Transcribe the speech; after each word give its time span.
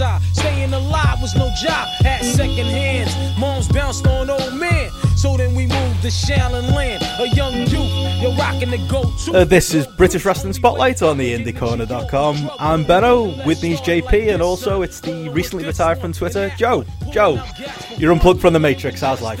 side. 0.00 0.22
Staying 0.32 0.72
alive 0.72 1.20
was 1.20 1.34
no 1.36 1.52
job, 1.62 1.86
had 2.00 2.24
second 2.24 2.68
hands. 2.78 3.12
Moms 3.38 3.68
bounced 3.68 4.06
on 4.06 4.30
old 4.30 4.54
men. 4.54 4.90
So 5.14 5.36
then 5.36 5.54
we 5.54 5.66
moved 5.66 6.00
to 6.00 6.08
Shaolin 6.08 6.74
Land, 6.74 7.02
a 7.20 7.28
young 7.36 7.54
youth, 7.68 8.22
you're 8.22 8.34
rocking 8.36 8.70
the 8.70 8.78
go-to. 8.88 9.40
Uh, 9.40 9.44
this 9.44 9.74
is 9.74 9.86
British 9.86 10.24
Wrestling 10.24 10.54
Spotlight 10.54 11.02
on 11.02 11.18
the 11.18 11.34
IndieCorner.com. 11.34 12.50
I'm 12.58 12.84
Benno, 12.84 13.44
with 13.44 13.62
me's 13.62 13.80
JP, 13.82 14.32
and 14.32 14.40
also 14.40 14.80
it's 14.80 15.00
the 15.00 15.28
recently 15.28 15.66
retired 15.66 16.00
from 16.00 16.14
Twitter, 16.14 16.50
Joe. 16.56 16.86
Joe, 17.10 17.42
you're 17.98 18.12
unplugged 18.12 18.40
from 18.40 18.54
the 18.54 18.60
Matrix. 18.60 19.02
How's 19.02 19.20
life? 19.20 19.40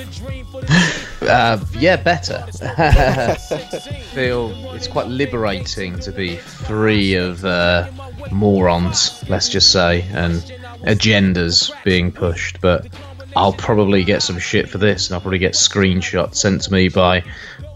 Uh, 1.30 1.64
yeah, 1.78 1.96
better. 1.96 2.40
Feel 4.12 4.50
it's 4.74 4.88
quite 4.88 5.06
liberating 5.06 5.98
to 6.00 6.12
be 6.12 6.36
free 6.36 7.14
of 7.14 7.44
uh, 7.44 7.88
morons, 8.32 9.22
let's 9.28 9.48
just 9.48 9.70
say, 9.70 10.02
and 10.12 10.36
agendas 10.82 11.72
being 11.84 12.10
pushed. 12.10 12.60
But 12.60 12.88
I'll 13.36 13.52
probably 13.52 14.02
get 14.02 14.22
some 14.22 14.38
shit 14.38 14.68
for 14.68 14.78
this, 14.78 15.08
and 15.08 15.14
I'll 15.14 15.20
probably 15.20 15.38
get 15.38 15.52
screenshots 15.52 16.36
sent 16.36 16.62
to 16.62 16.72
me 16.72 16.88
by 16.88 17.22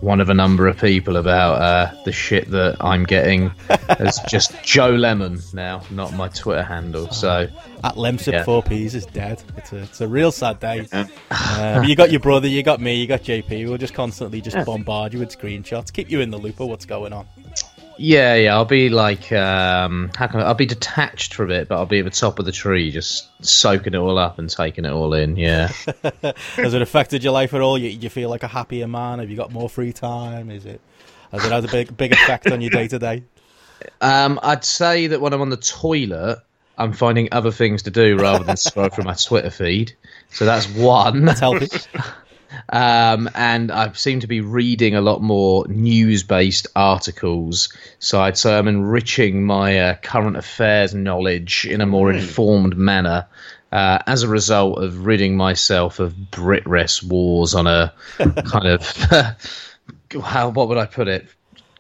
one 0.05 0.21
of 0.21 0.29
a 0.29 0.35
number 0.35 0.69
of 0.69 0.77
people 0.79 1.17
about 1.17 1.55
uh, 1.63 1.95
the 2.05 2.13
shit 2.13 2.51
that 2.51 2.77
I'm 2.81 3.05
getting 3.05 3.51
as 3.89 4.21
just 4.29 4.63
Joe 4.63 4.91
Lemon 4.91 5.41
now, 5.55 5.83
not 5.91 6.13
my 6.13 6.29
Twitter 6.29 6.63
handle. 6.63 7.11
So 7.11 7.49
At 7.83 7.95
Lemsip 7.95 8.33
Yeah. 8.33 8.45
4Ps 8.45 8.95
is 8.95 9.07
dead. 9.07 9.43
It's 9.57 9.73
a, 9.73 9.79
it's 9.79 10.01
a 10.03 10.09
real 10.09 10.31
sad 10.31 10.61
day. 10.61 10.87
Uh, 10.93 11.83
you 11.87 11.97
got 11.97 12.11
your 12.11 12.21
brother, 12.21 12.47
you 12.47 12.63
got 12.63 12.81
me, 12.81 12.95
you 12.95 13.07
got 13.07 13.23
JP. 13.23 13.67
We'll 13.67 13.79
just 13.79 13.95
constantly 13.95 14.43
just 14.43 14.65
bombard 14.67 15.15
you 15.15 15.21
with 15.21 15.37
screenshots, 15.37 15.91
keep 15.91 16.11
you 16.11 16.21
in 16.21 16.31
the 16.31 16.39
loop 16.39 16.61
of 16.61 16.69
what's 16.69 16.85
going 16.85 17.15
on. 17.15 17.27
Yeah, 17.99 18.35
yeah, 18.35 18.55
I'll 18.55 18.65
be 18.65 18.89
like, 18.89 19.31
um, 19.33 20.11
how 20.15 20.27
can 20.27 20.41
I, 20.41 20.45
I'll 20.45 20.55
be 20.55 20.67
detached 20.67 21.35
for 21.35 21.45
a 21.45 21.47
bit, 21.47 21.69
but 21.69 21.77
I'll 21.77 21.87
be 21.87 22.01
at 22.01 22.05
the 22.05 22.11
top 22.11 22.39
of 22.39 22.45
the 22.45 22.53
tree, 22.53 22.91
just 22.91 23.29
soaking 23.45 23.95
it 23.95 23.99
all 23.99 24.19
up 24.19 24.39
and 24.39 24.49
taking 24.49 24.85
it 24.85 24.93
all 24.93 25.15
in. 25.15 25.37
Yeah. 25.37 25.69
Has 26.57 26.75
it 26.75 26.83
affected 26.83 27.23
your 27.23 27.33
life 27.33 27.55
at 27.55 27.61
all? 27.61 27.79
You, 27.79 27.89
you 27.89 28.09
feel 28.09 28.31
like 28.31 28.43
a 28.43 28.49
happier 28.49 28.89
man? 28.89 29.19
Have 29.19 29.31
you 29.31 29.37
got 29.37 29.53
more 29.53 29.69
free 29.69 29.93
time? 29.93 30.51
Is 30.51 30.67
it 30.67 30.81
has 31.33 31.45
it 31.45 31.51
had 31.51 31.65
a 31.65 31.69
big 31.69 31.97
big 31.97 32.13
effect 32.13 32.51
on 32.51 32.61
your 32.61 32.71
day 32.71 32.87
to 32.89 32.99
day? 32.99 33.25
Um, 34.01 34.39
I'd 34.43 34.65
say 34.65 35.09
that 35.09 35.21
when 35.21 35.33
I'm 35.33 35.41
on 35.41 35.51
the 35.51 35.57
toilet, 35.57 36.39
I'm 36.79 36.93
finding 36.93 37.29
other 37.33 37.51
things 37.51 37.83
to 37.85 37.91
do 37.91 38.17
rather 38.17 38.45
than 38.45 38.57
scroll 38.57 38.89
through 38.89 39.05
my 39.05 39.15
Twitter 39.15 39.51
feed. 39.51 39.95
So 40.31 40.45
that's 40.45 40.69
one. 40.69 41.25
That's 41.25 41.41
healthy. 41.41 41.69
Um, 42.71 43.29
and 43.35 43.71
I 43.71 43.93
seem 43.93 44.21
to 44.21 44.27
be 44.27 44.41
reading 44.41 44.95
a 44.95 45.01
lot 45.01 45.23
more 45.23 45.67
news-based 45.69 46.67
articles. 46.77 47.73
So 47.99 48.21
I'd 48.21 48.39
say 48.39 48.57
I'm 48.57 48.69
enriching 48.69 49.45
my 49.45 49.79
uh, 49.79 49.95
current 49.97 50.37
affairs 50.37 50.95
knowledge 50.95 51.67
in 51.67 51.81
a 51.81 51.87
more 51.87 52.13
informed 52.13 52.77
manner. 52.77 53.27
Uh, 53.73 53.99
as 54.07 54.23
a 54.23 54.29
result 54.29 54.81
of 54.81 55.05
ridding 55.05 55.37
myself 55.37 55.99
of 55.99 56.15
BritRes 56.31 57.03
wars 57.03 57.57
on 57.57 57.67
a 57.67 57.93
kind 58.19 58.69
of 58.69 58.87
how 60.23 60.49
what 60.51 60.69
would 60.69 60.79
I 60.79 60.87
put 60.87 61.09
it 61.09 61.27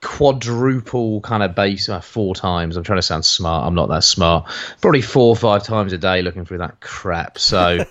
quadruple 0.04 1.22
kind 1.22 1.42
of 1.42 1.54
base 1.54 1.88
uh, 1.88 2.00
four 2.00 2.34
times. 2.34 2.76
I'm 2.76 2.84
trying 2.84 2.98
to 2.98 3.02
sound 3.02 3.24
smart. 3.24 3.66
I'm 3.66 3.74
not 3.74 3.88
that 3.88 4.04
smart. 4.04 4.48
Probably 4.80 5.00
four 5.00 5.28
or 5.28 5.36
five 5.36 5.64
times 5.64 5.92
a 5.92 5.98
day 5.98 6.22
looking 6.22 6.44
through 6.44 6.58
that 6.58 6.80
crap. 6.80 7.38
So 7.38 7.78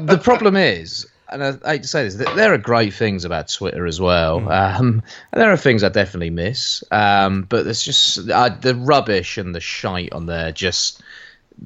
the 0.00 0.20
problem 0.22 0.54
is, 0.54 1.06
and 1.28 1.42
I 1.42 1.72
hate 1.72 1.82
to 1.82 1.88
say 1.88 2.04
this, 2.04 2.14
there 2.14 2.52
are 2.52 2.58
great 2.58 2.94
things 2.94 3.24
about 3.24 3.48
Twitter 3.48 3.86
as 3.86 4.00
well. 4.00 4.38
Um, 4.48 5.02
and 5.32 5.40
there 5.42 5.50
are 5.50 5.56
things 5.56 5.82
I 5.82 5.88
definitely 5.88 6.30
miss. 6.30 6.84
Um, 6.90 7.42
but 7.42 7.64
there's 7.64 7.82
just 7.82 8.28
uh, 8.30 8.50
the 8.60 8.74
rubbish 8.74 9.38
and 9.38 9.54
the 9.54 9.60
shite 9.60 10.12
on 10.12 10.26
there 10.26 10.52
just 10.52 11.02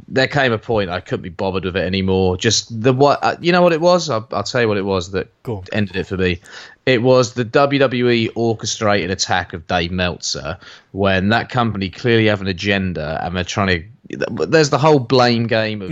there 0.06 0.26
came 0.26 0.52
a 0.52 0.58
point 0.58 0.91
I 0.91 1.00
couldn't 1.00 1.22
be 1.22 1.30
bothered 1.30 1.64
with 1.64 1.76
it 1.76 1.84
anymore. 1.84 2.36
Just 2.36 2.82
the 2.82 2.92
what 2.92 3.19
uh, 3.22 3.36
you 3.41 3.52
know 3.52 3.62
what 3.62 3.72
it 3.72 3.80
was. 3.80 4.10
I'll, 4.10 4.28
I'll 4.32 4.42
tell 4.42 4.60
you 4.62 4.69
what 4.69 4.76
it 4.76 4.84
was 4.84 5.12
that 5.12 5.28
Go 5.42 5.56
on. 5.58 5.64
ended 5.72 5.96
it 5.96 6.06
for 6.06 6.16
me. 6.19 6.40
It 6.84 7.02
was 7.02 7.34
the 7.34 7.44
WWE 7.44 8.30
orchestrated 8.34 9.10
attack 9.10 9.52
of 9.54 9.66
Dave 9.66 9.90
Meltzer 9.90 10.58
when 10.92 11.30
that 11.30 11.48
company 11.48 11.88
clearly 11.90 12.26
have 12.26 12.40
an 12.42 12.46
agenda 12.46 13.19
and 13.22 13.34
they're 13.36 13.44
trying 13.44 13.90
to. 14.08 14.46
There's 14.46 14.70
the 14.70 14.78
whole 14.78 14.98
blame 14.98 15.46
game 15.46 15.82
of. 15.82 15.90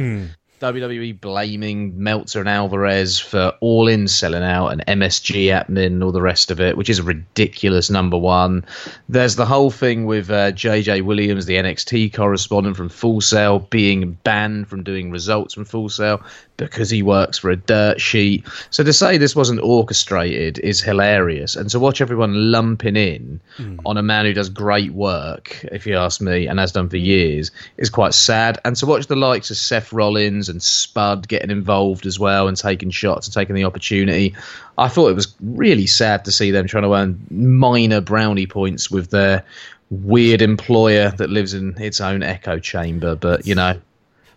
WWE 0.61 1.21
blaming 1.21 2.03
Meltzer 2.03 2.41
and 2.41 2.49
Alvarez 2.49 3.19
for 3.19 3.53
all 3.61 3.89
in 3.89 4.09
selling 4.09 4.43
out 4.43 4.69
and 4.69 4.87
MSG 4.87 5.51
happening 5.51 5.85
and 5.85 6.03
all 6.03 6.13
the 6.13 6.23
rest 6.23 6.51
of 6.51 6.61
it, 6.61 6.77
which 6.77 6.89
is 6.89 6.99
a 6.99 7.03
ridiculous 7.03 7.91
number 7.91 8.17
one. 8.17 8.65
There's 9.09 9.37
the 9.37 9.45
whole 9.45 9.71
thing 9.71 10.07
with 10.07 10.31
uh, 10.31 10.53
JJ 10.53 11.03
Williams, 11.03 11.47
the 11.47 11.57
NXT 11.57 12.15
correspondent 12.15 12.77
from 12.77 12.89
Full 12.89 13.21
Sail, 13.21 13.59
being 13.59 14.13
banned 14.25 14.69
from 14.69 14.83
doing 14.83 15.11
results 15.11 15.53
from 15.53 15.67
Full 15.67 15.91
Sail 15.91 16.23
because 16.57 16.91
he 16.91 17.03
works 17.03 17.39
for 17.39 17.51
a 17.51 17.57
dirt 17.57 18.01
sheet. 18.01 18.45
So 18.71 18.83
to 18.85 18.93
say 18.93 19.19
this 19.19 19.37
wasn't 19.37 19.61
orchestrated 19.61 20.59
is 20.61 20.81
hilarious. 20.81 21.57
And 21.57 21.69
to 21.71 21.79
watch 21.79 22.01
everyone 22.01 22.51
lumping 22.51 22.97
in 22.97 23.41
hmm. 23.57 23.79
on 23.85 23.97
a 23.97 24.03
man 24.03 24.25
who 24.25 24.33
does 24.33 24.49
great 24.49 24.93
work, 24.93 25.65
if 25.73 25.87
you 25.87 25.97
ask 25.97 26.21
me, 26.21 26.47
and 26.47 26.59
has 26.59 26.73
done 26.73 26.89
for 26.89 26.97
years, 26.97 27.51
is 27.77 27.91
quite 27.91 28.15
sad. 28.15 28.59
And 28.65 28.77
to 28.77 28.87
watch 28.87 29.07
the 29.07 29.17
likes 29.17 29.51
of 29.51 29.57
Seth 29.57 29.93
Rollins 29.93 30.49
and 30.49 30.63
Spud 30.63 31.29
getting 31.29 31.51
involved 31.51 32.07
as 32.07 32.19
well 32.19 32.49
and 32.49 32.57
taking 32.57 32.91
shots 32.91 33.27
and 33.27 33.35
taking 33.35 33.55
the 33.55 33.65
opportunity, 33.65 34.35
I 34.79 34.89
thought 34.89 35.09
it 35.09 35.15
was 35.15 35.35
really 35.41 35.87
sad 35.87 36.25
to 36.25 36.33
see 36.33 36.51
them 36.51 36.67
trying 36.67 36.85
to 36.85 36.95
earn 36.95 37.21
minor 37.31 38.01
brownie 38.01 38.47
points 38.47 38.91
with 38.91 39.11
their 39.11 39.45
weird 39.91 40.43
employer 40.43 41.11
that 41.13 41.31
lives 41.31 41.55
in 41.55 41.81
its 41.81 42.01
own 42.01 42.23
echo 42.23 42.59
chamber. 42.59 43.15
But, 43.15 43.47
you 43.47 43.55
know. 43.55 43.81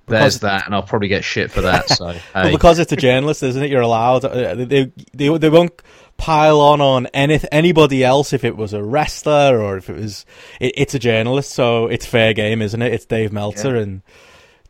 There's 0.09 0.40
that, 0.40 0.66
and 0.66 0.75
I'll 0.75 0.84
probably 0.84 1.08
get 1.08 1.24
shit 1.24 1.52
for 1.52 1.62
that. 1.62 1.90
So, 1.90 2.06
Well, 2.36 2.52
because 2.52 2.80
it's 2.80 2.92
a 2.92 2.96
journalist, 2.97 3.44
isn't 3.44 3.62
it? 3.64 3.70
You're 3.70 3.81
allowed. 3.81 4.25
uh, 4.25 4.56
They 4.56 4.92
they 5.14 5.38
they 5.38 5.50
won't 5.50 5.81
pile 6.18 6.59
on 6.59 6.81
on 6.81 7.06
any 7.14 7.40
anybody 7.52 8.03
else 8.03 8.34
if 8.34 8.44
it 8.44 8.58
was 8.58 8.74
a 8.74 8.84
wrestler 8.84 9.59
or 9.62 9.78
if 9.78 9.90
it 9.90 9.96
was. 9.96 10.25
It, 10.59 10.74
it's 10.75 10.94
a 10.94 11.00
journalist, 11.00 11.52
so 11.52 11.88
it's 11.88 12.06
fair 12.06 12.34
game, 12.34 12.62
isn't 12.62 12.81
it? 12.81 12.94
It's 12.94 13.06
Dave 13.06 13.31
Meltzer, 13.31 13.75
and 13.75 14.02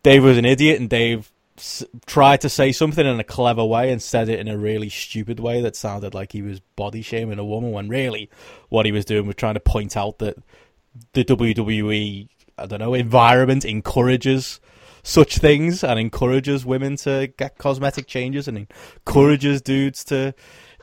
Dave 0.03 0.23
was 0.23 0.37
an 0.37 0.45
idiot, 0.45 0.79
and 0.79 0.89
Dave 0.89 1.31
s- 1.57 1.83
tried 2.05 2.41
to 2.41 2.49
say 2.49 2.71
something 2.71 3.05
in 3.05 3.19
a 3.19 3.23
clever 3.23 3.65
way 3.65 3.91
and 3.91 4.01
said 4.01 4.29
it 4.29 4.39
in 4.39 4.47
a 4.47 4.57
really 4.57 4.89
stupid 4.89 5.39
way 5.39 5.61
that 5.61 5.75
sounded 5.75 6.13
like 6.13 6.31
he 6.31 6.41
was 6.41 6.59
body 6.75 7.01
shaming 7.01 7.39
a 7.39 7.45
woman 7.45 7.71
when 7.71 7.89
really 7.89 8.29
what 8.69 8.85
he 8.85 8.91
was 8.91 9.03
doing 9.05 9.25
was 9.25 9.35
trying 9.35 9.55
to 9.55 9.59
point 9.59 9.97
out 9.97 10.19
that 10.19 10.37
the 11.13 11.23
WWE 11.25 12.27
I 12.57 12.65
don't 12.65 12.79
know 12.79 12.93
environment 12.93 13.65
encourages 13.65 14.59
such 15.09 15.39
things 15.39 15.83
and 15.83 15.99
encourages 15.99 16.65
women 16.65 16.95
to 16.97 17.33
get 17.37 17.57
cosmetic 17.57 18.05
changes 18.05 18.47
and 18.47 18.57
encourages 18.57 19.61
dudes 19.61 20.03
to 20.05 20.33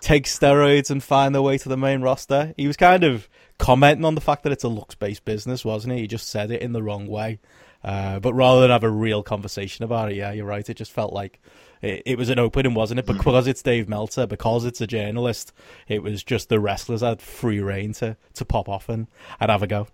take 0.01 0.25
steroids 0.25 0.91
and 0.91 1.03
find 1.03 1.35
their 1.35 1.43
way 1.43 1.57
to 1.57 1.69
the 1.69 1.77
main 1.77 2.03
roster. 2.03 2.53
He 2.57 2.67
was 2.67 2.77
kind 2.77 3.05
of 3.05 3.29
commenting 3.59 4.05
on 4.05 4.17
the 4.17 4.21
fact 4.21 4.43
that 4.43 4.53
it's 4.53 4.65
a 4.65 4.69
looks 4.69 4.97
based 4.97 5.25
business, 5.25 5.65
wasn't 5.65 5.95
he? 5.95 6.01
He 6.01 6.07
just 6.07 6.29
said 6.29 6.51
it 6.51 6.61
in 6.61 6.73
the 6.73 6.83
wrong 6.83 7.07
way. 7.07 7.39
Uh, 7.85 8.19
but 8.19 8.35
rather 8.35 8.63
than 8.63 8.71
have 8.71 8.83
a 8.83 8.91
real 8.91 9.23
conversation 9.23 9.85
about 9.85 10.11
it, 10.11 10.17
yeah, 10.17 10.33
you're 10.33 10.45
right. 10.45 10.69
It 10.69 10.75
just 10.75 10.91
felt 10.91 11.13
like 11.13 11.41
it, 11.81 12.03
it 12.05 12.19
was 12.19 12.29
an 12.29 12.41
opening, 12.41 12.75
wasn't 12.75 12.99
it? 12.99 13.07
Because 13.07 13.47
it's 13.47 13.63
Dave 13.63 13.89
Meltzer, 13.89 14.27
because 14.27 14.65
it's 14.65 14.81
a 14.81 14.89
journalist, 14.89 15.53
it 15.87 16.03
was 16.03 16.25
just 16.25 16.49
the 16.49 16.59
wrestlers 16.59 17.03
had 17.03 17.23
free 17.23 17.61
reign 17.61 17.93
to, 17.95 18.17
to 18.35 18.45
pop 18.45 18.69
off 18.69 18.89
and, 18.89 19.07
and 19.39 19.53
have 19.53 19.63
a 19.63 19.69
go. 19.69 19.87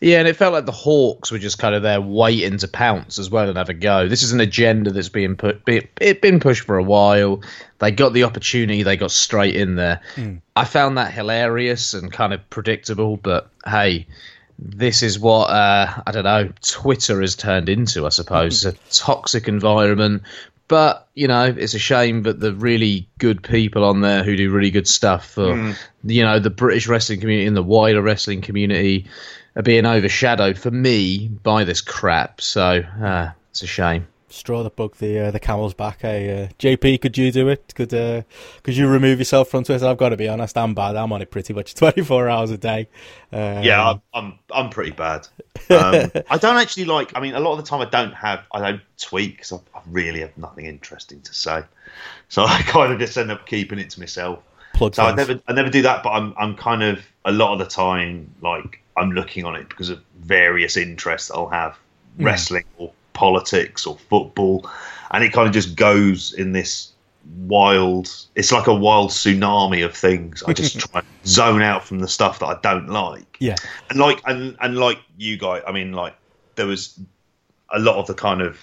Yeah, 0.00 0.18
and 0.20 0.28
it 0.28 0.36
felt 0.36 0.52
like 0.52 0.66
the 0.66 0.72
Hawks 0.72 1.32
were 1.32 1.38
just 1.38 1.58
kind 1.58 1.74
of 1.74 1.82
there 1.82 2.00
waiting 2.00 2.58
to 2.58 2.68
pounce 2.68 3.18
as 3.18 3.30
well 3.30 3.48
and 3.48 3.58
have 3.58 3.68
a 3.68 3.74
go. 3.74 4.08
This 4.08 4.22
is 4.22 4.32
an 4.32 4.40
agenda 4.40 4.92
that's 4.92 5.08
being 5.08 5.36
put, 5.36 5.64
be, 5.64 5.88
it 6.00 6.22
been 6.22 6.38
pushed 6.38 6.64
for 6.64 6.78
a 6.78 6.84
while. 6.84 7.42
They 7.80 7.90
got 7.90 8.12
the 8.12 8.24
opportunity, 8.24 8.84
they 8.84 8.96
got 8.96 9.10
straight 9.10 9.56
in 9.56 9.74
there. 9.74 10.00
I 10.54 10.64
found 10.64 10.98
that 10.98 11.12
hilarious 11.12 11.94
and 11.94 12.12
kind 12.12 12.32
of 12.32 12.48
predictable, 12.48 13.16
but 13.16 13.50
hey, 13.66 14.06
this 14.58 15.02
is 15.02 15.18
what 15.18 15.46
uh, 15.50 16.02
I 16.06 16.10
don't 16.12 16.24
know. 16.24 16.52
Twitter 16.62 17.20
has 17.20 17.34
turned 17.34 17.68
into, 17.68 18.06
I 18.06 18.10
suppose, 18.10 18.64
a 18.66 18.72
toxic 18.90 19.48
environment. 19.48 20.22
But 20.68 21.08
you 21.14 21.28
know, 21.28 21.44
it's 21.44 21.74
a 21.74 21.78
shame 21.78 22.24
that 22.24 22.40
the 22.40 22.52
really 22.52 23.08
good 23.18 23.42
people 23.42 23.84
on 23.84 24.02
there 24.02 24.22
who 24.22 24.36
do 24.36 24.50
really 24.50 24.70
good 24.70 24.86
stuff 24.86 25.30
for 25.30 25.74
you 26.04 26.22
know 26.22 26.38
the 26.38 26.50
British 26.50 26.86
wrestling 26.86 27.20
community 27.20 27.46
and 27.46 27.56
the 27.56 27.62
wider 27.62 28.02
wrestling 28.02 28.42
community 28.42 29.06
are 29.58 29.62
being 29.62 29.84
overshadowed 29.84 30.56
for 30.56 30.70
me 30.70 31.28
by 31.28 31.64
this 31.64 31.80
crap. 31.80 32.40
So 32.40 32.80
uh, 33.02 33.32
it's 33.50 33.62
a 33.62 33.66
shame. 33.66 34.06
Straw 34.30 34.62
that 34.62 34.76
broke 34.76 34.98
the 34.98 35.18
uh, 35.18 35.30
the 35.30 35.40
camel's 35.40 35.72
back. 35.72 36.02
Hey, 36.02 36.44
uh, 36.44 36.48
JP, 36.58 37.00
could 37.00 37.16
you 37.16 37.32
do 37.32 37.48
it? 37.48 37.72
Could 37.74 37.92
uh, 37.94 38.22
could 38.62 38.76
you 38.76 38.86
remove 38.86 39.18
yourself 39.18 39.48
from 39.48 39.64
Twitter? 39.64 39.86
I've 39.86 39.96
got 39.96 40.10
to 40.10 40.18
be 40.18 40.28
honest, 40.28 40.56
I'm 40.56 40.74
bad. 40.74 40.96
I'm 40.96 41.12
on 41.12 41.22
it 41.22 41.30
pretty 41.30 41.54
much 41.54 41.74
24 41.74 42.28
hours 42.28 42.50
a 42.50 42.58
day. 42.58 42.88
Um, 43.32 43.62
Yeah, 43.62 43.90
I'm, 43.90 44.02
I'm 44.12 44.38
I'm 44.54 44.70
pretty 44.70 44.90
bad. 44.90 45.26
Um, 45.70 46.12
I 46.30 46.36
don't 46.36 46.58
actually 46.58 46.84
like. 46.84 47.16
I 47.16 47.20
mean, 47.20 47.34
a 47.34 47.40
lot 47.40 47.52
of 47.52 47.58
the 47.58 47.64
time 47.64 47.80
I 47.80 47.86
don't 47.86 48.12
have. 48.12 48.44
I 48.52 48.60
don't 48.60 48.82
tweet 48.98 49.36
because 49.36 49.52
I, 49.52 49.56
I 49.74 49.80
really 49.86 50.20
have 50.20 50.36
nothing 50.36 50.66
interesting 50.66 51.22
to 51.22 51.32
say. 51.32 51.62
So 52.28 52.44
I 52.46 52.60
kind 52.62 52.92
of 52.92 52.98
just 52.98 53.16
end 53.16 53.32
up 53.32 53.46
keeping 53.46 53.78
it 53.78 53.88
to 53.90 54.00
myself. 54.00 54.40
plug 54.74 54.94
So 54.94 55.04
I 55.04 55.14
never 55.14 55.40
I 55.48 55.54
never 55.54 55.70
do 55.70 55.80
that. 55.82 56.02
But 56.02 56.10
I'm 56.10 56.34
I'm 56.36 56.54
kind 56.54 56.82
of 56.82 57.00
a 57.28 57.32
lot 57.32 57.52
of 57.52 57.58
the 57.58 57.66
time 57.66 58.34
like 58.40 58.82
I'm 58.96 59.12
looking 59.12 59.44
on 59.44 59.54
it 59.54 59.68
because 59.68 59.90
of 59.90 60.02
various 60.20 60.76
interests 60.76 61.30
I'll 61.30 61.48
have 61.48 61.78
hmm. 62.16 62.24
wrestling 62.24 62.64
or 62.78 62.92
politics 63.12 63.86
or 63.86 63.96
football, 63.96 64.68
and 65.10 65.22
it 65.22 65.32
kind 65.32 65.46
of 65.46 65.52
just 65.52 65.76
goes 65.76 66.32
in 66.32 66.52
this 66.52 66.92
wild. 67.46 68.10
It's 68.34 68.50
like 68.50 68.66
a 68.66 68.74
wild 68.74 69.10
tsunami 69.10 69.84
of 69.84 69.94
things. 69.94 70.42
I 70.44 70.52
just 70.52 70.78
try 70.90 71.00
and 71.00 71.08
zone 71.26 71.62
out 71.62 71.84
from 71.84 71.98
the 71.98 72.08
stuff 72.08 72.38
that 72.38 72.46
I 72.46 72.58
don't 72.62 72.88
like. 72.88 73.36
Yeah. 73.40 73.56
and 73.90 73.98
like 73.98 74.22
and 74.26 74.56
and 74.60 74.78
like 74.78 74.98
you 75.16 75.36
guys, 75.36 75.62
I 75.66 75.72
mean, 75.72 75.92
like 75.92 76.14
there 76.54 76.66
was 76.66 76.98
a 77.70 77.78
lot 77.78 77.96
of 77.96 78.06
the 78.06 78.14
kind 78.14 78.40
of 78.40 78.58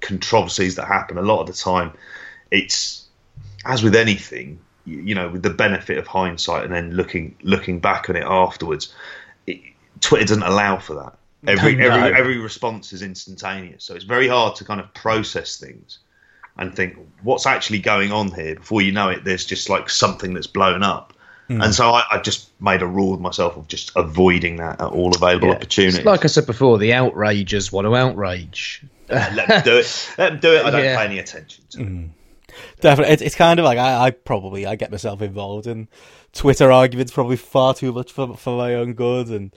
controversies 0.00 0.74
that 0.74 0.86
happen. 0.86 1.16
A 1.16 1.22
lot 1.22 1.40
of 1.40 1.46
the 1.46 1.52
time, 1.52 1.92
it's 2.50 3.06
as 3.64 3.82
with 3.82 3.96
anything, 3.96 4.58
you, 4.84 5.14
know, 5.14 5.28
with 5.28 5.42
the 5.42 5.50
benefit 5.50 5.98
of 5.98 6.06
hindsight 6.06 6.64
and 6.64 6.72
then 6.72 6.90
looking 6.92 7.36
looking 7.42 7.80
back 7.80 8.08
on 8.10 8.16
it 8.16 8.24
afterwards. 8.24 8.92
It, 9.46 9.60
Twitter 10.00 10.24
doesn't 10.26 10.42
allow 10.42 10.78
for 10.78 10.94
that. 10.94 11.14
Every 11.46 11.74
No. 11.74 11.86
every 11.90 12.18
every 12.18 12.38
response 12.38 12.92
is 12.92 13.02
instantaneous, 13.02 13.84
so 13.84 13.94
it's 13.94 14.04
very 14.04 14.28
hard 14.28 14.56
to 14.56 14.64
kind 14.64 14.80
of 14.80 14.92
process 14.94 15.56
things 15.58 15.98
and 16.56 16.74
think 16.74 16.96
what's 17.22 17.46
actually 17.46 17.80
going 17.80 18.12
on 18.12 18.30
here. 18.30 18.54
Before 18.56 18.80
you 18.82 18.92
know 18.92 19.08
it, 19.10 19.24
there's 19.24 19.44
just 19.44 19.68
like 19.68 19.90
something 19.90 20.34
that's 20.34 20.46
blown 20.46 20.82
up. 20.82 21.12
Hmm. 21.48 21.60
And 21.60 21.74
so 21.74 21.90
I, 21.90 22.04
I 22.12 22.18
just 22.20 22.48
made 22.60 22.80
a 22.80 22.86
rule 22.86 23.10
with 23.10 23.20
myself 23.20 23.56
of 23.58 23.68
just 23.68 23.92
avoiding 23.96 24.56
that 24.56 24.80
at 24.80 24.86
all 24.88 25.14
available 25.14 25.48
Yeah. 25.48 25.54
opportunities. 25.56 26.04
Like 26.04 26.24
I 26.24 26.28
said 26.28 26.46
before, 26.46 26.78
the 26.78 26.94
outragers 26.94 27.70
want 27.70 27.86
to 27.86 27.94
outrage. 27.94 28.82
Let 29.10 29.48
them 29.48 29.62
do 29.62 29.76
it. 29.76 30.14
Let 30.16 30.30
them 30.30 30.40
do 30.40 30.54
it. 30.54 30.64
I 30.64 30.70
don't 30.70 30.82
Yeah. 30.84 30.96
pay 30.96 31.04
any 31.04 31.18
attention 31.18 31.64
to. 31.70 31.80
it. 31.82 31.86
Hmm. 31.86 32.06
Definitely, 32.80 33.14
it's, 33.14 33.22
it's 33.22 33.34
kind 33.34 33.58
of 33.58 33.64
like 33.64 33.78
I, 33.78 34.06
I 34.06 34.10
probably 34.10 34.66
I 34.66 34.76
get 34.76 34.90
myself 34.90 35.22
involved 35.22 35.66
in 35.66 35.88
Twitter 36.32 36.70
arguments 36.72 37.12
probably 37.12 37.36
far 37.36 37.74
too 37.74 37.92
much 37.92 38.12
for 38.12 38.36
for 38.36 38.56
my 38.56 38.74
own 38.74 38.94
good, 38.94 39.28
and 39.28 39.54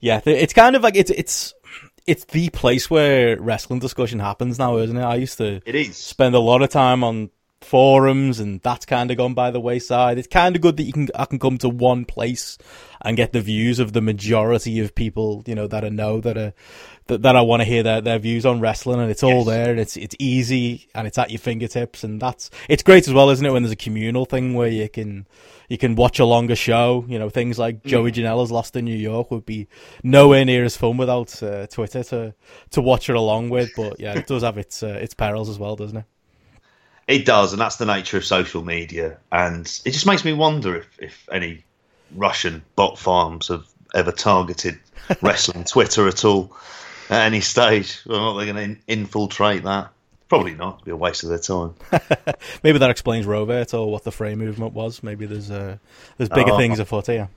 yeah, 0.00 0.20
th- 0.20 0.42
it's 0.42 0.52
kind 0.52 0.76
of 0.76 0.82
like 0.82 0.96
it's 0.96 1.10
it's 1.10 1.54
it's 2.06 2.24
the 2.26 2.50
place 2.50 2.90
where 2.90 3.40
wrestling 3.40 3.78
discussion 3.78 4.18
happens 4.18 4.58
now, 4.58 4.76
isn't 4.78 4.96
it? 4.96 5.02
I 5.02 5.14
used 5.16 5.38
to 5.38 5.62
It 5.64 5.74
is. 5.74 5.96
spend 5.96 6.34
a 6.34 6.40
lot 6.40 6.62
of 6.62 6.68
time 6.70 7.02
on 7.02 7.30
forums, 7.64 8.40
and 8.40 8.60
that's 8.60 8.86
kind 8.86 9.10
of 9.10 9.16
gone 9.16 9.34
by 9.34 9.50
the 9.50 9.60
wayside. 9.60 10.18
It's 10.18 10.28
kind 10.28 10.54
of 10.54 10.62
good 10.62 10.76
that 10.76 10.84
you 10.84 10.92
can 10.92 11.08
I 11.14 11.24
can 11.24 11.38
come 11.38 11.58
to 11.58 11.68
one 11.68 12.04
place 12.04 12.58
and 13.00 13.16
get 13.16 13.32
the 13.32 13.40
views 13.40 13.78
of 13.78 13.92
the 13.92 14.00
majority 14.00 14.80
of 14.80 14.94
people, 14.94 15.42
you 15.46 15.54
know, 15.54 15.66
that 15.66 15.84
I 15.84 15.88
know 15.90 16.20
that 16.20 16.38
are 16.38 16.54
that, 17.06 17.22
that 17.22 17.36
I 17.36 17.42
want 17.42 17.60
to 17.60 17.64
hear 17.64 17.82
their, 17.82 18.00
their 18.00 18.18
views 18.18 18.46
on 18.46 18.60
wrestling, 18.60 19.00
and 19.00 19.10
it's 19.10 19.22
all 19.22 19.44
there, 19.44 19.70
and 19.70 19.80
it's 19.80 19.96
it's 19.96 20.16
easy, 20.18 20.88
and 20.94 21.06
it's 21.06 21.18
at 21.18 21.30
your 21.30 21.38
fingertips, 21.38 22.04
and 22.04 22.20
that's 22.20 22.50
it's 22.68 22.82
great 22.82 23.06
as 23.06 23.14
well, 23.14 23.30
isn't 23.30 23.44
it? 23.44 23.50
When 23.50 23.62
there's 23.62 23.72
a 23.72 23.76
communal 23.76 24.24
thing 24.24 24.54
where 24.54 24.68
you 24.68 24.88
can 24.88 25.26
you 25.68 25.78
can 25.78 25.94
watch 25.96 26.18
a 26.18 26.24
longer 26.24 26.56
show, 26.56 27.04
you 27.08 27.18
know, 27.18 27.28
things 27.28 27.58
like 27.58 27.84
Joey 27.84 28.12
Janela's 28.12 28.50
Lost 28.50 28.76
in 28.76 28.84
New 28.84 28.96
York 28.96 29.30
would 29.30 29.46
be 29.46 29.68
nowhere 30.02 30.44
near 30.44 30.64
as 30.64 30.76
fun 30.76 30.96
without 30.96 31.42
uh, 31.42 31.66
Twitter 31.66 32.02
to 32.04 32.34
to 32.70 32.80
watch 32.80 33.10
it 33.10 33.16
along 33.16 33.50
with. 33.50 33.70
But 33.76 34.00
yeah, 34.00 34.16
it 34.18 34.26
does 34.26 34.42
have 34.42 34.58
its 34.58 34.82
uh, 34.82 34.98
its 35.00 35.14
perils 35.14 35.48
as 35.48 35.58
well, 35.58 35.76
doesn't 35.76 35.98
it? 35.98 36.04
It 37.06 37.26
does, 37.26 37.52
and 37.52 37.60
that's 37.60 37.76
the 37.76 37.84
nature 37.86 38.16
of 38.16 38.24
social 38.24 38.64
media. 38.64 39.18
And 39.30 39.66
it 39.84 39.90
just 39.90 40.06
makes 40.06 40.24
me 40.24 40.32
wonder 40.32 40.76
if, 40.76 40.86
if 40.98 41.28
any 41.30 41.64
Russian 42.14 42.62
bot 42.76 42.98
farms 42.98 43.48
have 43.48 43.66
ever 43.94 44.12
targeted 44.12 44.78
wrestling 45.22 45.64
Twitter 45.64 46.08
at 46.08 46.24
all 46.24 46.56
at 47.10 47.26
any 47.26 47.40
stage. 47.42 48.00
Well, 48.06 48.38
are 48.38 48.44
they 48.44 48.50
going 48.50 48.76
to 48.76 48.80
infiltrate 48.86 49.64
that? 49.64 49.90
Probably 50.30 50.54
not. 50.54 50.76
It'd 50.76 50.84
be 50.86 50.90
a 50.92 50.96
waste 50.96 51.22
of 51.22 51.28
their 51.28 51.38
time. 51.38 51.74
Maybe 52.62 52.78
that 52.78 52.88
explains 52.90 53.26
Robert 53.26 53.74
or 53.74 53.90
what 53.92 54.04
the 54.04 54.10
frame 54.10 54.38
movement 54.38 54.72
was. 54.72 55.02
Maybe 55.02 55.26
there's 55.26 55.50
uh, 55.50 55.76
there's 56.16 56.30
bigger 56.30 56.52
Oh. 56.52 56.56
things 56.56 56.78
afoot 56.78 57.06
here. 57.06 57.28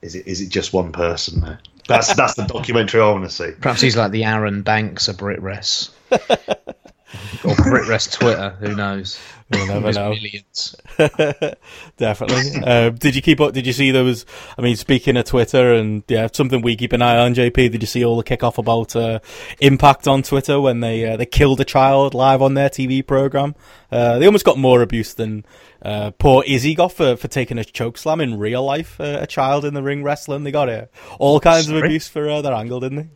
Is 0.00 0.14
it? 0.14 0.26
Is 0.26 0.40
it 0.40 0.48
just 0.48 0.72
one 0.72 0.90
person? 0.92 1.42
There? 1.42 1.60
That's 1.86 2.14
that's 2.14 2.34
the 2.34 2.44
documentary 2.46 3.02
I 3.02 3.10
want 3.10 3.24
to 3.24 3.30
see. 3.30 3.50
Perhaps 3.60 3.82
he's 3.82 3.96
like 3.96 4.10
the 4.12 4.24
Arron 4.24 4.62
Banks 4.62 5.08
of 5.08 5.18
BritRes. 5.18 5.90
or 7.44 7.54
BritRes 7.54 8.12
Twitter, 8.12 8.56
who 8.60 8.74
knows? 8.74 9.18
We'll 9.50 9.66
never 9.66 9.92
know. 9.92 10.10
millions. 10.10 10.76
Definitely. 11.96 12.62
uh, 12.64 12.90
did 12.90 13.14
you 13.14 13.22
keep 13.22 13.40
up? 13.40 13.52
Did 13.52 13.66
you 13.66 13.72
see 13.72 13.90
there 13.90 14.04
was? 14.04 14.24
I 14.56 14.62
mean, 14.62 14.76
speaking 14.76 15.16
of 15.16 15.24
Twitter 15.24 15.74
and 15.74 16.02
yeah, 16.08 16.28
something 16.32 16.62
we 16.62 16.76
keep 16.76 16.92
an 16.92 17.02
eye 17.02 17.18
on. 17.18 17.34
JP, 17.34 17.54
did 17.72 17.82
you 17.82 17.86
see 17.86 18.04
all 18.04 18.16
the 18.16 18.24
kickoff 18.24 18.58
about 18.58 18.96
uh, 18.96 19.18
Impact 19.60 20.08
on 20.08 20.22
Twitter 20.22 20.60
when 20.60 20.80
they 20.80 21.04
uh, 21.06 21.16
they 21.16 21.26
killed 21.26 21.60
a 21.60 21.64
child 21.64 22.14
live 22.14 22.40
on 22.40 22.54
their 22.54 22.70
TV 22.70 23.06
program? 23.06 23.54
Uh, 23.90 24.18
they 24.18 24.26
almost 24.26 24.44
got 24.44 24.56
more 24.56 24.80
abuse 24.80 25.12
than 25.14 25.44
uh, 25.82 26.12
poor 26.12 26.42
Izzy 26.46 26.74
got 26.74 26.92
for, 26.92 27.16
for 27.16 27.28
taking 27.28 27.58
a 27.58 27.64
choke 27.64 27.98
slam 27.98 28.20
in 28.20 28.38
real 28.38 28.64
life. 28.64 29.00
Uh, 29.00 29.18
a 29.20 29.26
child 29.26 29.64
in 29.64 29.74
the 29.74 29.82
ring 29.82 30.02
wrestling. 30.02 30.44
They 30.44 30.52
got 30.52 30.68
uh, 30.68 30.86
all 31.18 31.40
kinds 31.40 31.68
of 31.68 31.76
abuse 31.76 32.08
for 32.08 32.28
uh, 32.28 32.40
their 32.40 32.54
angle, 32.54 32.80
didn't 32.80 32.96
they? 32.96 33.10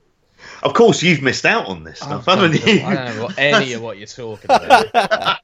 Of 0.67 0.75
course, 0.75 1.03
you've 1.03 1.23
missed 1.23 1.47
out 1.47 1.67
on 1.67 1.85
this 1.85 1.99
stuff, 1.99 2.27
haven't 2.27 2.55
you? 2.67 2.83
I 2.83 2.95
don't 2.95 3.17
know 3.17 3.23
what 3.25 3.39
any 3.39 3.73
of 3.73 3.83
what 3.83 3.99
you're 3.99 4.07
talking 4.07 4.47
about. 4.51 4.87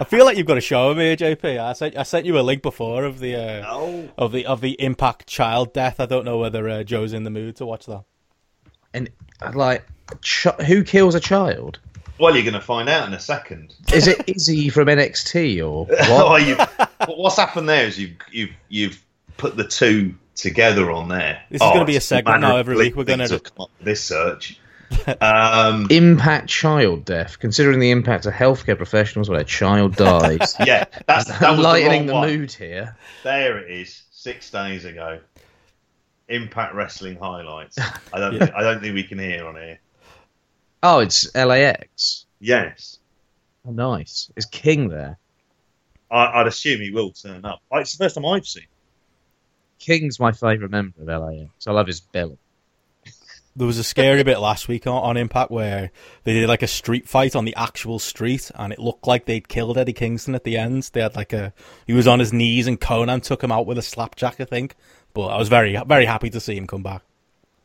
I 0.00 0.04
feel 0.06 0.24
like 0.24 0.36
you've 0.36 0.46
got 0.46 0.58
a 0.58 0.60
show 0.60 0.94
me, 0.94 1.16
JP. 1.16 1.58
I 1.58 1.72
sent 1.72 1.96
I 1.96 2.02
sent 2.04 2.26
you 2.26 2.38
a 2.38 2.42
link 2.42 2.62
before 2.62 3.04
of 3.04 3.18
the 3.18 3.34
uh, 3.34 3.60
No. 3.62 4.08
of 4.18 4.32
the 4.32 4.46
of 4.46 4.60
the 4.60 4.72
Impact 4.80 5.26
child 5.26 5.72
death. 5.72 5.98
I 6.00 6.06
don't 6.06 6.24
know 6.24 6.38
whether 6.38 6.68
uh, 6.68 6.82
Joe's 6.84 7.12
in 7.12 7.24
the 7.24 7.30
mood 7.30 7.56
to 7.56 7.66
watch 7.66 7.86
that. 7.86 8.04
and 8.94 9.08
like, 9.54 9.84
ch- 10.22 10.46
who 10.66 10.84
kills 10.84 11.14
a 11.14 11.20
child? 11.20 11.80
Well, 12.20 12.34
you're 12.34 12.42
going 12.44 12.54
to 12.54 12.60
find 12.60 12.88
out 12.88 13.06
in 13.08 13.14
a 13.14 13.20
second. 13.20 13.74
Is 13.92 14.06
it 14.08 14.28
Izzy 14.28 14.68
from 14.70 14.88
NXT 14.88 15.58
or 15.58 15.86
Oh, 16.08 16.24
what? 16.30 16.46
you, 16.46 16.56
what's 17.14 17.36
happened 17.36 17.68
there 17.68 17.86
is 17.86 17.98
you've 17.98 18.16
you've 18.30 18.50
you've 18.68 19.04
put 19.36 19.56
the 19.56 19.64
two 19.66 20.14
together 20.38 20.90
on 20.90 21.08
there. 21.08 21.42
This 21.50 21.60
is 21.60 21.68
Oh, 21.68 21.74
gonna 21.74 21.84
be 21.84 21.94
a 21.94 21.96
it's 21.96 22.06
segment 22.06 22.40
now 22.40 22.56
every 22.56 22.76
week. 22.76 22.96
We're 22.96 23.04
gonna- 23.04 23.28
come 23.28 23.64
up 23.64 23.70
with 23.78 23.84
this 23.84 24.02
search. 24.02 24.58
Um, 25.20 25.86
Impact 25.90 26.48
child 26.48 27.04
death. 27.04 27.38
Considering 27.38 27.78
the 27.78 27.90
impact 27.90 28.24
of 28.24 28.32
healthcare 28.32 28.76
professionals 28.76 29.28
when 29.28 29.38
a 29.38 29.44
child 29.44 29.96
dies. 29.96 30.54
yeah, 30.66 30.86
that's 31.06 31.26
that 31.40 31.50
was 31.50 31.60
Lightening 31.60 32.06
the, 32.06 32.12
the, 32.12 32.18
one. 32.18 32.28
mood 32.28 32.52
here. 32.52 32.96
There 33.22 33.58
it 33.58 33.70
is. 33.70 34.04
Six 34.10 34.50
days 34.50 34.86
ago. 34.86 35.20
Impact 36.28 36.74
Wrestling 36.74 37.16
highlights. 37.18 37.78
I 38.12 38.18
don't. 38.18 38.38
think, 38.38 38.50
I 38.54 38.62
don't 38.62 38.80
think 38.80 38.94
we 38.94 39.02
can 39.02 39.18
hear 39.18 39.46
on 39.46 39.56
here. 39.56 39.78
Oh, 40.82 41.00
it's 41.00 41.34
LAX. 41.34 42.24
Yes, 42.40 42.98
Oh, 43.66 43.70
nice. 43.72 44.30
Is 44.36 44.46
King 44.46 44.88
there? 44.88 45.18
I, 46.10 46.40
I'd 46.40 46.46
assume 46.46 46.80
he 46.80 46.90
will 46.92 47.10
turn 47.10 47.44
up. 47.44 47.60
Oh, 47.70 47.78
It's 47.78 47.94
the 47.96 48.04
first 48.04 48.14
time 48.14 48.24
I've 48.24 48.46
seen. 48.46 48.66
King's 49.78 50.18
my 50.18 50.32
favourite 50.32 50.70
member 50.70 51.00
of 51.00 51.22
LAX. 51.22 51.66
I 51.66 51.72
love 51.72 51.86
his 51.86 52.00
belly. 52.00 52.38
There 53.56 53.66
was 53.66 53.78
a 53.78 53.84
scary 53.84 54.22
bit 54.22 54.38
last 54.38 54.68
week 54.68 54.86
on, 54.86 55.02
on 55.02 55.16
Impact 55.16 55.50
where 55.50 55.90
they 56.22 56.32
did 56.32 56.48
like 56.48 56.62
a 56.62 56.68
street 56.68 57.08
fight 57.08 57.34
on 57.34 57.44
the 57.44 57.56
actual 57.56 57.98
street, 57.98 58.52
and 58.54 58.72
it 58.72 58.78
looked 58.78 59.06
like 59.06 59.24
they'd 59.24 59.48
killed 59.48 59.76
Eddie 59.76 59.92
Kingston 59.92 60.36
at 60.36 60.44
the 60.44 60.56
end. 60.56 60.88
They 60.92 61.00
had 61.00 61.16
like 61.16 61.32
a 61.32 61.52
he 61.86 61.92
was 61.92 62.06
on 62.06 62.20
his 62.20 62.32
knees, 62.32 62.68
and 62.68 62.80
Konnan 62.80 63.22
took 63.22 63.42
him 63.42 63.50
out 63.50 63.66
with 63.66 63.78
a 63.78 63.82
slapjack, 63.82 64.40
I 64.40 64.44
think. 64.44 64.76
But 65.12 65.26
I 65.28 65.38
was 65.38 65.48
very 65.48 65.76
very 65.86 66.04
happy 66.04 66.30
to 66.30 66.40
see 66.40 66.56
him 66.56 66.68
come 66.68 66.84
back. 66.84 67.02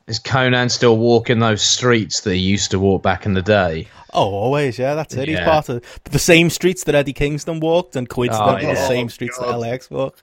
Is 0.07 0.19
Konnan 0.19 0.69
still 0.69 0.97
walking 0.97 1.39
those 1.39 1.61
streets 1.61 2.21
that 2.21 2.33
he 2.33 2.39
used 2.39 2.71
to 2.71 2.79
walk 2.79 3.01
back 3.03 3.25
in 3.25 3.33
the 3.33 3.41
day? 3.41 3.87
Oh, 4.13 4.29
always, 4.33 4.77
yeah, 4.77 4.95
that's 4.95 5.15
it. 5.15 5.27
He's 5.27 5.39
part 5.39 5.69
of 5.69 5.83
the 6.03 6.19
same 6.19 6.49
streets 6.49 6.83
that 6.83 6.93
Eddie 6.93 7.13
Kingston 7.13 7.59
walked, 7.59 7.95
and 7.95 8.07
coincidentally 8.07 8.67
Oh, 8.67 8.75
the 8.75 8.87
same 8.87 9.05
Oh, 9.05 9.09
streets 9.09 9.37
God. 9.39 9.53
that 9.53 9.57
LAX 9.57 9.89
walked. 9.89 10.21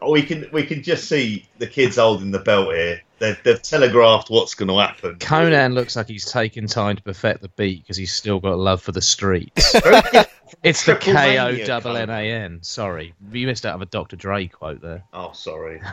Oh, 0.00 0.10
we 0.10 0.22
can 0.22 0.48
we 0.50 0.64
can 0.64 0.82
just 0.82 1.08
see 1.08 1.46
the 1.58 1.66
kids 1.66 1.96
holding 1.96 2.30
the 2.30 2.38
belt 2.40 2.74
here. 2.74 3.02
They've, 3.18 3.38
they've 3.44 3.62
telegraphed 3.62 4.30
what's 4.30 4.54
going 4.54 4.68
to 4.68 4.78
happen. 4.78 5.14
Konnan 5.16 5.74
looks 5.74 5.94
like 5.94 6.08
he's 6.08 6.24
taken 6.24 6.66
time 6.66 6.96
to 6.96 7.02
perfect 7.02 7.42
the 7.42 7.48
beat 7.50 7.82
because 7.84 7.96
he's 7.96 8.12
still 8.12 8.40
got 8.40 8.58
love 8.58 8.82
for 8.82 8.90
the 8.90 9.02
streets. 9.02 9.76
It's 10.62 10.84
the 10.84 10.94
Triple 10.94 11.14
K 11.20 11.38
O 11.38 11.64
double 11.64 11.96
N 11.96 12.10
A 12.10 12.30
N. 12.30 12.58
Sorry, 12.62 13.14
you 13.32 13.46
missed 13.46 13.64
out 13.66 13.74
of 13.74 13.82
a 13.82 13.86
Dr. 13.86 14.16
Dre 14.16 14.46
quote 14.48 14.80
there. 14.80 15.02
Oh, 15.12 15.32
sorry. 15.32 15.80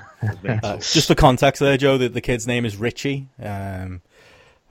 Uh, 0.48 0.78
just 0.78 1.08
for 1.08 1.16
context, 1.16 1.60
there, 1.60 1.78
Joe, 1.78 1.98
the, 1.98 2.10
the 2.10 2.22
kid's 2.22 2.46
name 2.48 2.66
is 2.66 2.75
Richie. 2.78 3.28
Um, 3.42 4.01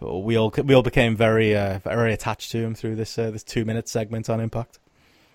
we 0.01 0.37
all 0.37 0.53
we 0.65 0.75
all 0.75 0.83
became 0.83 1.17
very 1.17 1.57
uh, 1.57 1.79
very 1.81 2.13
attached 2.13 2.51
to 2.53 2.59
him 2.59 2.75
through 2.75 2.97
this 2.97 3.19
uh, 3.19 3.31
this 3.31 3.43
two 3.43 3.65
minute 3.65 3.89
segment 3.89 4.29
on 4.31 4.41
Impact. 4.41 4.79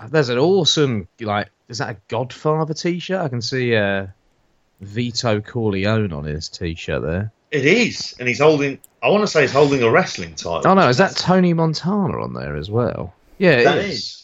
There's 0.10 0.29
an 0.29 0.38
awesome 0.38 1.07
like. 1.19 1.50
Is 1.69 1.77
that 1.79 1.89
a 1.89 1.98
Godfather 2.10 2.74
T-shirt? 2.74 3.19
I 3.22 3.29
can 3.29 3.41
see 3.41 3.75
uh, 3.75 4.07
Vito 4.81 5.39
Corleone 5.41 6.12
on 6.13 6.25
his 6.25 6.50
T-shirt 6.50 7.01
there. 7.01 7.31
it 7.51 7.65
is, 7.65 8.15
and 8.19 8.27
he's 8.27 8.39
holding. 8.39 8.79
I 9.01 9.10
want 9.10 9.22
to 9.24 9.27
say 9.27 9.41
he's 9.41 9.51
holding 9.51 9.81
a 9.83 9.89
wrestling 9.89 10.36
title. 10.36 10.62
Oh 10.67 10.74
no, 10.74 10.88
is 10.89 10.98
that 10.98 11.15
Tony 11.15 11.53
Montana 11.53 12.22
on 12.22 12.33
there 12.33 12.55
as 12.55 12.69
well? 12.69 13.13
Yeah, 13.38 13.51
it 13.51 13.63
That 13.63 13.77
is. 13.79 13.95
is. 13.95 14.22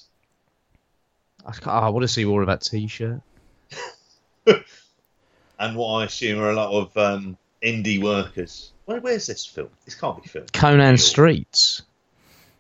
I, 1.50 1.52
can't- 1.54 1.68
I 1.68 1.90
want 1.90 2.04
to 2.04 2.08
see 2.08 2.26
more 2.26 2.42
of 2.42 2.48
that 2.48 2.62
T-shirt. 2.62 3.22
And 5.60 5.76
what 5.76 5.88
I 5.96 6.06
assume 6.06 6.40
are 6.40 6.52
a 6.52 6.56
lot 6.56 6.72
of 6.72 6.96
um, 6.98 7.38
indie 7.62 8.02
workers. 8.02 8.72
Where, 8.86 9.02
where's 9.02 9.28
this 9.28 9.46
film? 9.46 9.68
This 9.84 9.94
can't 9.94 10.22
be 10.24 10.30
filmed. 10.30 10.54
Konnan 10.54 10.98
Streets. 10.98 11.82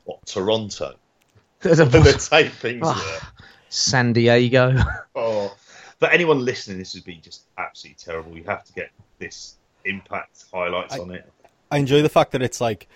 What 0.03 0.25
Toronto? 0.25 0.95
There's 1.61 1.79
a 1.79 1.85
the 1.85 1.99
tapings 1.99 2.81
Ah. 2.83 3.01
there. 3.21 3.45
San 3.69 4.11
Diego. 4.11 4.75
Oh, 5.15 5.55
for 5.99 6.07
anyone 6.09 6.43
listening, 6.43 6.77
this 6.77 6.93
would 6.93 7.05
be 7.05 7.15
just 7.15 7.43
absolutely 7.57 7.97
terrible. 8.03 8.35
You 8.37 8.43
have 8.43 8.65
to 8.65 8.73
get 8.73 8.89
this 9.17 9.55
impact 9.85 10.45
highlights 10.53 10.95
I- 10.95 10.99
on 10.99 11.11
it. 11.11 11.25
I 11.71 11.77
enjoy 11.77 12.01
the 12.01 12.09
fact 12.09 12.31
that 12.33 12.41
it's 12.41 12.59
like 12.59 12.87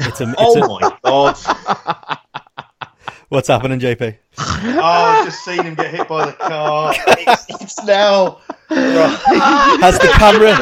It's 0.00 0.20
a, 0.20 0.24
it's 0.24 0.34
Oh 0.38 0.60
a, 0.60 0.68
my 0.80 0.98
god! 1.04 2.18
What's 3.32 3.48
happening, 3.48 3.80
JP? 3.80 4.16
Oh, 4.38 4.80
I've 4.82 5.24
just 5.26 5.44
seen 5.44 5.62
him 5.64 5.74
get 5.74 5.92
hit 5.94 6.06
by 6.08 6.26
the 6.26 6.32
car. 6.32 6.94
It's, 7.24 7.46
it's 7.62 7.84
now 7.84 8.40
right. 8.70 9.18
Has 9.80 9.98
the 9.98 10.08
camera? 10.18 10.58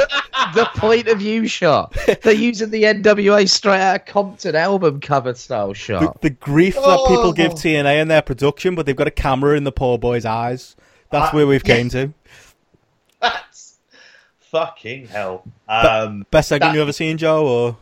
the 0.55 0.67
point 0.77 1.09
of 1.09 1.19
view 1.19 1.47
shot. 1.47 1.97
They're 2.23 2.33
using 2.33 2.71
the 2.71 2.83
NWA 2.85 3.49
straight 3.49 3.81
out 3.81 3.97
of 4.01 4.07
Compton 4.07 4.55
album 4.57 5.01
cover 5.01 5.35
style 5.35 5.69
the, 5.69 5.75
shot. 5.75 6.21
the 6.23 6.31
grief 6.31 6.75
that 6.75 7.05
people 7.09 7.33
give 7.33 7.53
Oh. 7.53 7.55
TNA 7.55 8.01
in 8.03 8.09
their 8.09 8.23
production, 8.23 8.75
but 8.75 8.87
they've 8.87 8.97
got 8.97 9.07
a 9.09 9.13
camera 9.13 9.57
in 9.57 9.65
the 9.65 9.73
poor 9.73 9.99
boy's 9.99 10.25
eyes. 10.25 10.77
That's 11.11 11.29
Uh, 11.33 11.37
where 11.37 11.47
we've 11.47 11.67
yeah. 11.67 11.75
came 11.77 11.89
to. 11.91 12.13
That's 13.21 13.77
fucking 14.41 15.09
hell. 15.09 15.45
Um, 15.69 16.27
Best 16.31 16.49
segment 16.51 16.73
That- 16.73 16.77
you 16.77 16.83
ever 16.83 16.93
seen, 16.93 17.17
Joe? 17.19 17.47
Or 17.47 17.77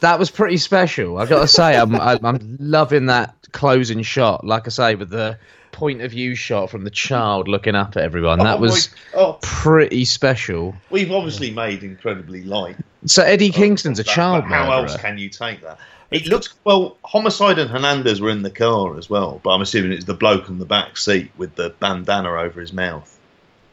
That 0.00 0.18
was 0.18 0.30
pretty 0.30 0.58
special. 0.58 1.18
I've 1.18 1.28
got 1.28 1.40
to 1.40 1.48
say, 1.48 1.76
I'm, 1.76 1.94
I'm 2.00 2.24
I'm 2.24 2.56
loving 2.60 3.06
that 3.06 3.34
closing 3.52 4.02
shot. 4.02 4.44
Like 4.44 4.66
I 4.66 4.70
say, 4.70 4.94
with 4.94 5.10
the 5.10 5.38
point 5.72 6.02
of 6.02 6.10
view 6.10 6.34
shot 6.34 6.70
from 6.70 6.82
the 6.82 6.90
child 6.90 7.46
looking 7.46 7.76
up 7.76 7.96
at 7.96 8.02
everyone. 8.02 8.40
That 8.40 8.56
oh 8.56 8.60
was 8.60 8.90
oh, 9.14 9.38
pretty 9.40 10.04
special. 10.04 10.74
we've 10.90 11.12
obviously 11.12 11.52
made 11.52 11.84
incredibly 11.84 12.42
light. 12.42 12.76
So 13.06 13.22
Eddie 13.22 13.50
Kingston's 13.50 14.00
a 14.00 14.04
child 14.04 14.44
How 14.44 14.50
murderer. 14.50 14.88
else 14.88 14.96
can 14.96 15.18
you 15.18 15.28
take 15.28 15.62
that? 15.62 15.78
It 16.10 16.26
looks 16.26 16.54
well. 16.64 16.96
Homicide 17.04 17.58
and 17.58 17.70
Hernandez 17.70 18.20
were 18.20 18.30
in 18.30 18.42
the 18.42 18.50
car 18.50 18.96
as 18.96 19.10
well, 19.10 19.40
but 19.42 19.50
I'm 19.50 19.60
assuming 19.60 19.92
it's 19.92 20.06
the 20.06 20.14
bloke 20.14 20.48
in 20.48 20.58
the 20.58 20.64
back 20.64 20.96
seat 20.96 21.30
with 21.36 21.54
the 21.54 21.70
bandana 21.80 22.30
over 22.30 22.60
his 22.60 22.72
mouth. 22.72 23.17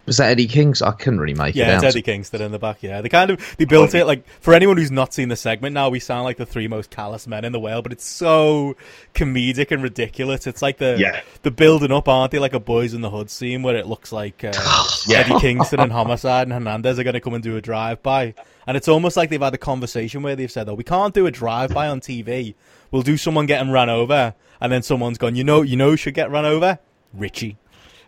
Was 0.06 0.18
that 0.18 0.30
Eddie 0.30 0.48
Kings? 0.48 0.82
I 0.82 0.92
couldn't 0.92 1.20
really 1.20 1.34
make 1.34 1.56
it 1.56 1.60
yeah, 1.60 1.76
it's 1.76 1.84
out. 1.84 1.90
Eddie 1.90 2.02
Kingston 2.04 2.42
in 2.42 2.52
the 2.52 2.60
back. 2.60 2.84
Yeah, 2.84 3.02
they 3.02 3.10
kind 3.10 3.32
of 3.32 3.56
they 3.58 3.66
built 3.66 3.96
it 3.96 4.06
like 4.06 4.28
for 4.40 4.54
anyone 4.54 4.78
who's 4.78 4.92
not 4.92 5.14
seen 5.14 5.30
the 5.30 5.36
segment. 5.36 5.74
Now 5.74 5.90
we 5.90 6.00
sound 6.00 6.26
like 6.26 6.38
the 6.38 6.46
three 6.46 6.68
most 6.68 6.92
callous 6.92 7.26
men 7.26 7.44
in 7.44 7.52
the 7.52 7.60
world, 7.60 7.84
but 7.84 7.92
it's 7.92 8.06
so 8.06 8.76
comedic 9.14 9.72
and 9.72 9.82
ridiculous. 9.82 10.46
It's 10.48 10.62
like 10.62 10.78
the 10.78 10.96
Yeah. 11.00 11.22
the 11.44 11.52
building 11.52 11.92
up, 11.92 12.08
aren't 12.08 12.32
they? 12.32 12.40
Like 12.40 12.54
a 12.54 12.60
Boys 12.60 12.94
in 12.94 13.02
the 13.02 13.10
Hood 13.10 13.30
scene 13.30 13.64
where 13.64 13.76
it 13.76 13.88
looks 13.88 14.12
like 14.12 14.44
uh, 14.44 14.52
Yeah. 15.08 15.20
Eddie 15.20 15.40
Kingston 15.40 15.80
and 15.80 15.92
Homicide 15.92 16.44
and 16.44 16.54
Hernandez 16.54 17.00
are 17.00 17.04
going 17.04 17.14
to 17.16 17.20
come 17.20 17.34
and 17.34 17.44
do 17.44 17.58
a 17.58 17.62
drive 17.62 18.02
by, 18.04 18.34
and 18.68 18.78
it's 18.78 18.88
almost 18.88 19.18
like 19.18 19.30
they've 19.30 19.42
had 19.42 19.54
a 19.54 19.58
conversation 19.60 20.22
where 20.22 20.36
they've 20.36 20.52
said, 20.52 20.70
"Oh, 20.70 20.74
we 20.76 20.84
can't 20.84 21.14
do 21.14 21.26
a 21.26 21.32
drive 21.32 21.72
by 21.74 21.88
on 21.88 22.00
TV. 22.00 22.54
We'll 22.92 23.02
do 23.02 23.18
someone 23.18 23.46
getting 23.48 23.72
run 23.72 23.90
over," 23.90 24.34
and 24.62 24.72
then 24.72 24.84
someone's 24.84 25.18
gone, 25.18 25.36
"You 25.36 25.44
know, 25.44 25.62
you 25.64 25.76
know, 25.78 25.92
who 25.92 25.98
should 25.98 26.14
get 26.14 26.30
run 26.32 26.46
over." 26.46 26.80
Richie. 27.14 27.58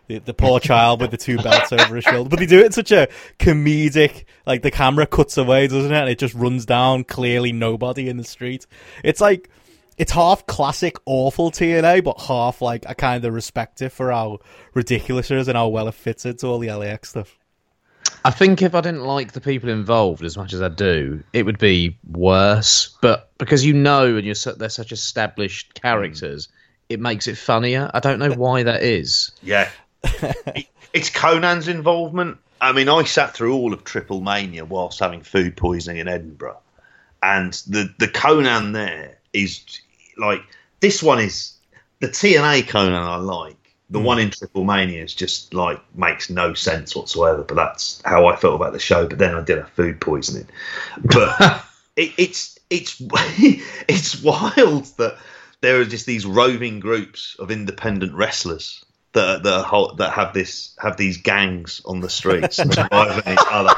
The, 0.08 0.18
the 0.18 0.34
poor 0.34 0.58
child 0.58 1.00
with 1.00 1.10
the 1.10 1.16
two 1.16 1.36
belts 1.38 1.70
over 1.72 1.94
his 1.94 2.04
shoulder. 2.04 2.28
But 2.30 2.38
they 2.38 2.46
do 2.46 2.60
it 2.60 2.66
in 2.66 2.72
such 2.72 2.90
a 2.92 3.08
comedic, 3.38 4.24
like 4.46 4.62
the 4.62 4.70
camera 4.70 5.06
cuts 5.06 5.36
away, 5.36 5.66
doesn't 5.66 5.92
it? 5.92 5.96
And 6.00 6.08
it 6.08 6.18
just 6.18 6.34
runs 6.34 6.64
down, 6.66 7.04
clearly 7.04 7.52
nobody 7.52 8.08
in 8.08 8.16
the 8.16 8.24
street. 8.24 8.66
It's 9.04 9.20
like, 9.20 9.50
it's 9.98 10.12
half 10.12 10.46
classic 10.46 10.96
awful 11.06 11.50
TNA, 11.50 12.04
but 12.04 12.20
half 12.22 12.62
like 12.62 12.84
I 12.88 12.94
kind 12.94 13.24
of 13.24 13.34
respect 13.34 13.82
it 13.82 13.90
for 13.90 14.10
how 14.10 14.38
ridiculous 14.74 15.30
it 15.30 15.38
is 15.38 15.48
and 15.48 15.56
how 15.56 15.68
well 15.68 15.88
it 15.88 15.94
fits 15.94 16.24
into 16.24 16.46
all 16.46 16.58
the 16.58 16.72
LAX 16.72 17.10
stuff. 17.10 17.36
I 18.24 18.30
think 18.30 18.62
if 18.62 18.74
I 18.74 18.80
didn't 18.80 19.04
like 19.04 19.32
the 19.32 19.40
people 19.40 19.68
involved 19.68 20.24
as 20.24 20.36
much 20.36 20.52
as 20.52 20.62
I 20.62 20.68
do, 20.68 21.22
it 21.32 21.44
would 21.44 21.58
be 21.58 21.98
worse. 22.08 22.96
But 23.02 23.30
because 23.38 23.64
you 23.64 23.74
know 23.74 24.16
and 24.16 24.24
you're 24.24 24.34
su- 24.34 24.54
they're 24.54 24.68
such 24.68 24.92
established 24.92 25.80
characters, 25.80 26.48
it 26.88 27.00
makes 27.00 27.26
it 27.26 27.36
funnier. 27.36 27.90
I 27.92 28.00
don't 28.00 28.18
know 28.18 28.30
why 28.32 28.62
that 28.62 28.82
is. 28.82 29.32
Yeah, 29.42 29.62
It- 29.64 29.68
it's 30.92 31.10
Konnan's 31.10 31.68
involvement. 31.68 32.38
I 32.60 32.72
mean, 32.72 32.88
I 32.88 33.04
sat 33.04 33.34
through 33.34 33.54
all 33.54 33.72
of 33.72 33.84
Triple 33.84 34.20
Mania 34.20 34.64
whilst 34.64 34.98
having 34.98 35.22
food 35.22 35.56
poisoning 35.56 35.98
in 35.98 36.08
Edinburgh, 36.08 36.58
and 37.22 37.52
the 37.66 37.92
the 37.98 38.08
Konnan 38.08 38.72
there 38.72 39.18
is 39.32 39.64
like 40.16 40.42
this 40.80 41.02
one 41.02 41.20
is 41.20 41.54
the 42.00 42.08
TNA 42.08 42.64
Konnan 42.64 42.94
I 42.94 43.16
like. 43.16 43.56
The 43.90 43.98
hmm. 43.98 44.04
one 44.04 44.18
in 44.18 44.30
Triple 44.30 44.64
Mania 44.64 45.02
is 45.02 45.14
just 45.14 45.54
like 45.54 45.80
makes 45.96 46.30
no 46.30 46.54
sense 46.54 46.94
whatsoever. 46.94 47.42
But 47.42 47.54
that's 47.54 48.02
how 48.04 48.26
I 48.26 48.36
felt 48.36 48.56
about 48.56 48.72
the 48.72 48.78
show. 48.78 49.06
But 49.06 49.18
then 49.18 49.34
I 49.34 49.42
did 49.42 49.58
have 49.58 49.70
food 49.70 50.00
poisoning. 50.00 50.48
But 51.04 51.64
it, 51.96 52.12
it's 52.18 52.58
it's 52.70 53.00
it's 53.88 54.22
wild 54.22 54.84
that 54.98 55.16
there 55.60 55.80
are 55.80 55.84
just 55.84 56.06
these 56.06 56.26
roving 56.26 56.80
groups 56.80 57.36
of 57.38 57.50
independent 57.50 58.14
wrestlers 58.14 58.84
that 59.12 59.42
that, 59.42 59.64
hol- 59.64 59.94
that 59.96 60.12
have 60.12 60.32
this 60.34 60.74
have 60.80 60.96
these 60.96 61.18
gangs 61.18 61.80
on 61.84 62.00
the 62.00 62.10
streets 62.10 62.58
and 62.58 62.70
driving 62.70 63.32
each 63.32 63.38
other. 63.50 63.74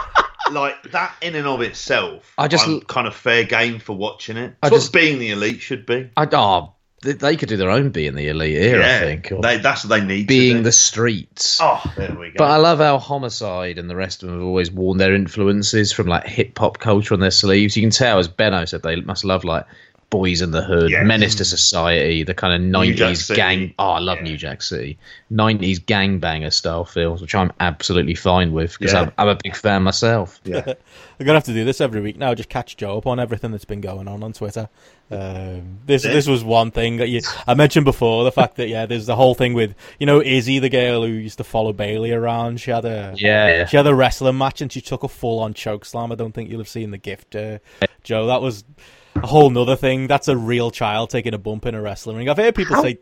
Like 0.50 0.90
that 0.90 1.14
in 1.22 1.36
and 1.36 1.46
of 1.46 1.60
itself, 1.60 2.32
I 2.36 2.48
just- 2.48 2.66
I'm 2.66 2.80
kind 2.82 3.06
of 3.06 3.14
fair 3.14 3.44
game 3.44 3.78
for 3.78 3.96
watching 3.96 4.36
it. 4.36 4.54
I 4.62 4.66
It's 4.66 4.72
what 4.72 4.78
just- 4.78 4.92
being 4.92 5.18
the 5.18 5.30
elite 5.30 5.60
should 5.60 5.86
be. 5.86 6.10
I 6.16 6.26
oh, 6.32 6.74
they, 7.02 7.12
they 7.12 7.36
could 7.36 7.48
do 7.48 7.56
their 7.56 7.70
own 7.70 7.90
being 7.90 8.14
the 8.14 8.28
elite 8.28 8.60
here. 8.60 8.82
I 8.82 8.98
think, 8.98 9.32
they, 9.40 9.56
that's 9.58 9.84
what 9.84 9.88
they 9.88 10.04
need. 10.04 10.22
to 10.22 10.26
being 10.26 10.62
the 10.64 10.72
streets. 10.72 11.58
oh, 11.62 11.80
there 11.96 12.14
we 12.14 12.28
go. 12.28 12.34
But 12.38 12.50
I 12.50 12.56
love 12.56 12.78
how 12.78 12.98
Homicide 12.98 13.78
and 13.78 13.88
the 13.88 13.96
rest 13.96 14.22
of 14.22 14.28
them 14.28 14.38
have 14.38 14.46
always 14.46 14.70
worn 14.70 14.98
their 14.98 15.14
influences 15.14 15.92
from 15.92 16.08
like 16.08 16.26
hip 16.26 16.58
hop 16.58 16.78
culture 16.78 17.14
on 17.14 17.20
their 17.20 17.30
sleeves. 17.30 17.76
You 17.76 17.82
can 17.82 17.90
tell, 17.90 18.18
as 18.18 18.28
Benno 18.28 18.64
said, 18.66 18.82
they 18.82 18.96
must 18.96 19.24
love 19.24 19.44
like 19.44 19.64
Boys 20.10 20.42
in 20.42 20.50
the 20.50 20.60
Hood, 20.62 20.90
Yeah. 20.90 21.04
Menace 21.04 21.36
to 21.36 21.44
Society, 21.44 22.24
the 22.24 22.34
kind 22.34 22.52
of 22.52 22.60
nineties 22.60 23.28
gang. 23.30 23.72
Oh, 23.78 23.90
I 23.90 23.98
love 24.00 24.18
Yeah. 24.18 24.24
New 24.24 24.36
Jack 24.36 24.60
City, 24.62 24.98
nineties 25.30 25.78
gangbanger 25.80 26.52
style 26.52 26.84
films, 26.84 27.20
which 27.22 27.34
I'm 27.34 27.52
absolutely 27.60 28.16
fine 28.16 28.52
with 28.52 28.76
because 28.78 28.92
Yeah. 28.92 29.02
I'm, 29.02 29.12
I'm 29.18 29.28
a 29.28 29.36
big 29.36 29.54
fan 29.56 29.82
myself. 29.84 30.40
yeah. 30.44 30.64
I'm 31.20 31.26
gonna 31.26 31.34
have 31.36 31.44
to 31.44 31.52
do 31.54 31.64
this 31.64 31.80
every 31.80 32.00
week 32.00 32.16
now. 32.16 32.34
Just 32.34 32.48
catch 32.48 32.76
Joe 32.76 32.98
up 32.98 33.06
on 33.06 33.20
everything 33.20 33.50
that's 33.52 33.64
been 33.64 33.80
going 33.80 34.08
on 34.08 34.22
on 34.22 34.32
Twitter. 34.32 34.68
Um, 35.12 35.78
this 35.86 36.04
Yeah. 36.04 36.12
this 36.12 36.26
was 36.26 36.42
one 36.44 36.70
thing 36.70 36.96
that 36.98 37.08
you, 37.08 37.20
I 37.46 37.54
mentioned 37.54 37.84
before. 37.84 38.24
The 38.24 38.32
fact 38.32 38.56
that 38.56 38.68
yeah, 38.68 38.86
there's 38.86 39.06
the 39.06 39.16
whole 39.16 39.34
thing 39.34 39.54
with 39.54 39.74
you 39.98 40.06
know 40.06 40.20
Izzy, 40.22 40.58
the 40.58 40.68
girl 40.70 41.02
who 41.04 41.12
used 41.12 41.38
to 41.38 41.44
follow 41.44 41.72
Bayley 41.72 42.12
around. 42.12 42.60
She 42.60 42.70
had 42.70 42.84
a 42.84 43.14
Yeah, 43.16 43.66
she 43.66 43.76
had 43.76 43.86
a 43.86 43.94
wrestling 43.94 44.38
match 44.38 44.60
and 44.60 44.72
she 44.72 44.80
took 44.80 45.02
a 45.02 45.08
full 45.08 45.40
on 45.40 45.54
choke 45.54 45.84
slam. 45.84 46.10
I 46.10 46.14
don't 46.14 46.32
think 46.32 46.50
you'll 46.50 46.60
have 46.60 46.68
seen 46.68 46.90
the 46.90 46.98
gift, 46.98 47.36
uh, 47.36 47.58
Joe. 48.02 48.26
That 48.26 48.40
was 48.42 48.64
a 49.16 49.26
whole 49.26 49.50
nother 49.50 49.76
thing. 49.76 50.06
That's 50.06 50.28
a 50.28 50.36
real 50.36 50.70
child 50.70 51.10
taking 51.10 51.34
a 51.34 51.38
bump 51.38 51.66
in 51.66 51.74
a 51.74 51.80
wrestling 51.82 52.16
ring. 52.16 52.28
I've 52.28 52.36
heard 52.36 52.54
people 52.54 52.76
How- 52.76 52.82
say 52.82 52.98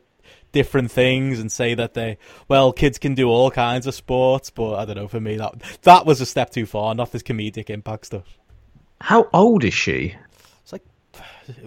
different 0.53 0.91
things 0.91 1.39
and 1.41 1.53
say 1.53 1.75
that 1.75 1.93
they 1.93 2.17
well 2.49 2.73
kids 2.73 2.99
can 2.99 3.15
do 3.15 3.29
all 3.29 3.51
kinds 3.51 3.87
of 3.87 3.95
sports 3.95 4.49
but 4.49 4.77
i 4.77 4.85
don't 4.87 4.97
know 4.97 5.07
for 5.07 5.21
me 5.21 5.37
that 5.37 5.53
that 5.83 6.07
was 6.07 6.23
a 6.23 6.27
step 6.27 6.49
too 6.49 6.65
far 6.65 6.95
not 6.95 7.13
this 7.13 7.23
comedic 7.23 7.69
impact 7.69 8.07
stuff 8.07 8.39
How 8.99 9.29
old 9.35 9.63
is 9.65 9.75
she? 9.75 10.15
it's 10.63 10.73
like 10.73 10.83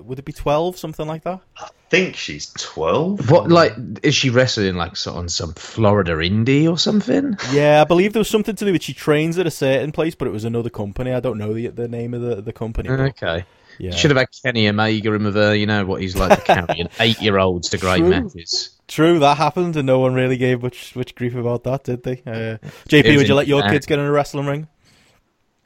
would 0.04 0.18
it 0.18 0.26
be 0.26 0.34
12 0.34 0.78
something 0.80 1.06
like 1.06 1.24
that 1.26 1.42
i 1.60 1.70
think 1.92 2.16
she's 2.16 2.52
twelve. 2.54 3.30
What 3.30 3.50
like 3.50 3.74
is 4.02 4.16
she 4.16 4.32
wrestling 4.32 4.74
like 4.76 4.96
so- 4.96 5.14
on 5.14 5.30
some 5.30 5.54
Florida 5.54 6.14
indie 6.16 6.68
or 6.68 6.78
something? 6.80 7.38
yeah 7.52 7.82
i 7.82 7.84
believe 7.84 8.14
there 8.14 8.20
was 8.22 8.30
something 8.30 8.56
to 8.56 8.66
do 8.66 8.72
with 8.72 8.82
she 8.82 8.96
trains 8.96 9.38
at 9.38 9.46
a 9.46 9.52
certain 9.52 9.92
place 9.92 10.16
but 10.16 10.28
it 10.28 10.32
was 10.32 10.44
another 10.44 10.72
company 10.72 11.12
i 11.14 11.20
don't 11.20 11.38
know 11.38 11.54
the 11.54 11.68
the 11.68 11.88
name 11.88 12.16
of 12.16 12.22
the, 12.22 12.42
the 12.42 12.54
company 12.54 12.90
but, 12.90 13.00
Okay. 13.00 13.46
Yeah 13.78 13.92
Should 13.92 14.12
have 14.12 14.18
had 14.18 14.28
Kenny 14.44 14.68
Omega 14.68 15.14
in 15.14 15.24
with 15.24 15.36
her. 15.36 15.56
You 15.56 15.66
know 15.66 15.86
what 15.86 16.02
he's 16.02 16.16
like 16.16 16.40
to 16.40 16.46
carry 16.46 16.80
an 16.82 16.90
eight-year-olds 17.00 17.70
to 17.70 17.78
great 17.78 18.00
True. 18.00 18.10
matches. 18.10 18.78
True, 18.88 19.20
that 19.20 19.38
happened, 19.38 19.78
and 19.78 19.86
no 19.86 20.00
one 20.00 20.14
really 20.14 20.38
gave 20.38 20.62
much 20.64 20.96
much 20.96 21.16
grief 21.16 21.36
about 21.36 21.64
that, 21.64 21.84
did 21.86 22.04
they? 22.04 22.22
Uh, 22.26 22.58
JP, 22.90 23.18
would 23.18 23.28
you 23.28 23.36
let 23.36 23.48
your 23.48 23.62
kids 23.64 23.86
get 23.86 24.00
in 24.00 24.06
a 24.06 24.12
wrestling 24.12 24.46
ring? 24.46 24.68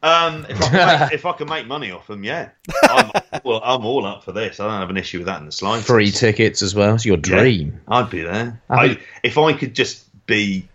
Um, 0.04 0.46
if 0.48 0.62
I, 0.62 0.70
can 0.70 1.00
make, 1.00 1.14
if 1.14 1.26
I 1.26 1.32
can 1.34 1.50
make 1.50 1.66
money 1.66 1.90
off 1.90 2.06
them, 2.06 2.24
yeah. 2.24 2.50
I'm, 2.84 3.12
well, 3.44 3.60
I'm 3.64 3.84
all 3.88 4.06
up 4.06 4.24
for 4.24 4.32
this. 4.34 4.60
I 4.60 4.66
don't 4.66 4.80
have 4.80 4.92
an 4.92 4.98
issue 4.98 5.18
with 5.18 5.26
that 5.26 5.40
in 5.40 5.48
the 5.48 5.52
slightest. 5.52 5.88
Free 5.88 6.12
tickets 6.12 6.62
as 6.62 6.76
well. 6.76 6.94
It's 6.94 7.06
your 7.06 7.18
Yeah, 7.18 7.22
dream. 7.22 7.82
I'd 7.88 8.12
be 8.12 8.22
there. 8.22 8.62
I 8.70 8.76
I, 8.76 9.00
if 9.24 9.40
I 9.40 9.54
could 9.54 9.74
just 9.74 10.06
be 10.28 10.68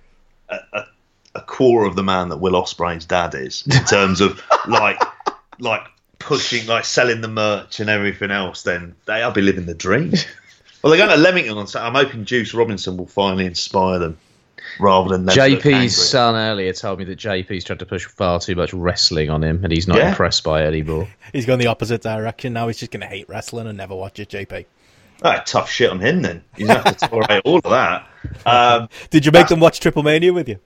a, 0.48 0.58
a, 0.72 0.84
a 1.36 1.40
core 1.42 1.84
of 1.84 1.94
the 1.94 2.02
man 2.02 2.30
that 2.30 2.38
Will 2.38 2.60
Ospreay's 2.60 3.04
dad 3.04 3.36
is, 3.36 3.64
in 3.66 3.84
terms 3.84 4.20
of 4.20 4.42
like, 4.66 5.00
like 5.60 5.82
pushing, 6.20 6.66
like 6.68 6.84
selling 6.84 7.20
the 7.20 7.28
merch 7.28 7.80
and 7.80 7.90
everything 7.90 8.30
else, 8.30 8.62
then 8.62 8.94
they, 9.06 9.14
I'll 9.22 9.32
be 9.32 9.42
living 9.42 9.66
the 9.66 9.74
dream. 9.74 10.12
Well, 10.82 10.90
they're 10.96 11.06
going 11.06 11.14
to 11.14 11.22
Leamington 11.22 11.58
on 11.58 11.66
Saturday. 11.66 11.88
I'm 11.98 12.06
hoping 12.06 12.24
Juice 12.24 12.54
Robinson 12.54 12.96
will 12.96 13.06
finally 13.06 13.44
inspire 13.44 13.98
them, 13.98 14.16
rather 14.78 15.10
than 15.10 15.26
them. 15.26 15.36
JP's 15.36 15.94
son 15.94 16.34
earlier 16.36 16.72
told 16.72 16.98
me 17.00 17.04
that 17.04 17.18
JP's 17.18 17.64
tried 17.64 17.80
to 17.80 17.84
push 17.84 18.06
far 18.06 18.40
too 18.40 18.54
much 18.54 18.72
wrestling 18.72 19.28
on 19.28 19.44
him, 19.44 19.62
and 19.62 19.70
he's 19.70 19.86
not 19.86 19.98
Yeah. 19.98 20.08
impressed 20.08 20.42
by 20.42 20.62
it 20.64 20.68
anymore. 20.68 21.06
He's 21.34 21.44
gone 21.44 21.58
the 21.58 21.66
opposite 21.66 22.00
direction 22.00 22.54
now. 22.54 22.66
He's 22.68 22.78
just 22.78 22.92
going 22.92 23.02
to 23.02 23.06
hate 23.06 23.28
wrestling 23.28 23.66
and 23.66 23.76
never 23.76 23.94
watch 23.94 24.18
it, 24.20 24.30
JP. 24.30 24.64
Ah, 25.22 25.42
tough 25.44 25.68
shit 25.70 25.90
on 25.90 26.00
him 26.00 26.22
then. 26.22 26.42
He's 26.56 26.66
going 26.68 26.80
to 26.80 26.88
have 26.88 26.96
to 26.96 27.08
tolerate 27.08 27.42
all 27.44 27.58
of 27.58 27.64
that. 27.64 28.08
Um, 28.46 28.88
Did 29.10 29.26
you 29.26 29.32
make 29.32 29.48
them 29.48 29.60
watch 29.60 29.80
Triple 29.80 30.02
Mania 30.02 30.32
with 30.32 30.48
you? 30.48 30.58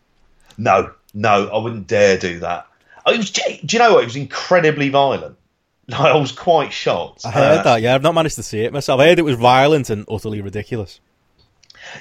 No, 0.57 0.93
no, 1.13 1.49
I 1.53 1.59
wouldn't 1.59 1.89
dare 1.89 2.17
do 2.19 2.39
that. 2.39 2.69
Oh, 3.05 3.13
It 3.13 3.17
was, 3.17 3.33
do 3.33 3.43
you 3.69 3.79
know 3.81 3.95
what? 3.95 4.05
It 4.05 4.07
was 4.07 4.15
incredibly 4.17 4.91
violent. 4.91 5.37
I 5.93 6.17
was 6.17 6.33
quite 6.33 6.73
shocked. 6.73 7.27
I 7.27 7.31
heard 7.31 7.59
Uh, 7.59 7.63
that, 7.63 7.83
yeah. 7.83 7.95
I've 7.95 8.03
not 8.03 8.15
managed 8.15 8.37
to 8.37 8.43
see 8.43 8.61
it 8.61 8.73
myself. 8.73 9.01
I 9.01 9.07
heard 9.07 9.19
it 9.19 9.23
was 9.23 9.37
violent 9.37 9.91
and 9.91 10.05
utterly 10.09 10.41
ridiculous. 10.41 11.01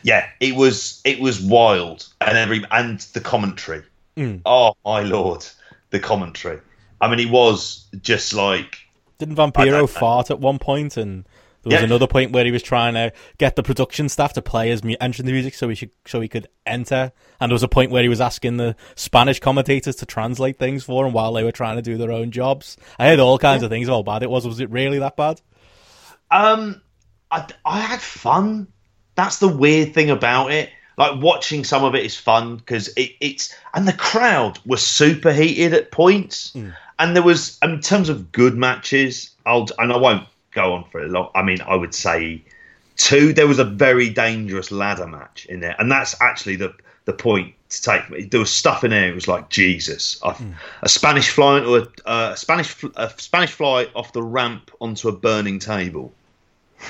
Yeah, 0.01 0.25
it 0.39 0.55
was. 0.55 1.01
It 1.03 1.19
was 1.19 1.41
wild, 1.41 2.07
and 2.21 2.37
every 2.37 2.63
and 2.71 2.99
the 3.13 3.19
commentary. 3.19 3.83
Mm. 4.15 4.41
Oh 4.45 4.75
my 4.85 5.01
lord, 5.01 5.45
the 5.89 5.99
commentary. 5.99 6.59
I 7.01 7.09
mean, 7.09 7.19
it 7.19 7.29
was 7.29 7.85
just 8.01 8.33
like 8.33 8.77
Didn't 9.17 9.37
I 9.37 9.43
don't 9.45 9.55
know. 9.57 9.85
Vampiro 9.85 9.89
fart 9.89 10.31
at 10.31 10.39
one 10.39 10.57
point 10.59 10.95
and 10.95 11.25
There 11.63 11.72
was 11.77 11.82
Yeah. 11.82 11.86
another 11.86 12.08
point 12.08 12.32
where 12.32 12.43
he 12.46 12.51
was 12.51 12.62
trying 12.62 12.93
to 12.96 13.13
get 13.38 13.55
the 13.55 13.63
production 13.63 14.10
staff 14.10 14.34
to 14.34 14.41
play 14.41 14.70
his 14.70 14.84
mu- 14.84 14.96
entrance 15.00 15.32
music 15.32 15.53
so 15.53 15.70
he 15.70 15.75
should 15.75 15.91
so 16.05 16.20
he 16.20 16.27
could 16.27 16.48
enter. 16.65 17.12
And 17.39 17.50
there 17.50 17.55
was 17.55 17.63
a 17.63 17.67
point 17.70 17.89
where 17.91 18.03
he 18.03 18.10
was 18.10 18.20
asking 18.22 18.58
the 18.58 18.75
Spanish 18.96 19.39
commentators 19.39 19.96
to 19.98 20.05
translate 20.05 20.60
things 20.60 20.84
for 20.84 21.05
him 21.08 21.13
while 21.13 21.32
they 21.34 21.43
were 21.43 21.51
trying 21.53 21.77
to 21.77 21.82
do 21.82 21.98
their 21.98 22.12
own 22.12 22.32
jobs. 22.32 22.75
I 23.00 23.08
heard 23.08 23.20
all 23.20 23.38
kinds 23.39 23.63
of 23.63 23.70
things 23.70 23.88
about 23.88 23.98
how 24.05 24.13
bad 24.13 24.24
it 24.24 24.29
was. 24.29 24.46
Was 24.46 24.60
it 24.60 24.70
really 24.70 25.00
that 25.00 25.15
bad? 25.15 25.39
Um, 26.32 26.82
I, 27.32 27.48
I 27.65 27.79
had 27.79 28.01
fun. 28.01 28.67
That's 29.15 29.39
the 29.39 29.48
weird 29.48 29.93
thing 29.93 30.10
about 30.10 30.51
it. 30.51 30.70
Like 30.98 31.22
watching 31.22 31.63
some 31.63 31.84
of 31.84 31.96
it 31.96 32.05
is 32.05 32.15
fun 32.15 32.58
because 32.58 32.89
it, 32.89 33.12
it's 33.20 33.55
and 33.74 33.88
the 33.88 33.93
crowd 33.93 34.60
was 34.65 34.86
super 34.86 35.34
heated 35.34 35.74
at 35.74 35.89
points, 35.91 36.53
and 37.00 37.15
there 37.15 37.24
was 37.24 37.58
in 37.63 37.79
terms 37.82 38.10
of 38.10 38.32
good 38.32 38.55
matches. 38.55 39.32
I'll 39.46 39.67
and 39.79 39.91
I 39.91 39.98
won't 39.98 40.27
go 40.53 40.74
on 40.74 40.83
for 40.86 41.01
a 41.01 41.07
long. 41.07 41.29
I 41.36 41.43
mean, 41.43 41.62
I 41.62 41.75
would 41.75 41.93
say 41.93 42.43
two. 42.95 43.33
There 43.33 43.48
was 43.48 43.60
a 43.60 43.65
very 43.65 44.10
dangerous 44.10 44.72
ladder 44.72 45.07
match 45.07 45.45
in 45.45 45.60
there, 45.60 45.75
and 45.79 45.91
that's 45.91 46.19
actually 46.22 46.55
the 46.55 46.74
the 47.05 47.13
point 47.13 47.53
to 47.69 47.81
take. 47.81 48.31
There 48.31 48.39
was 48.39 48.51
stuff 48.51 48.83
in 48.83 48.91
there. 48.91 49.10
It 49.10 49.15
was 49.15 49.27
like 49.27 49.50
Jesus, 49.50 50.19
A 50.81 50.89
Spanish 50.89 51.29
fly 51.29 51.60
into 51.60 51.75
a, 51.75 51.88
a 52.05 52.38
Spanish 52.38 52.83
a 52.95 53.10
Spanish 53.17 53.51
fly 53.51 53.88
off 53.95 54.13
the 54.13 54.24
ramp 54.24 54.72
onto 54.79 55.10
a 55.10 55.12
burning 55.12 55.60
table 55.60 56.13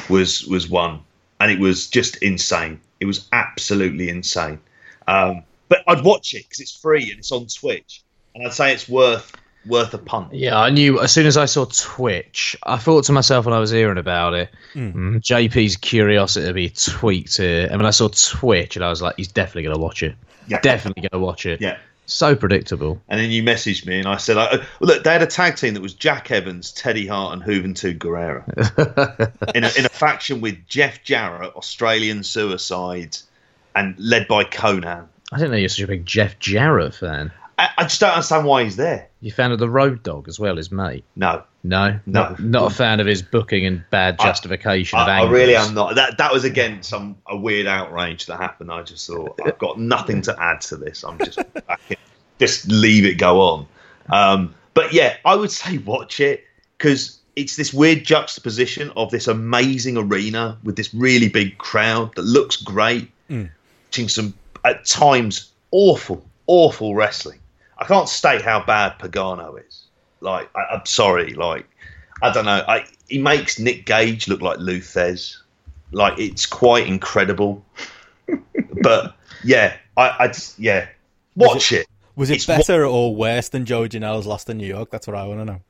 was 0.09 0.45
was 0.45 0.69
one, 0.69 1.01
and 1.39 1.51
it 1.51 1.59
was 1.59 1.87
just 1.87 2.17
insane. 2.17 2.79
It 2.99 3.05
was 3.05 3.27
absolutely 3.31 4.09
insane. 4.09 4.59
Um, 5.07 5.43
but 5.67 5.83
I'd 5.87 6.03
watch 6.03 6.33
it 6.33 6.43
because 6.43 6.59
it's 6.59 6.75
free 6.75 7.09
and 7.09 7.19
it's 7.19 7.31
on 7.31 7.47
Twitch, 7.47 8.03
and 8.35 8.45
I'd 8.45 8.53
say 8.53 8.73
it's 8.73 8.87
worth 8.87 9.31
worth 9.65 9.93
a 9.93 9.97
punt. 9.97 10.33
Yeah, 10.33 10.59
I 10.59 10.69
knew 10.69 10.99
as 11.01 11.11
soon 11.11 11.25
as 11.25 11.37
I 11.37 11.45
saw 11.45 11.65
Twitch, 11.65 12.55
I 12.63 12.77
thought 12.77 13.05
to 13.05 13.11
myself 13.11 13.45
when 13.45 13.53
I 13.53 13.59
was 13.59 13.71
hearing 13.71 13.97
about 13.97 14.33
it, 14.33 14.49
mm, 14.73 15.19
JP's 15.21 15.77
curiosity 15.77 16.47
to 16.47 16.53
be 16.53 16.69
tweaked 16.69 17.37
here. 17.37 17.67
And 17.69 17.77
when 17.77 17.85
I 17.85 17.91
saw 17.91 18.09
Twitch, 18.09 18.75
and 18.75 18.83
I 18.83 18.89
was 18.89 19.01
like, 19.01 19.15
he's 19.17 19.29
definitely 19.29 19.63
going 19.63 19.75
to 19.75 19.81
watch 19.81 20.03
it. 20.03 20.15
Yeah. 20.47 20.59
Definitely 20.61 21.01
going 21.01 21.21
to 21.21 21.25
watch 21.25 21.45
it. 21.45 21.61
Yeah. 21.61 21.77
So 22.05 22.35
predictable. 22.35 23.01
And 23.07 23.19
then 23.19 23.31
you 23.31 23.43
messaged 23.43 23.85
me, 23.85 23.97
and 23.97 24.07
I 24.07 24.17
said, 24.17 24.37
I, 24.37 24.57
well, 24.57 24.65
"Look, 24.81 25.05
they 25.05 25.13
had 25.13 25.23
a 25.23 25.27
tag 25.27 25.55
team 25.55 25.73
that 25.75 25.81
was 25.81 25.93
Jack 25.93 26.31
Evans, 26.31 26.73
Teddy 26.73 27.07
Hart, 27.07 27.33
and 27.33 27.43
Juventud 27.43 27.97
Guerrera 27.97 28.45
in 29.55 29.63
a, 29.63 29.71
in 29.77 29.85
a 29.85 29.89
faction 29.89 30.41
with 30.41 30.67
Jeff 30.67 31.01
Jarrett, 31.03 31.55
Australian 31.55 32.23
Suicide, 32.23 33.17
and 33.73 33.95
led 33.97 34.27
by 34.27 34.43
Konnan. 34.43 35.07
I 35.31 35.37
didn't 35.37 35.51
know 35.51 35.57
you're 35.57 35.69
such 35.69 35.85
a 35.85 35.87
big 35.87 36.05
Jeff 36.05 36.37
Jarrett 36.39 36.93
fan. 36.93 37.31
I, 37.57 37.69
I 37.77 37.83
just 37.83 37.99
don't 37.99 38.11
understand 38.11 38.45
why 38.45 38.63
he's 38.63 38.75
there. 38.75 39.07
You 39.21 39.31
fan 39.31 39.51
of 39.51 39.59
the 39.59 39.69
Road 39.69 40.01
Dog 40.03 40.27
as 40.27 40.39
well, 40.39 40.57
his 40.57 40.71
mate? 40.71 41.03
No, 41.15 41.43
No, 41.63 41.99
No. 42.05 42.29
not, 42.29 42.39
not 42.39 42.71
a 42.71 42.75
fan 42.75 42.99
of 42.99 43.05
his 43.07 43.21
booking 43.21 43.65
and 43.65 43.83
bad 43.89 44.15
I- 44.19 44.23
justification 44.25 44.99
of 44.99 45.07
I, 45.07 45.11
I 45.11 45.15
angles. 45.21 45.31
really 45.33 45.55
am 45.55 45.73
not. 45.73 45.95
That 45.95 46.17
that 46.17 46.33
was 46.33 46.43
again 46.43 46.81
some 46.83 47.15
a 47.27 47.37
weird 47.37 47.67
outrage 47.67 48.25
that 48.25 48.37
happened. 48.37 48.71
I 48.71 48.81
just 48.83 49.05
thought 49.07 49.39
I've 49.45 49.57
got 49.59 49.79
nothing 49.79 50.21
to 50.23 50.35
add 50.41 50.61
to 50.61 50.77
this. 50.77 51.03
I'm 51.03 51.17
just 51.19 51.39
just 52.39 52.67
leave 52.67 53.05
it 53.05 53.15
go 53.15 53.39
on. 53.41 53.67
Um, 54.09 54.55
but 54.73 54.91
yeah, 54.93 55.15
I 55.23 55.35
would 55.35 55.51
say 55.51 55.77
watch 55.77 56.19
it 56.19 56.43
because 56.77 57.19
it's 57.35 57.55
this 57.55 57.73
weird 57.73 58.03
juxtaposition 58.03 58.91
of 58.97 59.09
this 59.11 59.27
amazing 59.27 59.97
arena 59.97 60.57
with 60.63 60.75
this 60.75 60.93
really 60.93 61.29
big 61.29 61.57
crowd 61.57 62.13
that 62.15 62.23
looks 62.23 62.57
great, 62.57 63.09
watching 63.29 64.09
some 64.09 64.33
at 64.65 64.85
times 64.85 65.51
awful, 65.71 66.23
awful 66.47 66.93
wrestling. 66.95 67.39
I 67.83 67.87
can't 67.87 68.07
state 68.07 68.41
how 68.41 68.63
bad 68.63 68.97
Pagano 68.99 69.59
is. 69.65 69.85
Like 70.21 70.49
I, 70.55 70.75
I'm 70.75 70.85
sorry, 70.85 71.33
like 71.33 71.65
I 72.21 72.31
don't 72.31 72.45
know. 72.45 72.63
I, 72.67 72.85
he 73.09 73.19
makes 73.19 73.59
Nick 73.59 73.85
Gage 73.85 74.27
look 74.27 74.41
like 74.41 74.59
Lou 74.59 74.79
Thesz. 74.79 75.37
Like 75.91 76.17
it's 76.17 76.45
quite 76.45 76.87
incredible. 76.87 77.63
but 78.81 79.15
yeah, 79.43 79.75
I, 79.97 80.15
I 80.19 80.27
just 80.27 80.57
yeah, 80.57 80.87
watch 81.35 81.71
it. 81.73 81.87
Was 82.15 82.29
it 82.29 82.35
It's 82.35 82.45
better 82.45 82.85
or 82.85 83.15
worse 83.15 83.49
than 83.49 83.65
Joe 83.65 83.81
Janela's 83.87 84.25
Lost 84.27 84.49
in 84.49 84.57
New 84.57 84.67
York? 84.67 84.91
That's 84.91 85.07
what 85.07 85.15
I 85.15 85.25
want 85.25 85.39
to 85.41 85.45
know. 85.45 85.61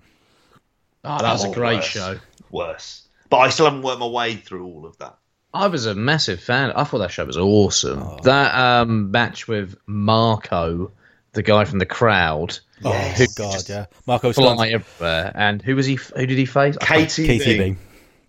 Oh, 1.05 1.17
that 1.19 1.31
was 1.31 1.45
Oh, 1.45 1.51
a 1.51 1.53
great 1.53 1.77
worse. 1.77 1.85
show. 1.85 2.19
Worse, 2.51 3.07
but 3.29 3.37
I 3.37 3.49
still 3.49 3.65
haven't 3.65 3.81
worked 3.81 3.99
my 3.99 4.07
way 4.07 4.35
through 4.35 4.65
all 4.65 4.85
of 4.85 4.97
that. 4.99 5.17
I 5.53 5.67
was 5.67 5.85
a 5.85 5.95
massive 5.95 6.41
fan. 6.41 6.71
I 6.71 6.83
thought 6.83 6.99
that 6.99 7.11
show 7.11 7.25
was 7.25 7.37
awesome. 7.37 8.03
Oh. 8.03 8.19
That 8.23 8.53
um, 8.55 9.09
match 9.11 9.47
with 9.47 9.75
Marko, 9.87 10.91
the 11.33 11.43
guy 11.43 11.65
from 11.65 11.79
the 11.79 11.85
crowd, 11.85 12.57
Oh 12.85 12.91
Who- 12.91 13.25
God, 13.35 13.69
yeah. 13.69 13.85
Marko 14.07 14.33
fly 14.33 14.55
Stunt, 14.55 14.71
everywhere. 14.71 15.31
And 15.35 15.61
who 15.61 15.75
was 15.75 15.85
he? 15.85 15.95
Who 15.95 16.25
did 16.25 16.37
he 16.37 16.45
face? 16.45 16.77
I 16.81 16.85
can't- 16.85 17.09
KTV, 17.09 17.77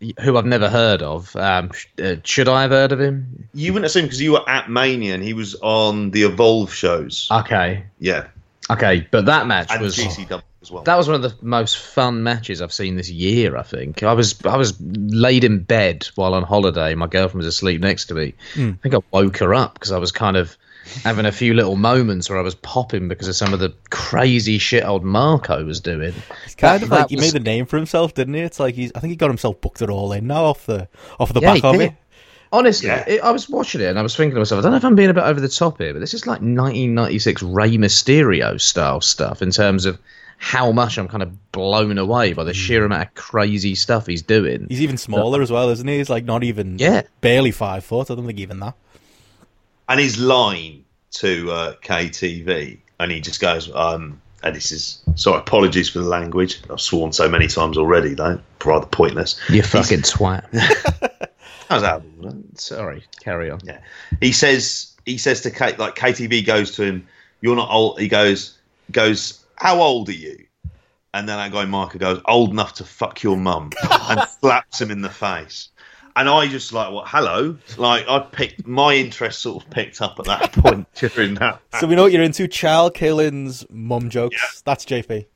KTB. 0.01 0.21
who 0.21 0.37
I've 0.37 0.47
never 0.47 0.69
heard 0.69 1.03
of. 1.03 1.35
Um, 1.37 1.71
sh- 1.73 1.87
uh, 2.03 2.17
should 2.25 2.49
I 2.49 2.63
have 2.63 2.71
heard 2.71 2.93
of 2.93 3.01
him? 3.01 3.49
you 3.55 3.73
wouldn't 3.73 3.87
assume 3.87 4.05
because 4.05 4.21
you 4.21 4.33
were 4.33 4.49
at 4.49 4.69
Mania 4.71 5.15
and 5.15 5.23
he 5.25 5.33
was 5.33 5.55
on 5.63 6.11
the 6.13 6.23
Evolve 6.25 6.73
shows. 6.73 7.29
Okay, 7.31 7.85
yeah, 7.99 8.27
okay, 8.71 9.07
but 9.11 9.27
that 9.27 9.47
match 9.47 9.69
and 9.71 9.81
was 9.83 9.97
GCW 9.97 10.43
as 10.63 10.71
well. 10.71 10.83
that 10.85 10.97
was 10.97 11.09
one 11.09 11.17
of 11.17 11.23
the 11.23 11.35
most 11.45 11.79
fun 11.79 12.23
matches 12.23 12.61
I've 12.63 12.73
seen 12.73 12.97
this 12.97 13.11
year. 13.11 13.57
I 13.57 13.63
think 13.63 14.03
I 14.03 14.13
was 14.13 14.35
I 14.45 14.57
was 14.57 14.75
laid 14.81 15.43
in 15.43 15.61
bed 15.61 16.07
while 16.17 16.35
on 16.35 16.43
holiday. 16.43 16.95
My 16.95 17.07
girlfriend 17.07 17.39
was 17.45 17.47
asleep 17.55 17.81
next 17.81 18.07
to 18.07 18.15
me. 18.15 18.35
Hmm. 18.55 18.73
I 18.79 18.89
think 18.89 18.95
I 18.95 18.99
woke 19.11 19.39
her 19.39 19.53
up 19.55 19.75
because 19.75 19.91
I 19.93 19.99
was 19.99 20.13
kind 20.13 20.37
of 20.37 20.57
having 21.03 21.27
a 21.27 21.33
few 21.33 21.55
little 21.55 21.77
moments 21.77 22.29
where 22.29 22.39
I 22.39 22.43
was 22.43 22.55
popping 22.55 23.09
because 23.09 23.29
of 23.29 23.37
some 23.37 23.53
of 23.53 23.61
the 23.61 23.75
crazy 23.91 24.59
shit 24.59 24.85
old 24.85 25.05
Marko 25.05 25.65
was 25.65 25.81
doing. 25.81 26.15
It's 26.45 26.55
kind 26.55 26.81
That- 26.81 26.83
of 26.85 26.91
like 26.91 27.01
that 27.01 27.11
he 27.11 27.17
was- 27.17 27.33
made 27.33 27.41
a 27.41 27.45
name 27.45 27.67
for 27.67 27.77
himself, 27.77 28.15
didn't 28.15 28.35
he? 28.35 28.41
It's 28.41 28.61
like 28.61 28.75
he's. 28.75 28.93
I 28.95 29.01
think 29.01 29.11
he 29.11 29.17
got 29.17 29.29
himself 29.31 29.61
booked 29.61 29.83
it 29.83 29.91
all 29.91 30.13
in 30.13 30.27
now 30.27 30.45
off 30.45 30.67
the 30.67 30.89
off 31.19 31.33
the 31.33 31.41
Yeah, 31.41 31.55
back 31.55 31.65
of 31.65 31.81
it. 31.81 31.93
Honestly, 32.53 32.87
Yeah. 32.89 33.05
it, 33.09 33.21
I 33.21 33.33
was 33.33 33.49
watching 33.49 33.81
it 33.81 33.87
and 33.87 33.99
I 33.99 34.03
was 34.03 34.15
thinking 34.15 34.35
to 34.35 34.41
myself, 34.41 34.61
I 34.61 34.63
don't 34.63 34.71
know 34.71 34.77
if 34.77 34.85
I'm 34.85 34.95
being 34.95 35.11
a 35.11 35.15
bit 35.15 35.25
over 35.25 35.41
the 35.41 35.49
top 35.49 35.79
here, 35.79 35.93
but 35.93 35.99
this 35.99 36.15
is 36.15 36.25
like 36.25 36.41
1996 36.41 37.43
Rey 37.43 37.77
Mysterio 37.77 38.61
style 38.61 39.01
stuff 39.01 39.43
in 39.43 39.51
terms 39.51 39.87
of 39.87 39.99
how 40.39 40.71
much 40.71 40.99
I'm 40.99 41.09
kind 41.09 41.23
of 41.23 41.53
blown 41.53 41.99
away 41.99 42.33
by 42.33 42.45
the 42.45 42.53
hmm. 42.53 42.57
sheer 42.59 42.85
amount 42.85 43.03
of 43.09 43.15
crazy 43.15 43.75
stuff 43.75 44.07
he's 44.07 44.23
doing. 44.23 44.67
He's 44.69 44.83
even 44.83 44.97
smaller 44.99 45.43
as 45.43 45.51
well, 45.51 45.69
isn't 45.71 45.87
he? 45.89 45.99
He's 45.99 46.11
like 46.11 46.25
not 46.25 46.45
even 46.45 46.79
Yeah. 46.79 47.03
barely 47.21 47.51
five 47.51 47.85
foot. 47.85 48.11
I 48.11 48.15
don't 48.15 48.27
think 48.27 48.39
even 48.39 48.61
that. 48.61 48.75
And 49.89 50.01
his 50.01 50.19
line 50.19 50.85
to 51.13 51.51
uh, 51.51 51.75
KTV, 51.77 52.79
and 52.99 53.11
he 53.13 53.21
just 53.21 53.41
goes, 53.41 53.73
um, 53.75 54.21
and 54.43 54.55
this 54.55 54.73
is 54.73 55.03
sorry, 55.15 55.39
apologies 55.39 55.89
for 55.91 56.01
the 56.01 56.09
language. 56.09 56.61
I've 56.71 56.81
sworn 56.81 57.13
so 57.13 57.29
many 57.29 57.47
times 57.47 57.79
already, 57.79 58.15
though, 58.15 58.41
rather 58.65 58.87
pointless. 58.87 59.41
You 59.49 59.63
fucking 59.63 60.01
twat. 60.03 60.45
How's 61.69 61.83
that? 61.83 62.03
wasn't 62.19 62.53
it? 62.53 62.61
Sorry, 62.61 63.05
carry 63.21 63.51
on. 63.51 63.61
Yeah, 63.65 63.79
he 64.21 64.33
says 64.33 64.93
he 65.07 65.19
says 65.19 65.41
to 65.43 65.51
Kate 65.51 65.79
like 65.79 65.95
KTV 65.95 66.45
goes 66.45 66.73
to 66.77 66.83
him, 66.85 67.07
"You're 67.41 67.57
not 67.57 67.71
old." 67.71 68.01
He 68.01 68.09
goes 68.09 68.59
goes, 68.91 69.45
"How 69.57 69.81
old 69.81 70.09
are 70.09 70.13
you?" 70.13 70.45
And 71.15 71.29
then 71.29 71.37
that 71.37 71.53
guy 71.53 71.65
Marker 71.65 71.99
goes, 71.99 72.21
"Old 72.27 72.51
enough 72.51 72.75
to 72.75 72.85
fuck 72.85 73.23
your 73.23 73.37
mum," 73.37 73.71
and 74.11 74.29
slaps 74.41 74.81
him 74.81 74.91
in 74.91 75.01
the 75.01 75.11
face. 75.11 75.69
And 76.17 76.29
I 76.29 76.47
just 76.47 76.73
like, 76.73 76.93
what? 76.93 77.09
Hello, 77.09 77.57
like 77.77 78.09
I 78.09 78.21
picked 78.21 78.67
my 78.67 78.95
interest 78.95 79.41
sort 79.41 79.65
of 79.65 79.71
picked 79.71 80.01
up 80.01 80.19
at 80.21 80.27
that 80.27 80.53
point 80.63 80.87
during 80.95 81.35
that. 81.35 81.61
So 81.81 81.87
we 81.89 81.97
know 81.97 82.05
what 82.05 82.13
you're 82.13 82.23
into: 82.23 82.47
child 82.47 82.95
killings, 82.95 83.65
mum 83.69 84.11
jokes. 84.11 84.63
That's 84.65 84.85
JP. 84.85 85.27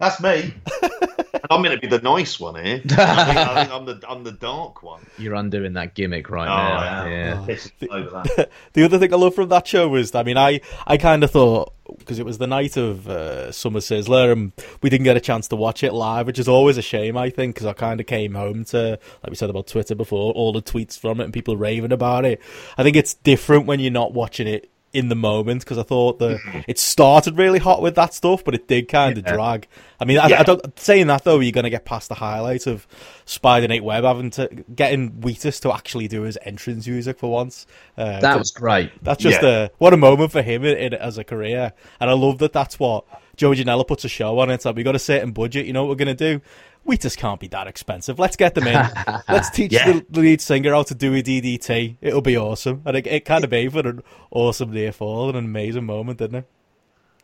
That's 0.00 0.20
me. 0.20 0.54
And 1.30 1.44
I'm 1.50 1.62
going 1.62 1.76
to 1.76 1.80
be 1.80 1.86
the 1.86 2.02
nice 2.02 2.40
one 2.40 2.56
here. 2.64 2.80
I 2.84 2.86
think, 2.86 2.98
I 2.98 3.54
think 3.64 3.72
I'm 3.72 3.84
the 3.84 4.00
I'm 4.08 4.24
the 4.24 4.32
dark 4.32 4.82
one. 4.82 5.06
You're 5.18 5.34
undoing 5.34 5.74
that 5.74 5.94
gimmick 5.94 6.30
right 6.30 6.46
Oh, 6.48 6.56
now. 6.56 6.78
I 6.78 7.08
am. 7.08 7.12
Yeah. 7.12 7.46
Pissing 7.46 7.88
over 7.90 8.22
that. 8.36 8.50
The 8.72 8.82
other 8.82 8.98
thing 8.98 9.12
I 9.12 9.16
love 9.16 9.34
from 9.36 9.48
that 9.50 9.66
show 9.66 9.88
was, 9.88 10.14
I 10.16 10.24
mean, 10.24 10.36
I, 10.36 10.60
I 10.86 10.96
kind 10.96 11.22
of 11.22 11.30
thought 11.30 11.74
because 11.98 12.18
it 12.18 12.26
was 12.26 12.38
the 12.38 12.46
night 12.46 12.76
of 12.76 13.08
uh, 13.08 13.52
Summer 13.52 13.80
Sizzler 13.80 14.32
and 14.32 14.52
we 14.82 14.90
didn't 14.90 15.04
get 15.04 15.16
a 15.16 15.20
chance 15.20 15.48
to 15.48 15.56
watch 15.56 15.82
it 15.82 15.92
live, 15.92 16.26
which 16.26 16.38
is 16.38 16.48
always 16.48 16.76
a 16.76 16.82
shame, 16.82 17.16
I 17.16 17.30
think, 17.30 17.54
because 17.54 17.66
I 17.66 17.72
kind 17.72 18.00
of 18.00 18.06
came 18.06 18.34
home 18.34 18.64
to, 18.66 18.98
like 19.22 19.30
we 19.30 19.36
said 19.36 19.50
about 19.50 19.66
Twitter 19.66 19.94
before, 19.94 20.32
all 20.32 20.52
the 20.52 20.62
tweets 20.62 20.98
from 20.98 21.20
it 21.20 21.24
and 21.24 21.32
people 21.32 21.56
raving 21.56 21.92
about 21.92 22.24
it. 22.24 22.40
I 22.76 22.82
think 22.82 22.96
it's 22.96 23.14
different 23.14 23.66
when 23.66 23.80
you're 23.80 23.90
not 23.90 24.12
watching 24.12 24.46
it 24.46 24.70
in 24.92 25.08
the 25.10 25.14
moment 25.14 25.60
because 25.60 25.76
I 25.76 25.82
thought 25.82 26.18
that 26.20 26.40
it 26.66 26.78
started 26.78 27.36
really 27.36 27.58
hot 27.58 27.82
with 27.82 27.94
that 27.96 28.14
stuff, 28.14 28.42
but 28.42 28.54
it 28.54 28.66
did 28.66 28.88
kind 28.88 29.18
of 29.18 29.24
Yeah. 29.26 29.34
drag. 29.34 29.66
I 30.00 30.04
mean, 30.06 30.18
I, 30.18 30.28
Yeah. 30.28 30.40
I 30.40 30.42
don't 30.44 30.78
saying 30.78 31.08
that 31.08 31.24
though, 31.24 31.40
you're 31.40 31.52
going 31.52 31.64
to 31.64 31.70
get 31.70 31.84
past 31.84 32.08
the 32.08 32.14
highlight 32.14 32.66
of 32.66 32.86
Spider 33.26 33.68
Nate 33.68 33.84
Webb 33.84 34.04
having 34.04 34.30
to 34.30 34.48
getting 34.74 35.10
Wheatus 35.20 35.60
to 35.60 35.72
actually 35.72 36.08
do 36.08 36.22
his 36.22 36.38
entrance 36.42 36.86
music 36.88 37.18
for 37.18 37.30
once. 37.30 37.66
Uh, 37.98 38.20
That 38.20 38.38
was 38.38 38.50
great. 38.50 38.90
that's 39.02 39.22
just 39.22 39.42
Yeah. 39.42 39.48
a 39.64 39.70
what 39.78 39.92
a 39.92 39.98
moment 39.98 40.32
for 40.32 40.40
him 40.42 40.64
in, 40.64 40.76
in, 40.78 40.94
as 40.94 41.18
a 41.18 41.24
career, 41.24 41.72
and 42.00 42.08
I 42.08 42.14
love 42.14 42.38
that. 42.38 42.52
That's 42.54 42.78
what 42.78 43.04
Joe 43.36 43.50
Janela 43.50 43.86
puts 43.86 44.04
a 44.04 44.08
show 44.08 44.38
on. 44.38 44.50
It's 44.50 44.64
like 44.64 44.74
we 44.76 44.82
got 44.82 44.96
a 44.96 44.98
certain 45.00 45.32
budget. 45.32 45.66
You 45.66 45.72
know 45.74 45.82
what 45.84 45.90
we're 45.90 45.96
gonna 45.96 46.14
do? 46.14 46.40
We 46.88 46.96
just 46.96 47.18
can't 47.18 47.38
be 47.38 47.46
that 47.48 47.66
expensive. 47.68 48.18
Let's 48.18 48.34
get 48.36 48.54
them 48.54 48.66
in. 48.66 48.74
Let's 49.28 49.50
teach 49.50 49.72
Yeah. 49.72 49.92
the, 49.92 50.06
the 50.10 50.20
lead 50.20 50.40
singer 50.40 50.72
how 50.72 50.82
to 50.84 50.94
do 50.94 51.14
a 51.14 51.22
DDT. 51.22 51.98
It'll 52.00 52.22
be 52.22 52.36
awesome. 52.36 52.82
And 52.86 52.96
it, 52.96 53.06
it 53.06 53.24
kind 53.24 53.44
of 53.44 53.50
made 53.50 53.72
for 53.72 53.80
an 53.86 54.02
awesome 54.30 54.72
near 54.72 54.90
fall 54.90 55.28
and 55.28 55.36
an 55.38 55.44
amazing 55.44 55.84
moment, 55.84 56.18
didn't 56.18 56.36
it? 56.38 56.48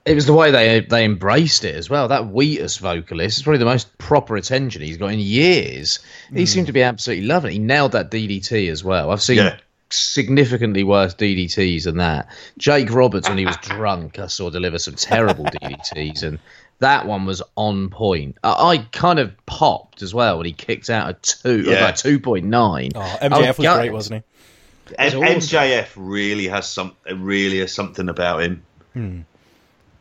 It 0.05 0.15
was 0.15 0.27
the 0.27 0.35
way 0.35 0.51
they 0.51 0.81
they 0.81 1.05
embraced 1.07 1.65
it 1.65 1.75
as 1.75 1.89
well. 1.89 2.09
That 2.09 2.27
Wheatus 2.27 2.77
vocalist 2.77 3.39
is 3.39 3.43
probably 3.43 3.59
the 3.61 3.65
most 3.65 3.97
proper 3.97 4.37
attention 4.37 4.83
he's 4.83 4.99
got 4.99 5.13
in 5.13 5.19
years. 5.19 5.99
He 6.31 6.41
Hmm. 6.41 6.45
seemed 6.45 6.67
to 6.67 6.75
be 6.75 6.83
absolutely 6.83 7.25
loving 7.27 7.51
it. 7.51 7.55
He 7.55 7.59
nailed 7.59 7.93
that 7.93 8.11
DDT 8.11 8.69
as 8.71 8.85
well. 8.85 9.11
I've 9.11 9.23
seen 9.23 9.39
Yeah. 9.39 9.57
significantly 9.89 10.85
worse 10.85 11.15
DDTs 11.15 11.85
than 11.85 11.97
that. 11.99 12.29
Jake 12.59 12.91
Roberts, 12.93 13.31
when 13.31 13.39
he 13.39 13.47
was 13.47 13.57
drunk, 13.63 14.19
I 14.19 14.27
saw 14.27 14.51
deliver 14.51 14.79
some 14.79 14.95
terrible 14.95 15.45
DDTs, 15.47 16.23
and 16.23 16.39
that 16.81 17.07
one 17.07 17.25
was 17.27 17.43
on 17.57 17.89
point. 17.91 18.37
I, 18.45 18.51
I 18.75 18.79
kind 18.93 19.19
of 19.19 19.33
popped 19.47 20.03
as 20.03 20.13
well 20.15 20.37
when 20.39 20.47
he 20.47 20.53
kicked 20.53 20.91
out 20.91 21.09
a 21.11 21.13
two, 21.15 21.63
Yeah. 21.63 21.73
about 21.79 21.97
two 21.97 22.19
point 22.21 22.45
nine. 22.47 22.91
Oh, 22.95 23.19
MJF 23.23 23.59
was 23.59 23.67
great, 23.77 23.93
wasn't 23.93 24.25
he? 24.25 24.95
M- 24.99 25.07
It's 25.07 25.15
awesome. 25.15 25.59
MJF 25.61 25.89
really 25.97 26.47
has 26.49 26.69
some 26.69 26.95
really 27.13 27.59
has 27.61 27.73
something 27.73 28.09
about 28.09 28.43
him. 28.43 28.63
Hmm. 28.93 29.21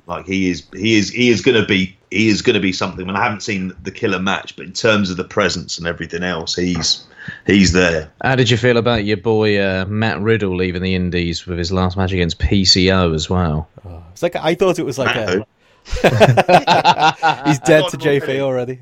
Like 0.05 0.25
he 0.25 0.49
is, 0.49 0.67
he 0.73 0.95
is, 0.97 1.09
he 1.11 1.29
is 1.29 1.41
going 1.41 1.59
to 1.61 1.65
be, 1.65 1.95
he 2.11 2.27
is 2.27 2.41
going 2.41 2.55
to 2.55 2.59
be 2.59 2.73
something. 2.73 3.07
And 3.07 3.15
I 3.17 3.23
haven't 3.23 3.39
seen 3.41 3.71
the 3.83 3.91
killer 3.91 4.19
match, 4.19 4.53
but 4.57 4.65
in 4.65 4.73
terms 4.73 5.09
of 5.09 5.15
the 5.15 5.23
presence 5.23 5.77
and 5.77 5.87
everything 5.87 6.23
else, 6.23 6.55
he's 6.57 7.05
he's 7.47 7.71
there. 7.71 8.11
How 8.21 8.35
did 8.35 8.49
you 8.49 8.57
feel 8.57 8.75
about 8.75 9.05
your 9.05 9.15
boy 9.15 9.57
uh, 9.61 9.85
Matt 9.87 10.19
Riddle 10.19 10.57
leaving 10.57 10.81
the 10.81 10.93
Indies 10.93 11.45
with 11.47 11.57
his 11.57 11.71
last 11.71 11.95
match 11.95 12.11
against 12.11 12.37
PCO 12.39 13.15
as 13.15 13.29
well? 13.29 13.69
It's 14.11 14.21
like 14.21 14.35
I 14.35 14.55
thought 14.55 14.77
it 14.77 14.83
was 14.83 14.97
like 14.99 15.15
Matt 15.15 15.29
a, 15.29 15.31
who? 15.37 15.45
he's 17.45 17.59
dead 17.59 17.89
to 17.89 17.97
God, 17.97 18.05
already. 18.05 18.19
JP 18.19 18.39
already. 18.39 18.79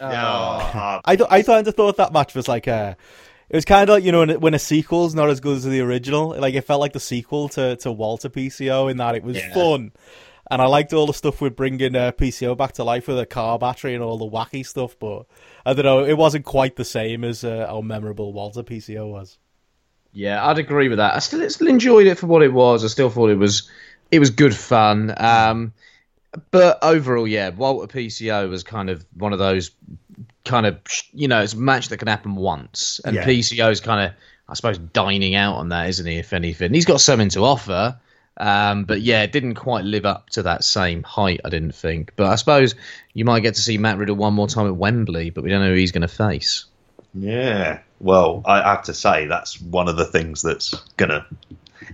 Yeah, 0.00 0.26
uh, 0.26 1.00
I 1.04 1.16
th- 1.16 1.28
I 1.30 1.42
kind 1.42 1.66
of 1.68 1.74
thought 1.74 1.96
that 1.98 2.12
match 2.12 2.34
was 2.34 2.48
like 2.48 2.66
a. 2.66 2.96
It 3.50 3.56
was 3.56 3.64
kind 3.64 3.88
of 3.88 3.94
like 3.94 4.04
you 4.04 4.12
know 4.12 4.20
when, 4.20 4.40
when 4.40 4.54
a 4.54 4.58
sequel's 4.58 5.14
not 5.14 5.28
as 5.28 5.40
good 5.40 5.56
as 5.58 5.64
the 5.64 5.80
original. 5.80 6.28
Like 6.38 6.54
it 6.54 6.62
felt 6.62 6.80
like 6.80 6.92
the 6.92 7.00
sequel 7.00 7.48
to 7.50 7.76
to 7.76 7.92
Walter 7.92 8.28
PCO 8.28 8.90
in 8.90 8.96
that 8.98 9.14
it 9.14 9.22
was 9.22 9.36
Yeah. 9.36 9.52
fun, 9.52 9.92
and 10.50 10.62
I 10.62 10.66
liked 10.66 10.92
all 10.92 11.06
the 11.06 11.12
stuff 11.12 11.40
with 11.40 11.54
bringing 11.56 11.94
uh, 11.94 12.12
PCO 12.12 12.56
back 12.56 12.72
to 12.72 12.84
life 12.84 13.08
with 13.08 13.18
a 13.18 13.26
car 13.26 13.58
battery 13.58 13.94
and 13.94 14.02
all 14.02 14.16
the 14.18 14.24
wacky 14.30 14.64
stuff. 14.64 14.96
But 14.98 15.26
I 15.66 15.74
don't 15.74 15.84
know, 15.84 16.04
it 16.04 16.16
wasn't 16.16 16.44
quite 16.46 16.76
the 16.76 16.84
same 16.84 17.22
as 17.24 17.44
uh, 17.44 17.66
how 17.68 17.80
memorable 17.82 18.32
Walter 18.32 18.62
PCO 18.62 19.10
was. 19.10 19.38
Yeah, 20.12 20.44
I'd 20.46 20.58
agree 20.58 20.88
with 20.88 20.98
that. 20.98 21.14
I 21.14 21.18
still, 21.20 21.48
still 21.50 21.68
enjoyed 21.68 22.06
it 22.08 22.18
for 22.18 22.26
what 22.26 22.42
it 22.42 22.52
was. 22.52 22.84
I 22.84 22.88
still 22.88 23.10
thought 23.10 23.30
it 23.30 23.38
was 23.38 23.68
it 24.10 24.18
was 24.18 24.30
good 24.30 24.56
fun. 24.56 25.12
Um, 25.16 25.72
but 26.50 26.78
overall, 26.82 27.26
yeah, 27.26 27.50
Walter 27.50 27.86
PCO 27.98 28.48
was 28.48 28.62
kind 28.62 28.90
of 28.90 29.04
one 29.16 29.32
of 29.32 29.38
those 29.38 29.70
kind 30.44 30.64
of 30.66 30.78
you 31.12 31.28
know 31.28 31.42
it's 31.42 31.52
a 31.54 31.58
match 31.58 31.88
that 31.88 31.98
can 31.98 32.08
happen 32.08 32.34
once, 32.34 33.00
and 33.04 33.14
Yeah. 33.16 33.28
is 33.28 33.80
kind 33.80 34.06
of 34.08 34.14
I 34.48 34.54
suppose 34.54 34.78
dining 34.78 35.34
out 35.34 35.56
on 35.56 35.68
that, 35.70 35.88
isn't 35.88 36.06
he? 36.06 36.18
If 36.18 36.32
anything, 36.32 36.74
he's 36.74 36.84
got 36.84 37.00
something 37.00 37.28
to 37.30 37.44
offer. 37.44 37.98
Um, 38.36 38.84
but 38.84 39.02
yeah, 39.02 39.22
it 39.22 39.32
didn't 39.32 39.56
quite 39.56 39.84
live 39.84 40.06
up 40.06 40.30
to 40.30 40.42
that 40.44 40.64
same 40.64 41.02
height, 41.02 41.40
I 41.44 41.50
didn't 41.50 41.74
think. 41.74 42.12
But 42.16 42.28
I 42.28 42.36
suppose 42.36 42.74
you 43.12 43.24
might 43.24 43.40
get 43.40 43.54
to 43.56 43.60
see 43.60 43.76
Matt 43.76 43.98
Riddle 43.98 44.16
one 44.16 44.32
more 44.32 44.46
time 44.48 44.66
at 44.66 44.76
Wembley, 44.76 45.28
but 45.30 45.44
we 45.44 45.50
don't 45.50 45.60
know 45.60 45.68
who 45.68 45.74
he's 45.76 45.92
going 45.92 46.02
to 46.02 46.08
face. 46.08 46.64
yeah. 47.14 47.80
Well, 48.00 48.40
I 48.46 48.62
have 48.62 48.82
to 48.84 48.94
say 48.94 49.26
that's 49.26 49.60
one 49.60 49.88
of 49.88 49.96
the 49.98 50.06
things 50.06 50.40
that's 50.40 50.70
gonna. 50.96 51.26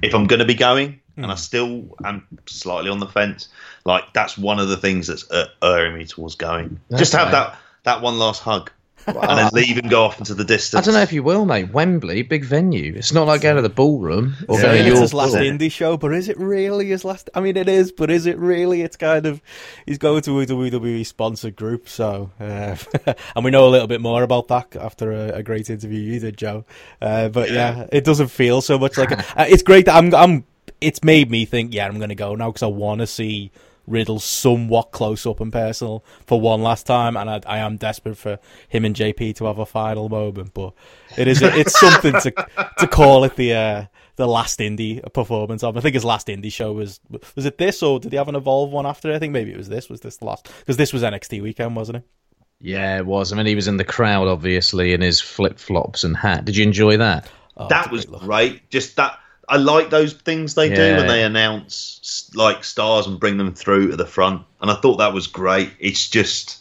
If 0.03 0.15
I'm 0.15 0.29
gonna 0.29 0.45
be 0.45 0.55
going, 0.55 1.01
and 1.17 1.27
I 1.27 1.35
still 1.37 1.97
am 2.05 2.27
slightly 2.47 2.91
on 2.91 2.99
the 3.01 3.07
fence, 3.09 3.49
like 3.85 4.13
that's 4.13 4.37
one 4.37 4.59
of 4.59 4.69
the 4.69 4.77
things 4.77 5.07
that's 5.07 5.31
uh, 5.31 5.47
erring 5.63 5.97
me 5.99 6.05
towards 6.05 6.35
going. 6.35 6.81
Just 6.97 7.13
have 7.13 7.31
that 7.33 7.59
that 7.85 8.03
one 8.03 8.19
last 8.19 8.43
hug, 8.43 8.71
and 9.07 9.39
then 9.39 9.49
leave 9.53 9.79
and 9.79 9.89
go 9.89 10.03
off 10.03 10.19
into 10.19 10.35
the 10.35 10.43
distance. 10.45 10.83
I 10.83 10.85
don't 10.85 10.95
know 10.95 11.03
if 11.03 11.13
you 11.13 11.23
will, 11.23 11.45
mate. 11.47 11.71
Wembley, 11.73 12.23
big 12.23 12.45
venue. 12.45 12.93
It's 12.97 13.13
not 13.13 13.29
like 13.29 13.41
going 13.41 13.55
to 13.55 13.63
the 13.63 13.69
ballroom 13.69 14.35
or 14.49 14.57
Yeah. 14.57 14.63
going 14.63 14.75
Saying 14.75 14.75
to 14.75 14.89
it's 14.89 14.95
your 14.95 15.01
his 15.03 15.15
last 15.15 15.35
Yeah. 15.35 15.41
indie 15.43 15.71
show, 15.71 15.97
but 15.97 16.13
is 16.13 16.29
it 16.29 16.37
really 16.39 16.87
his 16.89 17.05
last? 17.05 17.31
I 17.33 17.41
mean, 17.41 17.57
it 17.57 17.69
is, 17.69 17.93
but 17.93 18.11
is 18.11 18.27
it 18.27 18.37
really? 18.39 18.83
It's 18.83 18.97
kind 18.97 19.25
of 19.25 19.41
he's 19.87 19.99
going 19.99 20.23
to 20.23 20.41
a 20.41 20.47
WWE 20.47 21.07
sponsored 21.07 21.55
group, 21.55 21.89
so 21.89 22.33
uh, 22.41 22.75
and 23.37 23.45
we 23.45 23.53
know 23.53 23.69
a 23.69 23.71
little 23.71 23.87
bit 23.87 24.01
more 24.01 24.25
about 24.25 24.49
that 24.49 24.75
after 24.75 25.13
a, 25.13 25.29
a 25.37 25.43
great 25.45 25.71
interview 25.71 26.01
you 26.01 26.19
did, 26.19 26.37
Joe. 26.37 26.65
Uh, 27.01 27.29
but 27.29 27.53
yeah. 27.53 27.87
it 27.93 28.03
doesn't 28.05 28.29
feel 28.29 28.61
so 28.61 28.77
much 28.77 28.99
like 28.99 29.13
uh, 29.39 29.45
it's 29.49 29.63
great 29.63 29.87
that 29.87 29.95
I'm. 29.95 30.13
I'm. 30.13 30.45
It's 30.81 31.03
made 31.03 31.31
me 31.31 31.45
think, 31.45 31.75
yeah, 31.75 31.87
I'm 31.87 31.99
going 31.99 32.11
to 32.11 32.15
go 32.15 32.35
now 32.35 32.51
because 32.51 32.63
I 32.63 32.67
want 32.67 33.01
to 33.01 33.07
see 33.07 33.51
Riddle 33.87 34.19
somewhat 34.19 34.91
close 34.91 35.27
up 35.27 35.41
and 35.41 35.53
personal 35.53 36.05
for 36.27 36.41
one 36.41 36.63
last 36.63 36.87
time, 36.87 37.17
and 37.17 37.31
I, 37.31 37.41
I 37.47 37.59
am 37.59 37.77
desperate 37.77 38.17
for 38.17 38.39
him 38.69 38.85
and 38.85 38.95
JP 38.95 39.37
to 39.37 39.45
have 39.45 39.59
a 39.59 39.67
final 39.67 40.09
moment. 40.09 40.55
But 40.55 40.73
it 41.17 41.29
is 41.29 41.41
it's 41.43 41.79
something 41.79 42.13
to 42.13 42.31
to 42.79 42.87
call 42.87 43.25
it 43.25 43.37
the 43.37 43.55
uh, 43.55 43.85
the 44.17 44.27
last 44.27 44.59
indie 44.59 45.01
performance 45.13 45.63
of. 45.63 45.77
I 45.77 45.81
think 45.81 45.95
his 45.95 46.05
last 46.05 46.27
indie 46.27 46.53
show 46.53 46.73
was 46.73 47.01
was 47.35 47.47
it 47.47 47.59
this 47.59 47.83
or 47.83 48.01
did 48.01 48.13
he 48.13 48.19
have 48.19 48.29
an 48.29 48.35
evolve 48.35 48.71
one 48.71 48.87
after? 48.87 49.13
I 49.13 49.19
think 49.19 49.33
maybe 49.33 49.53
it 49.53 49.57
was 49.57 49.69
this. 49.69 49.89
Was 49.89 50.01
this 50.01 50.17
the 50.17 50.25
last? 50.25 50.51
Because 50.59 50.77
this 50.77 50.93
was 50.93 51.03
NXT 51.03 51.43
weekend, 51.43 51.77
wasn't 51.77 51.99
it? 51.99 52.05
Yeah, 52.61 52.97
it 52.97 53.07
was. 53.07 53.33
I 53.33 53.37
mean, 53.37 53.47
he 53.47 53.55
was 53.55 53.69
in 53.69 53.77
the 53.77 53.85
crowd, 53.85 54.29
obviously, 54.29 54.95
in 54.95 55.03
his 55.03 55.21
flip 55.21 55.59
flops 55.59 56.05
and 56.05 56.17
hat. 56.17 56.47
Did 56.47 56.57
you 56.57 56.65
enjoy 56.65 56.97
that? 56.97 57.29
Oh, 57.59 57.69
that 57.69 57.91
was 57.91 58.07
great 58.07 58.21
great. 58.21 58.71
Just 58.71 58.97
that 58.97 59.19
I 59.49 59.57
like 59.57 59.91
those 59.91 60.13
things 60.13 60.55
they 60.55 60.69
do 60.69 60.97
when 60.97 61.07
they 61.07 61.23
announce 61.23 62.31
like 62.35 62.65
stars 62.65 63.07
and 63.07 63.21
bring 63.21 63.37
them 63.37 63.55
through 63.55 63.91
to 63.91 63.97
the 63.97 64.07
front, 64.07 64.43
and 64.61 64.71
I 64.71 64.75
thought 64.75 64.97
that 64.97 65.13
was 65.13 65.27
great. 65.27 65.71
It's 65.79 66.09
just 66.09 66.61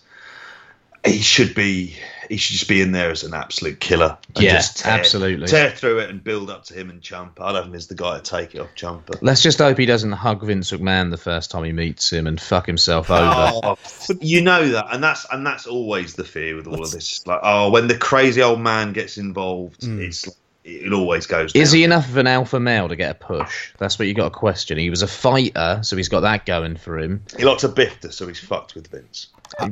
he 1.06 1.20
should 1.20 1.56
be 1.56 1.96
he 2.30 2.38
should 2.38 2.54
just 2.56 2.68
be 2.68 2.82
in 2.82 2.92
there 2.92 3.12
as 3.12 3.24
an 3.24 3.34
absolute 3.34 3.80
killer. 3.80 4.18
and 4.36 4.44
Yeah, 4.44 4.54
just 4.54 4.80
tear, 4.80 4.94
absolutely. 4.94 5.48
tear 5.48 5.70
through 5.70 6.00
it 6.00 6.10
and 6.10 6.24
build 6.24 6.50
up 6.50 6.66
to 6.66 6.74
him 6.74 6.90
and 6.90 7.02
Ciampa. 7.02 7.40
I'd 7.40 7.56
have 7.56 7.66
him 7.66 7.76
as 7.76 7.88
the 7.88 7.96
guy 7.96 8.18
to 8.18 8.24
take 8.24 8.56
it 8.56 8.62
off 8.62 8.74
Ciampa. 8.76 9.18
Let's 9.22 9.42
just 9.42 9.60
hope 9.60 9.78
he 9.78 9.86
doesn't 9.86 10.12
hug 10.12 10.44
Vince 10.44 10.72
McMahon 10.72 11.12
the 11.12 11.18
first 11.18 11.52
time 11.52 11.64
he 11.64 11.72
meets 11.72 12.12
him 12.12 12.28
and 12.28 12.40
fuck 12.40 12.66
himself 12.66 13.10
over. 13.10 13.52
Oh, 13.64 13.78
you 14.20 14.42
know 14.42 14.70
that, 14.70 14.88
and 14.92 15.04
that's 15.04 15.26
and 15.32 15.46
that's 15.46 15.68
always 15.68 16.16
the 16.16 16.24
fear 16.24 16.56
with 16.56 16.68
all 16.68 16.84
of 16.84 16.92
this. 16.92 17.26
Like, 17.28 17.42
oh, 17.44 17.70
when 17.70 17.88
the 17.88 17.98
crazy 17.98 18.42
old 18.42 18.60
man 18.60 18.94
gets 18.94 19.18
involved, 19.18 19.84
hmm. 19.84 20.00
it's 20.02 20.28
it 20.68 20.92
always 20.92 21.28
goes. 21.28 21.54
Is 21.54 21.72
he 21.72 21.84
enough 21.84 22.10
of 22.10 22.18
an 22.18 22.26
alpha 22.28 22.60
male 22.60 22.90
to 22.90 22.96
get 22.96 23.12
a 23.12 23.14
push? 23.14 23.72
That's 23.78 24.00
what 24.00 24.08
you 24.08 24.16
got 24.16 24.26
to 24.26 24.30
question. 24.32 24.78
He 24.80 24.90
was 24.90 25.04
a 25.04 25.08
fighter, 25.08 25.80
so 25.84 25.96
he's 25.96 26.10
got 26.10 26.22
that 26.22 26.46
going 26.48 26.76
for 26.78 26.98
him. 26.98 27.22
He 27.38 27.46
likes 27.46 27.64
a 27.64 27.70
bifter, 27.70 28.12
so 28.12 28.28
he's 28.28 28.40
fucked 28.40 28.74
with 28.74 28.88
Vince. 28.88 29.28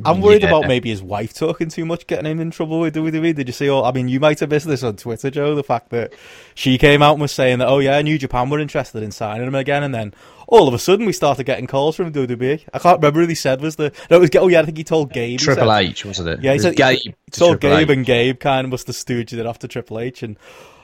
I'm 0.06 0.22
worried 0.22 0.44
Yeah. 0.44 0.50
about 0.50 0.68
maybe 0.68 0.90
his 0.90 1.02
wife 1.02 1.34
talking 1.34 1.68
too 1.68 1.84
much, 1.84 2.06
getting 2.06 2.28
him 2.32 2.40
in 2.40 2.52
trouble 2.52 2.80
with 2.80 2.94
WWE. 2.94 3.34
Did 3.34 3.48
you 3.48 3.54
see 3.54 3.68
all? 3.70 3.84
I 3.84 3.92
mean, 3.92 4.08
you 4.08 4.20
might 4.20 4.40
have 4.40 4.52
missed 4.52 4.68
this 4.68 4.84
on 4.84 4.96
Twitter, 4.98 5.32
Joe. 5.32 5.56
The 5.56 5.64
fact 5.64 5.90
that 5.90 6.14
she 6.54 6.78
came 6.78 7.02
out 7.02 7.14
and 7.14 7.22
was 7.22 7.32
saying 7.32 7.58
that, 7.58 7.68
oh 7.68 7.80
yeah, 7.80 8.00
New 8.04 8.20
Japan 8.20 8.52
were 8.52 8.60
interested 8.60 9.02
in 9.02 9.12
signing 9.12 9.48
him 9.48 9.56
again, 9.56 9.82
and 9.82 9.94
then 9.96 10.14
all 10.48 10.68
of 10.68 10.76
a 10.76 10.80
sudden 10.80 11.08
we 11.08 11.12
started 11.12 11.46
getting 11.48 11.66
calls 11.66 11.96
from 11.96 12.12
WWE. 12.14 12.62
I 12.72 12.78
can't 12.80 13.00
remember 13.00 13.22
who 13.22 13.28
he 13.28 13.34
said 13.36 13.62
was 13.62 13.78
the. 13.78 13.92
No, 14.12 14.18
it 14.18 14.20
was. 14.20 14.30
Oh 14.36 14.48
yeah, 14.48 14.62
I 14.62 14.66
think 14.66 14.78
he 14.78 14.84
told 14.84 15.12
Gabe. 15.12 15.40
Triple 15.40 15.68
said. 15.68 15.86
H, 15.86 16.06
wasn't 16.06 16.30
it? 16.30 16.44
Yeah, 16.44 16.52
he 16.52 16.54
It 16.54 16.54
was 16.54 16.62
said 16.64 16.76
Gabe. 16.76 17.00
He 17.00 17.16
to 17.32 17.40
told 17.40 17.60
Triple 17.60 17.78
Gabe, 17.80 17.90
H. 17.90 17.98
and 17.98 18.06
Gabe 18.06 18.40
kind 18.40 18.66
of 18.66 18.72
must 18.72 18.86
have 18.86 18.96
stooged 18.96 19.34
it 19.34 19.46
off 19.48 19.58
to 19.60 19.68
Triple 19.68 20.00
H, 20.00 20.22
and 20.22 20.38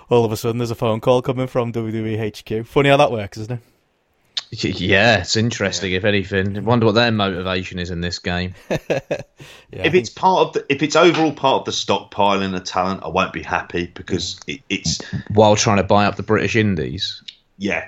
all 0.09 0.25
of 0.25 0.31
a 0.31 0.37
sudden 0.37 0.57
there's 0.57 0.71
a 0.71 0.75
phone 0.75 0.99
call 0.99 1.21
coming 1.21 1.47
from 1.47 1.71
WWE 1.71 2.61
HQ. 2.61 2.65
Funny 2.67 2.89
how 2.89 2.97
that 2.97 3.11
works, 3.11 3.37
isn't 3.37 3.53
it? 3.53 3.61
Yeah, 4.51 5.19
it's 5.19 5.35
interesting. 5.35 5.93
If 5.93 6.05
anything, 6.05 6.57
I 6.57 6.61
wonder 6.61 6.87
what 6.87 6.95
their 6.95 7.11
motivation 7.11 7.77
is 7.77 7.91
in 7.91 8.01
this 8.01 8.19
game. 8.19 8.55
Yeah, 9.71 9.85
if 9.85 9.93
it's 9.93 10.09
part 10.09 10.47
of 10.47 10.53
the, 10.53 10.65
if 10.67 10.81
it's 10.81 10.95
overall 10.95 11.31
part 11.31 11.59
of 11.59 11.65
the 11.65 11.71
stockpiling 11.71 12.55
of 12.55 12.63
talent, 12.63 13.03
I 13.03 13.07
won't 13.07 13.31
be 13.31 13.43
happy 13.43 13.85
because 13.93 14.39
it, 14.47 14.61
it's 14.67 14.99
While 15.29 15.55
trying 15.55 15.77
to 15.77 15.83
buy 15.83 16.05
up 16.05 16.15
the 16.15 16.23
British 16.23 16.55
Indies. 16.55 17.21
yeah, 17.59 17.87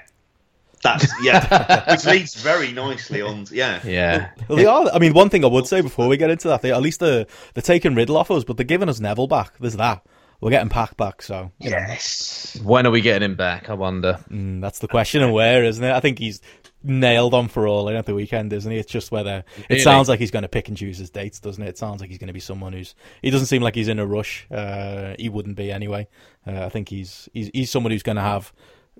that's 0.83 1.11
yeah, 1.23 1.91
which 1.91 2.05
leads 2.05 2.35
very 2.35 2.71
nicely 2.71 3.21
on. 3.21 3.47
Yeah, 3.51 3.81
Yeah. 3.83 4.29
Well, 4.47 4.57
they 4.59 4.65
are. 4.67 4.91
I 4.93 4.99
mean, 4.99 5.13
one 5.13 5.29
thing 5.29 5.43
I 5.43 5.47
would 5.47 5.65
say 5.65 5.81
before 5.81 6.07
we 6.07 6.17
get 6.17 6.29
into 6.29 6.47
that, 6.49 6.61
they, 6.61 6.71
at 6.71 6.81
least 6.81 6.99
they're, 6.99 7.25
they're 7.55 7.63
taking 7.63 7.95
Riddle 7.95 8.17
off 8.17 8.29
us, 8.29 8.43
but 8.43 8.57
they're 8.57 8.63
giving 8.63 8.89
us 8.89 8.99
Neville 8.99 9.27
back. 9.27 9.53
There's 9.59 9.77
that. 9.77 10.05
We're 10.41 10.49
getting 10.49 10.69
Pac 10.69 10.97
back, 10.97 11.21
so 11.21 11.51
you 11.59 11.69
know, 11.69 11.77
yes, 11.77 12.59
When 12.63 12.87
are 12.87 12.91
we 12.91 13.01
getting 13.01 13.23
him 13.23 13.35
back? 13.35 13.69
I 13.69 13.73
wonder. 13.75 14.19
mm, 14.29 14.59
that's 14.59 14.79
the 14.79 14.87
question. 14.87 15.21
And 15.21 15.31
where, 15.33 15.63
isn't 15.63 15.83
it? 15.83 15.91
I 15.93 15.99
think 15.99 16.17
he's 16.17 16.41
nailed 16.83 17.35
on 17.35 17.47
for 17.47 17.67
all 17.67 17.87
in 17.89 17.95
at 17.95 18.07
the 18.07 18.15
weekend, 18.15 18.51
isn't 18.51 18.71
he? 18.71 18.79
It's 18.79 18.91
just 18.91 19.11
whether 19.11 19.43
it 19.69 19.81
sounds 19.81 20.09
like 20.09 20.19
he's 20.19 20.31
going 20.31 20.41
to 20.41 20.49
pick 20.49 20.67
and 20.67 20.75
choose 20.75 20.97
his 20.97 21.11
dates, 21.11 21.39
doesn't 21.39 21.61
it? 21.61 21.69
It 21.69 21.77
sounds 21.77 22.01
like 22.01 22.09
he's 22.09 22.17
going 22.17 22.27
to 22.29 22.33
be 22.33 22.39
someone 22.39 22.73
who's. 22.73 22.95
He 23.21 23.29
doesn't 23.29 23.45
seem 23.47 23.61
like 23.61 23.75
he's 23.75 23.87
in 23.87 23.99
a 23.99 24.05
rush. 24.05 24.47
Uh, 24.49 25.13
he 25.19 25.29
wouldn't 25.29 25.55
be 25.57 25.71
anyway. 25.71 26.07
Uh, 26.47 26.65
I 26.65 26.69
think 26.69 26.89
he's 26.89 27.29
he's 27.33 27.51
he's 27.53 27.69
someone 27.69 27.91
who's 27.91 28.01
going 28.03 28.15
to 28.15 28.23
have 28.23 28.51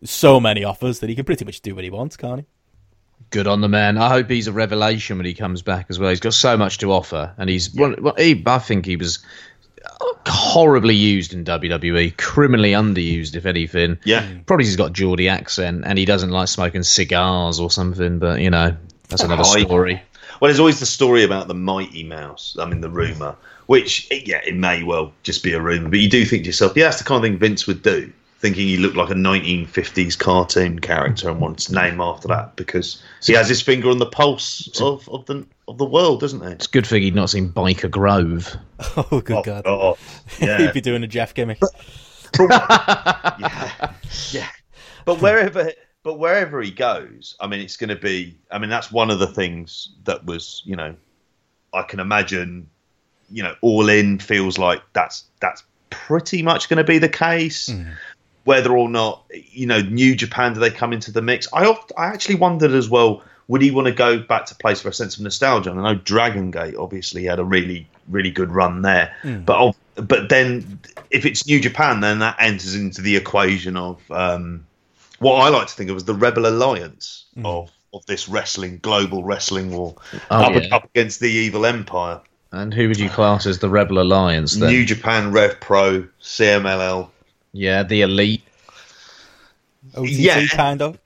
so 0.04 0.39
many 0.39 0.63
offers 0.63 0.99
that 0.99 1.10
he 1.10 1.15
can 1.15 1.25
pretty 1.25 1.43
much 1.43 1.62
do 1.62 1.73
what 1.73 1.84
he 1.84 1.89
wants, 1.89 2.17
can't 2.17 2.41
he? 2.41 2.45
Good 3.32 3.47
on 3.47 3.62
the 3.62 3.69
man. 3.69 3.97
I 3.97 4.10
hope 4.10 4.30
he's 4.30 4.47
a 4.47 4.51
revelation 4.51 5.17
when 5.17 5.25
he 5.25 5.34
comes 5.34 5.62
back 5.62 5.88
as 5.89 5.97
well. 5.97 6.10
He's 6.10 6.19
got 6.19 6.34
so 6.34 6.58
much 6.58 6.80
to 6.80 6.91
offer, 6.91 7.34
and 7.38 7.49
he's. 7.49 7.73
Well, 7.73 7.95
well, 7.99 8.13
he, 8.17 8.43
I 8.45 8.60
think 8.60 8.86
he 8.86 8.95
was 8.95 9.25
horribly 10.27 10.95
used 10.95 11.33
in 11.33 11.43
WWE, 11.45 12.17
criminally 12.17 12.71
underused, 12.71 13.35
if 13.35 13.45
anything. 13.45 13.97
yeah. 14.03 14.25
Hmm. 14.25 14.39
Probably 14.41 14.65
he's 14.65 14.75
got 14.75 14.93
Geordie 14.93 15.29
accent, 15.29 15.83
and 15.85 15.97
he 15.97 16.05
doesn't 16.05 16.29
like 16.31 16.47
smoking 16.47 16.83
cigars 16.83 17.59
or 17.59 17.69
something. 17.71 18.19
But 18.19 18.39
you 18.41 18.49
know, 18.49 18.75
that's 19.09 19.23
another 19.23 19.43
I- 19.43 19.61
story. 19.63 20.01
Well, 20.39 20.47
there's 20.49 20.59
always 20.59 20.79
the 20.79 20.87
story 20.87 21.23
about 21.23 21.47
the 21.47 21.53
Mighty 21.53 22.03
Mouse. 22.03 22.57
I 22.59 22.65
mean, 22.65 22.81
the 22.81 22.89
rumor, 22.89 23.35
which 23.67 24.07
yeah, 24.09 24.41
it 24.43 24.55
may 24.55 24.81
well 24.81 25.13
just 25.21 25.43
be 25.43 25.53
a 25.53 25.61
rumor, 25.61 25.89
but 25.89 25.99
you 25.99 26.09
do 26.09 26.25
think 26.25 26.43
to 26.43 26.47
yourself, 26.47 26.73
yeah, 26.75 26.85
that's 26.85 26.97
the 26.97 27.03
kind 27.03 27.23
of 27.23 27.29
thing 27.29 27.37
Vince 27.37 27.67
would 27.67 27.83
do. 27.83 28.11
Thinking 28.41 28.65
he 28.65 28.77
looked 28.77 28.95
like 28.97 29.12
a 29.12 29.13
1950s 29.13 30.17
cartoon 30.17 30.80
character 30.80 31.30
and 31.30 31.39
wanted 31.39 31.67
to 31.67 31.75
name 31.75 32.01
after 32.01 32.27
that 32.30 32.56
because 32.56 32.99
he 33.21 33.34
has 33.34 33.47
his 33.47 33.62
finger 33.62 33.91
on 33.91 33.99
the 33.99 34.08
pulse 34.08 34.67
of, 34.82 35.08
of 35.10 35.27
the 35.27 35.45
of 35.67 35.77
the 35.77 35.86
world, 35.86 36.21
doesn't 36.21 36.41
he? 36.41 36.47
It's 36.47 36.65
a 36.65 36.71
good 36.71 36.88
thing 36.88 37.04
he'd 37.04 37.13
not 37.13 37.30
seen 37.30 37.49
Byker 37.49 37.89
Grove. 37.89 38.58
Oh, 38.97 39.21
good 39.21 39.38
Oh, 39.38 39.43
God. 39.43 39.62
Oh, 39.67 39.97
God. 40.39 40.60
He'd 40.60 40.73
be 40.73 40.82
doing 40.82 41.04
a 41.04 41.08
Jeff 41.08 41.36
gimmick. 41.36 41.60
yeah, 42.39 43.93
yeah. 44.32 44.49
But 45.06 45.21
wherever, 45.21 45.71
but 46.01 46.15
wherever 46.15 46.62
he 46.63 46.71
goes, 46.71 47.36
I 47.39 47.45
mean, 47.45 47.60
it's 47.60 47.77
going 47.77 47.89
to 47.91 47.95
be. 47.95 48.39
I 48.49 48.58
mean, 48.58 48.71
that's 48.71 48.91
one 48.91 49.12
of 49.12 49.19
the 49.19 49.27
things 49.27 49.89
that 50.06 50.25
was, 50.25 50.63
you 50.65 50.75
know, 50.75 50.95
I 51.73 51.84
can 51.84 51.99
imagine. 51.99 52.69
You 53.30 53.43
know, 53.43 53.56
all 53.62 53.88
in 53.88 54.17
feels 54.17 54.58
like 54.58 54.82
that's 54.93 55.25
that's 55.39 55.63
pretty 55.91 56.41
much 56.41 56.67
going 56.67 56.77
to 56.77 56.84
be 56.84 56.97
the 56.97 57.08
case. 57.10 57.69
Mm. 57.69 57.93
Whether 58.43 58.75
or 58.75 58.89
not, 58.89 59.23
you 59.32 59.67
know, 59.67 59.82
New 59.82 60.15
Japan 60.15 60.54
do 60.54 60.60
they 60.60 60.71
come 60.71 60.93
into 60.93 61.12
the 61.12 61.21
mix? 61.21 61.47
I 61.54 61.65
oft, 61.65 61.91
I 61.97 62.08
actually 62.08 62.36
wondered 62.36 62.71
as 62.71 62.89
well. 62.89 63.23
Would 63.47 63.62
he 63.62 63.69
want 63.71 63.88
to 63.88 63.93
go 63.93 64.17
back 64.19 64.45
to 64.47 64.56
place 64.56 64.82
for 64.82 64.89
a 64.89 64.93
sense 64.93 65.17
of 65.17 65.23
nostalgia? 65.23 65.71
And 65.71 65.80
I 65.80 65.93
know 65.93 65.99
Dragon 65.99 66.51
Gate 66.51 66.75
obviously 66.75 67.25
had 67.25 67.38
a 67.39 67.43
really, 67.43 67.86
really 68.08 68.32
good 68.32 68.49
run 68.51 68.82
there, 68.82 69.13
but 69.45 69.75
but 69.95 70.30
then 70.30 70.80
if 71.10 71.25
it's 71.25 71.45
New 71.45 71.60
Japan, 71.60 71.99
then 71.99 72.19
that 72.19 72.38
enters 72.39 72.75
into 72.75 73.01
the 73.01 73.17
equation 73.17 73.75
of 73.75 73.99
um, 74.10 74.65
what 75.19 75.36
I 75.36 75.49
like 75.49 75.67
to 75.67 75.73
think 75.73 75.89
of 75.89 75.97
as 75.97 76.06
the 76.06 76.13
Rebel 76.15 76.45
Alliance 76.47 77.25
of 77.43 77.69
of 77.93 78.06
this 78.06 78.30
wrestling 78.30 78.80
global 78.82 79.21
wrestling 79.23 79.69
war 79.75 79.95
Oh, 80.30 80.43
up, 80.43 80.54
yeah. 80.63 80.73
up 80.75 80.86
against 80.86 81.19
the 81.19 81.30
evil 81.30 81.65
empire. 81.65 82.21
And 82.54 82.73
who 82.73 82.88
would 82.88 82.99
you 82.99 83.10
class 83.10 83.45
as 83.45 83.60
the 83.60 83.69
Rebel 83.69 83.99
Alliance 84.01 84.56
then? 84.56 84.69
New 84.69 84.86
Japan, 84.86 85.32
Rev 85.34 85.60
Pro, 85.60 86.08
CMLL. 86.21 87.10
Yeah, 87.53 87.83
the 87.83 88.01
Elite. 88.01 88.43
OTT, 89.95 90.09
Yeah. 90.09 90.47
kind 90.47 90.81
of. 90.81 90.99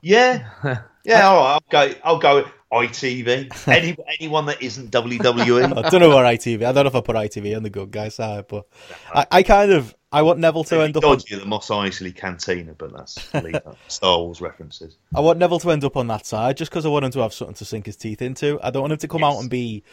Yeah, 0.00 0.50
yeah. 1.04 1.26
All 1.26 1.36
right, 1.36 1.52
I'll 1.54 1.60
go. 1.70 1.94
I'll 2.04 2.18
go. 2.18 2.44
ITV. 2.72 3.68
Any 3.68 3.96
anyone 4.18 4.46
that 4.46 4.60
isn't. 4.60 4.90
WWE. 4.90 5.64
I 5.84 5.88
don't 5.88 6.00
know 6.00 6.08
what 6.08 6.24
ITV. 6.24 6.64
I 6.66 6.72
don't 6.72 6.84
know 6.84 6.88
if 6.88 6.94
I 6.96 7.00
put 7.00 7.14
ITV 7.14 7.56
on 7.56 7.62
the 7.62 7.70
good 7.70 7.92
guy 7.92 8.08
side, 8.08 8.46
but 8.48 8.66
I, 9.14 9.26
I 9.30 9.42
kind 9.44 9.70
of 9.70 9.94
I 10.10 10.22
want 10.22 10.40
Neville 10.40 10.64
to 10.64 10.80
end 10.80 10.96
up. 10.96 11.04
On, 11.04 11.16
the 11.16 11.44
Mos 11.46 11.68
Eisley 11.68 12.14
Cantina, 12.14 12.74
but 12.74 12.92
that's. 12.92 13.30
Star 13.86 14.18
Wars 14.18 14.40
references. 14.40 14.96
I 15.14 15.20
want 15.20 15.38
Neville 15.38 15.60
to 15.60 15.70
end 15.70 15.84
up 15.84 15.96
on 15.96 16.08
that 16.08 16.26
side 16.26 16.56
just 16.56 16.70
because 16.70 16.84
I 16.84 16.88
want 16.88 17.04
him 17.04 17.12
to 17.12 17.20
have 17.20 17.32
something 17.32 17.54
to 17.54 17.64
sink 17.64 17.86
his 17.86 17.96
teeth 17.96 18.20
into. 18.20 18.58
I 18.60 18.70
don't 18.70 18.82
want 18.82 18.92
him 18.92 18.98
to 18.98 19.08
come 19.08 19.22
out 19.22 19.38
and 19.38 19.48
be. 19.48 19.84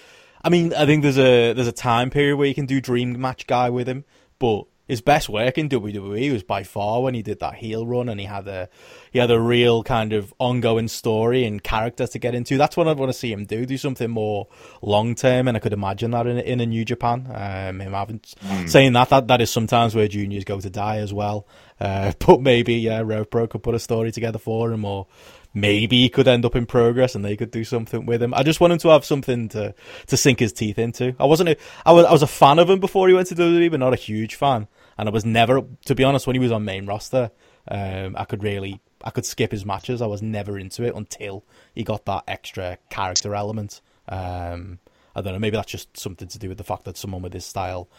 I 0.44 0.50
mean, 0.50 0.74
I 0.74 0.88
think 0.88 1.04
there's 1.04 1.20
a 1.20 1.54
there's 1.54 1.68
a 1.68 1.72
time 1.72 2.10
period 2.10 2.38
where 2.38 2.48
you 2.48 2.56
can 2.56 2.66
do 2.66 2.82
dream 2.82 3.20
match 3.22 3.46
guy 3.46 3.70
with 3.70 3.88
him, 3.88 4.06
but 4.40 4.64
his 4.92 5.00
best 5.00 5.30
work 5.30 5.58
in 5.58 5.70
WWE 5.70 6.34
was 6.34 6.44
by 6.44 6.64
far 6.64 7.02
when 7.02 7.14
he 7.14 7.22
did 7.22 7.40
that 7.40 7.56
heel 7.56 7.88
run 7.88 8.10
and 8.10 8.20
he 8.20 8.26
had 8.26 8.46
a 8.46 8.68
he 9.10 9.20
had 9.20 9.32
a 9.32 9.40
real 9.40 9.84
kind 9.84 10.12
of 10.12 10.34
ongoing 10.38 10.90
story 10.90 11.46
and 11.46 11.64
character 11.64 12.06
to 12.06 12.20
get 12.20 12.36
into. 12.36 12.58
That's 12.58 12.76
what 12.76 12.90
I'd 12.90 12.98
want 12.98 13.10
to 13.10 13.18
see 13.18 13.32
him 13.32 13.46
do. 13.46 13.66
Do 13.66 13.78
something 13.78 14.10
more 14.10 14.50
long 14.82 15.16
term, 15.16 15.48
and 15.48 15.56
I 15.56 15.62
could 15.62 15.72
imagine 15.72 16.12
that 16.12 16.28
in 16.28 16.38
a, 16.38 16.42
in 16.42 16.60
a 16.60 16.66
New 16.66 16.84
Japan. 16.84 17.26
Um, 17.34 17.80
him 17.80 17.94
having 17.94 18.20
saying 18.68 18.92
that 18.92 19.08
that 19.08 19.30
that 19.30 19.40
is 19.40 19.50
sometimes 19.50 19.96
where 19.96 20.10
juniors 20.10 20.44
go 20.44 20.60
to 20.60 20.70
die 20.70 20.98
as 20.98 21.14
well. 21.14 21.48
Uh, 21.80 22.12
but 22.20 22.42
maybe 22.42 22.74
yeah, 22.74 23.02
Rev 23.02 23.30
Pro 23.30 23.48
could 23.48 23.64
put 23.64 23.74
a 23.74 23.80
story 23.80 24.12
together 24.12 24.40
for 24.40 24.74
him, 24.74 24.84
or 24.84 25.08
maybe 25.54 26.02
he 26.02 26.10
could 26.10 26.28
end 26.28 26.44
up 26.44 26.58
in 26.58 26.66
progress 26.66 27.16
and 27.16 27.24
they 27.24 27.38
could 27.38 27.52
do 27.52 27.64
something 27.64 28.06
with 28.06 28.22
him. 28.22 28.34
I 28.34 28.44
just 28.44 28.60
want 28.60 28.74
him 28.74 28.80
to 28.80 28.90
have 28.90 29.06
something 29.06 29.48
to 29.50 29.74
to 30.08 30.18
sink 30.18 30.42
his 30.42 30.52
teeth 30.52 30.78
into. 30.78 31.16
I 31.18 31.24
wasn't 31.24 31.48
a, 31.48 31.58
I 31.86 31.94
was 31.94 32.06
I 32.06 32.12
was 32.12 32.24
a 32.24 32.28
fan 32.28 32.60
of 32.60 32.70
him 32.70 32.82
before 32.82 33.08
he 33.08 33.14
went 33.14 33.28
to 33.28 33.36
WWE, 33.36 33.72
but 33.72 33.80
not 33.80 33.94
a 33.94 33.98
huge 33.98 34.36
fan. 34.36 34.68
And 35.02 35.10
I 35.10 35.12
was 35.12 35.26
never, 35.26 35.64
to 35.86 35.96
be 35.96 36.04
honest, 36.04 36.28
when 36.28 36.36
he 36.36 36.40
was 36.40 36.52
on 36.52 36.64
main 36.64 36.86
roster, 36.86 37.32
um, 37.68 38.16
I 38.16 38.24
could 38.26 38.44
really 38.44 38.80
I 39.04 39.10
could 39.10 39.26
skip 39.26 39.52
his 39.52 39.66
matches. 39.66 40.00
I 40.00 40.06
was 40.06 40.22
never 40.22 40.60
into 40.60 40.84
it 40.84 40.94
until 40.94 41.44
he 41.74 41.84
got 41.84 42.06
that 42.06 42.24
extra 42.28 42.78
character 42.92 43.34
element. 43.34 43.82
Um, 44.08 44.78
I 45.16 45.22
don't 45.22 45.34
know. 45.34 45.40
Maybe 45.40 45.58
that's 45.58 45.72
just 45.72 45.98
something 45.98 46.28
to 46.28 46.38
do 46.38 46.50
with 46.50 46.60
the 46.60 46.64
fact 46.64 46.84
that 46.84 46.98
someone 46.98 47.24
with 47.24 47.34
his 47.34 47.46
style 47.46 47.90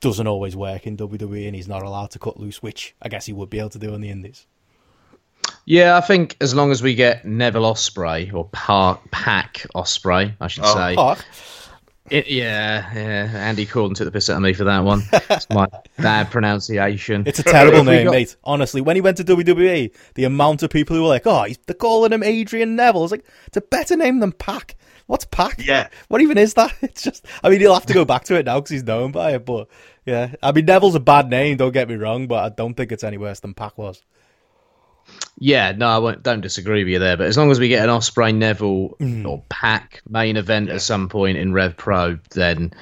doesn't 0.00 0.26
always 0.26 0.56
work 0.56 0.86
in 0.86 0.96
WWE 0.96 1.46
and 1.46 1.54
he's 1.54 1.68
not 1.68 1.82
allowed 1.82 2.10
to 2.12 2.18
cut 2.18 2.40
loose, 2.40 2.62
which 2.62 2.94
I 3.02 3.10
guess 3.10 3.26
he 3.26 3.34
would 3.34 3.50
be 3.50 3.58
able 3.58 3.68
to 3.68 3.78
do 3.78 3.92
in 3.92 4.00
the 4.00 4.08
Indies. 4.08 4.46
Yeah, 5.66 5.98
I 5.98 6.00
think 6.00 6.38
as 6.40 6.54
long 6.54 6.70
as 6.70 6.82
we 6.82 6.94
get 6.94 7.26
Neville 7.26 7.64
Ospreay 7.74 8.32
or 8.32 8.48
Park 8.50 9.10
Pac 9.10 9.66
Ospreay, 9.74 10.34
I 10.40 10.46
should 10.48 10.64
Oh, 10.64 10.74
say. 10.74 10.94
Park. 10.94 11.22
It, 12.10 12.28
yeah, 12.28 12.92
yeah. 12.94 13.30
Andy 13.34 13.66
Corden 13.66 13.94
took 13.94 14.04
the 14.06 14.10
piss 14.12 14.28
out 14.30 14.36
of 14.36 14.42
me 14.42 14.52
for 14.52 14.64
that 14.64 14.84
one. 14.84 15.02
It's 15.12 15.48
my 15.50 15.66
bad 15.98 16.30
pronunciation. 16.30 17.24
It's 17.26 17.38
a 17.38 17.42
terrible 17.42 17.84
name, 17.84 18.06
got- 18.06 18.12
mate. 18.12 18.36
Honestly, 18.44 18.80
when 18.80 18.96
he 18.96 19.00
went 19.02 19.16
to 19.18 19.24
WWE, 19.24 19.94
the 20.14 20.24
amount 20.24 20.62
of 20.62 20.70
people 20.70 20.96
who 20.96 21.02
were 21.02 21.08
like, 21.08 21.26
"Oh, 21.26 21.44
he's, 21.44 21.58
they're 21.66 21.74
calling 21.74 22.12
him 22.12 22.22
Adrian 22.22 22.76
Neville." 22.76 23.04
It's 23.04 23.12
like 23.12 23.24
it's 23.46 23.56
a 23.56 23.60
better 23.62 23.96
name 23.96 24.20
than 24.20 24.32
Pac. 24.32 24.76
What's 25.06 25.24
Pac? 25.24 25.64
Yeah. 25.64 25.88
What 26.08 26.20
even 26.20 26.36
is 26.38 26.54
that? 26.54 26.74
It's 26.82 27.02
just. 27.02 27.26
I 27.42 27.48
mean, 27.50 27.60
he'll 27.60 27.74
have 27.74 27.86
to 27.86 27.94
go 27.94 28.04
back 28.04 28.24
to 28.24 28.36
it 28.36 28.46
now 28.46 28.56
because 28.60 28.70
he's 28.70 28.84
known 28.84 29.10
by 29.12 29.32
it. 29.32 29.44
But 29.46 29.68
yeah, 30.04 30.34
I 30.42 30.52
mean, 30.52 30.66
Neville's 30.66 30.94
a 30.94 31.00
bad 31.00 31.30
name. 31.30 31.56
Don't 31.56 31.72
get 31.72 31.88
me 31.88 31.94
wrong, 31.96 32.26
but 32.26 32.44
I 32.44 32.48
don't 32.54 32.74
think 32.74 32.92
it's 32.92 33.04
any 33.04 33.16
worse 33.18 33.40
than 33.40 33.54
Pac 33.54 33.78
was. 33.78 34.02
Yeah, 35.40 35.72
no, 35.72 35.86
I 35.88 35.98
won't, 35.98 36.22
don't 36.22 36.40
disagree 36.40 36.82
with 36.84 36.92
you 36.92 36.98
there. 36.98 37.16
But 37.16 37.26
as 37.26 37.36
long 37.38 37.50
as 37.50 37.60
we 37.60 37.68
get 37.68 37.84
an 37.88 37.90
Ospreay 37.94 38.34
Neville 38.34 38.96
Mm. 39.00 39.26
or 39.26 39.42
Pac 39.48 40.02
main 40.08 40.36
event 40.36 40.68
at 40.68 40.82
some 40.82 41.08
point 41.08 41.38
in 41.38 41.52
Rev 41.52 41.76
Pro, 41.76 42.18
then 42.34 42.72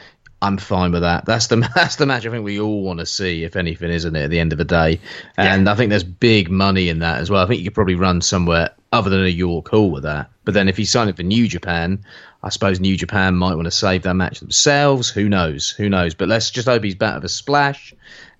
I'm 0.40 0.57
fine 0.59 0.92
with 0.92 1.03
that. 1.03 1.25
That's 1.27 1.49
the 1.49 1.57
that's 1.75 1.97
the 1.97 2.07
match 2.07 2.27
I 2.27 2.31
think 2.31 2.45
we 2.45 2.59
all 2.61 2.83
want 2.83 3.01
to 3.01 3.07
see, 3.07 3.45
if 3.45 3.57
anything, 3.57 3.90
isn't 3.90 4.16
it? 4.16 4.25
At 4.25 4.31
the 4.31 4.40
end 4.40 4.53
of 4.53 4.59
the 4.59 4.64
day, 4.64 5.01
and 5.37 5.69
I 5.69 5.75
think 5.75 5.90
there's 5.90 6.05
big 6.05 6.51
money 6.51 6.88
in 6.88 7.01
that 7.01 7.21
as 7.21 7.31
well. 7.31 7.42
I 7.42 7.47
think 7.47 7.61
you 7.61 7.66
could 7.66 7.75
probably 7.75 7.95
run 7.95 8.21
somewhere 8.23 8.71
other 8.92 9.11
than 9.11 9.25
a 9.25 9.29
York 9.29 9.69
Hall 9.69 9.90
with 9.90 10.05
that. 10.05 10.31
But 10.45 10.55
then 10.55 10.69
if 10.69 10.77
he's 10.77 10.90
signing 10.90 11.14
for 11.14 11.25
New 11.25 11.49
Japan, 11.49 12.05
I 12.42 12.49
suppose 12.51 12.81
New 12.81 12.97
Japan 12.97 13.35
might 13.35 13.55
want 13.57 13.64
to 13.66 13.71
save 13.73 14.03
that 14.03 14.14
match 14.14 14.40
themselves. 14.40 15.11
Who 15.11 15.29
knows? 15.29 15.71
Who 15.71 15.88
knows? 15.88 16.14
But 16.14 16.29
let's 16.29 16.51
just 16.51 16.69
hope 16.69 16.85
he's 16.85 16.95
back 16.95 17.16
of 17.16 17.25
a 17.25 17.29
splash 17.29 17.92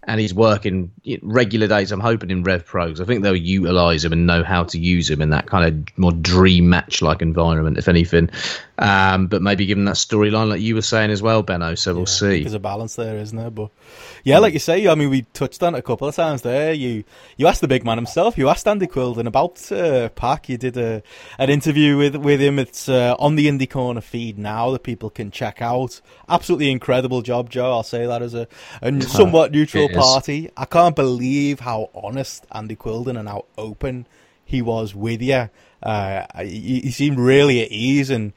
and 0.07 0.21
he's 0.21 0.33
working 0.33 0.93
regular 1.23 1.67
days. 1.67 1.91
I'm 1.91 2.01
hoping 2.01 2.31
in 2.31 2.45
Rev 2.45 2.65
Pro 2.65 2.89
'cause 2.89 3.01
I 3.01 3.05
think 3.05 3.23
they'll 3.23 3.35
utilize 3.35 4.05
him 4.05 4.13
and 4.13 4.27
know 4.27 4.45
how 4.45 4.65
to 4.65 4.79
use 4.79 5.11
him 5.11 5.21
in 5.21 5.31
that 5.31 5.47
kind 5.47 5.65
of 5.67 5.99
more 5.99 6.13
dream 6.13 6.69
match 6.69 7.03
like 7.03 7.23
environment, 7.23 7.77
if 7.77 7.89
anything. 7.89 8.31
Um, 8.79 9.27
but 9.27 9.43
maybe 9.43 9.67
give 9.67 9.79
him 9.79 9.87
that 9.87 9.97
storyline 9.97 10.49
like 10.51 10.61
you 10.61 10.75
were 10.75 10.83
saying 10.83 11.11
as 11.11 11.23
well, 11.23 11.43
Benno. 11.43 11.75
So 11.75 11.95
we'll 11.95 12.07
see. 12.07 12.43
There's 12.43 12.55
a 12.55 12.59
balance 12.61 12.95
there, 12.95 13.17
isn't 13.19 13.37
there? 13.37 13.51
But 13.51 13.71
yeah, 14.23 14.39
like 14.39 14.53
you 14.53 14.59
say, 14.59 14.87
I 14.87 14.95
mean, 14.95 15.11
we 15.11 15.23
touched 15.33 15.63
on 15.63 15.75
it 15.75 15.79
a 15.79 15.83
couple 15.83 16.07
of 16.07 16.15
times 16.15 16.43
there. 16.43 16.73
You 16.73 17.03
you 17.37 17.47
asked 17.47 17.61
the 17.61 17.69
big 17.69 17.85
man 17.85 17.99
himself. 17.99 18.39
You 18.39 18.49
asked 18.49 18.69
Andy 18.69 18.87
Quinlan 18.87 19.27
about 19.27 19.71
uh, 19.73 20.09
Pac. 20.11 20.49
You 20.49 20.59
did 20.59 20.77
a 20.77 21.03
an 21.39 21.51
interview 21.51 21.97
with 21.97 22.17
with 22.17 22.41
him. 22.41 22.59
It's 22.59 22.89
uh, 22.89 23.17
on 23.19 23.37
the 23.37 23.47
Indie 23.47 23.69
Corner 23.69 24.01
feed 24.01 24.39
now 24.39 24.71
that 24.71 24.83
people 24.83 25.11
can 25.11 25.31
check 25.31 25.61
out. 25.63 26.01
Absolutely 26.29 26.71
incredible 26.71 27.23
job, 27.23 27.51
Joe. 27.51 27.73
I'll 27.73 27.83
say 27.83 28.07
that 28.07 28.23
as 28.23 28.35
a, 28.35 28.47
a 28.83 29.01
somewhat 29.03 29.53
neutral. 29.53 29.89
Party. 30.01 30.51
I 30.57 30.65
can't 30.65 30.97
believe 30.97 31.61
how 31.61 31.91
honest 31.95 32.47
Andy 32.53 32.77
Quinlan 32.77 33.17
and 33.17 33.29
how 33.29 33.47
open 33.57 34.07
he 34.45 34.63
was 34.63 34.95
with 34.95 35.23
you. 35.23 35.51
Uh, 35.83 36.25
he, 36.41 36.81
he 36.81 36.91
seemed 36.91 37.19
really 37.19 37.63
at 37.63 37.71
ease 37.71 38.11
and 38.11 38.33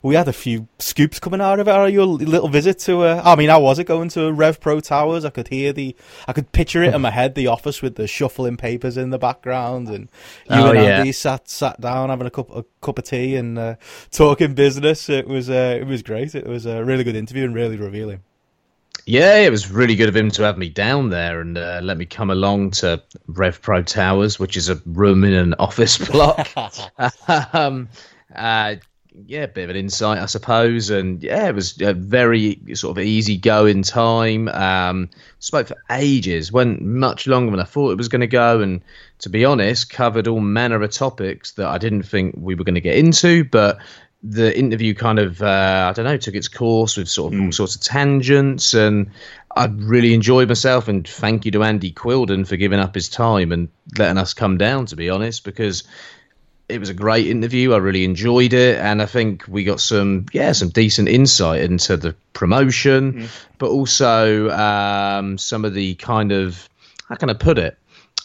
we 0.00 0.14
had 0.14 0.28
a 0.28 0.32
few 0.32 0.68
scoops 0.78 1.18
coming 1.18 1.40
out 1.40 1.58
of 1.58 1.66
it. 1.66 1.72
Or 1.72 1.88
your 1.88 2.06
little 2.06 2.48
visit 2.48 2.78
to, 2.80 3.02
uh, 3.02 3.22
I 3.24 3.34
mean, 3.34 3.48
how 3.48 3.60
was 3.60 3.78
it 3.80 3.84
going 3.84 4.08
to 4.10 4.32
Rev 4.32 4.60
Pro 4.60 4.78
Towers? 4.80 5.24
I 5.24 5.30
could 5.30 5.48
hear 5.48 5.72
the, 5.72 5.96
I 6.26 6.32
could 6.32 6.52
picture 6.52 6.82
it 6.82 6.94
in 6.94 7.00
my 7.00 7.10
head, 7.10 7.34
the 7.34 7.48
office 7.48 7.82
with 7.82 7.96
the 7.96 8.06
shuffling 8.06 8.56
papers 8.56 8.96
in 8.96 9.10
the 9.10 9.18
background, 9.18 9.88
and 9.88 10.08
you 10.48 10.56
Oh, 10.56 10.70
and 10.70 10.78
yeah. 10.78 10.98
Andy 10.98 11.12
sat 11.12 11.48
sat 11.48 11.80
down 11.80 12.10
having 12.10 12.26
a 12.26 12.30
cup 12.30 12.48
a 12.54 12.64
cup 12.80 12.98
of 12.98 13.04
tea 13.04 13.34
and 13.34 13.58
uh, 13.58 13.74
talking 14.10 14.54
business. 14.54 15.08
It 15.08 15.26
was 15.26 15.50
uh, 15.50 15.78
it 15.80 15.86
was 15.86 16.02
great. 16.02 16.34
It 16.34 16.46
was 16.46 16.64
a 16.64 16.84
really 16.84 17.02
good 17.02 17.16
interview 17.16 17.44
and 17.44 17.54
really 17.54 17.76
revealing. 17.76 18.20
Yeah, 19.08 19.36
it 19.38 19.50
was 19.50 19.70
really 19.70 19.96
good 19.96 20.10
of 20.10 20.16
him 20.16 20.30
to 20.32 20.42
have 20.42 20.58
me 20.58 20.68
down 20.68 21.08
there 21.08 21.40
and 21.40 21.56
uh, 21.56 21.80
let 21.82 21.96
me 21.96 22.04
come 22.04 22.28
along 22.28 22.72
to 22.72 23.02
Rev 23.26 23.62
Pro 23.62 23.82
Towers, 23.82 24.38
which 24.38 24.54
is 24.54 24.68
a 24.68 24.74
room 24.84 25.24
in 25.24 25.32
an 25.32 25.54
office 25.58 25.96
block. 25.96 26.46
um, 27.54 27.88
uh, 28.36 28.74
yeah, 29.26 29.44
a 29.44 29.48
bit 29.48 29.64
of 29.64 29.70
an 29.70 29.76
insight, 29.76 30.18
I 30.18 30.26
suppose. 30.26 30.90
And 30.90 31.22
yeah, 31.22 31.48
it 31.48 31.54
was 31.54 31.80
a 31.80 31.94
very 31.94 32.60
sort 32.74 32.98
of 32.98 33.02
easy 33.02 33.38
going 33.38 33.82
time. 33.82 34.48
Um, 34.48 35.08
spoke 35.38 35.68
for 35.68 35.82
ages, 35.90 36.52
went 36.52 36.82
much 36.82 37.26
longer 37.26 37.50
than 37.52 37.60
I 37.60 37.64
thought 37.64 37.92
it 37.92 37.98
was 37.98 38.08
going 38.08 38.20
to 38.20 38.26
go. 38.26 38.60
And 38.60 38.82
to 39.20 39.30
be 39.30 39.42
honest, 39.42 39.88
covered 39.88 40.28
all 40.28 40.40
manner 40.40 40.82
of 40.82 40.90
topics 40.90 41.52
that 41.52 41.66
I 41.68 41.78
didn't 41.78 42.02
think 42.02 42.34
we 42.36 42.54
were 42.54 42.64
going 42.64 42.74
to 42.74 42.82
get 42.82 42.98
into, 42.98 43.44
but 43.44 43.78
the 44.22 44.56
interview 44.56 44.94
kind 44.94 45.18
of 45.18 45.40
uh, 45.42 45.88
I 45.90 45.92
don't 45.92 46.04
know 46.04 46.16
took 46.16 46.34
its 46.34 46.48
course 46.48 46.96
with 46.96 47.08
sort 47.08 47.32
of 47.32 47.40
all 47.40 47.52
sorts 47.52 47.76
of 47.76 47.82
tangents 47.82 48.74
and 48.74 49.10
I 49.54 49.66
really 49.66 50.12
enjoyed 50.12 50.48
myself 50.48 50.88
and 50.88 51.06
thank 51.06 51.44
you 51.44 51.52
to 51.52 51.62
Andy 51.62 51.92
Quinlan 51.92 52.44
for 52.44 52.56
giving 52.56 52.80
up 52.80 52.94
his 52.94 53.08
time 53.08 53.52
and 53.52 53.68
letting 53.96 54.18
us 54.18 54.34
come 54.34 54.58
down 54.58 54.86
to 54.86 54.96
be 54.96 55.08
honest 55.08 55.44
because 55.44 55.84
it 56.68 56.80
was 56.80 56.88
a 56.88 56.94
great 56.94 57.28
interview 57.28 57.72
I 57.72 57.76
really 57.76 58.04
enjoyed 58.04 58.52
it 58.52 58.78
and 58.78 59.00
I 59.00 59.06
think 59.06 59.44
we 59.46 59.62
got 59.62 59.80
some 59.80 60.26
yeah 60.32 60.50
some 60.52 60.70
decent 60.70 61.08
insight 61.08 61.62
into 61.62 61.96
the 61.96 62.16
promotion 62.32 63.28
but 63.58 63.70
also 63.70 64.50
um, 64.50 65.38
some 65.38 65.64
of 65.64 65.74
the 65.74 65.94
kind 65.94 66.32
of 66.32 66.68
how 67.08 67.14
can 67.14 67.30
I 67.30 67.34
put 67.34 67.58
it? 67.58 67.78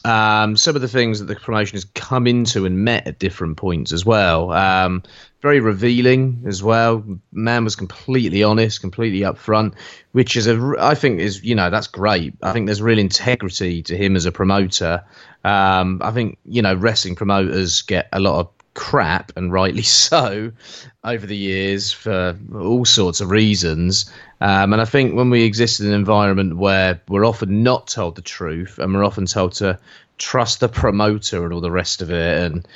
Um, 0.05 0.57
some 0.57 0.75
of 0.75 0.81
the 0.81 0.89
things 0.89 1.19
that 1.19 1.25
the 1.25 1.35
promotion 1.35 1.77
has 1.77 1.85
come 1.85 2.27
into 2.27 2.65
and 2.65 2.83
met 2.83 3.07
at 3.07 3.19
different 3.19 3.55
points 3.55 3.93
as 3.93 4.05
well. 4.05 4.51
Um, 4.51 5.03
very 5.43 5.59
revealing 5.59 6.41
as 6.47 6.63
well. 6.63 7.03
Man 7.33 7.65
was 7.65 7.75
completely 7.75 8.41
honest, 8.43 8.79
completely 8.79 9.19
upfront, 9.19 9.75
which 10.13 10.37
is 10.37 10.47
a 10.47 10.75
I 10.79 10.95
think 10.95 11.19
is 11.19 11.43
you 11.43 11.53
know 11.53 11.69
that's 11.69 11.87
great. 11.87 12.33
I 12.41 12.53
think 12.53 12.65
there's 12.65 12.81
real 12.81 12.97
integrity 12.97 13.83
to 13.83 13.95
him 13.95 14.15
as 14.15 14.25
a 14.25 14.31
promoter. 14.31 15.03
Um, 15.43 15.99
I 16.01 16.11
think 16.11 16.39
you 16.45 16.61
know 16.61 16.73
wrestling 16.73 17.15
promoters 17.15 17.81
get 17.81 18.07
a 18.13 18.21
lot 18.21 18.39
of 18.39 18.49
crap 18.73 19.33
and 19.35 19.51
rightly 19.51 19.81
so 20.07 20.51
over 21.03 21.27
the 21.27 21.37
years 21.37 21.91
for 21.91 22.39
all 22.55 22.85
sorts 22.85 23.19
of 23.19 23.29
reasons. 23.29 24.09
Um, 24.39 24.73
and 24.73 24.81
I 24.81 24.85
think 24.85 25.13
when 25.13 25.29
we 25.29 25.43
exist 25.43 25.79
in 25.81 25.87
an 25.87 25.93
environment 25.93 26.57
where 26.57 27.01
we're 27.09 27.25
often 27.25 27.63
not 27.63 27.87
told 27.87 28.15
the 28.15 28.21
truth 28.21 28.79
and 28.79 28.93
we're 28.93 29.05
often 29.05 29.25
told 29.25 29.53
to 29.53 29.77
trust 30.17 30.59
the 30.59 30.69
promoter 30.69 31.43
and 31.43 31.53
all 31.53 31.61
the 31.61 31.71
rest 31.71 32.01
of 32.01 32.11
it 32.11 32.51
and 32.51 32.67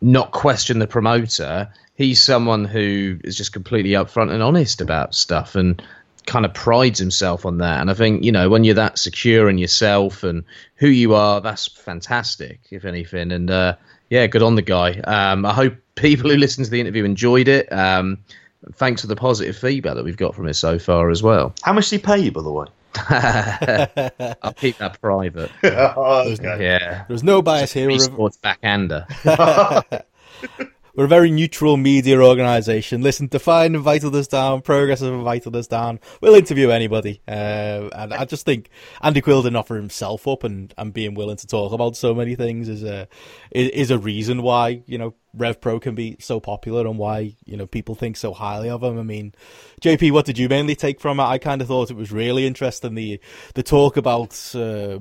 not 0.00 0.32
question 0.32 0.78
the 0.78 0.86
promoter, 0.86 1.68
he's 1.94 2.22
someone 2.22 2.64
who 2.64 3.18
is 3.24 3.36
just 3.36 3.52
completely 3.52 3.90
upfront 3.90 4.32
and 4.32 4.42
honest 4.42 4.80
about 4.80 5.14
stuff 5.14 5.54
and 5.54 5.82
kind 6.26 6.44
of 6.44 6.52
prides 6.52 6.98
himself 6.98 7.46
on 7.46 7.58
that. 7.58 7.80
And 7.80 7.90
I 7.90 7.94
think, 7.94 8.22
you 8.22 8.32
know, 8.32 8.48
when 8.48 8.64
you're 8.64 8.74
that 8.74 8.98
secure 8.98 9.48
in 9.48 9.58
yourself 9.58 10.22
and 10.22 10.44
who 10.76 10.88
you 10.88 11.14
are, 11.14 11.40
that's 11.40 11.66
fantastic, 11.66 12.60
if 12.70 12.84
anything. 12.84 13.32
And 13.32 13.50
uh, 13.50 13.76
yeah, 14.10 14.26
good 14.26 14.42
on 14.42 14.54
the 14.54 14.62
guy. 14.62 14.98
Um, 15.00 15.44
I 15.44 15.52
hope 15.52 15.74
people 15.94 16.30
who 16.30 16.36
listened 16.36 16.66
to 16.66 16.70
the 16.70 16.80
interview 16.80 17.04
enjoyed 17.04 17.48
it. 17.48 17.72
Um, 17.72 18.18
thanks 18.74 19.00
for 19.00 19.06
the 19.06 19.16
positive 19.16 19.56
feedback 19.56 19.94
that 19.94 20.04
we've 20.04 20.16
got 20.16 20.34
from 20.34 20.46
it 20.46 20.54
so 20.54 20.78
far 20.78 21.10
as 21.10 21.22
well. 21.22 21.54
How 21.62 21.72
much 21.72 21.90
did 21.90 22.00
he 22.00 22.06
pay 22.06 22.18
you, 22.18 22.32
by 22.32 22.42
the 22.42 22.50
way? 22.50 22.66
I'll 24.42 24.52
keep 24.54 24.78
that 24.78 24.98
private. 25.00 25.50
oh, 25.64 26.32
okay. 26.32 26.64
Yeah. 26.64 27.04
There's 27.08 27.22
no 27.22 27.42
bias 27.42 27.72
here. 27.72 27.88
We're 27.88 27.96
a, 27.96 28.00
Sports 28.00 28.38
backhander. 28.38 29.06
we're 30.98 31.04
a 31.04 31.08
very 31.08 31.30
neutral 31.30 31.76
media 31.76 32.20
organisation. 32.20 33.02
Listen, 33.02 33.28
Defiant 33.28 33.76
invited 33.76 34.12
us 34.16 34.26
down, 34.26 34.62
Progress 34.62 34.98
have 34.98 35.12
invited 35.12 35.54
us 35.54 35.68
down. 35.68 36.00
We'll 36.20 36.34
interview 36.34 36.70
anybody. 36.70 37.22
Uh, 37.28 37.88
and 37.92 38.12
I 38.12 38.24
just 38.24 38.44
think 38.44 38.68
Andy 39.00 39.20
Quill 39.20 39.42
didn't 39.42 39.54
offer 39.54 39.76
himself 39.76 40.26
up 40.26 40.42
and, 40.42 40.74
and 40.76 40.92
being 40.92 41.14
willing 41.14 41.36
to 41.36 41.46
talk 41.46 41.70
about 41.70 41.96
so 41.96 42.16
many 42.16 42.34
things 42.34 42.68
is 42.68 42.82
a, 42.82 43.06
is 43.52 43.92
a 43.92 43.98
reason 43.98 44.42
why, 44.42 44.82
you 44.86 44.98
know, 44.98 45.14
Rev 45.34 45.60
Pro 45.60 45.78
can 45.78 45.94
be 45.94 46.16
so 46.18 46.40
popular 46.40 46.80
and 46.80 46.98
why, 46.98 47.36
you 47.44 47.56
know, 47.56 47.68
people 47.68 47.94
think 47.94 48.16
so 48.16 48.32
highly 48.32 48.68
of 48.68 48.82
him. 48.82 48.98
I 48.98 49.04
mean, 49.04 49.36
JP, 49.80 50.10
what 50.10 50.26
did 50.26 50.36
you 50.36 50.48
mainly 50.48 50.74
take 50.74 51.00
from 51.00 51.20
it? 51.20 51.24
I 51.24 51.38
kind 51.38 51.62
of 51.62 51.68
thought 51.68 51.92
it 51.92 51.96
was 51.96 52.10
really 52.10 52.44
interesting, 52.44 52.96
the, 52.96 53.20
the 53.54 53.62
talk 53.62 53.96
about, 53.96 54.32
uh, 54.56 54.98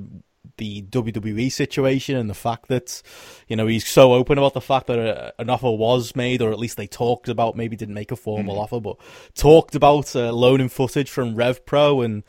the 0.58 0.82
WWE 0.84 1.52
situation 1.52 2.16
and 2.16 2.30
the 2.30 2.34
fact 2.34 2.68
that, 2.70 3.02
you 3.48 3.56
know, 3.56 3.68
he's 3.68 3.88
so 3.88 4.14
open 4.14 4.38
about 4.38 4.54
the 4.54 4.62
fact 4.62 4.88
that 4.88 5.00
a, 5.00 5.34
an 5.40 5.50
offer 5.50 5.72
was 5.72 6.16
made, 6.16 6.42
or 6.42 6.52
at 6.52 6.60
least 6.60 6.78
they 6.78 6.88
talked 6.88 7.30
about, 7.30 7.56
maybe 7.56 7.76
didn't 7.76 7.96
make 7.96 8.12
a 8.12 8.16
formal 8.16 8.56
Mm. 8.56 8.60
offer, 8.60 8.80
but 8.80 8.98
talked 9.36 9.76
about 9.76 10.16
uh, 10.16 10.32
loaning 10.32 10.70
footage 10.70 11.10
from 11.10 11.36
Rev 11.36 11.66
Pro 11.66 12.02
and 12.02 12.24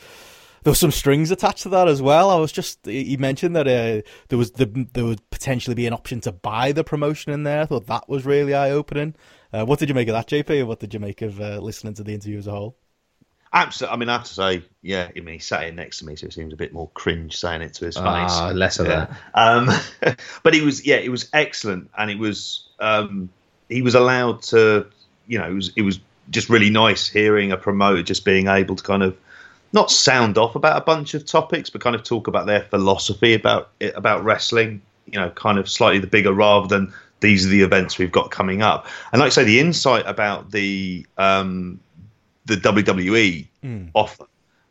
there 0.64 0.72
was 0.72 0.80
some 0.80 0.90
strings 0.90 1.30
attached 1.30 1.62
to 1.62 1.68
that 1.70 1.86
as 1.88 2.02
well. 2.02 2.30
I 2.30 2.36
was 2.36 2.50
just 2.52 2.84
he 2.84 3.16
mentioned 3.16 3.54
that 3.54 3.68
uh, 3.68 4.02
there 4.28 4.36
was 4.36 4.50
the, 4.50 4.66
there 4.92 5.04
would 5.04 5.28
potentially 5.30 5.74
be 5.74 5.86
an 5.86 5.92
option 5.92 6.20
to 6.22 6.32
buy 6.32 6.72
the 6.72 6.82
promotion 6.84 7.32
in 7.32 7.44
there. 7.44 7.62
I 7.62 7.66
thought 7.66 7.86
that 7.86 8.08
was 8.08 8.26
really 8.26 8.54
eye 8.54 8.70
opening. 8.72 9.14
Uh, 9.52 9.64
what 9.64 9.78
did 9.78 9.88
you 9.88 9.94
make 9.94 10.08
of 10.08 10.14
that, 10.14 10.26
JP? 10.28 10.62
Or 10.62 10.66
what 10.66 10.80
did 10.80 10.92
you 10.92 11.00
make 11.00 11.22
of 11.22 11.40
uh, 11.40 11.58
listening 11.58 11.94
to 11.94 12.02
the 12.02 12.12
interview 12.12 12.38
as 12.38 12.48
a 12.48 12.50
whole? 12.50 12.76
Absolutely. 13.52 13.94
I 13.94 13.96
mean, 13.98 14.08
I 14.08 14.12
have 14.12 14.24
to 14.24 14.34
say, 14.34 14.62
yeah. 14.82 15.08
I 15.16 15.20
mean, 15.20 15.34
he 15.34 15.38
sat 15.38 15.62
here 15.62 15.72
next 15.72 15.98
to 15.98 16.06
me, 16.06 16.16
so 16.16 16.26
it 16.26 16.32
seems 16.32 16.52
a 16.52 16.56
bit 16.56 16.72
more 16.72 16.90
cringe 16.94 17.36
saying 17.36 17.62
it 17.62 17.74
to 17.74 17.86
his 17.86 17.96
face. 17.96 18.04
Ah, 18.04 18.52
less 18.54 18.78
of 18.78 18.86
Yeah. 18.86 19.14
Um, 19.34 19.70
but 20.42 20.54
it 20.54 20.62
was, 20.62 20.86
yeah, 20.86 20.96
it 20.96 21.10
was 21.10 21.28
excellent, 21.32 21.90
and 21.96 22.10
it 22.10 22.18
was, 22.18 22.68
um, 22.78 23.30
he 23.68 23.82
was 23.82 23.94
allowed 23.94 24.42
to, 24.42 24.86
you 25.26 25.38
know, 25.38 25.48
it 25.48 25.54
was, 25.54 25.72
it 25.76 25.82
was 25.82 26.00
just 26.30 26.50
really 26.50 26.70
nice 26.70 27.08
hearing 27.08 27.52
a 27.52 27.56
promoter 27.56 28.02
just 28.02 28.24
being 28.24 28.48
able 28.48 28.76
to 28.76 28.82
kind 28.82 29.02
of 29.02 29.16
not 29.72 29.90
sound 29.90 30.38
off 30.38 30.54
about 30.54 30.80
a 30.80 30.84
bunch 30.84 31.14
of 31.14 31.24
topics, 31.24 31.70
but 31.70 31.80
kind 31.80 31.94
of 31.96 32.02
talk 32.02 32.26
about 32.26 32.46
their 32.46 32.62
philosophy 32.62 33.34
about 33.34 33.70
about 33.80 34.24
wrestling. 34.24 34.82
You 35.06 35.18
know, 35.18 35.30
kind 35.30 35.58
of 35.58 35.68
slightly 35.68 35.98
the 35.98 36.06
bigger 36.06 36.32
rather 36.32 36.68
than 36.68 36.92
these 37.20 37.46
are 37.46 37.48
the 37.48 37.62
events 37.62 37.98
we've 37.98 38.12
got 38.12 38.30
coming 38.30 38.62
up. 38.62 38.86
And 39.12 39.20
like 39.20 39.28
I 39.28 39.30
say, 39.30 39.44
the 39.44 39.58
insight 39.60 40.04
about 40.06 40.50
the 40.50 41.06
um, 41.16 41.80
the 42.48 42.56
WWE 42.56 43.46
offer 43.94 44.24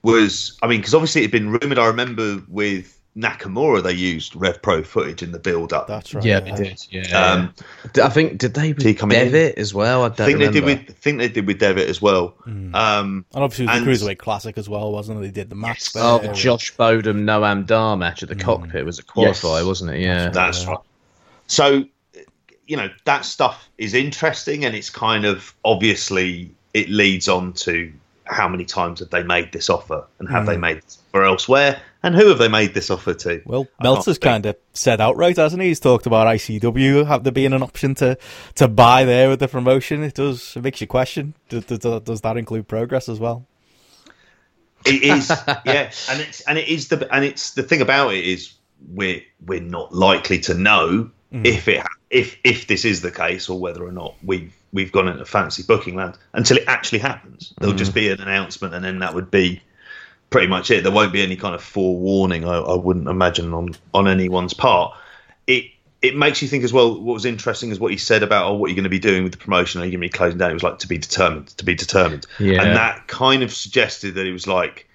was, 0.04 0.58
I 0.62 0.68
mean, 0.68 0.80
because 0.82 0.94
obviously 0.94 1.22
it 1.22 1.26
had 1.26 1.32
been 1.32 1.50
rumored. 1.52 1.80
I 1.80 1.88
remember 1.88 2.42
with 2.48 2.94
Nakamura, 3.18 3.82
they 3.82 3.94
used 3.94 4.36
Rev 4.36 4.62
Pro 4.62 4.84
footage 4.84 5.24
in 5.24 5.32
the 5.32 5.40
build 5.40 5.74
up. 5.74 5.88
That's 5.88 6.14
right. 6.14 6.24
yeah, 6.24 6.40
they 6.40 6.52
did. 6.52 6.86
Yeah. 6.92 7.20
Um, 7.20 7.54
D- 7.94 8.02
I 8.02 8.10
think 8.10 8.38
did 8.38 8.54
they 8.54 8.74
with 8.74 8.84
he 8.84 8.94
come 8.94 9.12
in? 9.12 9.26
Devitt 9.26 9.58
as 9.58 9.74
well? 9.74 10.04
I 10.04 10.10
don't 10.10 10.28
think 10.28 10.38
they 10.40 10.52
did 10.52 10.64
with, 10.64 10.96
think 10.98 11.18
they 11.18 11.28
did 11.28 11.48
with 11.48 11.58
Devitt 11.60 11.90
as 11.90 12.00
well. 12.02 12.36
Um, 12.46 12.74
And 12.76 13.26
obviously 13.34 13.66
it 13.66 13.70
was 13.70 13.78
And- 13.78 13.88
the 13.88 13.92
Cruiserweight 13.92 14.18
Classic 14.20 14.58
as 14.58 14.70
well, 14.70 14.92
wasn't 14.92 15.18
it? 15.20 15.22
They 15.24 15.32
did 15.32 15.50
the 15.50 15.56
match 15.56 15.94
there. 15.94 16.04
Oh, 16.04 16.20
the 16.20 16.32
Josh 16.34 16.76
Bodom 16.78 17.24
Noam 17.26 17.66
Dar 17.66 17.98
match 17.98 18.22
at 18.22 18.30
the 18.30 18.36
cockpit 18.36 18.86
was 18.86 19.00
a 19.00 19.04
qualifier, 19.04 19.58
Yes. 19.60 19.66
wasn't 19.66 19.92
it? 19.92 20.02
Yeah. 20.02 20.30
That's 20.30 20.66
right. 20.68 20.78
So, 21.48 21.86
you 22.68 22.78
know, 22.78 22.90
that 23.06 23.26
stuff 23.26 23.68
is 23.80 23.94
interesting, 23.96 24.64
and 24.64 24.76
it's 24.76 24.90
kind 24.92 25.26
of 25.26 25.56
obviously 25.66 26.52
it 26.78 26.90
leads 26.90 27.28
on 27.28 27.54
to 27.54 27.92
how 28.26 28.48
many 28.48 28.66
times 28.66 29.00
have 29.00 29.10
they 29.10 29.24
made 29.24 29.52
this 29.52 29.70
offer, 29.70 30.06
and 30.20 30.30
have 30.30 30.46
they 30.46 30.56
hmm. 30.56 30.62
made 30.62 30.78
this 30.82 31.00
offer 31.10 31.24
elsewhere, 31.24 31.82
and 32.04 32.16
who 32.16 32.28
have 32.28 32.38
they 32.38 32.48
made 32.48 32.74
this 32.74 32.90
offer 32.90 33.14
to? 33.14 33.42
Well, 33.46 33.68
Meltzer's 33.82 34.20
kind 34.20 34.46
of 34.46 34.56
said 34.74 35.02
outright, 35.02 35.38
hasn't 35.38 35.62
he? 35.62 35.70
He's 35.70 35.80
talked 35.80 36.06
about 36.06 36.28
ICW 36.28 37.08
have 37.08 37.24
there 37.24 37.32
being 37.32 37.54
an 37.54 37.64
option 37.64 37.96
to, 37.96 38.18
to 38.56 38.68
buy 38.68 39.06
there 39.06 39.30
with 39.30 39.40
the 39.40 39.48
promotion. 39.48 40.04
It 40.04 40.14
does 40.14 40.56
it 40.56 40.64
makes 40.64 40.82
you 40.82 40.88
question. 40.88 41.34
Does, 41.50 41.66
does, 41.66 42.02
does 42.02 42.22
that 42.22 42.38
include 42.38 42.68
progress 42.68 43.10
as 43.10 43.20
well? 43.20 43.46
It 44.86 45.04
is, 45.04 45.30
yeah, 45.66 45.92
and 46.10 46.22
it's 46.22 46.42
and 46.42 46.58
it 46.58 46.68
is 46.68 46.90
the 46.90 47.14
and 47.14 47.26
it's 47.26 47.52
the 47.52 47.64
thing 47.64 47.82
about 47.82 48.14
it 48.14 48.24
is 48.26 48.54
we're 48.94 49.22
we're 49.46 49.62
not 49.62 49.94
likely 49.94 50.40
to 50.42 50.54
know 50.54 51.10
hmm. 51.32 51.46
if 51.46 51.68
it 51.68 51.86
if 52.10 52.38
if 52.44 52.68
this 52.68 52.86
is 52.86 53.02
the 53.02 53.12
case 53.12 53.50
or 53.50 53.60
whether 53.60 53.84
or 53.84 53.92
not 53.92 54.16
we've 54.24 54.54
we've 54.74 54.92
gone 54.92 55.08
into 55.08 55.26
fancy 55.26 55.64
booking 55.64 55.96
land 55.96 56.18
until 56.34 56.58
it 56.58 56.66
actually 56.68 57.00
happens. 57.00 57.54
There'll 57.60 57.76
just 57.76 57.92
mm. 57.92 57.96
be 57.96 58.10
an 58.10 58.22
announcement, 58.22 58.74
and 58.74 58.84
then 58.84 59.00
that 59.00 59.14
would 59.14 59.32
be 59.32 59.62
pretty 60.30 60.48
much 60.48 60.72
it. 60.72 60.84
There 60.84 60.92
won't 60.92 61.14
be 61.14 61.22
any 61.22 61.36
kind 61.36 61.56
of 61.56 61.64
forewarning. 61.64 62.46
I, 62.46 62.58
I 62.58 62.76
wouldn't 62.76 63.08
imagine 63.08 63.54
on 63.54 63.76
on 63.94 64.08
anyone's 64.08 64.54
part. 64.54 64.96
It 65.46 65.66
it 66.02 66.16
makes 66.16 66.42
you 66.42 66.48
think 66.48 66.64
as 66.64 66.74
well. 66.74 66.94
What 67.02 67.14
was 67.14 67.26
interesting 67.26 67.72
is 67.72 67.80
what 67.80 67.92
he 67.92 67.98
said 67.98 68.24
about 68.24 68.48
oh, 68.48 68.56
what 68.56 68.68
you're 68.68 68.76
going 68.76 68.84
to 68.84 68.90
be 68.90 69.00
doing 69.00 69.24
with 69.24 69.32
the 69.32 69.38
promotion. 69.38 69.82
Are 69.82 69.86
you 69.86 69.92
going 69.92 70.02
to 70.02 70.06
be 70.06 70.10
closing 70.10 70.38
down? 70.38 70.52
It 70.52 70.54
was 70.54 70.64
like 70.64 70.80
to 70.80 70.88
be 70.88 70.98
determined, 70.98 71.48
to 71.58 71.66
be 71.66 71.76
determined, 71.76 72.26
Yeah. 72.40 72.62
and 72.62 72.76
that 72.76 73.08
kind 73.08 73.44
of 73.44 73.54
suggested 73.54 74.16
that 74.16 74.26
it 74.26 74.34
was 74.34 74.48
like 74.48 74.88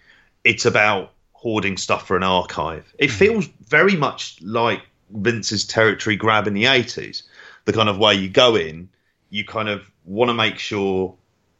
it's 0.44 0.66
about 0.66 1.12
hoarding 1.32 1.76
stuff 1.76 2.06
for 2.06 2.16
an 2.16 2.22
archive. 2.22 2.92
It 2.98 3.10
mm. 3.10 3.14
feels 3.14 3.46
very 3.66 3.96
much 3.96 4.40
like 4.42 4.82
Vince's 5.10 5.64
territory 5.64 6.16
grab 6.16 6.46
in 6.46 6.54
the 6.54 6.64
80s. 6.64 7.22
The 7.64 7.72
kind 7.72 7.88
of 7.88 7.98
way 7.98 8.14
you 8.14 8.28
go 8.28 8.56
in, 8.56 8.88
you 9.32 9.44
kind 9.44 9.68
of 9.68 9.90
want 10.04 10.28
to 10.28 10.34
make 10.34 10.58
sure 10.58 11.14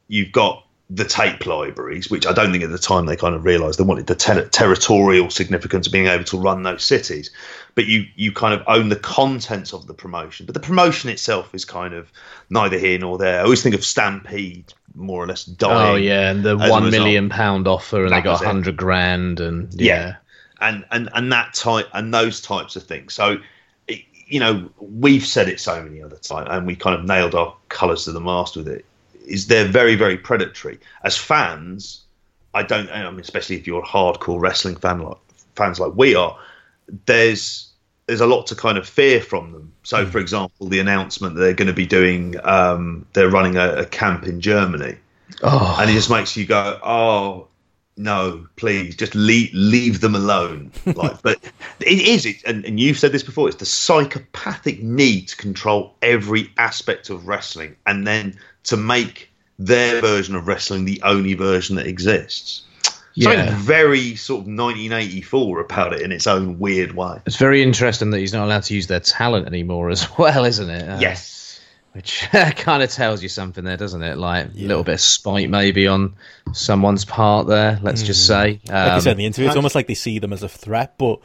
you've 0.06 0.30
got 0.30 0.66
the 0.90 1.04
tape 1.06 1.46
libraries, 1.46 2.10
which 2.10 2.26
I 2.26 2.34
don't 2.34 2.52
think 2.52 2.62
at 2.62 2.70
the 2.70 2.76
time 2.78 3.06
they 3.06 3.16
kind 3.16 3.34
of 3.34 3.44
realised 3.46 3.78
they 3.78 3.84
wanted 3.84 4.06
the 4.06 4.14
ter- 4.14 4.46
territorial 4.48 5.30
significance 5.30 5.86
of 5.86 5.92
being 5.92 6.06
able 6.06 6.24
to 6.24 6.36
run 6.36 6.64
those 6.64 6.84
cities. 6.84 7.30
But 7.74 7.86
you 7.86 8.04
you 8.14 8.30
kind 8.30 8.52
of 8.52 8.62
own 8.66 8.90
the 8.90 8.96
contents 8.96 9.72
of 9.72 9.86
the 9.86 9.94
promotion. 9.94 10.44
But 10.44 10.52
the 10.52 10.60
promotion 10.60 11.08
itself 11.08 11.54
is 11.54 11.64
kind 11.64 11.94
of 11.94 12.12
neither 12.50 12.78
here 12.78 12.98
nor 12.98 13.16
there. 13.16 13.40
I 13.40 13.44
always 13.44 13.62
think 13.62 13.74
of 13.74 13.84
Stampede 13.84 14.74
more 14.94 15.24
or 15.24 15.26
less 15.26 15.44
dying. 15.46 15.92
Oh 15.92 15.94
yeah, 15.94 16.30
and 16.30 16.42
the 16.42 16.58
one 16.58 16.90
million 16.90 17.30
pound 17.30 17.66
offer, 17.66 18.04
and 18.04 18.12
That 18.12 18.18
they 18.18 18.24
got 18.24 18.42
a 18.42 18.46
hundred 18.46 18.76
grand, 18.76 19.40
and 19.40 19.72
Yeah. 19.72 19.94
yeah, 19.96 20.14
and 20.60 20.84
and 20.90 21.08
and 21.14 21.32
that 21.32 21.54
type 21.54 21.88
and 21.94 22.12
those 22.12 22.42
types 22.42 22.76
of 22.76 22.82
things. 22.82 23.14
So, 23.14 23.38
you 24.32 24.40
know, 24.40 24.70
we've 24.78 25.26
said 25.26 25.48
it 25.48 25.60
so 25.60 25.82
many 25.82 26.02
other 26.02 26.16
times, 26.16 26.48
and 26.50 26.66
we 26.66 26.74
kind 26.74 26.98
of 26.98 27.04
nailed 27.04 27.34
our 27.34 27.54
colours 27.68 28.04
to 28.04 28.12
the 28.12 28.20
mast 28.20 28.56
with 28.56 28.66
it. 28.66 28.86
Is 29.26 29.46
they're 29.46 29.68
very 29.68 29.94
very 29.94 30.16
predatory 30.16 30.80
as 31.04 31.16
fans. 31.16 32.02
I 32.54 32.62
don't. 32.62 32.90
I 32.90 33.08
mean, 33.10 33.20
especially 33.20 33.56
if 33.56 33.66
you're 33.66 33.82
a 33.82 33.86
hardcore 33.86 34.40
wrestling 34.40 34.76
fan 34.76 35.00
like 35.00 35.18
fans 35.54 35.78
like 35.78 35.92
we 35.94 36.14
are. 36.14 36.38
There's 37.06 37.70
there's 38.06 38.22
a 38.22 38.26
lot 38.26 38.46
to 38.46 38.56
kind 38.56 38.78
of 38.78 38.88
fear 38.88 39.20
from 39.20 39.52
them. 39.52 39.72
So, 39.82 40.06
for 40.06 40.18
example, 40.18 40.66
the 40.66 40.80
announcement 40.80 41.34
that 41.34 41.40
they're 41.40 41.54
going 41.54 41.68
to 41.68 41.74
be 41.74 41.86
doing, 41.86 42.34
um, 42.42 43.06
they're 43.12 43.30
running 43.30 43.56
a, 43.56 43.74
a 43.74 43.86
camp 43.86 44.24
in 44.24 44.40
Germany 44.40 44.96
oh, 45.42 45.76
and 45.80 45.90
it 45.90 45.94
just 45.94 46.10
makes 46.10 46.36
you 46.36 46.46
go, 46.46 46.78
"Oh 46.82 47.48
no, 47.96 48.46
please, 48.56 48.96
just 48.96 49.14
leave 49.14 49.50
leave 49.52 50.00
them 50.00 50.14
alone." 50.14 50.70
Like, 50.86 51.22
but 51.22 51.38
it 51.80 51.98
is, 52.00 52.26
it, 52.26 52.42
and, 52.44 52.64
and 52.64 52.78
you've 52.78 52.98
said 52.98 53.12
this 53.12 53.22
before. 53.22 53.48
It's 53.48 53.56
the 53.58 53.66
psychopathic 53.66 54.82
need 54.82 55.28
to 55.28 55.36
control 55.36 55.94
every 56.02 56.50
aspect 56.58 57.10
of 57.10 57.26
wrestling, 57.28 57.76
and 57.86 58.06
then 58.06 58.38
to 58.64 58.76
make 58.76 59.30
their 59.58 60.00
version 60.00 60.34
of 60.34 60.48
wrestling 60.48 60.84
the 60.84 61.00
only 61.02 61.34
version 61.34 61.76
that 61.76 61.86
exists. 61.86 62.62
Something 63.18 63.38
Yeah. 63.46 63.54
very 63.58 64.16
sort 64.16 64.40
of 64.40 64.46
1984 64.46 65.60
about 65.60 65.92
it 65.92 66.00
in 66.00 66.12
its 66.12 66.26
own 66.26 66.58
weird 66.58 66.96
way. 66.96 67.18
It's 67.26 67.36
very 67.36 67.62
interesting 67.62 68.10
that 68.10 68.18
he's 68.18 68.32
not 68.32 68.44
allowed 68.46 68.62
to 68.64 68.74
use 68.74 68.86
their 68.86 69.00
talent 69.00 69.46
anymore 69.46 69.90
as 69.90 70.08
well, 70.18 70.44
isn't 70.46 70.70
it? 70.70 70.88
Uh, 70.88 70.98
yes. 70.98 71.41
Which 71.92 72.26
kind 72.56 72.82
of 72.82 72.90
tells 72.90 73.22
you 73.22 73.28
something 73.28 73.64
there, 73.64 73.76
doesn't 73.76 74.02
it? 74.02 74.16
Like 74.16 74.46
a 74.46 74.50
little 74.56 74.82
bit 74.82 74.94
of 74.94 75.00
spite 75.00 75.50
maybe 75.50 75.86
on 75.86 76.14
someone's 76.52 77.04
part 77.04 77.46
there, 77.46 77.78
let's 77.82 78.02
just 78.02 78.26
say. 78.26 78.60
Like 78.66 78.70
I 78.74 78.94
Um, 78.94 79.00
said 79.02 79.12
in 79.12 79.18
the 79.18 79.26
interview, 79.26 79.48
it's 79.48 79.56
almost 79.56 79.74
like 79.74 79.86
they 79.88 79.94
see 79.94 80.18
them 80.18 80.32
as 80.32 80.42
a 80.42 80.48
threat, 80.48 80.94
but 80.96 81.20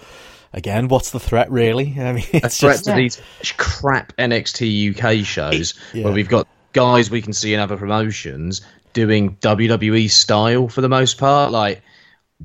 again, 0.53 0.89
what's 0.89 1.11
the 1.11 1.19
threat 1.21 1.49
really? 1.51 1.95
I 1.99 2.11
mean, 2.11 2.25
a 2.33 2.37
it's 2.45 2.59
threat 2.59 2.73
just 2.73 2.85
to 2.85 2.93
these 2.93 3.21
crap 3.57 4.13
NXT 4.17 4.97
UK 4.99 5.25
shows 5.25 5.73
Yeah. 5.93 6.03
where 6.05 6.13
we've 6.13 6.29
got 6.29 6.47
guys 6.73 7.09
we 7.09 7.21
can 7.21 7.33
see 7.33 7.53
in 7.53 7.59
other 7.61 7.77
promotions 7.77 8.61
doing 8.93 9.35
WWE 9.37 10.09
style 10.09 10.67
for 10.67 10.81
the 10.81 10.89
most 10.89 11.17
part. 11.17 11.51
Like 11.51 11.81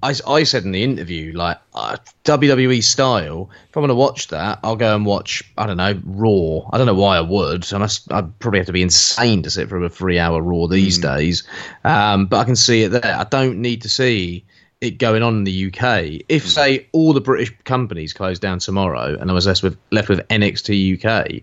I, 0.02 0.14
I 0.26 0.42
said 0.44 0.64
in 0.64 0.72
the 0.72 0.82
interview, 0.82 1.32
like 1.34 1.58
uh, 1.74 1.96
WWE 2.24 2.82
style. 2.82 3.50
If 3.68 3.76
I 3.76 3.80
want 3.80 3.90
to 3.90 3.94
watch 3.94 4.28
that, 4.28 4.58
I'll 4.62 4.76
go 4.76 4.96
and 4.96 5.04
watch. 5.04 5.42
I 5.58 5.66
don't 5.66 5.76
know 5.76 6.00
Raw. 6.04 6.68
I 6.72 6.78
don't 6.78 6.86
know 6.86 6.94
why 6.94 7.18
I 7.18 7.20
would. 7.20 7.70
I 7.72 7.78
must. 7.78 8.10
I'd 8.10 8.38
probably 8.38 8.60
have 8.60 8.66
to 8.66 8.72
be 8.72 8.82
insane 8.82 9.42
to 9.42 9.50
sit 9.50 9.68
for 9.68 9.82
a 9.82 9.88
three-hour 9.90 10.40
Raw 10.40 10.66
these 10.66 10.98
days. 10.98 11.42
Um, 11.84 12.26
but 12.26 12.38
I 12.38 12.44
can 12.44 12.56
see 12.56 12.84
it 12.84 12.88
there. 12.88 13.16
I 13.16 13.24
don't 13.24 13.60
need 13.60 13.82
to 13.82 13.88
see 13.88 14.44
it 14.80 14.98
going 14.98 15.22
on 15.22 15.36
in 15.36 15.44
the 15.44 15.66
UK. 15.66 16.24
If 16.28 16.48
say 16.48 16.88
all 16.92 17.12
the 17.12 17.20
British 17.20 17.54
companies 17.64 18.12
closed 18.12 18.42
down 18.42 18.58
tomorrow 18.58 19.16
and 19.20 19.30
I 19.30 19.34
was 19.34 19.46
left 19.46 19.62
with 19.62 19.76
left 19.90 20.08
with 20.08 20.26
NXT 20.28 21.04
UK, 21.04 21.42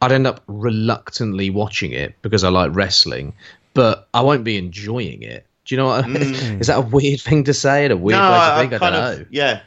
I'd 0.00 0.12
end 0.12 0.26
up 0.26 0.42
reluctantly 0.48 1.50
watching 1.50 1.92
it 1.92 2.14
because 2.22 2.42
I 2.42 2.48
like 2.48 2.74
wrestling, 2.74 3.34
but 3.74 4.08
I 4.14 4.22
won't 4.22 4.44
be 4.44 4.56
enjoying 4.56 5.22
it. 5.22 5.46
Do 5.64 5.74
you 5.74 5.76
know 5.76 5.86
what? 5.86 6.04
I 6.04 6.08
mean 6.08 6.22
mm. 6.22 6.60
Is 6.60 6.66
that 6.66 6.78
a 6.78 6.80
weird 6.80 7.20
thing 7.20 7.44
to 7.44 7.54
say? 7.54 7.84
And 7.84 7.92
a 7.92 7.96
weird 7.96 8.18
no, 8.18 8.30
way 8.30 8.36
to 8.36 8.42
I, 8.42 8.60
think? 8.60 8.72
I, 8.72 8.78
kind 8.78 8.94
don't 8.94 9.12
of, 9.12 9.18
know. 9.20 9.26
yeah. 9.30 9.60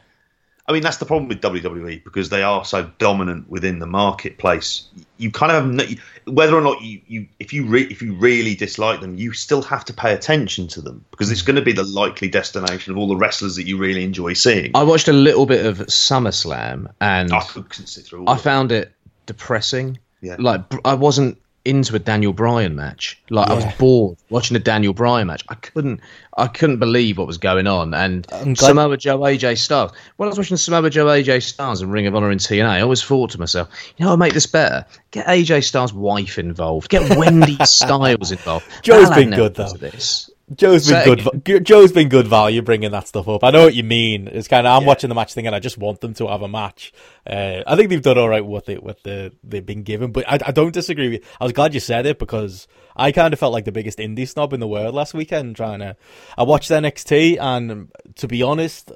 I 0.68 0.74
mean, 0.74 0.82
that's 0.82 0.98
the 0.98 1.06
problem 1.06 1.28
with 1.28 1.42
WWE 1.42 2.04
because 2.04 2.30
they 2.30 2.42
are 2.42 2.66
so 2.66 2.90
dominant 2.98 3.48
within 3.50 3.78
the 3.78 3.86
marketplace. 3.86 4.88
You 5.18 5.30
kind 5.30 5.52
of 5.52 5.64
have 5.64 5.72
no, 5.72 5.86
whether 6.26 6.56
or 6.56 6.62
not 6.62 6.82
you, 6.82 7.02
you 7.06 7.28
if 7.40 7.54
you 7.54 7.68
re, 7.68 7.84
if 7.84 8.02
you 8.02 8.16
really 8.16 8.56
dislike 8.56 9.00
them, 9.00 9.16
you 9.16 9.32
still 9.34 9.62
have 9.62 9.86
to 9.86 9.94
pay 9.94 10.14
attention 10.14 10.68
to 10.70 10.82
them 10.82 11.06
because 11.12 11.30
it's 11.30 11.44
mm. 11.44 11.48
going 11.48 11.56
to 11.58 11.62
be 11.62 11.72
the 11.72 11.84
likely 11.84 12.30
destination 12.30 12.92
of 12.92 12.98
all 12.98 13.08
the 13.08 13.16
wrestlers 13.16 13.58
that 13.58 13.68
you 13.68 13.78
really 13.78 14.04
enjoy 14.04 14.34
seeing. 14.34 14.72
I 14.74 14.84
watched 14.84 15.08
a 15.08 15.14
little 15.14 15.46
bit 15.46 15.68
of 15.68 15.78
SummerSlam 15.78 16.92
and 17.00 17.32
I 17.32 17.42
couldn't 17.42 17.88
sit 17.88 18.06
through 18.06 18.22
all 18.22 18.30
I 18.32 18.38
found 18.38 18.72
it 18.72 18.92
depressing. 19.28 20.00
Yeah. 20.22 20.38
Like 20.40 20.62
I 20.84 20.96
wasn't 20.96 21.38
into 21.66 21.96
a 21.96 22.00
Daniel 22.00 22.32
Bryan 22.32 22.76
match. 22.76 23.20
Like 23.30 23.50
I 23.50 23.54
was 23.56 23.66
bored 23.80 24.18
watching 24.30 24.56
a 24.56 24.60
Daniel 24.60 24.94
Bryan 24.94 25.28
match. 25.28 25.44
I 25.50 25.56
couldn't 25.56 26.00
I 26.38 26.48
couldn't 26.48 26.78
believe 26.80 27.18
what 27.18 27.28
was 27.28 27.38
going 27.38 27.68
on. 27.68 27.94
And 27.94 28.26
glad- 28.28 28.58
Samoa 28.58 28.98
Joe 28.98 29.20
AJ 29.20 29.58
Styles. 29.58 29.92
When 30.18 30.28
I 30.28 30.30
was 30.30 30.38
watching 30.38 30.58
Samoa 30.58 30.90
Joe 30.90 31.06
AJ 31.08 31.42
Styles 31.44 31.82
and 31.82 31.92
Ring 31.92 32.08
of 32.08 32.16
Honor 32.16 32.32
in 32.32 32.38
TNA, 32.38 32.68
I 32.70 32.82
always 32.82 33.04
thought 33.04 33.32
to 33.32 33.40
myself, 33.40 33.68
you 33.98 34.06
know 34.06 34.12
what 34.12 34.18
make 34.18 34.34
this 34.34 34.46
better? 34.48 34.86
Get 35.12 35.26
AJ 35.28 35.64
Styles' 35.64 35.94
wife 35.94 36.38
involved. 36.38 36.90
Get 36.90 37.18
Wendy 37.18 37.58
Styles 37.66 38.32
involved. 38.32 38.66
Joe's 38.82 39.10
been 39.10 39.32
good, 39.32 39.56
though. 39.56 39.74
This. 39.74 40.30
Joe's 40.54 40.88
been 40.88 41.42
good. 41.44 41.66
Joe's 41.66 41.92
been 41.92 42.08
good 42.08 42.28
value 42.28 42.62
bringing 42.62 42.92
that 42.92 43.08
stuff 43.08 43.28
up. 43.28 43.44
I 43.44 43.50
know 43.50 43.64
what 43.64 43.74
you 43.74 43.84
mean. 43.84 44.28
It's 44.28 44.48
kind 44.48 44.68
of 44.68 44.80
I'm 44.80 44.86
watching 44.86 45.08
the 45.10 45.16
match 45.16 45.34
thing 45.34 45.48
and 45.48 45.56
I 45.56 45.60
just 45.60 45.78
want 45.78 46.02
them 46.02 46.14
to 46.16 46.28
have 46.28 46.44
a 46.44 46.48
match. 46.48 46.94
Uh, 47.26 47.64
I 47.66 47.76
think 47.76 47.90
they've 47.90 48.02
done 48.02 48.20
all 48.20 48.30
right 48.30 48.46
with 48.46 48.70
it, 48.70 48.84
with 48.84 49.02
the 49.02 49.34
they've 49.44 49.66
been 49.66 49.82
given, 49.82 50.12
but 50.12 50.28
I, 50.28 50.38
I 50.46 50.52
don't 50.52 50.72
disagree 50.72 51.10
with. 51.10 51.24
I 51.42 51.46
was 51.46 51.54
glad 51.54 51.74
you 51.74 51.80
said 51.80 52.06
it 52.06 52.20
because 52.20 52.68
I 52.96 53.12
kind 53.12 53.34
of 53.34 53.40
felt 53.40 53.54
like 53.54 53.66
the 53.66 53.72
biggest 53.72 53.98
indie 53.98 54.28
snob 54.28 54.54
in 54.54 54.60
the 54.60 54.68
world 54.68 54.94
last 54.94 55.16
weekend. 55.16 55.56
Trying 55.56 55.80
to, 55.80 55.98
I 56.38 56.44
watched 56.44 56.70
NXT 56.70 57.40
and 57.40 57.92
to 58.16 58.28
be 58.28 58.44
honest. 58.44 58.92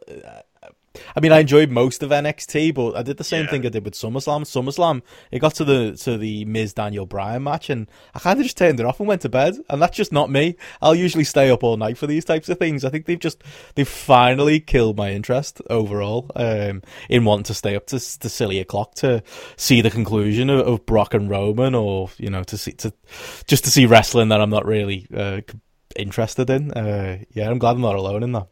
I 1.15 1.19
mean, 1.19 1.31
I 1.31 1.39
enjoyed 1.39 1.69
most 1.69 2.03
of 2.03 2.09
NXT, 2.11 2.73
but 2.73 2.95
I 2.95 3.03
did 3.03 3.17
the 3.17 3.23
same 3.23 3.45
Yeah. 3.45 3.51
thing 3.51 3.65
I 3.65 3.69
did 3.69 3.85
with 3.85 3.93
SummerSlam. 3.93 4.41
SummerSlam, 4.43 5.01
it 5.31 5.39
got 5.39 5.55
to 5.55 5.65
the 5.65 5.97
to 6.03 6.17
the 6.17 6.45
Miz 6.45 6.73
Daniel 6.73 7.05
Bryan 7.05 7.43
match, 7.43 7.69
and 7.69 7.87
I 8.13 8.19
kind 8.19 8.39
of 8.39 8.43
just 8.43 8.57
turned 8.57 8.79
it 8.79 8.85
off 8.85 8.99
and 8.99 9.07
went 9.07 9.21
to 9.21 9.29
bed. 9.29 9.55
And 9.69 9.81
that's 9.81 9.95
just 9.97 10.11
not 10.11 10.29
me. 10.29 10.55
I'll 10.81 10.95
usually 10.95 11.23
stay 11.23 11.49
up 11.49 11.63
all 11.63 11.77
night 11.77 11.97
for 11.97 12.07
these 12.07 12.25
types 12.25 12.49
of 12.49 12.57
things. 12.59 12.83
I 12.85 12.89
think 12.89 13.05
they've 13.05 13.19
just 13.19 13.43
they've 13.75 13.87
finally 13.87 14.59
killed 14.59 14.97
my 14.97 15.11
interest 15.11 15.61
overall 15.69 16.29
um, 16.35 16.81
in 17.09 17.25
wanting 17.25 17.43
to 17.45 17.53
stay 17.53 17.75
up 17.75 17.87
to 17.87 17.99
to 18.19 18.29
silly 18.29 18.59
o'clock 18.59 18.95
to 18.95 19.23
see 19.57 19.81
the 19.81 19.89
conclusion 19.91 20.49
of, 20.49 20.67
of 20.67 20.85
Brock 20.85 21.13
and 21.13 21.29
Roman, 21.29 21.75
or 21.75 22.09
you 22.17 22.29
know, 22.29 22.43
to 22.43 22.57
see 22.57 22.71
to 22.73 22.93
just 23.47 23.63
to 23.65 23.71
see 23.71 23.85
wrestling 23.85 24.29
that 24.29 24.41
I'm 24.41 24.49
not 24.49 24.65
really 24.65 25.07
uh, 25.15 25.41
interested 25.95 26.49
in. 26.49 26.71
Uh, 26.71 27.19
yeah, 27.33 27.49
I'm 27.49 27.57
glad 27.59 27.71
I'm 27.75 27.81
not 27.81 27.95
alone 27.95 28.23
in 28.23 28.31
that. 28.33 28.47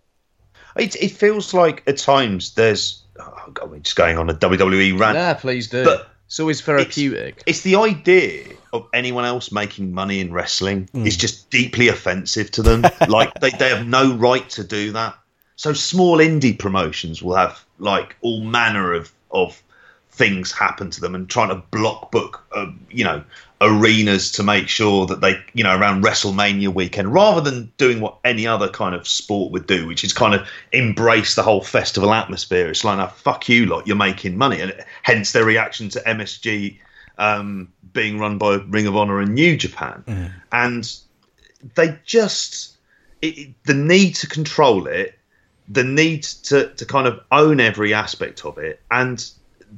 It, 0.79 0.95
it 0.95 1.11
feels 1.11 1.53
like 1.53 1.83
at 1.87 1.97
times 1.97 2.53
there's. 2.53 3.03
Oh 3.19 3.49
God, 3.53 3.71
we're 3.71 3.79
just 3.79 3.95
going 3.95 4.17
on 4.17 4.29
a 4.29 4.33
WWE 4.33 4.99
rant. 4.99 5.15
Yeah, 5.15 5.33
please 5.33 5.69
do. 5.69 5.83
But 5.83 6.09
it's 6.27 6.39
always 6.39 6.61
therapeutic. 6.61 7.41
It's 7.45 7.61
the 7.61 7.77
idea 7.77 8.45
of 8.73 8.87
anyone 8.93 9.25
else 9.25 9.51
making 9.51 9.93
money 9.93 10.19
in 10.19 10.31
wrestling 10.31 10.89
Hmm. 10.91 11.07
is 11.07 11.17
just 11.17 11.49
deeply 11.49 11.87
offensive 11.87 12.51
to 12.51 12.61
them. 12.61 12.83
like 13.07 13.33
they, 13.39 13.49
they 13.51 13.69
have 13.69 13.87
no 13.87 14.13
right 14.15 14.47
to 14.51 14.63
do 14.63 14.91
that. 14.91 15.17
So 15.55 15.73
small 15.73 16.17
indie 16.17 16.57
promotions 16.57 17.23
will 17.23 17.35
have 17.35 17.63
like 17.79 18.15
all 18.21 18.43
manner 18.43 18.93
of 18.93 19.11
of 19.31 19.61
things 20.11 20.51
happen 20.51 20.89
to 20.89 21.01
them 21.01 21.13
and 21.15 21.29
trying 21.29 21.49
to 21.49 21.55
block 21.71 22.11
book 22.11 22.43
uh, 22.51 22.65
you 22.89 23.03
know 23.03 23.23
arenas 23.59 24.31
to 24.33 24.43
make 24.43 24.67
sure 24.67 25.07
that 25.07 25.19
they 25.21 25.35
you 25.53 25.63
know 25.63 25.75
around 25.75 26.03
WrestleMania 26.03 26.71
weekend 26.73 27.11
rather 27.11 27.41
than 27.41 27.71
doing 27.77 27.99
what 28.01 28.19
any 28.23 28.45
other 28.45 28.69
kind 28.69 28.93
of 28.93 29.07
sport 29.07 29.51
would 29.51 29.65
do 29.65 29.87
which 29.87 30.03
is 30.03 30.13
kind 30.13 30.35
of 30.35 30.47
embrace 30.73 31.33
the 31.35 31.41
whole 31.43 31.61
festival 31.61 32.13
atmosphere. 32.13 32.69
It's 32.69 32.83
like 32.83 32.97
now 32.97 33.07
fuck 33.07 33.49
you 33.49 33.65
lot 33.65 33.87
you're 33.87 33.95
making 33.95 34.37
money. 34.37 34.61
And 34.61 34.73
hence 35.01 35.31
their 35.31 35.45
reaction 35.45 35.89
to 35.89 35.99
MSG 36.01 36.77
um, 37.17 37.73
being 37.93 38.19
run 38.19 38.37
by 38.37 38.57
Ring 38.67 38.85
of 38.85 38.95
Honor 38.95 39.19
and 39.21 39.33
New 39.33 39.57
Japan. 39.57 40.03
And 40.51 40.91
they 41.75 41.97
just 42.05 42.77
it- 43.23 43.55
the 43.65 43.73
need 43.73 44.13
to 44.15 44.27
control 44.27 44.85
it 44.85 45.17
the 45.67 45.83
need 45.83 46.23
to, 46.23 46.69
to 46.75 46.85
kind 46.85 47.07
of 47.07 47.19
own 47.31 47.59
every 47.59 47.93
aspect 47.93 48.45
of 48.45 48.57
it 48.57 48.81
and 48.91 49.29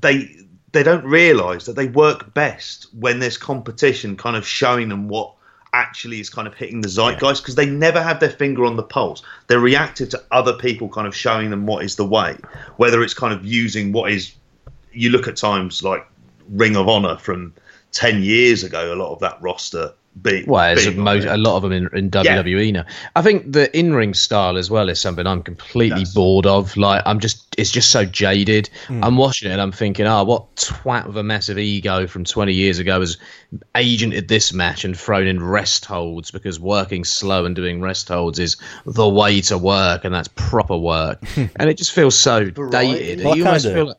they 0.01 0.35
they 0.71 0.83
don't 0.83 1.05
realize 1.05 1.65
that 1.65 1.75
they 1.75 1.87
work 1.87 2.33
best 2.33 2.87
when 2.93 3.19
there's 3.19 3.37
competition 3.37 4.17
kind 4.17 4.35
of 4.35 4.45
showing 4.45 4.89
them 4.89 5.07
what 5.07 5.33
actually 5.73 6.19
is 6.19 6.29
kind 6.29 6.47
of 6.47 6.53
hitting 6.55 6.81
the 6.81 6.87
zeitgeist 6.87 7.41
because 7.41 7.55
they 7.55 7.65
never 7.65 8.01
have 8.01 8.19
their 8.19 8.29
finger 8.29 8.65
on 8.65 8.75
the 8.75 8.83
pulse. 8.83 9.21
They're 9.47 9.59
reactive 9.59 10.09
to 10.09 10.23
other 10.31 10.53
people 10.53 10.89
kind 10.89 11.07
of 11.07 11.15
showing 11.15 11.49
them 11.49 11.65
what 11.65 11.85
is 11.85 11.95
the 11.95 12.05
way 12.05 12.37
whether 12.77 13.03
it's 13.03 13.13
kind 13.13 13.33
of 13.33 13.45
using 13.45 13.91
what 13.91 14.11
is 14.11 14.33
you 14.91 15.09
look 15.09 15.27
at 15.27 15.37
times 15.37 15.83
like 15.83 16.07
ring 16.49 16.75
of 16.75 16.87
honor 16.87 17.17
from 17.17 17.53
10 17.91 18.23
years 18.23 18.63
ago 18.63 18.93
a 18.93 18.95
lot 18.95 19.13
of 19.13 19.19
that 19.19 19.39
roster 19.41 19.93
being 20.21 20.45
Well, 20.47 20.75
there's 20.75 20.87
a, 20.87 20.91
being 20.91 21.03
mo- 21.03 21.11
on 21.11 21.19
there. 21.21 21.33
a 21.33 21.37
lot 21.37 21.55
of 21.57 21.63
them 21.63 21.71
in, 21.71 21.89
in 21.97 22.11
WWE 22.11 22.73
now. 22.73 22.85
I 23.15 23.21
think 23.21 23.51
the 23.51 23.75
in-ring 23.77 24.13
style 24.13 24.57
as 24.57 24.69
well 24.69 24.89
is 24.89 24.99
something 24.99 25.25
I'm 25.27 25.43
completely 25.43 25.99
Yes. 25.99 26.13
bored 26.13 26.45
of. 26.45 26.75
Like, 26.77 27.03
I'm 27.05 27.19
just, 27.19 27.45
it's 27.57 27.71
just 27.71 27.89
so 27.91 28.05
jaded. 28.05 28.69
Hmm. 28.87 29.03
I'm 29.03 29.17
watching 29.17 29.49
it 29.49 29.53
and 29.53 29.61
I'm 29.61 29.71
thinking, 29.71 30.05
oh, 30.07 30.23
what 30.23 30.55
twat 30.55 31.07
with 31.07 31.17
a 31.17 31.23
massive 31.23 31.57
ego 31.57 32.07
from 32.07 32.23
20 32.25 32.53
years 32.53 32.79
ago 32.79 32.99
has 32.99 33.17
agented 33.75 34.27
this 34.27 34.53
match 34.53 34.83
and 34.85 34.97
thrown 34.97 35.27
in 35.27 35.41
rest 35.41 35.85
holds 35.85 36.31
because 36.31 36.59
working 36.59 37.03
slow 37.03 37.45
and 37.45 37.55
doing 37.55 37.81
rest 37.81 38.07
holds 38.07 38.39
is 38.39 38.57
the 38.85 39.07
way 39.07 39.41
to 39.41 39.57
work 39.57 40.05
and 40.05 40.13
that's 40.13 40.27
proper 40.35 40.77
work. 40.77 41.21
and 41.35 41.69
it 41.69 41.77
just 41.77 41.91
feels 41.91 42.17
so 42.17 42.49
dated. 42.49 43.23
Well, 43.23 43.35
you 43.37 43.43
that 43.43 43.49
almost 43.49 43.65
feel 43.65 43.85
like, 43.87 43.97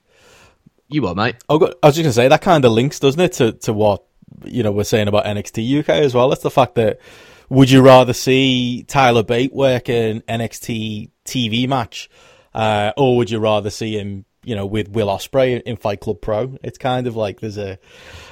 you 0.88 1.02
what, 1.02 1.16
mate? 1.16 1.36
Oh, 1.48 1.58
go- 1.58 1.72
I 1.82 1.86
was 1.86 1.94
just 1.96 2.02
gonna 2.04 2.12
say 2.12 2.28
that 2.28 2.42
kind 2.42 2.64
of 2.64 2.72
links, 2.72 2.98
doesn't 2.98 3.20
it, 3.20 3.32
to 3.34 3.52
to 3.52 3.72
what 3.72 4.02
you 4.44 4.62
know 4.62 4.72
we're 4.72 4.84
saying 4.84 5.08
about 5.08 5.24
NXT 5.24 5.80
UK 5.80 5.88
as 5.90 6.14
well. 6.14 6.32
It's 6.32 6.42
the 6.42 6.50
fact 6.50 6.74
that 6.76 7.00
would 7.50 7.68
you 7.68 7.82
rather 7.82 8.12
see 8.12 8.84
Tyler 8.84 9.24
Bate 9.24 9.52
work 9.52 9.88
an 9.88 10.20
NXT 10.22 11.10
TV 11.24 11.68
match, 11.68 12.08
uh, 12.54 12.92
or 12.96 13.16
would 13.16 13.28
you 13.28 13.40
rather 13.40 13.70
see 13.70 13.98
him, 13.98 14.24
you 14.44 14.54
know, 14.54 14.64
with 14.64 14.88
Will 14.88 15.08
Ospreay 15.08 15.60
in 15.62 15.76
Fight 15.76 16.00
Club 16.00 16.20
Pro? 16.20 16.56
It's 16.62 16.78
kind 16.78 17.08
of 17.08 17.16
like 17.16 17.40
there's 17.40 17.58
a, 17.58 17.76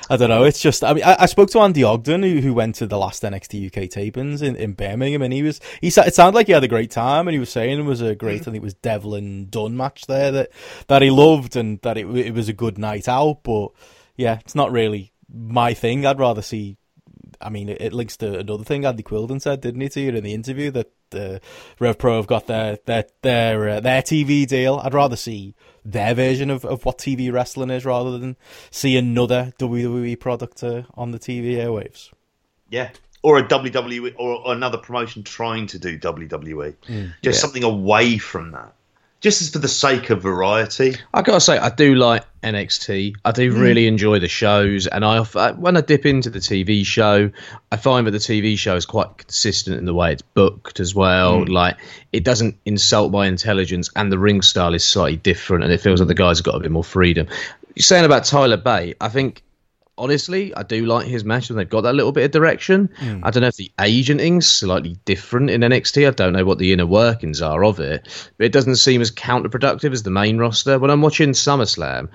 I 0.08 0.16
don't 0.16 0.28
know. 0.28 0.44
It's 0.44 0.60
just 0.60 0.84
I 0.84 0.92
mean 0.94 1.02
I, 1.02 1.16
I 1.20 1.26
spoke 1.26 1.50
to 1.50 1.58
Andy 1.58 1.82
Ogden 1.82 2.22
who, 2.22 2.40
who 2.40 2.54
went 2.54 2.76
to 2.76 2.86
the 2.86 2.96
last 2.96 3.24
NXT 3.24 3.66
UK 3.66 3.90
tapings 3.90 4.40
in, 4.40 4.54
in 4.54 4.74
Birmingham, 4.74 5.22
and 5.22 5.32
he 5.32 5.42
was 5.42 5.60
he 5.80 5.88
it 5.88 6.14
sounded 6.14 6.36
like 6.36 6.46
he 6.46 6.52
had 6.52 6.64
a 6.64 6.68
great 6.68 6.92
time, 6.92 7.26
and 7.26 7.32
he 7.34 7.40
was 7.40 7.50
saying 7.50 7.80
it 7.80 7.82
was 7.82 8.00
a 8.00 8.14
great. 8.14 8.42
I 8.42 8.44
think 8.44 8.56
it 8.56 8.62
was 8.62 8.74
Devlin 8.74 9.48
Dunne 9.50 9.76
match 9.76 10.06
there 10.06 10.30
that 10.30 10.50
that 10.86 11.02
he 11.02 11.10
loved, 11.10 11.56
and 11.56 11.80
that 11.82 11.98
it 11.98 12.06
it 12.06 12.34
was 12.34 12.48
a 12.48 12.52
good 12.54 12.78
night 12.78 13.08
out. 13.08 13.42
But 13.42 13.70
yeah, 14.16 14.38
it's 14.38 14.54
not 14.54 14.70
really 14.70 15.12
my 15.32 15.74
thing. 15.74 16.06
I'd 16.06 16.18
rather 16.18 16.42
see. 16.42 16.76
I 17.40 17.50
mean, 17.50 17.68
it, 17.68 17.80
it 17.80 17.92
links 17.92 18.16
to 18.18 18.38
another 18.40 18.64
thing 18.64 18.84
Andy 18.84 19.02
Quildan 19.02 19.40
said, 19.40 19.60
didn't 19.60 19.80
he, 19.80 19.88
to 19.90 20.00
you 20.00 20.08
in 20.10 20.24
the 20.24 20.34
interview 20.34 20.70
that 20.72 20.90
uh, 21.14 21.38
Rev 21.78 21.96
Pro 21.98 22.16
have 22.16 22.26
got 22.26 22.46
their 22.46 22.78
their 22.86 23.04
their 23.22 23.68
uh, 23.68 23.80
their 23.80 24.02
TV 24.02 24.46
deal. 24.46 24.80
I'd 24.82 24.94
rather 24.94 25.16
see 25.16 25.54
their 25.84 26.14
version 26.14 26.50
of, 26.50 26.64
of 26.64 26.84
what 26.84 26.98
TV 26.98 27.32
wrestling 27.32 27.70
is 27.70 27.84
rather 27.84 28.18
than 28.18 28.36
see 28.70 28.96
another 28.96 29.52
WWE 29.58 30.18
product 30.18 30.62
uh, 30.64 30.82
on 30.94 31.12
the 31.12 31.18
TV 31.18 31.52
airwaves. 31.56 32.10
Yeah. 32.70 32.90
or 33.22 33.38
a 33.38 33.42
WWE 33.48 34.14
or 34.18 34.52
another 34.52 34.76
promotion 34.78 35.22
trying 35.22 35.66
to 35.68 35.78
do 35.78 35.98
WWE. 35.98 36.74
Mm. 36.88 37.14
Just 37.22 37.22
Yeah. 37.22 37.32
something 37.32 37.64
away 37.64 38.18
from 38.18 38.50
that. 38.52 38.74
Just 39.20 39.42
as 39.42 39.50
for 39.50 39.58
the 39.58 39.68
sake 39.68 40.10
of 40.10 40.22
variety. 40.22 40.94
I 41.12 41.22
gotta 41.22 41.40
say, 41.40 41.58
I 41.58 41.70
do 41.70 41.96
like 41.96 42.24
NXT. 42.42 43.16
I 43.24 43.32
do 43.32 43.52
really 43.52 43.88
enjoy 43.88 44.20
the 44.20 44.28
shows, 44.28 44.86
and 44.86 45.04
I 45.04 45.18
uh, 45.18 45.54
when 45.54 45.76
I 45.76 45.80
dip 45.80 46.06
into 46.06 46.30
the 46.30 46.38
TV 46.38 46.86
show, 46.86 47.30
I 47.72 47.76
find 47.76 48.06
that 48.06 48.12
the 48.12 48.18
TV 48.18 48.56
show 48.56 48.76
is 48.76 48.86
quite 48.86 49.18
consistent 49.18 49.76
in 49.76 49.86
the 49.86 49.94
way 49.94 50.12
it's 50.12 50.22
booked 50.22 50.78
as 50.78 50.94
well. 50.94 51.44
Like 51.44 51.78
it 52.12 52.22
doesn't 52.22 52.58
insult 52.64 53.10
my 53.10 53.26
intelligence, 53.26 53.90
and 53.96 54.12
the 54.12 54.18
ring 54.18 54.40
style 54.40 54.74
is 54.74 54.84
slightly 54.84 55.16
different, 55.16 55.64
and 55.64 55.72
it 55.72 55.80
feels 55.80 56.00
like 56.00 56.08
the 56.08 56.14
guys 56.14 56.38
have 56.38 56.44
got 56.44 56.54
a 56.54 56.60
bit 56.60 56.70
more 56.70 56.84
freedom. 56.84 57.26
You're 57.74 57.82
saying 57.82 58.04
about 58.04 58.24
Tyler 58.24 58.56
Bate, 58.56 58.96
I 59.00 59.08
think. 59.08 59.42
Honestly, 59.98 60.54
I 60.54 60.62
do 60.62 60.86
like 60.86 61.06
his 61.06 61.24
match, 61.24 61.50
and 61.50 61.58
they've 61.58 61.68
got 61.68 61.82
that 61.82 61.94
little 61.94 62.12
bit 62.12 62.24
of 62.24 62.30
direction. 62.30 62.88
Hmm. 62.98 63.20
I 63.24 63.30
don't 63.30 63.42
know 63.42 63.48
if 63.48 63.56
the 63.56 63.72
agenting's 63.80 64.48
slightly 64.48 64.96
different 65.04 65.50
in 65.50 65.62
NXT. 65.62 66.06
I 66.06 66.12
don't 66.12 66.32
know 66.32 66.44
what 66.44 66.58
the 66.58 66.72
inner 66.72 66.86
workings 66.86 67.42
are 67.42 67.64
of 67.64 67.80
it, 67.80 68.30
but 68.38 68.46
it 68.46 68.52
doesn't 68.52 68.76
seem 68.76 69.00
as 69.00 69.10
counterproductive 69.10 69.92
as 69.92 70.04
the 70.04 70.10
main 70.10 70.38
roster. 70.38 70.78
When 70.78 70.90
I'm 70.90 71.02
watching 71.02 71.30
SummerSlam, 71.30 72.08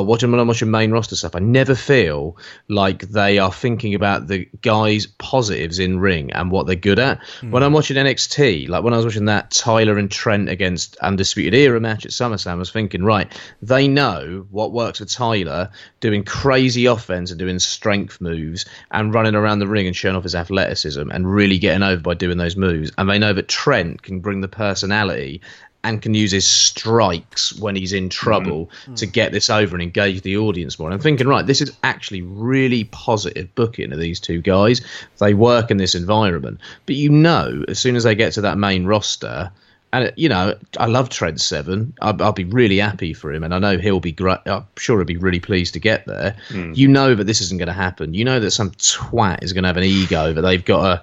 watching 0.00 0.30
when 0.30 0.38
I'm 0.38 0.46
watching 0.46 0.70
main 0.70 0.92
roster 0.92 1.16
stuff, 1.16 1.34
I 1.34 1.40
never 1.40 1.74
feel 1.74 2.36
like 2.68 3.08
they 3.08 3.38
are 3.38 3.52
thinking 3.52 3.94
about 3.94 4.28
the 4.28 4.48
guys' 4.62 5.06
positives 5.06 5.80
in 5.80 5.98
ring 5.98 6.30
and 6.32 6.52
what 6.52 6.68
they're 6.68 6.76
good 6.76 7.00
at. 7.00 7.18
Hmm. 7.40 7.50
When 7.50 7.62
I'm 7.64 7.72
watching 7.72 7.96
NXT, 7.96 8.68
like 8.68 8.84
when 8.84 8.94
I 8.94 8.96
was 8.96 9.06
watching 9.06 9.24
that 9.24 9.50
Tyler 9.50 9.98
and 9.98 10.08
Trent 10.10 10.48
against 10.48 10.96
Undisputed 10.98 11.54
Era 11.54 11.80
match 11.80 12.06
at 12.06 12.12
SummerSlam, 12.12 12.52
I 12.52 12.54
was 12.54 12.70
thinking, 12.70 13.02
right, 13.02 13.32
they 13.60 13.88
know 13.88 14.46
what 14.50 14.72
works 14.72 15.00
for 15.00 15.04
Tyler 15.04 15.70
doing 15.98 16.24
crazy 16.24 16.86
offense 16.86 17.30
and 17.30 17.38
doing 17.38 17.58
strength 17.58 18.20
moves 18.20 18.66
and 18.92 19.12
running 19.12 19.34
around 19.34 19.58
the 19.58 19.66
ring 19.66 19.86
and 19.86 19.96
showing 19.96 20.14
off 20.14 20.22
his 20.22 20.34
athleticism 20.34 21.10
and 21.10 21.32
really 21.32 21.58
getting 21.58 21.82
over 21.82 22.00
by 22.00 22.14
doing 22.14 22.38
those 22.38 22.56
moves. 22.56 22.92
And 22.96 23.10
they 23.10 23.18
know 23.18 23.32
that 23.32 23.48
Trent 23.48 24.02
can 24.02 24.20
bring 24.20 24.40
the 24.40 24.48
personality 24.48 25.40
and 25.84 26.00
can 26.00 26.14
use 26.14 26.30
his 26.30 26.46
strikes 26.46 27.58
when 27.58 27.74
he's 27.74 27.92
in 27.92 28.08
trouble 28.08 28.66
mm-hmm. 28.66 28.92
mm. 28.92 28.96
to 28.96 29.06
get 29.06 29.32
this 29.32 29.50
over 29.50 29.74
and 29.74 29.82
engage 29.82 30.22
the 30.22 30.36
audience 30.36 30.78
more. 30.78 30.88
And 30.88 30.94
I'm 30.94 31.00
thinking, 31.00 31.26
right, 31.26 31.44
this 31.44 31.60
is 31.60 31.76
actually 31.82 32.22
really 32.22 32.84
positive 32.84 33.52
booking 33.54 33.92
of 33.92 33.98
these 33.98 34.20
two 34.20 34.40
guys. 34.40 34.80
They 35.18 35.34
work 35.34 35.70
in 35.70 35.78
this 35.78 35.94
environment, 35.94 36.60
but 36.86 36.94
you 36.94 37.10
know, 37.10 37.64
as 37.66 37.78
soon 37.78 37.96
as 37.96 38.04
they 38.04 38.14
get 38.14 38.34
to 38.34 38.42
that 38.42 38.58
main 38.58 38.86
roster. 38.86 39.50
And 39.94 40.10
you 40.16 40.30
know, 40.30 40.54
I 40.78 40.86
love 40.86 41.10
Trent 41.10 41.38
Seven. 41.38 41.92
I'll, 42.00 42.22
I'll 42.22 42.32
be 42.32 42.44
really 42.44 42.78
happy 42.78 43.12
for 43.12 43.30
him, 43.30 43.44
and 43.44 43.54
I 43.54 43.58
know 43.58 43.76
he'll 43.76 44.00
be 44.00 44.12
great. 44.12 44.38
I'm 44.46 44.64
sure 44.78 44.96
he'll 44.96 45.04
be 45.04 45.18
really 45.18 45.40
pleased 45.40 45.74
to 45.74 45.80
get 45.80 46.06
there. 46.06 46.34
Mm. 46.48 46.74
You 46.74 46.88
know 46.88 47.14
that 47.14 47.24
this 47.24 47.42
isn't 47.42 47.58
going 47.58 47.66
to 47.66 47.74
happen. 47.74 48.14
You 48.14 48.24
know 48.24 48.40
that 48.40 48.52
some 48.52 48.70
twat 48.70 49.44
is 49.44 49.52
going 49.52 49.64
to 49.64 49.68
have 49.68 49.76
an 49.76 49.84
ego 49.84 50.32
that 50.32 50.40
they've 50.40 50.64
got 50.64 50.82
to 50.82 51.02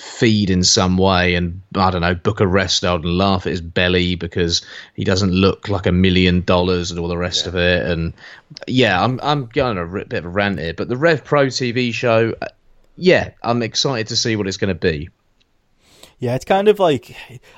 feed 0.00 0.48
in 0.48 0.64
some 0.64 0.96
way 0.96 1.34
and 1.34 1.60
I 1.74 1.90
don't 1.90 2.00
know 2.00 2.14
book 2.14 2.40
a 2.40 2.46
rest 2.46 2.84
out 2.84 3.04
and 3.04 3.18
laugh 3.18 3.46
at 3.46 3.50
his 3.50 3.60
belly 3.60 4.14
because 4.14 4.64
he 4.94 5.04
doesn't 5.04 5.32
look 5.32 5.68
like 5.68 5.86
a 5.86 5.92
million 5.92 6.40
dollars 6.40 6.90
and 6.90 6.98
all 6.98 7.08
the 7.08 7.18
rest 7.18 7.46
of 7.46 7.54
it 7.54 7.86
and 7.86 8.14
yeah 8.66 9.02
I'm 9.02 9.20
I'm 9.22 9.46
going 9.46 9.76
a 9.76 9.84
bit 9.86 10.12
of 10.14 10.24
a 10.24 10.28
rant 10.28 10.58
here 10.58 10.72
but 10.72 10.88
the 10.88 10.96
Rev 10.96 11.22
Pro 11.22 11.46
TV 11.46 11.92
show 11.92 12.34
uh, 12.40 12.48
yeah 12.96 13.32
I'm 13.42 13.62
excited 13.62 14.08
to 14.08 14.16
see 14.16 14.36
what 14.36 14.46
it's 14.46 14.56
going 14.56 14.74
to 14.74 14.74
be 14.74 15.10
Yeah, 16.18 16.34
it's 16.34 16.46
kind 16.46 16.68
of 16.68 16.78
like 16.78 17.10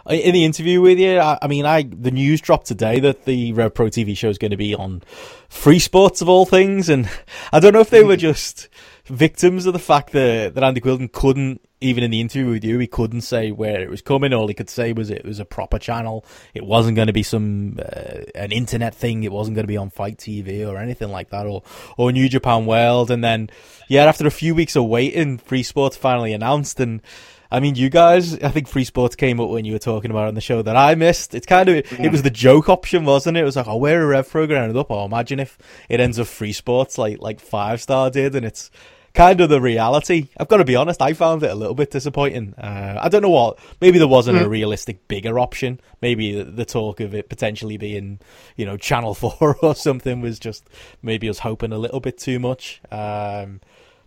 in 0.09 0.35
the 0.35 0.45
interview 0.45 0.81
with 0.81 0.99
you. 0.99 1.19
I, 1.19 1.39
I 1.43 1.47
mean, 1.47 1.65
I 1.65 1.83
the 1.83 2.11
news 2.11 2.41
dropped 2.41 2.67
today 2.67 2.99
that 3.01 3.25
the 3.25 3.53
Rev 3.53 3.73
Pro 3.73 3.87
TV 3.87 4.17
show 4.17 4.29
is 4.29 4.39
going 4.39 4.51
to 4.51 4.57
be 4.57 4.75
on 4.75 5.03
Free 5.49 5.79
Sports 5.79 6.23
of 6.23 6.29
all 6.29 6.47
things, 6.47 6.89
and 6.89 7.09
I 7.53 7.61
don't 7.61 7.73
know 7.73 7.81
if 7.81 7.91
they 7.91 8.05
were 8.05 8.17
just 8.31 8.69
victims 9.13 9.67
of 9.67 9.75
the 9.75 9.79
fact 9.79 10.13
that 10.13 10.55
that 10.55 10.65
Andy 10.65 10.81
Quildan 10.81 11.13
couldn't 11.13 11.61
even 11.83 12.05
in 12.05 12.11
the 12.11 12.21
interview 12.21 12.51
with 12.51 12.65
you, 12.65 12.79
he 12.79 12.87
couldn't 12.87 13.23
say 13.23 13.51
where 13.51 13.81
it 13.81 13.91
was 13.91 14.01
coming. 14.01 14.33
All 14.33 14.49
he 14.49 14.55
could 14.55 14.71
say 14.71 14.93
was 14.93 15.11
it 15.11 15.25
was 15.25 15.39
a 15.39 15.45
proper 15.45 15.79
channel. 15.79 16.25
It 16.55 16.65
wasn't 16.65 16.97
going 16.97 17.09
to 17.09 17.13
be 17.13 17.23
some 17.23 17.79
uh, 17.79 18.21
an 18.35 18.53
internet 18.53 18.95
thing. 18.95 19.25
It 19.25 19.33
wasn't 19.33 19.57
going 19.57 19.65
to 19.65 19.69
be 19.69 19.77
on 19.77 19.91
FITE 19.91 20.17
TV 20.17 20.67
or 20.67 20.79
anything 20.79 21.11
like 21.11 21.31
that, 21.31 21.47
or 21.47 21.63
or 21.97 22.11
New 22.11 22.29
Japan 22.29 22.67
World. 22.67 23.11
And 23.11 23.23
then, 23.23 23.51
yeah, 23.89 24.05
after 24.05 24.27
a 24.27 24.31
few 24.31 24.55
weeks 24.55 24.77
of 24.77 24.87
waiting, 24.87 25.39
Free 25.39 25.63
Sports 25.63 25.97
finally 25.97 26.33
announced 26.33 26.81
and. 26.81 27.03
I 27.51 27.61
mean, 27.61 27.75
you 27.75 27.91
guys, 27.91 28.39
I 28.39 28.49
think 28.49 28.67
Free 28.67 28.85
Sports 28.85 29.15
came 29.15 29.39
up 29.39 29.51
when 29.51 29.67
you 29.67 29.75
were 29.75 29.79
talking 29.79 30.11
about 30.11 30.25
it 30.25 30.29
on 30.29 30.35
the 30.35 30.41
show 30.41 30.63
that 30.63 30.75
I 30.75 30.95
missed. 30.95 31.35
It's 31.35 31.45
kind 31.45 31.69
of, 31.69 31.77
it 32.01 32.11
was 32.11 32.23
the 32.23 32.31
joke 32.31 32.71
option, 32.71 33.05
wasn't 33.05 33.37
it? 33.37 33.41
It 33.41 33.45
was 33.45 33.57
like, 33.57 33.69
oh, 33.69 33.77
where 33.77 34.03
a 34.03 34.07
Rev 34.07 34.31
program 34.31 34.63
ended 34.63 34.79
up. 34.79 34.91
Oh, 34.91 35.05
imagine 35.05 35.39
if 35.39 35.59
it 35.91 36.01
ends 36.01 36.19
up 36.19 36.29
Free 36.29 36.55
Sports 36.55 36.97
like, 36.97 37.21
like 37.21 37.41
Five 37.41 37.83
Star 37.83 38.09
did 38.09 38.35
and 38.35 38.47
it's 38.47 38.71
kind 39.15 39.41
of 39.41 39.49
the 39.49 39.61
reality. 39.61 40.29
I've 40.39 40.49
got 40.49 40.59
to 40.59 40.65
be 40.65 40.77
honest, 40.77 41.03
I 41.03 41.13
found 41.13 41.43
it 41.43 41.51
a 41.51 41.55
little 41.55 41.75
bit 41.75 41.91
disappointing. 41.91 42.55
Uh, 42.55 42.99
I 43.01 43.09
don't 43.09 43.23
know 43.23 43.31
what, 43.31 43.59
maybe 43.81 43.99
there 43.99 44.09
wasn't 44.09 44.41
a 44.41 44.49
realistic 44.49 45.07
bigger 45.09 45.39
option. 45.39 45.81
Maybe 46.01 46.33
the, 46.33 46.45
the 46.45 46.65
talk 46.65 47.01
of 47.01 47.15
it 47.15 47.29
potentially 47.29 47.77
being, 47.77 48.21
you 48.57 48.65
know, 48.65 48.77
Channel 48.77 49.15
4 49.15 49.57
or 49.63 49.75
something 49.75 50.21
was 50.21 50.39
just, 50.39 50.69
maybe 51.03 51.29
I 51.29 51.31
was 51.31 51.41
hoping 51.41 51.73
a 51.73 51.79
little 51.79 52.01
bit 52.01 52.19
too 52.19 52.39
much. 52.39 52.81
Um, 52.91 53.61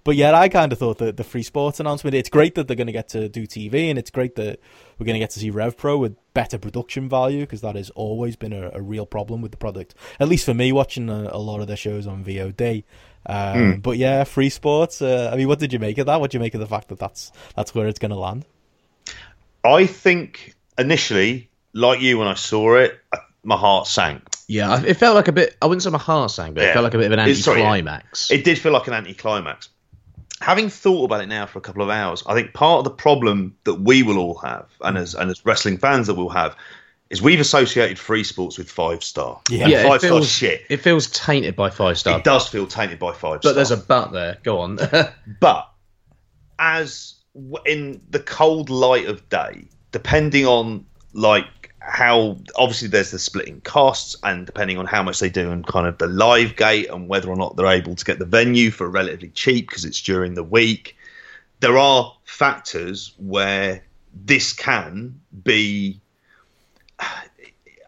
but 0.05 0.15
yeah, 0.15 0.39
I 0.39 0.49
kind 0.49 0.71
of 0.71 0.77
thought 0.77 0.99
that 0.99 1.17
the 1.17 1.23
free 1.23 1.41
sports 1.41 1.79
announcement, 1.79 2.15
it's 2.15 2.29
great 2.29 2.53
that 2.55 2.67
they're 2.67 2.75
going 2.75 2.85
to 2.87 2.93
get 2.93 3.09
to 3.09 3.27
do 3.27 3.47
TV 3.47 3.89
and 3.89 3.97
it's 3.97 4.11
great 4.11 4.35
that 4.35 4.59
we're 4.99 5.05
going 5.05 5.15
to 5.15 5.19
get 5.19 5.31
to 5.31 5.39
see 5.39 5.49
RevPro 5.49 5.99
with 5.99 6.15
better 6.35 6.59
production 6.59 7.09
value 7.09 7.41
because 7.41 7.61
that 7.61 7.75
has 7.75 7.89
always 7.91 8.35
been 8.35 8.53
a, 8.53 8.69
a, 8.73 8.81
real 8.83 9.07
problem 9.07 9.41
with 9.41 9.49
the 9.49 9.57
product. 9.57 9.95
At 10.19 10.27
least 10.27 10.45
for 10.45 10.53
me, 10.53 10.71
watching 10.71 11.09
a, 11.09 11.29
a 11.31 11.39
lot 11.39 11.59
of 11.59 11.65
their 11.65 11.75
shows 11.75 12.05
on 12.05 12.23
VOD. 12.23 12.83
Um, 13.25 13.57
mm. 13.57 13.81
But 13.81 13.97
yeah, 13.97 14.23
free 14.23 14.49
sports. 14.49 15.01
Uh, 15.01 15.29
I 15.31 15.37
mean, 15.37 15.47
what 15.47 15.59
did 15.59 15.73
you 15.73 15.79
make 15.79 15.97
of 15.97 16.07
that? 16.07 16.19
What 16.19 16.31
do 16.31 16.37
you 16.37 16.39
make 16.39 16.53
of 16.53 16.59
the 16.59 16.67
fact 16.67 16.89
that 16.89 16.99
that's 16.99 17.31
that's 17.55 17.73
where 17.73 17.87
it's 17.87 17.99
going 17.99 18.11
to 18.11 18.17
land? 18.17 18.45
I 19.63 19.85
think 19.85 20.55
initially, 20.77 21.49
like 21.73 22.01
you, 22.01 22.17
when 22.19 22.27
I 22.27 22.35
saw 22.35 22.75
it, 22.75 22.99
my 23.43 23.57
heart 23.57 23.87
sank. 23.87 24.23
Yeah, 24.47 24.83
it 24.85 24.95
felt 24.95 25.15
like 25.15 25.27
a 25.27 25.31
bit. 25.31 25.57
I 25.61 25.65
wouldn't 25.65 25.83
say 25.83 25.89
my 25.89 25.97
heart 25.97 26.31
sank, 26.31 26.55
but 26.55 26.63
yeah. 26.63 26.69
it 26.69 26.73
felt 26.73 26.83
like 26.83 26.93
a 26.93 26.97
bit 26.97 27.07
of 27.07 27.13
an 27.13 27.19
anticlimax. 27.19 28.29
It, 28.29 28.41
it 28.41 28.43
did 28.43 28.59
feel 28.59 28.71
like 28.71 28.87
an 28.87 28.93
anticlimax 28.93 29.69
having 30.41 30.69
thought 30.69 31.05
about 31.05 31.21
it 31.21 31.27
now 31.27 31.45
for 31.45 31.59
a 31.59 31.61
couple 31.61 31.81
of 31.81 31.89
hours, 31.89 32.23
I 32.25 32.33
think 32.33 32.53
part 32.53 32.79
of 32.79 32.83
the 32.83 32.91
problem 32.91 33.55
that 33.63 33.75
we 33.75 34.03
will 34.03 34.17
all 34.17 34.37
have, 34.39 34.67
and 34.81 34.97
as 34.97 35.15
and 35.15 35.29
as 35.29 35.45
wrestling 35.45 35.77
fans 35.77 36.07
that 36.07 36.15
we'll 36.15 36.29
have, 36.29 36.55
is 37.09 37.21
we've 37.21 37.39
associated 37.39 37.99
free 37.99 38.23
sports 38.23 38.57
with 38.57 38.69
five 38.69 39.03
star. 39.03 39.41
Yeah, 39.49 39.67
yeah 39.67 39.83
five 39.83 40.01
feels, 40.01 40.29
star 40.31 40.49
shit. 40.49 40.65
It 40.69 40.77
feels 40.77 41.07
tainted 41.07 41.55
by 41.55 41.69
five 41.69 41.97
star. 41.97 42.17
It 42.17 42.23
does 42.23 42.47
feel 42.47 42.67
tainted 42.67 42.99
by 42.99 43.13
five 43.13 43.41
but 43.41 43.41
star. 43.41 43.51
But 43.51 43.55
there's 43.55 43.71
a 43.71 43.77
but 43.77 44.11
there. 44.11 44.37
Go 44.43 44.59
on. 44.59 44.79
but 45.39 45.69
as 46.57 47.15
in 47.65 48.01
the 48.09 48.19
cold 48.19 48.69
light 48.69 49.07
of 49.07 49.27
day, 49.29 49.65
depending 49.91 50.45
on 50.45 50.85
like 51.13 51.73
how 51.79 52.37
obviously 52.55 52.87
there's 52.87 53.11
the 53.11 53.19
splitting 53.19 53.61
costs 53.61 54.15
and 54.23 54.47
depending 54.47 54.79
on 54.79 54.87
how 54.87 55.03
much 55.03 55.19
they 55.19 55.29
do 55.29 55.51
and 55.51 55.67
kind 55.67 55.85
of 55.85 55.97
the 55.99 56.07
live 56.07 56.55
gate 56.55 56.89
and 56.89 57.07
whether 57.07 57.29
or 57.29 57.35
not 57.35 57.55
they're 57.55 57.67
able 57.67 57.95
to 57.95 58.03
get 58.03 58.17
the 58.17 58.25
venue 58.25 58.71
for 58.71 58.89
relatively 58.89 59.29
cheap 59.29 59.67
because 59.69 59.85
it's 59.85 60.01
during 60.01 60.33
the 60.33 60.43
week 60.43 60.97
there 61.59 61.77
are 61.77 62.15
factors 62.23 63.13
where 63.17 63.83
this 64.13 64.51
can 64.51 65.21
be 65.43 66.01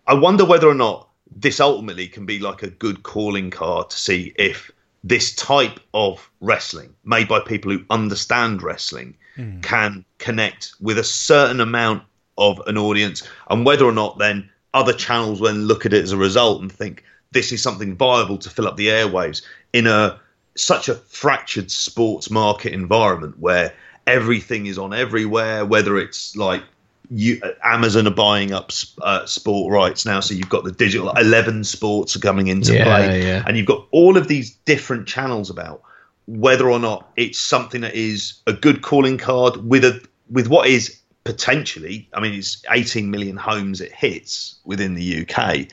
i 0.08 0.14
wonder 0.14 0.44
whether 0.46 0.68
or 0.68 0.74
not 0.74 1.10
this 1.36 1.60
ultimately 1.60 2.08
can 2.08 2.26
be 2.26 2.40
like 2.40 2.64
a 2.64 2.70
good 2.70 3.04
calling 3.04 3.50
card 3.52 3.90
to 3.90 3.98
see 3.98 4.34
if 4.38 4.72
this 5.04 5.36
type 5.36 5.80
of 5.94 6.30
wrestling 6.42 6.94
made 7.04 7.28
by 7.28 7.40
people 7.40 7.72
who 7.72 7.84
understand 7.90 8.62
wrestling 8.62 9.16
mm. 9.38 9.62
can 9.62 10.04
connect 10.18 10.74
with 10.82 10.98
a 10.98 11.04
certain 11.04 11.62
amount 11.62 12.04
of 12.38 12.60
an 12.68 12.78
audience 12.78 13.28
and 13.50 13.66
whether 13.66 13.86
or 13.86 13.92
not 13.92 14.18
then 14.18 14.50
other 14.74 14.94
channels 14.94 15.40
then 15.40 15.66
look 15.66 15.86
at 15.86 15.94
it 15.94 16.04
as 16.04 16.12
a 16.12 16.18
result 16.18 16.62
and 16.62 16.72
think 16.72 17.04
this 17.32 17.52
is 17.52 17.62
something 17.62 17.96
viable 17.96 18.38
to 18.38 18.50
fill 18.50 18.68
up 18.68 18.78
the 18.78 18.88
airwaves 18.88 19.42
in 19.74 19.88
a 19.88 20.20
such 20.56 20.90
a 20.90 20.96
fractured 20.96 21.70
sports 21.70 22.30
market 22.30 22.74
environment 22.74 23.38
where 23.40 23.74
everything 24.08 24.66
is 24.66 24.78
on 24.78 24.94
everywhere 24.94 25.66
whether 25.66 25.98
it's 25.98 26.36
like 26.36 26.64
you, 27.10 27.42
Amazon 27.64 28.08
are 28.08 28.12
buying 28.12 28.52
up 28.52 28.72
uh, 29.02 29.26
sport 29.26 29.72
rights 29.72 30.06
now, 30.06 30.20
so 30.20 30.34
you've 30.34 30.50
got 30.50 30.64
the 30.64 30.72
digital. 30.72 31.12
Eleven 31.12 31.64
sports 31.64 32.16
are 32.16 32.20
coming 32.20 32.48
into 32.48 32.74
yeah, 32.74 32.84
play, 32.84 33.24
yeah. 33.24 33.44
and 33.48 33.58
you've 33.58 33.68
got 33.68 33.88
all 33.92 34.18
of 34.18 34.28
these 34.28 34.52
different 34.66 35.08
channels 35.08 35.50
about 35.50 35.82
whether 36.28 36.70
or 36.70 36.80
not 36.80 37.10
it's 37.16 37.40
something 37.40 37.82
that 37.82 37.96
is 37.96 38.42
a 38.48 38.54
good 38.54 38.82
calling 38.82 39.18
card 39.18 39.58
with 39.68 39.86
a 39.86 40.06
with 40.30 40.48
what 40.48 40.68
is 40.68 41.00
potentially, 41.28 42.08
I 42.14 42.22
mean, 42.22 42.34
it's 42.34 42.64
18 42.72 43.12
million 43.12 43.36
homes 43.36 43.82
it 43.82 43.92
hits 43.92 44.60
within 44.64 44.94
the 44.94 45.28
UK. 45.28 45.68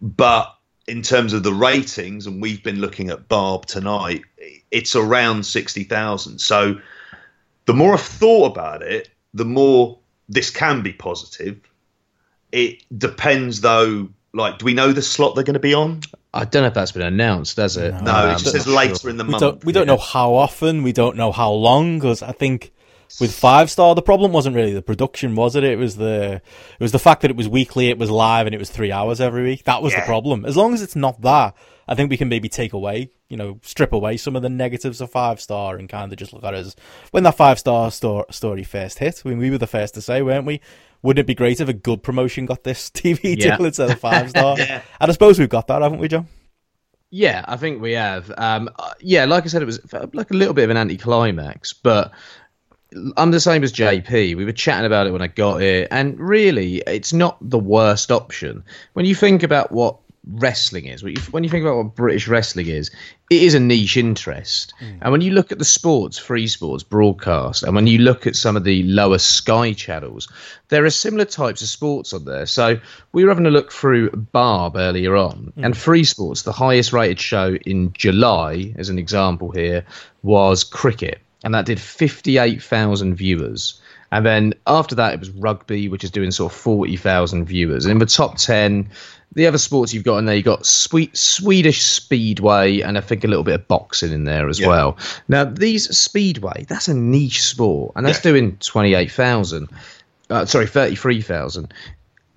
But 0.00 0.56
in 0.88 1.02
terms 1.02 1.34
of 1.34 1.42
the 1.42 1.52
ratings, 1.52 2.26
and 2.26 2.40
we've 2.40 2.62
been 2.62 2.80
looking 2.80 3.10
at 3.10 3.28
Barb 3.28 3.66
tonight, 3.66 4.22
it's 4.70 4.96
around 4.96 5.44
60,000. 5.44 6.38
So 6.40 6.80
the 7.66 7.74
more 7.74 7.92
I've 7.92 8.00
thought 8.00 8.52
about 8.52 8.80
it, 8.80 9.10
the 9.34 9.44
more 9.44 9.98
this 10.28 10.50
can 10.50 10.82
be 10.82 10.92
positive. 10.92 11.60
It 12.52 12.82
depends, 12.96 13.60
though. 13.60 14.08
Like, 14.32 14.58
do 14.58 14.64
we 14.66 14.74
know 14.74 14.92
the 14.92 15.02
slot 15.02 15.34
they're 15.34 15.44
going 15.44 15.54
to 15.54 15.60
be 15.60 15.74
on? 15.74 16.00
I 16.34 16.44
don't 16.44 16.62
know 16.62 16.68
if 16.68 16.74
that's 16.74 16.92
been 16.92 17.02
announced, 17.02 17.56
does 17.56 17.76
it? 17.76 17.94
No, 17.94 18.00
no 18.00 18.28
it 18.28 18.32
um, 18.32 18.38
just 18.38 18.52
says 18.52 18.66
later 18.66 18.96
sure. 18.96 19.10
in 19.10 19.16
the 19.16 19.24
we 19.24 19.30
month. 19.30 19.40
Don't, 19.40 19.64
we 19.64 19.72
don't 19.72 19.86
yeah. 19.86 19.94
know 19.94 20.00
how 20.00 20.34
often. 20.34 20.82
We 20.82 20.92
don't 20.92 21.16
know 21.16 21.32
how 21.32 21.52
long. 21.52 21.98
Because 21.98 22.22
I 22.22 22.32
think 22.32 22.72
with 23.20 23.34
five 23.34 23.70
star 23.70 23.94
the 23.94 24.02
problem 24.02 24.32
wasn't 24.32 24.54
really 24.54 24.72
the 24.72 24.82
production 24.82 25.34
was 25.34 25.54
it 25.56 25.64
it 25.64 25.78
was 25.78 25.96
the 25.96 26.34
it 26.78 26.80
was 26.82 26.92
the 26.92 26.98
fact 26.98 27.22
that 27.22 27.30
it 27.30 27.36
was 27.36 27.48
weekly 27.48 27.88
it 27.88 27.98
was 27.98 28.10
live 28.10 28.46
and 28.46 28.54
it 28.54 28.58
was 28.58 28.70
three 28.70 28.92
hours 28.92 29.20
every 29.20 29.42
week 29.44 29.64
that 29.64 29.82
was 29.82 29.92
Yeah. 29.92 30.00
the 30.00 30.06
problem 30.06 30.44
as 30.44 30.56
long 30.56 30.74
as 30.74 30.82
it's 30.82 30.96
not 30.96 31.20
that 31.22 31.54
i 31.88 31.94
think 31.94 32.10
we 32.10 32.16
can 32.16 32.28
maybe 32.28 32.48
take 32.48 32.72
away 32.72 33.10
you 33.28 33.36
know 33.36 33.58
strip 33.62 33.92
away 33.92 34.16
some 34.16 34.36
of 34.36 34.42
the 34.42 34.48
negatives 34.48 35.00
of 35.00 35.10
five 35.10 35.40
star 35.40 35.76
and 35.76 35.88
kind 35.88 36.12
of 36.12 36.18
just 36.18 36.32
look 36.32 36.44
at 36.44 36.54
it 36.54 36.58
as 36.66 36.76
when 37.12 37.22
that 37.22 37.36
five 37.36 37.58
star 37.58 37.90
sto- 37.90 38.26
story 38.30 38.62
first 38.64 38.98
hit 38.98 39.18
when 39.20 39.38
we 39.38 39.50
were 39.50 39.58
the 39.58 39.66
first 39.66 39.94
to 39.94 40.00
say 40.02 40.20
weren't 40.22 40.46
we 40.46 40.60
wouldn't 41.02 41.22
it 41.24 41.26
be 41.26 41.34
great 41.34 41.60
if 41.60 41.68
a 41.68 41.72
good 41.72 42.02
promotion 42.02 42.44
got 42.46 42.64
this 42.64 42.90
tv 42.94 43.36
Yeah. 43.38 43.56
deal 43.56 43.66
instead 43.66 43.90
of 43.90 43.98
five 44.00 44.30
star 44.30 44.56
Yeah. 44.58 44.82
and 45.00 45.10
i 45.10 45.12
suppose 45.12 45.38
we've 45.38 45.48
got 45.48 45.66
that 45.68 45.82
haven't 45.82 45.98
we 46.00 46.08
john 46.08 46.26
Yeah, 47.10 47.44
I 47.46 47.56
think 47.56 47.80
we 47.80 47.92
have. 47.92 48.32
Um, 48.36 48.68
uh, 48.76 48.90
yeah, 49.00 49.26
like 49.26 49.44
I 49.44 49.46
said, 49.46 49.62
it 49.62 49.64
was 49.64 49.78
like 50.12 50.30
a 50.32 50.34
little 50.34 50.52
bit 50.52 50.64
of 50.64 50.70
an 50.70 50.76
anticlimax, 50.76 51.72
but 51.72 52.10
I'm 53.16 53.30
the 53.30 53.40
same 53.40 53.64
as 53.64 53.72
JP. 53.72 54.36
We 54.36 54.44
were 54.44 54.52
chatting 54.52 54.86
about 54.86 55.06
it 55.06 55.10
when 55.10 55.22
I 55.22 55.26
got 55.26 55.60
here, 55.60 55.88
and 55.90 56.18
really, 56.18 56.78
it's 56.86 57.12
not 57.12 57.36
the 57.40 57.58
worst 57.58 58.12
option. 58.12 58.62
When 58.92 59.06
you 59.06 59.14
think 59.14 59.42
about 59.42 59.72
what 59.72 59.96
wrestling 60.26 60.86
is, 60.86 61.02
when 61.02 61.44
you, 61.44 61.50
think 61.50 61.64
about 61.64 61.76
what 61.76 61.94
British 61.94 62.26
wrestling 62.26 62.66
is, 62.66 62.90
it 63.30 63.42
is 63.42 63.54
a 63.54 63.60
niche 63.60 63.96
interest. 63.96 64.74
Hmm. 64.78 64.98
And 65.02 65.12
when 65.12 65.20
you 65.20 65.32
look 65.32 65.52
at 65.52 65.58
the 65.58 65.64
sports, 65.64 66.18
free 66.18 66.46
sports 66.46 66.82
broadcast, 66.82 67.62
and 67.62 67.74
when 67.74 67.86
you 67.86 67.98
look 67.98 68.26
at 68.26 68.36
some 68.36 68.56
of 68.56 68.64
the 68.64 68.82
lower 68.84 69.18
Sky 69.18 69.72
channels, 69.72 70.28
there 70.68 70.84
are 70.84 70.90
similar 70.90 71.24
types 71.24 71.62
of 71.62 71.68
sports 71.68 72.12
on 72.12 72.24
there. 72.24 72.46
So 72.46 72.78
we 73.12 73.24
were 73.24 73.30
having 73.30 73.46
a 73.46 73.50
look 73.50 73.72
through 73.72 74.10
Barb 74.10 74.76
earlier 74.76 75.16
on, 75.16 75.52
hmm. 75.54 75.64
and 75.64 75.76
free 75.76 76.04
sports, 76.04 76.42
the 76.42 76.52
highest 76.52 76.92
rated 76.92 77.20
show 77.20 77.54
in 77.66 77.92
July, 77.92 78.74
as 78.76 78.88
an 78.88 78.98
example 78.98 79.50
here, 79.50 79.84
was 80.22 80.64
cricket, 80.64 81.20
and 81.44 81.54
that 81.54 81.66
did 81.66 81.80
58,000 81.80 83.14
viewers. 83.14 83.80
And 84.12 84.24
then 84.24 84.54
after 84.66 84.94
that, 84.94 85.14
it 85.14 85.20
was 85.20 85.30
rugby, 85.30 85.88
which 85.88 86.04
is 86.04 86.10
doing 86.10 86.30
sort 86.30 86.52
of 86.52 86.58
40,000 86.58 87.44
viewers. 87.44 87.84
And 87.84 87.92
in 87.92 87.98
the 87.98 88.06
top 88.06 88.36
10, 88.36 88.88
the 89.34 89.46
other 89.46 89.58
sports 89.58 89.92
you've 89.92 90.04
got 90.04 90.18
in 90.18 90.26
there, 90.26 90.36
you've 90.36 90.44
got 90.44 90.64
sweet, 90.64 91.16
Swedish 91.16 91.82
Speedway, 91.82 92.80
and 92.80 92.96
I 92.96 93.00
think 93.00 93.24
a 93.24 93.26
little 93.26 93.42
bit 93.44 93.56
of 93.56 93.68
boxing 93.68 94.12
in 94.12 94.24
there 94.24 94.48
as 94.48 94.60
Yeah. 94.60 94.68
well. 94.68 94.96
Now, 95.28 95.44
these 95.44 95.94
Speedway, 95.96 96.64
that's 96.68 96.88
a 96.88 96.94
niche 96.94 97.42
sport, 97.42 97.92
and 97.96 98.06
that's 98.06 98.24
Yeah. 98.24 98.30
doing 98.30 98.56
28,000. 98.60 99.68
Uh, 100.30 100.44
sorry, 100.46 100.66
33,000. 100.66 101.74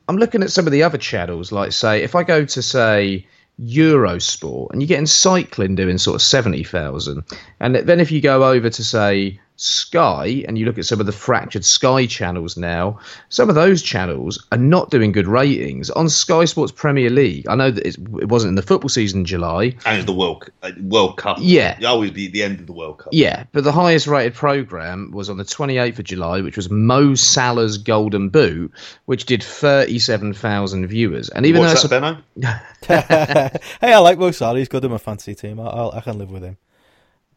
I'm 0.08 0.18
looking 0.18 0.41
at 0.41 0.52
some 0.52 0.66
of 0.66 0.72
the 0.74 0.82
other 0.84 0.97
channels, 0.97 1.52
like 1.52 1.72
say, 1.72 2.02
if 2.04 2.16
I 2.16 2.24
go 2.24 2.43
to 2.43 2.62
say 2.64 3.28
Eurosport, 3.62 4.72
and 4.72 4.82
you're 4.82 4.88
getting 4.88 5.05
cycling 5.05 5.76
doing 5.76 5.97
sort 5.97 6.16
of 6.16 6.22
seventy 6.22 6.64
thousand, 6.64 7.24
and 7.60 7.76
then 7.76 7.99
if 7.99 8.12
you 8.12 8.22
go 8.22 8.49
over 8.49 8.70
to 8.70 8.84
say 8.84 9.39
Sky, 9.62 10.45
and 10.47 10.57
you 10.57 10.66
look 10.66 10.78
at 10.78 10.86
some 10.86 10.99
of 10.99 11.05
the 11.05 11.12
fractured 11.12 11.66
Sky 11.66 12.05
channels 12.05 12.55
now, 12.55 12.99
some 13.28 13.49
of 13.49 13.55
those 13.55 13.82
channels 13.82 14.45
are 14.51 14.57
not 14.57 14.89
doing 14.89 15.12
good 15.12 15.28
ratings 15.28 15.89
on 15.89 16.07
Sky 16.07 16.45
Sports 16.45 16.72
Premier 16.72 17.10
League. 17.10 17.47
I 17.47 17.55
know 17.55 17.70
that 17.70 17.86
it's, 17.86 17.97
it 17.97 18.30
wasn't 18.30 18.49
in 18.49 18.55
the 18.55 18.62
football 18.62 18.89
season 18.89 19.20
in 19.20 19.26
July, 19.26 19.76
And 19.86 20.07
the 20.07 20.14
World 20.14 20.49
uh, 20.64 20.72
World 20.82 21.18
Cup. 21.18 21.38
Yeah. 21.41 21.78
Oh, 21.84 22.01
it'd 22.03 22.14
be 22.14 22.30
the 22.30 22.41
end 22.41 22.62
of 22.62 22.68
the 22.68 22.74
World 22.74 22.99
Cup. 22.99 23.10
Yeah, 23.12 23.43
but 23.51 23.64
the 23.64 23.72
highest 23.72 24.07
rated 24.07 24.34
program 24.34 25.12
was 25.12 25.30
on 25.30 25.38
the 25.38 25.43
28th 25.43 25.99
of 25.99 26.05
July, 26.05 26.41
which 26.41 26.55
was 26.55 26.70
Mo 26.70 27.16
Salah's 27.16 27.78
Golden 27.78 28.30
Boot, 28.30 28.72
which 29.05 29.26
did 29.26 29.43
37,000 29.43 30.88
viewers. 30.88 31.30
And 31.30 31.45
even 31.45 31.62
What's 31.62 31.84
though 31.84 31.99
that, 31.99 32.24
it's 32.38 32.38
a, 32.38 32.43
Benno? 32.45 33.60
hey 33.82 33.93
i 33.93 33.97
like 33.97 34.18
mo 34.18 34.32
Salah. 34.32 34.57
he's 34.57 34.70
good 34.70 34.86
in 34.86 34.91
my 34.91 34.97
fantasy 34.97 35.36
team 35.36 35.60
I, 35.60 35.66
I'll, 35.66 35.91
I 35.91 35.99
can 35.99 36.18
live 36.18 36.32
with 36.32 36.43
him 36.43 36.57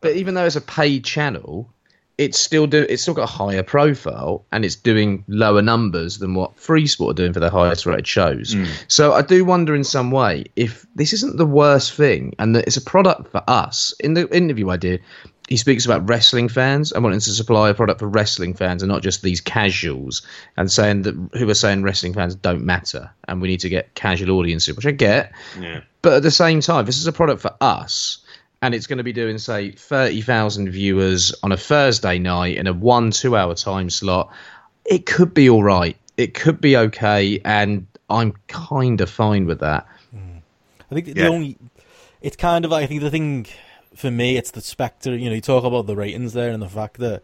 but 0.02 0.16
even 0.16 0.34
though 0.34 0.44
it's 0.44 0.56
a 0.56 0.60
paid 0.60 1.04
channel, 1.04 1.72
it's 2.18 2.38
still 2.38 2.66
do 2.66 2.86
it's 2.88 3.02
still 3.02 3.14
got 3.14 3.24
a 3.24 3.32
higher 3.32 3.62
profile 3.62 4.44
and 4.52 4.64
it's 4.64 4.76
doing 4.76 5.24
lower 5.28 5.62
numbers 5.62 6.18
than 6.18 6.34
what 6.34 6.56
Free 6.58 6.86
Sport 6.86 7.12
are 7.12 7.22
doing 7.22 7.32
for 7.32 7.40
their 7.40 7.50
highest 7.50 7.86
rated 7.86 8.06
shows. 8.06 8.52
Hmm. 8.52 8.64
So 8.88 9.12
I 9.12 9.22
do 9.22 9.44
wonder 9.44 9.74
in 9.74 9.84
some 9.84 10.10
way 10.10 10.44
if 10.56 10.86
this 10.94 11.12
isn't 11.12 11.36
the 11.36 11.46
worst 11.46 11.94
thing 11.94 12.34
and 12.38 12.54
that 12.54 12.66
it's 12.66 12.76
a 12.76 12.82
product 12.82 13.30
for 13.30 13.42
us. 13.48 13.94
In 14.00 14.14
the 14.14 14.28
interview 14.34 14.68
I 14.68 14.76
did, 14.76 15.02
he 15.48 15.56
speaks 15.56 15.84
about 15.84 16.08
wrestling 16.08 16.48
fans 16.48 16.92
and 16.92 17.02
wanting 17.02 17.20
to 17.20 17.30
supply 17.30 17.70
a 17.70 17.74
product 17.74 18.00
for 18.00 18.08
wrestling 18.08 18.54
fans 18.54 18.82
and 18.82 18.90
not 18.90 19.02
just 19.02 19.22
these 19.22 19.40
casuals 19.40 20.22
and 20.56 20.70
saying 20.70 21.02
that 21.02 21.14
who 21.34 21.48
are 21.48 21.54
saying 21.54 21.82
wrestling 21.82 22.14
fans 22.14 22.34
don't 22.34 22.64
matter 22.64 23.10
and 23.26 23.42
we 23.42 23.48
need 23.48 23.60
to 23.60 23.68
get 23.68 23.94
casual 23.94 24.38
audiences, 24.38 24.74
which 24.76 24.86
I 24.86 24.92
get. 24.92 25.32
Yeah. 25.60 25.80
But 26.00 26.14
at 26.14 26.22
the 26.22 26.30
same 26.30 26.60
time, 26.60 26.86
this 26.86 26.98
is 26.98 27.06
a 27.06 27.12
product 27.12 27.42
for 27.42 27.54
us, 27.60 28.21
and 28.62 28.74
it's 28.74 28.86
going 28.86 28.98
to 28.98 29.04
be 29.04 29.12
doing, 29.12 29.38
say, 29.38 29.72
30,000 29.72 30.70
viewers 30.70 31.34
on 31.42 31.50
a 31.52 31.56
Thursday 31.56 32.18
night 32.18 32.56
in 32.56 32.66
a 32.68 32.72
one, 32.72 33.10
two 33.10 33.36
hour 33.36 33.54
time 33.54 33.90
slot. 33.90 34.32
It 34.84 35.04
could 35.04 35.34
be 35.34 35.50
all 35.50 35.62
right. 35.64 35.96
It 36.16 36.34
could 36.34 36.60
be 36.60 36.76
okay, 36.76 37.40
and 37.44 37.86
I'm 38.08 38.34
kind 38.46 39.00
of 39.00 39.10
fine 39.10 39.46
with 39.46 39.60
that. 39.60 39.86
Mm. 40.14 40.42
I 40.90 40.94
think 40.94 41.06
the 41.06 41.20
Yeah. 41.22 41.28
only 41.28 41.58
it's 42.20 42.36
kind 42.36 42.64
of 42.64 42.72
I 42.72 42.86
think 42.86 43.00
the 43.00 43.10
thing 43.10 43.46
for 43.96 44.10
me 44.10 44.36
it's 44.36 44.52
the 44.52 44.60
spectre. 44.60 45.16
You 45.16 45.28
know, 45.28 45.34
you 45.34 45.40
talk 45.40 45.64
about 45.64 45.86
the 45.86 45.96
ratings 45.96 46.32
there 46.32 46.50
and 46.50 46.62
the 46.62 46.68
fact 46.68 46.98
that 46.98 47.22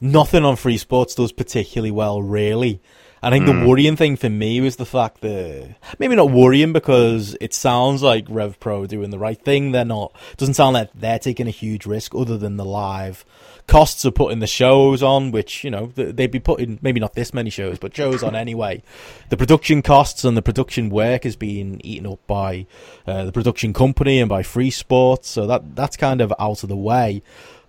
nothing 0.00 0.44
on 0.44 0.56
free 0.56 0.78
sports 0.78 1.14
does 1.14 1.30
particularly 1.32 1.90
well, 1.92 2.20
really. 2.20 2.80
I 3.24 3.30
think 3.30 3.46
the 3.46 3.66
worrying 3.66 3.96
thing 3.96 4.16
for 4.16 4.28
me 4.28 4.60
was 4.60 4.76
the 4.76 4.84
fact 4.84 5.22
that 5.22 5.76
maybe 5.98 6.14
not 6.14 6.30
worrying 6.30 6.74
because 6.74 7.34
it 7.40 7.54
sounds 7.54 8.02
like 8.02 8.26
Rev 8.28 8.60
Pro 8.60 8.84
doing 8.86 9.08
the 9.08 9.18
right 9.18 9.42
thing. 9.42 9.72
They're 9.72 9.82
not. 9.82 10.14
It 10.32 10.36
doesn't 10.36 10.54
sound 10.54 10.74
like 10.74 10.90
they're 10.94 11.18
taking 11.18 11.46
a 11.46 11.50
huge 11.50 11.86
risk 11.86 12.14
other 12.14 12.36
than 12.36 12.58
the 12.58 12.66
live 12.66 13.24
costs 13.66 14.04
of 14.04 14.14
putting 14.14 14.40
the 14.40 14.46
shows 14.46 15.02
on, 15.02 15.30
which 15.30 15.64
you 15.64 15.70
know 15.70 15.86
they'd 15.94 16.30
be 16.30 16.38
putting 16.38 16.78
maybe 16.82 17.00
not 17.00 17.14
this 17.14 17.32
many 17.32 17.48
shows, 17.48 17.78
but 17.78 17.96
shows 17.96 18.22
on 18.22 18.36
anyway. 18.36 18.82
The 19.30 19.38
production 19.38 19.80
costs 19.80 20.22
and 20.24 20.36
the 20.36 20.42
production 20.42 20.90
work 20.90 21.24
is 21.24 21.34
being 21.34 21.80
eaten 21.82 22.06
up 22.06 22.20
by 22.26 22.66
uh, 23.06 23.24
the 23.24 23.32
production 23.32 23.72
company 23.72 24.20
and 24.20 24.28
by 24.28 24.42
Free 24.42 24.70
Sports, 24.70 25.30
so 25.30 25.46
that 25.46 25.74
that's 25.74 25.96
kind 25.96 26.20
of 26.20 26.30
out 26.38 26.62
of 26.62 26.68
the 26.68 26.76
way. 26.76 27.22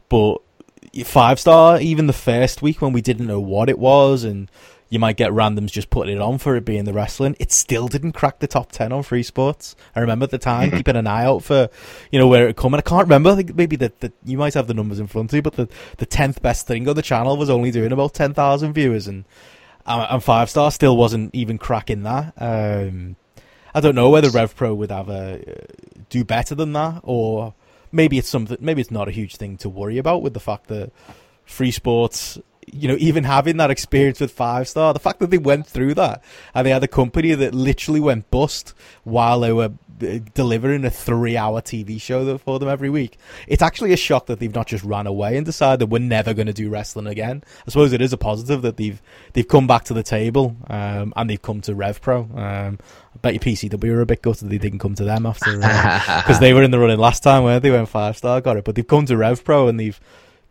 But 0.10 0.42
five 1.06 1.40
star, 1.40 1.80
even 1.80 2.08
the 2.08 2.14
first 2.14 2.62
week 2.62 2.82
when 2.82 2.92
we 2.92 3.02
didn't 3.02 3.28
know 3.28 3.40
what 3.40 3.70
it 3.70 3.80
was, 3.80 4.26
and 4.26 4.50
you 4.90 5.00
might 5.00 5.18
get 5.18 5.32
randoms 5.32 5.72
just 5.72 5.90
putting 5.90 6.16
it 6.16 6.22
on 6.22 6.38
for 6.38 6.56
it 6.56 6.66
being 6.66 6.86
the 6.86 6.94
wrestling. 6.94 7.36
It 7.40 7.52
still 7.52 7.88
didn't 7.88 8.14
crack 8.14 8.40
the 8.40 8.48
top 8.48 8.72
ten 8.72 8.92
on 8.92 9.04
Free 9.04 9.24
Sports. 9.24 9.76
I 9.96 10.00
remember 10.00 10.26
at 10.26 10.32
the 10.32 10.38
time 10.38 10.72
keeping 10.78 10.96
an 10.96 11.08
eye 11.08 11.26
out 11.26 11.44
for, 11.44 11.70
you 12.12 12.20
know, 12.20 12.28
where 12.28 12.48
it 12.48 12.56
come. 12.56 12.74
And 12.74 12.80
I 12.80 12.88
can't 12.88 13.04
remember. 13.04 13.32
I 13.32 13.36
think 13.36 13.56
maybe 13.56 13.76
that 13.78 14.00
the, 14.02 14.14
you 14.24 14.38
might 14.38 14.54
have 14.54 14.68
the 14.68 14.74
numbers 14.74 15.00
in 15.00 15.08
front 15.08 15.32
of 15.32 15.36
you, 15.36 15.42
but 15.42 15.54
the 15.54 15.68
the 15.98 16.06
tenth 16.06 16.42
best 16.42 16.68
thing 16.68 16.88
on 16.88 16.96
the 16.96 17.02
channel 17.02 17.38
was 17.38 17.50
only 17.50 17.72
doing 17.72 17.92
about 17.92 18.14
ten 18.14 18.34
thousand 18.34 18.74
viewers, 18.74 19.08
and 19.08 19.26
and 19.86 20.08
and 20.10 20.24
five 20.24 20.50
star 20.50 20.72
still 20.72 20.96
wasn't 20.96 21.34
even 21.34 21.58
cracking 21.58 22.04
that. 22.04 22.34
Um, 22.38 23.16
I 23.74 23.82
don't 23.82 23.96
know 23.96 24.10
whether 24.10 24.30
Rev 24.30 24.56
Pro 24.56 24.74
would 24.74 24.92
have 24.92 25.10
a 25.10 25.42
uh, 25.42 25.64
do 26.10 26.24
better 26.24 26.56
than 26.56 26.74
that, 26.74 27.02
or 27.04 27.54
maybe 27.92 28.18
it's 28.18 28.30
something. 28.30 28.58
Maybe 28.62 28.82
it's 28.82 28.92
not 28.92 29.08
a 29.08 29.12
huge 29.12 29.36
thing 29.36 29.58
to 29.58 29.70
worry 29.70 29.98
about 29.98 30.22
with 30.22 30.34
the 30.34 30.40
fact 30.40 30.68
that 30.68 30.92
free 31.46 31.72
sports. 31.72 32.40
You 32.72 32.88
know, 32.88 32.98
even 33.00 33.24
having 33.24 33.58
that 33.58 33.72
experience 33.72 34.20
with 34.20 34.32
five 34.32 34.68
star, 34.68 34.94
the 34.94 35.00
fact 35.00 35.20
that 35.20 35.30
they 35.30 35.38
went 35.38 35.68
through 35.68 35.94
that 35.96 36.24
and 36.54 36.66
they 36.66 36.72
had 36.72 36.84
a 36.84 36.88
company 36.88 37.34
that 37.34 37.54
literally 37.54 38.00
went 38.00 38.30
bust 38.32 38.74
while 39.04 39.40
they 39.40 39.54
were 39.54 39.72
uh, 40.02 40.20
delivering 40.34 40.84
a 40.84 40.90
three-hour 40.90 41.62
TV 41.62 42.02
show 42.02 42.38
for 42.38 42.60
them 42.60 42.68
every 42.68 42.90
week. 42.90 43.18
It's 43.48 43.62
actually 43.62 43.94
a 43.94 43.98
shock 43.98 44.26
that 44.26 44.40
they've 44.40 44.54
not 44.54 44.68
just 44.68 44.84
ran 44.84 45.08
away 45.08 45.38
and 45.38 45.46
decided 45.46 45.90
we're 45.90 46.00
never 46.00 46.34
going 46.34 46.48
to 46.48 46.54
do 46.54 46.70
wrestling 46.70 47.08
again. 47.08 47.44
I 47.66 47.72
suppose 47.72 47.94
it 47.94 48.02
is 48.02 48.12
a 48.12 48.18
positive 48.18 48.62
that 48.64 48.76
they've 48.76 49.02
they've 49.32 49.48
come 49.48 49.68
back 49.68 49.86
to 49.86 49.94
the 49.94 50.04
table 50.04 50.58
um, 50.68 51.14
and 51.16 51.30
they've 51.30 51.42
come 51.42 51.62
to 51.62 51.76
Rev 51.76 52.02
Pro. 52.02 52.24
Um, 52.36 52.80
I 53.16 53.18
bet 53.22 53.34
you 53.36 53.40
PCW 53.40 53.96
were 53.96 54.02
a 54.02 54.06
bit 54.06 54.22
gutted 54.22 54.50
they 54.50 54.58
didn't 54.58 54.80
come 54.80 54.96
to 54.96 55.06
them 55.06 55.26
after 55.26 55.56
because 55.56 56.40
they 56.40 56.54
were 56.54 56.64
in 56.64 56.72
the 56.72 56.80
running 56.80 57.00
last 57.00 57.24
time, 57.24 57.44
weren't 57.44 57.64
they? 57.64 57.72
When 57.72 57.86
five 57.86 58.18
star 58.18 58.42
got 58.42 58.58
it, 58.58 58.66
but 58.66 58.76
they've 58.76 58.86
come 58.86 59.06
to 59.06 59.16
Rev 59.16 59.46
Pro 59.46 59.70
and 59.70 59.80
they've 59.80 60.00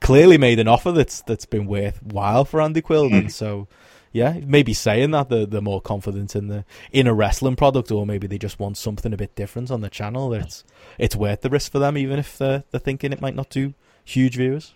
clearly 0.04 0.36
made 0.36 0.58
an 0.58 0.68
offer 0.68 0.92
that's 0.92 1.22
that's 1.22 1.46
been 1.46 1.66
worthwhile 1.66 2.44
for 2.44 2.60
Andy 2.60 2.82
Quildan. 2.82 3.22
Hmm. 3.22 3.28
So 3.28 3.68
yeah, 4.12 4.38
maybe 4.46 4.74
saying 4.74 5.10
that 5.10 5.28
they're, 5.28 5.46
they're 5.46 5.60
more 5.60 5.80
confident 5.80 6.36
in 6.36 6.48
the 6.48 6.64
in 6.92 7.06
a 7.06 7.14
wrestling 7.14 7.56
product, 7.56 7.90
or 7.90 8.06
maybe 8.06 8.26
they 8.26 8.38
just 8.38 8.60
want 8.60 8.76
something 8.76 9.12
a 9.12 9.16
bit 9.16 9.34
different 9.34 9.70
on 9.70 9.80
the 9.80 9.90
channel. 9.90 10.28
That 10.28 10.42
it's 10.42 10.64
it's 10.98 11.16
worth 11.16 11.40
the 11.40 11.50
risk 11.50 11.72
for 11.72 11.78
them, 11.78 11.96
even 11.96 12.18
if 12.18 12.38
they're, 12.38 12.64
they're 12.70 12.80
thinking 12.80 13.12
it 13.12 13.20
might 13.20 13.34
not 13.34 13.48
do 13.48 13.74
huge 14.04 14.36
viewers. 14.36 14.74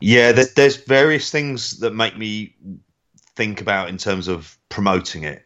Yeah, 0.00 0.32
there, 0.32 0.46
there's 0.56 0.76
various 0.76 1.30
things 1.30 1.78
that 1.78 1.94
make 1.94 2.18
me 2.18 2.56
think 3.36 3.60
about 3.60 3.88
in 3.88 3.96
terms 3.96 4.28
of 4.28 4.58
promoting 4.68 5.22
it, 5.22 5.42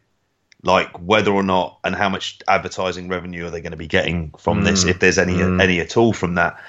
like 0.63 0.89
whether 0.99 1.31
or 1.31 1.43
not 1.43 1.79
and 1.83 1.95
how 1.95 2.09
much 2.09 2.39
advertising 2.47 3.07
revenue 3.07 3.45
are 3.45 3.51
they 3.51 3.61
going 3.61 3.71
to 3.71 3.77
be 3.77 3.87
getting 3.87 4.33
from 4.37 4.63
this, 4.63 4.83
mm. 4.83 4.89
if 4.89 4.99
there's 4.99 5.19
any 5.19 5.35
mm. 5.35 5.61
any 5.61 5.79
at 5.79 5.95
all 5.95 6.11
from 6.11 6.35
that. 6.35 6.59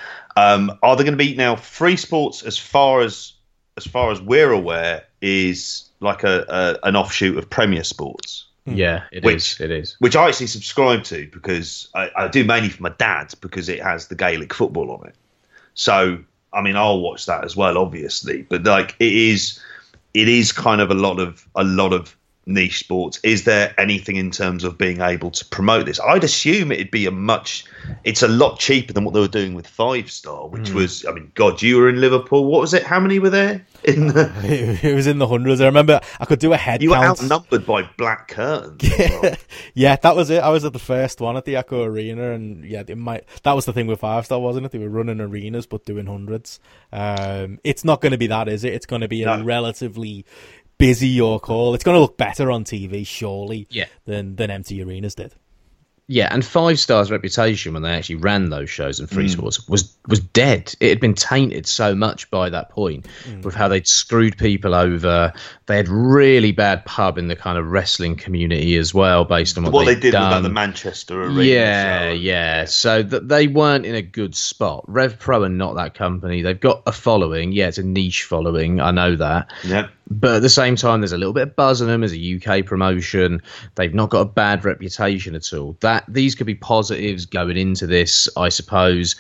Um, 0.41 0.78
are 0.82 0.97
they 0.97 1.05
going 1.05 1.18
to 1.18 1.24
be 1.24 1.34
now 1.34 1.57
free 1.57 1.97
sports 1.97 2.43
as 2.43 2.57
far 2.59 3.03
as 3.03 3.32
as 3.76 3.86
far 3.86 4.11
as 4.11 4.20
we're 4.20 4.53
aware 4.53 5.05
is 5.20 5.88
like 6.01 6.24
a, 6.24 6.45
a 6.82 6.86
an 6.88 6.97
offshoot 6.97 7.36
of 7.38 7.49
Premier 7.51 7.84
Sports 7.84 8.47
Yeah, 8.66 9.05
it 9.12 9.18
is. 9.18 9.24
Which- 9.24 9.61
It 9.61 9.70
is. 9.70 9.97
which 9.99 10.16
I 10.16 10.28
actually 10.28 10.49
subscribe 10.49 11.05
to 11.05 11.28
because 11.32 11.88
I, 11.95 12.11
I 12.16 12.28
do 12.28 12.45
mainly 12.45 12.68
for 12.70 12.82
my 12.82 12.95
dad 12.99 13.34
because 13.41 13.68
it 13.68 13.82
has 13.82 14.09
the 14.09 14.14
Gaelic 14.14 14.53
football 14.55 14.91
on 14.93 15.09
it. 15.09 15.14
So 15.74 16.18
I 16.53 16.62
mean, 16.62 16.74
I'll 16.76 17.01
watch 17.01 17.26
that 17.26 17.45
as 17.45 17.55
well, 17.57 17.78
obviously. 17.78 18.43
But 18.43 18.64
like, 18.64 18.97
it 18.99 19.12
is, 19.12 19.61
it 20.14 20.28
is 20.28 20.51
kind 20.53 20.80
of 20.80 20.91
a 20.91 20.95
lot 20.95 21.20
of 21.20 21.47
a 21.55 21.62
lot 21.64 21.93
of 21.93 22.16
niche 22.51 22.80
sports. 22.80 23.20
Is 23.22 23.44
there 23.44 23.74
anything 23.78 24.16
in 24.16 24.30
terms 24.30 24.64
of 24.64 24.76
being 24.76 25.01
able 25.01 25.30
to 25.30 25.44
promote 25.46 25.86
this? 25.86 26.01
I'd 26.01 26.24
assume 26.24 26.72
it'd 26.72 26.90
be 26.90 27.07
a 27.07 27.11
much, 27.11 27.64
it's 28.05 28.22
a 28.22 28.28
lot 28.28 28.59
cheaper 28.59 28.92
than 28.92 29.05
what 29.05 29.14
they 29.14 29.20
were 29.20 29.28
doing 29.28 29.55
with 29.55 29.66
Five 29.66 30.11
Star, 30.11 30.48
which 30.48 30.70
mm. 30.70 30.74
was, 30.74 31.07
I 31.07 31.12
mean, 31.12 31.32
God, 31.34 31.62
you 31.62 31.78
were 31.78 31.88
in 31.88 32.01
Liverpool. 32.01 32.44
What 32.44 32.61
was 32.61 32.74
it? 32.74 32.82
How 32.82 33.01
many 33.01 33.18
were 33.18 33.30
there? 33.30 33.64
In 33.84 34.09
the... 34.09 34.30
it 34.82 34.94
was 34.94 35.07
in 35.07 35.18
the 35.18 35.26
hundreds. 35.26 35.61
I 35.61 35.66
remember 35.66 36.01
I 36.18 36.24
could 36.26 36.38
do 36.38 36.53
a 36.53 36.57
head. 36.57 36.82
You 36.82 36.90
count. 36.90 37.20
were 37.20 37.24
outnumbered 37.24 37.66
by 37.66 37.88
black 37.96 38.28
curtains. 38.28 38.82
Yeah, 38.82 39.36
yeah, 39.74 39.96
that 39.96 40.16
was 40.16 40.30
it. 40.30 40.42
I 40.42 40.51
was 40.51 40.64
at 40.64 40.72
the 40.72 40.78
first 40.78 41.20
one 41.20 41.36
at 41.36 41.44
the 41.44 41.57
Echo 41.57 41.84
Arena, 41.84 42.32
and 42.32 42.64
yeah, 42.64 42.82
it 42.86 42.98
might. 42.98 43.24
That 43.44 43.53
was 43.53 43.64
the 43.64 43.72
thing 43.72 43.86
with 43.86 44.01
Five 44.01 44.26
Star, 44.26 44.40
wasn't 44.40 44.66
it? 44.66 44.72
They 44.72 44.78
were 44.78 44.88
running 44.88 45.20
arenas 45.20 45.66
but 45.66 45.84
doing 45.84 46.07
hundreds. 46.07 46.61
Um, 46.92 47.59
it's 47.64 47.84
not 47.84 48.01
going 48.01 48.12
to 48.12 48.18
be 48.18 48.26
that, 48.26 48.48
is 48.48 48.64
it? 48.64 48.74
It's 48.74 48.86
going 48.86 49.03
to 49.03 49.09
be 49.09 49.22
a 49.22 49.38
no. 49.38 49.44
relatively 49.44 50.24
busy 50.81 51.09
York 51.09 51.47
Hall. 51.47 51.74
It's 51.74 51.85
going 51.85 51.95
to 51.95 52.01
look 52.01 52.16
better 52.16 52.51
on 52.51 52.64
TV, 52.64 53.07
surely, 53.07 53.66
yeah. 53.70 53.87
than 54.05 54.37
than 54.37 54.51
empty 54.51 54.83
arenas 54.83 55.14
did. 55.14 55.35
Yeah, 56.12 56.26
and 56.28 56.45
Five 56.45 56.81
Star's 56.81 57.09
reputation 57.09 57.72
when 57.72 57.85
they 57.85 57.93
actually 57.93 58.16
ran 58.16 58.51
those 58.51 58.68
shows 58.68 58.99
in 58.99 59.07
Free 59.07 59.26
mm. 59.26 59.31
Sports 59.31 59.68
was 59.68 59.97
was 60.09 60.18
dead. 60.18 60.74
It 60.81 60.89
had 60.89 60.99
been 60.99 61.14
tainted 61.14 61.68
so 61.68 61.95
much 61.95 62.28
by 62.33 62.51
that 62.51 62.70
point 62.70 63.07
mm. 63.22 63.45
with 63.45 63.55
how 63.55 63.68
they'd 63.68 63.87
screwed 63.87 64.37
people 64.37 64.74
over. 64.74 65.33
They 65.66 65.76
had 65.76 65.89
really 65.89 66.51
bad 66.51 66.85
pub 66.85 67.16
in 67.16 67.28
the 67.28 67.37
kind 67.37 67.59
of 67.59 67.70
wrestling 67.70 68.16
community 68.16 68.76
as 68.76 68.93
well, 68.93 69.24
based 69.24 69.57
on 69.57 69.62
what, 69.62 69.72
what 69.72 69.87
they 69.87 69.95
did 69.95 70.11
done. 70.11 70.35
with 70.35 70.43
the 70.43 70.49
Manchester 70.49 71.22
Arena. 71.22 71.45
Yeah, 71.45 72.09
so. 72.09 72.14
yeah. 72.14 72.64
So 72.64 73.03
that 73.05 73.28
they 73.28 73.47
weren't 73.47 73.87
in 73.87 73.95
a 73.95 74.03
good 74.03 74.35
spot. 74.35 74.85
Rev 74.89 75.16
Pro 75.16 75.45
are 75.45 75.49
not 75.49 75.76
that 75.76 75.95
company. 75.95 76.43
They've 76.43 76.59
got 76.59 76.83
a 76.87 76.93
following. 76.93 77.53
Yeah, 77.53 77.68
it's 77.68 77.78
a 77.78 77.85
niche 77.85 78.24
following. 78.24 78.81
I 78.81 78.91
know 78.91 79.14
that. 79.14 79.53
Yeah. 79.62 79.91
But 80.11 80.36
at 80.36 80.42
the 80.42 80.48
same 80.48 80.74
time, 80.74 81.00
there's 81.00 81.12
a 81.12 81.18
little 81.18 81.32
bit 81.32 81.44
of 81.44 81.56
buzz 81.56 81.80
on 81.80 81.86
them 81.86 82.02
as 82.02 82.12
a 82.12 82.36
UK 82.36 82.66
promotion. 82.66 83.42
They've 83.76 83.94
not 83.94 84.11
got 84.11 84.22
a 84.22 84.24
bad 84.24 84.64
reputation 84.64 85.36
at 85.36 85.52
all. 85.52 85.76
That 85.80 86.04
these 86.08 86.34
could 86.34 86.48
be 86.48 86.56
positives 86.56 87.26
going 87.26 87.56
into 87.56 87.86
this, 87.86 88.28
I 88.36 88.48
suppose. 88.48 89.14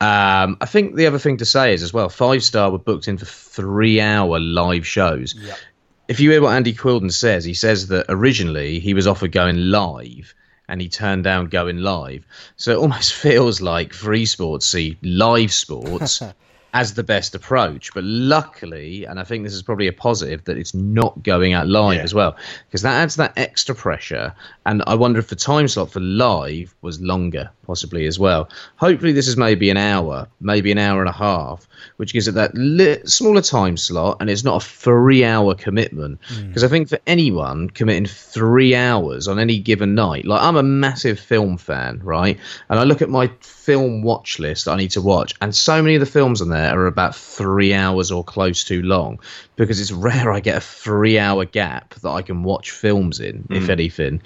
Um, 0.00 0.56
I 0.60 0.66
think 0.66 0.94
the 0.94 1.06
other 1.06 1.18
thing 1.18 1.38
to 1.38 1.44
say 1.44 1.74
is 1.74 1.82
as 1.82 1.92
well, 1.92 2.08
Five 2.08 2.44
Star 2.44 2.70
were 2.70 2.78
booked 2.78 3.08
in 3.08 3.18
for 3.18 3.24
three-hour 3.24 4.38
live 4.38 4.86
shows. 4.86 5.34
Yep. 5.34 5.58
If 6.06 6.20
you 6.20 6.30
hear 6.30 6.42
what 6.42 6.54
Andy 6.54 6.74
Quildan 6.74 7.12
says, 7.12 7.44
he 7.44 7.54
says 7.54 7.88
that 7.88 8.06
originally 8.08 8.78
he 8.78 8.94
was 8.94 9.08
offered 9.08 9.32
going 9.32 9.56
live 9.56 10.32
and 10.68 10.80
he 10.80 10.88
turned 10.88 11.24
down 11.24 11.46
going 11.46 11.78
live. 11.78 12.24
So 12.56 12.70
it 12.70 12.78
almost 12.78 13.14
feels 13.22 13.60
like 13.60 13.92
Free 13.92 14.26
Sports 14.26 14.66
see 14.66 14.96
live 15.02 15.52
sports 15.52 16.22
as 16.76 16.92
the 16.92 17.02
best 17.02 17.34
approach. 17.34 17.94
But 17.94 18.04
luckily, 18.04 19.06
and 19.06 19.18
I 19.18 19.24
think 19.24 19.44
this 19.44 19.54
is 19.54 19.62
probably 19.62 19.88
a 19.88 19.94
positive, 19.94 20.44
that 20.44 20.58
it's 20.58 20.74
not 20.74 21.22
going 21.22 21.54
out 21.54 21.66
live 21.66 21.96
yeah. 21.96 22.02
as 22.02 22.12
well, 22.12 22.36
because 22.68 22.82
that 22.82 23.00
adds 23.00 23.16
that 23.16 23.32
extra 23.38 23.74
pressure. 23.74 24.34
And 24.66 24.82
I 24.86 24.94
wonder 24.94 25.18
if 25.18 25.28
the 25.28 25.36
time 25.36 25.68
slot 25.68 25.90
for 25.90 26.00
live 26.00 26.74
was 26.82 27.00
longer, 27.00 27.48
possibly 27.66 28.06
as 28.06 28.18
well. 28.18 28.48
Hopefully, 28.76 29.12
this 29.12 29.28
is 29.28 29.36
maybe 29.36 29.70
an 29.70 29.76
hour, 29.76 30.28
maybe 30.40 30.72
an 30.72 30.78
hour 30.78 31.00
and 31.00 31.08
a 31.08 31.12
half, 31.12 31.66
which 31.96 32.12
gives 32.12 32.28
it 32.28 32.34
that 32.34 32.54
li- 32.54 33.04
smaller 33.04 33.42
time 33.42 33.76
slot, 33.76 34.18
and 34.20 34.30
it's 34.30 34.44
not 34.44 34.62
a 34.62 34.66
three-hour 34.66 35.54
commitment. 35.54 36.20
Because 36.28 36.62
mm. 36.62 36.66
I 36.66 36.68
think 36.68 36.88
for 36.88 36.98
anyone 37.06 37.68
committing 37.70 38.06
three 38.06 38.74
hours 38.74 39.28
on 39.28 39.38
any 39.38 39.58
given 39.58 39.94
night, 39.94 40.24
like 40.24 40.42
I'm 40.42 40.56
a 40.56 40.62
massive 40.62 41.18
film 41.18 41.56
fan, 41.56 42.00
right? 42.02 42.38
And 42.68 42.78
I 42.78 42.84
look 42.84 43.02
at 43.02 43.10
my 43.10 43.30
film 43.40 44.02
watch 44.02 44.38
list 44.38 44.68
I 44.68 44.76
need 44.76 44.92
to 44.92 45.02
watch, 45.02 45.34
and 45.40 45.54
so 45.54 45.82
many 45.82 45.96
of 45.96 46.00
the 46.00 46.06
films 46.06 46.40
on 46.40 46.48
there 46.48 46.78
are 46.78 46.86
about 46.86 47.14
three 47.14 47.74
hours 47.74 48.10
or 48.10 48.24
close 48.24 48.64
to 48.64 48.82
long 48.82 49.18
because 49.56 49.80
it's 49.80 49.92
rare 50.06 50.32
I 50.32 50.40
get 50.40 50.56
a 50.56 50.60
three 50.60 51.18
hour 51.18 51.44
gap 51.44 51.94
that 51.96 52.10
I 52.10 52.22
can 52.22 52.42
watch 52.42 52.70
films 52.70 53.20
in, 53.20 53.44
mm. 53.44 53.56
if 53.56 53.64
hmm. 53.64 53.70
anything. 53.70 54.22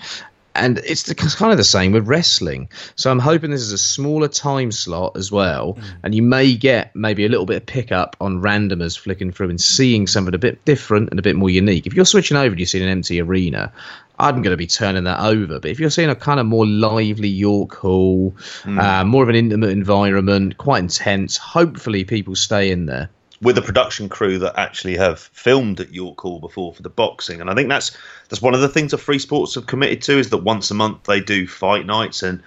And 0.61 0.77
it's 0.85 1.05
the, 1.05 1.15
kind 1.15 1.53
of 1.53 1.57
the 1.57 1.65
same 1.65 1.93
with 1.93 2.07
wrestling. 2.07 2.69
So 2.95 3.11
I'm 3.11 3.19
hoping 3.19 3.51
this 3.51 3.63
is 3.63 3.73
a 3.73 3.79
smaller 3.79 4.29
time 4.29 4.71
slot 4.73 5.17
as 5.17 5.33
well, 5.33 5.75
mm. 5.75 5.83
and 6.03 6.15
you 6.15 6.21
may 6.21 6.55
get 6.55 6.95
maybe 6.95 7.25
a 7.25 7.31
little 7.31 7.47
bit 7.47 7.57
of 7.57 7.67
pickup 7.67 8.15
on 8.21 8.43
randomers 8.43 8.99
flicking 8.99 9.33
through 9.33 9.49
and 9.49 9.61
seeing 9.61 10.07
something 10.07 10.35
a 10.35 10.39
bit 10.39 10.63
different 10.67 11.09
and 11.11 11.19
a 11.19 11.23
bit 11.23 11.35
more 11.35 11.49
unique. 11.49 11.87
If 11.87 11.95
you're 11.95 12.05
switching 12.05 12.37
over 12.37 12.51
and 12.51 12.61
you 12.61 12.67
see 12.67 12.83
an 12.83 12.89
empty 12.91 13.23
arena, 13.23 13.73
I'm 14.19 14.43
going 14.43 14.53
to 14.53 14.59
be 14.59 14.67
turning 14.67 15.05
that 15.05 15.21
over. 15.21 15.61
But 15.61 15.71
if 15.71 15.81
you're 15.81 15.89
seeing 15.89 16.11
a 16.11 16.15
kind 16.15 16.39
of 16.39 16.45
more 16.45 16.67
lively 16.67 17.29
York 17.29 17.75
Hall, 17.77 18.35
mm. 18.65 18.79
uh, 18.79 19.05
more 19.05 19.23
of 19.23 19.31
an 19.31 19.37
intimate 19.37 19.71
environment, 19.71 20.59
quite 20.59 20.81
intense, 20.81 21.39
hopefully 21.39 22.05
people 22.05 22.37
stay 22.37 22.71
in 22.71 22.85
there. 22.85 23.09
With 23.43 23.57
a 23.57 23.63
production 23.63 24.09
crew 24.11 24.39
that 24.41 24.59
actually 24.59 24.97
have 24.97 25.19
filmed 25.19 25.81
at 25.81 25.95
York 25.95 26.21
Hall 26.21 26.41
before 26.41 26.75
for 26.75 26.83
the 26.83 26.91
boxing, 26.91 27.41
and 27.41 27.49
I 27.49 27.55
think 27.55 27.71
that's 27.71 27.97
that's 28.29 28.43
one 28.43 28.55
of 28.55 28.61
the 28.61 28.69
things 28.69 28.91
that 28.91 28.99
Free 28.99 29.19
Sports 29.19 29.55
have 29.55 29.67
committed 29.67 30.03
to 30.03 30.19
is 30.19 30.29
that 30.31 30.39
once 30.39 30.71
a 30.71 30.75
month 30.75 31.05
they 31.05 31.21
do 31.21 31.47
fight 31.47 31.87
nights, 31.87 32.23
and 32.23 32.43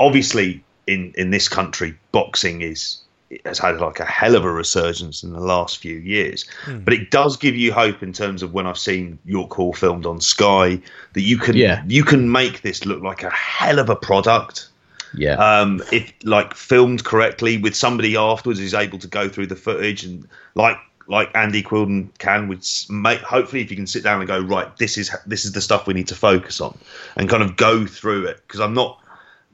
obviously 0.00 0.64
in 0.86 1.12
in 1.16 1.30
this 1.30 1.48
country 1.48 1.94
boxing 2.12 2.62
is 2.62 3.02
has 3.44 3.58
had 3.58 3.78
like 3.78 4.00
a 4.00 4.04
hell 4.04 4.34
of 4.34 4.44
a 4.44 4.50
resurgence 4.50 5.22
in 5.22 5.32
the 5.32 5.40
last 5.40 5.78
few 5.78 5.96
years. 5.96 6.46
Mm. 6.64 6.84
But 6.84 6.94
it 6.94 7.10
does 7.10 7.36
give 7.36 7.54
you 7.54 7.72
hope 7.72 8.02
in 8.02 8.12
terms 8.12 8.42
of 8.42 8.54
when 8.54 8.66
I've 8.66 8.78
seen 8.78 9.18
York 9.24 9.52
Hall 9.52 9.72
filmed 9.72 10.06
on 10.06 10.20
Sky 10.20 10.80
that 11.12 11.20
you 11.20 11.36
can 11.38 11.56
yeah. 11.56 11.82
you 11.86 12.04
can 12.04 12.30
make 12.32 12.62
this 12.62 12.86
look 12.86 13.02
like 13.02 13.22
a 13.22 13.30
hell 13.30 13.78
of 13.78 13.90
a 13.90 13.96
product. 13.96 14.68
Yeah. 15.14 15.34
Um, 15.34 15.82
if 15.92 16.12
like 16.24 16.54
filmed 16.54 17.04
correctly 17.04 17.56
with 17.58 17.74
somebody 17.74 18.16
afterwards 18.16 18.60
who's 18.60 18.74
able 18.74 18.98
to 18.98 19.08
go 19.08 19.28
through 19.28 19.46
the 19.46 19.56
footage 19.56 20.04
and 20.04 20.28
like 20.54 20.76
like 21.08 21.30
Andy 21.34 21.62
Quildan 21.62 22.10
can, 22.18 22.48
would 22.48 22.64
make 22.90 23.20
hopefully 23.20 23.62
if 23.62 23.70
you 23.70 23.76
can 23.76 23.86
sit 23.86 24.04
down 24.04 24.20
and 24.20 24.28
go 24.28 24.38
right, 24.40 24.76
this 24.76 24.98
is 24.98 25.10
this 25.26 25.44
is 25.44 25.52
the 25.52 25.60
stuff 25.60 25.86
we 25.86 25.94
need 25.94 26.08
to 26.08 26.14
focus 26.14 26.60
on 26.60 26.76
and 27.16 27.28
kind 27.28 27.42
of 27.42 27.56
go 27.56 27.86
through 27.86 28.26
it 28.26 28.42
because 28.46 28.60
I'm 28.60 28.74
not 28.74 29.02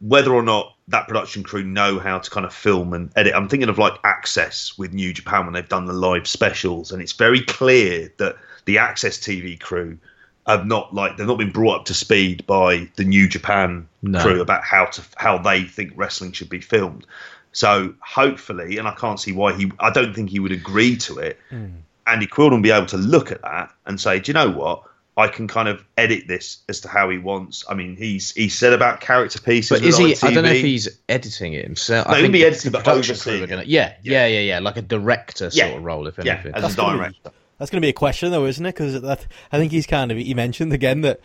whether 0.01 0.35
or 0.35 0.43
not 0.43 0.75
that 0.89 1.09
production 1.09 1.43
crew 1.43 1.63
know 1.63 1.99
how 1.99 2.19
to 2.19 2.29
kind 2.29 2.45
of 2.45 2.53
film 2.53 2.93
and 2.93 3.11
edit. 3.17 3.35
I'm 3.35 3.49
thinking 3.49 3.69
of 3.69 3.79
like 3.79 3.95
AXS 4.03 4.77
with 4.77 4.93
New 4.93 5.13
Japan 5.13 5.47
when 5.47 5.55
they've 5.55 5.69
done 5.69 5.87
the 5.87 5.93
live 5.93 6.27
specials, 6.27 6.93
and 6.93 7.01
it's 7.01 7.13
very 7.13 7.41
clear 7.41 8.13
that 8.19 8.37
the 8.67 8.77
AXS 8.77 9.21
TV 9.21 9.59
crew 9.59 9.99
have 10.47 10.67
not 10.67 10.95
like 10.95 11.17
they've 11.17 11.27
not 11.27 11.39
been 11.39 11.51
brought 11.51 11.81
up 11.81 11.85
to 11.87 11.95
speed 11.95 12.47
by 12.47 12.89
the 12.97 13.05
New 13.05 13.29
Japan 13.29 13.89
no. 14.03 14.21
crew 14.21 14.41
about 14.41 14.63
how 14.63 14.87
to 14.87 15.03
how 15.17 15.39
they 15.39 15.63
think 15.63 15.93
wrestling 15.97 16.33
should 16.33 16.51
be 16.51 16.61
filmed. 16.61 17.07
So 17.53 17.95
hopefully, 18.01 18.79
and 18.79 18.89
I 18.89 18.95
can't 18.95 19.19
see 19.19 19.33
why 19.33 19.55
he, 19.55 19.71
I 19.79 19.91
don't 19.91 20.13
think 20.13 20.29
he 20.29 20.41
would 20.41 20.53
agree 20.53 20.97
to 20.97 21.19
it. 21.19 21.39
Mm. 21.53 21.75
Andy 22.07 22.27
Quildan 22.27 22.51
will 22.51 22.61
be 22.61 22.73
able 22.73 22.87
to 22.87 22.97
look 22.97 23.31
at 23.31 23.43
that 23.43 23.73
and 23.87 23.99
say, 23.99 24.19
do 24.19 24.31
you 24.31 24.35
know 24.35 24.51
what? 24.51 24.83
I 25.17 25.29
can 25.29 25.47
kind 25.47 25.69
of 25.69 25.85
edit 25.97 26.27
this 26.27 26.59
as 26.69 26.81
to 26.81 26.89
how 26.89 27.09
he 27.09 27.19
wants. 27.19 27.65
I 27.69 27.75
mean, 27.75 27.97
he's 27.97 28.33
he 28.33 28.49
said 28.49 28.73
about 28.73 29.01
character 29.01 29.41
pieces. 29.41 29.79
But 29.79 29.87
is 29.87 29.97
he? 29.97 30.13
ITV. 30.13 30.25
I 30.25 30.35
don't 30.35 30.45
know 30.45 30.51
if 30.51 30.65
he's 30.65 30.89
editing 31.09 31.53
it 31.53 31.65
himself. 31.65 32.09
No, 32.09 32.15
I 32.15 32.21
think 32.21 32.33
be 32.33 32.45
editing, 32.45 32.73
but 32.73 32.87
overseeing. 32.89 33.47
Gonna, 33.47 33.63
yeah, 33.65 33.95
yeah, 34.03 34.27
yeah, 34.27 34.41
yeah, 34.41 34.59
like 34.59 34.77
a 34.77 34.83
director 34.83 35.51
yeah. 35.53 35.67
sort 35.67 35.79
of 35.79 35.85
role, 35.85 36.09
if 36.09 36.19
anything. 36.19 36.51
Yeah, 36.51 36.57
as 36.57 36.63
that's 36.63 36.75
a 36.75 36.77
director. 36.77 37.19
Gonna, 37.23 37.37
that's 37.59 37.71
going 37.71 37.81
to 37.81 37.85
be 37.85 37.91
a 37.91 37.95
question, 37.95 38.31
though, 38.31 38.47
isn't 38.47 38.65
it? 38.65 38.75
Because 38.75 39.05
I 39.53 39.59
think 39.59 39.73
he's 39.73 39.87
kind 39.87 40.11
of 40.11 40.19
he 40.19 40.35
mentioned 40.35 40.73
again 40.73 41.03
that 41.03 41.21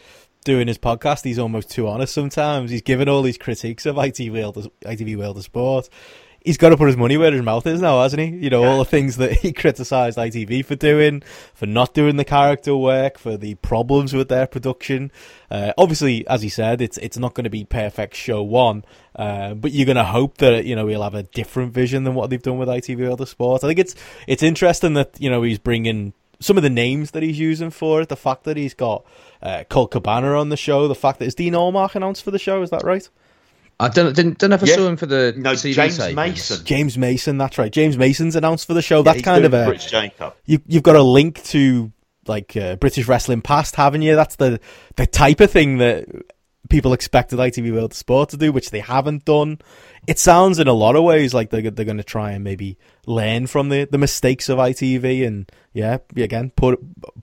doing 0.46 0.68
his 0.68 0.78
podcast, 0.78 1.24
he's 1.24 1.40
almost 1.40 1.70
too 1.70 1.88
honest 1.88 2.14
sometimes. 2.14 2.72
He's 2.72 2.82
given 2.82 3.10
all 3.10 3.22
these 3.22 3.38
critiques 3.38 3.86
of 3.86 3.96
ITV 3.96 4.32
World, 4.32 4.72
ITV 4.82 5.18
World 5.18 5.38
of 5.38 5.44
Sport 5.44 5.90
he's 6.50 6.58
got 6.58 6.70
to 6.70 6.78
put 6.78 6.88
his 6.88 6.98
money 6.98 7.16
where 7.16 7.32
his 7.32 7.44
mouth 7.44 7.68
is 7.68 7.80
now, 7.80 8.02
hasn't 8.02 8.20
he? 8.20 8.30
You 8.30 8.50
know, 8.50 8.64
yeah. 8.64 8.70
all 8.70 8.80
the 8.80 8.86
things 8.86 9.18
that 9.18 9.34
he 9.34 9.54
criticised 9.64 10.18
ITV 10.18 10.66
for 10.66 10.76
doing, 10.76 11.22
for 11.54 11.68
not 11.68 11.94
doing 11.94 12.16
the 12.16 12.26
character 12.26 12.76
work, 12.76 13.20
for 13.20 13.38
the 13.38 13.54
problems 13.56 14.16
with 14.16 14.30
their 14.30 14.48
production. 14.48 15.12
Uh, 15.52 15.74
obviously, 15.78 16.26
as 16.28 16.42
he 16.42 16.50
said, 16.50 16.82
it's 16.82 16.98
it's 16.98 17.20
not 17.20 17.36
going 17.36 17.44
to 17.44 17.52
be 17.52 17.66
perfect 17.66 18.16
show 18.16 18.42
one, 18.42 18.84
uh, 19.16 19.54
but 19.54 19.74
you're 19.74 19.86
going 19.86 19.96
to 19.96 20.04
hope 20.04 20.40
that 20.40 20.66
you 20.66 20.76
know 20.76 20.88
he'll 20.88 21.04
have 21.04 21.14
a 21.14 21.22
different 21.22 21.72
vision 21.72 22.04
than 22.04 22.16
what 22.16 22.32
they've 22.32 22.42
done 22.42 22.58
with 22.58 22.68
ITV 22.68 23.12
Other 23.12 23.28
Sports. 23.28 23.64
I 23.64 23.68
think 23.68 23.78
it's 23.78 23.94
it's 24.26 24.42
interesting 24.42 24.96
that 24.96 25.22
you 25.22 25.30
know 25.30 25.44
he's 25.44 25.60
bringing 25.60 26.14
some 26.40 26.58
of 26.58 26.64
the 26.64 26.70
names 26.72 27.12
that 27.12 27.22
he's 27.22 27.38
using 27.38 27.70
for 27.70 28.02
it. 28.02 28.10
The 28.10 28.16
fact 28.16 28.46
that 28.46 28.58
he's 28.58 28.74
got 28.74 29.06
uh, 29.44 29.66
Colt 29.70 29.92
Cabana 29.92 30.34
on 30.34 30.50
the 30.50 30.58
show, 30.58 30.88
the 30.88 30.96
fact 30.96 31.20
that 31.20 31.26
is 31.26 31.36
Dean 31.36 31.54
Allmark 31.54 31.94
announced 31.94 32.24
for 32.24 32.32
the 32.32 32.40
show. 32.40 32.64
Is 32.64 32.72
that 32.72 32.84
right? 32.84 33.08
I 33.80 33.88
don't 33.88 34.14
didn't, 34.14 34.38
don't 34.40 34.50
know 34.50 34.58
if 34.58 34.64
I 34.64 34.68
yeah. 34.68 34.76
saw 34.76 34.88
him 34.88 34.98
for 34.98 35.06
the 35.06 35.34
no 35.38 35.54
TV 35.54 35.74
James 35.74 35.98
tapings. 35.98 36.16
Mason. 36.16 36.66
James 36.66 36.98
Mason, 36.98 37.38
that's 37.38 37.58
right. 37.58 37.72
James 37.72 37.98
Mason's 37.98 38.36
announced 38.36 38.68
for 38.68 38.74
the 38.74 38.82
show. 38.82 39.04
That's 39.04 39.20
yeah, 39.20 39.24
kind 39.24 39.46
of 39.46 39.54
a 39.54 39.66
British 39.66 39.90
Jacob. 39.90 40.36
You, 40.46 40.62
you've 40.68 40.84
got 40.84 40.98
a 40.98 41.02
link 41.02 41.42
to 41.46 41.92
like 42.28 42.58
uh, 42.58 42.76
British 42.76 43.08
wrestling 43.08 43.42
past, 43.42 43.78
haven't 43.78 44.02
you? 44.02 44.16
That's 44.16 44.36
the 44.36 44.60
the 44.98 45.08
type 45.08 45.40
of 45.40 45.50
thing 45.50 45.78
that 45.78 46.08
people 46.70 46.94
expected 46.94 47.40
ITV 47.40 47.74
World 47.74 47.94
Sport 47.94 48.30
to 48.30 48.38
do, 48.38 48.52
which 48.52 48.70
they 48.72 48.80
haven't 48.80 49.26
done. 49.26 49.60
It 50.08 50.20
sounds 50.20 50.60
in 50.60 50.68
a 50.68 50.74
lot 50.74 50.96
of 50.96 51.04
ways 51.04 51.34
like 51.34 51.50
they're 51.50 51.72
they're 51.72 51.86
going 51.86 51.98
to 51.98 52.04
try 52.04 52.32
and 52.32 52.44
maybe 52.44 52.78
learn 53.06 53.48
from 53.48 53.70
the, 53.70 53.86
the 53.86 53.98
mistakes 53.98 54.50
of 54.50 54.58
ITV 54.58 55.26
and 55.26 55.52
yeah, 55.74 56.00
again 56.16 56.52
put 56.56 56.80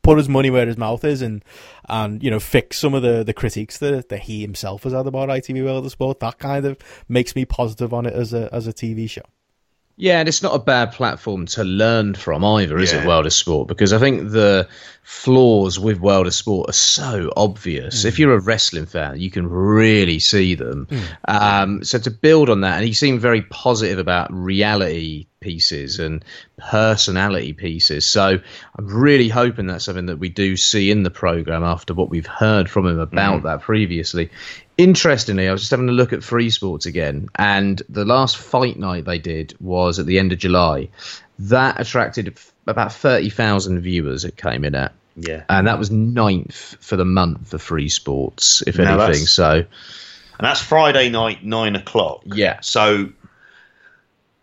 put 0.06 0.18
his 0.18 0.28
money 0.28 0.50
where 0.50 0.66
his 0.66 0.78
mouth 0.78 1.04
is 1.04 1.20
and 1.20 1.44
and 1.88 2.22
you 2.22 2.30
know 2.30 2.38
fix 2.38 2.78
some 2.78 2.94
of 2.94 3.02
the, 3.02 3.24
the 3.24 3.34
critiques 3.34 3.78
that, 3.78 4.08
that 4.08 4.20
he 4.20 4.40
himself 4.40 4.84
has 4.84 4.92
had 4.92 5.06
about 5.06 5.28
ITV 5.28 5.64
World 5.64 5.84
of 5.84 5.90
Sport. 5.90 6.20
That 6.20 6.38
kind 6.38 6.64
of 6.64 6.78
makes 7.08 7.34
me 7.34 7.44
positive 7.44 7.92
on 7.92 8.06
it 8.06 8.14
as 8.14 8.32
a 8.32 8.48
as 8.54 8.68
a 8.68 8.72
TV 8.72 9.10
show. 9.10 9.22
Yeah, 9.98 10.20
and 10.20 10.28
it's 10.28 10.42
not 10.42 10.54
a 10.54 10.58
bad 10.58 10.92
platform 10.92 11.46
to 11.46 11.64
learn 11.64 12.14
from 12.14 12.44
either, 12.44 12.76
is 12.76 12.92
it? 12.92 13.06
World 13.06 13.24
of 13.24 13.32
Sport, 13.32 13.66
because 13.66 13.94
I 13.94 13.98
think 13.98 14.30
the 14.30 14.68
flaws 15.02 15.78
with 15.78 16.00
World 16.00 16.26
of 16.26 16.34
Sport 16.34 16.68
are 16.68 16.74
so 16.74 17.32
obvious. 17.34 18.04
If 18.04 18.16
mm. 18.16 18.18
you're 18.18 18.34
a 18.34 18.40
wrestling 18.40 18.84
fan, 18.84 19.18
you 19.18 19.30
can 19.30 19.48
really 19.48 20.18
see 20.18 20.54
them. 20.54 20.86
Mm. 20.90 21.16
Um, 21.28 21.84
so 21.84 21.98
to 21.98 22.10
build 22.10 22.50
on 22.50 22.60
that, 22.60 22.76
and 22.76 22.84
he 22.84 22.92
seemed 22.92 23.22
very 23.22 23.40
positive 23.40 23.98
about 23.98 24.30
reality 24.30 25.28
pieces 25.40 25.98
and 25.98 26.22
personality 26.58 27.54
pieces. 27.54 28.04
So 28.04 28.38
I'm 28.76 28.86
really 28.86 29.28
hoping 29.28 29.66
that's 29.66 29.86
something 29.86 30.06
that 30.06 30.18
we 30.18 30.28
do 30.28 30.58
see 30.58 30.90
in 30.90 31.04
the 31.04 31.10
program 31.10 31.62
after 31.62 31.94
what 31.94 32.10
we've 32.10 32.26
heard 32.26 32.68
from 32.68 32.86
him 32.86 32.98
about 32.98 33.40
mm. 33.40 33.44
that 33.44 33.62
previously. 33.62 34.30
Interestingly, 34.78 35.48
I 35.48 35.52
was 35.52 35.62
just 35.62 35.70
having 35.70 35.88
a 35.88 35.92
look 35.92 36.12
at 36.12 36.22
Free 36.22 36.50
Sports 36.50 36.84
again, 36.84 37.28
and 37.36 37.80
the 37.88 38.04
last 38.04 38.36
fight 38.36 38.78
night 38.78 39.06
they 39.06 39.18
did 39.18 39.54
was 39.58 39.98
at 39.98 40.04
the 40.06 40.18
end 40.18 40.32
of 40.32 40.38
July. 40.38 40.90
That 41.38 41.80
attracted 41.80 42.28
f- 42.28 42.52
about 42.66 42.92
30,000 42.92 43.80
viewers, 43.80 44.24
it 44.24 44.36
came 44.36 44.64
in 44.64 44.74
at. 44.74 44.92
Yeah. 45.16 45.44
And 45.48 45.66
that 45.66 45.78
was 45.78 45.90
ninth 45.90 46.76
for 46.80 46.96
the 46.96 47.06
month 47.06 47.48
for 47.48 47.58
Free 47.58 47.88
Sports, 47.88 48.62
if 48.66 48.76
Now 48.78 49.00
anything. 49.00 49.26
So, 49.26 49.50
and 49.54 49.66
that's 50.40 50.60
Friday 50.60 51.08
night, 51.08 51.42
nine 51.42 51.74
o'clock. 51.74 52.22
Yeah. 52.26 52.60
So 52.60 53.08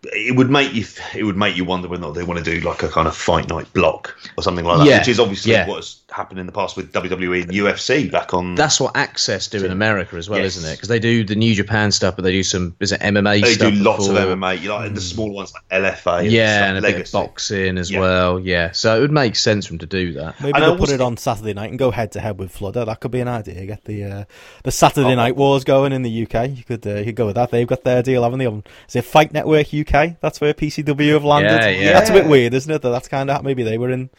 it 0.05 0.35
would 0.35 0.49
make 0.49 0.73
you 0.73 0.85
it 1.15 1.23
would 1.23 1.37
make 1.37 1.55
you 1.55 1.63
wonder 1.63 1.87
whether 1.87 2.03
or 2.03 2.07
not 2.07 2.15
they 2.15 2.23
want 2.23 2.43
to 2.43 2.59
do 2.59 2.59
like 2.67 2.81
a 2.83 2.89
kind 2.89 3.07
of 3.07 3.15
fight 3.15 3.47
night 3.49 3.71
block 3.71 4.17
or 4.37 4.43
something 4.43 4.65
like 4.65 4.79
that, 4.79 4.87
Yeah. 4.87 4.97
which 4.97 5.07
is 5.09 5.19
obviously 5.19 5.51
Yeah. 5.53 5.67
what's 5.67 6.01
happened 6.13 6.39
in 6.39 6.45
the 6.45 6.51
past 6.51 6.77
with 6.77 6.91
WWE 6.93 7.41
and 7.43 7.51
UFC 7.51 8.09
back 8.11 8.33
on. 8.33 8.55
that's 8.55 8.79
what 8.79 8.93
AXS 8.93 9.49
do 9.49 9.65
in 9.65 9.71
America 9.71 10.15
as 10.15 10.29
well, 10.29 10.39
Yes. 10.39 10.55
isn't 10.57 10.69
it? 10.71 10.75
Because 10.75 10.89
they 10.89 10.99
do 10.99 11.23
the 11.23 11.35
New 11.35 11.53
Japan 11.55 11.91
stuff, 11.91 12.15
but 12.15 12.23
they 12.23 12.31
do 12.31 12.43
some, 12.43 12.75
is 12.79 12.91
it 12.91 13.01
MMA 13.01 13.41
they 13.41 13.53
stuff? 13.53 13.73
do 13.73 13.79
lots 13.79 14.07
of? 14.07 14.15
MMA, 14.15 14.61
you 14.61 14.71
like 14.71 14.93
the 14.93 15.01
small 15.01 15.31
ones 15.31 15.53
like 15.53 15.63
LFA, 15.83 16.19
and 16.19 16.31
Yeah, 16.31 16.57
stuff, 16.57 16.67
and 16.69 16.77
a 16.77 16.81
bit 16.81 17.05
of 17.07 17.11
boxing 17.11 17.77
as 17.77 17.89
Yeah. 17.91 17.99
well. 17.99 18.39
Yeah. 18.39 18.71
So 18.71 18.95
it 18.97 19.01
would 19.01 19.11
make 19.11 19.35
sense 19.35 19.65
for 19.65 19.73
them 19.73 19.79
to 19.79 19.85
do 19.85 20.13
that. 20.13 20.39
Maybe 20.39 20.53
And 20.53 20.63
they'll 20.63 20.77
put 20.77 20.89
it 20.91 21.01
on 21.01 21.17
Saturday 21.17 21.53
night 21.53 21.69
and 21.71 21.79
go 21.79 21.91
head 21.91 22.11
to 22.13 22.19
head 22.21 22.37
with 22.37 22.51
Fludder. 22.51 22.85
That 22.85 22.99
could 22.99 23.11
be 23.11 23.19
an 23.19 23.27
idea. 23.27 23.65
Get 23.65 23.85
the 23.85 24.03
uh, 24.03 24.23
the 24.63 24.71
Saturday 24.71 25.13
Oh. 25.13 25.15
night 25.15 25.35
wars 25.35 25.63
going 25.63 25.93
in 25.93 26.03
the 26.03 26.23
UK. 26.27 26.49
You 26.55 26.63
could 26.63 26.85
uh, 26.85 26.95
you 26.95 27.05
could 27.05 27.15
go 27.15 27.25
with 27.25 27.35
that. 27.35 27.49
They've 27.51 27.67
got 27.67 27.83
their 27.83 28.03
deal, 28.03 28.23
haven't 28.23 28.39
they? 28.39 28.45
On 28.45 28.63
is 28.87 28.95
it 28.95 29.05
Fight 29.05 29.33
Network 29.33 29.73
UK? 29.73 30.17
That's 30.21 30.39
where 30.39 30.53
PCW 30.53 31.13
have 31.13 31.23
landed. 31.25 31.61
Yeah, 31.61 31.69
yeah. 31.69 31.93
That's 31.93 32.09
a 32.09 32.13
bit 32.13 32.27
weird, 32.27 32.53
isn't 32.53 32.71
it? 32.71 32.81
That 32.81 32.89
that's 32.89 33.07
kind 33.07 33.29
of 33.31 33.43
maybe 33.43 33.63
they 33.63 33.77
were 33.77 33.89
in. 33.89 34.09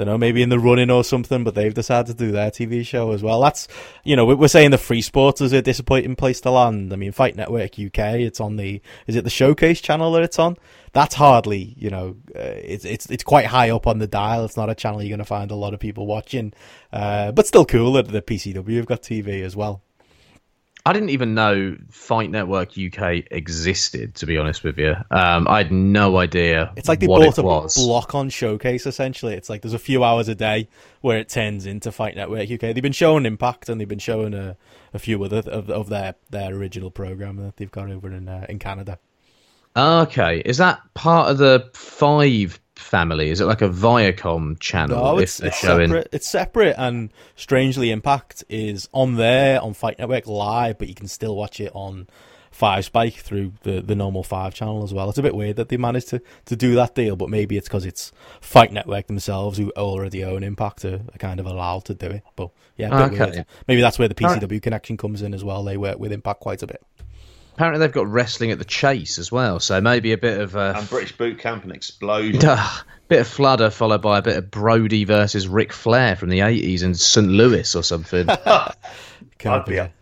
Don't 0.00 0.06
know, 0.06 0.16
maybe 0.16 0.40
in 0.40 0.48
the 0.48 0.58
running 0.58 0.90
or 0.90 1.04
something, 1.04 1.44
but 1.44 1.54
they've 1.54 1.74
decided 1.74 2.06
to 2.06 2.24
do 2.24 2.32
their 2.32 2.50
TV 2.50 2.86
show 2.86 3.12
as 3.12 3.22
well. 3.22 3.38
That's, 3.42 3.68
you 4.02 4.16
know, 4.16 4.24
we- 4.24 4.34
we're 4.34 4.48
saying 4.48 4.70
the 4.70 4.78
free 4.78 5.02
sports 5.02 5.42
is 5.42 5.52
a 5.52 5.60
disappointing 5.60 6.16
place 6.16 6.40
to 6.40 6.50
land. 6.50 6.90
I 6.90 6.96
mean, 6.96 7.12
Fight 7.12 7.36
Network 7.36 7.78
UK, 7.78 8.22
it's 8.22 8.40
on 8.40 8.56
the, 8.56 8.80
is 9.06 9.14
it 9.14 9.24
the 9.24 9.30
Showcase 9.30 9.82
channel 9.82 10.10
that 10.12 10.22
it's 10.22 10.38
on? 10.38 10.56
That's 10.94 11.16
hardly, 11.16 11.74
you 11.76 11.90
know, 11.90 12.16
uh, 12.34 12.38
it's 12.40 12.86
it's 12.86 13.06
it's 13.10 13.22
quite 13.22 13.44
high 13.44 13.68
up 13.68 13.86
on 13.86 13.98
the 13.98 14.06
dial. 14.06 14.46
It's 14.46 14.56
not 14.56 14.70
a 14.70 14.74
channel 14.74 15.02
you're 15.02 15.10
going 15.10 15.18
to 15.18 15.24
find 15.26 15.50
a 15.50 15.54
lot 15.54 15.74
of 15.74 15.80
people 15.80 16.06
watching, 16.06 16.54
uh, 16.94 17.30
but 17.32 17.46
still 17.46 17.66
cool 17.66 17.92
that 17.92 18.08
the 18.08 18.22
PCW 18.22 18.76
have 18.78 18.86
got 18.86 19.02
TV 19.02 19.42
as 19.44 19.54
well. 19.54 19.82
I 20.90 20.92
didn't 20.92 21.10
even 21.10 21.34
know 21.34 21.76
Fight 21.88 22.30
Network 22.30 22.70
UK 22.76 23.22
existed, 23.30 24.16
to 24.16 24.26
be 24.26 24.36
honest 24.38 24.64
with 24.64 24.76
you. 24.76 24.96
Um, 25.12 25.46
I 25.46 25.58
had 25.58 25.70
no 25.70 26.16
idea 26.18 26.72
It's 26.76 26.88
like 26.88 26.98
they 26.98 27.06
bought 27.06 27.38
a 27.38 27.42
was. 27.42 27.76
block 27.76 28.12
on 28.16 28.28
Showcase 28.28 28.86
essentially. 28.86 29.34
It's 29.34 29.48
like 29.48 29.62
there's 29.62 29.72
a 29.72 29.78
few 29.78 30.02
hours 30.02 30.26
a 30.26 30.34
day 30.34 30.68
where 31.00 31.16
it 31.16 31.28
turns 31.28 31.64
into 31.64 31.92
Fight 31.92 32.16
Network 32.16 32.50
UK. 32.50 32.58
They've 32.58 32.82
been 32.82 32.90
showing 32.90 33.24
Impact 33.24 33.68
and 33.68 33.80
they've 33.80 33.86
been 33.86 34.00
showing 34.00 34.34
a, 34.34 34.56
a 34.92 34.98
few 34.98 35.22
other 35.22 35.44
of, 35.46 35.70
of 35.70 35.90
their 35.90 36.16
their 36.30 36.52
original 36.52 36.90
program 36.90 37.36
that 37.36 37.58
they've 37.58 37.70
got 37.70 37.88
over 37.88 38.10
in 38.10 38.28
uh, 38.28 38.46
in 38.48 38.58
Canada. 38.58 38.98
Okay, 39.76 40.42
is 40.44 40.58
that 40.58 40.80
part 40.94 41.30
of 41.30 41.38
the 41.38 41.70
Five 41.72 42.58
family? 42.80 43.30
Is 43.30 43.40
it 43.40 43.44
like 43.46 43.62
a 43.62 43.68
Viacom 43.68 44.58
channel? 44.58 45.02
No, 45.02 45.18
it's, 45.18 45.40
it's 45.40 45.58
showing, 45.58 45.88
separate. 45.88 46.08
It's 46.12 46.28
separate, 46.28 46.74
and 46.78 47.12
strangely, 47.36 47.90
Impact 47.90 48.44
is 48.48 48.88
on 48.92 49.16
there 49.16 49.60
on 49.60 49.74
Fight 49.74 49.98
Network 49.98 50.26
live, 50.26 50.78
but 50.78 50.88
you 50.88 50.94
can 50.94 51.08
still 51.08 51.36
watch 51.36 51.60
it 51.60 51.70
on 51.74 52.08
Five 52.50 52.84
Spike 52.84 53.14
through 53.14 53.52
the, 53.62 53.80
the 53.80 53.94
normal 53.94 54.22
Five 54.22 54.54
channel 54.54 54.82
as 54.82 54.92
well. 54.92 55.08
It's 55.08 55.18
a 55.18 55.22
bit 55.22 55.34
weird 55.34 55.56
that 55.56 55.68
they 55.68 55.76
managed 55.76 56.08
to, 56.08 56.20
to 56.46 56.56
do 56.56 56.74
that 56.74 56.94
deal, 56.94 57.16
but 57.16 57.28
maybe 57.28 57.56
it's 57.56 57.68
because 57.68 57.86
it's 57.86 58.12
Fight 58.40 58.72
Network 58.72 59.06
themselves 59.06 59.56
who 59.56 59.72
already 59.76 60.24
own 60.24 60.42
Impact 60.42 60.84
are, 60.84 60.96
are 60.96 61.18
kind 61.18 61.40
of 61.40 61.46
allowed 61.46 61.84
to 61.86 61.94
do 61.94 62.06
it. 62.06 62.22
But 62.36 62.50
yeah, 62.76 63.04
Okay. 63.04 63.44
Maybe 63.68 63.80
that's 63.80 63.98
where 63.98 64.08
the. 64.08 64.14
PCW 64.14 64.60
connection 64.60 64.96
comes 64.96 65.22
in 65.22 65.32
as 65.32 65.42
well. 65.44 65.62
They 65.62 65.76
work 65.76 65.98
with 65.98 66.12
Impact 66.12 66.40
quite 66.40 66.62
a 66.62 66.66
bit. 66.66 66.82
Apparently 67.60 67.86
they've 67.86 67.92
got 67.92 68.06
wrestling 68.06 68.50
at 68.52 68.58
the 68.58 68.64
Chase 68.64 69.18
as 69.18 69.30
well, 69.30 69.60
so 69.60 69.82
maybe 69.82 70.12
a 70.12 70.18
bit 70.18 70.40
of 70.40 70.56
a 70.56 70.72
and 70.78 70.88
British 70.88 71.12
Boot 71.16 71.38
Camp 71.38 71.62
and 71.64 71.72
Explosion. 71.76 72.40
Ugh, 72.42 72.84
bit 73.08 73.20
of 73.20 73.28
fludder 73.28 73.68
followed 73.68 74.00
by 74.00 74.16
a 74.18 74.22
bit 74.22 74.38
of 74.38 74.50
Brody 74.50 75.04
versus 75.04 75.46
Ric 75.46 75.70
Flair 75.74 76.16
from 76.16 76.30
the 76.30 76.40
eighties 76.40 76.82
in 76.82 76.94
St. 76.94 77.26
Louis 77.28 77.74
or 77.76 77.82
something. 77.82 78.26
of 78.46 78.76
Could 79.38 79.50
I'd 79.50 79.64
be 79.66 79.72
be. 79.72 79.78
up 79.80 79.92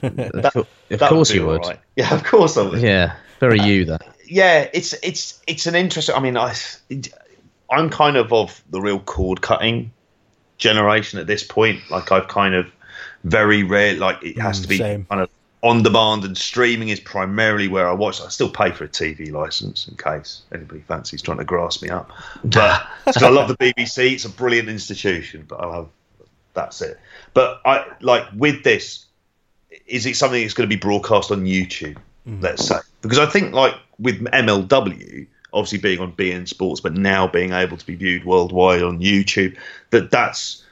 for 0.00 0.08
that. 0.10 0.52
cour- 0.52 0.66
of 0.90 0.98
That 0.98 1.08
course 1.08 1.30
be 1.30 1.36
you 1.38 1.46
would. 1.46 1.60
alright. 1.62 1.78
Yeah, 1.94 2.12
of 2.12 2.24
course 2.24 2.56
I 2.56 2.62
would. 2.62 2.80
Yeah, 2.80 3.14
very 3.38 3.60
you 3.60 3.84
that. 3.84 4.02
yeah, 4.26 4.68
it's 4.72 4.92
it's 5.04 5.40
it's 5.46 5.66
an 5.66 5.76
interesting. 5.76 6.16
I 6.16 6.20
mean, 6.20 6.36
I 6.36 6.52
I'm 7.70 7.90
kind 7.90 8.16
of 8.16 8.32
of 8.32 8.60
the 8.70 8.80
real 8.80 8.98
cord 8.98 9.40
cutting 9.40 9.92
generation 10.56 11.20
at 11.20 11.28
this 11.28 11.44
point. 11.44 11.80
Like 11.92 12.10
I've 12.10 12.26
kind 12.26 12.56
of 12.56 12.66
very 13.22 13.62
rare. 13.62 13.94
Like 13.94 14.24
it 14.24 14.38
has 14.40 14.58
Mm, 14.58 14.62
to 14.62 14.68
be 14.68 14.78
same. 14.78 15.04
kind 15.04 15.20
of 15.22 15.30
on 15.62 15.82
demand 15.82 16.24
and 16.24 16.36
streaming 16.36 16.88
is 16.88 17.00
primarily 17.00 17.66
where 17.68 17.88
I 17.88 17.92
watch. 17.92 18.20
I 18.20 18.28
still 18.28 18.50
pay 18.50 18.70
for 18.70 18.84
a 18.84 18.88
TV 18.88 19.32
license 19.32 19.88
in 19.88 19.96
case 19.96 20.42
anybody 20.52 20.80
fancies 20.80 21.20
trying 21.20 21.38
to 21.38 21.44
grasp 21.44 21.82
me 21.82 21.88
up. 21.88 22.10
But 22.44 22.86
I 23.22 23.28
love 23.28 23.48
the 23.48 23.56
BBC. 23.56 24.12
It's 24.12 24.24
a 24.24 24.30
brilliant 24.30 24.68
institution, 24.68 25.44
but 25.48 25.60
I'll 25.60 25.72
have 25.72 25.88
that's 26.54 26.80
it. 26.82 26.98
But 27.34 27.60
I 27.64 27.86
like 28.00 28.24
with 28.36 28.64
this. 28.64 29.06
Is 29.86 30.06
it 30.06 30.16
something 30.16 30.40
that's 30.42 30.54
going 30.54 30.68
to 30.68 30.74
be 30.74 30.80
broadcast 30.80 31.30
on 31.30 31.44
YouTube? 31.44 31.96
Mm. 32.26 32.42
Let's 32.42 32.66
say 32.66 32.78
because 33.00 33.18
I 33.18 33.26
think 33.26 33.54
like 33.54 33.74
with 33.98 34.20
MLW, 34.24 35.26
obviously 35.52 35.78
being 35.78 36.00
on 36.00 36.12
beIN 36.12 36.46
Sports, 36.46 36.80
but 36.80 36.94
now 36.94 37.26
being 37.26 37.52
able 37.52 37.76
to 37.76 37.86
be 37.86 37.94
viewed 37.94 38.24
worldwide 38.24 38.82
on 38.82 39.00
YouTube, 39.00 39.56
that 39.90 40.10
that's 40.10 40.64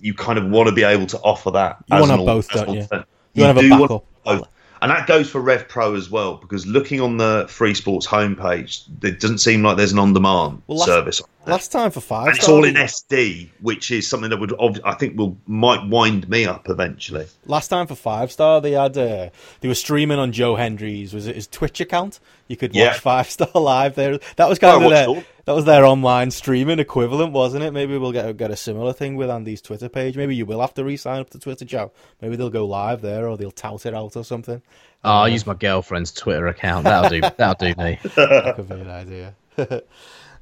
you 0.00 0.14
kind 0.14 0.38
of 0.38 0.46
want 0.46 0.68
to 0.68 0.74
be 0.74 0.82
able 0.82 1.06
to 1.06 1.18
offer 1.20 1.50
that. 1.52 1.78
You 1.90 2.00
wanna 2.00 2.16
have 2.16 2.26
both, 2.26 2.48
don't 2.50 2.74
you? 2.74 2.80
altern- 2.82 3.04
You 3.34 3.42
wanna 3.42 3.54
have 3.54 3.64
a 3.64 3.68
backup. 3.68 4.04
Both. 4.26 4.48
And 4.82 4.90
that 4.90 5.06
goes 5.06 5.30
for 5.30 5.40
Rev 5.40 5.68
Pro 5.68 5.94
as 5.94 6.10
well, 6.10 6.34
because 6.36 6.66
looking 6.66 7.00
on 7.00 7.16
the 7.16 7.46
Free 7.48 7.72
Sports 7.72 8.06
homepage, 8.06 8.82
it 9.02 9.20
doesn't 9.20 9.38
seem 9.38 9.62
like 9.62 9.78
there's 9.78 9.92
an 9.92 9.98
on-demand 9.98 10.62
Well, 10.66 10.78
last- 10.78 10.86
service. 10.86 11.22
On 11.46 11.50
there. 11.50 11.54
Last 11.54 11.72
time 11.72 11.90
for 11.90 12.00
five. 12.00 12.28
and 12.28 12.36
it's 12.36 12.48
all 12.48 12.64
in 12.64 12.74
SD, 12.74 13.50
which 13.60 13.90
is 13.90 14.06
something 14.08 14.30
that 14.30 14.38
would 14.38 14.54
I 14.84 14.94
think 14.94 15.16
will 15.18 15.36
might 15.46 15.86
wind 15.88 16.28
me 16.28 16.44
up 16.44 16.68
eventually. 16.68 17.26
Last 17.46 17.68
time 17.68 17.86
for 17.86 17.94
Five 17.94 18.30
Star, 18.32 18.60
they 18.60 18.72
had 18.72 18.96
uh, 18.98 19.30
they 19.60 19.68
were 19.68 19.74
streaming 19.74 20.18
on 20.18 20.32
Joe 20.32 20.56
Hendry's 20.56 21.14
was 21.14 21.26
it 21.26 21.36
his 21.36 21.46
Twitch 21.46 21.80
account. 21.80 22.20
You 22.48 22.56
could 22.56 22.70
watch 22.72 22.76
Yeah. 22.76 22.92
Five 22.94 23.30
Star 23.30 23.48
live 23.54 23.94
there. 23.94 24.18
That 24.36 24.48
was 24.48 24.58
I 24.58 24.60
kind 24.72 24.84
of 24.84 24.90
their, 24.90 25.24
that 25.46 25.52
was 25.54 25.64
their 25.64 25.84
online 25.84 26.30
streaming 26.30 26.78
equivalent, 26.78 27.32
wasn't 27.32 27.64
it? 27.64 27.72
Maybe 27.72 27.96
we'll 27.98 28.12
get 28.12 28.36
get 28.36 28.50
a 28.50 28.56
similar 28.56 28.92
thing 28.92 29.16
with 29.16 29.30
Andy's 29.30 29.62
Twitter 29.62 29.88
page. 29.88 30.16
Maybe 30.16 30.34
you 30.34 30.46
will 30.46 30.60
have 30.60 30.74
to 30.74 30.84
re-sign 30.84 31.20
up 31.20 31.30
to 31.30 31.38
Twitter, 31.38 31.64
Joe. 31.64 31.92
Maybe 32.20 32.36
they'll 32.36 32.50
go 32.50 32.66
live 32.66 33.00
there, 33.02 33.28
or 33.28 33.36
they'll 33.36 33.50
tout 33.50 33.86
it 33.86 33.94
out 33.94 34.16
or 34.16 34.24
something. 34.24 34.60
Oh, 35.04 35.10
I'll 35.10 35.28
use 35.28 35.46
my 35.46 35.54
girlfriend's 35.54 36.10
Twitter 36.10 36.48
account. 36.48 36.84
That'll 36.84 37.10
do. 37.10 37.20
That'll 37.36 37.54
do 37.72 37.80
me. 37.80 37.98
That 38.16 38.54
could 38.56 38.68
be 38.68 38.74
an 38.74 38.90
idea. 38.90 39.34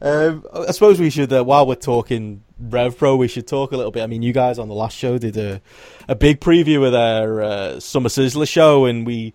um, 0.05 0.45
I 0.53 0.71
suppose 0.73 1.01
we 1.01 1.09
should, 1.09 1.33
uh, 1.33 1.43
while 1.43 1.67
we're 1.67 1.77
talking 1.77 2.45
Rev 2.61 2.97
Pro, 2.97 3.17
we 3.17 3.27
should 3.27 3.47
talk 3.47 3.73
a 3.73 3.77
little 3.77 3.91
bit. 3.91 4.03
I 4.03 4.07
mean, 4.07 4.23
you 4.23 4.33
guys 4.33 4.59
on 4.59 4.69
the 4.69 4.75
last 4.75 4.97
show 4.97 5.17
did 5.17 5.37
a, 5.37 5.63
a 6.09 6.15
big 6.15 6.41
preview 6.41 6.85
of 6.85 6.93
their 6.93 7.43
uh, 7.43 7.81
Summer 7.81 8.11
Sizzler 8.11 8.47
show, 8.47 8.85
and 8.85 9.07
we 9.07 9.33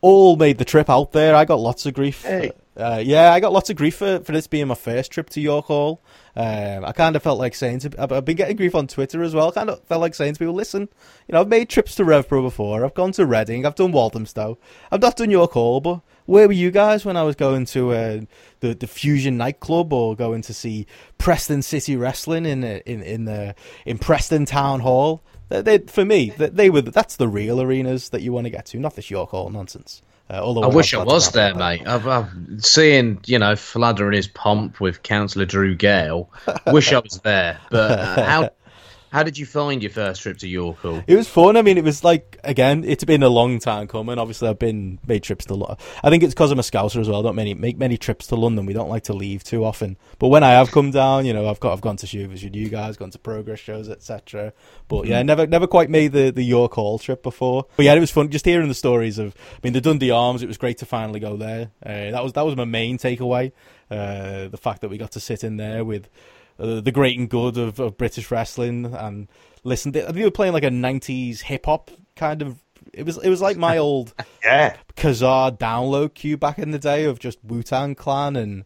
all 0.00 0.36
made 0.36 0.58
the 0.58 0.64
trip 0.64 0.88
out 0.88 1.12
there. 1.12 1.34
I 1.34 1.44
got 1.44 1.58
lots 1.58 1.84
of 1.84 1.94
grief. 1.94 2.22
Hey. 2.22 2.52
Uh, 2.76 3.00
yeah, 3.04 3.32
I 3.32 3.38
got 3.38 3.52
lots 3.52 3.70
of 3.70 3.76
grief 3.76 3.96
for, 3.96 4.20
for 4.20 4.32
this 4.32 4.48
being 4.48 4.66
my 4.66 4.74
first 4.74 5.12
trip 5.12 5.30
to 5.30 5.40
York 5.40 5.66
Hall. 5.66 6.02
Um, 6.34 6.84
I 6.84 6.90
kind 6.90 7.14
of 7.14 7.22
felt 7.22 7.38
like 7.38 7.54
saying 7.54 7.80
to, 7.80 8.12
I've, 8.12 8.24
been 8.24 8.36
getting 8.36 8.56
grief 8.56 8.74
on 8.74 8.88
Twitter 8.88 9.22
as 9.22 9.32
well. 9.34 9.52
Kind 9.52 9.70
of 9.70 9.82
felt 9.84 10.00
like 10.00 10.14
saying 10.14 10.34
to 10.34 10.38
people, 10.40 10.54
listen, 10.54 10.88
you 11.28 11.32
know, 11.32 11.40
I've 11.40 11.48
made 11.48 11.68
trips 11.68 11.94
to 11.96 12.04
RevPro 12.04 12.42
before. 12.42 12.84
I've 12.84 12.94
gone 12.94 13.12
to 13.12 13.26
Reading. 13.26 13.64
I've 13.64 13.76
done 13.76 13.92
Walthamstow. 13.92 14.58
I've 14.90 15.00
not 15.00 15.16
done 15.16 15.30
York 15.30 15.52
Hall, 15.52 15.80
but 15.80 16.00
where 16.26 16.48
were 16.48 16.52
you 16.52 16.72
guys 16.72 17.04
when 17.04 17.16
I 17.16 17.22
was 17.22 17.36
going 17.36 17.66
to 17.66 17.92
uh, 17.92 18.20
the 18.60 18.74
the 18.74 18.86
Fusion 18.86 19.36
nightclub 19.36 19.92
or 19.92 20.16
going 20.16 20.42
to 20.42 20.54
see 20.54 20.86
Preston 21.18 21.62
City 21.62 21.96
Wrestling 21.96 22.46
in 22.46 22.64
uh, 22.64 22.80
in 22.86 23.02
in 23.02 23.24
the 23.26 23.54
in 23.86 23.98
Preston 23.98 24.46
Town 24.46 24.80
Hall? 24.80 25.22
They, 25.50 25.60
they, 25.60 25.78
for 25.78 26.04
me, 26.04 26.30
they, 26.30 26.48
they 26.48 26.70
were 26.70 26.80
that's 26.80 27.16
the 27.16 27.28
real 27.28 27.60
arenas 27.60 28.08
that 28.08 28.22
you 28.22 28.32
want 28.32 28.46
to 28.46 28.50
get 28.50 28.66
to, 28.66 28.78
not 28.78 28.96
this 28.96 29.10
York 29.10 29.30
Hall 29.30 29.50
nonsense. 29.50 30.02
Uh, 30.34 30.60
I 30.60 30.66
wish 30.68 30.94
I 30.94 31.02
was 31.02 31.30
there, 31.30 31.50
it. 31.50 31.56
mate. 31.56 31.86
I've, 31.86 32.06
I've 32.06 32.30
seeing 32.58 33.20
you 33.26 33.38
know 33.38 33.56
Fludder 33.56 34.08
in 34.08 34.14
his 34.14 34.28
pomp 34.28 34.80
with 34.80 35.02
Councillor 35.02 35.46
Drew 35.46 35.74
Gale. 35.74 36.30
Wish 36.66 36.92
I 36.92 36.98
was 36.98 37.20
there, 37.20 37.60
but 37.70 37.98
uh, 37.98 38.24
how 38.24 38.50
How 39.14 39.22
did 39.22 39.38
you 39.38 39.46
find 39.46 39.80
your 39.80 39.92
first 39.92 40.22
trip 40.22 40.38
to 40.38 40.48
York 40.48 40.78
Hall? 40.78 41.00
It 41.06 41.14
was 41.14 41.28
fun. 41.28 41.56
I 41.56 41.62
mean, 41.62 41.78
it 41.78 41.84
was 41.84 42.02
like 42.02 42.36
again, 42.42 42.82
it's 42.82 43.04
been 43.04 43.22
a 43.22 43.28
long 43.28 43.60
time 43.60 43.86
coming. 43.86 44.18
Obviously, 44.18 44.48
I've 44.48 44.58
been 44.58 44.98
made 45.06 45.22
trips 45.22 45.44
to. 45.44 45.54
Lo- 45.54 45.76
I 46.02 46.10
think 46.10 46.24
it's 46.24 46.34
because 46.34 46.50
I'm 46.50 46.58
a 46.58 46.62
Scouser 46.62 47.00
as 47.00 47.08
well. 47.08 47.20
I 47.20 47.22
don't 47.22 47.36
many 47.36 47.54
make 47.54 47.78
many 47.78 47.96
trips 47.96 48.26
to 48.26 48.34
London. 48.34 48.66
We 48.66 48.72
don't 48.72 48.88
like 48.88 49.04
to 49.04 49.12
leave 49.12 49.44
too 49.44 49.64
often. 49.64 49.96
But 50.18 50.30
when 50.30 50.42
I 50.42 50.50
have 50.50 50.72
come 50.72 50.90
down, 50.90 51.26
you 51.26 51.32
know, 51.32 51.48
I've 51.48 51.60
got 51.60 51.74
I've 51.74 51.80
gone 51.80 51.96
to 51.98 52.08
shows 52.08 52.26
with 52.28 52.42
you 52.42 52.68
guys, 52.68 52.96
gone 52.96 53.10
to 53.10 53.18
progress 53.20 53.60
shows, 53.60 53.88
etc. 53.88 54.52
But 54.88 55.06
yeah, 55.06 55.22
never 55.22 55.46
never 55.46 55.68
quite 55.68 55.90
made 55.90 56.10
the 56.10 56.32
the 56.32 56.42
York 56.42 56.74
Hall 56.74 56.98
trip 56.98 57.22
before. 57.22 57.66
But 57.76 57.84
yeah, 57.84 57.94
it 57.94 58.00
was 58.00 58.10
fun 58.10 58.30
just 58.30 58.44
hearing 58.44 58.66
the 58.66 58.74
stories 58.74 59.20
of. 59.20 59.36
I 59.52 59.58
mean, 59.62 59.74
the 59.74 59.80
Dundee 59.80 60.10
Arms. 60.10 60.42
It 60.42 60.48
was 60.48 60.58
great 60.58 60.78
to 60.78 60.86
finally 60.86 61.20
go 61.20 61.36
there. 61.36 61.70
Uh, 61.86 62.10
that 62.10 62.24
was 62.24 62.32
that 62.32 62.44
was 62.44 62.56
my 62.56 62.64
main 62.64 62.98
takeaway. 62.98 63.52
Uh, 63.88 64.48
the 64.48 64.58
fact 64.60 64.80
that 64.80 64.88
we 64.88 64.98
got 64.98 65.12
to 65.12 65.20
sit 65.20 65.44
in 65.44 65.56
there 65.56 65.84
with 65.84 66.08
uh, 66.58 66.80
the 66.80 66.92
great 66.92 67.18
and 67.18 67.28
good 67.28 67.56
of, 67.58 67.80
of 67.80 67.96
British 67.96 68.30
wrestling 68.30 68.86
and 68.86 69.28
listen. 69.62 69.92
They, 69.92 70.00
they 70.02 70.22
were 70.22 70.30
playing 70.30 70.52
like 70.52 70.64
a 70.64 70.70
'90s 70.70 71.42
hip 71.42 71.66
hop 71.66 71.90
kind 72.16 72.42
of. 72.42 72.62
It 72.92 73.04
was 73.04 73.18
it 73.18 73.28
was 73.28 73.40
like 73.40 73.56
my 73.56 73.78
old 73.78 74.14
Yeah, 74.44 74.76
Kazaa 74.96 75.58
download 75.58 76.14
queue 76.14 76.36
back 76.36 76.58
in 76.58 76.70
the 76.70 76.78
day 76.78 77.04
of 77.04 77.18
just 77.18 77.38
Wu 77.42 77.62
Tang 77.62 77.94
Clan 77.94 78.36
and 78.36 78.64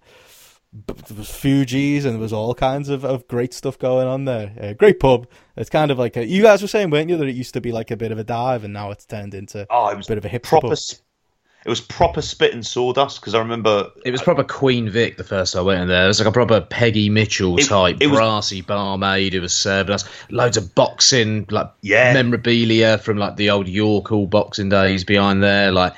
there 0.72 1.16
was 1.16 1.28
Fugees 1.28 2.04
and 2.04 2.14
there 2.14 2.18
was 2.18 2.32
all 2.32 2.54
kinds 2.54 2.88
of, 2.88 3.04
of 3.04 3.26
great 3.26 3.54
stuff 3.54 3.78
going 3.78 4.06
on 4.06 4.26
there. 4.26 4.52
Uh, 4.60 4.72
great 4.74 5.00
pub. 5.00 5.26
It's 5.56 5.70
kind 5.70 5.90
of 5.90 5.98
like 5.98 6.16
a, 6.16 6.26
you 6.26 6.42
guys 6.42 6.60
were 6.60 6.68
saying, 6.68 6.90
weren't 6.90 7.08
you, 7.08 7.16
that 7.16 7.26
it 7.26 7.34
used 7.34 7.54
to 7.54 7.60
be 7.60 7.72
like 7.72 7.90
a 7.90 7.96
bit 7.96 8.12
of 8.12 8.18
a 8.18 8.24
dive 8.24 8.64
and 8.64 8.72
now 8.72 8.90
it's 8.90 9.06
turned 9.06 9.34
into 9.34 9.66
oh, 9.70 9.88
it 9.88 9.96
was 9.96 10.06
a 10.06 10.10
bit 10.10 10.18
of 10.18 10.24
a 10.24 10.28
hip 10.28 10.42
proper. 10.42 10.68
pub. 10.68 10.78
It 11.68 11.70
was 11.70 11.82
proper 11.82 12.22
spit 12.22 12.54
and 12.54 12.66
sawdust 12.66 13.20
because 13.20 13.34
I 13.34 13.40
remember 13.40 13.90
It 14.02 14.10
was 14.10 14.22
proper 14.22 14.42
Queen 14.42 14.88
Vic 14.88 15.18
the 15.18 15.22
first 15.22 15.52
time 15.52 15.60
I 15.60 15.62
went 15.64 15.82
in 15.82 15.88
there. 15.88 16.04
It 16.04 16.06
was 16.06 16.18
like 16.18 16.26
a 16.26 16.32
proper 16.32 16.62
Peggy 16.62 17.10
Mitchell 17.10 17.58
It- 17.58 17.66
type, 17.66 17.98
it 18.00 18.06
was- 18.06 18.16
brassy 18.18 18.62
barmaid 18.62 19.34
who 19.34 19.42
was 19.42 19.52
serving 19.52 19.92
us. 19.94 20.04
Loads 20.30 20.56
of 20.56 20.74
boxing, 20.74 21.44
like 21.50 21.68
Yeah. 21.82 22.14
memorabilia 22.14 22.96
from 22.96 23.18
like 23.18 23.36
the 23.36 23.50
old 23.50 23.68
York 23.68 24.08
Hall 24.08 24.26
boxing 24.26 24.70
days 24.70 25.04
behind 25.04 25.42
there, 25.42 25.70
like 25.70 25.92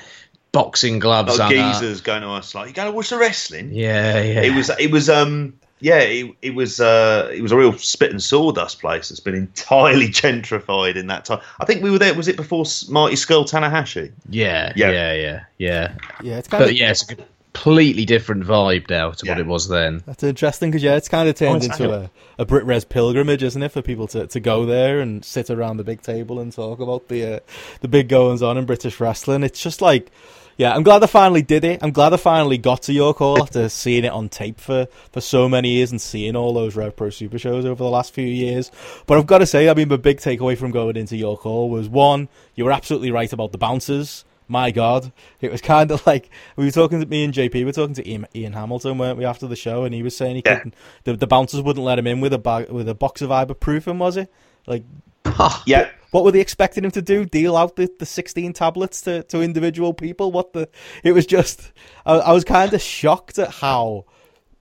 boxing 0.51 0.99
gloves. 0.99 1.39
like 1.39 1.57
up. 1.57 1.79
geezers 1.79 2.01
going 2.01 2.23
to 2.23 2.27
us 2.31 2.53
like, 2.53 2.67
"You 2.67 2.73
going 2.73 2.89
to 2.89 2.91
watch 2.91 3.09
the 3.11 3.17
wrestling?" 3.17 3.69
Yeah, 3.71 4.21
yeah. 4.21 4.41
It 4.41 4.53
was 4.53 4.69
it 4.77 4.91
was 4.91 5.09
um 5.09 5.53
yeah 5.81 5.99
it, 5.99 6.35
it 6.41 6.55
was 6.55 6.79
uh 6.79 7.29
it 7.33 7.41
was 7.41 7.51
a 7.51 7.57
real 7.57 7.73
spit 7.73 8.11
and 8.11 8.21
sawdust 8.23 8.79
place 8.79 9.09
that's 9.09 9.19
been 9.19 9.35
entirely 9.35 10.07
gentrified 10.21 10.95
in 10.95 11.07
that 11.07 11.25
time. 11.25 11.41
I 11.59 11.65
think 11.65 11.83
we 11.83 11.91
were 11.91 11.99
there. 11.99 12.13
Was 12.13 12.27
it 12.27 12.37
before 12.37 12.61
S- 12.61 12.87
Marty 12.87 13.15
Scurll 13.15 13.45
Tanahashi? 13.49 14.11
Yeah, 14.29 14.71
Yeah. 14.75 14.91
yeah, 14.91 15.13
yeah, 15.13 15.43
yeah. 15.57 15.93
Yeah, 16.23 16.37
it's 16.37 16.47
kind 16.47 16.63
But 16.63 16.69
of 16.71 16.77
yeah, 16.77 16.91
it's 16.91 17.09
a 17.11 17.15
completely 17.53 18.05
different 18.05 18.43
vibe 18.45 18.89
now 18.89 19.11
to 19.11 19.27
what 19.27 19.37
it 19.39 19.45
was 19.45 19.67
then. 19.67 20.01
That's 20.05 20.23
interesting 20.23 20.71
because 20.71 20.83
yeah, 20.83 20.95
it's 20.95 21.09
kind 21.09 21.27
of 21.27 21.35
turned 21.35 21.61
Oh, 21.63 21.65
into 21.65 21.83
annual. 21.83 22.09
a, 22.37 22.43
a 22.43 22.45
BritRes 22.45 22.87
pilgrimage, 22.87 23.43
isn't 23.43 23.61
it, 23.61 23.69
for 23.73 23.81
people 23.81 24.07
to, 24.07 24.25
to 24.27 24.39
go 24.39 24.65
there 24.65 24.99
and 25.01 25.23
sit 25.25 25.49
around 25.49 25.77
the 25.77 25.83
big 25.83 26.01
table 26.01 26.39
and 26.39 26.53
talk 26.53 26.79
about 26.79 27.09
the 27.09 27.35
uh, 27.35 27.39
the 27.81 27.87
big 27.89 28.07
goings 28.07 28.41
on 28.41 28.57
in 28.57 28.65
British 28.65 28.99
wrestling. 29.01 29.43
It's 29.43 29.61
just 29.61 29.81
like, 29.81 30.09
yeah, 30.57 30.73
I'm 30.73 30.83
glad 30.83 31.03
I 31.03 31.07
finally 31.07 31.41
did 31.41 31.63
it. 31.63 31.79
I'm 31.81 31.91
glad 31.91 32.13
I 32.13 32.17
finally 32.17 32.57
got 32.57 32.83
to 32.83 32.93
York 32.93 33.17
Hall 33.17 33.41
after 33.41 33.67
seeing 33.69 34.03
it 34.05 34.11
on 34.11 34.29
tape 34.29 34.59
for, 34.59 34.87
for 35.11 35.21
so 35.21 35.49
many 35.49 35.69
years 35.69 35.91
and 35.91 35.99
seeing 36.01 36.35
all 36.35 36.53
those 36.53 36.75
Rev 36.75 36.95
Pro 36.95 37.09
Super 37.09 37.39
shows 37.39 37.65
over 37.65 37.83
the 37.83 37.89
last 37.89 38.13
few 38.13 38.25
years. 38.27 38.71
But 39.07 39.17
I've 39.17 39.27
got 39.27 39.39
to 39.39 39.45
say, 39.45 39.69
I 39.69 39.73
mean, 39.73 39.87
my 39.89 39.97
big 39.97 40.17
takeaway 40.17 40.57
from 40.57 40.71
going 40.71 40.97
into 40.97 41.17
York 41.17 41.41
Hall 41.41 41.69
was 41.69 41.89
one, 41.89 42.29
you 42.55 42.65
were 42.65 42.71
absolutely 42.71 43.11
right 43.11 43.31
about 43.31 43.51
the 43.51 43.57
bouncers 43.57 44.25
my 44.47 44.69
god 44.69 45.13
it 45.39 45.49
was 45.49 45.61
kind 45.61 45.91
of 45.91 46.05
like 46.05 46.29
we 46.57 46.65
were 46.65 46.71
talking 46.71 46.99
to 46.99 47.05
me 47.05 47.23
and 47.23 47.33
jp 47.33 47.53
we 47.53 47.63
were 47.63 47.71
talking 47.71 47.93
to 47.93 48.05
ian, 48.09 48.27
ian 48.35 48.51
hamilton 48.51 48.97
weren't 48.97 49.17
we 49.17 49.23
after 49.23 49.47
the 49.47 49.55
show 49.55 49.85
and 49.85 49.95
he 49.95 50.03
was 50.03 50.13
saying 50.13 50.35
he 50.35 50.41
Yeah. 50.45 50.55
couldn't 50.57 50.73
the, 51.05 51.15
the 51.15 51.27
bouncers 51.27 51.61
wouldn't 51.61 51.85
let 51.85 51.97
him 51.97 52.05
in 52.05 52.19
with 52.19 52.33
a 52.33 52.37
bag 52.37 52.69
with 52.69 52.89
a 52.89 52.93
box 52.95 53.21
of 53.21 53.29
ibuprofen 53.29 53.97
was 53.97 54.17
it 54.17 54.29
like 54.67 54.83
Oh, 55.25 55.61
yeah, 55.65 55.89
what 56.11 56.23
were 56.23 56.31
they 56.31 56.41
expecting 56.41 56.83
him 56.83 56.91
to 56.91 57.01
do 57.01 57.25
deal 57.25 57.55
out 57.55 57.75
the, 57.75 57.89
the 57.99 58.05
16 58.05 58.53
tablets 58.53 59.01
to, 59.01 59.23
to 59.23 59.41
individual 59.41 59.93
people 59.93 60.31
what 60.31 60.53
the 60.53 60.67
it 61.03 61.13
was 61.13 61.25
just 61.25 61.71
i, 62.05 62.15
I 62.15 62.31
was 62.33 62.43
kind 62.43 62.73
of 62.73 62.81
shocked 62.81 63.39
at 63.39 63.49
how 63.49 64.05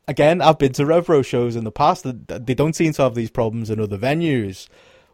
again 0.07 0.41
i've 0.41 0.59
been 0.59 0.73
to 0.75 0.87
Rev 0.87 1.07
Pro 1.07 1.23
shows 1.23 1.57
in 1.57 1.65
the 1.65 1.73
past 1.73 2.05
that 2.05 2.47
they 2.47 2.55
don't 2.55 2.77
seem 2.77 2.93
to 2.95 3.03
have 3.03 3.15
these 3.15 3.31
problems 3.31 3.69
in 3.71 3.81
other 3.81 3.99
venues 3.99 4.69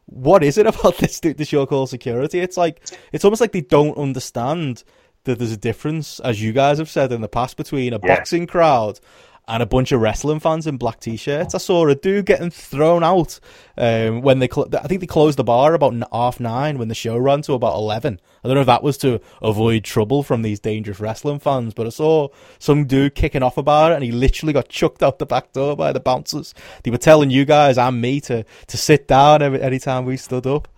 what 0.07 0.45
is 0.45 0.57
it 0.59 0.67
about 0.73 0.99
this 0.99 1.19
this 1.21 1.53
York 1.53 1.71
Hall 1.71 1.87
security? 1.87 2.39
It's 2.39 2.57
like 2.57 2.81
it's 3.13 3.25
almost 3.25 3.41
like 3.41 3.53
they 3.53 3.61
don't 3.61 3.99
understand 3.99 4.85
that 5.25 5.39
there's 5.41 5.51
a 5.51 5.57
difference, 5.57 6.21
as 6.21 6.41
you 6.41 6.53
guys 6.53 6.79
have 6.79 6.89
said 6.89 7.11
in 7.11 7.21
the 7.23 7.29
past, 7.29 7.57
between 7.57 7.93
a 7.93 7.99
Yeah. 8.01 8.15
boxing 8.15 8.47
crowd 8.47 9.01
and 9.49 9.63
a 9.63 9.67
bunch 9.67 9.93
of 9.93 10.01
wrestling 10.01 10.41
fans 10.41 10.67
in 10.67 10.77
black 10.77 10.99
t-shirts. 10.99 11.55
I 11.55 11.59
saw 11.59 11.87
a 11.87 11.95
dude 11.95 12.27
getting 12.27 12.51
thrown 12.51 13.05
out 13.05 13.39
um, 13.79 14.21
when 14.23 14.41
they. 14.41 14.49
Cl- 14.49 14.69
I 14.75 14.89
think 14.89 15.01
they 15.01 15.07
closed 15.07 15.39
the 15.39 15.45
bar 15.45 15.75
about 15.75 15.95
half 16.13 16.41
nine 16.41 16.79
when 16.79 16.89
the 16.89 16.95
show 16.95 17.17
ran 17.17 17.43
to 17.43 17.53
about 17.53 17.75
eleven. 17.77 18.21
I 18.43 18.49
don't 18.49 18.55
know 18.57 18.61
if 18.63 18.67
that 18.67 18.83
was 18.83 18.99
to 18.99 19.21
avoid 19.43 19.85
trouble 19.85 20.23
from 20.23 20.43
these 20.43 20.59
dangerous 20.61 20.99
wrestling 21.01 21.39
fans, 21.39 21.75
but 21.75 21.87
I 21.87 21.91
saw 21.91 22.29
some 22.59 22.87
dude 22.87 23.15
kicking 23.15 23.43
off 23.43 23.57
about 23.57 23.93
it, 23.93 23.97
and 23.97 24.05
he 24.05 24.13
literally 24.13 24.53
got 24.53 24.69
chucked 24.69 25.03
out 25.03 25.19
the 25.19 25.27
back 25.27 25.53
door 25.53 25.77
by 25.77 25.93
the 25.93 26.01
bouncers. 26.01 26.53
They 26.83 26.91
were 26.91 26.99
telling 26.99 27.31
you 27.31 27.45
guys 27.45 27.79
and 27.79 28.01
me 28.01 28.21
to 28.23 28.45
to 28.67 28.77
sit 28.77 29.07
down 29.07 29.43
every 29.43 29.63
any 29.63 29.79
time 29.79 30.05
we 30.07 30.17
stood 30.17 30.47
up. 30.47 30.69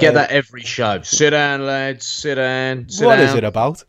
Get 0.00 0.16
Uh, 0.16 0.22
that 0.22 0.30
every 0.30 0.62
show. 0.62 1.02
Sit 1.02 1.30
down, 1.30 1.66
lads. 1.66 2.04
Sit 2.04 2.34
down. 2.34 2.88
Sit 2.88 3.06
What 3.06 3.16
down. 3.16 3.26
is 3.26 3.34
it 3.34 3.44
about? 3.44 3.84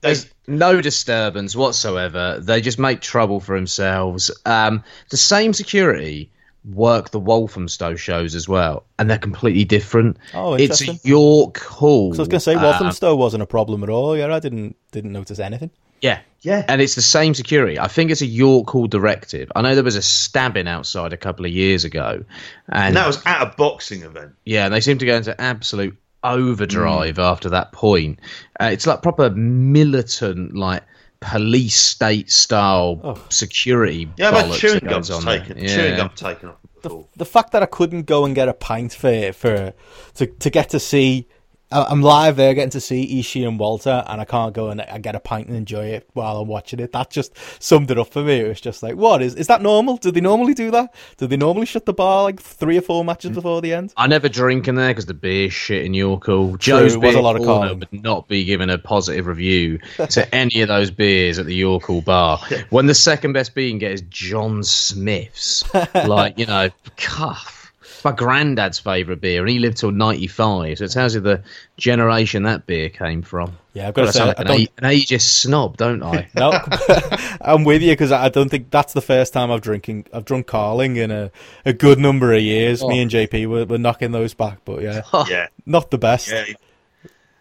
There's 0.00 0.30
no 0.46 0.80
disturbance 0.80 1.54
whatsoever. 1.54 2.38
They 2.40 2.60
just 2.60 2.78
make 2.78 3.00
trouble 3.00 3.40
for 3.40 3.56
themselves. 3.56 4.30
Um, 4.46 4.82
the 5.10 5.16
same 5.16 5.52
security 5.52 6.30
work 6.64 7.10
the 7.10 7.20
Walthamstow 7.20 7.96
shows 7.96 8.34
as 8.34 8.48
well, 8.48 8.84
and 8.98 9.08
they're 9.08 9.18
completely 9.18 9.64
different. 9.64 10.18
Oh, 10.34 10.54
it's 10.54 10.80
interesting. 10.80 11.00
a 11.04 11.08
York 11.08 11.58
Hall. 11.60 12.12
So 12.14 12.18
I 12.18 12.22
was 12.22 12.28
going 12.28 12.38
to 12.38 12.40
say 12.40 12.54
um, 12.54 12.62
Walthamstow 12.62 13.14
wasn't 13.16 13.42
a 13.42 13.46
problem 13.46 13.82
at 13.82 13.88
all. 13.88 14.16
Yeah, 14.16 14.34
I 14.34 14.40
didn't 14.40 14.76
didn't 14.92 15.12
notice 15.12 15.38
anything. 15.38 15.70
yeah, 16.00 16.20
yeah. 16.40 16.64
and 16.68 16.80
it's 16.80 16.94
the 16.94 17.02
same 17.02 17.34
security. 17.34 17.78
I 17.78 17.88
think 17.88 18.10
it's 18.10 18.22
a 18.22 18.26
York 18.26 18.68
Hall 18.70 18.86
directive. 18.86 19.50
I 19.54 19.62
know 19.62 19.74
there 19.74 19.84
was 19.84 19.96
a 19.96 20.02
stabbing 20.02 20.68
outside 20.68 21.12
a 21.12 21.16
couple 21.18 21.44
of 21.44 21.52
years 21.52 21.84
ago, 21.84 22.24
and, 22.68 22.88
And 22.88 22.96
that 22.96 23.06
was 23.06 23.24
at 23.26 23.42
a 23.42 23.54
boxing 23.56 24.02
event. 24.02 24.32
yeah, 24.44 24.64
and 24.64 24.74
they 24.74 24.80
seem 24.80 24.98
to 24.98 25.06
go 25.06 25.16
into 25.16 25.38
absolute 25.40 25.96
overdrive 26.24 27.16
Hmm. 27.16 27.22
after 27.22 27.48
that 27.50 27.72
point. 27.72 28.18
Uh, 28.60 28.70
it's 28.72 28.86
like 28.86 29.02
proper 29.02 29.30
militant, 29.30 30.54
like 30.56 30.82
police 31.20 31.76
state 31.76 32.30
style 32.30 33.00
Oh. 33.04 33.20
security. 33.28 34.08
Yeah, 34.16 34.28
I've 34.28 34.34
had 34.34 34.44
bollocks 34.46 34.58
chewing 34.58 34.74
that 34.80 34.84
gums 34.88 35.08
goes 35.10 35.16
on 35.18 35.38
taken. 35.38 35.58
Yeah. 35.58 35.74
Chewing 35.76 35.96
gum 35.96 36.10
taken 36.14 36.48
off 36.50 36.56
before. 36.82 37.06
The 37.16 37.26
fact 37.26 37.52
that 37.52 37.62
I 37.62 37.66
couldn't 37.66 38.02
go 38.06 38.24
and 38.24 38.34
get 38.34 38.48
a 38.48 38.54
pint 38.54 38.94
for 38.94 39.32
for 39.32 39.72
to 40.14 40.26
to 40.26 40.50
get 40.50 40.70
to 40.70 40.80
see. 40.80 41.26
I'm 41.72 42.02
live 42.02 42.36
there 42.36 42.52
getting 42.54 42.70
to 42.70 42.80
see 42.80 43.20
Ishii 43.20 43.46
and 43.46 43.58
Walter, 43.58 44.04
and 44.08 44.20
I 44.20 44.24
can't 44.24 44.52
go 44.52 44.70
and 44.70 44.82
I 44.82 44.98
get 44.98 45.14
a 45.14 45.20
pint 45.20 45.46
and 45.46 45.56
enjoy 45.56 45.86
it 45.86 46.08
while 46.14 46.38
I'm 46.38 46.48
watching 46.48 46.80
it. 46.80 46.92
That 46.92 47.10
just 47.10 47.32
summed 47.62 47.90
it 47.90 47.98
up 47.98 48.12
for 48.12 48.22
me. 48.22 48.40
It 48.40 48.48
was 48.48 48.60
just 48.60 48.82
like, 48.82 48.96
what 48.96 49.22
is 49.22 49.36
is 49.36 49.46
that 49.46 49.62
normal? 49.62 49.96
Do 49.96 50.10
they 50.10 50.20
normally 50.20 50.54
do 50.54 50.70
that? 50.72 50.94
Do 51.16 51.26
they 51.26 51.36
normally 51.36 51.66
shut 51.66 51.86
the 51.86 51.92
bar 51.92 52.24
like 52.24 52.40
three 52.40 52.76
or 52.76 52.80
four 52.80 53.04
matches 53.04 53.30
mm. 53.30 53.34
before 53.34 53.60
the 53.60 53.72
end? 53.72 53.92
I 53.96 54.08
never 54.08 54.28
drink 54.28 54.66
in 54.66 54.74
there 54.74 54.88
because 54.88 55.06
the 55.06 55.14
beer's 55.14 55.52
shit 55.52 55.84
in 55.84 55.94
York 55.94 56.26
Hall. 56.26 56.48
True, 56.50 56.58
Joe's 56.58 56.94
it 56.94 57.00
was 57.00 57.14
a 57.14 57.20
lot 57.20 57.36
of 57.36 57.44
Corner 57.44 57.74
would 57.74 57.92
not 57.92 58.26
be 58.26 58.44
given 58.44 58.68
a 58.70 58.78
positive 58.78 59.26
review 59.26 59.78
to 60.10 60.34
any 60.34 60.62
of 60.62 60.68
those 60.68 60.90
beers 60.90 61.38
at 61.38 61.46
the 61.46 61.54
York 61.54 61.84
Hall 61.84 62.00
bar. 62.00 62.40
When 62.70 62.86
the 62.86 62.94
second 62.94 63.32
best 63.32 63.54
beer 63.54 63.64
you 63.64 63.72
can 63.72 63.78
get 63.78 63.92
is 63.92 64.02
John 64.02 64.62
Smith's, 64.62 65.64
like 65.94 66.38
you 66.38 66.46
know, 66.46 66.70
cuff. 66.96 67.59
It's 68.00 68.04
my 68.06 68.12
granddad's 68.12 68.78
favourite 68.78 69.20
beer, 69.20 69.42
and 69.42 69.50
he 69.50 69.58
lived 69.58 69.76
till 69.76 69.90
ninety 69.90 70.26
five. 70.26 70.78
So 70.78 70.84
it 70.84 70.90
tells 70.90 71.14
you 71.14 71.20
the 71.20 71.42
generation 71.76 72.44
that 72.44 72.66
beer 72.66 72.88
came 72.88 73.20
from. 73.20 73.58
Yeah, 73.74 73.88
I've 73.88 73.92
got 73.94 74.04
to 74.04 74.08
I 74.08 74.10
say, 74.12 74.18
sound 74.20 74.28
I 74.30 74.32
like 74.32 74.38
an, 74.38 74.46
don't, 74.46 74.60
a- 74.60 74.86
an 74.86 74.90
ageist 74.98 75.20
snob, 75.20 75.76
don't 75.76 76.02
I? 76.02 76.30
No, 76.34 76.50
I'm 77.42 77.64
with 77.64 77.82
you 77.82 77.92
because 77.92 78.10
I 78.10 78.30
don't 78.30 78.48
think 78.48 78.70
that's 78.70 78.94
the 78.94 79.02
first 79.02 79.34
time 79.34 79.50
I've 79.50 79.60
drinking. 79.60 80.06
I've 80.14 80.24
drunk 80.24 80.46
Carling 80.46 80.96
in 80.96 81.10
a, 81.10 81.30
a 81.66 81.74
good 81.74 81.98
number 81.98 82.32
of 82.32 82.40
years. 82.40 82.82
Oh. 82.82 82.88
Me 82.88 83.00
Oh. 83.00 83.02
and 83.02 83.10
JP 83.10 83.46
were, 83.48 83.66
were 83.66 83.76
knocking 83.76 84.12
those 84.12 84.32
back, 84.32 84.60
but 84.64 84.80
yeah, 84.80 85.02
oh. 85.12 85.26
Yeah. 85.28 85.48
not 85.66 85.90
the 85.90 85.98
best. 85.98 86.28
Yeah. 86.30 86.46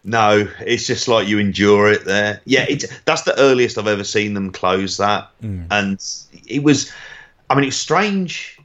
No, 0.03 0.45
it's 0.60 0.86
just 0.86 1.07
like 1.07 1.30
you 1.30 1.39
endure 1.39 1.89
it 1.89 2.03
there. 2.03 2.41
Yeah, 2.43 2.66
it's 2.68 2.86
that's 3.05 3.22
the 3.22 3.39
earliest 3.39 3.78
I've 3.78 3.88
ever 3.88 4.03
seen 4.03 4.34
them 4.34 4.51
close 4.51 4.97
that, 4.97 5.30
mm. 5.41 5.68
and 5.72 6.03
it 6.45 6.64
was. 6.64 6.91
I 7.49 7.55
mean, 7.55 7.64
it's 7.64 7.78
strange. 7.78 8.59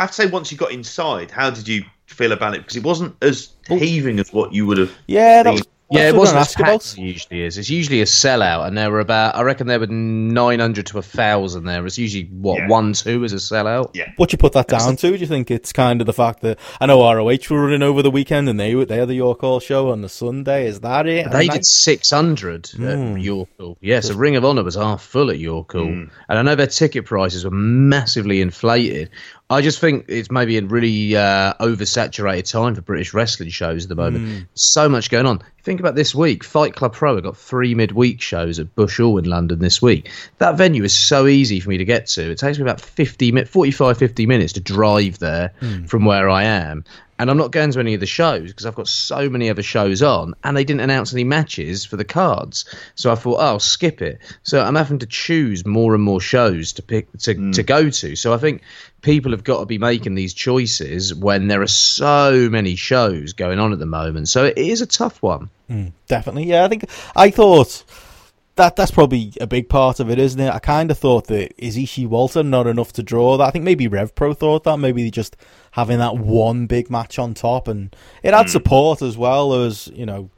I 0.00 0.04
have 0.04 0.12
to 0.12 0.14
say, 0.14 0.26
once 0.28 0.50
you 0.50 0.56
got 0.56 0.72
inside, 0.72 1.30
how 1.30 1.50
did 1.50 1.68
you 1.68 1.84
feel 2.06 2.32
about 2.32 2.54
it? 2.54 2.62
Because 2.62 2.74
it 2.74 2.82
wasn't 2.82 3.14
as 3.22 3.50
heaving 3.68 4.18
as 4.18 4.32
what 4.32 4.50
you 4.50 4.64
would 4.64 4.78
have. 4.78 4.90
Yeah, 5.06 5.42
that 5.42 5.52
was, 5.52 5.62
Yeah, 5.90 6.04
that's 6.04 6.14
it 6.14 6.18
wasn't 6.18 6.38
as 6.38 6.54
packed 6.54 6.84
as 6.84 6.94
it 6.94 7.00
usually 7.02 7.42
is. 7.42 7.58
It's 7.58 7.68
usually 7.68 8.00
a 8.00 8.06
sellout, 8.06 8.66
and 8.66 8.78
there 8.78 8.90
were 8.90 9.00
about, 9.00 9.36
I 9.36 9.42
reckon 9.42 9.66
there 9.66 9.78
were 9.78 9.88
900 9.88 10.86
to 10.86 10.92
a 10.96 11.02
1,000 11.02 11.64
there. 11.64 11.84
It's 11.84 11.98
usually, 11.98 12.30
what, 12.32 12.60
Yeah. 12.60 12.68
1 12.68 12.94
2 12.94 13.24
as 13.24 13.34
a 13.34 13.36
sellout? 13.36 13.90
Yeah, 13.92 14.10
What 14.16 14.32
you 14.32 14.38
put 14.38 14.52
that 14.54 14.68
down 14.68 14.96
to? 14.96 15.10
Do 15.10 15.16
you 15.16 15.26
think 15.26 15.50
it's 15.50 15.70
kind 15.70 16.00
of 16.00 16.06
the 16.06 16.14
fact 16.14 16.40
that 16.40 16.58
I 16.80 16.86
know 16.86 17.02
ROH 17.02 17.50
were 17.50 17.62
running 17.64 17.82
over 17.82 18.00
the 18.00 18.10
weekend 18.10 18.48
and 18.48 18.58
they 18.58 18.74
were- 18.74 18.86
they 18.86 18.96
had 18.96 19.08
the 19.08 19.14
York 19.16 19.42
Hall 19.42 19.60
show 19.60 19.90
on 19.90 20.00
the 20.00 20.08
Sunday? 20.08 20.66
Is 20.66 20.80
that 20.80 21.06
it? 21.08 21.30
They 21.30 21.42
And 21.42 21.50
did 21.50 21.66
600 21.66 22.70
at 22.72 22.78
hmm. 22.78 23.18
York 23.18 23.50
Hall. 23.58 23.76
Yes, 23.82 24.08
the 24.08 24.14
Ring 24.14 24.36
of 24.36 24.46
Honor 24.46 24.62
was 24.64 24.76
half 24.76 25.02
full 25.02 25.28
at 25.30 25.38
York 25.38 25.72
Hall. 25.72 25.84
Hmm. 25.84 26.04
And 26.28 26.38
I 26.38 26.42
know 26.42 26.54
their 26.54 26.66
ticket 26.68 27.04
prices 27.04 27.44
were 27.44 27.50
massively 27.50 28.40
inflated. 28.40 29.10
I 29.50 29.62
just 29.62 29.80
think 29.80 30.04
it's 30.06 30.30
maybe 30.30 30.56
a 30.58 30.62
really 30.62 31.16
uh, 31.16 31.54
oversaturated 31.54 32.48
time 32.48 32.76
for 32.76 32.82
British 32.82 33.12
wrestling 33.12 33.50
shows 33.50 33.84
at 33.84 33.88
the 33.88 33.96
moment. 33.96 34.24
Mm. 34.24 34.46
So 34.54 34.88
much 34.88 35.10
going 35.10 35.26
on. 35.26 35.42
Think 35.64 35.80
about 35.80 35.96
this 35.96 36.14
week. 36.14 36.44
Fight 36.44 36.76
Club 36.76 36.92
Pro 36.92 37.16
have 37.16 37.24
got 37.24 37.36
three 37.36 37.74
midweek 37.74 38.20
shows 38.20 38.60
at 38.60 38.72
Bush 38.76 38.98
Hall 38.98 39.18
in 39.18 39.24
London 39.24 39.58
this 39.58 39.82
week. 39.82 40.08
That 40.38 40.56
venue 40.56 40.84
is 40.84 40.96
so 40.96 41.26
easy 41.26 41.58
for 41.58 41.68
me 41.68 41.78
to 41.78 41.84
get 41.84 42.06
to. 42.08 42.30
It 42.30 42.38
takes 42.38 42.58
me 42.58 42.62
about 42.62 42.80
50, 42.80 43.44
45, 43.44 43.98
50 43.98 44.26
minutes 44.26 44.52
to 44.52 44.60
drive 44.60 45.18
there 45.18 45.52
from 45.86 46.04
where 46.04 46.30
I 46.30 46.44
am. 46.44 46.84
And 47.20 47.30
I'm 47.30 47.36
not 47.36 47.50
going 47.50 47.70
to 47.70 47.80
any 47.80 47.92
of 47.92 48.00
the 48.00 48.06
shows 48.06 48.48
because 48.48 48.64
I've 48.64 48.74
got 48.74 48.88
so 48.88 49.28
many 49.28 49.50
other 49.50 49.62
shows 49.62 50.02
on, 50.02 50.32
and 50.42 50.56
they 50.56 50.64
didn't 50.64 50.80
announce 50.80 51.12
any 51.12 51.22
matches 51.22 51.84
for 51.84 51.96
the 51.96 52.04
cards. 52.04 52.64
So 52.94 53.12
I 53.12 53.14
thought, 53.14 53.40
oh, 53.40 53.44
I'll 53.44 53.60
skip 53.60 54.00
it. 54.00 54.20
So 54.42 54.64
I'm 54.64 54.74
having 54.74 55.00
to 55.00 55.06
choose 55.06 55.66
more 55.66 55.94
and 55.94 56.02
more 56.02 56.22
shows 56.22 56.72
to 56.72 56.82
pick 56.82 57.12
to, 57.18 57.34
hmm. 57.34 57.50
to 57.50 57.62
go 57.62 57.90
to. 57.90 58.16
So 58.16 58.32
I 58.32 58.38
think 58.38 58.62
people 59.02 59.32
have 59.32 59.44
got 59.44 59.60
to 59.60 59.66
be 59.66 59.76
making 59.76 60.14
these 60.14 60.32
choices 60.32 61.14
when 61.14 61.48
there 61.48 61.60
are 61.60 61.66
so 61.66 62.48
many 62.50 62.74
shows 62.74 63.34
going 63.34 63.58
on 63.58 63.74
at 63.74 63.78
the 63.78 63.84
moment. 63.84 64.30
So 64.30 64.46
it 64.46 64.56
is 64.56 64.80
a 64.80 64.86
tough 64.86 65.22
one. 65.22 65.50
Hmm, 65.68 65.88
definitely, 66.06 66.44
yeah. 66.44 66.64
I 66.64 66.68
think 66.68 66.88
I 67.14 67.30
thought 67.30 67.84
that 68.56 68.76
that's 68.76 68.92
probably 68.92 69.34
a 69.42 69.46
big 69.46 69.68
part 69.68 70.00
of 70.00 70.08
it, 70.08 70.18
isn't 70.18 70.40
it? 70.40 70.50
I 70.50 70.58
kind 70.58 70.90
of 70.90 70.96
thought 70.96 71.26
that 71.26 71.52
is 71.58 71.76
Ishii 71.76 72.06
Walter 72.06 72.42
not 72.42 72.66
enough 72.66 72.94
to 72.94 73.02
draw 73.02 73.36
that. 73.36 73.44
I 73.44 73.50
think 73.50 73.66
maybe 73.66 73.88
Rev 73.88 74.14
Pro 74.14 74.32
thought 74.32 74.64
that. 74.64 74.78
Maybe 74.78 75.02
they 75.02 75.10
just 75.10 75.36
having 75.72 75.98
that 75.98 76.16
one 76.16 76.66
big 76.66 76.90
match 76.90 77.18
on 77.18 77.34
top, 77.34 77.68
and 77.68 77.94
it 78.22 78.34
had 78.34 78.46
hmm. 78.46 78.50
support 78.50 79.02
as 79.02 79.16
well 79.16 79.52
as 79.52 79.88
you 79.88 80.06
know 80.06 80.30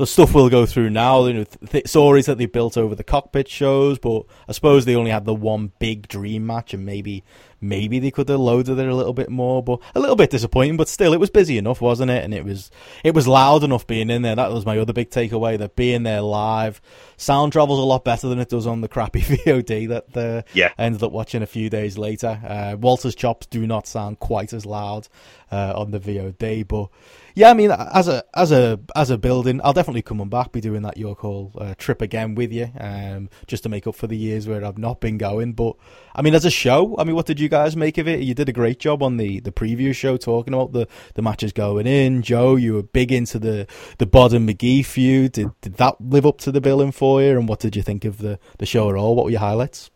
the 0.00 0.06
stuff 0.06 0.34
we'll 0.34 0.48
go 0.48 0.64
through 0.64 0.88
now. 0.88 1.26
You 1.26 1.34
know, 1.34 1.44
th- 1.44 1.86
stories 1.86 2.26
that 2.26 2.38
they 2.38 2.46
built 2.46 2.78
over 2.78 2.94
the 2.94 3.04
cockpit 3.04 3.48
shows, 3.48 3.98
but 3.98 4.24
I 4.48 4.52
suppose 4.52 4.86
they 4.86 4.96
only 4.96 5.10
had 5.10 5.26
the 5.26 5.34
one 5.34 5.72
big 5.78 6.08
dream 6.08 6.46
match, 6.46 6.72
and 6.72 6.86
maybe 6.86 7.22
maybe 7.60 7.98
they 7.98 8.10
could 8.10 8.28
have 8.30 8.40
loaded 8.40 8.78
it 8.78 8.88
a 8.88 8.94
little 8.94 9.12
bit 9.12 9.28
more. 9.28 9.62
But 9.62 9.80
a 9.94 10.00
little 10.00 10.16
bit 10.16 10.30
disappointing, 10.30 10.78
but 10.78 10.88
still, 10.88 11.12
it 11.12 11.20
was 11.20 11.28
busy 11.28 11.58
enough, 11.58 11.82
wasn't 11.82 12.10
it? 12.10 12.24
And 12.24 12.32
it 12.32 12.44
was 12.46 12.70
it 13.04 13.14
was 13.14 13.28
loud 13.28 13.62
enough 13.62 13.86
being 13.86 14.08
in 14.08 14.22
there. 14.22 14.36
That 14.36 14.50
was 14.50 14.64
my 14.64 14.78
other 14.78 14.94
big 14.94 15.10
takeaway. 15.10 15.58
That 15.58 15.76
being 15.76 16.02
there 16.02 16.22
live, 16.22 16.80
sound 17.20 17.52
travels 17.52 17.78
a 17.78 17.82
lot 17.82 18.04
better 18.04 18.28
than 18.28 18.38
it 18.38 18.48
does 18.48 18.66
on 18.66 18.80
the 18.80 18.88
crappy 18.88 19.20
VOD 19.20 19.88
that 19.88 20.16
uh, 20.16 20.42
Yeah. 20.54 20.72
I 20.78 20.84
ended 20.84 21.02
up 21.02 21.12
watching 21.12 21.42
a 21.42 21.46
few 21.46 21.68
days 21.68 21.98
later. 21.98 22.40
Uh, 22.46 22.76
Walter's 22.78 23.14
chops 23.14 23.46
do 23.46 23.66
not 23.66 23.86
sound 23.86 24.18
quite 24.18 24.52
as 24.52 24.64
loud 24.64 25.08
uh, 25.52 25.74
on 25.76 25.90
the 25.90 26.00
VOD, 26.00 26.66
but 26.66 26.88
yeah, 27.34 27.50
I 27.50 27.54
mean, 27.54 27.70
as 27.70 28.08
a 28.08 28.24
as 28.34 28.52
a 28.52 28.80
as 28.96 29.10
a 29.10 29.18
building, 29.18 29.60
I'll 29.62 29.72
definitely 29.72 30.02
come 30.02 30.20
on 30.20 30.28
back, 30.28 30.52
be 30.52 30.60
doing 30.60 30.82
that 30.82 30.96
York 30.96 31.20
Hall 31.20 31.52
uh, 31.58 31.74
trip 31.78 32.02
again 32.02 32.34
with 32.34 32.52
you, 32.52 32.70
um, 32.78 33.30
just 33.46 33.62
to 33.62 33.68
make 33.68 33.86
up 33.86 33.94
for 33.94 34.06
the 34.06 34.16
years 34.16 34.48
where 34.48 34.64
I've 34.64 34.78
not 34.78 35.00
been 35.00 35.16
going. 35.16 35.52
But 35.52 35.76
I 36.14 36.22
mean, 36.22 36.34
as 36.34 36.44
a 36.44 36.50
show, 36.50 36.96
I 36.98 37.04
mean, 37.04 37.14
what 37.14 37.26
did 37.26 37.40
you 37.40 37.48
guys 37.48 37.76
make 37.76 37.98
of 37.98 38.08
it? 38.08 38.20
You 38.20 38.34
did 38.34 38.48
a 38.48 38.52
great 38.52 38.78
job 38.78 39.02
on 39.02 39.16
the 39.16 39.40
the 39.40 39.52
preview 39.52 39.94
show 39.94 40.16
talking 40.16 40.54
about 40.54 40.72
the 40.72 40.86
the 41.14 41.22
matches 41.22 41.52
going 41.52 41.86
in. 41.86 42.22
Joe, 42.22 42.56
you 42.56 42.74
were 42.74 42.82
big 42.82 43.12
into 43.12 43.38
the 43.38 43.66
the 43.98 44.06
Bod 44.06 44.32
and 44.32 44.46
Magee 44.46 44.82
feud. 44.82 45.32
Did 45.32 45.50
did 45.60 45.74
that 45.74 46.00
live 46.00 46.26
up 46.26 46.38
to 46.38 46.52
the 46.52 46.60
billing 46.60 46.92
for 46.92 47.09
And 47.18 47.48
what 47.48 47.60
did 47.60 47.76
you 47.76 47.82
think 47.82 48.04
of 48.04 48.18
the 48.18 48.38
the 48.58 48.66
show 48.66 48.90
at 48.90 48.96
all? 48.96 49.14
What 49.14 49.24
were 49.24 49.30
your 49.30 49.40
highlights? 49.40 49.90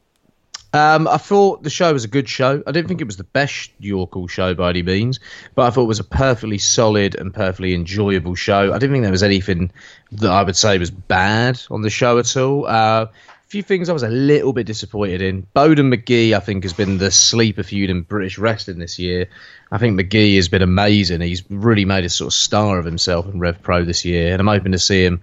Um, 0.75 1.07
I 1.07 1.19
thought 1.19 1.63
the 1.63 1.71
show 1.71 1.93
was 1.93 2.03
a 2.03 2.09
good 2.09 2.29
show. 2.29 2.61
I 2.67 2.73
didn't 2.73 2.89
think 2.89 3.01
it 3.01 3.07
was 3.07 3.17
the 3.17 3.23
best 3.23 3.71
York 3.79 4.15
Hall 4.15 4.27
show 4.27 4.55
by 4.55 4.71
any 4.71 4.83
means, 4.83 5.21
but 5.55 5.67
I 5.67 5.71
thought 5.71 5.85
it 5.85 5.87
was 5.87 6.01
a 6.01 6.05
perfectly 6.05 6.59
solid 6.59 7.15
and 7.15 7.33
perfectly 7.33 7.75
enjoyable 7.75 8.35
show. 8.35 8.73
I 8.73 8.79
didn't 8.79 8.91
think 8.91 9.03
there 9.03 9.13
was 9.13 9.23
anything 9.23 9.71
that 10.11 10.33
I 10.33 10.43
would 10.43 10.57
say 10.57 10.77
was 10.79 10.91
bad 10.91 11.63
on 11.71 11.83
the 11.83 11.91
show 11.91 12.19
at 12.19 12.37
all. 12.37 12.67
Uh, 12.67 13.05
a 13.05 13.11
few 13.47 13.63
things 13.63 13.89
I 13.89 13.93
was 13.93 14.03
a 14.03 14.09
little 14.09 14.53
bit 14.53 14.67
disappointed 14.67 15.23
in. 15.23 15.47
Bodom 15.55 15.91
Magee, 15.91 16.35
I 16.35 16.41
think, 16.41 16.65
has 16.65 16.73
been 16.73 16.99
the 16.99 17.13
sleeper 17.13 17.63
feud 17.63 17.89
in 17.89 18.03
British 18.03 18.37
wrestling 18.37 18.81
this 18.81 18.99
year. 18.99 19.29
I 19.71 19.79
think 19.79 19.95
Magee 19.95 20.35
has 20.35 20.49
been 20.49 20.63
amazing. 20.63 21.21
He's 21.21 21.49
really 21.51 21.85
made 21.85 22.05
a 22.05 22.09
sort 22.09 22.33
of 22.33 22.35
star 22.35 22.81
of 22.81 22.85
himself 22.85 23.27
in 23.27 23.39
Rev 23.39 23.63
Pro 23.63 23.85
this 23.85 24.05
year, 24.05 24.33
and 24.33 24.41
I'm 24.41 24.49
hoping 24.49 24.73
to 24.73 24.79
see 24.81 25.05
him 25.05 25.23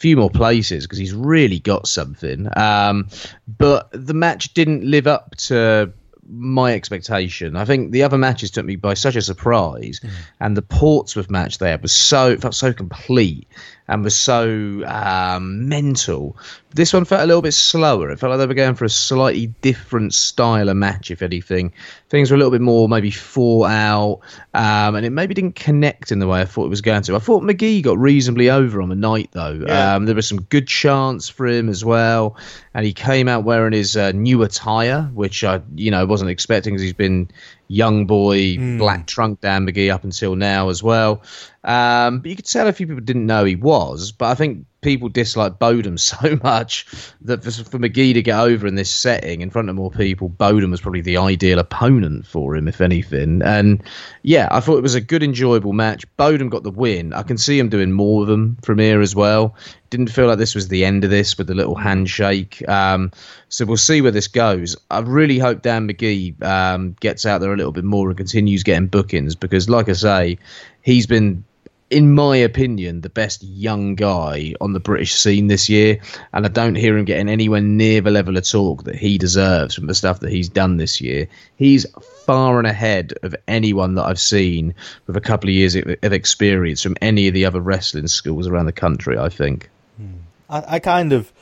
few 0.00 0.16
more 0.16 0.30
places 0.30 0.84
because 0.84 0.98
he's 0.98 1.12
really 1.12 1.58
got 1.58 1.86
something. 1.86 2.48
Um, 2.56 3.08
but 3.46 3.90
the 3.92 4.14
match 4.14 4.54
didn't 4.54 4.82
live 4.82 5.06
up 5.06 5.36
to 5.36 5.92
my 6.26 6.72
expectation. 6.72 7.54
I 7.54 7.66
think 7.66 7.92
the 7.92 8.02
other 8.02 8.16
matches 8.16 8.50
took 8.50 8.64
me 8.64 8.76
by 8.76 8.94
such 8.94 9.16
a 9.16 9.22
surprise, 9.22 10.00
and 10.40 10.56
the 10.56 10.62
Portsmouth 10.62 11.28
match 11.28 11.58
there 11.58 11.78
was 11.78 11.92
so 11.92 12.36
felt 12.38 12.54
so 12.54 12.72
complete 12.72 13.46
and 13.90 14.04
was 14.04 14.16
so 14.16 14.84
um, 14.86 15.68
mental. 15.68 16.36
This 16.72 16.92
one 16.92 17.04
felt 17.04 17.22
a 17.22 17.26
little 17.26 17.42
bit 17.42 17.54
slower. 17.54 18.08
It 18.10 18.20
felt 18.20 18.30
like 18.30 18.38
they 18.38 18.46
were 18.46 18.54
going 18.54 18.76
for 18.76 18.84
a 18.84 18.88
slightly 18.88 19.48
different 19.48 20.14
style 20.14 20.68
of 20.68 20.76
match, 20.76 21.10
if 21.10 21.22
anything. 21.22 21.72
Things 22.08 22.30
were 22.30 22.36
a 22.36 22.38
little 22.38 22.52
bit 22.52 22.60
more 22.60 22.88
maybe 22.88 23.10
thought 23.10 23.68
out, 23.68 24.20
um, 24.54 24.94
and 24.94 25.04
it 25.04 25.10
maybe 25.10 25.34
didn't 25.34 25.56
connect 25.56 26.12
in 26.12 26.20
the 26.20 26.28
way 26.28 26.40
I 26.40 26.44
thought 26.44 26.66
it 26.66 26.70
was 26.70 26.82
going 26.82 27.02
to. 27.02 27.16
I 27.16 27.18
thought 27.18 27.42
Magee 27.42 27.82
got 27.82 27.98
reasonably 27.98 28.48
over 28.48 28.80
on 28.80 28.90
the 28.90 28.94
night, 28.94 29.30
though. 29.32 29.64
Yeah. 29.66 29.96
Um, 29.96 30.06
there 30.06 30.14
was 30.14 30.28
some 30.28 30.42
good 30.42 30.68
chance 30.68 31.28
for 31.28 31.48
him 31.48 31.68
as 31.68 31.84
well, 31.84 32.36
and 32.72 32.86
he 32.86 32.92
came 32.92 33.26
out 33.26 33.42
wearing 33.42 33.72
his 33.72 33.96
uh, 33.96 34.12
new 34.12 34.44
attire, 34.44 35.10
which 35.12 35.42
I, 35.42 35.62
you 35.74 35.90
know, 35.90 36.06
wasn't 36.06 36.30
expecting 36.30 36.74
because 36.74 36.82
he's 36.82 36.92
been 36.92 37.28
young 37.70 38.06
boy, 38.06 38.56
black 38.78 39.06
trunk 39.06 39.40
Dan 39.40 39.64
Magee 39.64 39.90
up 39.90 40.02
until 40.02 40.34
now 40.34 40.70
as 40.70 40.82
well. 40.82 41.22
Um, 41.62 42.18
but 42.18 42.28
you 42.28 42.36
could 42.36 42.44
tell 42.44 42.66
a 42.66 42.72
few 42.72 42.86
people 42.86 43.00
didn't 43.00 43.26
know 43.26 43.44
he 43.44 43.54
was, 43.54 44.10
but 44.10 44.26
I 44.26 44.34
think 44.34 44.66
people 44.80 45.08
dislike 45.08 45.58
Bodom 45.58 45.98
so 45.98 46.38
much 46.42 46.86
that 47.22 47.42
for, 47.42 47.50
for 47.50 47.78
Magee 47.78 48.12
to 48.12 48.22
get 48.22 48.38
over 48.38 48.66
in 48.66 48.74
this 48.74 48.90
setting 48.90 49.40
in 49.40 49.50
front 49.50 49.68
of 49.68 49.76
more 49.76 49.90
people, 49.90 50.28
Bodom 50.28 50.70
was 50.70 50.80
probably 50.80 51.00
the 51.00 51.16
ideal 51.16 51.58
opponent 51.58 52.26
for 52.26 52.56
him, 52.56 52.68
if 52.68 52.80
anything. 52.80 53.42
And 53.42 53.82
yeah, 54.22 54.48
I 54.50 54.60
thought 54.60 54.78
it 54.78 54.82
was 54.82 54.94
a 54.94 55.00
good, 55.00 55.22
enjoyable 55.22 55.72
match. 55.72 56.04
Bodom 56.16 56.48
got 56.48 56.62
the 56.62 56.70
win. 56.70 57.12
I 57.12 57.22
can 57.22 57.38
see 57.38 57.58
him 57.58 57.68
doing 57.68 57.92
more 57.92 58.22
of 58.22 58.28
them 58.28 58.56
from 58.62 58.78
here 58.78 59.00
as 59.00 59.14
well. 59.14 59.54
Didn't 59.90 60.08
feel 60.08 60.28
like 60.28 60.38
this 60.38 60.54
was 60.54 60.68
the 60.68 60.84
end 60.84 61.04
of 61.04 61.10
this 61.10 61.36
with 61.36 61.48
the 61.48 61.54
little 61.54 61.74
handshake. 61.74 62.66
Um, 62.68 63.10
so 63.48 63.64
we'll 63.64 63.76
see 63.76 64.00
where 64.00 64.12
this 64.12 64.28
goes. 64.28 64.76
I 64.90 65.00
really 65.00 65.38
hope 65.38 65.62
Dan 65.62 65.86
Magee 65.86 66.36
um, 66.42 66.94
gets 67.00 67.26
out 67.26 67.40
there 67.40 67.52
a 67.52 67.56
little 67.56 67.72
bit 67.72 67.84
more 67.84 68.08
and 68.08 68.16
continues 68.16 68.62
getting 68.62 68.86
bookings 68.86 69.34
because, 69.34 69.68
like 69.68 69.88
I 69.88 69.94
say, 69.94 70.38
he's 70.82 71.06
been 71.06 71.44
in 71.90 72.14
my 72.14 72.36
opinion, 72.36 73.00
the 73.00 73.10
best 73.10 73.42
young 73.42 73.96
guy 73.96 74.54
on 74.60 74.72
the 74.72 74.80
British 74.80 75.12
scene 75.12 75.48
this 75.48 75.68
year, 75.68 76.00
and 76.32 76.46
I 76.46 76.48
don't 76.48 76.76
hear 76.76 76.96
him 76.96 77.04
getting 77.04 77.28
anywhere 77.28 77.60
near 77.60 78.00
the 78.00 78.12
level 78.12 78.36
of 78.36 78.48
talk 78.48 78.84
that 78.84 78.94
he 78.94 79.18
deserves 79.18 79.74
from 79.74 79.88
the 79.88 79.94
stuff 79.94 80.20
that 80.20 80.30
he's 80.30 80.48
done 80.48 80.76
this 80.76 81.00
year. 81.00 81.26
He's 81.56 81.86
far 82.26 82.58
and 82.58 82.66
ahead 82.66 83.14
of 83.24 83.34
anyone 83.48 83.96
that 83.96 84.04
I've 84.04 84.20
seen 84.20 84.72
with 85.08 85.16
a 85.16 85.20
couple 85.20 85.50
of 85.50 85.54
years 85.54 85.74
of 85.74 86.12
experience 86.12 86.80
from 86.80 86.96
any 87.02 87.26
of 87.26 87.34
the 87.34 87.44
other 87.44 87.60
wrestling 87.60 88.06
schools 88.06 88.46
around 88.46 88.66
the 88.66 88.72
country. 88.72 89.18
I 89.18 89.28
think. 89.28 89.68
Hmm. 89.96 90.20
I, 90.48 90.76
I 90.76 90.78
kind 90.78 91.12
of 91.12 91.32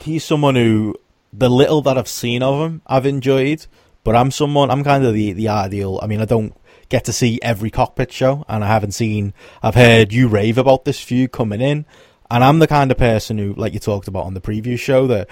he's 0.00 0.24
someone 0.24 0.56
who 0.56 0.96
the 1.32 1.48
little 1.48 1.82
that 1.82 1.96
I've 1.96 2.08
seen 2.08 2.42
of 2.42 2.60
him 2.60 2.82
I've 2.88 3.06
enjoyed, 3.06 3.64
but 4.02 4.16
I'm 4.16 4.32
someone 4.32 4.72
I'm 4.72 4.82
kind 4.82 5.04
of 5.04 5.14
the 5.14 5.32
the 5.32 5.48
ideal. 5.48 6.00
I 6.02 6.08
mean, 6.08 6.20
I 6.20 6.24
don't 6.24 6.52
get 6.94 7.04
to 7.06 7.12
see 7.12 7.40
every 7.42 7.70
cockpit 7.70 8.12
show, 8.12 8.44
and 8.48 8.62
I 8.62 8.68
haven't 8.68 8.92
seen. 8.92 9.34
I've 9.64 9.74
heard 9.74 10.12
you 10.12 10.28
rave 10.28 10.58
about 10.58 10.84
this 10.84 11.00
feud 11.00 11.32
coming 11.32 11.60
in, 11.60 11.86
and 12.30 12.44
I'm 12.44 12.60
the 12.60 12.68
kind 12.68 12.92
of 12.92 12.98
person 12.98 13.36
who, 13.36 13.52
like 13.54 13.74
you 13.74 13.80
talked 13.80 14.06
about 14.06 14.26
on 14.26 14.34
the 14.34 14.40
preview 14.40 14.78
show, 14.78 15.08
that 15.08 15.28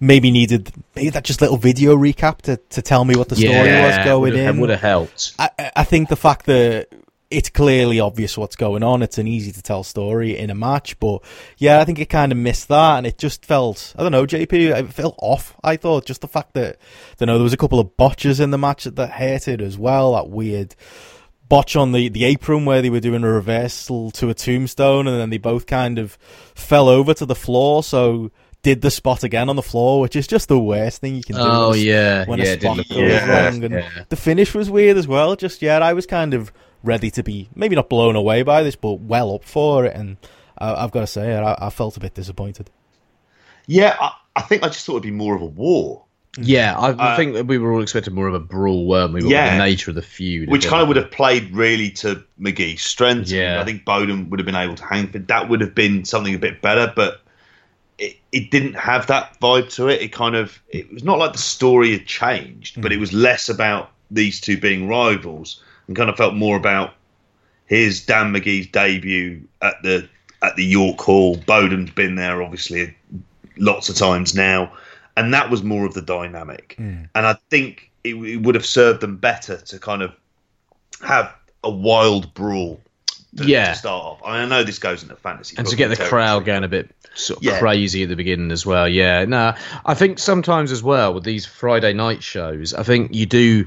maybe 0.00 0.32
needed 0.32 0.72
maybe 0.96 1.10
that 1.10 1.22
just 1.22 1.40
little 1.40 1.56
video 1.56 1.96
recap 1.96 2.42
to 2.42 2.56
to 2.56 2.82
tell 2.82 3.04
me 3.04 3.14
what 3.14 3.28
the 3.28 3.36
story 3.36 3.54
was 3.54 4.04
going 4.04 4.34
in. 4.34 4.58
would 4.58 4.70
have 4.70 4.80
helped. 4.80 5.34
I, 5.38 5.70
I 5.76 5.84
think 5.84 6.08
the 6.08 6.16
fact 6.16 6.46
that 6.46 6.88
it's 7.34 7.50
clearly 7.50 8.00
obvious 8.00 8.38
what's 8.38 8.56
going 8.56 8.82
on, 8.82 9.02
it's 9.02 9.18
an 9.18 9.26
easy 9.26 9.52
to 9.52 9.62
tell 9.62 9.82
story 9.82 10.36
in 10.36 10.50
a 10.50 10.54
match, 10.54 10.98
but 11.00 11.22
yeah, 11.58 11.80
I 11.80 11.84
think 11.84 11.98
it 11.98 12.08
kind 12.08 12.32
of 12.32 12.38
missed 12.38 12.68
that, 12.68 12.98
and 12.98 13.06
it 13.06 13.18
just 13.18 13.44
felt, 13.44 13.94
I 13.98 14.02
don't 14.02 14.12
know, 14.12 14.26
JP, 14.26 14.52
it 14.52 14.92
felt 14.92 15.16
off. 15.18 15.54
I 15.62 15.76
thought 15.76 16.06
just 16.06 16.20
the 16.20 16.28
fact 16.28 16.54
that, 16.54 16.78
you 17.18 17.26
know, 17.26 17.34
there 17.34 17.44
was 17.44 17.52
a 17.52 17.58
couple 17.58 17.80
of 17.80 17.96
botches 17.96 18.40
in 18.40 18.50
the 18.50 18.58
match 18.58 18.84
that 18.84 19.10
hurted 19.10 19.60
as 19.60 19.76
well, 19.76 20.14
that 20.14 20.30
weird 20.30 20.74
botch 21.48 21.76
on 21.76 21.92
the, 21.92 22.08
the 22.08 22.24
apron 22.24 22.64
where 22.64 22.80
they 22.80 22.90
were 22.90 23.00
doing 23.00 23.22
a 23.22 23.28
reversal 23.28 24.10
to 24.12 24.30
a 24.30 24.34
tombstone, 24.34 25.06
and 25.06 25.18
then 25.18 25.30
they 25.30 25.38
both 25.38 25.66
kind 25.66 25.98
of 25.98 26.16
fell 26.54 26.88
over 26.88 27.14
to 27.14 27.26
the 27.26 27.34
floor, 27.34 27.82
so 27.82 28.30
did 28.62 28.80
the 28.80 28.90
spot 28.90 29.22
again 29.22 29.48
on 29.48 29.56
the 29.56 29.62
floor, 29.62 30.00
which 30.00 30.16
is 30.16 30.26
just 30.26 30.48
the 30.48 30.58
worst 30.58 31.00
thing 31.00 31.14
you 31.14 31.22
can 31.22 31.36
do. 31.36 31.42
Oh 31.44 31.74
yeah, 31.74 32.24
when 32.26 32.38
yeah, 32.38 32.46
a 32.46 32.56
did 32.56 32.62
spot 32.62 32.76
look 32.78 32.88
goes 32.88 32.98
yeah, 32.98 33.44
wrong. 33.44 33.62
And 33.62 33.74
yeah. 33.74 34.04
the 34.08 34.16
finish 34.16 34.54
was 34.54 34.70
weird 34.70 34.96
as 34.96 35.06
well. 35.06 35.36
Just 35.36 35.60
yeah, 35.62 35.78
I 35.78 35.92
was 35.92 36.06
kind 36.06 36.32
of 36.32 36.50
ready 36.84 37.10
to 37.12 37.22
be 37.22 37.48
maybe 37.54 37.74
not 37.74 37.88
blown 37.88 38.14
away 38.16 38.42
by 38.42 38.62
this, 38.62 38.76
but 38.76 39.00
well 39.00 39.34
up 39.34 39.44
for 39.44 39.84
it. 39.86 39.96
And 39.96 40.16
I, 40.58 40.74
I've 40.84 40.92
got 40.92 41.00
to 41.00 41.06
say, 41.06 41.34
I, 41.36 41.66
I 41.66 41.70
felt 41.70 41.96
a 41.96 42.00
bit 42.00 42.14
disappointed. 42.14 42.70
Yeah, 43.66 43.96
I, 44.00 44.12
I 44.36 44.42
think 44.42 44.62
I 44.62 44.68
just 44.68 44.84
thought 44.84 44.92
it'd 44.94 45.02
be 45.04 45.10
more 45.10 45.34
of 45.34 45.42
a 45.42 45.46
war, 45.46 46.04
Yeah, 46.38 46.76
I, 46.76 46.90
I 46.90 47.12
Uh, 47.12 47.16
think 47.16 47.34
that 47.34 47.46
we 47.46 47.58
were 47.58 47.72
all 47.72 47.82
expecting 47.82 48.14
more 48.14 48.28
of 48.28 48.34
a 48.34 48.40
brawl, 48.40 48.86
weren't 48.86 49.14
we? 49.14 49.22
With 49.22 49.30
Yeah. 49.30 49.56
the 49.56 49.64
nature 49.64 49.90
of 49.90 49.94
the 49.94 50.02
feud, 50.02 50.50
which 50.50 50.64
if 50.64 50.70
kind 50.70 50.82
of 50.82 50.88
would 50.88 50.96
have 50.98 51.10
played 51.10 51.54
really 51.54 51.90
to 51.90 52.22
Magee's 52.38 52.82
strength. 52.82 53.30
Yeah. 53.30 53.60
I 53.60 53.64
think 53.64 53.84
Bodom 53.84 54.28
would 54.30 54.38
have 54.38 54.46
been 54.46 54.54
able 54.54 54.74
to 54.74 54.84
hang, 54.84 55.06
but 55.06 55.28
that 55.28 55.48
would 55.48 55.60
have 55.60 55.74
been 55.74 56.04
something 56.04 56.34
a 56.34 56.38
bit 56.38 56.60
better. 56.60 56.92
But 56.94 57.22
it, 57.98 58.16
it 58.32 58.50
didn't 58.50 58.74
have 58.74 59.06
that 59.06 59.38
vibe 59.40 59.72
to 59.76 59.88
it. 59.88 60.02
It 60.02 60.12
kind 60.12 60.34
of 60.34 60.60
it 60.68 60.92
was 60.92 61.04
not 61.04 61.18
like 61.18 61.32
the 61.32 61.38
story 61.38 61.92
had 61.92 62.06
changed, 62.06 62.82
but 62.82 62.92
it 62.92 62.98
was 62.98 63.12
less 63.12 63.48
about 63.48 63.92
these 64.10 64.40
two 64.40 64.58
being 64.58 64.88
rivals, 64.88 65.62
and 65.86 65.96
kind 65.96 66.10
of 66.10 66.16
felt 66.16 66.34
more 66.34 66.56
about 66.56 66.94
his 67.66 68.04
Dan 68.04 68.32
Magee's 68.32 68.66
debut 68.66 69.42
at 69.62 69.82
the 69.82 70.08
at 70.42 70.56
the 70.56 70.64
York 70.64 71.00
Hall. 71.00 71.36
Bodom's 71.36 71.90
been 71.90 72.14
there 72.16 72.42
obviously 72.42 72.94
lots 73.56 73.88
of 73.88 73.96
times 73.96 74.34
now, 74.34 74.72
and 75.16 75.32
that 75.32 75.50
was 75.50 75.62
more 75.62 75.86
of 75.86 75.94
the 75.94 76.02
dynamic. 76.02 76.76
Mm. 76.78 77.08
And 77.14 77.26
I 77.26 77.34
think 77.50 77.90
it, 78.04 78.14
it, 78.14 78.36
would 78.38 78.54
have 78.54 78.66
served 78.66 79.00
them 79.00 79.16
better 79.16 79.56
to 79.56 79.78
kind 79.78 80.02
of 80.02 80.12
have 81.02 81.34
a 81.62 81.70
wild 81.70 82.32
brawl. 82.34 82.80
To, 83.36 83.44
yeah. 83.44 83.72
To 83.72 83.78
start 83.78 84.04
off, 84.04 84.20
I, 84.24 84.34
mean, 84.34 84.42
I 84.42 84.46
know 84.46 84.62
this 84.64 84.78
goes 84.78 85.02
into 85.02 85.16
fantasy, 85.16 85.56
and 85.58 85.66
to 85.66 85.74
get 85.74 85.88
the 85.88 85.96
territory. 85.96 86.22
crowd 86.22 86.44
going 86.44 86.62
a 86.62 86.68
bit 86.68 86.94
sort 87.14 87.38
of 87.38 87.42
Yeah. 87.42 87.58
crazy 87.58 88.04
at 88.04 88.08
the 88.08 88.14
beginning 88.14 88.52
as 88.52 88.64
well. 88.64 88.88
Yeah, 88.88 89.24
no, 89.24 89.54
I 89.84 89.94
think 89.94 90.20
sometimes 90.20 90.70
as 90.70 90.84
well 90.84 91.14
with 91.14 91.24
these 91.24 91.44
Friday 91.44 91.92
night 91.92 92.22
shows, 92.22 92.74
I 92.74 92.84
think 92.84 93.12
you 93.12 93.26
do 93.26 93.66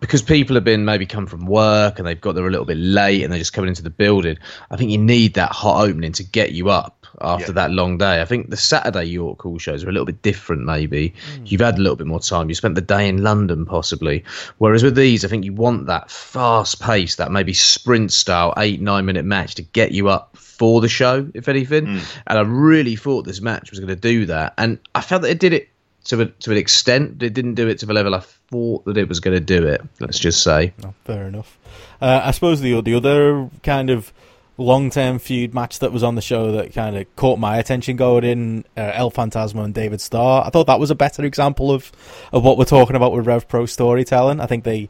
because 0.00 0.22
people 0.22 0.54
have 0.54 0.64
been 0.64 0.84
maybe 0.84 1.06
come 1.06 1.26
from 1.26 1.46
work 1.46 1.98
and 1.98 2.06
they've 2.06 2.20
got 2.20 2.34
there 2.34 2.46
a 2.46 2.50
little 2.50 2.66
bit 2.66 2.76
late 2.76 3.22
and 3.22 3.32
they're 3.32 3.38
just 3.38 3.52
coming 3.52 3.68
into 3.68 3.82
the 3.82 3.90
building. 3.90 4.38
I 4.70 4.76
think 4.76 4.90
you 4.90 4.98
need 4.98 5.34
that 5.34 5.52
hot 5.52 5.84
opening 5.88 6.12
to 6.12 6.24
get 6.24 6.52
you 6.52 6.70
up 6.70 7.06
after 7.20 7.46
Yeah. 7.46 7.52
that 7.52 7.70
long 7.72 7.98
day. 7.98 8.20
I 8.20 8.24
think 8.24 8.50
the 8.50 8.56
Saturday 8.56 9.04
York 9.04 9.42
Hall 9.42 9.58
shows 9.58 9.82
are 9.82 9.88
a 9.88 9.92
little 9.92 10.06
bit 10.06 10.22
different. 10.22 10.64
Maybe 10.64 11.14
hmm. 11.34 11.44
you've 11.46 11.60
had 11.60 11.78
a 11.78 11.82
little 11.82 11.96
bit 11.96 12.06
more 12.06 12.20
time. 12.20 12.48
You 12.48 12.54
spent 12.54 12.76
the 12.76 12.80
day 12.80 13.08
in 13.08 13.22
London 13.22 13.66
possibly, 13.66 14.24
whereas 14.58 14.82
with 14.84 14.94
these, 14.94 15.24
I 15.24 15.28
think 15.28 15.44
you 15.44 15.52
want 15.52 15.86
that 15.86 16.10
fast 16.10 16.80
pace, 16.80 17.16
that 17.16 17.32
maybe 17.32 17.52
sprint 17.52 18.12
style 18.12 18.54
eight 18.56 18.80
nine 18.80 19.04
minute 19.04 19.24
match 19.24 19.56
to 19.56 19.62
get 19.62 19.92
you 19.92 20.08
up 20.08 20.36
for 20.36 20.80
the 20.80 20.88
show, 20.88 21.28
if 21.34 21.48
anything. 21.48 21.86
Hmm. 21.86 21.98
And 22.26 22.38
I 22.38 22.42
really 22.42 22.94
thought 22.94 23.24
this 23.24 23.40
match 23.40 23.70
was 23.70 23.80
going 23.80 23.88
to 23.88 23.96
do 23.96 24.26
that, 24.26 24.54
and 24.58 24.78
I 24.94 25.00
felt 25.00 25.22
that 25.22 25.30
it 25.30 25.40
did 25.40 25.52
it 25.52 25.68
to 26.04 26.22
a, 26.22 26.26
to 26.26 26.52
an 26.52 26.56
extent, 26.56 27.22
it 27.22 27.34
didn't 27.34 27.54
do 27.54 27.68
it 27.68 27.78
to 27.80 27.86
the 27.86 27.92
level 27.92 28.14
I 28.14 28.20
thought 28.20 28.84
that 28.86 28.96
it 28.96 29.08
was 29.08 29.20
going 29.20 29.34
to 29.34 29.40
do 29.40 29.66
it. 29.66 29.82
Let's 30.00 30.18
just 30.18 30.42
say. 30.42 30.72
Fair 31.04 31.26
enough. 31.26 31.58
Uh, 32.00 32.20
I 32.24 32.30
suppose 32.30 32.60
the 32.60 32.80
the 32.80 32.94
other 32.94 33.50
kind 33.62 33.90
of 33.90 34.12
long 34.56 34.90
term 34.90 35.18
feud 35.18 35.54
match 35.54 35.78
that 35.78 35.92
was 35.92 36.02
on 36.02 36.16
the 36.16 36.20
show 36.20 36.52
that 36.52 36.72
kind 36.72 36.96
of 36.96 37.16
caught 37.16 37.38
my 37.38 37.58
attention 37.58 37.96
going 37.96 38.24
in 38.24 38.64
uh, 38.76 38.90
El 38.94 39.10
Phantasmo 39.10 39.64
and 39.64 39.72
David 39.72 40.00
Starr. 40.00 40.44
I 40.44 40.50
thought 40.50 40.66
that 40.66 40.80
was 40.80 40.90
a 40.90 40.94
better 40.94 41.24
example 41.24 41.70
of 41.70 41.92
of 42.32 42.44
what 42.44 42.58
we're 42.58 42.64
talking 42.64 42.96
about 42.96 43.12
with 43.12 43.26
Rev 43.26 43.48
Pro 43.48 43.66
storytelling. 43.66 44.40
I 44.40 44.46
think 44.46 44.64
they 44.64 44.88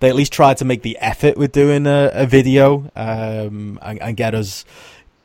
they 0.00 0.08
at 0.08 0.16
least 0.16 0.32
tried 0.32 0.58
to 0.58 0.64
make 0.64 0.82
the 0.82 0.98
effort 0.98 1.36
with 1.36 1.52
doing 1.52 1.86
a, 1.86 2.10
a 2.12 2.26
video 2.26 2.90
um, 2.96 3.78
and, 3.80 4.02
and 4.02 4.16
get 4.16 4.34
us 4.34 4.64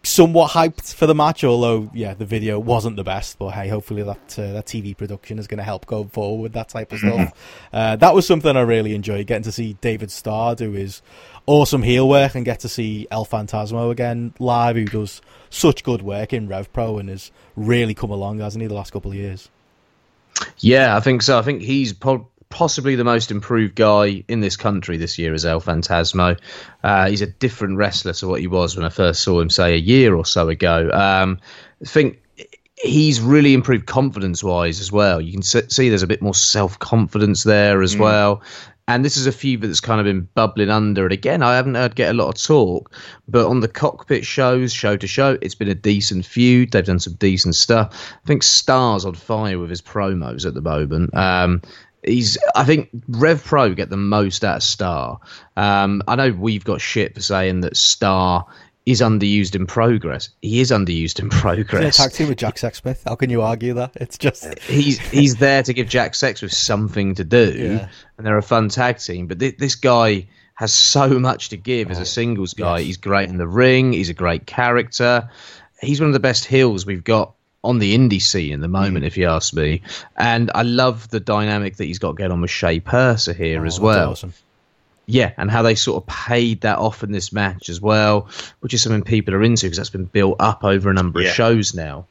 somewhat 0.03 0.51
hyped 0.51 0.93
for 0.93 1.07
the 1.07 1.15
match. 1.15 1.43
Although, 1.43 1.89
yeah, 1.93 2.13
the 2.13 2.25
video 2.25 2.59
wasn't 2.59 2.95
the 2.95 3.03
best, 3.03 3.37
but 3.37 3.49
hey, 3.49 3.67
hopefully 3.67 4.03
that 4.03 4.39
uh, 4.39 4.53
that 4.53 4.65
TV 4.65 4.95
production 4.95 5.39
is 5.39 5.47
going 5.47 5.57
to 5.57 5.63
help 5.63 5.85
go 5.85 6.05
forward 6.05 6.41
with 6.41 6.53
that 6.53 6.69
type 6.69 6.91
of 6.91 6.99
stuff. 6.99 7.33
uh, 7.73 7.95
that 7.97 8.13
was 8.13 8.25
something 8.25 8.55
I 8.55 8.61
really 8.61 8.95
enjoyed 8.95 9.27
getting 9.27 9.43
to 9.43 9.51
see 9.51 9.73
David 9.81 10.11
Starr 10.11 10.55
do 10.55 10.71
his 10.71 11.01
awesome 11.45 11.83
heel 11.83 12.07
work 12.07 12.35
and 12.35 12.45
get 12.45 12.59
to 12.61 12.69
see 12.69 13.07
El 13.11 13.25
Phantasmo 13.25 13.91
again 13.91 14.33
live, 14.39 14.75
who 14.75 14.85
does 14.85 15.21
such 15.49 15.83
good 15.83 16.01
work 16.01 16.31
in 16.33 16.47
Rev 16.47 16.71
Pro 16.71 16.97
and 16.97 17.09
has 17.09 17.31
really 17.55 17.93
come 17.93 18.11
along, 18.11 18.39
hasn't 18.39 18.61
he, 18.61 18.67
the 18.67 18.73
last 18.73 18.91
couple 18.91 19.11
of 19.11 19.17
years? 19.17 19.49
Yeah, 20.59 20.95
I 20.95 20.99
think 20.99 21.21
so. 21.21 21.37
I 21.37 21.41
think 21.41 21.61
he's 21.61 21.93
possibly 22.49 22.95
the 22.95 23.03
most 23.03 23.31
improved 23.31 23.75
guy 23.75 24.23
in 24.27 24.41
this 24.41 24.57
country 24.57 24.97
this 24.97 25.17
year 25.17 25.33
is 25.33 25.45
El 25.45 25.61
Phantasmo. 25.61 26.37
Uh, 26.83 27.09
he's 27.09 27.21
a 27.21 27.27
different 27.27 27.77
wrestler 27.77 28.13
to 28.13 28.27
what 28.27 28.41
he 28.41 28.47
was 28.47 28.75
when 28.75 28.85
I 28.85 28.89
first 28.89 29.23
saw 29.23 29.39
him, 29.39 29.49
say, 29.49 29.73
a 29.73 29.77
year 29.77 30.15
or 30.15 30.25
so 30.25 30.49
ago. 30.49 30.89
Um, 30.91 31.39
I 31.81 31.85
think 31.85 32.21
he's 32.81 33.19
really 33.19 33.53
improved 33.53 33.85
confidence 33.85 34.43
wise 34.43 34.79
as 34.79 34.91
well. 34.91 35.21
You 35.21 35.33
can 35.33 35.41
see 35.41 35.89
there's 35.89 36.03
a 36.03 36.07
bit 36.07 36.21
more 36.21 36.33
self 36.33 36.79
confidence 36.79 37.43
there 37.43 37.81
as 37.81 37.95
well. 37.95 38.41
And 38.87 39.05
this 39.05 39.17
is 39.17 39.27
a 39.27 39.31
feud 39.31 39.61
that's 39.61 39.81
kind 39.81 39.99
of 39.99 40.05
been 40.05 40.27
bubbling 40.33 40.71
under. 40.71 41.03
And 41.03 41.13
again, 41.13 41.43
I 41.43 41.55
haven't 41.55 41.75
heard 41.75 41.95
get 41.95 42.09
a 42.09 42.17
lot 42.17 42.29
of 42.29 42.41
talk, 42.41 42.91
but 43.27 43.45
on 43.45 43.59
the 43.59 43.67
cockpit 43.67 44.25
shows, 44.25 44.73
show 44.73 44.97
to 44.97 45.05
show, 45.05 45.37
it's 45.43 45.53
been 45.53 45.67
a 45.67 45.75
decent 45.75 46.25
feud. 46.25 46.71
They've 46.71 46.83
done 46.83 46.97
some 46.97 47.13
decent 47.13 47.53
stuff. 47.53 47.93
I 48.23 48.25
think 48.25 48.41
Starr's 48.41 49.05
on 49.05 49.13
fire 49.13 49.59
with 49.59 49.69
his 49.69 49.83
promos 49.83 50.43
at 50.43 50.55
the 50.55 50.61
moment. 50.61 51.15
Um, 51.15 51.61
he's, 52.03 52.37
I 52.55 52.63
think 52.63 52.89
Rev 53.07 53.43
Pro 53.43 53.73
get 53.73 53.89
the 53.89 53.97
most 53.97 54.43
out 54.43 54.57
of 54.57 54.63
Starr. 54.63 55.19
Um, 55.57 56.01
I 56.07 56.15
know 56.15 56.31
we've 56.31 56.63
got 56.63 56.81
shit 56.81 57.13
for 57.15 57.21
saying 57.21 57.61
that 57.61 57.75
Starr 57.77 58.45
is 58.85 59.01
underused 59.01 59.55
in 59.55 59.67
progress. 59.67 60.29
He 60.41 60.61
is 60.61 60.71
underused 60.71 61.19
in 61.19 61.29
progress 61.29 61.97
tag 61.97 62.11
team 62.11 62.29
with 62.29 62.37
Jack 62.39 62.55
Sexsmith. 62.55 63.01
How 63.05 63.15
can 63.15 63.29
you 63.29 63.41
argue 63.43 63.73
that? 63.75 63.91
It's 63.95 64.17
just 64.17 64.57
he's 64.59 64.97
he's 64.99 65.35
there 65.35 65.61
to 65.61 65.73
give 65.73 65.87
Jack 65.87 66.13
Sexsmith 66.13 66.53
something 66.53 67.13
to 67.15 67.23
do, 67.23 67.53
Yeah. 67.55 67.89
and 68.17 68.25
they're 68.25 68.37
a 68.37 68.41
fun 68.41 68.69
tag 68.69 68.97
team. 68.97 69.27
But 69.27 69.39
thi- 69.39 69.55
this 69.59 69.75
guy 69.75 70.27
has 70.55 70.73
so 70.73 71.19
much 71.19 71.49
to 71.49 71.57
give 71.57 71.91
as 71.91 71.99
Oh, 71.99 72.01
a 72.01 72.05
singles 72.05 72.53
guy. 72.55 72.77
yes. 72.79 72.85
He's 72.87 72.97
great 72.97 73.29
in 73.29 73.37
the 73.37 73.47
ring. 73.47 73.93
He's 73.93 74.09
a 74.09 74.13
great 74.13 74.45
character. 74.47 75.29
He's 75.81 75.99
one 76.01 76.07
of 76.09 76.13
the 76.13 76.19
best 76.19 76.45
heels 76.45 76.85
we've 76.85 77.03
got 77.03 77.35
on 77.63 77.79
the 77.79 77.97
indie 77.97 78.21
scene 78.21 78.53
at 78.53 78.61
the 78.61 78.67
moment, 78.67 79.05
if 79.05 79.17
you 79.17 79.27
ask 79.27 79.53
me. 79.53 79.81
And 80.15 80.49
I 80.55 80.61
love 80.63 81.09
the 81.09 81.19
dynamic 81.19 81.75
that 81.77 81.85
he's 81.85 81.99
got 81.99 82.15
going 82.15 82.31
on 82.31 82.41
with 82.41 82.51
Shay 82.51 82.79
Purser 82.79 83.33
here 83.33 83.63
Oh, 83.63 83.67
as 83.67 83.79
well. 83.79 84.11
awesome. 84.11 84.33
Yeah, 85.07 85.33
and 85.37 85.49
how 85.49 85.63
they 85.63 85.73
sort 85.75 86.03
of 86.03 86.07
paid 86.07 86.61
that 86.61 86.77
off 86.77 87.03
in 87.03 87.11
this 87.11 87.33
match 87.33 87.67
as 87.67 87.81
well, 87.81 88.29
which 88.59 88.73
is 88.75 88.83
something 88.83 89.01
people 89.01 89.33
are 89.33 89.41
into 89.43 89.65
because 89.65 89.77
that's 89.77 89.89
been 89.89 90.05
built 90.05 90.35
up 90.39 90.63
over 90.63 90.89
a 90.89 90.93
number 90.93 91.19
Yeah. 91.21 91.29
of 91.29 91.33
shows 91.35 91.73
now. 91.73 92.05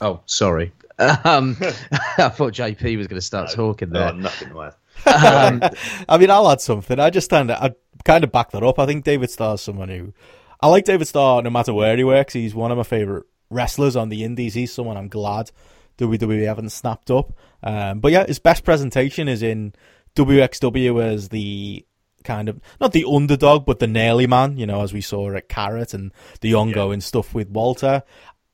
Oh, 0.00 0.20
sorry. 0.26 0.72
Um, 0.98 1.58
I 1.60 2.30
thought 2.30 2.54
JP 2.54 2.96
was 2.96 3.06
going 3.06 3.18
to 3.18 3.20
start 3.20 3.50
talking 3.52 3.90
Oh, 3.90 3.98
there. 3.98 4.12
nothing 4.14 4.48
to. 4.48 4.58
Um, 4.60 5.60
I 6.08 6.16
mean, 6.18 6.30
I'll 6.30 6.50
add 6.50 6.62
something. 6.62 6.98
I 6.98 7.10
just 7.10 7.28
kind 7.28 7.50
of, 7.50 7.62
I 7.62 7.74
kind 8.06 8.24
of 8.24 8.32
back 8.32 8.52
that 8.52 8.62
up. 8.62 8.78
I 8.78 8.86
think 8.86 9.04
David 9.04 9.30
Starr's 9.30 9.60
someone 9.60 9.90
who, 9.90 10.14
I 10.58 10.68
like 10.68 10.86
David 10.86 11.06
Starr 11.06 11.42
no 11.42 11.50
matter 11.50 11.74
where 11.74 11.94
he 11.98 12.02
works. 12.02 12.32
He's 12.32 12.54
one 12.54 12.70
of 12.70 12.78
my 12.78 12.82
favorite 12.82 13.26
wrestlers 13.50 13.96
on 13.96 14.08
the 14.08 14.24
indies. 14.24 14.54
He's 14.54 14.72
someone 14.72 14.96
I'm 14.96 15.08
glad 15.08 15.50
WWE 15.98 16.46
haven't 16.46 16.70
snapped 16.70 17.10
up. 17.10 17.32
Um, 17.62 18.00
but 18.00 18.12
yeah, 18.12 18.26
his 18.26 18.38
best 18.38 18.64
presentation 18.64 19.28
is 19.28 19.42
in 19.42 19.74
WXW 20.14 21.02
as 21.02 21.28
the 21.30 21.84
kind 22.24 22.48
of 22.48 22.60
not 22.80 22.92
the 22.92 23.06
underdog, 23.08 23.64
but 23.66 23.78
the 23.78 23.86
nearly 23.86 24.26
man. 24.26 24.56
You 24.56 24.66
know, 24.66 24.82
as 24.82 24.92
we 24.92 25.00
saw 25.00 25.34
at 25.34 25.48
Carat 25.48 25.94
and 25.94 26.12
the 26.40 26.54
ongoing 26.54 27.00
stuff 27.00 27.34
with 27.34 27.48
Walter, 27.48 28.02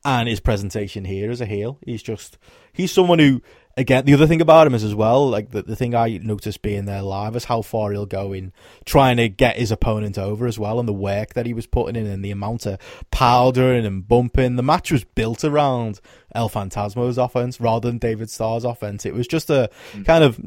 and 0.05 0.29
his 0.29 0.41
presentation 0.41 1.05
here 1.05 1.31
as 1.31 1.41
a 1.41 1.47
heel. 1.47 1.79
He's 1.85 2.03
just 2.03 2.39
he's 2.73 2.93
someone 2.93 3.19
who 3.19 3.43
again 3.77 4.05
the 4.05 4.15
other 4.15 4.27
thing 4.27 4.41
about 4.41 4.67
him 4.67 4.75
is 4.75 4.85
as 4.85 4.95
well 4.95 5.29
like 5.29 5.51
the, 5.51 5.63
the 5.63 5.77
thing 5.77 5.95
I 5.95 6.19
noticed 6.23 6.63
being 6.63 6.85
there 6.85 7.03
live 7.03 7.37
is 7.37 7.45
how 7.45 7.63
far 7.63 7.93
he'll 7.93 8.07
go 8.07 8.33
in 8.33 8.53
trying 8.85 9.17
to 9.17 9.29
get 9.29 9.57
his 9.57 9.71
opponent 9.71 10.19
over 10.19 10.47
as 10.47 10.59
well 10.59 10.79
and 10.79 10.89
the 10.89 10.93
work 10.93 11.35
that 11.35 11.47
he 11.47 11.55
was 11.55 11.67
putting 11.67 11.97
in 11.97 12.07
and 12.07 12.25
the 12.25 12.31
amount 12.31 12.67
of 12.67 12.79
powdering 13.11 13.87
and 13.87 14.07
bumping. 14.07 14.57
The 14.57 14.63
match 14.63 14.93
was 14.93 15.05
built 15.05 15.45
around 15.45 16.01
El 16.35 16.49
Phantasmo's 16.49 17.19
offense 17.19 17.61
rather 17.61 17.89
than 17.89 17.99
David 17.99 18.31
Starr's 18.31 18.65
offense. 18.65 19.07
It 19.07 19.15
was 19.15 19.27
just 19.27 19.51
a 19.51 19.71
kind 20.05 20.25
of 20.25 20.41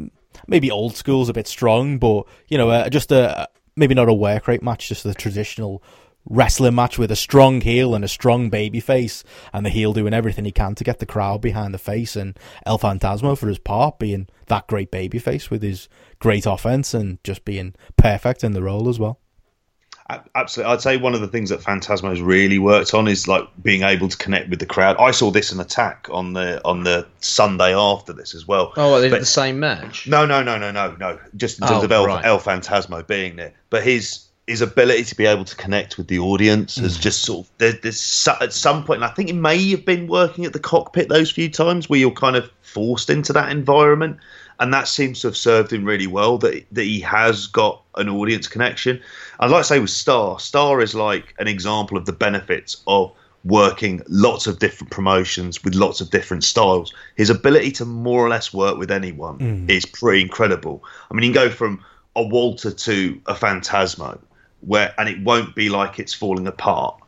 maybe 0.47 0.71
old 0.71 0.95
school's 0.95 1.29
a 1.29 1.33
bit 1.33 1.47
strong, 1.47 1.97
but 1.97 2.25
you 2.47 2.57
know, 2.57 2.69
uh, 2.69 2.89
just 2.89 3.11
a 3.11 3.49
maybe 3.75 3.95
not 3.95 4.09
a 4.09 4.13
work 4.13 4.47
rate 4.47 4.63
match, 4.63 4.87
just 4.87 5.03
the 5.03 5.13
traditional 5.13 5.83
wrestling 6.27 6.75
match 6.75 6.97
with 6.97 7.11
a 7.11 7.15
strong 7.15 7.61
heel 7.61 7.93
and 7.93 8.03
a 8.03 8.07
strong 8.07 8.49
baby 8.49 8.79
face, 8.79 9.23
and 9.53 9.65
the 9.65 9.69
heel 9.69 9.93
doing 9.93 10.13
everything 10.13 10.45
he 10.45 10.51
can 10.51 10.75
to 10.75 10.83
get 10.83 10.99
the 10.99 11.05
crowd 11.05 11.41
behind 11.41 11.73
the 11.73 11.77
face, 11.77 12.15
and 12.15 12.37
El 12.65 12.79
Phantasmo 12.79 13.37
for 13.37 13.47
his 13.47 13.59
part 13.59 13.99
being 13.99 14.27
that 14.47 14.67
great 14.67 14.91
baby 14.91 15.19
face 15.19 15.49
with 15.49 15.61
his 15.61 15.87
great 16.19 16.45
offense 16.45 16.93
and 16.93 17.23
just 17.23 17.45
being 17.45 17.75
perfect 17.97 18.43
in 18.43 18.53
the 18.53 18.61
role 18.63 18.89
as 18.89 18.99
well. 18.99 19.19
Absolutely, 20.35 20.71
I'd 20.71 20.81
say 20.81 20.97
one 20.97 21.15
of 21.15 21.21
the 21.21 21.27
things 21.27 21.49
that 21.49 21.61
Phantasmo's 21.61 22.21
really 22.21 22.59
worked 22.59 22.93
on 22.93 23.07
is 23.07 23.27
like 23.27 23.43
being 23.63 23.81
able 23.81 24.07
to 24.07 24.15
connect 24.17 24.51
with 24.51 24.59
the 24.59 24.67
crowd. 24.67 24.97
I 24.99 25.09
saw 25.09 25.31
this 25.31 25.51
in 25.51 25.59
Attack 25.59 26.07
on 26.11 26.33
the 26.33 26.61
on 26.63 26.83
the 26.83 27.07
Sunday 27.21 27.73
after 27.73 28.13
this 28.13 28.35
as 28.35 28.47
well. 28.47 28.71
oh, 28.77 28.91
well, 28.91 29.01
they 29.01 29.07
did 29.07 29.15
But- 29.15 29.19
the 29.21 29.25
same 29.25 29.59
match. 29.59 30.07
No, 30.07 30.23
no, 30.27 30.43
no, 30.43 30.59
no, 30.59 30.69
no, 30.71 30.95
no. 30.99 31.17
Just 31.35 31.59
in 31.59 31.67
terms 31.67 31.81
Oh, 31.81 31.85
of 31.85 31.91
El, 31.91 32.05
right. 32.05 32.23
El 32.23 32.39
Phantasmo 32.39 33.05
being 33.07 33.35
there, 33.35 33.53
but 33.71 33.81
his 33.83 34.24
his 34.47 34.61
ability 34.61 35.03
to 35.03 35.15
be 35.15 35.25
able 35.25 35.43
to 35.43 35.55
connect 35.55 35.97
with 35.97 36.07
the 36.07 36.19
audience 36.19 36.75
has 36.75 36.97
mm. 36.97 37.01
just 37.01 37.23
sort 37.23 37.45
of 37.45 37.51
there, 37.57 37.71
there's 37.71 38.27
at 38.41 38.53
some 38.53 38.83
point, 38.83 38.97
and 38.97 39.05
I 39.05 39.13
think 39.13 39.29
it 39.29 39.33
may 39.33 39.71
have 39.71 39.85
been 39.85 40.07
working 40.07 40.45
at 40.45 40.53
the 40.53 40.59
cockpit 40.59 41.09
those 41.09 41.31
few 41.31 41.49
times 41.49 41.89
where 41.89 41.99
you're 41.99 42.11
kind 42.11 42.35
of 42.35 42.51
forced 42.61 43.09
into 43.09 43.33
that 43.33 43.51
environment, 43.51 44.17
and 44.59 44.71
that 44.73 44.87
seems 44.87 45.21
to 45.21 45.27
have 45.27 45.37
served 45.37 45.73
him 45.73 45.83
really 45.83 46.05
well. 46.05 46.37
That 46.37 46.63
that 46.71 46.83
he 46.83 46.99
has 47.01 47.47
got 47.47 47.81
an 47.95 48.07
audience 48.07 48.47
connection. 48.47 49.01
I'd 49.39 49.49
like 49.49 49.61
to 49.61 49.67
say 49.67 49.79
with 49.79 49.89
Starr, 49.89 50.39
Starr 50.39 50.79
is 50.81 50.93
like 50.93 51.33
an 51.39 51.47
example 51.47 51.97
of 51.97 52.05
the 52.05 52.13
benefits 52.13 52.83
of 52.85 53.11
working 53.45 54.01
lots 54.07 54.47
of 54.47 54.59
different 54.59 54.91
promotions 54.91 55.63
with 55.63 55.75
lots 55.75 56.01
of 56.01 56.09
different 56.09 56.43
styles. 56.43 56.93
His 57.15 57.29
ability 57.29 57.71
to 57.73 57.85
more 57.85 58.25
or 58.25 58.29
less 58.29 58.53
work 58.53 58.77
with 58.77 58.91
anyone 58.91 59.39
mm. 59.39 59.69
is 59.69 59.85
pretty 59.85 60.21
incredible. 60.21 60.83
I 61.09 61.13
mean, 61.13 61.23
you 61.23 61.33
can 61.33 61.49
go 61.49 61.49
from 61.49 61.83
a 62.15 62.23
Walter 62.23 62.71
to 62.71 63.21
a 63.25 63.33
Phantasmo, 63.33 64.19
where 64.65 64.93
and 64.97 65.07
it 65.09 65.21
won't 65.21 65.55
be 65.55 65.69
like 65.69 65.99
it's 65.99 66.13
falling 66.13 66.47
apart. 66.47 66.99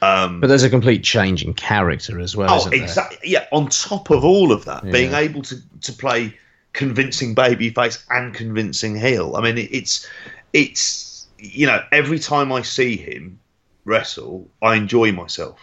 Um, 0.00 0.40
But 0.40 0.48
there's 0.48 0.64
a 0.64 0.70
complete 0.70 1.04
change 1.04 1.44
in 1.44 1.54
character 1.54 2.18
as 2.18 2.36
well, 2.36 2.50
oh, 2.50 2.56
isn't 2.56 2.70
there? 2.72 2.82
exactly. 2.82 3.30
Yeah. 3.30 3.46
On 3.52 3.68
top 3.68 4.10
of 4.10 4.24
all 4.24 4.50
of 4.50 4.64
that, 4.64 4.82
being 4.90 5.12
able 5.14 5.42
to 5.42 5.56
to 5.82 5.92
play 5.92 6.36
convincing 6.72 7.34
babyface 7.34 8.04
and 8.10 8.34
convincing 8.34 8.96
heel. 8.96 9.36
I 9.36 9.42
mean, 9.42 9.58
it, 9.58 9.68
it's 9.72 10.08
it's 10.52 11.26
you 11.38 11.66
know 11.66 11.84
every 11.92 12.18
time 12.18 12.50
I 12.52 12.62
see 12.62 12.96
him 12.96 13.38
wrestle, 13.84 14.48
I 14.60 14.76
enjoy 14.76 15.12
myself. 15.12 15.60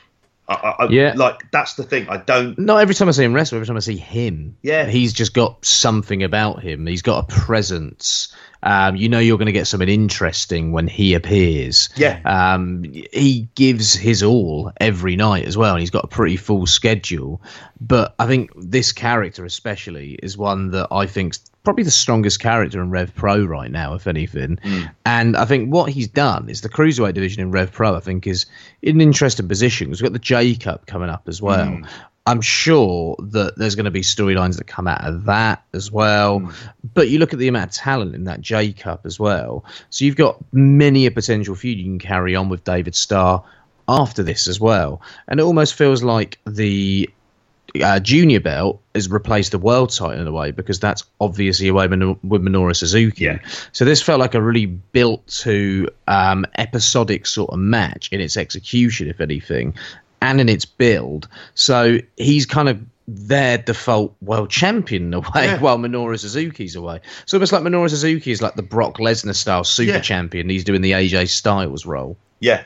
I, 0.49 0.75
I, 0.79 0.87
Yeah. 0.89 1.13
like 1.15 1.49
that's 1.51 1.75
the 1.75 1.83
thing. 1.83 2.09
I 2.09 2.17
don't. 2.17 2.57
Not 2.57 2.81
every 2.81 2.95
time 2.95 3.07
I 3.07 3.11
see 3.11 3.23
him 3.23 3.33
wrestle, 3.33 3.57
every 3.57 3.67
time 3.67 3.77
I 3.77 3.81
see 3.81 3.97
him. 3.97 4.57
Yeah. 4.63 4.87
He's 4.87 5.13
just 5.13 5.33
got 5.33 5.63
something 5.63 6.23
about 6.23 6.61
him. 6.63 6.87
He's 6.87 7.03
got 7.03 7.23
a 7.31 7.35
presence. 7.35 8.33
Um, 8.61 8.97
you 8.97 9.07
know 9.07 9.19
you're 9.19 9.37
going 9.37 9.45
to 9.45 9.53
get 9.53 9.67
something 9.67 9.87
interesting 9.87 10.73
when 10.73 10.87
he 10.87 11.13
appears. 11.13 11.89
Yeah. 11.95 12.19
Um, 12.25 12.83
he 13.13 13.47
gives 13.55 13.93
his 13.93 14.21
all 14.23 14.73
every 14.81 15.15
night 15.15 15.45
as 15.45 15.55
well, 15.55 15.73
and 15.75 15.79
he's 15.79 15.91
got 15.91 16.03
a 16.03 16.07
pretty 16.07 16.35
full 16.35 16.65
schedule. 16.65 17.41
But 17.79 18.15
I 18.19 18.27
think 18.27 18.51
this 18.57 18.91
character, 18.91 19.45
especially, 19.45 20.13
is 20.21 20.37
one 20.37 20.71
that 20.71 20.87
I 20.91 21.05
think's 21.05 21.39
probably 21.69 21.83
the 21.83 21.91
strongest 21.91 22.39
character 22.39 22.81
in 22.81 22.89
Rev 22.89 23.13
Pro 23.13 23.45
right 23.45 23.69
now, 23.69 23.93
if 23.93 24.07
anything. 24.07 24.57
Hmm. 24.63 24.81
And 25.05 25.37
I 25.37 25.45
think 25.45 25.71
what 25.71 25.91
he's 25.91 26.07
done 26.07 26.49
is 26.49 26.61
the 26.61 26.69
cruiserweight 26.69 27.13
division 27.13 27.43
in 27.43 27.51
Rev 27.51 27.71
Pro. 27.71 27.93
I 27.93 27.99
think 27.99 28.25
is 28.25 28.47
in 28.81 28.95
an 28.95 29.01
interesting 29.01 29.47
position. 29.47 29.91
We've 29.91 30.01
got 30.01 30.13
the 30.13 30.17
J 30.17 30.55
Cup 30.55 30.87
coming 30.87 31.09
up 31.09 31.27
as 31.27 31.43
well. 31.43 31.67
Hmm. 31.67 31.85
I'm 32.25 32.41
sure 32.41 33.15
that 33.19 33.55
there's 33.57 33.75
going 33.75 33.85
to 33.85 33.91
be 33.91 34.01
storylines 34.01 34.57
that 34.57 34.65
come 34.65 34.87
out 34.87 35.05
of 35.05 35.25
that 35.25 35.63
as 35.75 35.91
well. 35.91 36.39
Hmm. 36.39 36.49
But 36.95 37.09
you 37.09 37.19
look 37.19 37.33
at 37.33 37.39
the 37.39 37.47
amount 37.47 37.69
of 37.69 37.75
talent 37.75 38.15
in 38.15 38.23
that 38.23 38.41
J 38.41 38.73
Cup 38.73 39.05
as 39.05 39.19
well. 39.19 39.63
So 39.91 40.05
you've 40.05 40.15
got 40.15 40.43
many 40.51 41.05
a 41.05 41.11
potential 41.11 41.53
feud 41.53 41.77
you 41.77 41.83
can 41.83 41.99
carry 41.99 42.35
on 42.35 42.49
with 42.49 42.63
David 42.63 42.95
Starr 42.95 43.43
after 43.87 44.23
this 44.23 44.47
as 44.47 44.59
well. 44.59 45.03
And 45.27 45.39
it 45.39 45.43
almost 45.43 45.75
feels 45.75 46.01
like 46.01 46.39
the 46.47 47.07
uh, 47.83 47.99
junior 47.99 48.39
belt 48.39 48.81
has 48.95 49.09
replaced 49.09 49.51
the 49.51 49.57
world 49.59 49.91
title 49.91 50.19
in 50.21 50.27
a 50.27 50.31
way 50.31 50.51
because 50.51 50.79
that's 50.79 51.03
obviously 51.21 51.67
away 51.67 51.87
Min- 51.87 52.19
with 52.23 52.41
Minoru 52.41 52.75
Suzuki. 52.75 53.25
Yeah. 53.25 53.39
So 53.71 53.85
this 53.85 54.01
felt 54.01 54.19
like 54.19 54.35
a 54.35 54.41
really 54.41 54.65
built 54.65 55.25
to 55.43 55.87
um, 56.07 56.45
episodic 56.57 57.25
sort 57.25 57.51
of 57.51 57.59
match 57.59 58.09
in 58.11 58.21
its 58.21 58.37
execution, 58.37 59.07
if 59.07 59.21
anything, 59.21 59.73
and 60.21 60.41
in 60.41 60.49
its 60.49 60.65
build. 60.65 61.27
So 61.55 61.99
he's 62.17 62.45
kind 62.45 62.69
of 62.69 62.81
their 63.07 63.57
default 63.57 64.15
world 64.21 64.51
champion 64.51 65.07
in 65.07 65.13
a 65.15 65.19
way, 65.21 65.45
Yeah. 65.45 65.59
while 65.61 65.77
Minoru 65.79 66.19
Suzuki's 66.19 66.75
away. 66.75 66.99
So 67.25 67.37
almost 67.37 67.51
like 67.51 67.63
Minoru 67.63 67.89
Suzuki 67.89 68.31
is 68.31 68.41
like 68.41 68.55
the 68.55 68.61
Brock 68.61 68.97
Lesnar 68.99 69.33
style 69.35 69.63
super 69.63 69.93
Yeah. 69.93 69.99
champion. 69.99 70.47
He's 70.49 70.63
doing 70.63 70.81
the 70.81 70.91
AJ 70.91 71.29
Styles 71.29 71.85
role. 71.85 72.17
Yeah. 72.39 72.63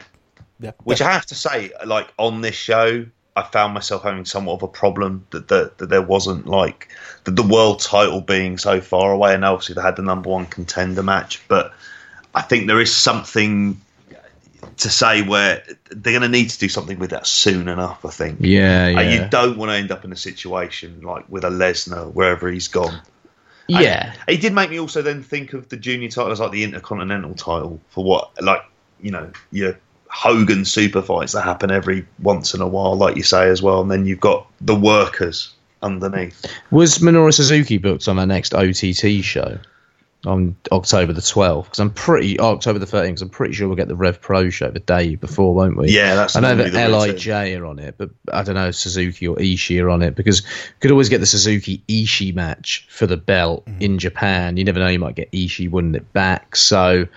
Yeah. 0.59 0.71
Which 0.83 1.01
I 1.01 1.11
have 1.11 1.25
to 1.27 1.35
say, 1.35 1.71
like 1.85 2.07
on 2.17 2.41
this 2.41 2.55
show, 2.55 3.05
I 3.35 3.41
found 3.43 3.73
myself 3.73 4.03
having 4.03 4.25
somewhat 4.25 4.55
of 4.55 4.63
a 4.63 4.67
problem 4.67 5.25
that 5.31 5.47
that, 5.47 5.77
that 5.79 5.89
there 5.89 6.01
wasn't 6.01 6.45
like 6.47 6.89
the, 7.23 7.31
the 7.31 7.43
world 7.43 7.79
title 7.79 8.21
being 8.21 8.57
so 8.57 8.79
far 8.81 9.11
away, 9.11 9.33
and 9.33 9.43
obviously 9.43 9.75
they 9.75 9.81
had 9.81 9.95
the 9.95 10.03
number 10.03 10.29
one 10.29 10.45
contender 10.45 11.01
match. 11.03 11.41
But 11.47 11.73
I 12.35 12.41
think 12.41 12.67
there 12.67 12.79
is 12.79 12.95
something 12.95 13.79
to 14.77 14.89
say 14.89 15.21
where 15.21 15.63
they're 15.89 16.13
going 16.13 16.21
to 16.21 16.29
need 16.29 16.49
to 16.49 16.57
do 16.57 16.69
something 16.69 16.97
with 16.99 17.09
that 17.09 17.27
soon 17.27 17.67
enough. 17.67 18.05
I 18.05 18.09
think. 18.09 18.37
Yeah, 18.39 18.93
Uh, 18.97 19.01
you 19.01 19.27
don't 19.29 19.57
want 19.57 19.71
to 19.71 19.75
end 19.75 19.91
up 19.91 20.05
in 20.05 20.11
a 20.11 20.15
situation 20.15 21.01
like 21.01 21.25
with 21.27 21.43
a 21.43 21.49
Lesnar 21.49 22.11
wherever 22.13 22.49
he's 22.51 22.67
gone. 22.67 23.01
yeah. 23.67 24.13
It 24.27 24.41
did 24.41 24.53
make 24.53 24.69
me 24.69 24.79
also 24.79 25.01
then 25.01 25.23
think 25.23 25.53
of 25.53 25.69
the 25.69 25.77
junior 25.77 26.09
titles 26.09 26.39
like 26.39 26.51
the 26.51 26.63
Intercontinental 26.63 27.33
title 27.33 27.79
for 27.89 28.03
what, 28.03 28.31
like, 28.43 28.61
you 29.01 29.11
know, 29.11 29.31
your 29.51 29.77
Hogan 30.13 30.63
super 30.63 31.01
fights 31.01 31.33
that 31.33 31.41
happen 31.43 31.71
every 31.71 32.05
once 32.19 32.53
in 32.53 32.61
a 32.61 32.67
while, 32.67 32.95
like 32.95 33.15
you 33.17 33.23
say 33.23 33.49
as 33.49 33.61
well. 33.61 33.81
And 33.81 33.89
then 33.89 34.05
you've 34.05 34.19
got 34.19 34.45
the 34.61 34.75
workers 34.75 35.51
underneath. 35.81 36.45
Was 36.71 36.99
Minoru 36.99 37.33
Suzuki 37.33 37.77
booked 37.79 38.07
on 38.07 38.19
our 38.19 38.25
next 38.27 38.53
OTT 38.53 39.23
show 39.23 39.57
on 40.25 40.55
October 40.71 41.11
the 41.13 41.19
12th? 41.21 41.63
Because 41.65 41.79
I'm 41.79 41.89
pretty, 41.89 42.37
oh, 42.39 42.53
October 42.53 42.77
the 42.79 42.85
13th, 42.85 43.15
'cause 43.15 43.21
I'm 43.23 43.29
pretty 43.29 43.53
sure 43.55 43.67
we'll 43.67 43.75
get 43.75 43.87
the 43.87 43.95
Rev 43.95 44.21
Pro 44.21 44.49
show 44.49 44.69
the 44.69 44.79
day 44.79 45.15
before, 45.15 45.53
won't 45.55 45.75
we? 45.77 45.89
Yeah, 45.89 46.13
that's 46.15 46.35
I 46.35 46.41
know 46.41 46.55
that 46.55 46.71
the 46.71 46.77
routine. 46.79 46.91
LIJ 47.15 47.55
are 47.59 47.65
on 47.65 47.79
it, 47.79 47.95
but 47.97 48.11
I 48.31 48.43
don't 48.43 48.55
know 48.55 48.67
if 48.67 48.75
Suzuki 48.75 49.27
or 49.27 49.35
Ishii 49.37 49.83
are 49.83 49.89
on 49.89 50.03
it 50.03 50.15
because 50.15 50.41
you 50.41 50.47
could 50.79 50.91
always 50.91 51.09
get 51.09 51.19
the 51.21 51.25
Suzuki 51.25 51.81
Ishii 51.89 52.33
match 52.35 52.85
for 52.89 53.07
the 53.07 53.17
belt 53.17 53.65
Mm-hmm. 53.65 53.81
in 53.81 53.99
Japan. 53.99 54.57
You 54.57 54.63
never 54.63 54.79
know, 54.79 54.87
you 54.87 54.99
might 54.99 55.15
get 55.15 55.31
Ishii 55.31 55.69
winning 55.71 55.95
it 55.95 56.13
back. 56.13 56.55
So 56.55 57.07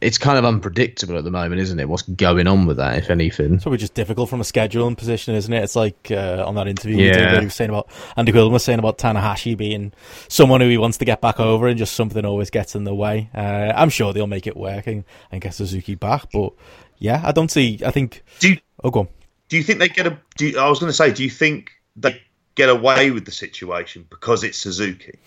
it's 0.00 0.18
kind 0.18 0.38
of 0.38 0.44
unpredictable 0.44 1.18
at 1.18 1.24
the 1.24 1.30
moment, 1.30 1.60
isn't 1.60 1.80
it? 1.80 1.88
What's 1.88 2.02
going 2.02 2.46
on 2.46 2.66
with 2.66 2.76
that, 2.76 2.96
if 2.98 3.10
anything? 3.10 3.54
It's 3.54 3.64
probably 3.64 3.78
just 3.78 3.94
difficult 3.94 4.30
from 4.30 4.40
a 4.40 4.44
scheduling 4.44 4.96
position, 4.96 5.34
isn't 5.34 5.52
it? 5.52 5.64
It's 5.64 5.74
like 5.76 6.10
uh, 6.10 6.44
on 6.46 6.54
that 6.54 6.68
interview 6.68 6.96
we 6.96 7.02
did 7.04 7.16
Yeah. 7.16 7.32
where 7.32 7.40
he 7.40 7.46
was 7.46 7.54
saying 7.54 7.70
about 7.70 7.90
Andy 8.16 8.32
Quildan 8.32 8.52
was 8.52 8.62
saying 8.64 8.78
about 8.78 8.98
Tanahashi 8.98 9.56
being 9.56 9.92
someone 10.28 10.60
who 10.60 10.68
he 10.68 10.78
wants 10.78 10.98
to 10.98 11.04
get 11.04 11.20
back 11.20 11.40
over, 11.40 11.66
and 11.66 11.76
just 11.78 11.94
something 11.94 12.24
always 12.24 12.50
gets 12.50 12.74
in 12.76 12.84
the 12.84 12.94
way. 12.94 13.30
Uh, 13.34 13.72
I'm 13.74 13.90
sure 13.90 14.12
they'll 14.12 14.26
make 14.28 14.46
it 14.46 14.56
work 14.56 14.86
and, 14.86 15.04
and 15.32 15.40
get 15.40 15.54
Suzuki 15.54 15.96
back, 15.96 16.26
but 16.32 16.52
yeah, 16.98 17.20
I 17.24 17.32
don't 17.32 17.50
see. 17.50 17.80
I 17.84 17.90
think. 17.90 18.22
Do 18.38 18.50
you, 18.50 18.58
Oh, 18.84 18.90
go 18.90 19.00
on. 19.00 19.08
do 19.48 19.56
you 19.56 19.62
think 19.62 19.78
they 19.80 19.88
get 19.88 20.06
a? 20.06 20.18
Do 20.38 20.46
you, 20.46 20.58
I 20.58 20.68
was 20.68 20.78
going 20.78 20.88
to 20.90 20.96
say, 20.96 21.12
do 21.12 21.22
you 21.24 21.30
think 21.30 21.72
they 21.96 22.22
get 22.54 22.68
away 22.68 23.10
with 23.10 23.24
the 23.24 23.32
situation 23.32 24.06
because 24.08 24.44
it's 24.44 24.56
Suzuki? 24.58 25.18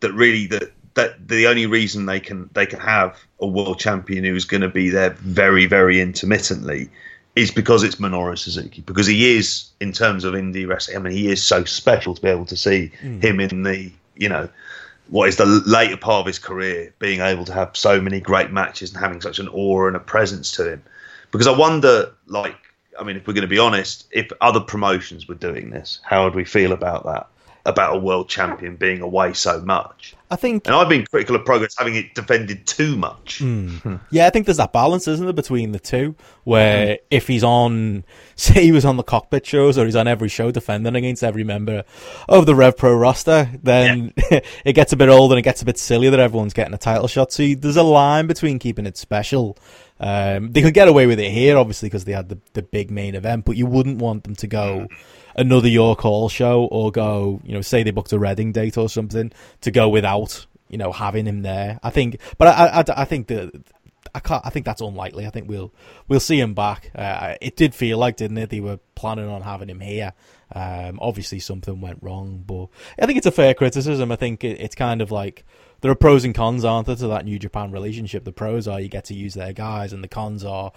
That 0.00 0.12
really 0.14 0.46
that 0.46 0.72
that 0.94 1.28
the 1.28 1.46
only 1.46 1.66
reason 1.66 2.06
they 2.06 2.20
can 2.20 2.50
they 2.52 2.66
can 2.66 2.80
have 2.80 3.18
a 3.40 3.46
world 3.46 3.78
champion 3.78 4.24
who's 4.24 4.44
going 4.44 4.62
to 4.62 4.68
be 4.68 4.90
there 4.90 5.10
very 5.10 5.66
very 5.66 6.00
intermittently 6.00 6.90
is 7.36 7.50
because 7.50 7.84
it's 7.84 7.96
Minoru 7.96 8.36
Suzuki 8.36 8.82
because 8.82 9.06
he 9.06 9.36
is 9.36 9.70
in 9.80 9.92
terms 9.92 10.24
of 10.24 10.34
indie 10.34 10.68
wrestling. 10.68 10.96
I 10.96 11.00
mean, 11.00 11.12
he 11.12 11.30
is 11.30 11.42
so 11.42 11.64
special 11.64 12.14
to 12.14 12.20
be 12.20 12.28
able 12.28 12.46
to 12.46 12.56
see 12.56 12.92
hmm. 13.00 13.20
him 13.20 13.40
in 13.40 13.62
the 13.62 13.92
you 14.16 14.28
know 14.28 14.48
what 15.10 15.28
is 15.28 15.36
the 15.36 15.44
later 15.44 15.96
part 15.96 16.20
of 16.20 16.26
his 16.26 16.38
career 16.38 16.94
being 16.98 17.20
able 17.20 17.44
to 17.44 17.52
have 17.52 17.76
so 17.76 18.00
many 18.00 18.20
great 18.20 18.52
matches 18.52 18.90
and 18.90 19.00
having 19.00 19.20
such 19.20 19.40
an 19.40 19.48
aura 19.48 19.88
and 19.88 19.96
a 19.96 20.00
presence 20.00 20.52
to 20.52 20.72
him. 20.72 20.82
Because 21.32 21.48
I 21.48 21.56
wonder, 21.56 22.12
like, 22.26 22.56
I 22.98 23.02
mean, 23.02 23.16
if 23.16 23.26
we're 23.26 23.34
going 23.34 23.42
to 23.42 23.48
be 23.48 23.58
honest, 23.58 24.06
if 24.12 24.30
other 24.40 24.60
promotions 24.60 25.26
were 25.26 25.34
doing 25.34 25.70
this, 25.70 26.00
how 26.04 26.24
would 26.24 26.36
we 26.36 26.44
feel 26.44 26.72
about 26.72 27.04
that? 27.06 27.26
About 27.66 27.96
a 27.96 27.98
world 27.98 28.28
champion 28.28 28.76
being 28.76 29.00
away 29.00 29.32
so 29.32 29.60
much. 29.60 30.14
I 30.30 30.36
think. 30.36 30.66
And 30.66 30.76
I've 30.76 30.88
been 30.88 31.04
critical 31.06 31.34
of 31.34 31.44
progress 31.44 31.74
having 31.76 31.96
it 31.96 32.14
defended 32.14 32.66
too 32.66 32.96
much. 32.96 33.38
Hmm. 33.38 33.68
Hmm. 33.78 33.96
Yeah, 34.10 34.26
I 34.26 34.30
think 34.30 34.46
there's 34.46 34.58
that 34.58 34.72
balance, 34.72 35.08
isn't 35.08 35.24
there, 35.24 35.32
between 35.32 35.72
the 35.72 35.80
two? 35.80 36.14
Where 36.44 36.86
hmm. 36.86 36.94
if 37.10 37.26
he's 37.26 37.42
on, 37.42 38.04
say 38.36 38.64
he 38.64 38.72
was 38.72 38.84
on 38.84 38.96
the 38.96 39.02
cockpit 39.02 39.44
shows 39.44 39.76
or 39.76 39.84
he's 39.84 39.96
on 39.96 40.06
every 40.06 40.28
show 40.28 40.50
defending 40.50 40.94
against 40.94 41.24
every 41.24 41.42
member 41.42 41.84
of 42.28 42.46
the 42.46 42.54
Rev 42.54 42.76
Pro 42.76 42.94
roster, 42.94 43.50
then 43.62 44.12
it 44.64 44.74
gets 44.74 44.92
a 44.92 44.96
bit 44.96 45.08
old 45.08 45.32
and 45.32 45.38
it 45.38 45.42
gets 45.42 45.62
a 45.62 45.64
bit 45.64 45.78
silly 45.78 46.08
that 46.08 46.20
everyone's 46.20 46.54
getting 46.54 46.74
a 46.74 46.78
title 46.78 47.08
shot. 47.08 47.32
So 47.32 47.42
there's 47.54 47.76
a 47.76 47.82
line 47.82 48.26
between 48.26 48.58
keeping 48.58 48.86
it 48.86 48.96
special. 48.96 49.58
Um, 49.98 50.52
they 50.52 50.62
could 50.62 50.74
get 50.74 50.88
away 50.88 51.06
with 51.06 51.20
it 51.20 51.30
here, 51.30 51.58
obviously, 51.58 51.88
because 51.88 52.04
they 52.04 52.12
had 52.12 52.28
the, 52.28 52.38
the 52.54 52.62
big 52.62 52.90
main 52.90 53.14
event, 53.14 53.44
but 53.44 53.56
you 53.56 53.66
wouldn't 53.66 53.98
want 53.98 54.24
them 54.24 54.34
to 54.36 54.46
go 54.46 54.88
another 55.40 55.68
York 55.68 56.00
Hall 56.00 56.28
show 56.28 56.64
or 56.64 56.92
go, 56.92 57.40
you 57.44 57.54
know, 57.54 57.62
say 57.62 57.82
they 57.82 57.90
booked 57.90 58.12
a 58.12 58.18
Reading 58.18 58.52
date 58.52 58.76
or 58.76 58.88
something 58.88 59.32
to 59.62 59.70
go 59.70 59.88
without, 59.88 60.46
you 60.68 60.78
know, 60.78 60.92
having 60.92 61.26
him 61.26 61.42
there. 61.42 61.80
I 61.82 61.90
think, 61.90 62.20
but 62.38 62.48
I, 62.48 62.80
I, 62.80 62.84
I 63.02 63.04
think 63.04 63.28
that 63.28 63.50
I 64.14 64.20
can't. 64.20 64.44
I 64.44 64.50
think 64.50 64.66
that's 64.66 64.80
unlikely. 64.80 65.26
I 65.26 65.30
think 65.30 65.48
we'll 65.48 65.72
we'll 66.08 66.20
see 66.20 66.40
him 66.40 66.54
back. 66.54 66.90
Uh, 66.94 67.36
it 67.40 67.56
did 67.56 67.74
feel 67.74 67.98
like, 67.98 68.16
didn't 68.16 68.38
it? 68.38 68.50
They 68.50 68.60
were 68.60 68.78
planning 68.94 69.28
on 69.28 69.42
having 69.42 69.68
him 69.68 69.80
here. 69.80 70.12
Um, 70.52 70.98
obviously, 71.00 71.38
something 71.38 71.80
went 71.80 72.02
wrong, 72.02 72.42
but 72.44 72.68
I 72.98 73.06
think 73.06 73.18
it's 73.18 73.26
a 73.26 73.32
fair 73.32 73.54
criticism. 73.54 74.10
I 74.10 74.16
think 74.16 74.42
it, 74.42 74.60
it's 74.60 74.74
kind 74.74 75.00
of 75.00 75.10
like 75.10 75.44
there 75.80 75.90
are 75.90 75.96
pros 75.96 76.24
and 76.24 76.34
cons, 76.34 76.64
aren't 76.64 76.86
there, 76.86 76.96
to 76.96 77.06
that 77.08 77.24
New 77.24 77.38
Japan 77.38 77.70
relationship? 77.70 78.24
The 78.24 78.32
pros 78.32 78.66
are 78.66 78.80
you 78.80 78.88
get 78.88 79.04
to 79.06 79.14
use 79.14 79.34
their 79.34 79.52
guys, 79.52 79.92
and 79.92 80.02
the 80.02 80.08
cons 80.08 80.44
are 80.44 80.72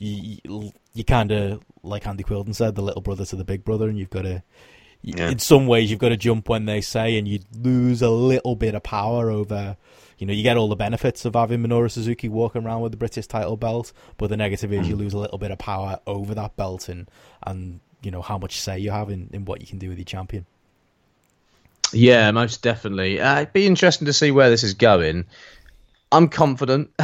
you 0.00 0.38
you, 0.42 0.72
you 0.94 1.04
kind 1.04 1.30
of 1.30 1.62
like 1.84 2.08
Andy 2.08 2.24
Quildan 2.24 2.54
said, 2.54 2.74
the 2.74 2.82
little 2.82 3.02
brother 3.02 3.24
to 3.24 3.36
the 3.36 3.44
big 3.44 3.64
brother, 3.64 3.88
and 3.88 3.96
you've 3.96 4.10
got 4.10 4.22
to. 4.22 4.42
Yeah. 5.02 5.30
In 5.30 5.38
some 5.38 5.66
ways, 5.66 5.90
you've 5.90 6.00
got 6.00 6.10
to 6.10 6.16
jump 6.18 6.50
when 6.50 6.66
they 6.66 6.82
say, 6.82 7.16
and 7.16 7.26
you 7.26 7.38
lose 7.54 8.02
a 8.02 8.10
little 8.10 8.54
bit 8.54 8.74
of 8.74 8.82
power 8.82 9.30
over 9.30 9.78
you 10.20 10.26
know, 10.26 10.34
you 10.34 10.42
get 10.42 10.58
all 10.58 10.68
the 10.68 10.76
benefits 10.76 11.24
of 11.24 11.34
having 11.34 11.62
Minoru 11.62 11.90
Suzuki 11.90 12.28
walking 12.28 12.66
around 12.66 12.82
with 12.82 12.92
the 12.92 12.98
British 12.98 13.26
title 13.26 13.56
belt, 13.56 13.90
but 14.18 14.28
the 14.28 14.36
negative 14.36 14.70
is 14.70 14.86
you 14.86 14.94
lose 14.94 15.14
a 15.14 15.18
little 15.18 15.38
bit 15.38 15.50
of 15.50 15.56
power 15.58 15.98
over 16.06 16.34
that 16.34 16.56
belt 16.56 16.90
and, 16.90 17.10
and 17.46 17.80
you 18.02 18.10
know, 18.10 18.20
how 18.20 18.36
much 18.36 18.60
say 18.60 18.78
you 18.78 18.90
have 18.90 19.08
in, 19.08 19.30
in 19.32 19.46
what 19.46 19.62
you 19.62 19.66
can 19.66 19.78
do 19.78 19.88
with 19.88 19.96
your 19.96 20.04
champion. 20.04 20.44
Yeah, 21.94 22.30
most 22.32 22.62
definitely. 22.62 23.18
Uh, 23.18 23.40
it'd 23.40 23.54
be 23.54 23.66
interesting 23.66 24.04
to 24.06 24.12
see 24.12 24.30
where 24.30 24.50
this 24.50 24.62
is 24.62 24.74
going. 24.74 25.24
I'm 26.12 26.28
confident. 26.28 26.90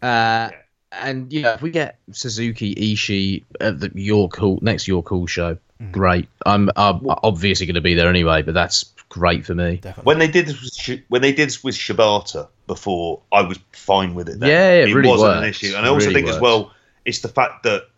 uh, 0.00 0.50
and 0.92 1.32
you 1.32 1.42
know, 1.42 1.52
if 1.52 1.62
we 1.62 1.70
get 1.70 1.98
Suzuki 2.12 2.74
Ishii 2.74 3.44
at 3.60 3.80
the 3.80 3.90
York 3.94 4.36
Hall 4.36 4.58
next 4.62 4.88
York 4.88 5.08
Hall 5.08 5.26
show, 5.26 5.54
mm-hmm. 5.54 5.92
great. 5.92 6.28
I'm, 6.46 6.70
I'm 6.76 7.00
obviously 7.08 7.66
going 7.66 7.74
to 7.74 7.80
be 7.80 7.94
there 7.94 8.08
anyway, 8.08 8.42
but 8.42 8.54
that's 8.54 8.84
great 9.08 9.44
for 9.44 9.54
me. 9.54 9.76
Definitely. 9.76 10.04
When 10.04 10.18
they 10.18 10.28
did 10.28 10.46
this 10.46 10.62
with 10.62 10.74
Sh- 10.74 11.04
when 11.08 11.22
they 11.22 11.32
did 11.32 11.48
this 11.48 11.62
with 11.62 11.74
Shibata 11.74 12.48
before, 12.66 13.20
I 13.32 13.42
was 13.42 13.58
fine 13.72 14.14
with 14.14 14.28
it. 14.28 14.40
Then. 14.40 14.48
Yeah, 14.48 14.72
it 14.72 14.94
really 14.94 15.08
wasn't 15.08 15.38
an 15.38 15.44
issue, 15.44 15.74
and 15.76 15.84
I 15.84 15.88
also 15.88 16.06
Really 16.08 16.22
think 16.22 16.34
as 16.34 16.40
well, 16.40 16.72
it's 17.04 17.20
the 17.20 17.28
fact 17.28 17.64
that 17.64 17.88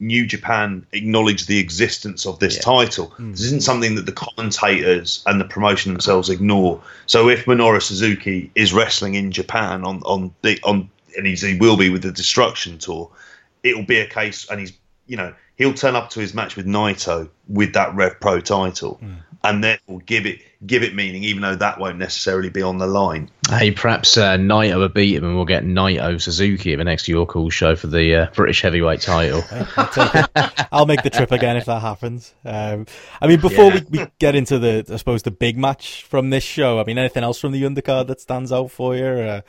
New 0.00 0.26
Japan 0.26 0.86
acknowledged 0.92 1.48
the 1.48 1.58
existence 1.58 2.24
of 2.24 2.38
this 2.38 2.58
title. 2.58 3.06
Hmm. 3.06 3.32
This 3.32 3.42
isn't 3.42 3.62
something 3.62 3.96
that 3.96 4.06
the 4.06 4.12
commentators 4.12 5.22
and 5.26 5.40
the 5.40 5.44
promotion 5.44 5.92
themselves 5.92 6.30
ignore. 6.30 6.80
So 7.06 7.28
if 7.28 7.46
Minoru 7.46 7.82
Suzuki 7.82 8.50
is 8.54 8.72
wrestling 8.72 9.14
in 9.14 9.32
Japan 9.32 9.84
on 9.84 10.02
on 10.04 10.34
the 10.42 10.60
on 10.62 10.90
and 11.18 11.26
he's, 11.26 11.42
he 11.42 11.58
will 11.58 11.76
be 11.76 11.90
with 11.90 12.02
the 12.02 12.10
Destruction 12.12 12.78
Tour, 12.78 13.10
it'll 13.62 13.84
be 13.84 13.98
a 13.98 14.06
case, 14.06 14.48
and 14.50 14.58
he's 14.60 14.72
you 15.06 15.16
know 15.16 15.34
he'll 15.56 15.74
turn 15.74 15.96
up 15.96 16.10
to 16.10 16.20
his 16.20 16.32
match 16.32 16.56
with 16.56 16.66
Naito 16.66 17.28
with 17.48 17.74
that 17.74 17.94
Rev 17.94 18.18
Pro 18.20 18.40
title, 18.40 19.00
and 19.44 19.62
therefore 19.62 19.98
give 20.06 20.24
it 20.26 20.40
give 20.66 20.82
it 20.82 20.94
meaning, 20.94 21.22
even 21.24 21.42
though 21.42 21.54
that 21.54 21.78
won't 21.78 21.98
necessarily 21.98 22.48
be 22.50 22.62
on 22.62 22.78
the 22.78 22.86
line. 22.86 23.30
Hey, 23.48 23.70
perhaps 23.70 24.16
uh, 24.16 24.36
Naito 24.36 24.76
will 24.78 24.88
beat 24.88 25.14
him 25.16 25.24
and 25.24 25.36
we'll 25.36 25.44
get 25.44 25.64
Naito 25.64 26.20
Suzuki 26.20 26.72
at 26.72 26.78
the 26.78 26.84
next 26.84 27.08
York 27.08 27.30
Hall 27.32 27.48
show 27.48 27.76
for 27.76 27.86
the 27.86 28.14
uh, 28.14 28.26
British 28.34 28.60
heavyweight 28.62 29.00
title. 29.00 29.42
I'll. 29.76 30.50
I'll 30.72 30.86
make 30.86 31.02
the 31.02 31.10
trip 31.10 31.32
again 31.32 31.56
if 31.56 31.64
that 31.66 31.80
happens. 31.80 32.34
Um, 32.44 32.86
I 33.22 33.26
mean, 33.26 33.40
before 33.40 33.72
Yeah. 33.72 33.80
we, 33.88 34.00
we 34.00 34.06
get 34.18 34.34
into 34.34 34.58
the, 34.58 34.84
I 34.92 34.96
suppose, 34.96 35.22
the 35.22 35.30
big 35.30 35.56
match 35.56 36.02
from 36.02 36.30
this 36.30 36.44
show, 36.44 36.78
I 36.78 36.84
mean, 36.84 36.98
anything 36.98 37.24
else 37.24 37.40
from 37.40 37.52
the 37.52 37.62
undercard 37.62 38.08
that 38.08 38.20
stands 38.20 38.52
out 38.52 38.70
for 38.70 38.94
you? 38.96 39.04
Uh, 39.04 39.40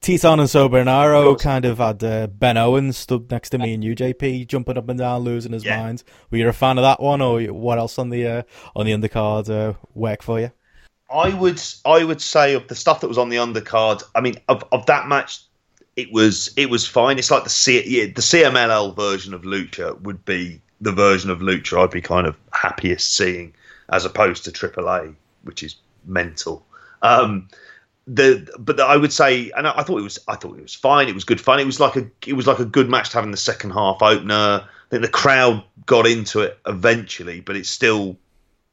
Titán 0.00 0.38
and 0.38 0.48
Soberano 0.48 1.38
kind 1.38 1.64
of 1.64 1.78
had 1.78 2.02
uh, 2.04 2.26
Ben 2.28 2.56
Owens 2.56 2.96
stood 2.96 3.30
next 3.30 3.50
to 3.50 3.58
me 3.58 3.74
and 3.74 3.82
UJP 3.82 4.46
jumping 4.46 4.78
up 4.78 4.88
and 4.88 4.98
down, 4.98 5.22
losing 5.22 5.52
his 5.52 5.64
Yeah. 5.64 5.78
mind. 5.82 6.04
Were 6.30 6.38
you 6.38 6.48
a 6.48 6.52
fan 6.52 6.78
of 6.78 6.82
that 6.82 7.00
one, 7.00 7.20
or 7.20 7.40
what 7.46 7.78
else 7.78 7.98
on 7.98 8.10
the 8.10 8.26
uh, 8.26 8.42
on 8.76 8.86
the 8.86 8.92
undercard 8.92 9.50
uh, 9.50 9.74
work 9.94 10.22
for 10.22 10.38
you? 10.40 10.52
I 11.12 11.30
would 11.34 11.60
I 11.84 12.04
would 12.04 12.20
say 12.20 12.54
of 12.54 12.68
the 12.68 12.74
stuff 12.74 13.00
that 13.00 13.08
was 13.08 13.18
on 13.18 13.28
the 13.28 13.36
undercard. 13.36 14.02
I 14.14 14.20
mean, 14.20 14.36
of, 14.48 14.62
of 14.72 14.86
that 14.86 15.08
match, 15.08 15.40
it 15.96 16.12
was 16.12 16.52
it 16.56 16.70
was 16.70 16.86
fine. 16.86 17.18
It's 17.18 17.30
like 17.30 17.44
the 17.44 17.50
C, 17.50 17.82
yeah, 17.86 18.04
the 18.06 18.22
CMLL 18.22 18.94
version 18.94 19.34
of 19.34 19.42
Lucha 19.42 20.00
would 20.02 20.24
be 20.24 20.60
the 20.80 20.92
version 20.92 21.30
of 21.30 21.40
Lucha 21.40 21.82
I'd 21.82 21.90
be 21.90 22.00
kind 22.02 22.26
of 22.26 22.36
happiest 22.52 23.16
seeing, 23.16 23.54
as 23.88 24.04
opposed 24.04 24.44
to 24.44 24.52
AAA, 24.52 25.14
which 25.42 25.62
is 25.64 25.74
mental. 26.04 26.64
Um, 27.02 27.48
the 28.08 28.48
but 28.58 28.78
the, 28.78 28.84
I 28.84 28.96
would 28.96 29.12
say, 29.12 29.50
and 29.56 29.66
I, 29.68 29.80
I 29.80 29.82
thought 29.82 29.98
it 29.98 30.02
was 30.02 30.18
I 30.26 30.34
thought 30.36 30.56
it 30.58 30.62
was 30.62 30.74
fine. 30.74 31.08
It 31.08 31.14
was 31.14 31.24
good 31.24 31.40
fun. 31.40 31.60
It 31.60 31.66
was 31.66 31.78
like 31.78 31.96
a 31.96 32.10
it 32.26 32.32
was 32.32 32.46
like 32.46 32.58
a 32.58 32.64
good 32.64 32.88
match 32.88 33.10
to 33.10 33.16
have 33.16 33.24
in 33.24 33.30
the 33.30 33.36
second 33.36 33.70
half 33.70 34.02
opener. 34.02 34.64
I 34.64 34.90
think 34.90 35.02
the 35.02 35.08
crowd 35.08 35.62
got 35.84 36.06
into 36.06 36.40
it 36.40 36.58
eventually, 36.66 37.40
but 37.40 37.56
it 37.56 37.66
still 37.66 38.16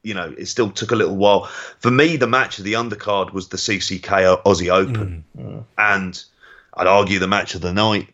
you 0.02 0.14
know, 0.14 0.32
it 0.38 0.46
still 0.46 0.70
took 0.70 0.92
a 0.92 0.96
little 0.96 1.16
while. 1.16 1.46
For 1.80 1.90
me, 1.90 2.16
the 2.16 2.28
match 2.28 2.58
of 2.58 2.64
the 2.64 2.74
undercard 2.74 3.32
was 3.32 3.48
the 3.48 3.56
CCK 3.56 4.42
Aussie 4.44 4.70
Open, 4.70 5.24
and 5.76 6.24
I'd 6.74 6.86
argue 6.86 7.18
the 7.18 7.26
match 7.26 7.54
of 7.56 7.60
the 7.60 7.72
night 7.72 8.08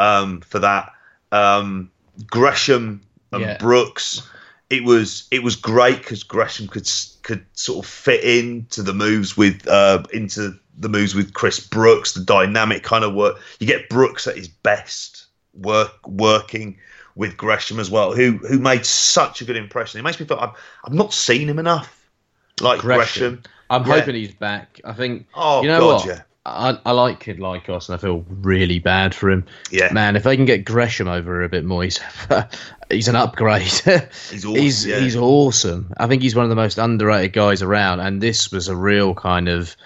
um, 0.00 0.40
for 0.40 0.58
that. 0.58 0.92
Um, 1.30 1.90
Gresham 2.26 3.02
and 3.30 3.40
Yeah. 3.42 3.56
Brooks, 3.58 4.28
it 4.72 4.84
was 4.84 5.28
it 5.30 5.42
was 5.42 5.54
great 5.54 5.98
because 5.98 6.22
Gresham 6.22 6.66
could 6.66 6.90
could 7.22 7.44
sort 7.52 7.84
of 7.84 7.90
fit 7.90 8.24
into 8.24 8.82
the 8.82 8.94
moves 8.94 9.36
with 9.36 9.68
uh, 9.68 10.02
into 10.12 10.58
the 10.78 10.88
moves 10.88 11.14
with 11.14 11.34
Chris 11.34 11.60
Brooks. 11.60 12.14
The 12.14 12.24
dynamic 12.24 12.82
kind 12.82 13.04
of 13.04 13.12
work. 13.14 13.36
You 13.60 13.66
get 13.66 13.90
Brooks 13.90 14.26
at 14.26 14.36
his 14.36 14.48
best 14.48 15.26
work 15.52 16.08
working 16.08 16.78
with 17.14 17.36
Gresham 17.36 17.78
as 17.78 17.90
well, 17.90 18.14
who 18.14 18.38
who 18.38 18.58
made 18.58 18.86
such 18.86 19.42
a 19.42 19.44
good 19.44 19.56
impression. 19.58 20.00
It 20.00 20.04
makes 20.04 20.18
me 20.18 20.24
feel 20.24 20.38
I've, 20.38 20.56
I've 20.84 20.94
not 20.94 21.12
seen 21.12 21.48
him 21.48 21.58
enough. 21.58 22.08
Like 22.60 22.80
Gresham. 22.80 23.34
Gresham. 23.34 23.42
I'm 23.68 23.86
Yeah. 23.86 24.00
hoping 24.00 24.14
he's 24.14 24.34
back. 24.34 24.80
I 24.84 24.94
think. 24.94 25.26
Oh, 25.34 25.60
you 25.62 25.68
know 25.68 25.80
God, 25.80 25.94
what? 25.94 26.06
yeah. 26.06 26.22
I, 26.44 26.76
I 26.84 26.90
like 26.90 27.20
Kid 27.20 27.38
Lycos, 27.38 27.88
and 27.88 27.94
I 27.94 27.98
feel 27.98 28.24
really 28.28 28.80
bad 28.80 29.14
for 29.14 29.30
him. 29.30 29.46
Yeah. 29.70 29.92
man, 29.92 30.16
if 30.16 30.24
they 30.24 30.34
can 30.36 30.44
get 30.44 30.64
Gresham 30.64 31.06
over 31.06 31.44
a 31.44 31.48
bit 31.48 31.64
more, 31.64 31.84
he's 31.84 32.00
he's 32.90 33.08
an 33.08 33.16
upgrade. 33.16 33.62
He's 34.30 34.44
awesome, 34.44 34.54
he's, 34.56 34.86
yeah. 34.86 34.98
he's 34.98 35.16
awesome. 35.16 35.92
I 35.96 36.08
think 36.08 36.22
he's 36.22 36.34
one 36.34 36.44
of 36.44 36.50
the 36.50 36.56
most 36.56 36.78
underrated 36.78 37.32
guys 37.32 37.62
around, 37.62 38.00
and 38.00 38.20
this 38.20 38.50
was 38.50 38.68
a 38.68 38.76
real 38.76 39.14
kind 39.14 39.48
of. 39.48 39.76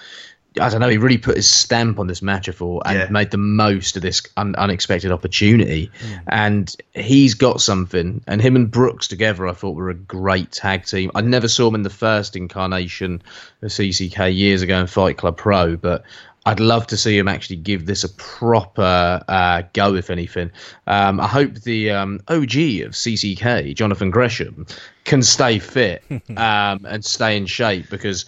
I 0.58 0.70
don't 0.70 0.80
know. 0.80 0.88
He 0.88 0.96
really 0.96 1.18
put 1.18 1.36
his 1.36 1.46
stamp 1.46 1.98
on 1.98 2.06
this 2.06 2.22
match, 2.22 2.48
I 2.48 2.52
thought, 2.52 2.84
and 2.86 2.98
Yeah. 2.98 3.08
made 3.10 3.30
the 3.30 3.36
most 3.36 3.96
of 3.96 4.00
this 4.00 4.22
un- 4.38 4.54
unexpected 4.56 5.12
opportunity. 5.12 5.90
Mm. 6.00 6.22
And 6.28 6.76
he's 6.94 7.34
got 7.34 7.60
something. 7.60 8.22
And 8.26 8.40
him 8.40 8.56
and 8.56 8.70
Brooks 8.70 9.06
together, 9.06 9.46
I 9.46 9.52
thought, 9.52 9.76
were 9.76 9.90
a 9.90 9.94
great 9.94 10.52
tag 10.52 10.86
team. 10.86 11.10
I 11.14 11.20
never 11.20 11.46
saw 11.46 11.68
him 11.68 11.74
in 11.74 11.82
the 11.82 11.90
first 11.90 12.36
incarnation 12.36 13.20
of 13.60 13.70
CCK 13.70 14.34
years 14.34 14.62
ago 14.62 14.80
in 14.80 14.86
Fight 14.86 15.18
Club 15.18 15.36
Pro, 15.36 15.76
but 15.76 16.04
I'd 16.46 16.60
love 16.60 16.86
to 16.88 16.96
see 16.96 17.18
him 17.18 17.26
actually 17.26 17.56
give 17.56 17.86
this 17.86 18.04
a 18.04 18.08
proper 18.08 19.20
uh, 19.26 19.62
go, 19.72 19.96
if 19.96 20.10
anything. 20.10 20.52
Um, 20.86 21.20
I 21.20 21.26
hope 21.26 21.54
the 21.54 21.90
um, 21.90 22.20
OG 22.28 22.54
of 22.86 22.92
CCK, 22.92 23.74
Jonathan 23.74 24.10
Gresham, 24.10 24.66
can 25.04 25.24
stay 25.24 25.58
fit 25.58 26.04
um, 26.10 26.86
and 26.86 27.04
stay 27.04 27.36
in 27.36 27.46
shape 27.46 27.90
because 27.90 28.26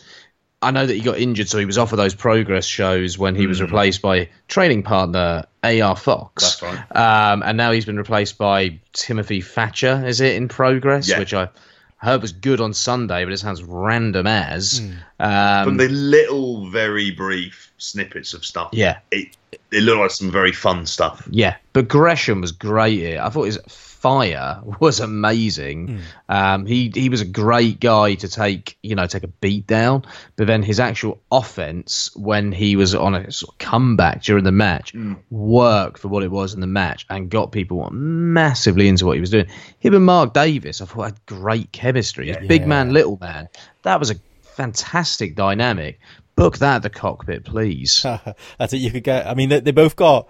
I 0.60 0.72
know 0.72 0.84
that 0.84 0.92
he 0.92 1.00
got 1.00 1.18
injured, 1.18 1.48
so 1.48 1.58
he 1.58 1.64
was 1.64 1.78
off 1.78 1.92
of 1.92 1.96
those 1.98 2.16
progress 2.16 2.64
shows 2.64 3.16
when 3.16 3.36
he 3.36 3.46
was 3.46 3.62
replaced 3.62 4.02
by 4.02 4.28
training 4.48 4.82
partner 4.82 5.44
AR 5.62 5.96
Fox. 5.96 6.58
That's 6.58 6.62
right. 6.62 6.96
Um, 6.96 7.44
and 7.44 7.56
now 7.56 7.70
he's 7.70 7.84
been 7.84 7.96
replaced 7.96 8.36
by 8.36 8.80
Timothy 8.92 9.40
Thatcher, 9.40 10.02
is 10.04 10.20
it, 10.20 10.34
in 10.34 10.48
progress? 10.48 11.08
Yeah. 11.08 11.20
Which 11.20 11.34
I 11.34 11.50
heard 11.98 12.22
was 12.22 12.32
good 12.32 12.60
on 12.60 12.72
Sunday, 12.72 13.24
but 13.24 13.32
it 13.32 13.38
sounds 13.38 13.62
random 13.62 14.26
as. 14.26 14.80
From 15.18 15.28
Um, 15.28 15.76
the 15.76 15.88
little, 15.88 16.68
very 16.70 17.10
brief 17.10 17.72
snippets 17.78 18.34
of 18.34 18.44
stuff, 18.44 18.70
yeah. 18.72 18.98
it 19.10 19.36
it 19.70 19.82
looked 19.82 20.00
like 20.00 20.10
some 20.10 20.30
very 20.30 20.52
fun 20.52 20.86
stuff. 20.86 21.26
Yeah, 21.30 21.56
but 21.72 21.88
Gresham 21.88 22.40
was 22.40 22.52
great 22.52 22.98
here. 22.98 23.20
I 23.22 23.28
thought 23.28 23.44
his 23.44 23.58
fire 24.00 24.60
was 24.80 25.00
amazing. 25.00 26.00
Um, 26.28 26.66
he 26.66 26.90
he 26.94 27.08
was 27.08 27.20
a 27.20 27.24
great 27.24 27.80
guy 27.80 28.14
to 28.14 28.28
take 28.28 28.78
you 28.82 28.94
know 28.94 29.06
take 29.06 29.24
a 29.24 29.28
beat 29.28 29.66
down, 29.66 30.04
but 30.36 30.46
then 30.46 30.62
his 30.62 30.78
actual 30.78 31.20
offense 31.32 32.14
when 32.14 32.52
he 32.52 32.76
was 32.76 32.94
on 32.94 33.14
a 33.14 33.30
sort 33.32 33.54
of 33.54 33.58
comeback 33.58 34.22
during 34.22 34.44
the 34.44 34.52
match 34.52 34.94
worked 35.30 35.98
for 35.98 36.08
what 36.08 36.22
it 36.22 36.30
was 36.30 36.54
in 36.54 36.60
the 36.60 36.66
match 36.66 37.06
and 37.10 37.30
got 37.30 37.52
people 37.52 37.88
massively 37.90 38.88
into 38.88 39.06
what 39.06 39.14
he 39.14 39.20
was 39.20 39.30
doing. 39.30 39.46
Him 39.80 39.94
and 39.94 40.04
Mark 40.04 40.32
Davis, 40.32 40.80
I 40.80 40.84
thought 40.84 41.04
had 41.04 41.26
great 41.26 41.72
chemistry. 41.72 42.28
His 42.28 42.46
big 42.46 42.66
man, 42.66 42.92
little 42.92 43.18
man, 43.20 43.48
that 43.82 43.98
was 43.98 44.10
a 44.10 44.16
fantastic 44.42 45.34
dynamic. 45.34 45.98
Book 46.36 46.58
that 46.58 46.76
at 46.76 46.82
the 46.82 46.90
cockpit, 46.90 47.44
please. 47.44 48.02
That's 48.58 48.72
it. 48.72 48.78
You 48.78 48.92
could 48.92 49.02
get. 49.02 49.26
I 49.26 49.34
mean, 49.34 49.48
they, 49.48 49.60
they 49.60 49.72
both 49.72 49.96
got. 49.96 50.28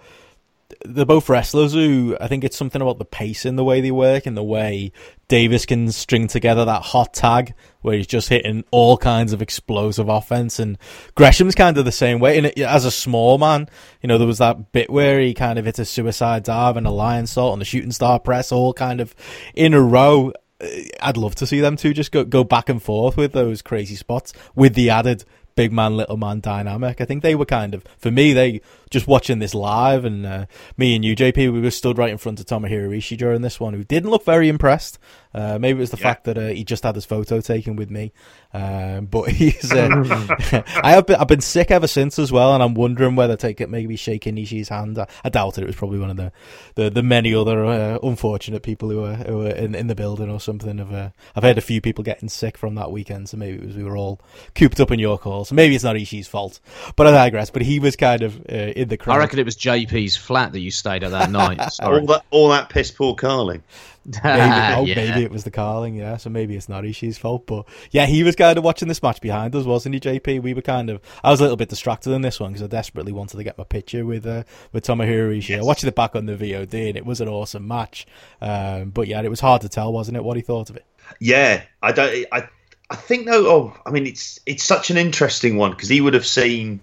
They're 0.85 1.05
both 1.05 1.29
wrestlers 1.29 1.73
who 1.73 2.15
I 2.21 2.27
think 2.27 2.43
it's 2.43 2.57
something 2.57 2.81
about 2.81 2.99
the 2.99 3.05
pace 3.05 3.45
in 3.45 3.55
the 3.55 3.63
way 3.63 3.81
they 3.81 3.91
work 3.91 4.25
and 4.25 4.37
the 4.37 4.43
way 4.43 4.91
Davis 5.27 5.65
can 5.65 5.91
string 5.91 6.27
together 6.27 6.65
that 6.65 6.83
hot 6.83 7.13
tag 7.13 7.53
where 7.81 7.97
he's 7.97 8.07
just 8.07 8.29
hitting 8.29 8.63
all 8.71 8.97
kinds 8.97 9.33
of 9.33 9.41
explosive 9.41 10.09
offense. 10.09 10.59
And 10.59 10.77
Gresham's 11.15 11.55
kind 11.55 11.77
of 11.77 11.85
the 11.85 11.91
same 11.91 12.19
way. 12.19 12.37
And 12.37 12.47
as 12.59 12.85
a 12.85 12.91
small 12.91 13.37
man, 13.37 13.67
you 14.01 14.07
know, 14.07 14.17
there 14.17 14.27
was 14.27 14.37
that 14.37 14.71
bit 14.71 14.89
where 14.89 15.19
he 15.19 15.33
kind 15.33 15.57
of 15.57 15.65
hit 15.65 15.79
a 15.79 15.85
suicide 15.85 16.43
dive 16.43 16.77
and 16.77 16.85
a 16.85 16.91
lion 16.91 17.27
salt 17.27 17.53
and 17.53 17.61
a 17.61 17.65
shooting 17.65 17.91
star 17.91 18.19
press 18.19 18.51
all 18.51 18.73
kind 18.73 19.01
of 19.01 19.15
in 19.55 19.73
a 19.73 19.81
row. 19.81 20.33
Uh, 20.61 20.67
I'd 21.01 21.17
love 21.17 21.35
to 21.35 21.47
see 21.47 21.61
them 21.61 21.77
two 21.77 21.93
just 21.93 22.11
go, 22.11 22.23
go 22.23 22.43
back 22.43 22.69
and 22.69 22.81
forth 22.81 23.17
with 23.17 23.31
those 23.31 23.61
crazy 23.61 23.95
spots 23.95 24.33
with 24.55 24.73
the 24.75 24.89
added 24.89 25.23
big 25.59 25.73
man, 25.73 25.97
little 25.97 26.15
man 26.15 26.39
dynamic. 26.39 27.01
I 27.01 27.05
think 27.05 27.21
they 27.21 27.35
were 27.35 27.43
kind 27.45 27.73
of, 27.73 27.83
for 27.97 28.09
me, 28.09 28.31
they 28.31 28.61
just 28.89 29.07
watching 29.07 29.39
this 29.39 29.53
live 29.53 30.05
and 30.05 30.25
uh, 30.25 30.45
me 30.77 30.95
and 30.95 31.03
you, 31.03 31.17
JP, 31.17 31.51
we 31.51 31.59
were 31.59 31.69
stood 31.69 31.97
right 31.97 32.09
in 32.11 32.17
front 32.17 32.39
of 32.39 32.45
Tomohiro 32.45 32.89
Ishii 32.97 33.17
during 33.17 33.41
this 33.41 33.59
one, 33.59 33.73
who 33.73 33.83
didn't 33.83 34.09
look 34.09 34.23
very 34.23 34.47
impressed. 34.47 34.97
Uh, 35.33 35.59
maybe 35.59 35.77
it 35.77 35.81
was 35.81 35.91
the 35.91 35.97
Yeah. 35.97 36.03
fact 36.03 36.23
that 36.23 36.37
uh, 36.37 36.47
he 36.47 36.63
just 36.63 36.83
had 36.83 36.95
his 36.95 37.03
photo 37.03 37.41
taken 37.41 37.75
with 37.75 37.91
me. 37.91 38.13
Um, 38.51 39.05
but 39.05 39.23
he's, 39.29 39.71
uh, 39.71 40.63
I 40.83 40.91
have 40.91 41.05
been, 41.05 41.17
I've 41.17 41.27
been 41.27 41.41
sick 41.41 41.69
ever 41.71 41.87
since 41.87 42.17
as 42.17 42.31
well, 42.31 42.53
and 42.53 42.63
I'm 42.63 42.73
wondering 42.73 43.15
whether 43.15 43.35
to 43.35 43.41
take 43.41 43.61
it, 43.61 43.69
maybe 43.69 43.95
shaking 43.95 44.35
Ishii's 44.37 44.69
hand. 44.69 44.97
I, 44.97 45.07
I 45.23 45.29
doubt 45.29 45.57
it. 45.57 45.63
It 45.63 45.67
was 45.67 45.75
probably 45.75 45.99
one 45.99 46.09
of 46.09 46.17
the, 46.17 46.31
the, 46.75 46.89
the 46.89 47.03
many 47.03 47.33
other 47.33 47.63
uh, 47.65 47.99
unfortunate 48.01 48.63
people 48.63 48.89
who 48.89 49.01
were, 49.01 49.15
who 49.15 49.37
were 49.39 49.49
in, 49.49 49.75
in 49.75 49.87
the 49.87 49.95
building 49.95 50.31
or 50.31 50.39
something. 50.39 50.79
Of, 50.79 50.91
uh, 50.91 51.09
I've 51.35 51.43
heard 51.43 51.57
a 51.57 51.61
few 51.61 51.79
people 51.79 52.03
getting 52.03 52.29
sick 52.29 52.57
from 52.57 52.75
that 52.75 52.91
weekend, 52.91 53.29
so 53.29 53.37
maybe 53.37 53.57
it 53.59 53.65
was 53.67 53.75
we 53.75 53.83
were 53.83 53.97
all 53.97 54.19
cooped 54.55 54.79
up 54.79 54.91
in 54.91 54.99
York 54.99 55.21
Hall. 55.21 55.45
So 55.45 55.53
maybe 55.53 55.75
it's 55.75 55.83
not 55.83 55.95
Ishii's 55.95 56.27
fault, 56.27 56.59
but 56.95 57.05
I 57.05 57.11
digress. 57.11 57.51
But 57.51 57.61
he 57.61 57.79
was 57.79 57.95
kind 57.95 58.23
of 58.23 58.35
uh, 58.49 58.53
in 58.55 58.87
the 58.87 58.97
crowd. 58.97 59.15
I 59.15 59.19
reckon 59.19 59.39
it 59.39 59.45
was 59.45 59.57
JP's 59.57 60.15
flat 60.15 60.53
that 60.53 60.59
you 60.59 60.71
stayed 60.71 61.03
at 61.03 61.11
that 61.11 61.29
night. 61.29 61.71
Sorry. 61.73 61.99
All 62.01 62.05
that 62.07 62.25
all 62.31 62.49
that 62.49 62.69
piss 62.69 62.89
poor 62.91 63.13
Carling. 63.15 63.63
Maybe, 64.05 64.19
oh, 64.23 64.85
Yeah. 64.85 64.95
maybe 64.95 65.23
it 65.23 65.29
was 65.31 65.43
the 65.43 65.51
Carling, 65.51 65.95
yeah. 65.95 66.17
So 66.17 66.29
maybe 66.29 66.55
it's 66.55 66.69
not 66.69 66.83
Ishii's 66.83 67.17
fault, 67.17 67.45
but 67.45 67.65
yeah, 67.91 68.05
he 68.07 68.23
was 68.23 68.35
kind 68.39 68.57
of 68.57 68.63
watching 68.63 68.87
this 68.87 69.03
match 69.03 69.21
behind 69.21 69.55
us, 69.55 69.65
wasn't 69.65 69.93
he, 69.93 69.99
JP? 69.99 70.41
We 70.41 70.53
were 70.55 70.61
kind 70.61 70.89
of. 70.89 71.01
I 71.23 71.29
was 71.29 71.39
a 71.39 71.43
little 71.43 71.57
bit 71.57 71.69
distracted 71.69 72.11
in 72.11 72.21
this 72.21 72.39
one 72.39 72.51
because 72.51 72.63
I 72.63 72.67
desperately 72.67 73.11
wanted 73.11 73.37
to 73.37 73.43
get 73.43 73.57
my 73.57 73.63
picture 73.63 74.05
with 74.05 74.25
uh, 74.25 74.43
with 74.71 74.85
Tomohiro 74.85 75.37
Ishii. 75.37 75.59
I 75.59 75.63
watched 75.63 75.83
it 75.83 75.93
back 75.95 76.15
on 76.15 76.25
the 76.25 76.35
VOD, 76.35 76.89
and 76.89 76.97
it 76.97 77.05
was 77.05 77.21
an 77.21 77.27
awesome 77.27 77.67
match. 77.67 78.07
Um, 78.41 78.89
but 78.89 79.07
yeah, 79.07 79.21
it 79.21 79.29
was 79.29 79.41
hard 79.41 79.61
to 79.61 79.69
tell, 79.69 79.93
wasn't 79.93 80.17
it? 80.17 80.23
What 80.23 80.37
he 80.37 80.41
thought 80.41 80.69
of 80.69 80.77
it. 80.77 80.85
Yeah, 81.19 81.63
I 81.83 81.91
don't. 81.91 82.25
I 82.31 82.47
I 82.89 82.95
think 82.95 83.27
though. 83.27 83.47
Oh, 83.47 83.77
I 83.85 83.91
mean, 83.91 84.07
it's 84.07 84.39
it's 84.45 84.63
such 84.63 84.89
an 84.89 84.97
interesting 84.97 85.57
one 85.57 85.71
because 85.71 85.89
he 85.89 86.01
would 86.01 86.13
have 86.15 86.25
seen 86.25 86.79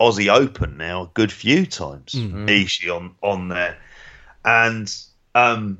Aussie 0.00 0.34
Open 0.34 0.76
now 0.76 1.02
a 1.02 1.10
good 1.14 1.30
few 1.30 1.66
times. 1.66 2.14
Ishii 2.14 2.94
on 2.94 3.14
on 3.22 3.48
there, 3.48 3.76
and 4.44 4.92
um, 5.34 5.78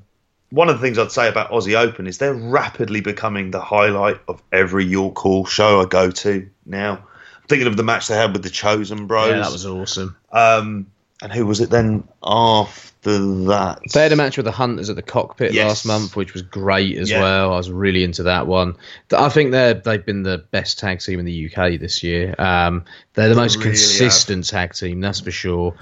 one 0.55 0.69
of 0.69 0.77
the 0.81 0.87
things 0.87 0.99
I'd 0.99 1.11
say 1.13 1.29
about 1.29 1.51
Aussie 1.51 1.75
Open 1.77 2.07
is 2.07 2.19
they're 2.19 2.33
rapidly 2.35 3.01
becoming 3.01 3.51
the 3.51 3.61
highlight 3.61 4.21
of 4.29 4.43
every 4.53 4.85
York 4.85 5.17
Hall 5.19 5.45
show 5.45 5.81
I 5.81 5.87
go 5.87 6.11
to 6.11 6.49
now. 6.65 6.93
I'm 6.95 7.49
thinking 7.49 7.67
of 7.67 7.77
the 7.77 7.83
match 7.83 8.09
they 8.09 8.15
had 8.17 8.33
with 8.33 8.43
the 8.43 8.51
Chosen 8.51 9.07
Bros. 9.07 9.29
Yeah, 9.31 9.41
that 9.41 9.53
was 9.53 9.67
awesome. 9.67 10.17
Um, 10.33 10.87
and 11.23 11.33
who 11.33 11.47
was 11.47 11.61
it 11.61 11.71
then 11.71 12.07
after 12.23 13.19
that? 13.47 13.81
They 13.93 14.03
had 14.03 14.13
a 14.13 14.17
match 14.17 14.37
with 14.37 14.47
the 14.47 14.53
Hunters 14.53 14.91
at 14.91 14.97
the 14.97 15.03
cockpit 15.03 15.53
Yes. 15.53 15.69
last 15.69 15.87
month, 15.87 16.17
which 16.17 16.33
was 16.35 16.43
great 16.43 16.97
as 16.99 17.11
Yeah. 17.11 17.21
well. 17.21 17.53
I 17.53 17.57
was 17.57 17.71
really 17.71 18.05
into 18.05 18.23
that 18.25 18.47
one. 18.47 18.77
I 19.17 19.29
think 19.29 19.51
they're 19.51 19.75
they've 19.75 20.05
been 20.05 20.23
the 20.23 20.39
best 20.51 20.79
tag 20.79 21.01
team 21.01 21.19
in 21.19 21.25
the 21.25 21.33
UK 21.51 21.77
this 21.79 22.03
year. 22.03 22.35
Um, 22.39 22.85
they're 23.15 23.29
the 23.29 23.35
They 23.35 23.41
most 23.41 23.57
really 23.57 23.71
have. 23.71 23.77
consistent 23.79 24.47
tag 24.47 24.75
team, 24.75 25.01
that's 25.01 25.21
for 25.21 25.31
sure. 25.31 25.75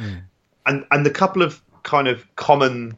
and 0.67 0.85
and 0.91 1.05
the 1.07 1.11
couple 1.11 1.43
of 1.43 1.61
kind 1.83 2.09
of 2.09 2.25
common 2.37 2.93
I 2.93 2.97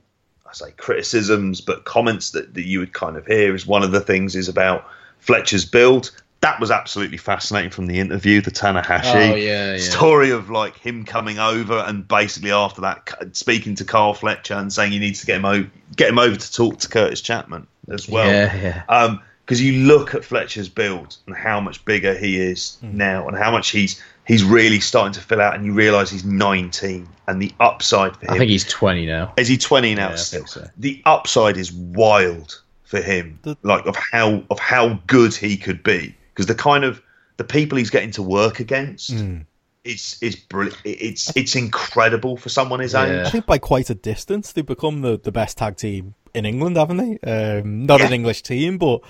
say 0.57 0.73
criticisms, 0.73 1.61
but 1.61 1.85
comments 1.85 2.31
that, 2.31 2.55
that 2.55 2.65
you 2.65 2.81
would 2.81 2.93
kind 2.93 3.17
of 3.17 3.27
hear 3.27 3.55
is 3.55 3.67
one 3.67 3.83
of 3.83 3.93
the 3.93 4.01
things 4.01 4.35
is 4.37 4.49
about 4.49 4.87
Fletcher's 5.19 5.65
build. 5.65 6.11
That 6.41 6.61
was 6.61 6.71
absolutely 6.71 7.17
fascinating 7.17 7.71
from 7.71 7.87
the 7.87 7.99
interview, 7.99 8.43
the 8.43 8.51
Tanahashi 8.51 9.33
Oh, 9.33 9.35
yeah, 9.35 9.73
yeah. 9.73 9.79
story 9.79 10.31
of 10.31 10.51
like 10.51 10.77
him 10.77 11.05
coming 11.07 11.39
over 11.39 11.79
and 11.79 12.07
basically 12.07 12.51
after 12.53 12.83
that 12.83 13.09
speaking 13.33 13.75
to 13.77 13.85
Carl 13.85 14.13
Fletcher 14.13 14.53
and 14.55 14.71
saying 14.71 14.93
he 14.93 14.99
needs 14.99 15.21
to 15.21 15.27
get 15.27 15.37
him 15.37 15.47
over, 15.47 15.71
get 15.97 16.11
him 16.11 16.19
over 16.19 16.37
to 16.37 16.53
talk 16.53 16.79
to 16.81 16.89
Curtis 16.89 17.23
Chapman 17.23 17.67
as 17.89 18.09
well. 18.09 18.29
Yeah, 18.31 18.55
yeah. 18.57 18.83
Um, 18.91 19.21
because 19.47 19.61
you 19.61 19.85
look 19.87 20.15
at 20.15 20.25
Fletcher's 20.25 20.71
build 20.71 21.17
and 21.27 21.37
how 21.37 21.61
much 21.61 21.85
bigger 21.85 22.15
he 22.15 22.39
is 22.41 22.79
Hmm. 22.81 22.97
now, 22.97 23.29
and 23.29 23.37
how 23.37 23.51
much 23.51 23.71
he's 23.71 24.03
he's 24.27 24.45
really 24.45 24.81
starting 24.81 25.13
to 25.13 25.21
fill 25.21 25.41
out, 25.41 25.55
and 25.55 25.65
you 25.65 25.73
realise 25.73 26.11
he's 26.11 26.25
19, 26.25 27.09
and 27.29 27.41
the 27.43 27.53
upside 27.61 28.17
for 28.17 28.27
him 28.27 28.31
I 28.35 28.39
think 28.39 28.51
he's 28.51 28.65
20 28.65 29.07
now. 29.07 29.33
is 29.37 29.49
he 29.49 29.57
20 29.57 29.95
now 29.95 30.09
Yeah, 30.09 30.13
I 30.13 30.17
still? 30.17 30.41
think 30.41 30.49
so. 30.49 30.69
The 30.79 31.03
upside 31.07 31.57
is 31.57 31.73
wild 31.73 32.61
for 32.85 33.01
him, 33.01 33.39
The- 33.43 33.57
like 33.63 33.87
of 33.87 33.97
how 33.97 34.45
of 34.51 34.59
how 34.59 35.01
good 35.07 35.35
he 35.35 35.57
could 35.57 35.83
be, 35.83 36.15
because 36.33 36.47
the 36.47 36.55
kind 36.55 36.85
of 36.85 37.01
the 37.37 37.45
people 37.45 37.79
he's 37.79 37.91
getting 37.91 38.13
to 38.13 38.23
work 38.23 38.61
against 38.61 39.11
Hmm. 39.13 39.39
is 39.85 40.17
is 40.21 40.37
brilliant. 40.37 40.79
It's 40.85 41.35
it's 41.37 41.57
incredible 41.57 42.37
for 42.37 42.49
someone 42.49 42.81
his 42.81 42.93
Yeah. 42.95 43.01
I 43.01 43.21
age. 43.23 43.31
think 43.33 43.47
by 43.47 43.59
quite 43.59 43.91
a 43.91 43.95
distance 43.95 44.53
they've 44.53 44.65
become 44.65 45.01
the, 45.03 45.19
the 45.23 45.33
best 45.33 45.59
tag 45.59 45.77
team 45.77 46.15
in 46.33 46.47
England, 46.47 46.77
haven't 46.77 46.97
they? 46.99 47.19
Um, 47.61 47.85
not 47.87 48.01
an 48.01 48.13
English 48.13 48.43
team, 48.43 48.79
but 48.79 49.01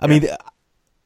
I 0.00 0.06
mean, 0.06 0.26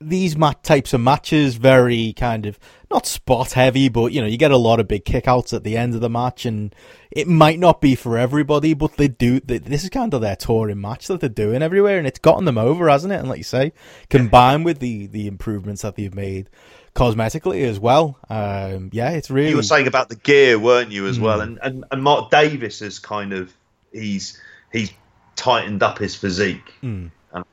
these 0.08 0.36
mat- 0.36 0.62
types 0.62 0.92
of 0.92 1.00
matches 1.00 1.56
very 1.56 2.12
kind 2.14 2.46
of 2.46 2.58
not 2.90 3.06
spot 3.06 3.52
heavy, 3.52 3.88
but 3.88 4.12
you 4.12 4.20
know, 4.20 4.26
you 4.26 4.36
get 4.36 4.50
a 4.50 4.56
lot 4.56 4.78
of 4.80 4.86
big 4.88 5.04
kickouts 5.04 5.54
at 5.54 5.64
the 5.64 5.76
end 5.76 5.94
of 5.94 6.00
the 6.00 6.10
match, 6.10 6.44
and 6.44 6.74
it 7.10 7.26
might 7.26 7.58
not 7.58 7.80
be 7.80 7.94
for 7.94 8.18
everybody, 8.18 8.74
but 8.74 8.96
they 8.96 9.08
do. 9.08 9.40
They, 9.40 9.58
this 9.58 9.82
is 9.84 9.90
kind 9.90 10.12
of 10.12 10.20
their 10.20 10.36
touring 10.36 10.80
match 10.80 11.06
that 11.08 11.20
they're 11.20 11.28
doing 11.28 11.62
everywhere, 11.62 11.98
and 11.98 12.06
it's 12.06 12.18
gotten 12.18 12.44
them 12.44 12.58
over, 12.58 12.88
hasn't 12.88 13.12
it? 13.12 13.16
And 13.16 13.28
like 13.28 13.38
you 13.38 13.44
say, 13.44 13.72
combined 14.10 14.64
with 14.64 14.78
the 14.80 15.06
the 15.06 15.26
improvements 15.26 15.82
that 15.82 15.96
they've 15.96 16.14
made 16.14 16.50
cosmetically 16.94 17.64
as 17.64 17.80
well, 17.80 18.18
um, 18.28 18.90
yeah, 18.92 19.10
it's 19.12 19.30
really. 19.30 19.48
You 19.50 19.56
were 19.56 19.62
saying 19.62 19.86
about 19.86 20.10
the 20.10 20.16
gear, 20.16 20.58
weren't 20.58 20.90
you, 20.90 21.06
as 21.06 21.18
well? 21.18 21.36
Hmm. 21.38 21.42
And, 21.42 21.58
and 21.62 21.84
and 21.90 22.02
Mark 22.02 22.30
Davis 22.30 22.80
has 22.80 22.98
kind 22.98 23.32
of 23.32 23.52
he's 23.92 24.38
he's 24.70 24.92
tightened 25.36 25.82
up 25.82 25.98
his 25.98 26.14
physique, 26.14 26.72
Hmm. 26.82 27.06
and 27.32 27.44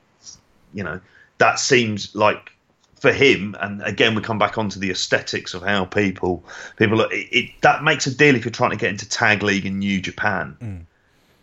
you 0.74 0.84
know 0.84 1.00
that 1.40 1.58
seems 1.58 2.14
like 2.14 2.52
for 3.00 3.12
him. 3.12 3.56
And 3.60 3.82
again, 3.82 4.14
we 4.14 4.20
come 4.20 4.38
back 4.38 4.58
onto 4.58 4.78
the 4.78 4.90
aesthetics 4.90 5.54
of 5.54 5.62
how 5.62 5.86
people 5.86 6.44
people 6.76 7.00
it, 7.00 7.28
it 7.32 7.50
that 7.62 7.82
makes 7.82 8.06
a 8.06 8.14
deal 8.14 8.36
if 8.36 8.44
you're 8.44 8.52
trying 8.52 8.70
to 8.70 8.76
get 8.76 8.90
into 8.90 9.08
tag 9.08 9.42
league 9.42 9.66
in 9.66 9.80
New 9.80 10.00
Japan. 10.00 10.56
Hmm. 10.60 10.76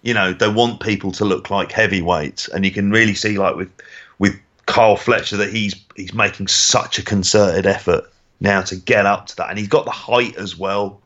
You 0.03 0.13
know 0.13 0.31
they 0.31 0.47
want 0.47 0.79
people 0.79 1.11
to 1.13 1.25
look 1.25 1.49
like 1.49 1.71
heavyweights, 1.71 2.47
and 2.47 2.63
you 2.63 2.71
can 2.71 2.91
really 2.91 3.15
see 3.15 3.37
like 3.37 3.55
with 3.55 3.71
with 4.19 4.39
Carl 4.67 4.95
Fletcher 4.95 5.37
that 5.37 5.51
he's 5.51 5.75
he's 5.95 6.13
making 6.13 6.47
such 6.47 6.99
a 6.99 7.03
concerted 7.03 7.65
effort 7.65 8.05
now 8.39 8.61
to 8.61 8.75
get 8.75 9.05
up 9.05 9.25
to 9.27 9.35
that, 9.37 9.49
and 9.49 9.57
he's 9.57 9.67
got 9.67 9.85
the 9.85 9.91
height 9.91 10.37
as 10.37 10.57
well. 10.57 11.01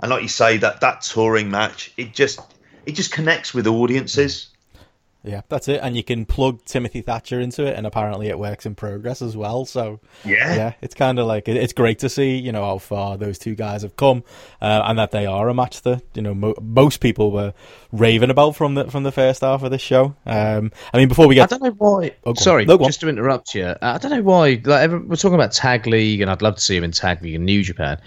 And 0.00 0.10
like 0.10 0.22
you 0.22 0.28
say, 0.28 0.56
that 0.58 0.80
that 0.80 1.02
touring 1.02 1.50
match, 1.50 1.92
it 1.96 2.12
just 2.12 2.40
it 2.86 2.92
just 2.92 3.12
connects 3.12 3.54
with 3.54 3.68
audiences. 3.68 4.48
Yeah, 5.22 5.42
that's 5.50 5.68
it. 5.68 5.80
And 5.82 5.96
you 5.96 6.02
can 6.02 6.24
plug 6.24 6.64
Timothy 6.64 7.02
Thatcher 7.02 7.40
into 7.40 7.66
it, 7.66 7.76
and 7.76 7.86
apparently 7.86 8.28
it 8.28 8.38
works 8.38 8.64
in 8.64 8.74
progress 8.74 9.20
as 9.20 9.36
well. 9.36 9.66
So 9.66 10.00
Yeah. 10.24 10.54
yeah, 10.54 10.72
it's 10.80 10.94
kind 10.94 11.18
of 11.18 11.26
like 11.26 11.46
it's 11.46 11.74
great 11.74 11.98
to 11.98 12.08
see, 12.08 12.36
you 12.36 12.52
know, 12.52 12.64
how 12.64 12.78
far 12.78 13.18
those 13.18 13.38
two 13.38 13.54
guys 13.54 13.82
have 13.82 13.96
come, 13.96 14.24
uh, 14.62 14.82
and 14.86 14.98
that 14.98 15.10
they 15.10 15.26
are 15.26 15.48
a 15.50 15.54
match 15.54 15.82
that 15.82 16.02
you 16.14 16.22
know 16.22 16.32
mo- 16.34 16.54
most 16.62 17.00
people 17.00 17.30
were 17.32 17.52
raving 17.92 18.30
about 18.30 18.56
from 18.56 18.74
the 18.76 18.84
from 18.90 19.02
the 19.02 19.12
first 19.12 19.42
half 19.42 19.62
of 19.62 19.70
this 19.70 19.82
show. 19.82 20.14
Um, 20.24 20.72
I 20.94 20.96
mean, 20.96 21.08
before 21.08 21.26
we 21.28 21.34
get, 21.34 21.52
I 21.52 21.56
don't 21.58 21.62
know 21.64 21.74
why. 21.76 22.12
Oh, 22.24 22.32
go. 22.32 22.40
Sorry, 22.40 22.64
No, 22.64 22.78
just 22.78 23.00
to 23.00 23.08
interrupt 23.08 23.54
you. 23.54 23.74
I 23.82 23.98
don't 23.98 24.10
know 24.12 24.22
why. 24.22 24.60
Like, 24.64 24.90
we're 24.90 25.16
talking 25.16 25.34
about 25.34 25.52
Tag 25.52 25.86
League, 25.86 26.22
and 26.22 26.30
I'd 26.30 26.40
love 26.40 26.54
to 26.54 26.60
see 26.62 26.76
him 26.76 26.84
in 26.84 26.92
Tag 26.92 27.20
League 27.22 27.34
in 27.34 27.44
New 27.44 27.62
Japan. 27.62 28.00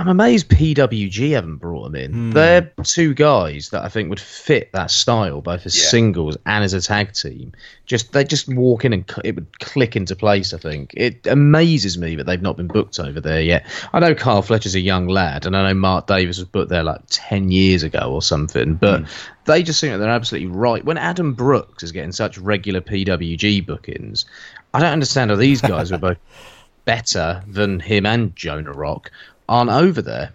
I'm 0.00 0.06
amazed 0.06 0.48
PWG 0.48 1.32
haven't 1.32 1.56
brought 1.56 1.82
them 1.82 1.96
in. 1.96 2.12
Hmm. 2.12 2.30
They're 2.30 2.72
two 2.84 3.14
guys 3.14 3.70
that 3.70 3.82
I 3.84 3.88
think 3.88 4.10
would 4.10 4.20
fit 4.20 4.70
that 4.72 4.92
style, 4.92 5.40
both 5.40 5.66
as 5.66 5.76
Yeah. 5.76 5.88
singles 5.88 6.36
and 6.46 6.62
as 6.62 6.72
a 6.72 6.80
tag 6.80 7.14
team. 7.14 7.50
Just 7.84 8.12
they 8.12 8.22
just 8.22 8.46
walk 8.48 8.84
in 8.84 8.92
and 8.92 9.04
cl- 9.10 9.22
it 9.24 9.34
would 9.34 9.58
click 9.58 9.96
into 9.96 10.14
place. 10.14 10.54
I 10.54 10.58
think 10.58 10.92
it 10.94 11.26
amazes 11.26 11.98
me 11.98 12.14
that 12.14 12.26
they've 12.26 12.40
not 12.40 12.56
been 12.56 12.68
booked 12.68 13.00
over 13.00 13.20
there 13.20 13.42
yet. 13.42 13.66
I 13.92 13.98
know 13.98 14.14
Carl 14.14 14.42
Fletcher's 14.42 14.76
a 14.76 14.80
young 14.80 15.08
lad, 15.08 15.46
and 15.46 15.56
I 15.56 15.66
know 15.66 15.74
Mark 15.74 16.06
Davis 16.06 16.38
was 16.38 16.46
booked 16.46 16.70
there 16.70 16.84
like 16.84 17.00
ten 17.08 17.50
years 17.50 17.82
ago 17.82 18.12
or 18.12 18.22
something. 18.22 18.74
But 18.74 19.02
they 19.46 19.64
just 19.64 19.80
seem 19.80 19.90
like 19.90 19.98
they're 19.98 20.08
absolutely 20.10 20.48
right. 20.50 20.84
When 20.84 20.96
Adam 20.98 21.34
Brooks 21.34 21.82
is 21.82 21.90
getting 21.90 22.12
such 22.12 22.38
regular 22.38 22.80
PWG 22.80 23.66
bookings, 23.66 24.26
I 24.72 24.78
don't 24.78 24.92
understand 24.92 25.30
how 25.30 25.36
these 25.36 25.60
guys 25.60 25.90
were 25.90 25.98
both 25.98 26.18
better 26.84 27.42
than 27.48 27.80
him 27.80 28.06
and 28.06 28.36
Jonah 28.36 28.72
Rock 28.72 29.10
aren't 29.48 29.70
over 29.70 30.02
there. 30.02 30.32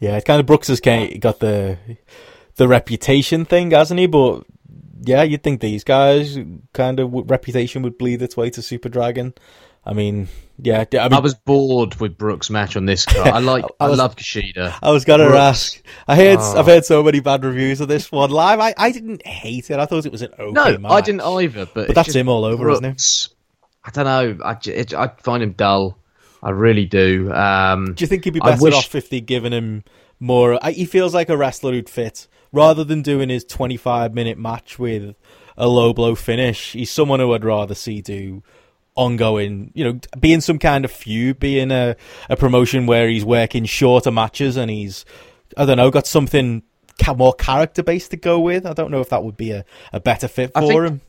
yeah, 0.00 0.16
it's 0.16 0.24
kind 0.26 0.40
of 0.40 0.46
Brooks 0.46 0.68
has 0.68 0.80
got 0.80 1.40
the 1.40 1.78
the 2.56 2.68
reputation 2.68 3.44
thing, 3.44 3.70
hasn't 3.72 3.98
he? 4.00 4.06
But 4.06 4.44
yeah, 5.02 5.22
you'd 5.22 5.42
think 5.42 5.60
these 5.60 5.84
guys 5.84 6.38
kind 6.72 7.00
of 7.00 7.12
reputation 7.30 7.82
would 7.82 7.98
bleed 7.98 8.22
its 8.22 8.36
way 8.36 8.50
to 8.50 8.62
Super 8.62 8.88
Dragon. 8.88 9.34
I 9.86 9.92
mean, 9.92 10.28
yeah, 10.58 10.84
I 10.94 10.96
mean, 11.08 11.12
I 11.12 11.18
was 11.20 11.34
bored 11.34 11.96
with 11.96 12.16
Brooks' 12.16 12.48
match 12.48 12.74
on 12.74 12.86
this 12.86 13.04
card. 13.06 13.28
I 13.28 13.40
like, 13.40 13.66
I 13.78 13.84
I, 13.84 13.88
love 13.88 14.16
Kushida. 14.16 14.72
I 14.82 14.90
was 14.92 15.04
gonna 15.04 15.24
Brooks. 15.26 15.36
ask. 15.38 15.82
I 16.08 16.16
heard 16.16 16.38
Oh. 16.40 16.58
I've 16.58 16.64
heard 16.66 16.86
so 16.86 17.02
many 17.02 17.20
bad 17.20 17.44
reviews 17.44 17.82
of 17.82 17.88
this 17.88 18.10
one 18.10 18.30
live. 18.30 18.60
I, 18.60 18.72
I 18.78 18.92
didn't 18.92 19.26
hate 19.26 19.70
it. 19.70 19.78
I 19.78 19.84
thought 19.84 20.06
it 20.06 20.12
was 20.12 20.22
an 20.22 20.32
okay 20.38 20.52
No, 20.52 20.78
match. 20.78 20.92
I 20.92 21.00
didn't 21.02 21.20
either. 21.20 21.66
But, 21.66 21.86
it's 21.90 21.94
that's 21.94 22.14
him 22.14 22.28
all 22.30 22.46
over, 22.46 22.70
isn't 22.70 22.82
he? 22.84 22.90
Brooks. 22.90 23.28
I 23.84 23.90
don't 23.90 24.04
know. 24.06 24.42
I, 24.42 24.56
it, 24.64 24.94
I 24.94 25.08
find 25.22 25.42
him 25.42 25.52
dull. 25.52 25.98
I 26.44 26.50
really 26.50 26.84
do. 26.84 27.32
Um, 27.32 27.94
Do 27.94 28.02
you 28.04 28.06
think 28.06 28.24
he'd 28.24 28.34
be 28.34 28.40
better 28.40 28.62
wish- 28.62 28.74
off 28.74 28.94
if 28.94 29.08
they'd 29.08 29.24
given 29.24 29.52
him 29.52 29.82
more? 30.20 30.58
He 30.70 30.84
feels 30.84 31.14
like 31.14 31.28
a 31.30 31.36
wrestler 31.36 31.72
who'd 31.72 31.88
fit 31.88 32.28
rather 32.52 32.84
than 32.84 33.02
doing 33.02 33.30
his 33.30 33.44
25 33.44 34.12
minute 34.14 34.38
match 34.38 34.78
with 34.78 35.16
a 35.56 35.66
low 35.68 35.92
blow 35.92 36.14
finish. 36.14 36.72
He's 36.72 36.90
someone 36.90 37.18
who 37.20 37.32
I'd 37.34 37.44
rather 37.44 37.74
see 37.74 38.00
do 38.02 38.42
ongoing, 38.94 39.72
you 39.74 39.84
know, 39.84 39.98
being 40.20 40.40
some 40.40 40.58
kind 40.58 40.84
of 40.84 40.90
feud, 40.90 41.38
being 41.40 41.70
a, 41.70 41.96
a 42.28 42.36
promotion 42.36 42.86
where 42.86 43.08
he's 43.08 43.24
working 43.24 43.64
shorter 43.64 44.10
matches 44.10 44.56
and 44.56 44.70
he's, 44.70 45.04
I 45.56 45.64
don't 45.64 45.76
know, 45.78 45.90
got 45.90 46.06
something 46.06 46.62
more 47.16 47.34
character 47.34 47.82
based 47.82 48.12
to 48.12 48.16
go 48.16 48.38
with. 48.38 48.66
I 48.66 48.72
don't 48.72 48.90
know 48.90 49.00
if 49.00 49.08
that 49.08 49.24
would 49.24 49.36
be 49.36 49.50
a, 49.50 49.64
a 49.92 49.98
better 50.00 50.28
fit 50.28 50.52
for 50.54 50.60
think- 50.60 50.82
him. 50.84 51.00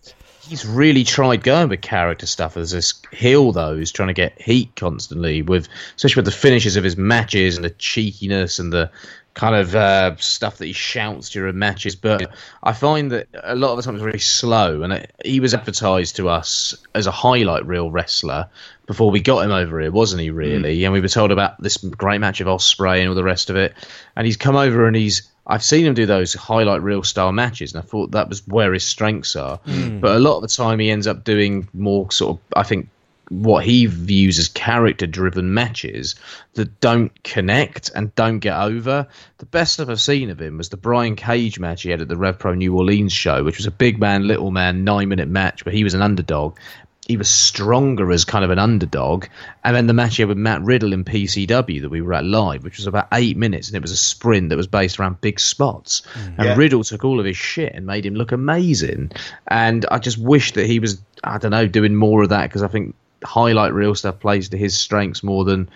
He's 0.48 0.66
really 0.66 1.04
tried 1.04 1.44
going 1.44 1.70
with 1.70 1.82
character 1.82 2.28
stuff 2.28 2.56
as 2.56 2.72
this 2.72 2.94
heel 3.12 3.52
though. 3.52 3.78
He's 3.78 3.92
trying 3.92 4.08
to 4.08 4.14
get 4.14 4.40
heat 4.40 4.76
constantly 4.76 5.42
with 5.42 5.68
especially 5.96 6.22
with 6.22 6.26
the 6.26 6.40
finishes 6.40 6.76
of 6.76 6.84
his 6.84 6.98
matches 6.98 7.56
and 7.56 7.66
the 7.66 7.72
cheekiness 7.72 8.60
and 8.60 8.72
the 8.72 8.92
kind 9.34 9.56
of 9.56 9.76
uh, 9.76 10.16
stuff 10.18 10.58
that 10.58 10.66
he 10.66 10.74
shouts 10.74 11.30
during 11.30 11.58
matches. 11.60 11.96
But 11.96 12.32
i 12.64 12.74
find 12.74 13.12
that 13.12 13.28
a 13.44 13.56
lot 13.56 13.72
of 13.72 13.78
the 13.78 13.84
time 13.84 13.96
it's 13.96 14.04
very 14.04 14.20
slow 14.20 14.84
and 14.84 14.94
it, 14.94 15.12
he 15.26 15.40
was 15.40 15.54
advertised 15.54 16.16
to 16.18 16.30
us 16.30 16.76
as 16.94 17.08
a 17.08 17.12
highlight 17.12 17.66
reel 17.66 17.92
wrestler 17.92 18.48
before 18.86 19.12
we 19.12 19.20
got 19.22 19.46
him 19.46 19.52
over 19.52 19.80
here 19.82 19.92
wasn't 19.92 20.22
he 20.22 20.30
really? 20.30 20.84
And 20.84 20.94
we 20.94 21.02
were 21.02 21.08
told 21.08 21.32
about 21.32 21.62
this 21.62 21.78
great 21.78 22.22
match 22.22 22.40
of 22.40 22.48
Ospreay 22.48 23.00
and 23.00 23.10
all 23.10 23.16
the 23.16 23.24
rest 23.24 23.50
of 23.50 23.56
it. 23.56 23.74
And 24.16 24.26
he's 24.26 24.38
come 24.38 24.56
over 24.56 24.86
and 24.86 24.96
he's 24.96 25.24
I've 25.48 25.64
seen 25.64 25.86
him 25.86 25.94
do 25.94 26.06
those 26.06 26.34
highlight 26.34 26.82
reel 26.82 27.04
style 27.04 27.32
matches, 27.32 27.74
and 27.74 27.84
I 27.84 27.86
thought 27.86 28.12
that 28.12 28.30
was 28.30 28.48
where 28.48 28.74
his 28.74 28.84
strengths 28.84 29.36
are. 29.36 29.58
Hmm. 29.58 30.00
But 30.00 30.16
a 30.16 30.20
lot 30.20 30.38
of 30.38 30.42
the 30.42 30.48
time, 30.48 30.80
he 30.80 30.90
ends 30.90 31.08
up 31.08 31.24
doing 31.24 31.68
more 31.74 32.12
sort 32.12 32.38
of, 32.38 32.44
I 32.56 32.64
think, 32.64 32.90
what 33.30 33.66
he 33.66 33.86
views 33.86 34.38
as 34.38 34.48
character 34.50 35.08
driven 35.08 35.54
matches 35.54 36.16
that 36.54 36.80
don't 36.80 37.24
connect 37.24 37.90
and 37.96 38.14
don't 38.16 38.40
get 38.40 38.58
over. 38.58 39.08
The 39.40 39.46
best 39.46 39.80
I've 39.80 39.90
ever 39.90 39.98
seen 39.98 40.30
of 40.30 40.40
him 40.40 40.58
was 40.58 40.70
the 40.70 40.78
Brian 40.78 41.16
Cage 41.16 41.60
match 41.60 41.84
he 41.84 41.90
had 41.90 42.02
at 42.02 42.08
the 42.08 42.18
Rev 42.18 42.38
Pro 42.38 42.54
New 42.54 42.76
Orleans 42.76 43.14
show, 43.14 43.44
which 43.44 43.58
was 43.58 43.66
a 43.66 43.72
big 43.72 44.00
man, 44.00 44.28
little 44.28 44.52
man, 44.52 44.84
nine 44.84 45.10
minute 45.10 45.28
match, 45.28 45.64
but 45.64 45.74
he 45.74 45.84
was 45.84 45.94
an 45.94 46.02
underdog. 46.02 46.58
He 47.08 47.18
was 47.18 47.30
stronger 47.30 48.12
as 48.12 48.26
kind 48.26 48.44
of 48.44 48.50
an 48.50 48.58
underdog. 48.58 49.26
And 49.64 49.76
then 49.76 49.86
the 49.86 49.94
match 49.94 50.16
he 50.16 50.24
had 50.24 50.30
with 50.30 50.38
Matt 50.38 50.64
Riddle 50.64 50.92
in 50.92 51.04
PCW 51.04 51.82
that 51.82 51.90
we 51.90 52.02
were 52.02 52.14
at 52.14 52.26
live, 52.26 52.64
which 52.64 52.78
was 52.78 52.88
about 52.88 53.08
eight 53.12 53.38
minutes, 53.38 53.68
and 53.68 53.76
it 53.76 53.82
was 53.82 53.92
a 53.92 53.98
sprint 53.98 54.50
that 54.50 54.58
was 54.58 54.66
based 54.66 55.00
around 55.00 55.22
big 55.22 55.40
spots. 55.40 56.02
Mm. 56.14 56.26
And 56.38 56.46
Yeah. 56.46 56.56
Riddle 56.56 56.84
took 56.84 57.06
all 57.06 57.20
of 57.20 57.26
his 57.26 57.38
shit 57.38 57.74
and 57.76 57.86
made 57.86 58.06
him 58.06 58.16
look 58.16 58.32
amazing. 58.32 59.12
And 59.48 59.86
I 59.92 60.00
just 60.00 60.18
wish 60.18 60.54
that 60.54 60.66
he 60.66 60.80
was, 60.80 61.00
I 61.24 61.38
don't 61.38 61.52
know, 61.52 61.68
doing 61.68 61.96
more 61.96 62.24
of 62.24 62.30
that 62.30 62.50
because 62.50 62.64
I 62.64 62.68
think 62.68 62.96
highlight 63.24 63.74
reel 63.74 63.94
stuff 63.94 64.20
plays 64.20 64.50
to 64.50 64.58
his 64.58 64.78
strengths 64.78 65.24
more 65.24 65.46
than 65.46 65.70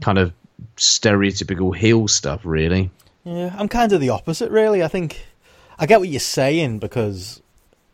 kind 0.00 0.18
of 0.18 0.32
stereotypical 0.76 1.76
heel 1.76 2.08
stuff, 2.08 2.40
really. 2.44 2.90
Yeah, 3.24 3.54
I'm 3.58 3.68
kind 3.68 3.92
of 3.92 4.00
the 4.00 4.10
opposite, 4.10 4.50
really. 4.50 4.82
I 4.82 4.88
think 4.88 5.26
I 5.78 5.86
get 5.86 6.00
what 6.00 6.08
you're 6.08 6.20
saying 6.20 6.78
because 6.78 7.42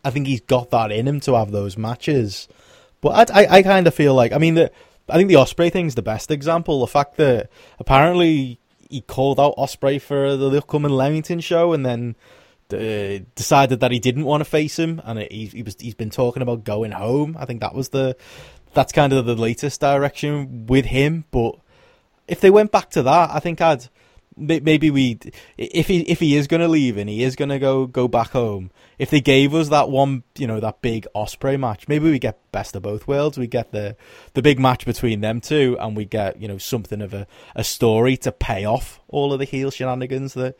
I 0.04 0.10
think 0.10 0.26
he's 0.26 0.40
got 0.40 0.70
that 0.70 0.92
in 0.92 1.08
him 1.08 1.20
to 1.20 1.34
have 1.34 1.50
those 1.50 1.76
matches. 1.76 2.48
But 3.00 3.30
I, 3.30 3.42
I, 3.42 3.46
I 3.58 3.62
kind 3.62 3.86
of 3.86 3.94
feel 3.94 4.14
like, 4.14 4.32
I 4.32 4.38
mean, 4.38 4.54
the, 4.54 4.70
I 5.08 5.16
think 5.16 5.28
the 5.28 5.34
Ospreay 5.34 5.72
thing's 5.72 5.94
the 5.94 6.02
best 6.02 6.30
example. 6.30 6.80
The 6.80 6.86
fact 6.86 7.16
that 7.16 7.50
apparently 7.78 8.58
he 8.90 9.00
called 9.00 9.38
out 9.38 9.56
Ospreay 9.56 10.00
for 10.00 10.36
the 10.36 10.58
upcoming 10.58 10.92
Leamington 10.92 11.40
show, 11.40 11.72
and 11.72 11.84
then 11.84 12.16
uh, 12.72 13.24
decided 13.34 13.80
that 13.80 13.92
he 13.92 13.98
didn't 13.98 14.24
want 14.24 14.40
to 14.40 14.44
face 14.44 14.78
him, 14.78 15.00
and 15.04 15.18
it, 15.20 15.30
he, 15.30 15.46
he 15.46 15.62
was 15.62 15.76
he's 15.78 15.94
been 15.94 16.10
talking 16.10 16.42
about 16.42 16.64
going 16.64 16.92
home. 16.92 17.36
I 17.38 17.44
think 17.44 17.60
that 17.60 17.74
was 17.74 17.90
the 17.90 18.16
that's 18.74 18.92
kind 18.92 19.12
of 19.12 19.24
the 19.26 19.34
latest 19.34 19.80
direction 19.80 20.66
with 20.66 20.86
him. 20.86 21.24
But 21.30 21.56
if 22.28 22.40
they 22.40 22.50
went 22.50 22.72
back 22.72 22.90
to 22.90 23.02
that, 23.04 23.30
I 23.30 23.38
think 23.38 23.60
I'd 23.60 23.88
maybe 24.36 24.90
we 24.90 25.18
if 25.56 25.86
he 25.88 26.00
if 26.02 26.20
he 26.20 26.36
is 26.36 26.46
going 26.46 26.60
to 26.60 26.68
leave 26.68 26.96
and 26.96 27.08
he 27.08 27.22
is 27.22 27.36
going 27.36 27.48
to 27.48 27.58
go 27.58 27.86
go 27.86 28.08
back 28.08 28.30
home. 28.30 28.70
If 28.98 29.10
they 29.10 29.20
gave 29.20 29.54
us 29.54 29.68
that 29.68 29.90
one, 29.90 30.22
you 30.38 30.46
know, 30.46 30.60
that 30.60 30.80
big 30.82 31.06
Ospreay 31.14 31.58
match, 31.58 31.88
maybe 31.88 32.10
we 32.10 32.18
get 32.18 32.40
best 32.52 32.74
of 32.76 32.82
both 32.82 33.06
worlds. 33.06 33.38
We 33.38 33.46
get 33.46 33.72
the 33.72 33.96
the 34.34 34.42
big 34.42 34.58
match 34.58 34.86
between 34.86 35.20
them 35.20 35.40
two, 35.40 35.76
and 35.80 35.96
we 35.96 36.04
get 36.04 36.40
you 36.40 36.48
know 36.48 36.58
something 36.58 37.02
of 37.02 37.14
a, 37.14 37.26
a 37.54 37.64
story 37.64 38.16
to 38.18 38.32
pay 38.32 38.64
off 38.64 39.00
all 39.08 39.32
of 39.32 39.38
the 39.38 39.44
heel 39.44 39.70
shenanigans 39.70 40.34
that 40.34 40.56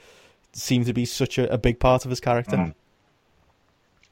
seem 0.53 0.85
to 0.85 0.93
be 0.93 1.05
such 1.05 1.39
a, 1.39 1.53
a 1.53 1.59
big 1.59 1.79
part 1.79 2.05
of 2.05 2.11
his 2.11 2.21
character. 2.21 2.57
Mm. 2.57 2.75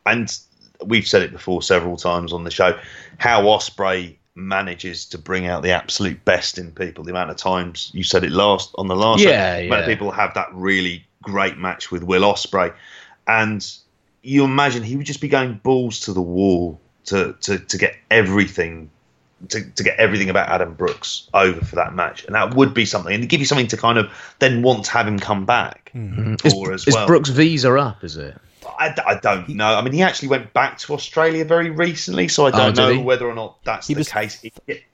and 0.07 0.39
we've 0.85 1.07
said 1.07 1.23
it 1.23 1.33
before 1.33 1.63
several 1.63 1.97
times 1.97 2.33
on 2.33 2.45
the 2.45 2.51
show 2.51 2.79
how 3.17 3.43
Ospreay 3.43 4.17
manages 4.35 5.07
to 5.07 5.19
bring 5.19 5.47
out 5.47 5.63
the 5.63 5.71
absolute 5.71 6.25
best 6.25 6.59
in 6.59 6.73
people. 6.73 7.05
The 7.05 7.11
amount 7.11 7.31
of 7.31 7.37
times 7.37 7.91
you 7.95 8.03
said 8.03 8.25
it 8.25 8.33
last 8.33 8.71
on 8.77 8.89
the 8.89 8.97
last 8.97 9.23
Yeah, 9.23 9.55
show, 9.55 9.61
the 9.61 9.67
amount 9.67 9.83
of 9.83 9.89
yeah. 9.89 9.95
people 9.95 10.11
have 10.11 10.35
that 10.35 10.49
really 10.53 11.07
great 11.23 11.59
match 11.59 11.91
with 11.91 12.03
Will 12.03 12.23
Ospreay, 12.23 12.75
and 13.27 13.67
you 14.23 14.45
imagine 14.45 14.83
he 14.83 14.97
would 14.97 15.07
just 15.07 15.21
be 15.21 15.29
going 15.29 15.61
balls 15.63 16.01
to 16.01 16.13
the 16.13 16.23
wall 16.23 16.81
to 17.07 17.35
to, 17.43 17.59
to 17.59 17.79
get 17.79 17.97
everything. 18.11 18.91
To, 19.49 19.61
to 19.73 19.83
get 19.83 19.99
everything 19.99 20.31
about 20.31 20.49
Adam 20.49 20.73
Brooks 20.73 21.29
over 21.35 21.63
for 21.63 21.77
that 21.77 21.93
match, 21.95 22.25
and 22.25 22.35
that 22.35 22.55
would 22.55 22.73
be 22.73 22.87
something, 22.87 23.13
and 23.13 23.29
give 23.29 23.41
you 23.41 23.47
something 23.47 23.67
to 23.67 23.77
kind 23.77 23.99
of 23.99 24.11
then 24.39 24.63
want 24.63 24.87
to 24.87 24.91
have 24.93 25.07
him 25.07 25.19
come 25.19 25.45
back 25.45 25.91
hmm. 25.93 26.37
for 26.37 26.73
as 26.73 26.87
Is. 26.87 26.97
Brooks' 27.07 27.29
visa 27.29 27.77
up, 27.77 28.03
is 28.03 28.17
it? 28.17 28.41
I, 28.67 28.95
I 29.07 29.15
don't 29.17 29.49
know. 29.51 29.67
I 29.77 29.83
mean, 29.83 29.93
he 29.93 30.03
actually 30.03 30.29
went 30.29 30.53
back 30.53 30.79
to 30.79 30.95
Australia 30.95 31.45
very 31.45 31.71
recently, 31.71 32.29
so 32.29 32.47
I 32.47 32.49
Oh, 32.49 32.53
don't 32.53 32.75
did 32.75 32.81
know 32.83 32.93
he? 32.95 32.99
whether 33.03 33.27
or 33.27 33.35
not 33.35 33.63
that's 33.65 33.87
He 33.89 33.95
the 33.95 33.99
was- 34.01 34.09
case. 34.09 34.41
He- 34.41 34.53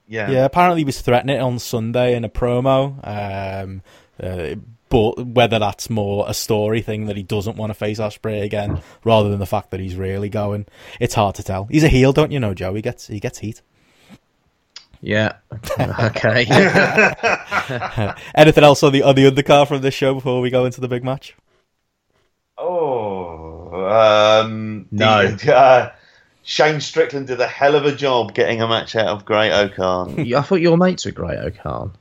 yeah. 0.08 0.28
Yeah, 0.30 0.44
apparently 0.44 0.80
he 0.80 0.84
was 0.84 1.00
threatening 1.00 1.36
it 1.36 1.40
on 1.40 1.58
Sunday 1.60 2.14
in 2.16 2.24
a 2.24 2.28
promo. 2.28 2.94
Um, 3.06 3.82
uh, 4.20 4.56
but 4.88 5.24
whether 5.24 5.60
that's 5.60 5.88
more 5.88 6.24
a 6.28 6.34
story 6.34 6.82
thing 6.82 7.06
that 7.06 7.16
he 7.16 7.22
doesn't 7.22 7.56
want 7.56 7.70
to 7.70 7.74
face 7.74 8.00
Ospreay 8.00 8.42
again, 8.42 8.82
rather 9.04 9.28
than 9.30 9.38
the 9.38 9.46
fact 9.46 9.70
that 9.70 9.78
he's 9.78 9.94
really 9.94 10.28
going, 10.28 10.66
it's 10.98 11.14
hard 11.14 11.36
to 11.36 11.44
tell. 11.44 11.66
He's 11.70 11.84
a 11.84 11.88
heel, 11.88 12.12
don't 12.12 12.32
you 12.32 12.40
know, 12.40 12.54
Joe? 12.54 12.74
He 12.74 12.82
gets 12.82 13.06
he 13.06 13.20
gets 13.20 13.38
heat. 13.38 13.62
Yeah. 15.00 15.34
okay. 15.80 16.44
Anything 18.34 18.64
else 18.64 18.82
on 18.82 18.92
the 18.92 19.02
on 19.04 19.14
the 19.14 19.30
undercard 19.30 19.68
from 19.68 19.80
this 19.80 19.94
show 19.94 20.12
before 20.14 20.40
we 20.40 20.50
go 20.50 20.64
into 20.64 20.80
the 20.80 20.88
big 20.88 21.04
match? 21.04 21.36
Oh, 22.58 22.99
um, 23.74 24.86
No. 24.90 25.26
the- 25.28 25.54
uh, 25.56 25.92
Shane 26.42 26.80
Strickland 26.80 27.26
did 27.28 27.40
a 27.40 27.46
hell 27.46 27.74
of 27.76 27.84
a 27.84 27.94
job 27.94 28.34
getting 28.34 28.60
a 28.62 28.66
match 28.68 28.96
out 28.96 29.08
of 29.08 29.24
Great 29.24 29.52
O-Khan. 29.52 30.24
Yeah, 30.26 30.38
I 30.38 30.42
thought 30.42 30.60
your 30.60 30.76
mates 30.76 31.04
were 31.04 31.12
great, 31.12 31.38
O-Khan. 31.38 31.92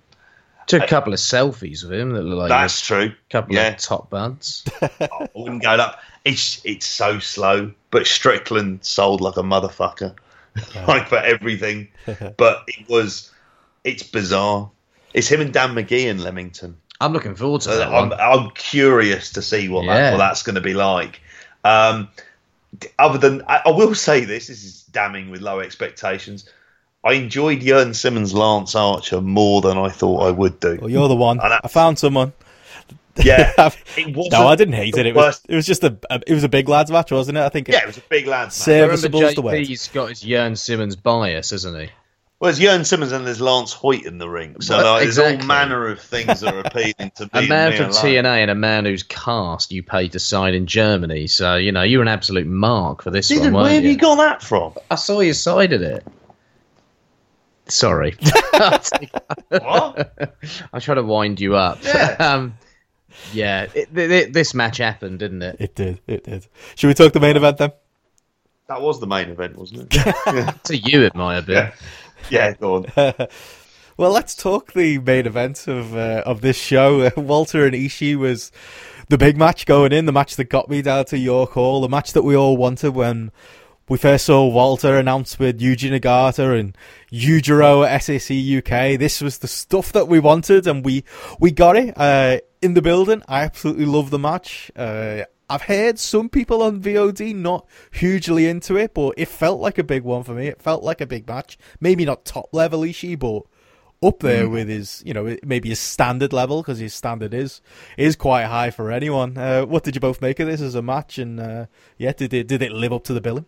Took 0.68 0.84
a 0.84 0.88
couple 0.88 1.14
of 1.14 1.20
selfies 1.20 1.84
with 1.84 1.94
him 2.00 2.12
that 2.12 2.22
look 2.22 2.38
like 2.40 2.50
That's 2.50 2.80
true. 2.82 3.06
a 3.06 3.32
couple 3.32 3.56
Yeah, 3.56 3.70
of 3.70 3.78
top 3.78 4.10
buds. 4.10 4.64
I 4.82 5.28
wouldn't 5.34 5.64
go 5.64 5.78
that. 5.78 6.00
It's 6.26 6.62
it's 6.64 6.86
so 6.86 7.18
slow, 7.20 7.72
but 7.92 8.06
Strickland 8.06 8.86
sold 8.86 9.20
like 9.22 9.38
a 9.38 9.42
motherfucker, 9.42 10.16
like 10.88 11.08
for 11.08 11.18
everything. 11.18 11.88
but 12.38 12.64
it 12.68 12.88
was, 12.88 13.32
it's 13.84 14.04
bizarre. 14.04 14.70
It's 15.14 15.28
him 15.28 15.42
and 15.42 15.52
Dan 15.52 15.74
Magee 15.74 16.08
in 16.08 16.22
Leamington. 16.24 16.78
I'm 17.02 17.14
looking 17.14 17.34
forward 17.36 17.62
to 17.62 17.70
So 17.70 17.78
that 17.78 17.88
I'm, 17.88 18.10
one. 18.10 18.20
I'm 18.20 18.52
curious 18.52 19.32
to 19.34 19.42
see 19.42 19.70
what, 19.70 19.86
Yeah. 19.86 19.94
that, 19.96 20.12
what 20.14 20.18
that's 20.20 20.44
going 20.44 20.56
to 20.56 20.62
be 20.62 20.74
like. 20.76 21.20
Um, 21.64 22.10
other 22.98 23.18
than, 23.18 23.44
I, 23.48 23.62
I 23.66 23.70
will 23.72 23.96
say 23.96 24.26
this: 24.26 24.48
this 24.48 24.64
is 24.64 24.84
damning 24.84 25.30
with 25.30 25.42
low 25.42 25.60
expectations. 25.60 26.50
I 27.04 27.14
enjoyed 27.14 27.62
Jurn 27.62 27.94
Simmons' 27.94 28.34
Lance 28.34 28.76
Archer 28.76 29.22
more 29.22 29.62
than 29.62 29.78
I 29.78 29.90
thought 29.90 30.28
I 30.28 30.32
would 30.32 30.60
do. 30.60 30.78
Well, 30.82 30.90
you're 30.90 31.08
the 31.08 31.16
one. 31.16 31.40
I. 31.40 31.60
I 31.64 31.68
found 31.68 31.98
someone. 31.98 32.34
Yeah, 33.24 33.52
it 33.98 34.16
wasn't 34.16 34.32
no, 34.32 34.48
I 34.48 34.56
didn't 34.56 34.76
hate 34.76 34.98
it. 34.98 35.06
It 35.06 35.16
was 35.16 35.42
it 35.48 35.56
was 35.56 35.66
just 35.66 35.84
a, 35.84 35.98
a 36.10 36.22
it 36.26 36.34
was 36.34 36.44
a 36.44 36.50
big 36.50 36.70
lads 36.70 36.92
match, 36.92 37.12
wasn't 37.12 37.38
it? 37.38 37.42
I 37.42 37.50
think. 37.50 37.68
Yeah, 37.68 37.84
it 37.84 37.88
was 37.88 37.98
a 37.98 38.02
big 38.02 38.28
lads. 38.28 38.58
match. 38.60 38.68
Remember 38.68 38.98
serviceable 38.98 39.24
is 39.24 39.36
the 39.36 39.42
word. 39.42 39.56
JP's 39.56 39.88
got 39.90 40.10
his 40.10 40.22
Jurn 40.22 40.56
Simmons 40.56 40.96
bias, 40.96 41.50
hasn't 41.50 41.78
he? 41.78 41.90
Well, 42.40 42.48
there's 42.54 42.60
Jurn 42.60 42.86
Simmons 42.86 43.12
and 43.12 43.28
there's 43.28 43.42
Lance 43.42 43.74
Hoyt 43.74 44.06
in 44.06 44.18
the 44.18 44.30
ring, 44.30 44.62
so 44.62 44.78
Well, 44.78 44.94
like, 44.94 45.04
there's 45.04 45.20
all 45.20 45.38
manner 45.46 45.88
of 45.90 46.00
things 46.00 46.40
that 46.40 46.54
are 46.54 46.60
appealing 46.62 47.12
to 47.16 47.24
me. 47.34 47.46
A 47.46 47.48
man 47.50 47.76
from. 47.76 47.88
TNA 47.90 48.42
and 48.44 48.50
a 48.52 48.56
man 48.56 48.86
whose 48.86 49.04
cast 49.04 49.74
you 49.74 49.84
paid 49.84 50.14
to 50.14 50.20
sign 50.20 50.54
in 50.54 50.66
Germany. 50.66 51.28
So, 51.28 51.58
you 51.58 51.74
know, 51.74 51.84
you're 51.84 52.02
an 52.02 52.08
absolute 52.08 52.48
mark 52.48 53.04
for 53.04 53.10
this 53.12 53.28
Didn't- 53.28 53.44
one, 53.52 53.54
where 53.54 53.64
weren't 53.64 53.74
have 53.76 53.84
you? 53.84 53.90
you 53.92 53.98
got 53.98 54.16
that 54.16 54.42
from? 54.42 54.74
I 54.90 54.96
saw 54.96 55.20
you 55.20 55.34
side 55.34 55.74
of 55.74 55.82
it. 55.82 56.06
Sorry. 57.68 58.16
What? 59.50 60.36
I 60.74 60.80
try 60.80 60.96
to 60.96 61.04
wind 61.04 61.40
you 61.42 61.56
up. 61.56 61.80
Yeah. 61.84 62.16
um, 62.20 62.56
yeah, 63.34 63.64
it, 63.74 63.94
th- 63.94 64.10
th- 64.10 64.34
this 64.34 64.54
match 64.54 64.78
happened, 64.78 65.20
didn't 65.20 65.42
it? 65.42 65.58
It 65.60 65.76
did. 65.76 66.00
It 66.08 66.24
did. 66.24 66.48
Should 66.76 66.88
we 66.88 66.94
talk 66.94 67.14
the 67.14 67.20
main 67.20 67.36
event 67.36 67.58
then? 67.58 67.72
that 68.68 68.82
was 68.84 69.00
the 69.00 69.08
main 69.08 69.30
event, 69.30 69.58
wasn't 69.58 69.88
it? 69.92 70.64
To 70.66 70.78
you, 70.78 71.02
it 71.02 71.16
might 71.16 71.34
have 71.36 71.48
been. 71.48 71.56
Yeah. 71.56 71.74
yeah, 72.30 72.54
go 72.54 72.76
on. 72.76 72.88
Well, 74.00 74.12
let's 74.12 74.34
talk 74.34 74.72
the 74.72 74.98
main 74.98 75.26
event 75.26 75.68
of 75.68 75.94
uh, 75.94 76.24
of 76.26 76.40
this 76.40 76.56
show. 76.56 77.12
Walter 77.18 77.66
and 77.66 77.76
Ishii 77.76 78.16
was 78.16 78.50
the 79.10 79.18
big 79.18 79.36
match 79.36 79.66
going 79.66 79.92
in, 79.92 80.06
the 80.06 80.14
match 80.14 80.38
that 80.38 80.46
got 80.46 80.70
me 80.70 80.82
down 80.82 81.04
to 81.08 81.18
York 81.18 81.52
Hall, 81.52 81.82
the 81.82 81.90
match 81.90 82.14
that 82.14 82.22
we 82.22 82.34
all 82.34 82.56
wanted 82.56 82.92
when 82.92 83.30
we 83.90 83.98
first 83.98 84.28
saw 84.28 84.48
Walter 84.48 84.96
announced 84.96 85.38
with 85.38 85.60
Yuji 85.60 85.92
Nagata 85.92 86.58
and 86.58 86.78
Yujiro 87.12 87.86
at 87.86 87.98
SAC 87.98 88.64
UK. 88.64 88.98
This 88.98 89.20
was 89.20 89.40
the 89.40 89.50
stuff 89.50 89.92
that 89.92 90.08
we 90.08 90.22
wanted, 90.22 90.66
and 90.66 90.86
we 90.86 91.04
we 91.42 91.52
got 91.52 91.76
it 91.76 91.94
uh, 91.98 92.38
in 92.62 92.76
the 92.76 92.82
building. 92.82 93.22
I 93.28 93.44
absolutely 93.44 93.86
love 93.86 94.12
the 94.12 94.20
match. 94.20 94.72
Uh, 94.78 95.24
I've 95.50 95.64
heard 95.64 95.98
some 95.98 96.30
people 96.30 96.62
on 96.62 96.82
VOD 96.82 97.36
not 97.36 97.68
hugely 97.92 98.48
into 98.48 98.76
it, 98.78 98.94
but 98.94 99.16
it 99.18 99.28
felt 99.28 99.60
like 99.60 99.78
a 99.78 99.84
big 99.84 100.04
one 100.04 100.24
for 100.24 100.34
me. 100.34 100.48
It 100.48 100.62
felt 100.62 100.84
like 100.84 101.02
a 101.02 101.08
big 101.08 101.28
match. 101.28 101.58
Maybe 101.80 102.06
not 102.06 102.26
top 102.26 102.50
level 102.54 102.82
Ishii, 102.82 103.18
but 103.18 103.44
up 104.02 104.20
there 104.20 104.48
with 104.48 104.70
his, 104.70 105.04
you 105.06 105.14
know, 105.14 105.36
maybe 105.44 105.70
his 105.70 105.80
standard 105.80 106.32
level 106.32 106.62
because 106.62 106.80
his 106.80 106.94
standard 106.94 107.34
is 107.34 107.62
is 107.98 108.16
quite 108.16 108.46
high 108.46 108.72
for 108.72 108.92
anyone. 108.92 109.38
Uh, 109.38 109.66
what 109.66 109.84
did 109.84 109.96
you 109.96 110.02
both 110.02 110.22
make 110.22 110.40
of 110.40 110.48
this 110.48 110.62
as 110.62 110.76
a 110.76 110.82
match? 110.82 111.18
And 111.18 111.40
uh, 111.40 111.66
yeah, 111.98 112.14
did 112.14 112.34
it 112.34 112.48
did 112.48 112.62
it 112.62 112.72
live 112.72 112.94
up 112.94 113.04
to 113.06 113.14
the 113.14 113.22
billing? 113.22 113.46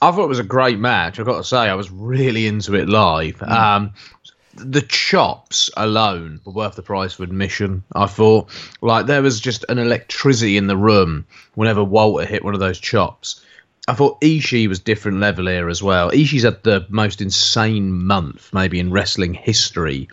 I 0.00 0.12
thought 0.12 0.24
it 0.24 0.28
was 0.28 0.38
a 0.38 0.44
great 0.44 0.78
match. 0.78 1.18
I've 1.18 1.26
got 1.26 1.38
to 1.38 1.44
say, 1.44 1.56
I 1.56 1.74
was 1.74 1.90
really 1.90 2.46
into 2.46 2.74
it 2.76 2.88
live. 2.88 3.42
Um, 3.42 3.94
the 4.58 4.82
chops 4.82 5.70
alone 5.76 6.40
were 6.44 6.52
worth 6.52 6.76
the 6.76 6.82
price 6.82 7.14
of 7.14 7.20
admission. 7.20 7.84
I 7.94 8.06
thought, 8.06 8.50
like, 8.80 9.06
there 9.06 9.22
was 9.22 9.40
just 9.40 9.64
an 9.68 9.78
electricity 9.78 10.56
in 10.56 10.66
the 10.66 10.76
room 10.76 11.26
whenever 11.54 11.82
Walter 11.82 12.26
hit 12.26 12.44
one 12.44 12.54
of 12.54 12.60
those 12.60 12.78
chops. 12.78 13.44
I 13.86 13.94
thought 13.94 14.20
Ishii 14.20 14.68
was 14.68 14.80
different 14.80 15.20
level 15.20 15.46
here 15.46 15.68
as 15.68 15.82
well. 15.82 16.10
Ishii's 16.10 16.42
had 16.42 16.62
the 16.62 16.86
most 16.90 17.22
insane 17.22 18.04
month, 18.04 18.50
maybe 18.52 18.78
in 18.78 18.90
wrestling 18.90 19.32
history. 19.32 20.08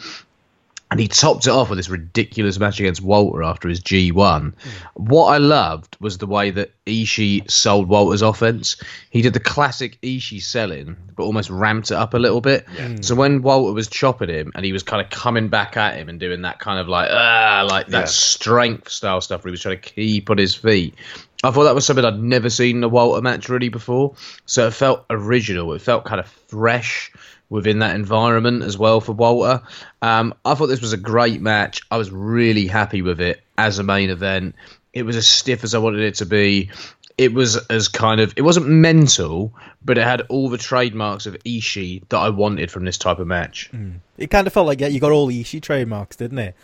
And 0.96 1.02
he 1.02 1.10
topped 1.10 1.46
it 1.46 1.50
off 1.50 1.70
with 1.70 1.78
this 1.78 1.90
ridiculous 1.90 2.58
match 2.58 2.80
against 2.80 3.02
Walter 3.02 3.44
after 3.44 3.68
his 3.68 3.82
G1. 3.82 4.54
What 4.94 5.26
I 5.26 5.40
loved 5.40 5.98
was 6.00 6.20
the 6.20 6.26
way 6.26 6.52
that 6.52 6.72
Ishii 6.86 7.52
sold 7.52 7.90
Walter's 7.90 8.22
offense. 8.22 8.78
He 9.10 9.22
did 9.22 9.34
the 9.34 9.42
classic 9.42 10.00
Ishii 10.00 10.42
selling, 10.42 10.96
but 11.18 11.24
almost 11.24 11.50
ramped 11.50 11.92
it 11.92 11.96
up 11.96 12.14
a 12.14 12.18
little 12.18 12.40
bit. 12.40 12.66
So 13.02 13.14
when 13.14 13.42
Walter 13.42 13.74
was 13.74 13.90
chopping 13.90 14.30
him 14.30 14.54
and 14.56 14.64
he 14.64 14.72
was 14.72 14.84
kind 14.84 15.02
of 15.02 15.10
coming 15.10 15.50
back 15.50 15.76
at 15.76 15.96
him 15.98 16.08
and 16.08 16.18
doing 16.18 16.44
that 16.44 16.60
kind 16.60 16.80
of 16.80 16.88
like, 16.88 17.10
ah, 17.12 17.68
like 17.70 17.88
that 17.88 18.00
Yeah. 18.00 18.06
strength 18.06 18.88
style 18.88 19.20
stuff 19.20 19.44
where 19.44 19.50
he 19.50 19.52
was 19.52 19.62
trying 19.64 19.82
to 19.82 19.90
keep 19.90 20.30
on 20.30 20.38
his 20.38 20.56
feet, 20.56 20.96
I 21.44 21.52
thought 21.52 21.66
that 21.66 21.76
was 21.76 21.86
something 21.86 22.06
I'd 22.06 22.22
never 22.24 22.50
seen 22.50 22.78
in 22.78 22.84
a 22.86 22.88
Walter 22.88 23.22
match 23.22 23.50
really 23.50 23.68
before. 23.68 24.16
So 24.46 24.68
it 24.68 24.74
felt 24.74 25.04
original. 25.10 25.74
It 25.74 25.82
felt 25.82 26.06
kind 26.06 26.22
of 26.22 26.28
fresh 26.48 27.12
within 27.56 27.80
that 27.80 27.96
environment 27.96 28.62
as 28.64 28.78
well 28.78 29.02
for 29.02 29.14
Walter. 29.14 29.62
Um, 30.02 30.34
I 30.46 30.54
thought 30.54 30.68
this 30.68 30.82
was 30.82 30.94
a 30.94 30.98
great 30.98 31.42
match. 31.42 31.82
I 31.90 31.98
was 31.98 32.12
really 32.12 32.68
happy 32.68 33.02
with 33.02 33.20
it 33.20 33.42
as 33.58 33.80
a 33.80 33.84
main 33.84 34.10
event. 34.10 34.56
It 34.94 35.04
was 35.04 35.16
as 35.16 35.28
stiff 35.28 35.64
as 35.64 35.74
I 35.74 35.80
wanted 35.80 36.02
it 36.02 36.16
to 36.16 36.26
be. 36.26 36.70
It 37.18 37.34
was 37.34 37.56
as 37.68 37.88
kind 37.88 38.20
of 38.20 38.34
it 38.36 38.42
wasn't 38.42 38.68
mental, 38.68 39.54
but 39.84 39.98
it 39.98 40.04
had 40.04 40.22
all 40.30 40.50
the 40.50 40.58
trademarks 40.58 41.26
of 41.26 41.36
Ishii 41.46 42.04
that 42.10 42.18
I 42.18 42.30
wanted 42.30 42.70
from 42.70 42.84
this 42.86 42.98
type 42.98 43.20
of 43.20 43.28
match. 43.28 43.70
Mm. 43.74 44.00
It 44.18 44.30
kind 44.30 44.46
of 44.48 44.54
felt 44.54 44.68
like 44.68 44.82
yeah, 44.82 44.88
you 44.88 45.00
got 45.00 45.12
all 45.12 45.26
the 45.28 45.42
Ishii 45.44 45.62
trademarks, 45.62 46.18
didn't 46.18 46.40
it? 46.40 46.56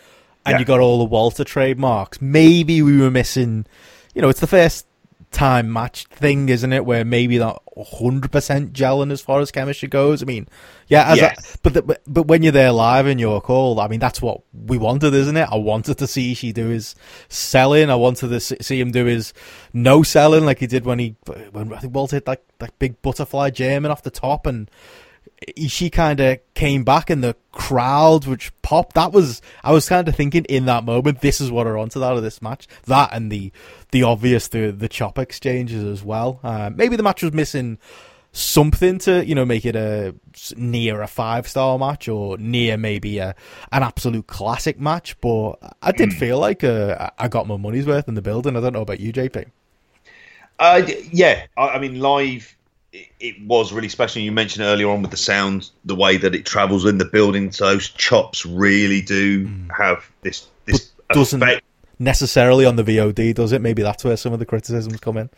And 0.44 0.54
Yeah. 0.54 0.58
you 0.58 0.64
got 0.66 0.80
all 0.80 0.98
the 0.98 1.04
Walter 1.04 1.44
trademarks. 1.44 2.20
Maybe 2.20 2.82
we 2.82 2.98
were 3.00 3.10
missing. 3.10 3.64
You 4.14 4.20
know, 4.20 4.28
it's 4.28 4.40
the 4.40 4.46
first 4.46 4.86
time 5.32 5.72
match 5.72 6.06
thing, 6.06 6.48
isn't 6.48 6.72
it? 6.72 6.84
Where 6.84 7.04
maybe 7.04 7.38
that 7.38 7.58
hundred 7.76 8.30
percent 8.30 8.72
gelling 8.72 9.10
as 9.10 9.20
far 9.20 9.40
as 9.40 9.50
chemistry 9.50 9.88
goes. 9.88 10.22
I 10.22 10.26
mean, 10.26 10.46
yeah, 10.88 11.10
as 11.10 11.18
Yes. 11.18 11.54
a, 11.54 11.58
but, 11.62 11.74
the, 11.74 11.82
but 11.82 12.02
but 12.06 12.26
when 12.28 12.42
you're 12.42 12.52
there 12.52 12.70
live 12.70 13.06
and 13.06 13.18
you're 13.18 13.40
called, 13.40 13.78
I 13.80 13.88
mean, 13.88 13.98
that's 13.98 14.20
what 14.22 14.42
we 14.52 14.78
wanted, 14.78 15.14
isn't 15.14 15.36
it? 15.36 15.48
I 15.50 15.56
wanted 15.56 15.98
to 15.98 16.06
see 16.06 16.34
Ishii 16.34 16.54
do 16.54 16.68
his 16.68 16.94
selling. 17.28 17.90
I 17.90 17.94
wanted 17.94 18.28
to 18.28 18.40
see 18.40 18.80
him 18.80 18.90
do 18.92 19.06
his 19.06 19.32
no 19.72 20.02
selling 20.02 20.44
like 20.44 20.58
he 20.60 20.66
did 20.66 20.84
when 20.84 20.98
he 20.98 21.16
when 21.50 21.72
I 21.72 21.78
think 21.78 21.94
Walter 21.94 22.16
hit 22.16 22.26
that 22.26 22.42
that 22.58 22.78
big 22.78 23.00
butterfly 23.02 23.50
German 23.50 23.90
off 23.90 24.02
the 24.02 24.10
top 24.10 24.46
and 24.46 24.70
Ishii 25.56 25.90
kind 25.92 26.20
of 26.20 26.38
came 26.54 26.84
back 26.84 27.10
and 27.10 27.22
the 27.22 27.36
crowd 27.50 28.26
which 28.26 28.50
popped 28.62 28.94
that 28.94 29.12
was 29.12 29.42
i 29.62 29.72
was 29.72 29.86
kind 29.88 30.08
of 30.08 30.16
thinking 30.16 30.44
in 30.46 30.64
that 30.64 30.84
moment 30.84 31.20
this 31.20 31.38
is 31.40 31.50
what 31.50 31.66
are 31.66 31.76
onto 31.76 32.02
out 32.02 32.16
of 32.16 32.22
this 32.22 32.40
match. 32.40 32.66
That 32.86 33.10
and 33.12 33.30
the 33.30 33.52
the 33.90 34.02
obvious 34.02 34.48
the 34.48 34.70
the 34.70 34.88
chop 34.88 35.18
exchanges 35.18 35.84
as 35.84 36.02
well. 36.04 36.40
Uh, 36.42 36.70
maybe 36.74 36.96
the 36.96 37.02
match 37.02 37.22
was 37.22 37.32
missing 37.32 37.78
something 38.32 38.98
to 38.98 39.24
you 39.26 39.34
know 39.34 39.44
make 39.44 39.66
it 39.66 39.76
a 39.76 40.14
near 40.56 41.02
a 41.02 41.06
five 41.06 41.46
star 41.46 41.78
match 41.78 42.08
or 42.08 42.38
near 42.38 42.78
maybe 42.78 43.18
a 43.18 43.34
an 43.72 43.82
absolute 43.82 44.26
classic 44.26 44.80
match 44.80 45.20
but 45.20 45.52
i 45.82 45.92
did 45.92 46.10
feel 46.14 46.38
like 46.38 46.64
uh, 46.64 47.10
i 47.18 47.28
got 47.28 47.46
my 47.46 47.58
money's 47.58 47.86
worth 47.86 48.08
in 48.08 48.14
the 48.14 48.22
building. 48.22 48.56
I 48.56 48.60
don't 48.60 48.72
know 48.72 48.80
about 48.80 49.00
you 49.00 49.12
jp 49.12 49.50
Uh, 50.58 50.82
yeah, 51.12 51.44
I, 51.58 51.68
I 51.68 51.78
mean, 51.78 52.00
live, 52.00 52.56
it, 52.92 53.08
it 53.20 53.42
was 53.46 53.72
really 53.72 53.88
special. 53.88 54.22
You 54.22 54.32
mentioned 54.32 54.64
earlier 54.64 54.88
on 54.90 55.02
with 55.02 55.10
the 55.10 55.16
sound, 55.16 55.70
the 55.84 55.94
way 55.94 56.16
that 56.18 56.34
it 56.34 56.44
travels 56.44 56.84
in 56.84 56.98
the 56.98 57.04
building. 57.04 57.50
So 57.52 57.64
those 57.66 57.88
chops 57.88 58.44
really 58.46 59.00
do 59.02 59.50
have 59.76 60.04
this 60.22 60.46
this 60.66 60.90
But 61.08 61.14
doesn't- 61.14 61.42
effect. 61.42 61.64
necessarily 61.98 62.64
on 62.64 62.76
the 62.76 62.82
vod 62.84 63.34
does 63.34 63.52
it 63.52 63.60
maybe 63.60 63.80
that's 63.82 64.02
where 64.04 64.16
some 64.16 64.32
of 64.32 64.38
the 64.40 64.46
criticisms 64.46 64.98
come 65.00 65.16
in 65.16 65.28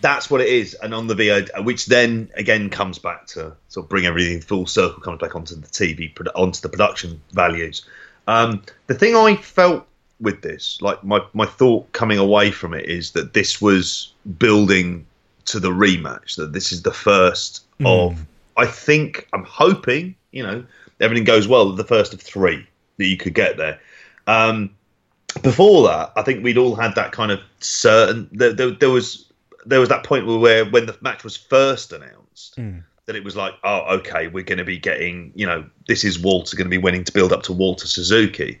That's 0.00 0.30
what 0.30 0.40
it 0.40 0.48
is, 0.48 0.74
and 0.82 0.94
on 0.94 1.06
the 1.08 1.14
VOD, 1.14 1.62
which 1.64 1.86
then 1.86 2.30
again 2.34 2.70
comes 2.70 2.98
back 2.98 3.26
to 3.28 3.54
sort 3.68 3.84
of 3.84 3.90
bring 3.90 4.06
everything 4.06 4.40
full 4.40 4.66
circle, 4.66 5.00
comes 5.02 5.20
back 5.20 5.34
onto 5.36 5.54
the 5.54 5.66
TV, 5.68 6.10
onto 6.34 6.60
the 6.62 6.68
production 6.70 7.20
values. 7.32 7.82
Um, 8.26 8.62
the 8.86 8.94
thing 8.94 9.14
I 9.14 9.36
felt 9.36 9.86
with 10.20 10.40
this, 10.42 10.78
like 10.80 11.02
my 11.04 11.20
my 11.34 11.44
thought 11.46 11.92
coming 11.92 12.18
away 12.18 12.50
from 12.50 12.72
it, 12.74 12.86
is 12.86 13.10
that 13.12 13.34
this 13.34 13.60
was 13.60 14.14
building 14.38 15.04
to 15.50 15.60
the 15.60 15.70
rematch. 15.70 16.36
That 16.36 16.52
this 16.52 16.72
is 16.72 16.82
the 16.82 16.92
first 16.92 17.64
of, 17.84 18.18
I 18.56 18.66
think, 18.66 19.28
I'm 19.32 19.44
hoping, 19.44 20.14
you 20.32 20.42
know, 20.42 20.64
everything 21.00 21.24
goes 21.24 21.48
well, 21.48 21.72
the 21.72 21.84
first 21.84 22.14
of 22.14 22.20
three 22.20 22.66
that 22.98 23.06
you 23.06 23.16
could 23.16 23.34
get 23.34 23.56
there. 23.56 23.80
Um, 24.26 24.70
before 25.42 25.86
that, 25.88 26.12
I 26.16 26.22
think 26.22 26.44
we'd 26.44 26.58
all 26.58 26.74
had 26.74 26.94
that 26.96 27.12
kind 27.12 27.32
of 27.32 27.40
certain. 27.60 28.28
There, 28.32 28.52
there, 28.52 28.70
there 28.70 28.90
was 28.90 29.26
there 29.64 29.80
was 29.80 29.88
that 29.88 30.04
point 30.04 30.26
where, 30.26 30.38
where 30.38 30.64
when 30.64 30.86
the 30.86 30.96
match 31.00 31.24
was 31.24 31.36
first 31.36 31.92
announced, 31.92 32.56
that 33.06 33.16
it 33.16 33.24
was 33.24 33.36
like, 33.36 33.54
oh, 33.64 33.96
okay, 33.98 34.28
we're 34.28 34.44
going 34.44 34.58
to 34.58 34.64
be 34.64 34.78
getting, 34.78 35.32
you 35.34 35.46
know, 35.46 35.64
this 35.88 36.04
is 36.04 36.18
Walter 36.18 36.56
going 36.56 36.66
to 36.66 36.70
be 36.70 36.78
winning 36.78 37.04
to 37.04 37.12
build 37.12 37.32
up 37.32 37.42
to 37.44 37.52
Walter 37.52 37.86
Suzuki, 37.86 38.60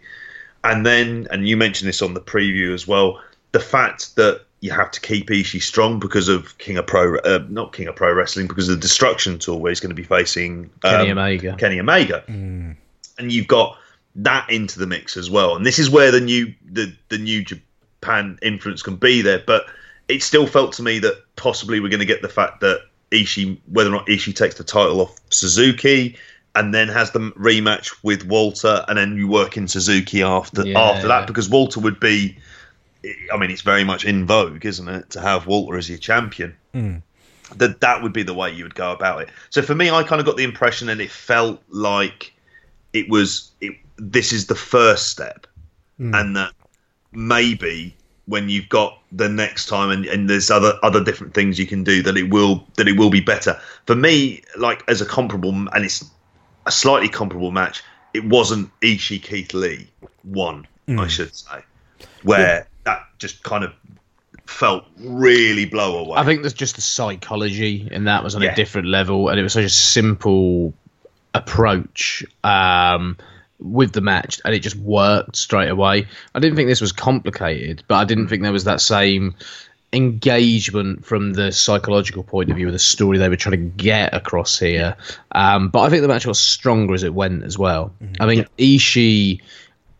and 0.64 0.84
then, 0.84 1.26
and 1.30 1.48
you 1.48 1.56
mentioned 1.56 1.88
this 1.88 2.02
on 2.02 2.14
the 2.14 2.20
preview 2.20 2.74
as 2.74 2.86
well, 2.86 3.20
the 3.52 3.60
fact 3.60 4.16
that 4.16 4.44
you 4.60 4.70
have 4.70 4.90
to 4.90 5.00
keep 5.00 5.28
Ishii 5.28 5.62
strong 5.62 5.98
because 5.98 6.28
of 6.28 6.56
King 6.58 6.76
of 6.76 6.86
Pro, 6.86 7.16
uh, 7.18 7.44
not 7.48 7.72
King 7.72 7.88
of 7.88 7.96
Pro 7.96 8.12
Wrestling, 8.12 8.46
because 8.46 8.68
of 8.68 8.76
the 8.76 8.80
Destruction 8.80 9.38
Tour 9.38 9.56
where 9.58 9.70
he's 9.70 9.80
going 9.80 9.90
to 9.90 9.94
be 9.94 10.02
facing 10.02 10.70
Kenny 10.82 11.10
um, 11.10 11.18
Omega. 11.18 11.56
Kenny 11.56 11.80
Omega, 11.80 12.24
and 12.26 12.76
you've 13.18 13.48
got 13.48 13.78
that 14.16 14.50
into 14.50 14.78
the 14.78 14.86
mix 14.86 15.16
as 15.16 15.30
well. 15.30 15.56
And 15.56 15.64
this 15.64 15.78
is 15.78 15.88
where 15.88 16.10
the 16.10 16.20
new 16.20 16.52
the 16.70 16.92
the 17.08 17.18
new 17.18 17.42
Japan 17.42 18.38
influence 18.42 18.82
can 18.82 18.96
be 18.96 19.22
there. 19.22 19.42
But 19.46 19.64
it 20.08 20.22
still 20.22 20.46
felt 20.46 20.74
to 20.74 20.82
me 20.82 20.98
that 20.98 21.14
possibly 21.36 21.80
we're 21.80 21.88
going 21.88 22.00
to 22.00 22.06
get 22.06 22.20
the 22.20 22.28
fact 22.28 22.60
that 22.60 22.80
Ishii, 23.12 23.58
whether 23.72 23.88
or 23.88 23.92
not 23.92 24.06
Ishii 24.06 24.36
takes 24.36 24.56
the 24.56 24.64
title 24.64 25.00
off 25.00 25.16
Suzuki. 25.30 26.16
And 26.52 26.74
then 26.74 26.88
has 26.88 27.12
the 27.12 27.20
rematch 27.20 27.94
with 28.02 28.26
Walter, 28.26 28.84
and 28.88 28.98
then 28.98 29.16
you 29.16 29.28
work 29.28 29.56
in 29.56 29.68
Suzuki 29.68 30.20
after 30.24 30.66
Yeah. 30.66 30.80
after 30.80 31.06
that 31.06 31.28
because 31.28 31.48
Walter 31.48 31.78
would 31.78 32.00
be. 32.00 32.36
I 33.32 33.36
mean, 33.38 33.50
it's 33.50 33.62
very 33.62 33.84
much 33.84 34.04
in 34.04 34.26
vogue, 34.26 34.64
isn't 34.64 34.88
it, 34.88 35.10
to 35.10 35.20
have 35.20 35.46
Walter 35.46 35.76
as 35.76 35.88
your 35.88 35.98
champion? 35.98 36.56
Hmm. 36.72 36.96
that 37.56 37.80
that 37.80 38.02
would 38.02 38.12
be 38.12 38.22
the 38.22 38.34
way 38.34 38.52
you 38.52 38.62
would 38.62 38.76
go 38.76 38.92
about 38.92 39.22
it. 39.22 39.28
So 39.50 39.60
for 39.62 39.74
me, 39.74 39.90
I 39.90 40.04
kind 40.04 40.20
of 40.20 40.26
got 40.26 40.36
the 40.36 40.44
impression 40.44 40.86
that 40.86 41.00
it 41.00 41.10
felt 41.10 41.60
like 41.68 42.32
it 42.92 43.08
was 43.08 43.50
it, 43.60 43.76
this 43.96 44.32
is 44.32 44.46
the 44.46 44.54
first 44.54 45.08
step, 45.08 45.46
hmm. 45.96 46.14
and 46.14 46.36
that 46.36 46.52
maybe 47.12 47.96
when 48.26 48.48
you've 48.48 48.68
got 48.68 49.00
the 49.10 49.28
next 49.28 49.66
time 49.66 49.90
and, 49.90 50.06
and 50.06 50.30
there's 50.30 50.50
other 50.50 50.78
other 50.82 51.02
different 51.02 51.34
things 51.34 51.58
you 51.58 51.66
can 51.66 51.82
do 51.82 52.02
that 52.02 52.16
it 52.16 52.30
will 52.30 52.64
that 52.76 52.86
it 52.86 52.96
will 52.96 53.10
be 53.10 53.20
better. 53.20 53.60
For 53.86 53.96
me, 53.96 54.42
like 54.56 54.84
as 54.88 55.00
a 55.00 55.06
comparable 55.06 55.50
and 55.50 55.84
it's 55.84 56.04
a 56.66 56.70
slightly 56.70 57.08
comparable 57.08 57.50
match, 57.50 57.82
it 58.14 58.24
wasn't 58.24 58.70
Ishii 58.80 59.22
Keith 59.22 59.54
Lee 59.54 59.88
one, 60.22 60.66
I 60.86 60.92
hmm. 60.92 61.06
should 61.08 61.34
say, 61.34 61.64
where 62.22 62.68
that 62.84 63.02
just 63.18 63.42
kind 63.42 63.64
of 63.64 63.72
felt 64.46 64.84
really 64.98 65.64
blow 65.64 65.98
away. 65.98 66.16
I 66.18 66.24
think 66.24 66.42
there's 66.42 66.52
just 66.54 66.76
the 66.76 66.82
psychology 66.82 67.88
in 67.90 68.04
that 68.04 68.24
was 68.24 68.34
on 68.34 68.42
Yeah. 68.42 68.52
a 68.52 68.56
different 68.56 68.88
level, 68.88 69.28
and 69.28 69.38
it 69.38 69.42
was 69.42 69.52
such 69.52 69.64
a 69.64 69.68
simple 69.68 70.74
approach 71.34 72.24
um, 72.42 73.16
with 73.60 73.92
the 73.92 74.00
match, 74.00 74.40
and 74.44 74.54
it 74.54 74.60
just 74.60 74.76
worked 74.76 75.36
straight 75.36 75.68
away. 75.68 76.06
I 76.34 76.40
didn't 76.40 76.56
think 76.56 76.68
this 76.68 76.80
was 76.80 76.92
complicated, 76.92 77.84
but 77.86 77.96
I 77.96 78.04
didn't 78.04 78.28
think 78.28 78.42
there 78.42 78.52
was 78.52 78.64
that 78.64 78.80
same 78.80 79.34
engagement 79.92 81.04
from 81.04 81.32
the 81.32 81.52
psychological 81.52 82.22
point 82.22 82.50
of 82.50 82.56
view 82.56 82.66
of 82.66 82.72
the 82.72 82.78
story 82.78 83.18
they 83.18 83.28
were 83.28 83.36
trying 83.36 83.52
to 83.52 83.82
get 83.82 84.14
across 84.14 84.58
here. 84.58 84.96
Um, 85.32 85.68
but 85.68 85.80
I 85.80 85.90
think 85.90 86.02
the 86.02 86.08
match 86.08 86.24
got 86.26 86.36
stronger 86.36 86.94
as 86.94 87.02
it 87.02 87.12
went 87.14 87.44
as 87.44 87.58
well. 87.58 87.92
I 88.18 88.26
mean, 88.26 88.46
Ishii. 88.58 89.40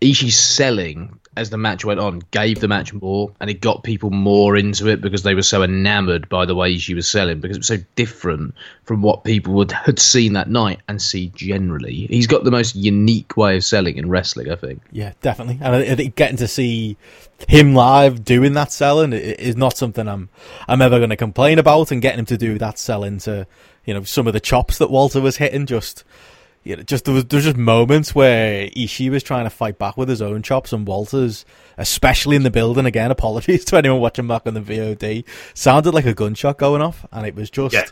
Ishii 0.01 0.33
selling 0.33 1.20
as 1.41 1.49
the 1.49 1.57
match 1.57 1.87
went 1.87 1.99
on 1.99 2.21
gave 2.33 2.61
the 2.61 2.69
match 2.69 2.93
more 2.93 3.33
and 3.41 3.49
it 3.49 3.63
got 3.63 3.83
people 3.83 4.11
more 4.11 4.59
into 4.59 4.87
it 4.87 5.01
because 5.01 5.23
they 5.23 5.35
were 5.35 5.43
so 5.43 5.63
enamored 5.63 6.29
by 6.29 6.45
the 6.45 6.55
way 6.55 6.77
Ishii 6.77 6.95
was 6.95 7.09
selling 7.09 7.41
because 7.41 7.57
it 7.57 7.61
was 7.61 7.67
so 7.67 7.79
different 7.97 8.55
from 8.85 9.01
what 9.01 9.25
people 9.25 9.55
would 9.55 9.73
had 9.73 9.99
seen 9.99 10.35
that 10.35 10.51
night 10.51 10.81
and 10.87 11.01
see 11.01 11.33
generally. 11.35 12.07
He's 12.11 12.27
got 12.27 12.45
the 12.45 12.51
most 12.51 12.77
unique 12.77 13.39
way 13.39 13.57
of 13.57 13.65
selling 13.65 13.97
in 13.97 14.11
wrestling, 14.11 14.53
I 14.53 14.57
think. 14.57 14.83
Yeah, 14.93 15.15
definitely. 15.23 15.59
And 15.63 15.75
I 15.75 15.95
think 15.95 16.15
getting 16.15 16.37
to 16.37 16.49
see 16.49 16.99
him 17.49 17.75
live 17.75 18.23
doing 18.23 18.53
that 18.53 18.71
selling 18.71 19.15
is 19.15 19.57
not 19.57 19.79
something 19.79 20.07
I'm 20.07 20.29
I'm 20.69 20.83
ever 20.83 20.99
going 20.99 21.11
to 21.11 21.17
complain 21.17 21.59
about. 21.59 21.91
And 21.91 22.03
getting 22.03 22.19
him 22.19 22.27
to 22.27 22.37
do 22.37 22.59
that 22.59 22.79
selling 22.79 23.17
to 23.21 23.47
you 23.87 23.95
know 23.95 24.03
some 24.03 24.27
of 24.27 24.35
the 24.35 24.41
chops 24.41 24.77
that 24.77 24.91
Walter 24.91 25.23
was 25.23 25.39
hitting, 25.39 25.65
just 25.65 26.05
you 26.63 26.77
know, 26.77 26.83
just 26.83 27.07
there 27.07 27.15
was 27.15 27.25
there 27.25 27.39
was 27.39 27.45
just 27.45 27.57
moments 27.57 28.15
where 28.15 28.69
Ishii 28.69 29.11
was 29.11 29.23
trying 29.23 29.45
to 29.45 29.51
fight 29.51 29.79
back 29.79 29.97
with 29.97 30.09
his 30.09 30.21
own 30.21 30.43
chops, 30.43 30.73
and 30.73 30.87
Walters, 30.87 31.45
especially 31.79 32.37
in 32.37 32.43
the 32.43 32.51
building 32.51 32.87
again. 32.87 33.11
Apologies 33.21 33.65
to 33.67 33.77
anyone 33.79 34.01
watching 34.01 34.27
back 34.27 34.47
on 34.47 34.55
the 34.55 34.61
VOD, 34.61 35.25
sounded 35.55 35.93
like 35.93 36.07
a 36.07 36.15
gunshot 36.15 36.59
going 36.59 36.83
off, 36.83 37.07
and 37.13 37.27
it 37.27 37.35
was 37.35 37.51
just. 37.51 37.75
Yeah. 37.75 37.85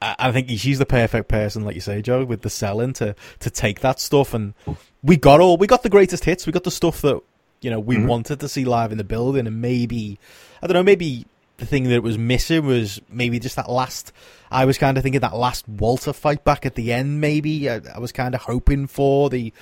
I 0.00 0.14
I 0.18 0.32
think 0.32 0.48
Ishii's 0.48 0.78
the 0.78 0.86
perfect 0.86 1.28
person, 1.28 1.64
like 1.64 1.74
you 1.74 1.80
say, 1.80 2.02
Joe, 2.02 2.24
with 2.24 2.42
the 2.42 2.50
selling 2.50 2.92
to 2.94 3.16
to 3.40 3.50
take 3.50 3.80
that 3.80 4.00
stuff. 4.00 4.34
And 4.34 4.54
we 5.02 5.16
got 5.16 5.40
all 5.40 5.56
we 5.56 5.66
got 5.66 5.82
the 5.82 5.88
greatest 5.88 6.24
hits. 6.24 6.46
We 6.46 6.52
got 6.52 6.64
the 6.64 6.70
stuff 6.70 7.00
that 7.02 7.20
you 7.62 7.70
know 7.70 7.80
we 7.80 7.96
mm-hmm. 7.96 8.06
wanted 8.06 8.40
to 8.40 8.48
see 8.48 8.64
live 8.64 8.92
in 8.92 8.98
the 8.98 9.04
building, 9.04 9.46
and 9.46 9.60
maybe 9.60 10.18
I 10.62 10.66
don't 10.66 10.74
know, 10.74 10.82
maybe 10.82 11.26
the 11.62 11.68
thing 11.68 11.84
that 11.84 12.02
was 12.02 12.18
missing 12.18 12.66
was 12.66 13.00
maybe 13.08 13.38
just 13.38 13.54
that 13.54 13.70
last. 13.70 14.12
I 14.50 14.64
was 14.64 14.78
kind 14.78 14.96
of 14.96 15.04
thinking 15.04 15.20
that 15.20 15.36
last 15.36 15.66
Walter 15.68 16.12
fight 16.12 16.42
back 16.42 16.66
at 16.66 16.74
the 16.74 16.92
end. 16.92 17.20
Maybe 17.20 17.70
I, 17.70 17.80
I 17.94 18.00
was 18.00 18.10
kind 18.10 18.34
of 18.34 18.42
hoping 18.42 18.88
for 18.88 19.30
the. 19.30 19.52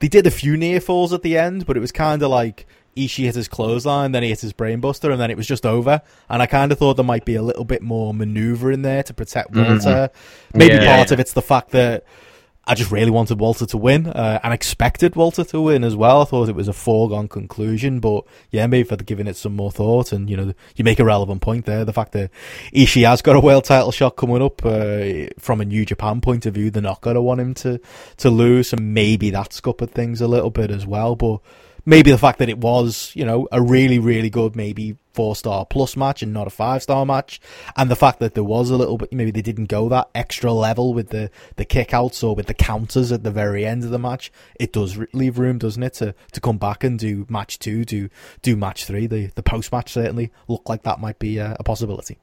They 0.00 0.08
did 0.08 0.26
a 0.26 0.30
few 0.30 0.58
near 0.58 0.78
falls 0.78 1.12
at 1.12 1.22
the 1.22 1.38
end, 1.38 1.64
but 1.64 1.76
it 1.76 1.80
was 1.80 1.90
kind 1.90 2.22
of 2.22 2.30
like 2.30 2.66
Ishii 2.96 3.24
hit 3.24 3.34
his 3.34 3.48
clothesline, 3.48 4.12
then 4.12 4.22
he 4.22 4.28
hit 4.28 4.42
his 4.42 4.52
brainbuster, 4.52 5.10
and 5.10 5.18
then 5.18 5.30
it 5.30 5.38
was 5.38 5.46
just 5.46 5.64
over. 5.64 6.02
And 6.28 6.42
I 6.42 6.46
kind 6.46 6.70
of 6.70 6.78
thought 6.78 6.94
there 6.94 7.04
might 7.04 7.24
be 7.24 7.34
a 7.34 7.42
little 7.42 7.64
bit 7.64 7.80
more 7.80 8.12
maneuver 8.12 8.70
in 8.70 8.82
there 8.82 9.02
to 9.02 9.14
protect 9.14 9.52
mm-hmm. 9.52 9.70
Walter. 9.70 10.10
Mm-hmm. 10.12 10.58
Maybe 10.58 10.74
Yeah. 10.74 10.96
part 10.96 11.12
of 11.12 11.18
it's 11.18 11.32
the 11.32 11.42
fact 11.42 11.70
that 11.70 12.04
I 12.68 12.74
just 12.74 12.90
really 12.90 13.10
wanted 13.10 13.40
Walter 13.40 13.64
to 13.64 13.78
win 13.78 14.08
uh, 14.08 14.40
and 14.42 14.52
expected 14.52 15.16
Walter 15.16 15.42
to 15.42 15.60
win 15.62 15.84
as 15.84 15.96
well. 15.96 16.20
I 16.20 16.26
thought 16.26 16.50
it 16.50 16.54
was 16.54 16.68
a 16.68 16.74
foregone 16.74 17.26
conclusion, 17.26 17.98
but 17.98 18.26
yeah, 18.50 18.66
maybe 18.66 18.86
for 18.86 18.96
giving 18.96 19.26
it 19.26 19.36
some 19.36 19.56
more 19.56 19.72
thought. 19.72 20.12
And 20.12 20.28
you 20.28 20.36
know, 20.36 20.52
you 20.76 20.84
make 20.84 21.00
a 21.00 21.04
relevant 21.04 21.40
point 21.40 21.64
there. 21.64 21.86
The 21.86 21.94
fact 21.94 22.12
that 22.12 22.30
Ishii 22.74 23.08
has 23.08 23.22
got 23.22 23.36
a 23.36 23.40
world 23.40 23.64
title 23.64 23.90
shot 23.90 24.16
coming 24.16 24.42
up 24.42 24.62
uh, 24.66 25.28
from 25.38 25.62
a 25.62 25.64
New 25.64 25.86
Japan 25.86 26.20
point 26.20 26.44
of 26.44 26.52
view, 26.52 26.70
they're 26.70 26.82
not 26.82 27.00
going 27.00 27.14
to 27.16 27.22
want 27.22 27.40
him 27.40 27.54
to 27.54 27.80
to 28.18 28.28
lose, 28.28 28.74
and 28.74 28.92
maybe 28.92 29.30
that 29.30 29.54
scuppered 29.54 29.92
things 29.92 30.20
a 30.20 30.28
little 30.28 30.50
bit 30.50 30.70
as 30.70 30.86
well. 30.86 31.16
But 31.16 31.40
maybe 31.86 32.10
the 32.10 32.18
fact 32.18 32.38
that 32.40 32.50
it 32.50 32.58
was, 32.58 33.12
you 33.14 33.24
know, 33.24 33.48
a 33.50 33.62
really, 33.62 33.98
really 33.98 34.28
good, 34.28 34.54
maybe 34.54 34.98
four 35.18 35.34
star 35.34 35.66
plus 35.66 35.96
match 35.96 36.22
and 36.22 36.32
not 36.32 36.46
a 36.46 36.50
five 36.50 36.80
star 36.80 37.04
match, 37.04 37.40
and 37.76 37.90
the 37.90 37.96
fact 37.96 38.20
that 38.20 38.34
there 38.34 38.44
was 38.44 38.70
a 38.70 38.76
little 38.76 38.96
bit, 38.96 39.12
maybe 39.12 39.32
they 39.32 39.42
didn't 39.42 39.64
go 39.64 39.88
that 39.88 40.08
extra 40.14 40.52
level 40.52 40.94
with 40.94 41.08
the 41.08 41.28
the 41.56 41.64
kickouts 41.64 42.22
or 42.22 42.36
with 42.36 42.46
the 42.46 42.54
counters 42.54 43.10
at 43.10 43.24
the 43.24 43.30
very 43.32 43.66
end 43.66 43.82
of 43.82 43.90
the 43.90 43.98
match. 43.98 44.30
It 44.60 44.72
does 44.72 44.96
leave 45.12 45.40
room, 45.40 45.58
doesn't 45.58 45.82
it, 45.82 45.94
to 45.94 46.14
to 46.30 46.40
come 46.40 46.56
back 46.56 46.84
and 46.84 46.96
do 46.96 47.26
match 47.28 47.58
two, 47.58 47.84
do 47.84 48.08
do 48.42 48.54
match 48.54 48.84
three. 48.84 49.08
The 49.08 49.26
the 49.34 49.42
post 49.42 49.72
match 49.72 49.90
certainly 49.90 50.30
looked 50.46 50.68
like 50.68 50.84
that 50.84 51.00
might 51.00 51.18
be 51.18 51.38
a, 51.38 51.56
a 51.58 51.64
possibility. 51.64 52.18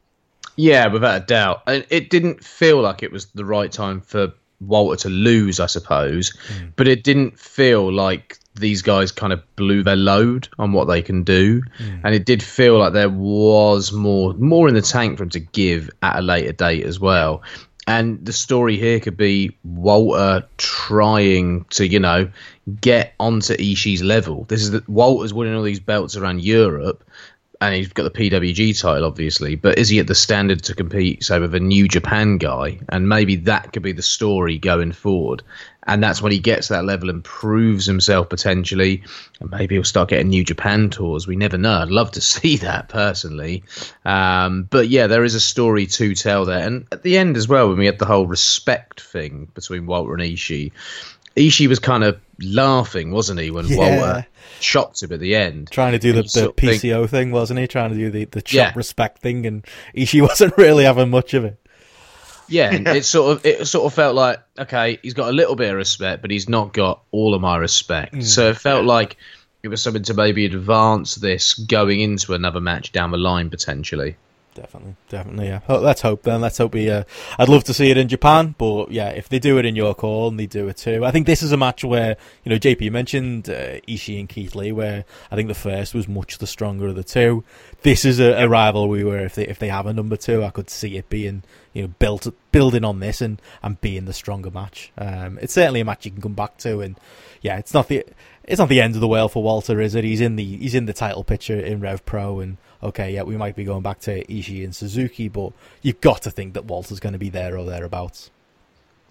Yeah, 0.55 0.87
without 0.87 1.23
a 1.23 1.25
doubt, 1.25 1.63
and 1.67 1.85
it 1.89 2.09
didn't 2.09 2.45
feel 2.45 2.79
like 2.79 3.03
it 3.03 3.11
was 3.11 3.25
the 3.25 3.43
right 3.43 3.69
time 3.69 3.99
for 3.99 4.31
Walter 4.61 5.03
to 5.03 5.09
lose, 5.09 5.59
I 5.59 5.65
suppose, 5.65 6.31
mm. 6.47 6.71
but 6.77 6.87
it 6.87 7.03
didn't 7.03 7.37
feel 7.37 7.91
like 7.91 8.39
these 8.55 8.81
guys 8.81 9.11
kind 9.11 9.33
of 9.33 9.43
blew 9.55 9.83
their 9.83 9.95
load 9.95 10.47
on 10.57 10.71
what 10.71 10.85
they 10.85 11.01
can 11.01 11.23
do, 11.23 11.61
mm. 11.61 12.01
and 12.03 12.15
it 12.15 12.25
did 12.25 12.41
feel 12.41 12.77
like 12.77 12.93
there 12.93 13.09
was 13.09 13.91
more 13.91 14.33
more 14.33 14.67
in 14.67 14.73
the 14.73 14.81
tank 14.81 15.17
for 15.17 15.23
him 15.23 15.29
to 15.31 15.39
give 15.39 15.89
at 16.01 16.19
a 16.19 16.21
later 16.21 16.51
date 16.51 16.85
as 16.85 16.99
well. 16.99 17.43
And 17.87 18.25
the 18.25 18.33
story 18.33 18.77
here 18.77 18.99
could 18.99 19.17
be 19.17 19.55
Walter 19.63 20.47
trying 20.57 21.65
to, 21.71 21.85
you 21.85 21.99
know, 21.99 22.31
get 22.81 23.13
onto 23.19 23.53
Ishii's 23.55 24.01
level. 24.01 24.45
This 24.45 24.63
is 24.63 24.71
that 24.71 24.89
Walter's 24.89 25.35
winning 25.35 25.55
all 25.55 25.61
these 25.61 25.79
belts 25.79 26.15
around 26.15 26.41
Europe, 26.41 27.03
and 27.61 27.75
he's 27.75 27.93
got 27.93 28.11
the 28.11 28.29
PWG 28.29 28.79
title, 28.79 29.05
obviously. 29.05 29.55
But 29.55 29.77
is 29.77 29.89
he 29.89 29.99
at 29.99 30.07
the 30.07 30.15
standard 30.15 30.63
to 30.63 30.73
compete, 30.73 31.23
say, 31.23 31.39
with 31.39 31.53
a 31.53 31.59
New 31.59 31.87
Japan 31.87 32.37
guy? 32.37 32.79
And 32.89 33.07
maybe 33.07 33.35
that 33.37 33.71
could 33.71 33.83
be 33.83 33.91
the 33.91 34.01
story 34.01 34.57
going 34.57 34.91
forward 34.91 35.43
and 35.87 36.03
that's 36.03 36.21
when 36.21 36.31
he 36.31 36.39
gets 36.39 36.69
that 36.69 36.85
level 36.85 37.09
and 37.09 37.23
proves 37.23 37.85
himself 37.85 38.29
potentially. 38.29 39.03
And 39.39 39.51
maybe 39.51 39.75
he'll 39.75 39.83
start 39.83 40.09
getting 40.09 40.29
New 40.29 40.43
Japan 40.43 40.89
tours. 40.89 41.27
We 41.27 41.35
never 41.35 41.57
know. 41.57 41.79
I'd 41.79 41.89
love 41.89 42.11
to 42.11 42.21
see 42.35 42.57
that 42.57 42.89
personally. 42.89 43.63
Um, 44.03 44.63
but 44.63 44.89
yeah, 44.89 45.07
there 45.07 45.23
is 45.23 45.35
a 45.35 45.39
story 45.39 45.85
to 45.87 46.15
tell 46.15 46.45
there. 46.45 46.65
And 46.65 46.87
at 46.91 47.03
the 47.03 47.17
end 47.17 47.37
as 47.37 47.47
well, 47.47 47.69
when 47.69 47.77
we 47.77 47.85
had 47.85 47.99
the 47.99 48.05
whole 48.05 48.25
respect 48.25 49.01
thing 49.01 49.47
between 49.53 49.85
Walter 49.85 50.13
and 50.13 50.23
Ishii, 50.23 50.71
Ishii 51.35 51.67
was 51.67 51.79
kind 51.79 52.03
of 52.03 52.19
laughing, 52.39 53.11
wasn't 53.11 53.41
he, 53.41 53.51
when 53.51 53.67
yeah. 53.67 53.77
Walter 53.77 54.27
chopped 54.61 55.03
him 55.03 55.11
at 55.11 55.19
the 55.19 55.35
end? 55.35 55.69
Trying 55.69 55.91
to 55.91 55.99
do 55.99 56.13
the, 56.13 56.21
the 56.21 56.53
PCO 56.53 57.01
think, 57.01 57.09
thing, 57.09 57.31
wasn't 57.31 57.59
he? 57.59 57.67
Trying 57.67 57.91
to 57.91 57.97
do 57.97 58.09
the, 58.09 58.25
the 58.25 58.41
chop 58.41 58.55
yeah. 58.55 58.73
respect 58.73 59.19
thing, 59.19 59.45
and 59.45 59.65
Ishii 59.93 60.21
wasn't 60.27 60.57
really 60.57 60.85
having 60.85 61.09
much 61.09 61.33
of 61.33 61.43
it 61.43 61.59
yeah, 62.49 62.71
it 62.73 63.05
sort 63.05 63.37
of 63.37 63.45
it 63.45 63.65
sort 63.67 63.85
of 63.85 63.93
felt 63.93 64.15
like 64.15 64.41
okay, 64.57 64.99
he's 65.01 65.13
got 65.13 65.29
a 65.29 65.33
little 65.33 65.55
bit 65.55 65.69
of 65.69 65.75
respect, 65.75 66.21
but 66.21 66.31
he's 66.31 66.47
not 66.49 66.73
got 66.73 67.01
all 67.11 67.33
of 67.33 67.41
my 67.41 67.57
respect. 67.57 68.13
Mm. 68.13 68.23
So 68.23 68.49
it 68.49 68.57
felt 68.57 68.85
like 68.85 69.17
it 69.63 69.69
was 69.69 69.81
something 69.81 70.03
to 70.03 70.13
maybe 70.13 70.45
advance 70.45 71.15
this 71.15 71.55
going 71.55 71.99
into 71.99 72.33
another 72.33 72.61
match 72.61 72.91
down 72.91 73.11
the 73.11 73.17
line 73.17 73.49
potentially. 73.49 74.15
Definitely, 74.55 74.95
definitely, 75.09 75.47
yeah. 75.47 75.59
let's 75.67 75.99
hope 75.99 76.23
then. 76.23 76.39
Let's 76.39 76.57
hope 76.57 76.73
we. 76.73 76.89
Uh, 76.89 77.03
I'd 77.37 77.49
love 77.49 77.65
to 77.65 77.73
see 77.73 77.91
it 77.91 77.97
in 77.97 78.07
Japan, 78.07 78.55
but 78.57 78.89
yeah, 78.89 79.09
if 79.09 79.27
they 79.27 79.37
do 79.37 79.57
it 79.57 79.65
in 79.65 79.75
York 79.75 79.99
Hall 79.99 80.29
and 80.29 80.39
they 80.39 80.45
do 80.45 80.69
it 80.69 80.77
too, 80.77 81.03
I 81.03 81.11
think 81.11 81.27
this 81.27 81.43
is 81.43 81.51
a 81.51 81.57
match 81.57 81.83
where 81.83 82.15
you 82.45 82.49
know 82.49 82.55
JP 82.55 82.89
mentioned 82.93 83.49
uh, 83.49 83.81
Ishii 83.85 84.17
and 84.17 84.29
Keith 84.29 84.55
Lee, 84.55 84.71
where 84.71 85.03
I 85.29 85.35
think 85.35 85.49
the 85.49 85.55
first 85.55 85.93
was 85.93 86.07
much 86.07 86.37
the 86.37 86.47
stronger 86.47 86.87
of 86.87 86.95
the 86.95 87.03
two. 87.03 87.43
This 87.81 88.05
is 88.05 88.21
a, 88.21 88.31
a 88.43 88.47
rivalry 88.47 89.03
where 89.03 89.25
if 89.25 89.35
they 89.35 89.45
if 89.45 89.59
they 89.59 89.67
have 89.67 89.87
a 89.87 89.93
number 89.93 90.15
two, 90.15 90.41
I 90.41 90.51
could 90.51 90.69
see 90.69 90.95
it 90.95 91.09
being 91.09 91.43
you 91.73 91.81
know 91.81 91.87
built 91.99 92.25
building 92.53 92.85
on 92.85 93.01
this 93.01 93.19
and 93.19 93.41
and 93.61 93.81
being 93.81 94.05
the 94.05 94.13
stronger 94.13 94.51
match. 94.51 94.93
Um, 94.97 95.37
it's 95.41 95.53
certainly 95.53 95.81
a 95.81 95.85
match 95.85 96.05
you 96.05 96.11
can 96.11 96.21
come 96.21 96.33
back 96.33 96.55
to, 96.59 96.79
and 96.79 96.97
yeah, 97.41 97.57
it's 97.57 97.73
not 97.73 97.89
the 97.89 98.05
it's 98.45 98.59
not 98.59 98.69
the 98.69 98.79
end 98.79 98.95
of 98.95 99.01
the 99.01 99.07
world 99.09 99.33
for 99.33 99.43
Walter, 99.43 99.81
is 99.81 99.95
it? 99.95 100.05
He's 100.05 100.21
in 100.21 100.37
the 100.37 100.57
he's 100.57 100.75
in 100.75 100.85
the 100.85 100.93
title 100.93 101.25
picture 101.25 101.59
in 101.59 101.81
Rev 101.81 102.05
Pro 102.05 102.39
and 102.39 102.55
okay, 102.85 103.13
yeah, 103.13 103.23
we 103.23 103.37
might 103.37 103.55
be 103.55 103.63
going 103.63 103.81
back 103.81 103.99
to 104.01 104.23
Ishii 104.25 104.63
and 104.63 104.75
Suzuki, 104.75 105.27
but 105.27 105.51
you've 105.81 106.01
got 106.01 106.21
to 106.23 106.31
think 106.31 106.53
that 106.53 106.65
Walter's 106.65 106.99
going 106.99 107.13
to 107.13 107.19
be 107.19 107.29
there 107.29 107.57
or 107.57 107.65
thereabouts. 107.65 108.31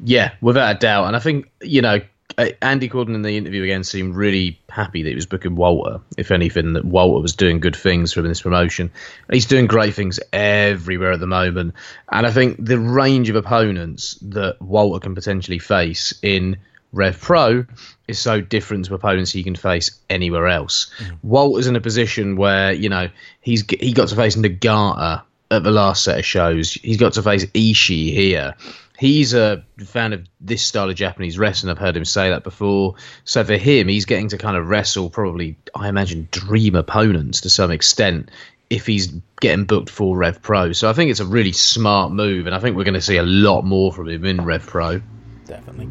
Yeah, 0.01 0.33
without 0.41 0.77
a 0.77 0.79
doubt. 0.79 1.07
And 1.07 1.17
I 1.17 1.19
think, 1.19 1.51
you 1.61 1.83
know, 1.83 2.01
uh, 2.37 2.49
Andy 2.63 2.89
Quildan 2.89 3.15
in 3.15 3.23
the 3.23 3.37
interview 3.37 3.63
again 3.63 3.85
seemed 3.85 4.17
really 4.17 4.59
happy 4.69 5.03
that 5.03 5.09
he 5.09 5.15
was 5.15 5.27
booking 5.27 5.57
Walter. 5.57 6.01
If 6.17 6.31
anything, 6.31 6.73
that 6.73 6.85
Walter 6.85 7.21
was 7.21 7.37
doing 7.37 7.61
good 7.61 7.77
things 7.77 8.13
for 8.13 8.21
him 8.21 8.27
in 8.27 8.31
this 8.31 8.43
promotion. 8.43 8.91
He's 9.31 9.47
doing 9.47 9.67
great 9.67 9.95
things 9.95 10.19
everywhere 10.33 11.13
at 11.13 11.21
the 11.21 11.27
moment. 11.27 11.75
And 12.11 12.27
I 12.27 12.31
think 12.31 12.57
the 12.65 12.79
range 12.79 13.29
of 13.29 13.37
opponents 13.37 14.19
that 14.23 14.61
Walter 14.61 15.01
can 15.01 15.15
potentially 15.15 15.59
face 15.59 16.15
in 16.23 16.57
Rev 16.95 17.21
Pro 17.21 17.67
is 18.07 18.19
so 18.19 18.41
different 18.41 18.87
to 18.87 18.95
opponents 18.95 19.33
he 19.33 19.43
can 19.43 19.57
face 19.57 19.91
anywhere 20.09 20.49
else. 20.49 20.91
Mm. 20.99 21.19
Walter's 21.23 21.67
in 21.67 21.77
a 21.77 21.81
position 21.81 22.37
where 22.37 22.73
you 22.73 22.89
know 22.89 23.09
he's 23.41 23.65
he 23.81 23.93
got 23.93 24.09
to 24.09 24.17
face 24.17 24.37
Nagata 24.37 25.23
at 25.51 25.63
the 25.63 25.71
last 25.71 26.05
set 26.05 26.19
of 26.19 26.25
shows. 26.25 26.73
He's 26.73 26.97
got 26.97 27.15
to 27.15 27.23
face 27.23 27.45
Ishii 27.47 28.13
here. 28.13 28.55
He's 28.97 29.35
a 29.35 29.65
fan 29.85 30.13
of 30.13 30.25
this 30.41 30.63
style 30.63 30.89
of 30.89 30.95
Japanese 30.95 31.37
wrestling. 31.37 31.71
I've 31.71 31.79
heard 31.79 31.97
him 31.97 32.05
say 32.05 32.31
that 32.31 32.45
before. 32.45 32.95
So 33.25 33.43
for 33.43 33.57
him, 33.57 33.89
he's 33.89 34.05
getting 34.05 34.29
to 34.29 34.39
kind 34.39 34.57
of 34.57 34.69
wrestle 34.69 35.11
probably, 35.11 35.57
I 35.75 35.89
imagine, 35.89 36.29
dream 36.31 36.77
opponents 36.77 37.41
to 37.41 37.51
some 37.51 37.73
extent 37.73 38.31
if 38.71 38.87
he's 38.87 39.09
getting 39.41 39.65
booked 39.65 39.91
for 39.91 40.17
Rev 40.17 40.41
Pro. 40.41 40.73
So 40.73 40.89
I 40.89 40.93
think 40.93 41.11
it's 41.11 41.21
a 41.21 41.27
really 41.27 41.53
smart 41.53 42.13
move, 42.13 42.47
and 42.47 42.55
I 42.55 42.61
think 42.61 42.77
we're 42.77 42.85
going 42.85 42.95
to 42.95 43.01
see 43.01 43.17
a 43.17 43.25
lot 43.25 43.63
more 43.63 43.93
from 43.93 44.09
him 44.09 44.25
in 44.25 44.45
Rev 44.45 44.65
Pro 44.65 45.03
definitely. 45.47 45.89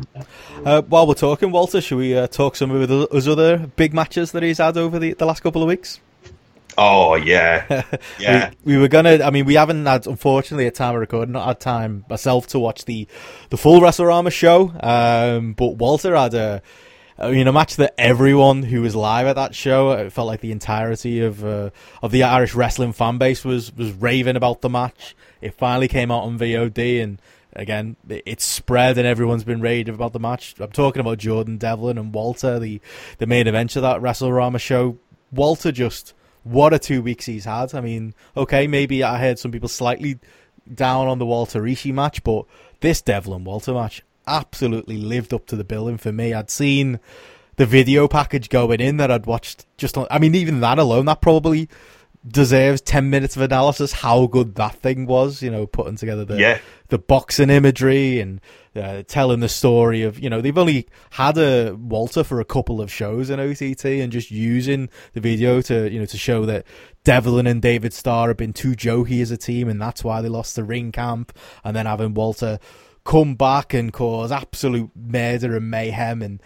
Uh, 0.65 0.81
while 0.83 1.07
we're 1.07 1.13
talking, 1.13 1.51
Walter, 1.51 1.81
should 1.81 1.97
we 1.97 2.17
uh, 2.17 2.27
talk 2.27 2.55
some 2.55 2.71
of 2.71 2.87
those 2.87 3.27
other 3.27 3.57
big 3.75 3.93
matches 3.93 4.31
that 4.31 4.43
he's 4.43 4.57
had 4.57 4.77
over 4.77 4.99
the, 4.99 5.13
the 5.13 5.25
last 5.25 5.41
couple 5.41 5.61
of 5.61 5.67
weeks? 5.67 5.99
Oh 6.77 7.15
yeah, 7.15 7.83
yeah. 8.19 8.51
we, 8.63 8.73
we, 8.73 8.81
were 8.81 8.87
gonna. 8.87 9.23
I 9.23 9.29
mean, 9.29 9.45
we 9.45 9.55
haven't 9.55 9.85
had, 9.85 10.07
unfortunately, 10.07 10.65
at 10.65 10.75
time 10.75 10.95
of 10.95 11.01
recording, 11.01 11.33
not 11.33 11.45
had 11.45 11.59
time 11.59 12.05
myself 12.09 12.47
to 12.47 12.59
watch 12.59 12.85
the 12.85 13.07
the 13.49 13.57
full 13.57 13.79
WrestleRama 13.79 14.31
show. 14.31 14.73
Um, 14.79 15.53
but 15.53 15.75
Walter 15.75 16.15
had 16.15 16.33
a, 16.33 16.61
I 17.17 17.31
mean, 17.31 17.47
a 17.47 17.53
match 17.53 17.75
that 17.75 17.93
everyone 17.97 18.63
who 18.63 18.81
was 18.81 18.95
live 18.95 19.27
at 19.27 19.35
that 19.35 19.53
show, 19.53 19.91
it 19.91 20.11
felt 20.11 20.27
like 20.27 20.41
the 20.41 20.51
entirety 20.51 21.21
of 21.21 21.45
uh, 21.45 21.69
of 22.01 22.11
the 22.11 22.23
Irish 22.23 22.55
wrestling 22.55 22.93
fan 22.93 23.19
base 23.19 23.45
was 23.45 23.75
was 23.75 23.91
raving 23.91 24.35
about 24.35 24.61
the 24.61 24.69
match. 24.69 25.15
It 25.41 25.53
finally 25.53 25.87
came 25.87 26.09
out 26.09 26.23
on 26.23 26.39
VOD, 26.39 27.03
and 27.03 27.21
again, 27.55 27.95
it's 28.09 28.43
spread 28.43 28.97
and 28.97 29.07
everyone's 29.07 29.43
been 29.43 29.61
raving 29.61 29.93
about 29.93 30.13
the 30.13 30.19
match. 30.19 30.55
I'm 30.59 30.71
talking 30.71 30.99
about 30.99 31.17
Jordan 31.17 31.57
Devlin 31.57 31.97
and 31.97 32.13
Walter, 32.13 32.59
the, 32.59 32.81
the 33.17 33.27
main 33.27 33.47
event 33.47 33.75
of 33.75 33.81
that 33.81 34.01
Wrestle 34.01 34.29
WrestleRama 34.29 34.59
show. 34.59 34.97
Walter 35.31 35.71
just, 35.71 36.13
what 36.43 36.73
a 36.73 36.79
two 36.79 37.01
weeks 37.01 37.25
he's 37.25 37.45
had. 37.45 37.73
I 37.73 37.81
mean, 37.81 38.13
okay, 38.35 38.67
maybe 38.67 39.03
I 39.03 39.19
heard 39.19 39.39
some 39.39 39.51
people 39.51 39.69
slightly 39.69 40.19
down 40.73 41.07
on 41.07 41.19
the 41.19 41.25
Walter 41.25 41.61
Ishii 41.61 41.93
match, 41.93 42.23
but 42.23 42.45
this 42.81 43.01
Devlin 43.01 43.43
Walter 43.43 43.73
match 43.73 44.03
absolutely 44.27 44.97
lived 44.97 45.33
up 45.33 45.45
to 45.47 45.55
the 45.55 45.63
billing 45.63 45.97
for 45.97 46.11
me. 46.11 46.33
I'd 46.33 46.49
seen 46.49 46.99
the 47.55 47.65
video 47.65 48.07
package 48.07 48.49
going 48.49 48.79
in 48.79 48.97
that 48.97 49.11
I'd 49.11 49.25
watched 49.25 49.65
just 49.77 49.97
on, 49.97 50.07
I 50.09 50.19
mean, 50.19 50.35
even 50.35 50.61
that 50.61 50.79
alone, 50.79 51.05
that 51.05 51.21
probably 51.21 51.69
deserves 52.25 52.79
10 52.81 53.09
minutes 53.09 53.35
of 53.35 53.41
analysis 53.41 53.91
how 53.91 54.27
good 54.27 54.55
that 54.55 54.75
thing 54.75 55.05
was 55.05 55.41
you 55.41 55.51
know 55.51 55.67
putting 55.67 55.97
together 55.97 56.23
the 56.23 56.37
yeah. 56.37 56.57
the 56.87 56.97
boxing 56.97 57.49
imagery 57.49 58.21
and 58.21 58.39
uh, 58.77 59.03
telling 59.07 59.41
the 59.41 59.49
story 59.49 60.03
of 60.03 60.17
you 60.19 60.29
know 60.29 60.39
they've 60.39 60.57
only 60.57 60.87
had 61.11 61.37
a 61.37 61.73
Walter 61.73 62.23
for 62.23 62.39
a 62.39 62.45
couple 62.45 62.79
of 62.79 62.91
shows 62.91 63.29
in 63.29 63.39
OTT 63.39 63.85
and 63.85 64.11
just 64.11 64.31
using 64.31 64.89
the 65.11 65.19
video 65.19 65.61
to 65.61 65.91
you 65.91 65.99
know 65.99 66.05
to 66.05 66.17
show 66.17 66.45
that 66.45 66.65
Devlin 67.03 67.45
and 67.45 67.61
David 67.61 67.93
Starr 67.93 68.29
have 68.29 68.37
been 68.37 68.53
too 68.53 68.71
jokey 68.71 69.21
as 69.21 69.29
a 69.29 69.37
team 69.37 69.67
and 69.67 69.81
that's 69.81 70.03
why 70.03 70.21
they 70.21 70.29
lost 70.29 70.55
the 70.55 70.63
ring 70.63 70.93
camp 70.93 71.37
and 71.63 71.75
then 71.75 71.85
having 71.85 72.13
Walter 72.13 72.57
come 73.03 73.35
back 73.35 73.73
and 73.73 73.91
cause 73.91 74.31
absolute 74.31 74.89
murder 74.95 75.57
and 75.57 75.69
mayhem 75.69 76.21
and 76.21 76.41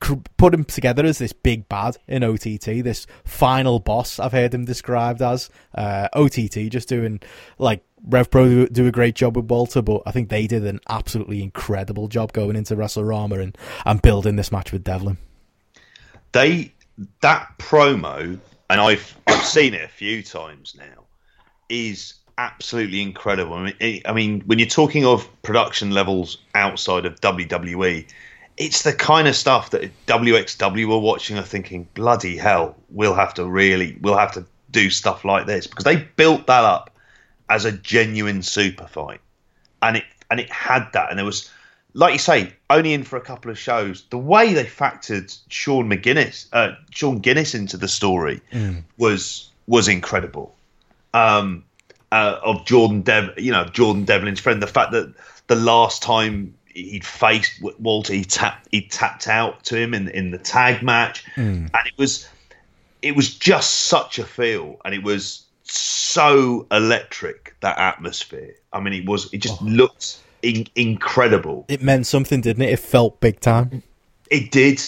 put 0.00 0.54
him 0.54 0.64
together 0.64 1.04
as 1.04 1.18
this 1.18 1.32
big 1.32 1.68
bad 1.68 1.96
in 2.06 2.22
OTT, 2.22 2.84
this 2.84 3.06
final 3.24 3.78
boss. 3.78 4.18
I've 4.18 4.32
heard 4.32 4.52
him 4.52 4.64
described 4.64 5.22
as 5.22 5.50
uh, 5.74 6.08
OTT, 6.12 6.70
just 6.70 6.88
doing 6.88 7.20
like 7.58 7.82
Rev 8.06 8.30
Pro 8.30 8.66
do, 8.66 8.86
a 8.86 8.92
great 8.92 9.14
job 9.14 9.36
with 9.36 9.46
Walter, 9.46 9.82
but 9.82 10.02
I 10.06 10.12
think 10.12 10.28
they 10.28 10.46
did 10.46 10.64
an 10.64 10.80
absolutely 10.88 11.42
incredible 11.42 12.08
job 12.08 12.32
going 12.32 12.56
into 12.56 12.76
WrestleRama 12.76 13.42
and 13.42 13.58
and 13.84 14.02
building 14.02 14.36
this 14.36 14.52
match 14.52 14.72
with 14.72 14.84
Devlin. 14.84 15.18
They 16.32 16.72
that 17.20 17.58
promo, 17.58 18.38
and 18.70 18.80
I've 18.80 19.16
I've 19.26 19.44
seen 19.44 19.74
it 19.74 19.82
a 19.82 19.88
few 19.88 20.22
times 20.22 20.76
now, 20.78 21.04
is 21.68 22.14
absolutely 22.38 23.00
incredible. 23.00 23.54
I 23.54 23.74
mean, 23.80 24.02
I 24.04 24.12
mean, 24.12 24.42
when 24.42 24.58
you're 24.58 24.68
talking 24.68 25.06
of 25.06 25.28
production 25.42 25.90
levels 25.90 26.38
outside 26.54 27.06
of 27.06 27.20
WWE, 27.20 28.06
it's 28.56 28.82
the 28.82 28.92
kind 28.92 29.28
of 29.28 29.36
stuff 29.36 29.70
that 29.70 29.90
WXW 30.06 30.88
were 30.88 30.98
watching 30.98 31.36
are 31.38 31.42
thinking, 31.42 31.88
bloody 31.94 32.36
hell, 32.36 32.76
we'll 32.90 33.14
have 33.14 33.34
to 33.34 33.44
really, 33.44 33.98
we'll 34.00 34.16
have 34.16 34.32
to 34.32 34.46
do 34.70 34.90
stuff 34.90 35.24
like 35.24 35.46
this 35.46 35.66
because 35.66 35.84
they 35.84 35.96
built 35.96 36.46
that 36.46 36.64
up 36.64 36.90
as 37.48 37.64
a 37.64 37.72
genuine 37.72 38.42
super 38.42 38.86
fight, 38.86 39.20
and 39.82 39.98
it 39.98 40.04
and 40.30 40.40
it 40.40 40.50
had 40.50 40.88
that, 40.92 41.10
and 41.10 41.18
there 41.18 41.24
was, 41.24 41.50
like 41.94 42.12
you 42.12 42.18
say, 42.18 42.52
only 42.70 42.92
in 42.92 43.04
for 43.04 43.16
a 43.16 43.20
couple 43.20 43.50
of 43.50 43.58
shows. 43.58 44.04
The 44.10 44.18
way 44.18 44.54
they 44.54 44.64
factored 44.64 45.36
Sean 45.48 45.88
McGuinness, 45.88 46.48
uh, 46.52 46.74
Sean 46.90 47.18
Guinness 47.18 47.54
into 47.54 47.76
the 47.76 47.88
story 47.88 48.40
was 48.98 49.50
was 49.66 49.86
incredible. 49.88 50.54
Um, 51.14 51.64
uh, 52.12 52.38
of 52.42 52.64
Jordan 52.66 53.02
Dev, 53.02 53.34
you 53.36 53.52
know, 53.52 53.64
Jordan 53.64 54.04
Devlin's 54.04 54.40
friend. 54.40 54.62
The 54.62 54.66
fact 54.66 54.92
that 54.92 55.14
the 55.46 55.56
last 55.56 56.02
time 56.02 56.54
he'd 56.76 57.04
faced 57.04 57.62
Walter, 57.78 58.12
he 58.12 58.24
tapped 58.24 58.68
he 58.70 58.82
tapped 58.82 59.28
out 59.28 59.64
to 59.64 59.76
him 59.76 59.94
in 59.94 60.08
in 60.08 60.30
the 60.30 60.38
tag 60.38 60.82
match, 60.82 61.24
hmm. 61.34 61.66
and 61.72 61.86
it 61.86 61.94
was 61.96 62.28
it 63.02 63.16
was 63.16 63.34
just 63.34 63.86
such 63.86 64.18
a 64.18 64.24
feel, 64.24 64.80
and 64.84 64.94
it 64.94 65.02
was 65.02 65.44
so 65.64 66.66
electric 66.70 67.56
that 67.60 67.78
atmosphere. 67.78 68.54
I 68.72 68.80
mean, 68.80 68.92
it 68.92 69.06
was 69.06 69.32
it 69.32 69.38
just 69.38 69.60
oh. 69.62 69.66
looked 69.66 70.18
in, 70.42 70.66
incredible. 70.74 71.64
It 71.68 71.82
meant 71.82 72.06
something, 72.06 72.40
didn't 72.40 72.62
it? 72.62 72.70
It 72.70 72.78
felt 72.78 73.20
big 73.20 73.40
time. 73.40 73.82
It 74.30 74.50
did, 74.50 74.82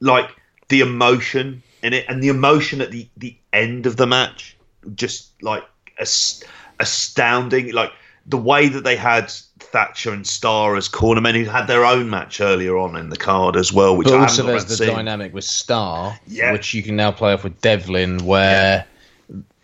like 0.00 0.30
the 0.68 0.80
emotion 0.80 1.62
in 1.82 1.94
it, 1.94 2.04
and 2.08 2.22
the 2.22 2.28
emotion 2.28 2.80
at 2.80 2.90
the 2.90 3.08
the 3.16 3.36
end 3.52 3.86
of 3.86 3.96
the 3.96 4.06
match, 4.06 4.56
just 4.94 5.42
like 5.42 5.64
as, 5.98 6.44
astounding. 6.78 7.72
Like 7.72 7.92
the 8.26 8.38
way 8.38 8.68
that 8.68 8.84
they 8.84 8.96
had 8.96 9.32
Thatcher 9.62 10.12
and 10.12 10.26
Starr 10.26 10.76
as 10.76 10.88
cornermen, 10.88 11.34
who 11.34 11.44
had 11.50 11.66
their 11.66 11.84
own 11.84 12.10
match 12.10 12.40
earlier 12.40 12.76
on 12.76 12.96
in 12.96 13.10
the 13.10 13.16
card 13.16 13.56
as 13.56 13.72
well, 13.72 13.96
which 13.96 14.08
But 14.08 14.14
I 14.14 14.22
also 14.22 14.42
there's 14.44 14.64
the 14.64 14.76
seeing. 14.76 14.94
dynamic 14.94 15.32
with 15.34 15.44
Starr, 15.44 16.18
Yeah. 16.26 16.52
which 16.52 16.74
you 16.74 16.82
can 16.82 16.96
now 16.96 17.10
play 17.12 17.32
off 17.32 17.44
with 17.44 17.60
Devlin, 17.60 18.24
where 18.24 18.84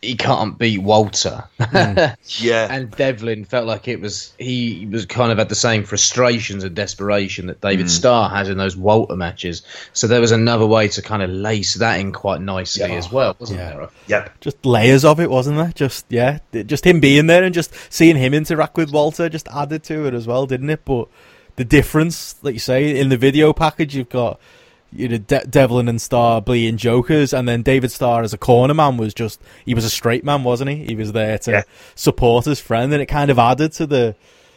he 0.03 0.15
can't 0.15 0.59
beat 0.59 0.79
Walter. 0.79 1.45
Yeah, 2.39 2.69
and 2.71 2.91
Devlin 2.91 3.45
felt 3.45 3.67
like 3.67 3.89
it 3.89 4.01
was 4.01 4.35
he 4.39 4.87
was 4.91 5.07
kind 5.07 5.33
of 5.33 5.39
had 5.39 5.49
the 5.49 5.55
same 5.55 5.85
frustrations 5.85 6.65
and 6.65 6.75
desperation 6.77 7.47
that 7.47 7.61
Mm. 7.61 7.71
David 7.71 7.91
Starr 7.91 8.29
had 8.29 8.49
in 8.49 8.59
those 8.59 8.77
Walter 8.77 9.17
matches. 9.17 9.63
So 9.93 10.07
there 10.07 10.21
was 10.21 10.33
another 10.33 10.67
way 10.67 10.89
to 10.89 11.03
kind 11.03 11.23
of 11.23 11.31
lace 11.31 11.75
that 11.75 11.99
in 11.99 12.13
quite 12.13 12.41
nicely 12.41 12.93
as 12.93 13.11
well, 13.11 13.37
wasn't 13.39 13.61
Yeah. 13.61 13.71
there? 13.77 13.89
yep. 14.07 14.41
Just 14.41 14.65
layers 14.67 15.05
of 15.05 15.19
it, 15.21 15.31
wasn't 15.31 15.57
there? 15.57 15.73
Just 15.75 16.05
yeah, 16.11 16.39
just 16.53 16.85
him 16.87 17.01
being 17.01 17.27
there 17.27 17.43
and 17.45 17.55
just 17.55 17.73
seeing 17.91 18.17
him 18.17 18.35
interact 18.35 18.77
with 18.77 18.93
Walter 18.93 19.29
just 19.29 19.49
added 19.49 19.83
to 19.85 20.07
it 20.07 20.15
as 20.15 20.27
well, 20.27 20.47
didn't 20.47 20.71
it? 20.71 20.85
But 20.85 21.09
the 21.57 21.65
difference, 21.65 22.37
like 22.43 22.55
you 22.55 22.61
say, 22.61 22.99
in 23.01 23.09
the 23.09 23.17
video 23.17 23.53
package, 23.55 23.97
you've 23.97 24.11
got 24.11 24.39
you 24.93 25.09
know 25.09 25.19
De- 25.19 25.47
Devlin 25.47 25.89
and 25.89 26.01
Starr 26.01 26.41
being 26.41 26.77
jokers, 26.77 27.33
and 27.33 27.49
then 27.49 27.63
David 27.63 27.91
Starr 27.91 28.23
as 28.23 28.33
a 28.33 28.39
corner 28.39 28.75
man 28.75 28.97
was 28.97 29.15
just 29.15 29.41
he 29.65 29.75
was 29.75 29.85
a 29.85 29.91
straight 29.91 30.25
man, 30.25 30.45
wasn't 30.45 30.71
he? 30.71 30.85
He 30.87 30.95
was 30.97 31.13
there 31.13 31.39
to 31.39 31.51
Yeah. 31.51 31.63
support 31.95 32.45
his 32.45 32.61
friend, 32.61 32.93
and 32.93 33.03
it 33.03 33.07
kind 33.07 33.31
of 33.31 33.39
added 33.39 33.73
to 33.73 33.87
the 33.87 34.15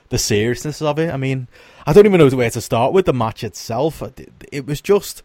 the 0.10 0.18
seriousness 0.18 0.82
of 0.82 0.98
it. 0.98 1.12
I 1.14 1.18
mean, 1.18 1.48
I 1.86 1.94
don't 1.94 2.06
even 2.06 2.20
know 2.20 2.30
where 2.36 2.50
to 2.50 2.62
start 2.62 2.94
with 2.94 3.06
the 3.06 3.14
match 3.14 3.44
itself. 3.44 4.02
It, 4.02 4.32
it 4.52 4.66
was 4.66 4.82
just. 4.82 5.24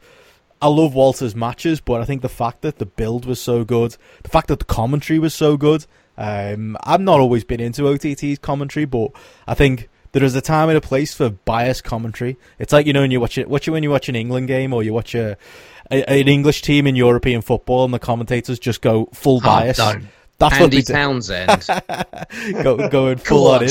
I 0.63 0.69
love 0.69 0.95
Walter's 0.95 1.35
matches, 1.35 1.81
but 1.81 2.01
I 2.01 2.05
think 2.05 2.23
the 2.23 2.29
fact 2.29 2.63
that 2.63 2.79
the 2.79 2.87
build 2.87 3.27
was 3.27 3.39
so 3.41 3.65
good, 3.65 3.97
the 4.23 4.31
fact 4.31 4.49
that 4.49 4.61
the 4.61 4.65
commentary 4.65 5.19
was 5.19 5.35
so 5.35 5.57
good. 5.59 5.85
Um, 6.17 6.77
I've 6.85 7.01
not 7.03 7.21
always 7.21 7.45
been 7.45 7.61
into 7.61 7.87
OTT's 7.87 8.39
commentary, 8.39 8.87
but 8.87 9.11
I 9.47 9.53
think 9.55 9.89
there 10.15 10.23
is 10.25 10.35
a 10.37 10.41
time 10.41 10.69
and 10.69 10.79
a 10.79 10.81
place 10.81 11.13
for 11.13 11.29
biased 11.29 11.83
commentary. 11.83 12.37
It's 12.61 12.73
like 12.73 12.87
you 12.87 12.93
know 12.93 13.01
when 13.01 13.11
you 13.11 13.21
watch 13.21 13.37
it, 13.37 13.51
watch 13.51 13.67
it 13.67 13.73
when 13.73 13.83
you 13.83 13.91
watch 13.91 14.09
an 14.09 14.15
England 14.15 14.47
game 14.47 14.73
or 14.73 14.83
you 14.83 14.95
watch 14.95 15.15
a, 15.15 15.37
a 15.91 16.09
an 16.09 16.29
English 16.29 16.63
team 16.63 16.87
in 16.87 16.95
European 16.95 17.43
football, 17.43 17.85
and 17.85 17.93
the 17.93 17.99
commentators 17.99 18.61
just 18.61 18.81
go 18.81 19.07
full 19.13 19.41
ah, 19.43 19.61
bias. 19.61 19.81
Oh, 19.81 19.93
don't. 19.93 20.07
That's 20.39 20.55
Andy 20.57 20.83
Townsend. 20.83 21.65
Go, 22.65 22.89
going 22.89 23.19
full 23.19 23.47
on 23.47 23.63
in. 23.63 23.71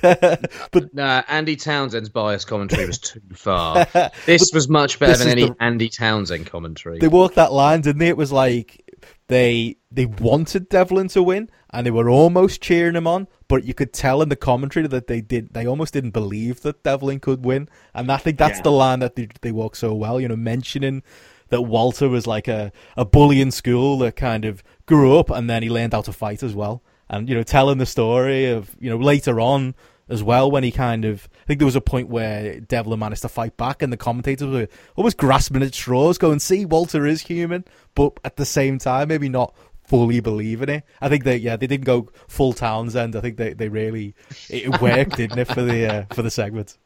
but 0.00 0.94
no, 0.94 1.22
Andy 1.28 1.54
Townsend's 1.54 2.08
bias 2.08 2.46
commentary 2.46 2.86
was 2.86 2.98
too 2.98 3.20
far. 3.34 3.86
This 4.24 4.50
was 4.54 4.70
much 4.70 4.98
better 4.98 5.18
than 5.18 5.28
any 5.28 5.48
the- 5.48 5.56
Andy 5.60 5.90
Townsend 5.90 6.46
commentary. 6.46 6.98
they 6.98 7.08
walked 7.08 7.34
that 7.34 7.52
line, 7.52 7.82
didn't 7.82 7.98
they? 7.98 8.08
It 8.08 8.16
was 8.16 8.32
like 8.32 8.82
they 9.26 9.76
they 9.90 10.06
wanted 10.06 10.70
Devlin 10.70 11.08
to 11.08 11.22
win, 11.22 11.50
and 11.70 11.86
they 11.86 11.90
were 11.90 12.08
almost 12.08 12.62
cheering 12.62 12.96
him 12.96 13.06
on, 13.06 13.28
but 13.48 13.64
you 13.64 13.74
could 13.74 13.92
tell 13.92 14.22
in 14.22 14.28
the 14.28 14.36
commentary 14.36 14.86
that 14.86 15.06
they 15.06 15.20
did 15.20 15.54
they 15.54 15.66
almost 15.66 15.92
didn't 15.94 16.10
believe 16.10 16.60
that 16.62 16.82
Devlin 16.82 17.20
could 17.20 17.44
win, 17.44 17.68
and 17.94 18.12
I 18.12 18.18
think 18.18 18.38
that's 18.38 18.58
Yeah. 18.58 18.62
the 18.64 18.72
line 18.72 19.00
that 19.00 19.16
they 19.16 19.28
they 19.40 19.52
walk 19.52 19.74
so 19.76 19.94
well. 19.94 20.20
You 20.20 20.28
know, 20.28 20.36
mentioning 20.36 21.02
that 21.48 21.62
Walter 21.62 22.08
was 22.08 22.26
like 22.26 22.46
a 22.48 22.70
a 22.96 23.04
bully 23.04 23.40
in 23.40 23.50
school 23.50 23.98
that 23.98 24.16
kind 24.16 24.44
of 24.44 24.62
grew 24.86 25.18
up, 25.18 25.30
and 25.30 25.48
then 25.48 25.62
he 25.62 25.70
learned 25.70 25.94
how 25.94 26.02
to 26.02 26.12
fight 26.12 26.42
as 26.42 26.54
well, 26.54 26.82
and 27.08 27.28
you 27.28 27.34
know, 27.34 27.42
telling 27.42 27.78
the 27.78 27.86
story 27.86 28.46
of 28.46 28.76
you 28.80 28.90
know 28.90 28.96
later 28.98 29.40
on. 29.40 29.74
As 30.10 30.22
well, 30.22 30.50
when 30.50 30.64
he 30.64 30.70
kind 30.70 31.04
of, 31.04 31.28
I 31.42 31.44
think 31.48 31.58
there 31.58 31.66
was 31.66 31.76
a 31.76 31.82
point 31.82 32.08
where 32.08 32.60
Devlin 32.60 32.98
managed 32.98 33.20
to 33.20 33.28
fight 33.28 33.58
back, 33.58 33.82
and 33.82 33.92
the 33.92 33.98
commentators 33.98 34.48
were 34.48 34.66
almost 34.96 35.18
grasping 35.18 35.62
at 35.62 35.74
straws, 35.74 36.16
going, 36.16 36.38
"See, 36.38 36.64
Walter 36.64 37.04
is 37.06 37.20
human," 37.20 37.66
but 37.94 38.18
at 38.24 38.36
the 38.36 38.46
same 38.46 38.78
time, 38.78 39.08
maybe 39.08 39.28
not 39.28 39.54
fully 39.88 40.20
believe 40.20 40.62
in 40.62 40.68
it. 40.68 40.84
I 41.00 41.08
think 41.08 41.24
they, 41.24 41.36
yeah, 41.38 41.56
they 41.56 41.66
didn't 41.66 41.86
go 41.86 42.10
full 42.28 42.52
Townsend. 42.52 43.16
I 43.16 43.20
think 43.20 43.36
they, 43.38 43.54
they 43.54 43.68
really 43.68 44.14
it 44.48 44.80
worked, 44.80 45.16
didn't 45.16 45.38
it, 45.38 45.46
for 45.48 45.62
the 45.62 45.86
uh, 45.86 46.04
for 46.14 46.22
the 46.22 46.30
segment? 46.30 46.76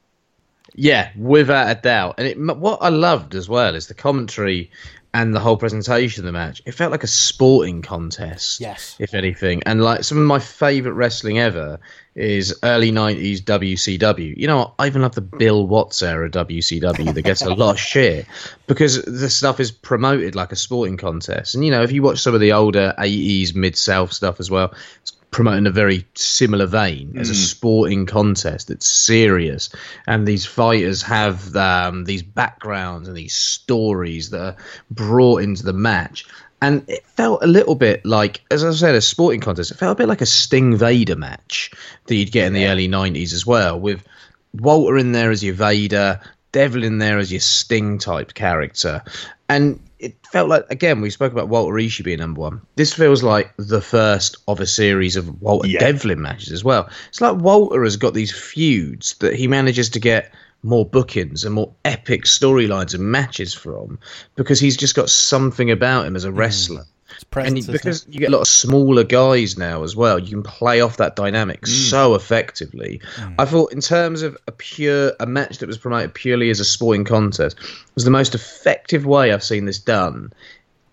Yeah, 0.75 1.11
without 1.17 1.77
a 1.77 1.81
doubt. 1.81 2.15
And 2.19 2.29
it, 2.29 2.39
what 2.39 2.79
I 2.81 2.89
loved 2.89 3.35
as 3.35 3.49
well 3.49 3.75
is 3.75 3.89
the 3.89 3.95
commentary 3.95 4.71
and 5.13 5.35
the 5.35 5.41
whole 5.41 5.57
presentation 5.59 6.23
of 6.23 6.27
the 6.27 6.33
match. 6.33 6.63
It 6.65 6.73
felt 6.73 6.93
like 6.93 7.05
a 7.05 7.09
sporting 7.09 7.83
contest, 7.83 8.61
Yes. 8.61 8.97
if 8.99 9.13
anything. 9.13 9.63
And 9.67 9.83
like 9.83 10.05
some 10.05 10.19
of 10.19 10.25
my 10.25 10.39
favorite 10.39 10.95
wrestling 10.95 11.39
ever 11.39 11.81
is 12.15 12.59
early 12.63 12.93
'90s 12.93 13.41
WCW. 13.41 14.37
You 14.37 14.47
know. 14.47 14.75
I 14.79 14.87
even 14.87 15.03
love 15.03 15.15
the 15.15 15.21
Bill 15.21 15.67
Watts 15.67 16.03
era 16.03 16.31
WCW 16.31 17.15
that 17.15 17.23
gets 17.23 17.43
a 17.43 17.55
lot 17.55 17.73
of 17.73 17.81
shit 17.81 18.27
because 18.67 19.03
the 19.05 19.31
stuff 19.31 19.61
is 19.61 19.71
promoted 19.71 20.35
like 20.35 20.53
a 20.53 20.57
sporting 20.57 20.97
contest. 20.97 21.55
And 21.55 21.65
you 21.65 21.71
know, 21.71 21.83
if 21.83 21.93
you 21.93 22.03
watch 22.03 22.21
some 22.21 22.35
of 22.35 22.41
the 22.41 22.53
older 22.53 22.95
'80s 22.99 23.55
Mid 23.55 23.77
South 23.77 24.13
stuff 24.13 24.41
as 24.41 24.51
well, 24.51 24.75
it's 25.01 25.13
promoting 25.33 25.67
a 25.67 25.71
very 25.71 26.07
similar 26.15 26.67
vein 26.67 27.15
as 27.17 27.31
a 27.31 27.35
sporting 27.35 28.05
contest 28.05 28.69
that's 28.69 28.87
serious 28.87 29.71
and 30.07 30.29
these 30.29 30.45
fighters 30.45 31.01
have 31.01 31.57
um, 31.57 32.05
these 32.05 32.23
backgrounds 32.23 33.09
and 33.09 33.17
these 33.17 33.35
stories 33.35 34.29
that 34.29 34.41
are 34.41 34.57
brought 34.91 35.43
into 35.43 35.63
the 35.63 35.73
match 35.73 36.27
and 36.63 36.89
it 36.89 37.05
felt 37.05 37.43
a 37.43 37.47
little 37.47 37.75
bit 37.75 38.05
like 38.07 38.41
as 38.51 38.65
i 38.65 38.71
said 38.73 38.95
a 38.95 39.01
sporting 39.03 39.41
contest 39.41 39.71
it 39.71 39.77
felt 39.77 39.93
a 39.93 40.01
bit 40.01 40.09
like 40.09 40.23
a 40.23 40.27
sting 40.27 40.75
vader 40.77 41.17
match 41.17 41.71
that 42.07 42.15
you'd 42.15 42.33
get 42.33 42.47
in 42.47 42.55
the 42.55 42.67
early 42.67 42.89
90s 42.89 43.35
as 43.35 43.45
well 43.45 43.79
with 43.79 44.03
walter 44.55 44.97
in 44.97 45.13
there 45.13 45.31
as 45.31 45.45
your 45.45 45.55
vader 45.55 46.19
Devlin 46.53 46.85
in 46.85 46.99
there 46.99 47.19
as 47.19 47.33
your 47.33 47.41
sting 47.41 47.99
type 47.99 48.35
character 48.35 49.03
and 49.49 49.81
it 49.99 50.15
felt 50.27 50.49
like 50.49 50.65
again 50.71 51.01
we 51.01 51.11
spoke 51.11 51.33
about 51.33 51.49
Walter 51.49 51.75
Ishii 51.75 52.05
being 52.05 52.19
number 52.19 52.41
one. 52.41 52.61
This 52.75 52.93
feels 52.93 53.23
like 53.23 53.53
the 53.57 53.81
first 53.81 54.37
of 54.49 54.59
a 54.59 54.67
series 54.67 55.15
of 55.15 55.41
Walter 55.41 55.69
Yeah. 55.69 55.79
Devlin 55.79 56.21
matches 56.21 56.51
as 56.51 56.65
well. 56.65 56.91
It's 57.09 57.21
like 57.21 57.37
Walter 57.37 57.85
has 57.85 57.97
got 57.97 58.13
these 58.13 58.33
feuds 58.33 59.15
that 59.21 59.37
he 59.37 59.47
manages 59.47 59.89
to 59.91 60.01
get 60.01 60.33
more 60.63 60.87
bookings 60.87 61.45
and 61.45 61.55
more 61.55 61.73
epic 61.85 62.25
storylines 62.25 62.95
and 62.95 63.03
matches 63.05 63.53
from 63.55 63.99
because 64.37 64.61
he's 64.61 64.77
just 64.77 64.95
got 64.95 65.11
something 65.11 65.71
about 65.71 66.07
him 66.07 66.15
as 66.17 66.25
a 66.25 66.33
wrestler. 66.33 66.85
It's 67.11 67.25
And 67.25 67.31
presence, 67.31 67.55
you- 67.55 67.59
isn't 67.59 67.75
it? 67.75 67.79
because 67.79 68.07
you 68.09 68.21
get 68.21 68.29
a 68.29 68.33
lot 68.33 68.41
of 68.43 68.47
smaller 68.49 69.05
guys 69.05 69.59
now 69.59 69.83
as 69.83 69.95
well, 69.95 70.19
you 70.19 70.31
can 70.31 70.43
play 70.43 70.81
off 70.81 70.97
that 70.97 71.15
dynamic 71.17 71.67
so 71.67 72.15
effectively. 72.15 73.01
I 73.39 73.45
thought, 73.45 73.73
in 73.73 73.81
terms 73.81 74.23
of 74.23 74.37
a 74.47 74.53
pure 74.53 75.13
a 75.21 75.27
match 75.27 75.59
that 75.59 75.67
was 75.67 75.77
promoted 75.79 76.15
purely 76.15 76.49
as 76.49 76.59
a 76.61 76.65
sporting 76.65 77.05
contest, 77.05 77.57
was 77.95 78.05
the 78.05 78.11
most 78.11 78.35
effective 78.35 79.05
way 79.05 79.33
I've 79.33 79.45
seen 79.45 79.67
this 79.67 79.79
done 79.79 80.33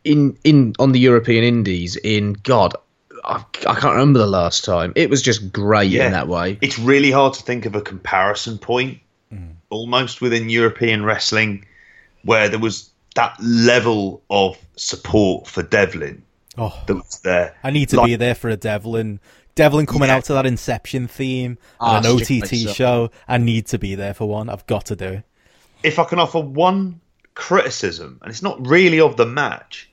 in 0.04 0.36
in 0.44 0.74
on 0.80 0.92
the 0.92 1.00
European 1.00 1.44
Indies. 1.46 1.96
In 1.96 2.34
God, 2.44 2.76
I, 3.24 3.44
I 3.68 3.76
can't 3.76 3.94
remember 3.94 4.20
the 4.20 4.28
last 4.28 4.66
time. 4.66 4.92
It 4.96 5.10
was 5.10 5.22
just 5.22 5.54
great 5.54 5.90
Yeah. 5.92 6.08
in 6.08 6.12
that 6.14 6.28
way. 6.28 6.58
It's 6.62 6.80
really 6.80 7.12
hard 7.12 7.34
to 7.36 7.44
think 7.44 7.66
of 7.66 7.76
a 7.76 7.82
comparison 7.82 8.58
point 8.58 9.00
Mm. 9.34 9.52
Almost 9.70 10.22
within 10.22 10.50
European 10.50 11.04
wrestling 11.06 11.66
where 12.24 12.50
there 12.50 12.60
was 12.60 12.90
that 13.16 13.36
level 13.42 14.22
of 14.30 14.58
support 14.76 15.48
for 15.48 15.64
Devlin 15.64 16.22
oh, 16.58 16.78
that 16.88 16.96
was 16.96 17.20
there. 17.24 17.56
I 17.64 17.72
need 17.72 17.90
to 17.90 17.98
Like- 17.98 18.08
be 18.08 18.16
there 18.16 18.36
for 18.36 18.50
a 18.50 18.58
Devlin. 18.58 19.20
Devlin 19.56 19.86
coming 19.86 20.10
Yeah. 20.10 20.16
out 20.18 20.26
to 20.26 20.34
that 20.34 20.46
Inception 20.46 21.08
theme 21.08 21.58
on 21.80 21.96
ah, 21.96 21.98
an 21.98 22.04
such 22.04 22.32
a 22.32 22.40
great 22.40 22.44
OTT 22.68 22.76
show. 22.76 23.12
I 23.28 23.38
need 23.38 23.68
to 23.68 23.78
be 23.80 23.96
there 23.96 24.14
for 24.14 24.28
one. 24.28 24.50
I've 24.50 24.66
got 24.68 24.86
to 24.88 24.96
do 24.96 25.06
it. 25.06 25.24
if 25.84 25.98
I 26.00 26.04
can 26.04 26.20
offer 26.20 26.40
one 26.40 27.00
criticism, 27.36 28.20
and 28.22 28.30
it's 28.30 28.42
not 28.42 28.66
really 28.68 29.00
of 29.00 29.16
the 29.18 29.26
match, 29.26 29.90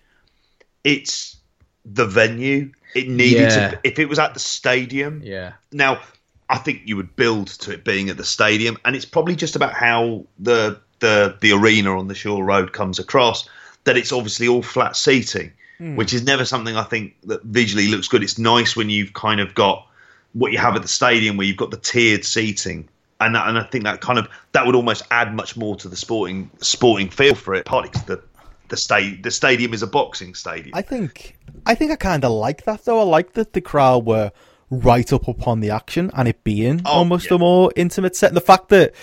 it's 0.84 1.36
the 1.84 2.06
venue. 2.06 2.72
It 2.94 3.08
needed 3.08 3.52
Yeah. 3.52 3.68
to. 3.70 3.80
If 3.84 3.98
it 3.98 4.08
was 4.08 4.18
at 4.18 4.34
the 4.34 4.40
stadium, 4.40 5.20
Yeah. 5.24 5.52
now 5.72 6.00
I 6.48 6.58
think 6.58 6.82
you 6.84 6.96
would 6.96 7.16
build 7.16 7.48
to 7.48 7.72
it 7.72 7.84
being 7.84 8.08
at 8.08 8.16
the 8.16 8.24
stadium, 8.24 8.78
and 8.84 8.94
it's 8.94 9.04
probably 9.04 9.36
just 9.36 9.56
about 9.56 9.72
how 9.72 10.24
the 10.38 10.80
the 11.00 11.36
the 11.40 11.52
arena 11.52 11.98
on 11.98 12.08
the 12.08 12.14
Shore 12.14 12.44
Road 12.44 12.72
comes 12.72 12.98
across. 12.98 13.48
That 13.84 13.96
it's 13.96 14.12
obviously 14.12 14.48
all 14.48 14.62
flat 14.62 14.96
seating, 14.96 15.52
hmm. 15.78 15.96
which 15.96 16.12
is 16.12 16.24
never 16.24 16.44
something 16.44 16.76
I 16.76 16.82
think 16.84 17.14
that 17.24 17.42
visually 17.42 17.88
looks 17.88 18.08
good. 18.08 18.22
It's 18.22 18.38
nice 18.38 18.76
when 18.76 18.90
you've 18.90 19.12
kind 19.12 19.40
of 19.40 19.54
got 19.54 19.86
what 20.32 20.52
you 20.52 20.58
have 20.58 20.76
at 20.76 20.82
the 20.82 20.88
stadium, 20.88 21.36
where 21.36 21.46
you've 21.46 21.56
got 21.56 21.70
the 21.70 21.76
tiered 21.78 22.24
seating, 22.24 22.88
and 23.20 23.34
that, 23.34 23.48
and 23.48 23.58
I 23.58 23.62
think 23.64 23.84
that 23.84 24.00
kind 24.00 24.18
of 24.18 24.28
that 24.52 24.66
would 24.66 24.74
almost 24.74 25.02
add 25.10 25.34
much 25.34 25.56
more 25.56 25.76
to 25.76 25.88
the 25.88 25.96
sporting 25.96 26.50
sporting 26.60 27.10
feel 27.10 27.34
for 27.34 27.54
it. 27.54 27.64
Partly 27.64 27.90
'cause 27.90 28.04
the 28.04 28.20
the 28.68 28.76
sta- 28.76 29.20
the 29.22 29.30
stadium 29.30 29.72
is 29.72 29.82
a 29.82 29.86
boxing 29.86 30.34
stadium. 30.34 30.76
I 30.76 30.82
think 30.82 31.36
I 31.66 31.74
think 31.74 31.90
I 31.92 31.96
kind 31.96 32.24
of 32.24 32.32
like 32.32 32.64
that 32.64 32.84
though. 32.84 33.00
I 33.00 33.04
like 33.04 33.32
that 33.34 33.52
the 33.52 33.60
crowd 33.60 34.04
were 34.06 34.32
right 34.70 35.12
up 35.12 35.28
upon 35.28 35.60
the 35.60 35.70
action 35.70 36.10
and 36.14 36.26
it 36.28 36.42
being 36.44 36.82
Oh, 36.84 36.90
almost 36.90 37.30
yeah. 37.30 37.36
a 37.36 37.38
more 37.38 37.72
intimate 37.76 38.16
set. 38.16 38.30
And 38.30 38.36
the 38.36 38.40
fact 38.40 38.68
that 38.70 38.94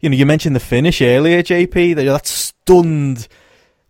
you 0.00 0.08
know 0.10 0.16
you 0.16 0.26
mentioned 0.26 0.54
the 0.56 0.60
finish 0.60 1.00
earlier, 1.00 1.42
JP, 1.42 1.94
that 1.96 2.04
that 2.04 2.26
stunned 2.26 3.28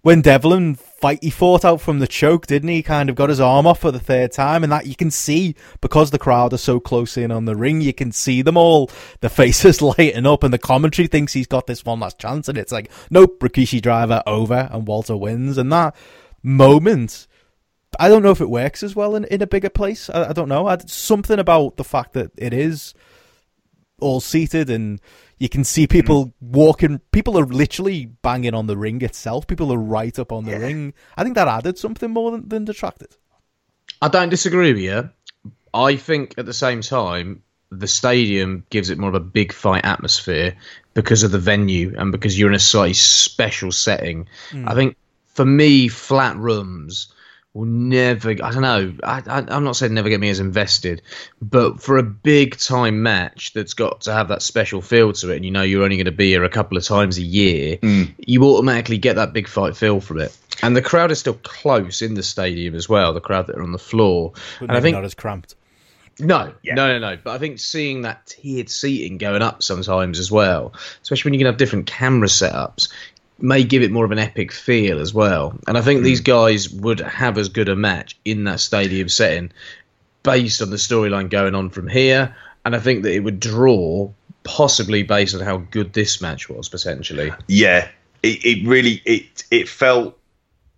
when 0.02 0.20
Devlin 0.22 0.76
fight 0.76 1.18
he 1.24 1.30
fought 1.30 1.64
out 1.64 1.80
from 1.80 1.98
the 1.98 2.06
choke, 2.06 2.46
didn't 2.46 2.68
he? 2.68 2.80
Kind 2.80 3.10
of 3.10 3.16
got 3.16 3.28
his 3.28 3.40
arm 3.40 3.66
off 3.66 3.80
for 3.80 3.90
the 3.90 3.98
third 3.98 4.30
time, 4.30 4.62
and 4.62 4.70
that 4.72 4.86
you 4.86 4.94
can 4.94 5.10
see 5.10 5.56
because 5.80 6.12
the 6.12 6.18
crowd 6.18 6.52
are 6.52 6.58
so 6.58 6.78
close 6.78 7.16
in 7.16 7.32
on 7.32 7.44
the 7.44 7.56
ring, 7.56 7.80
you 7.80 7.92
can 7.92 8.12
see 8.12 8.40
them 8.40 8.56
all. 8.56 8.88
The 9.20 9.28
faces 9.40 9.82
lighting 9.82 10.24
up, 10.24 10.44
and 10.44 10.54
the 10.54 10.58
commentary 10.58 11.08
thinks 11.08 11.32
he's 11.32 11.48
got 11.48 11.66
this 11.66 11.84
one 11.84 11.98
last 11.98 12.20
chance, 12.20 12.48
and 12.48 12.56
it's 12.56 12.70
like, 12.70 12.88
nope, 13.10 13.40
Rikishi 13.40 13.82
driver 13.82 14.22
over, 14.28 14.68
and 14.70 14.86
Walter 14.86 15.16
wins, 15.16 15.58
and 15.58 15.72
that 15.72 15.96
moment. 16.42 17.26
I 17.98 18.08
don't 18.08 18.22
know 18.22 18.30
if 18.30 18.40
it 18.40 18.50
works 18.50 18.82
as 18.82 18.94
well 18.94 19.14
in, 19.14 19.24
in 19.24 19.42
a 19.42 19.46
bigger 19.46 19.70
place. 19.70 20.10
I, 20.10 20.30
I 20.30 20.32
don't 20.32 20.48
know. 20.48 20.66
I, 20.66 20.78
something 20.86 21.38
about 21.38 21.76
the 21.76 21.84
fact 21.84 22.12
that 22.14 22.30
it 22.36 22.52
is 22.52 22.94
all 24.00 24.20
seated 24.20 24.68
and 24.70 25.00
you 25.38 25.48
can 25.48 25.64
see 25.64 25.84
mm-hmm. 25.84 25.92
people 25.92 26.34
walking. 26.40 27.00
People 27.12 27.38
are 27.38 27.46
literally 27.46 28.06
banging 28.06 28.54
on 28.54 28.66
the 28.66 28.76
ring 28.76 29.02
itself. 29.02 29.46
People 29.46 29.72
are 29.72 29.78
right 29.78 30.18
up 30.18 30.32
on 30.32 30.44
the 30.44 30.58
ring. 30.58 30.94
I 31.16 31.22
think 31.22 31.34
that 31.34 31.48
added 31.48 31.78
something 31.78 32.10
more 32.10 32.30
than, 32.30 32.48
than 32.48 32.64
detracted. 32.64 33.16
I 34.00 34.08
don't 34.08 34.28
disagree 34.28 34.72
with 34.72 34.82
you. 34.82 35.10
I 35.72 35.96
think 35.96 36.34
at 36.38 36.46
the 36.46 36.54
same 36.54 36.80
time, 36.80 37.42
the 37.70 37.88
stadium 37.88 38.64
gives 38.70 38.90
it 38.90 38.98
more 38.98 39.08
of 39.08 39.14
a 39.14 39.20
big 39.20 39.52
fight 39.52 39.84
atmosphere 39.84 40.56
because 40.94 41.22
of 41.22 41.32
the 41.32 41.38
venue 41.38 41.94
and 41.98 42.12
because 42.12 42.38
you're 42.38 42.48
in 42.48 42.54
a 42.54 42.60
slightly 42.60 42.94
special 42.94 43.72
setting. 43.72 44.28
Mm. 44.50 44.70
I 44.70 44.74
think 44.74 44.96
for 45.26 45.44
me, 45.44 45.88
flat 45.88 46.36
rooms 46.36 47.12
will 47.56 47.64
never. 47.64 48.30
I 48.30 48.50
don't 48.50 48.62
know. 48.62 48.94
I, 49.02 49.22
I, 49.26 49.44
I'm 49.48 49.64
not 49.64 49.76
saying 49.76 49.94
never 49.94 50.10
get 50.10 50.20
me 50.20 50.28
as 50.28 50.40
invested, 50.40 51.00
but 51.40 51.80
for 51.80 51.96
a 51.96 52.02
big 52.02 52.58
time 52.58 53.02
match 53.02 53.54
that's 53.54 53.72
got 53.72 54.02
to 54.02 54.12
have 54.12 54.28
that 54.28 54.42
special 54.42 54.82
feel 54.82 55.12
to 55.14 55.30
it, 55.30 55.36
and 55.36 55.44
you 55.44 55.50
know 55.50 55.62
you're 55.62 55.82
only 55.82 55.96
going 55.96 56.04
to 56.04 56.12
be 56.12 56.28
here 56.28 56.44
a 56.44 56.50
couple 56.50 56.76
of 56.76 56.84
times 56.84 57.16
a 57.16 57.22
year, 57.22 57.78
mm. 57.78 58.12
you 58.18 58.44
automatically 58.44 58.98
get 58.98 59.16
that 59.16 59.32
big 59.32 59.48
fight 59.48 59.74
feel 59.74 60.00
from 60.00 60.20
it. 60.20 60.36
And 60.62 60.76
the 60.76 60.82
crowd 60.82 61.10
is 61.10 61.18
still 61.18 61.38
close 61.42 62.02
in 62.02 62.14
the 62.14 62.22
stadium 62.22 62.74
as 62.74 62.88
well. 62.88 63.12
The 63.12 63.20
crowd 63.20 63.46
that 63.46 63.56
are 63.56 63.62
on 63.62 63.72
the 63.72 63.78
floor, 63.78 64.32
But 64.60 64.68
and 64.68 64.70
I 64.70 64.74
maybe 64.74 64.82
think 64.82 64.96
not 64.96 65.04
as 65.04 65.14
cramped. 65.14 65.54
no, 66.18 66.52
Yeah. 66.62 66.74
no, 66.74 66.98
no, 66.98 67.10
no. 67.10 67.18
But 67.22 67.32
I 67.32 67.38
think 67.38 67.58
seeing 67.58 68.02
that 68.02 68.26
tiered 68.26 68.68
seating 68.68 69.18
going 69.18 69.42
up 69.42 69.62
sometimes 69.62 70.18
as 70.18 70.30
well, 70.30 70.74
especially 71.02 71.30
when 71.30 71.34
you 71.34 71.40
can 71.40 71.46
have 71.46 71.58
different 71.58 71.86
camera 71.86 72.28
setups, 72.28 72.88
may 73.38 73.64
give 73.64 73.82
it 73.82 73.90
more 73.90 74.04
of 74.04 74.12
an 74.12 74.18
epic 74.18 74.52
feel 74.52 74.98
as 74.98 75.12
well. 75.12 75.58
And 75.66 75.76
I 75.76 75.82
think 75.82 76.02
these 76.02 76.20
hmm. 76.20 76.24
guys 76.24 76.70
would 76.70 77.00
have 77.00 77.38
as 77.38 77.48
good 77.48 77.68
a 77.68 77.76
match 77.76 78.18
in 78.24 78.44
that 78.44 78.60
stadium 78.60 79.08
setting 79.08 79.52
based 80.22 80.62
on 80.62 80.70
the 80.70 80.76
storyline 80.76 81.30
going 81.30 81.54
on 81.54 81.70
from 81.70 81.86
here. 81.88 82.34
And 82.64 82.74
I 82.74 82.80
think 82.80 83.04
that 83.04 83.12
it 83.12 83.20
would 83.20 83.38
draw 83.38 84.10
possibly 84.42 85.02
based 85.02 85.34
on 85.34 85.40
how 85.40 85.58
good 85.58 85.92
this 85.92 86.20
match 86.20 86.48
was 86.48 86.68
potentially. 86.68 87.32
yeah, 87.46 87.88
it, 88.22 88.44
it 88.44 88.66
really 88.66 89.02
it 89.04 89.44
it 89.50 89.68
felt. 89.68 90.18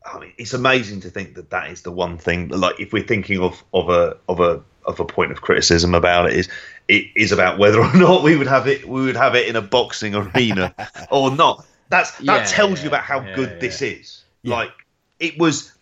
I 0.05 0.21
mean, 0.21 0.33
it's 0.39 0.55
amazing 0.55 1.01
to 1.03 1.11
think 1.11 1.35
that 1.35 1.51
that 1.51 1.71
is 1.71 1.83
the 1.83 1.93
one 1.93 2.17
thing. 2.19 2.49
Like, 2.49 2.81
if 2.81 2.93
we're 2.93 3.03
thinking 3.03 3.41
of 3.41 3.63
of 3.73 3.89
a 3.89 4.17
of 4.29 4.41
a 4.41 4.63
of 4.85 5.01
a 5.01 5.05
point 5.05 5.33
of 5.33 5.43
criticism 5.43 5.95
about 5.95 6.27
it, 6.27 6.35
is 6.35 6.49
it 6.89 7.07
is 7.15 7.33
about 7.33 7.59
whether 7.59 7.81
or 7.81 7.95
not 7.97 8.23
we 8.23 8.37
would 8.37 8.47
have 8.47 8.67
it 8.67 8.89
we 8.89 9.03
would 9.03 9.17
have 9.17 9.35
it 9.35 9.47
in 9.49 9.57
a 9.57 9.63
boxing 9.63 10.15
arena 10.15 10.75
or 11.11 11.31
not. 11.31 11.65
That's 11.89 12.13
that 12.19 12.25
Yeah, 12.25 12.45
tells 12.45 12.79
yeah, 12.79 12.83
you 12.85 12.89
about 12.89 13.03
how 13.03 13.21
yeah, 13.21 13.35
good 13.35 13.51
yeah. 13.53 13.59
this 13.59 13.83
is. 13.83 14.25
Yeah. 14.43 14.57
Like, 14.57 14.71
it 15.19 15.39
was 15.39 15.73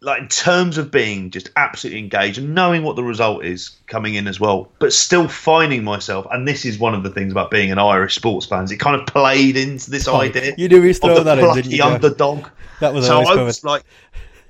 like 0.00 0.22
in 0.22 0.28
terms 0.28 0.78
of 0.78 0.92
being 0.92 1.30
just 1.30 1.50
absolutely 1.56 1.98
engaged 1.98 2.38
and 2.38 2.54
knowing 2.54 2.84
what 2.84 2.94
the 2.94 3.02
result 3.02 3.44
is 3.44 3.70
coming 3.88 4.14
in 4.14 4.28
as 4.28 4.38
well, 4.38 4.70
but 4.78 4.92
still 4.92 5.26
finding 5.26 5.82
myself. 5.82 6.26
And 6.30 6.46
this 6.46 6.64
is 6.64 6.78
one 6.78 6.94
of 6.94 7.02
the 7.02 7.10
things 7.10 7.32
about 7.32 7.50
being 7.50 7.72
an 7.72 7.78
Irish 7.78 8.14
sports 8.14 8.46
fan. 8.46 8.62
Is 8.64 8.70
it 8.70 8.76
kind 8.78 9.00
of 9.00 9.06
played 9.06 9.56
into 9.56 9.90
this 9.90 10.06
idea 10.08 10.54
you 10.56 10.68
knew 10.68 10.82
he 10.82 10.88
was 10.88 10.98
throwing 10.98 11.24
that 11.24 11.38
in, 11.38 11.44
plucky 11.44 11.62
didn't 11.62 11.76
you? 11.76 11.82
Underdog. 11.82 12.46
That 12.80 12.94
was 12.94 13.06
so 13.06 13.14
always 13.14 13.28
I 13.28 13.32
covered. 13.32 13.44
was 13.46 13.64
like, 13.64 13.84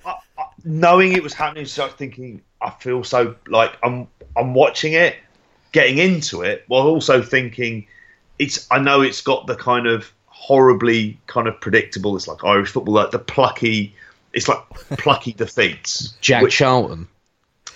I, 0.05 0.15
I, 0.39 0.45
knowing 0.65 1.13
it 1.13 1.23
was 1.23 1.33
happening, 1.33 1.65
start 1.65 1.97
thinking, 1.97 2.43
I 2.61 2.71
feel 2.71 3.03
so 3.05 3.37
like 3.47 3.73
I'm 3.83 4.07
I'm 4.37 4.53
watching 4.53 4.93
it, 4.93 5.17
getting 5.73 5.97
into 5.99 6.43
it, 6.43 6.65
while 6.67 6.87
also 6.89 7.23
thinking 7.23 7.87
it's. 8.39 8.67
I 8.71 8.79
know 8.81 9.01
it's 9.01 9.23
got 9.23 9.47
the 9.47 9.57
kind 9.57 9.87
of 9.87 10.13
horribly 10.39 11.19
kind 11.27 11.49
of 11.49 11.61
predictable. 11.61 12.17
It's 12.17 12.29
like 12.29 12.45
Irish 12.45 12.71
football, 12.71 12.95
like 12.95 13.11
the 13.11 13.19
plucky. 13.19 13.95
It's 14.33 14.49
like 14.49 14.61
plucky 14.99 15.33
defeats. 15.37 16.15
Jack 16.21 16.43
which 16.43 16.55
Charlton. 16.57 17.09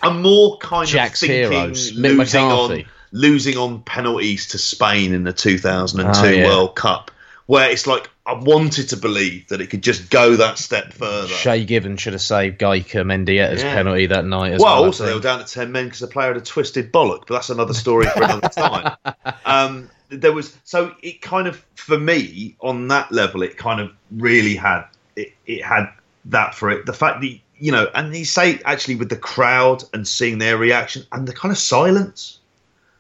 I'm 0.03 0.23
more 0.23 0.59
kind 0.59 0.89
Jack's 0.89 1.23
of 1.23 1.29
thinking 1.29 1.53
heroes. 1.53 1.93
Mick 1.93 2.17
losing 2.17 2.43
McCarthy. 2.49 2.85
on 2.85 2.91
losing 3.13 3.57
on 3.59 3.83
penalties 3.83 4.49
to 4.49 4.59
Spain 4.59 5.13
in 5.13 5.25
the 5.25 5.33
2002 5.33 6.19
Oh, 6.27 6.31
yeah. 6.31 6.47
World 6.47 6.75
Cup, 6.75 7.11
where 7.47 7.71
it's 7.71 7.87
like 7.87 8.09
I 8.25 8.35
wanted 8.35 8.89
to 8.91 8.97
believe 8.97 9.49
that 9.49 9.61
it 9.61 9.67
could 9.69 9.83
just 9.83 10.09
go 10.11 10.37
that 10.37 10.57
step 10.59 10.93
further. 10.93 11.29
Shay 11.29 11.65
Given 11.65 11.97
should 11.97 12.13
have 12.15 12.23
saved 12.23 12.59
Gaizka 12.61 13.05
Mendieta's 13.05 13.63
Yeah. 13.63 13.75
penalty 13.75 14.07
that 14.07 14.25
night 14.25 14.53
as 14.53 14.61
well, 14.61 14.77
well. 14.77 14.85
Also 14.87 15.07
they 15.07 15.15
were 15.15 15.21
down 15.21 15.41
to 15.41 15.45
ten 15.53 15.73
men 15.73 15.85
because 15.87 16.01
the 16.01 16.07
player 16.07 16.29
had 16.29 16.37
a 16.37 16.41
twisted 16.45 16.93
bollock, 16.93 17.25
but 17.27 17.35
that's 17.35 17.51
another 17.51 17.75
story 17.75 18.07
for 18.07 18.23
another 18.23 18.49
time. 18.55 18.97
Um, 19.45 19.91
there 20.13 20.33
was 20.33 20.57
so 20.65 20.95
it 21.03 21.23
kind 21.23 21.49
of 21.49 21.65
for 21.75 21.99
me 21.99 22.57
on 22.61 22.89
that 22.89 23.11
level, 23.11 23.43
it 23.43 23.57
kind 23.57 23.81
of 23.81 23.91
really 24.11 24.55
had 24.55 24.85
it, 25.17 25.33
it 25.47 25.65
had 25.65 25.89
that 26.27 26.55
for 26.55 26.71
it. 26.71 26.87
The 26.87 26.93
fact 26.93 27.21
that 27.23 27.39
you 27.59 27.73
know, 27.73 27.89
and 27.95 28.15
you 28.15 28.25
say 28.25 28.61
actually 28.65 28.97
with 28.97 29.09
the 29.09 29.17
crowd 29.17 29.85
and 29.93 30.07
seeing 30.07 30.39
their 30.39 30.57
reaction 30.57 31.05
and 31.13 31.27
the 31.27 31.33
kind 31.33 31.53
of 31.53 31.59
silence 31.59 32.41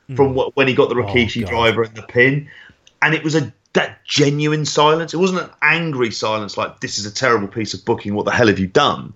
hmm. 0.06 0.16
from 0.16 0.34
what, 0.34 0.56
when 0.56 0.68
he 0.68 0.74
got 0.74 0.88
the 0.88 0.94
oh, 0.94 1.02
Rikishi 1.02 1.42
God. 1.42 1.50
driver 1.50 1.82
and 1.82 1.94
the 1.94 2.02
pin, 2.02 2.48
and 3.02 3.14
it 3.14 3.22
was 3.22 3.34
a 3.34 3.52
that 3.74 4.04
genuine 4.04 4.64
silence. 4.64 5.14
It 5.14 5.18
wasn't 5.18 5.42
an 5.42 5.50
angry 5.62 6.10
silence 6.10 6.56
like 6.56 6.80
this 6.80 6.98
is 6.98 7.06
a 7.06 7.12
terrible 7.12 7.48
piece 7.48 7.74
of 7.74 7.84
booking. 7.84 8.14
What 8.14 8.24
the 8.24 8.32
hell 8.32 8.48
have 8.48 8.58
you 8.58 8.66
done? 8.66 9.14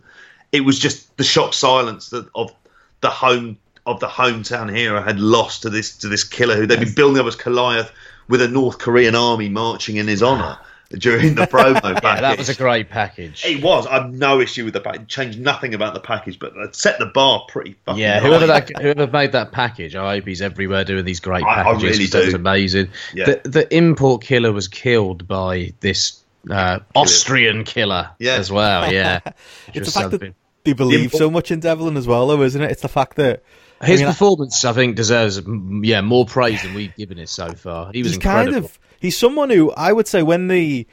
It 0.53 0.61
was 0.61 0.79
just 0.79 1.17
the 1.17 1.25
shock 1.25 1.55
silence 1.55 2.11
that 2.11 2.29
of 2.35 2.55
the 3.01 3.11
home 3.11 3.59
of 3.87 4.01
the 4.01 4.09
hometown 4.09 4.75
hero 4.75 5.03
had 5.03 5.19
lost 5.21 5.63
to 5.63 5.71
this 5.71 5.97
to 5.99 6.09
this 6.09 6.25
killer 6.25 6.57
who 6.57 6.67
they've 6.67 6.81
been 6.81 6.95
building 6.95 7.21
up 7.21 7.27
as 7.27 7.37
Goliath 7.37 7.91
with 8.29 8.43
a 8.43 8.49
North 8.49 8.79
Korean 8.79 9.15
army 9.15 9.49
marching 9.49 9.97
in 9.97 10.09
his 10.09 10.23
honor 10.23 10.59
during 10.91 11.35
the 11.37 11.47
promo 11.47 11.81
Yeah, 12.03 12.21
that 12.21 12.39
was 12.39 12.49
a 12.49 12.55
great 12.55 12.91
package. 12.91 13.45
It 13.45 13.63
was. 13.63 13.87
I've 13.87 14.13
no 14.13 14.41
issue 14.41 14.65
with 14.65 14.75
the 14.75 14.81
package. 14.81 15.09
Changed 15.09 15.39
nothing 15.41 15.75
about 15.75 15.95
the 15.95 16.01
package, 16.01 16.39
but 16.39 16.53
it 16.57 16.75
set 16.77 16.99
the 16.99 17.07
bar 17.07 17.45
pretty 17.49 17.77
fucking 17.87 18.01
Yeah, 18.01 18.21
high. 18.21 18.27
whoever 18.29 18.47
that 18.49 18.71
whoever 18.81 19.07
made 19.07 19.33
that 19.33 19.53
package, 19.53 19.95
I 19.97 20.15
hope 20.17 20.27
he's 20.27 20.43
everywhere 20.43 20.85
doing 20.85 21.05
these 21.05 21.21
great 21.21 21.45
I- 21.45 21.61
I 21.61 21.63
packages. 21.65 21.83
really 21.83 22.05
'cause 22.05 22.11
that 22.13 22.25
was 22.25 22.35
do. 22.35 22.37
amazing. 22.41 22.89
Yeah. 23.15 23.25
The 23.27 23.41
the 23.49 23.75
import 23.77 24.23
killer 24.23 24.53
was 24.53 24.69
killed 24.69 25.27
by 25.29 25.73
this 25.81 26.21
uh, 26.51 26.79
Austrian 26.95 27.65
killer 27.65 28.11
Yeah. 28.21 28.35
as 28.37 28.51
well. 28.53 28.93
Yeah, 28.93 29.19
It's 29.75 29.93
the 29.93 30.01
fact 30.01 30.13
that 30.13 30.35
they 30.65 30.73
believe 30.73 31.05
import- 31.07 31.19
so 31.19 31.31
much 31.31 31.51
in 31.51 31.59
Devlin 31.61 31.97
as 31.97 32.07
well, 32.07 32.27
though, 32.29 32.43
isn't 32.43 32.61
it? 32.63 32.71
It's 32.71 32.83
the 32.83 32.89
fact 32.89 33.17
that 33.17 33.43
His 33.83 34.01
I 34.01 34.05
mean, 34.05 34.13
performance, 34.13 34.65
I 34.65 34.73
think, 34.73 34.97
deserves 34.97 35.41
yeah 35.83 36.01
more 36.01 36.25
praise 36.25 36.63
than 36.63 36.75
we've 36.75 36.95
given 36.97 37.19
it 37.19 37.29
so 37.29 37.53
far. 37.53 37.93
He 37.93 38.03
was 38.03 38.13
he's 38.13 38.17
incredible. 38.17 38.53
kind 38.53 38.65
of 38.65 38.79
he's 39.01 39.17
someone 39.17 39.51
who 39.51 39.71
I 39.73 39.93
would 39.93 40.09
say 40.09 40.23
when 40.23 40.49
the 40.49 40.87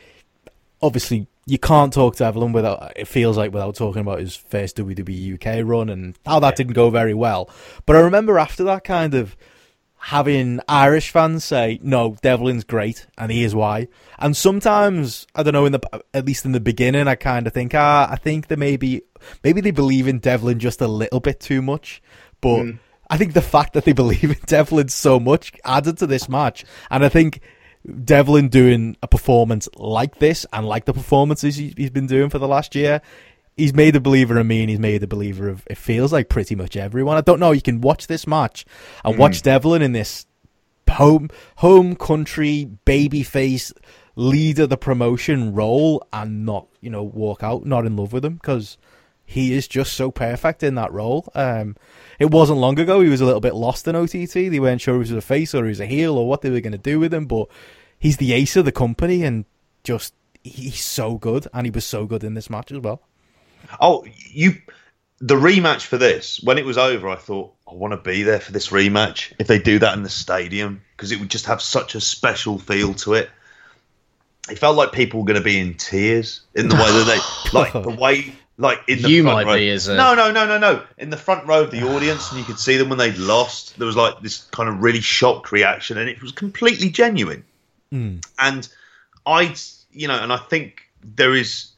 obviously 0.82 1.28
you 1.46 1.58
can't 1.58 1.92
talk 1.94 2.16
to 2.16 2.24
Devlin 2.24 2.52
without 2.54 2.94
it 2.96 3.08
feels 3.08 3.38
like 3.38 3.52
without 3.52 3.76
talking 3.76 4.02
about 4.02 4.20
his 4.20 4.36
first 4.36 4.78
WWE 4.78 5.36
UK 5.36 5.66
run 5.66 5.90
and 5.90 6.18
how 6.26 6.40
that 6.40 6.56
didn't 6.56 6.74
go 6.74 6.90
very 6.90 7.14
well. 7.14 7.50
But 7.86 7.96
I 7.96 8.00
remember 8.00 8.38
after 8.38 8.64
that 8.66 8.84
kind 8.84 9.14
of 9.14 9.36
having 9.98 10.60
Irish 10.68 11.10
fans 11.12 11.46
say, 11.46 11.80
"No, 11.82 12.18
Devlin's 12.22 12.66
great, 12.66 13.08
and 13.18 13.32
here's 13.32 13.56
why." 13.56 13.88
And 14.20 14.36
sometimes 14.36 15.28
I 15.36 15.44
don't 15.44 15.54
know. 15.54 15.66
In 15.66 15.74
the 15.74 16.04
at 16.14 16.26
least 16.26 16.46
in 16.46 16.52
the 16.52 16.60
beginning, 16.60 17.08
I 17.08 17.16
kind 17.16 17.48
of 17.48 17.54
think, 17.54 17.74
ah, 17.76 18.08
I 18.10 18.16
think 18.16 18.48
they 18.48 18.56
maybe 18.56 19.02
maybe 19.44 19.62
they 19.62 19.72
believe 19.72 20.08
in 20.08 20.20
Devlin 20.20 20.60
just 20.60 20.82
a 20.82 20.88
little 20.88 21.20
bit 21.20 21.40
too 21.40 21.62
much, 21.62 22.02
but. 22.44 22.64
Mm. 22.64 22.80
I 23.10 23.18
think 23.18 23.34
the 23.34 23.42
fact 23.42 23.74
that 23.74 23.84
they 23.84 23.92
believe 24.04 24.24
in 24.24 24.38
Devlin 24.48 24.88
so 24.88 25.20
much 25.20 25.52
added 25.66 25.98
to 26.00 26.08
this 26.08 26.30
match, 26.30 26.66
and 26.90 27.06
I 27.06 27.10
think 27.10 27.42
Devlin 28.06 28.48
doing 28.48 28.96
a 29.04 29.08
performance 29.08 29.68
like 29.76 30.18
this 30.20 30.48
and 30.54 30.66
like 30.66 30.86
the 30.86 30.94
performances 30.94 31.58
he- 31.58 31.74
he's 31.76 31.92
been 31.92 32.08
doing 32.08 32.30
for 32.30 32.40
the 32.40 32.48
last 32.48 32.74
year 32.74 33.02
he's 33.58 33.74
made 33.74 33.96
a 33.96 34.00
believer 34.00 34.38
of 34.38 34.46
me, 34.46 34.62
and 34.62 34.70
he's 34.70 34.80
made 34.80 35.04
a 35.04 35.08
believer 35.08 35.50
of 35.50 35.64
it 35.68 35.78
feels 35.78 36.12
like 36.12 36.30
pretty 36.30 36.56
much 36.56 36.76
everyone. 36.76 37.18
I 37.18 37.22
don't 37.22 37.40
know. 37.40 37.52
You 37.52 37.62
can 37.62 37.82
watch 37.82 38.08
this 38.08 38.28
match 38.28 38.66
and 39.04 39.18
watch 39.18 39.40
mm. 39.40 39.44
Devlin 39.44 39.82
in 39.82 39.92
this 39.92 40.26
home 40.90 41.30
home 41.58 41.96
country 41.96 42.70
babyface 42.86 43.72
leader 44.16 44.68
the 44.68 44.78
promotion 44.78 45.54
role 45.54 46.06
and 46.14 46.46
not 46.46 46.68
you 46.82 46.90
know 46.90 47.02
walk 47.02 47.42
out 47.42 47.66
not 47.66 47.84
in 47.84 47.96
love 47.96 48.14
with 48.14 48.24
him 48.24 48.36
because 48.36 48.78
he 49.26 49.54
is 49.54 49.68
just 49.68 49.94
so 49.94 50.12
perfect 50.12 50.64
in 50.64 50.76
that 50.76 50.92
role. 50.92 51.32
Um, 51.34 51.76
it 52.20 52.32
wasn't 52.32 52.60
long 52.60 52.80
ago 52.80 53.02
he 53.02 53.10
was 53.10 53.22
a 53.22 53.26
little 53.26 53.42
bit 53.42 53.56
lost 53.56 53.88
in 53.88 53.96
OTT. 53.96 54.34
They 54.34 54.60
weren't 54.60 54.82
sure 54.82 54.96
if 55.02 55.08
he 55.08 55.14
was 55.14 55.24
a 55.24 55.28
face 55.28 55.56
or 55.56 55.64
he 55.64 55.70
was 55.70 55.80
a 55.80 55.86
heel 55.86 56.18
or 56.18 56.28
what 56.28 56.42
they 56.42 56.50
were 56.50 56.60
going 56.60 56.74
to 56.74 56.78
do 56.78 57.00
with 57.00 57.14
him, 57.14 57.26
but 57.26 57.48
he's 57.98 58.18
the 58.18 58.34
ace 58.34 58.56
of 58.56 58.66
the 58.66 58.72
company 58.72 59.24
and 59.24 59.46
just 59.84 60.14
he's 60.44 60.84
so 60.84 61.18
good 61.18 61.48
and 61.54 61.66
he 61.66 61.72
was 61.72 61.86
so 61.86 62.06
good 62.06 62.24
in 62.24 62.34
this 62.34 62.50
match 62.50 62.72
as 62.72 62.80
well. 62.80 63.02
Oh, 63.80 64.06
you 64.30 64.56
the 65.20 65.36
rematch 65.36 65.84
for 65.84 65.98
this 65.98 66.42
when 66.44 66.58
it 66.58 66.66
was 66.66 66.78
over, 66.78 67.08
I 67.08 67.16
thought 67.16 67.54
I 67.68 67.74
want 67.74 67.94
to 67.94 67.98
be 67.98 68.24
there 68.24 68.42
for 68.42 68.52
this 68.52 68.70
rematch 68.70 69.34
if 69.40 69.48
they 69.48 69.58
do 69.58 69.80
that 69.80 69.96
in 69.96 70.04
the 70.04 70.10
stadium 70.10 70.82
because 70.96 71.12
it 71.12 71.20
would 71.20 71.30
just 71.30 71.46
have 71.46 71.62
such 71.62 71.96
a 71.96 72.02
special 72.02 72.60
feel 72.60 72.94
to 72.96 73.14
it. 73.14 73.30
It 74.50 74.60
felt 74.60 74.76
like 74.76 74.92
people 74.92 75.22
were 75.22 75.26
going 75.26 75.40
to 75.40 75.44
be 75.44 75.58
in 75.58 75.76
tears 75.76 76.42
in 76.54 76.68
the 76.68 76.76
way 76.76 76.82
that 76.82 77.06
they 77.08 77.58
like 77.58 77.72
the 77.72 77.90
way 77.90 78.36
like 78.58 78.80
in 78.88 79.02
the 79.02 79.10
You 79.10 79.24
front 79.24 79.36
might 79.48 79.52
row. 79.52 79.58
be 79.58 79.70
as 79.70 79.88
a- 79.88 79.96
no 79.96 80.14
no 80.16 80.32
no 80.32 80.46
no 80.46 80.58
no 80.60 80.84
in 80.98 81.10
the 81.10 81.18
front 81.18 81.48
row 81.48 81.64
of 81.64 81.72
the 81.72 81.84
audience 81.84 82.30
and 82.30 82.40
you 82.40 82.46
could 82.46 82.60
see 82.60 82.78
them 82.78 82.90
when 82.90 82.98
they'd 83.00 83.18
lost. 83.18 83.78
There 83.78 83.88
was 83.88 83.96
like 83.96 84.22
this 84.22 84.44
kind 84.52 84.70
of 84.70 84.82
really 84.84 85.02
shocked 85.02 85.52
reaction 85.52 85.98
and 85.98 86.08
it 86.10 86.22
was 86.22 86.32
completely 86.32 86.90
genuine. 86.90 87.44
Hmm. 87.92 88.18
And 88.40 88.68
I 89.26 89.56
you 89.92 90.08
know 90.08 90.20
and 90.22 90.32
I 90.32 90.38
think 90.38 90.82
there 91.04 91.34
is 91.36 91.70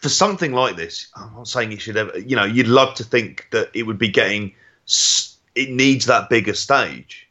for 0.00 0.08
something 0.08 0.52
like 0.52 0.76
this, 0.76 1.08
I'm 1.14 1.32
not 1.34 1.46
saying 1.46 1.72
it 1.72 1.80
should 1.82 1.96
ever. 1.98 2.18
You 2.18 2.34
know, 2.34 2.44
you'd 2.44 2.68
love 2.68 2.94
to 2.96 3.04
think 3.04 3.46
that 3.50 3.68
it 3.74 3.82
would 3.82 3.98
be 3.98 4.08
getting. 4.08 4.54
It 5.54 5.68
needs 5.70 6.06
that 6.06 6.30
bigger 6.30 6.54
stage, 6.54 7.28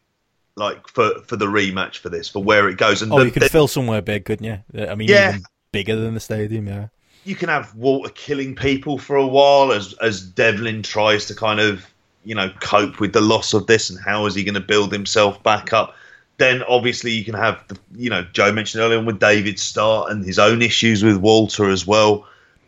like 0.55 0.87
for 0.87 1.19
for 1.25 1.35
the 1.35 1.47
rematch 1.47 1.97
for 1.97 2.09
this, 2.09 2.29
for 2.29 2.43
where 2.43 2.69
it 2.69 2.77
goes. 2.77 3.01
And 3.01 3.11
Oh, 3.11 3.19
the- 3.19 3.25
you 3.25 3.31
could 3.31 3.41
the- 3.41 3.49
fill 3.49 3.67
somewhere 3.67 4.01
big, 4.03 4.25
couldn't 4.25 4.45
you? 4.45 4.85
I 4.87 4.93
mean, 4.95 5.07
Yeah. 5.09 5.29
even 5.29 5.43
bigger 5.71 5.95
than 5.95 6.13
the 6.13 6.19
stadium, 6.19 6.67
yeah. 6.67 6.87
You 7.23 7.35
can 7.35 7.49
have 7.49 7.73
Walter 7.75 8.11
killing 8.13 8.55
people 8.55 8.97
for 8.97 9.15
a 9.15 9.27
while 9.27 9.71
as 9.71 9.93
as 9.93 10.21
Devlin 10.21 10.83
tries 10.83 11.25
to 11.25 11.35
kind 11.35 11.59
of 11.59 11.85
you 12.23 12.35
know 12.35 12.51
cope 12.59 12.99
with 12.99 13.13
the 13.13 13.21
loss 13.21 13.53
of 13.53 13.67
this 13.67 13.89
and 13.89 13.99
how 13.99 14.25
is 14.25 14.35
he 14.35 14.43
going 14.43 14.55
to 14.55 14.59
build 14.59 14.91
himself 14.91 15.41
back 15.43 15.73
up. 15.73 15.95
Then 16.37 16.63
obviously 16.63 17.11
you 17.11 17.25
can 17.25 17.33
have 17.33 17.63
the 17.67 17.77
you 17.95 18.09
know 18.09 18.25
Joe 18.33 18.51
mentioned 18.51 18.83
earlier 18.83 18.99
on 18.99 19.05
with 19.05 19.19
David 19.19 19.59
Starr 19.59 20.09
and 20.09 20.25
his 20.25 20.39
own 20.39 20.61
issues 20.61 21.03
with 21.03 21.17
Walter 21.17 21.69
as 21.69 21.85
well. 21.85 22.25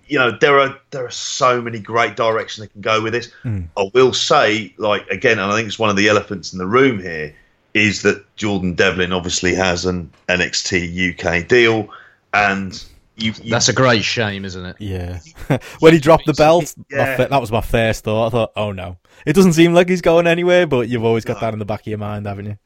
You 0.07 0.19
know 0.19 0.31
there 0.31 0.59
are 0.59 0.77
there 0.91 1.05
are 1.05 1.11
so 1.11 1.61
many 1.61 1.79
great 1.79 2.15
directions 2.15 2.65
that 2.65 2.73
can 2.73 2.81
go 2.81 3.01
with 3.01 3.13
this. 3.13 3.31
Hmm. 3.43 3.61
I 3.77 3.89
will 3.93 4.13
say 4.13 4.73
like 4.77 5.07
again, 5.07 5.39
and 5.39 5.51
I 5.51 5.55
think 5.55 5.67
it's 5.67 5.79
one 5.79 5.89
of 5.89 5.95
the 5.95 6.09
elephants 6.09 6.51
in 6.51 6.59
the 6.59 6.67
room 6.67 6.99
here 6.99 7.33
is 7.73 8.01
that 8.01 8.35
Jordan 8.35 8.73
Devlin 8.73 9.13
obviously 9.13 9.55
has 9.55 9.85
an 9.85 10.11
NXT 10.27 11.15
UK 11.15 11.47
deal 11.47 11.89
and. 12.33 12.83
You, 13.17 13.33
you, 13.43 13.51
That's 13.51 13.69
a 13.69 13.73
great 13.73 14.03
shame, 14.03 14.45
isn't 14.45 14.65
it? 14.65 14.75
Yeah. 14.79 15.19
when 15.79 15.93
he 15.93 15.99
dropped 15.99 16.25
the 16.25 16.33
belt, 16.33 16.73
Yeah. 16.89 17.17
fir- 17.17 17.27
that 17.27 17.41
was 17.41 17.51
my 17.51 17.61
first 17.61 18.03
thought. 18.03 18.27
I 18.27 18.29
thought, 18.29 18.51
oh 18.55 18.71
no. 18.71 18.97
It 19.25 19.33
doesn't 19.33 19.53
seem 19.53 19.73
like 19.73 19.89
he's 19.89 20.01
going 20.01 20.27
anywhere, 20.27 20.65
but 20.65 20.87
you've 20.89 21.03
always 21.03 21.25
got 21.25 21.39
that 21.41 21.53
in 21.53 21.59
the 21.59 21.65
back 21.65 21.81
of 21.81 21.87
your 21.87 21.97
mind, 21.99 22.25
haven't 22.25 22.45
you? 22.45 22.57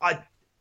I 0.00 0.18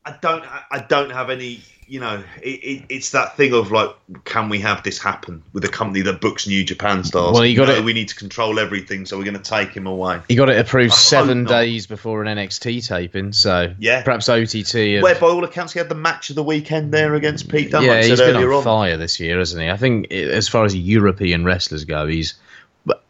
I 0.09 0.15
don't 0.21 0.43
I 0.71 0.79
don't 0.79 1.11
have 1.11 1.29
any 1.29 1.61
you 1.87 1.99
know 1.99 2.23
it, 2.43 2.47
it, 2.49 2.85
it's 2.89 3.11
that 3.11 3.35
thing 3.35 3.51
of 3.53 3.71
like 3.71 3.89
can 4.23 4.47
we 4.49 4.59
have 4.59 4.83
this 4.83 4.99
happen 4.99 5.41
with 5.53 5.65
a 5.65 5.69
company 5.69 6.01
that 6.03 6.21
books 6.21 6.45
New 6.47 6.63
Japan 6.63 7.03
stars? 7.03 7.33
Well, 7.33 7.45
you 7.45 7.57
gotta- 7.57 7.77
No, 7.79 7.81
we 7.81 7.93
need 7.93 8.09
to 8.09 8.15
control 8.15 8.59
everything, 8.59 9.05
so 9.07 9.17
we're 9.17 9.23
going 9.23 9.37
to 9.37 9.41
take 9.41 9.69
him 9.71 9.87
away. 9.87 10.19
He 10.27 10.35
got 10.35 10.49
it 10.49 10.59
approved 10.59 10.93
I 10.93 10.95
seven 10.95 11.43
not. 11.43 11.49
days 11.49 11.87
before 11.87 12.23
an 12.23 12.37
NXT 12.37 12.85
taping, 12.87 13.33
so 13.33 13.73
Yeah. 13.79 14.03
perhaps 14.03 14.29
OTT. 14.29 14.93
have- 14.95 15.03
Where 15.03 15.15
by 15.15 15.27
all 15.27 15.43
accounts 15.43 15.73
he 15.73 15.79
had 15.79 15.89
the 15.89 15.95
match 15.95 16.29
of 16.29 16.35
the 16.35 16.43
weekend 16.43 16.91
there 16.91 17.15
against 17.15 17.49
Pete 17.49 17.71
Dunne. 17.71 17.83
yeah, 17.83 17.91
like 17.93 18.05
he's 18.05 18.17
said 18.19 18.33
been 18.33 18.43
on 18.43 18.53
on. 18.53 18.63
fire 18.63 18.97
this 18.97 19.19
year, 19.19 19.39
hasn't 19.39 19.61
he? 19.63 19.69
I 19.69 19.77
think 19.77 20.07
eh, 20.11 20.15
as 20.29 20.47
far 20.47 20.65
as 20.65 20.75
European 20.75 21.43
wrestlers 21.43 21.85
go, 21.85 22.05
he's 22.05 22.35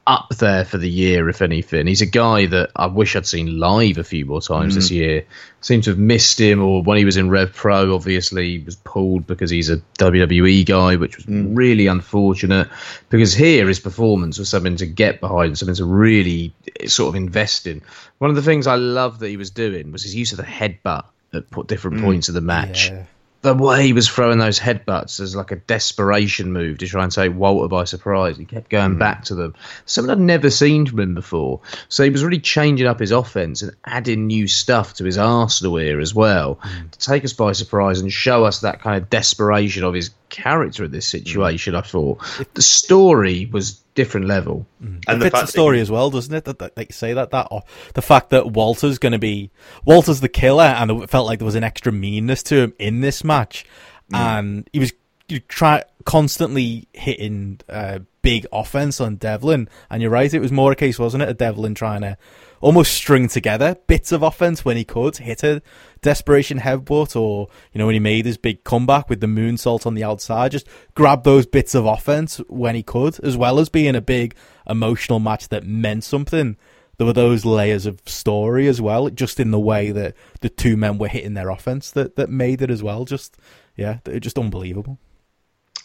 up 0.09 0.29
there 0.29 0.65
for 0.65 0.79
the 0.79 0.89
year, 0.89 1.29
if 1.29 1.41
anything. 1.43 1.85
He's 1.85 2.01
a 2.01 2.05
guy 2.07 2.47
that 2.47 2.71
I 2.75 2.87
wish 2.87 3.15
I'd 3.15 3.27
seen 3.27 3.59
live 3.59 3.99
a 3.99 4.03
few 4.03 4.25
more 4.25 4.41
times 4.41 4.73
Mm. 4.73 4.75
this 4.75 4.89
year. 4.91 5.25
Seem 5.61 5.81
to 5.81 5.91
have 5.91 5.99
missed 5.99 6.39
him, 6.39 6.63
or 6.63 6.81
when 6.81 6.97
he 6.97 7.05
was 7.05 7.15
in 7.15 7.29
Rev 7.29 7.53
Pro, 7.53 7.93
obviously 7.93 8.57
he 8.57 8.59
was 8.65 8.75
pulled 8.75 9.27
because 9.27 9.51
he's 9.51 9.69
a 9.69 9.77
WWE 9.99 10.63
guy, 10.65 10.95
which 10.95 11.15
was 11.17 11.25
Mm. 11.27 11.55
really 11.55 11.85
unfortunate. 11.85 12.67
Because 13.09 13.35
here 13.35 13.67
his 13.67 13.79
performance 13.79 14.39
was 14.39 14.49
something 14.49 14.77
to 14.77 14.87
get 14.87 15.21
behind, 15.21 15.57
something 15.59 15.75
to 15.75 15.85
really 15.85 16.53
eh, 16.79 16.87
sort 16.87 17.09
of 17.09 17.15
invest 17.15 17.67
in. 17.67 17.81
One 18.17 18.31
of 18.31 18.35
the 18.35 18.41
things 18.41 18.65
I 18.65 18.75
loved 18.75 19.19
that 19.19 19.29
he 19.29 19.37
was 19.37 19.51
doing 19.51 19.91
was 19.91 20.01
his 20.03 20.15
use 20.15 20.31
of 20.31 20.37
the 20.37 20.43
headbutt 20.43 21.05
at 21.33 21.67
different 21.67 22.01
points 22.01 22.29
of 22.29 22.33
the 22.33 22.41
match 22.41 22.87
Yeah. 22.89 23.03
The 23.41 23.53
way 23.53 23.85
he 23.85 23.93
was 23.93 24.07
throwing 24.09 24.37
those 24.37 24.59
headbutts 24.59 25.19
as 25.21 25.35
like 25.35 25.51
a 25.51 25.55
desperation 25.55 26.51
move 26.51 26.79
to 26.79 26.87
try 26.87 27.03
and 27.03 27.11
take 27.11 27.33
Walter 27.33 27.69
by 27.69 27.85
surprise. 27.85 28.37
He 28.37 28.45
kept 28.45 28.69
going 28.69 28.93
hmm. 28.93 28.99
back 28.99 29.25
to 29.25 29.35
them. 29.35 29.55
Something 29.85 30.11
I'd 30.11 30.19
never 30.19 30.49
seen 30.49 30.85
from 30.85 30.99
him 30.99 31.15
before. 31.15 31.61
So 31.87 32.03
he 32.03 32.09
was 32.09 32.23
really 32.23 32.39
changing 32.39 32.87
up 32.87 32.99
his 32.99 33.11
offense 33.11 33.61
and 33.61 33.75
adding 33.85 34.27
new 34.27 34.47
stuff 34.47 34.95
to 34.95 35.05
his 35.05 35.17
arsenal 35.17 35.77
here 35.77 36.01
as 36.01 36.13
well 36.13 36.59
hmm. 36.61 36.87
to 36.89 36.99
take 36.99 37.23
us 37.23 37.33
by 37.33 37.53
surprise 37.53 38.01
and 38.01 38.11
show 38.11 38.43
us 38.43 38.61
that 38.61 38.81
kind 38.81 39.01
of 39.01 39.09
desperation 39.09 39.83
of 39.83 39.93
his 39.93 40.11
character 40.29 40.83
in 40.83 40.91
this 40.91 41.07
situation. 41.07 41.75
I 41.75 41.81
thought 41.81 42.21
the 42.53 42.61
story 42.61 43.49
was 43.51 43.81
different 43.99 44.27
level. 44.27 44.65
and 44.79 45.01
it 45.07 45.19
the 45.19 45.25
fits 45.25 45.41
the 45.41 45.47
story 45.47 45.81
as 45.81 45.91
well, 45.91 46.09
doesn't 46.09 46.33
it? 46.33 46.45
That, 46.45 46.59
that, 46.59 46.77
like 46.77 46.87
you 46.87 46.93
say 46.93 47.11
that 47.11 47.31
that 47.31 47.49
oh, 47.51 47.63
the 47.95 48.01
fact 48.01 48.29
that 48.29 48.51
Walter's 48.51 48.97
going 48.97 49.11
to 49.11 49.19
be 49.19 49.51
Walter's 49.83 50.21
the 50.21 50.29
killer, 50.29 50.63
and 50.63 50.89
it 50.89 51.09
felt 51.09 51.27
like 51.27 51.39
there 51.39 51.45
was 51.45 51.55
an 51.55 51.65
extra 51.65 51.91
meanness 51.91 52.41
to 52.43 52.55
him 52.55 52.73
in 52.79 53.01
this 53.01 53.25
match, 53.25 53.65
and 54.13 54.69
he 54.71 54.79
was 54.79 54.93
you 55.27 55.41
try 55.41 55.83
constantly 56.05 56.87
hitting 56.93 57.59
uh, 57.67 57.99
big 58.21 58.47
offense 58.53 59.01
on 59.01 59.17
Devlin, 59.17 59.67
and 59.89 60.01
you're 60.01 60.11
right, 60.11 60.33
it 60.33 60.39
was 60.39 60.51
more 60.51 60.71
a 60.71 60.75
case, 60.75 60.97
wasn't 60.97 61.23
it, 61.23 61.29
of 61.29 61.37
Devlin 61.37 61.75
trying 61.75 62.01
to 62.01 62.17
almost 62.61 62.93
string 62.93 63.27
together 63.27 63.77
bits 63.87 64.11
of 64.11 64.23
offense 64.23 64.63
when 64.65 64.77
he 64.77 64.83
could 64.83 65.17
hit 65.17 65.43
a 65.43 65.61
desperation 66.01 66.59
headbutt, 66.59 67.15
or 67.15 67.47
you 67.73 67.79
know 67.79 67.85
when 67.85 67.95
he 67.95 67.99
made 67.99 68.25
his 68.25 68.37
big 68.37 68.63
comeback 68.63 69.09
with 69.09 69.21
the 69.21 69.27
moonsault 69.27 69.85
on 69.85 69.95
the 69.95 70.03
outside, 70.03 70.51
just 70.51 70.67
grab 70.95 71.23
those 71.23 71.45
bits 71.45 71.75
of 71.75 71.85
offense 71.85 72.37
when 72.47 72.75
he 72.75 72.83
could, 72.83 73.19
as 73.23 73.37
well 73.37 73.59
as 73.59 73.69
being 73.69 73.95
a 73.95 74.01
big 74.01 74.35
emotional 74.67 75.19
match 75.19 75.49
that 75.49 75.65
meant 75.65 76.03
something. 76.03 76.57
There 76.97 77.07
were 77.07 77.13
those 77.13 77.45
layers 77.45 77.85
of 77.85 78.01
story 78.05 78.67
as 78.67 78.81
well, 78.81 79.09
just 79.09 79.39
in 79.39 79.51
the 79.51 79.59
way 79.59 79.91
that 79.91 80.15
the 80.41 80.49
two 80.49 80.75
men 80.75 80.97
were 80.97 81.07
hitting 81.07 81.33
their 81.33 81.49
offense 81.49 81.91
that, 81.91 82.17
that 82.17 82.29
made 82.29 82.61
it 82.61 82.69
as 82.69 82.83
well. 82.83 83.05
Just 83.05 83.37
yeah, 83.77 83.99
just 84.19 84.37
unbelievable. 84.37 84.99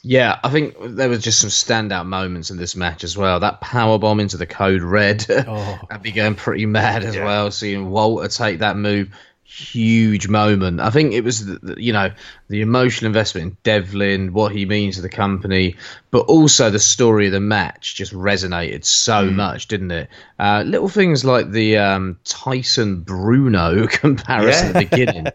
Yeah, 0.06 0.38
I 0.44 0.50
think 0.50 0.76
there 0.80 1.08
was 1.08 1.22
just 1.22 1.40
some 1.40 1.48
standout 1.50 2.04
moments 2.06 2.50
in 2.50 2.58
this 2.58 2.76
match 2.76 3.04
as 3.04 3.16
well. 3.16 3.40
That 3.40 3.62
power 3.62 3.98
bomb 3.98 4.20
into 4.20 4.36
the 4.36 4.46
code 4.46 4.82
red, 4.82 5.24
Oh. 5.30 5.78
I'd 5.90 6.02
be 6.02 6.12
going 6.12 6.34
pretty 6.34 6.66
mad 6.66 7.04
as 7.04 7.16
Yeah. 7.16 7.24
well. 7.24 7.50
Seeing 7.50 7.88
Walter 7.90 8.28
take 8.28 8.58
that 8.58 8.76
move, 8.76 9.08
huge 9.44 10.28
moment. 10.28 10.80
I 10.80 10.90
think 10.90 11.12
it 11.14 11.22
was, 11.24 11.46
the, 11.46 11.58
the- 11.58 11.82
you 11.82 11.92
know, 11.94 12.10
the 12.48 12.60
emotional 12.60 13.06
investment 13.06 13.46
in 13.52 13.56
Devlin, 13.62 14.32
what 14.34 14.52
he 14.52 14.66
means 14.66 14.96
to 14.96 15.02
the 15.02 15.08
company, 15.08 15.76
but 16.10 16.26
also 16.26 16.68
the 16.68 16.78
story 16.78 17.26
of 17.26 17.32
the 17.32 17.40
match 17.40 17.94
just 17.94 18.12
resonated 18.12 18.84
so 18.84 19.24
much, 19.30 19.68
didn't 19.68 19.90
it? 19.90 20.08
Uh, 20.38 20.64
little 20.66 20.88
things 20.88 21.24
like 21.24 21.50
the 21.50 21.78
um, 21.78 22.18
Tyson 22.24 23.00
Bruno 23.00 23.86
comparison 23.90 24.68
at 24.68 24.72
the 24.74 24.78
beginning. 24.86 25.26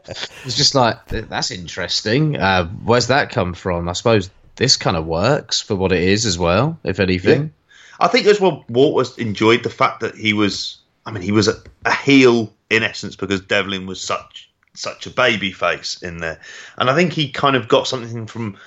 It's 0.45 0.55
just 0.55 0.75
like 0.75 1.07
that's 1.07 1.49
interesting. 1.49 2.37
Uh, 2.37 2.67
where's 2.67 3.07
that 3.07 3.31
come 3.31 3.53
from? 3.55 3.89
I 3.89 3.93
suppose 3.93 4.29
this 4.59 4.75
kind 4.75 4.97
of 4.97 5.05
works 5.05 5.61
for 5.61 5.75
what 5.75 5.93
it 5.93 6.03
is 6.03 6.25
as 6.25 6.37
well, 6.37 6.77
if 6.83 6.99
anything. 6.99 7.53
I 8.01 8.09
think 8.09 8.27
as 8.27 8.41
well, 8.41 8.65
Walter 8.67 9.09
enjoyed 9.19 9.63
the 9.63 9.69
fact 9.69 10.01
that 10.01 10.15
he 10.15 10.33
was. 10.33 10.77
I 11.05 11.11
mean, 11.11 11.23
he 11.23 11.31
was 11.31 11.47
a, 11.47 11.55
a 11.85 11.93
heel 11.93 12.53
in 12.69 12.83
essence 12.83 13.15
because 13.15 13.39
Devlin 13.39 13.87
was 13.87 14.01
such 14.01 14.49
such 14.73 15.07
a 15.07 15.09
baby 15.09 15.53
face 15.53 16.01
in 16.03 16.17
there, 16.17 16.41
and 16.77 16.89
I 16.89 16.95
think 16.95 17.13
he 17.13 17.29
kind 17.29 17.55
of 17.55 17.69
got 17.69 17.87
something 17.87 18.27
from 18.27 18.57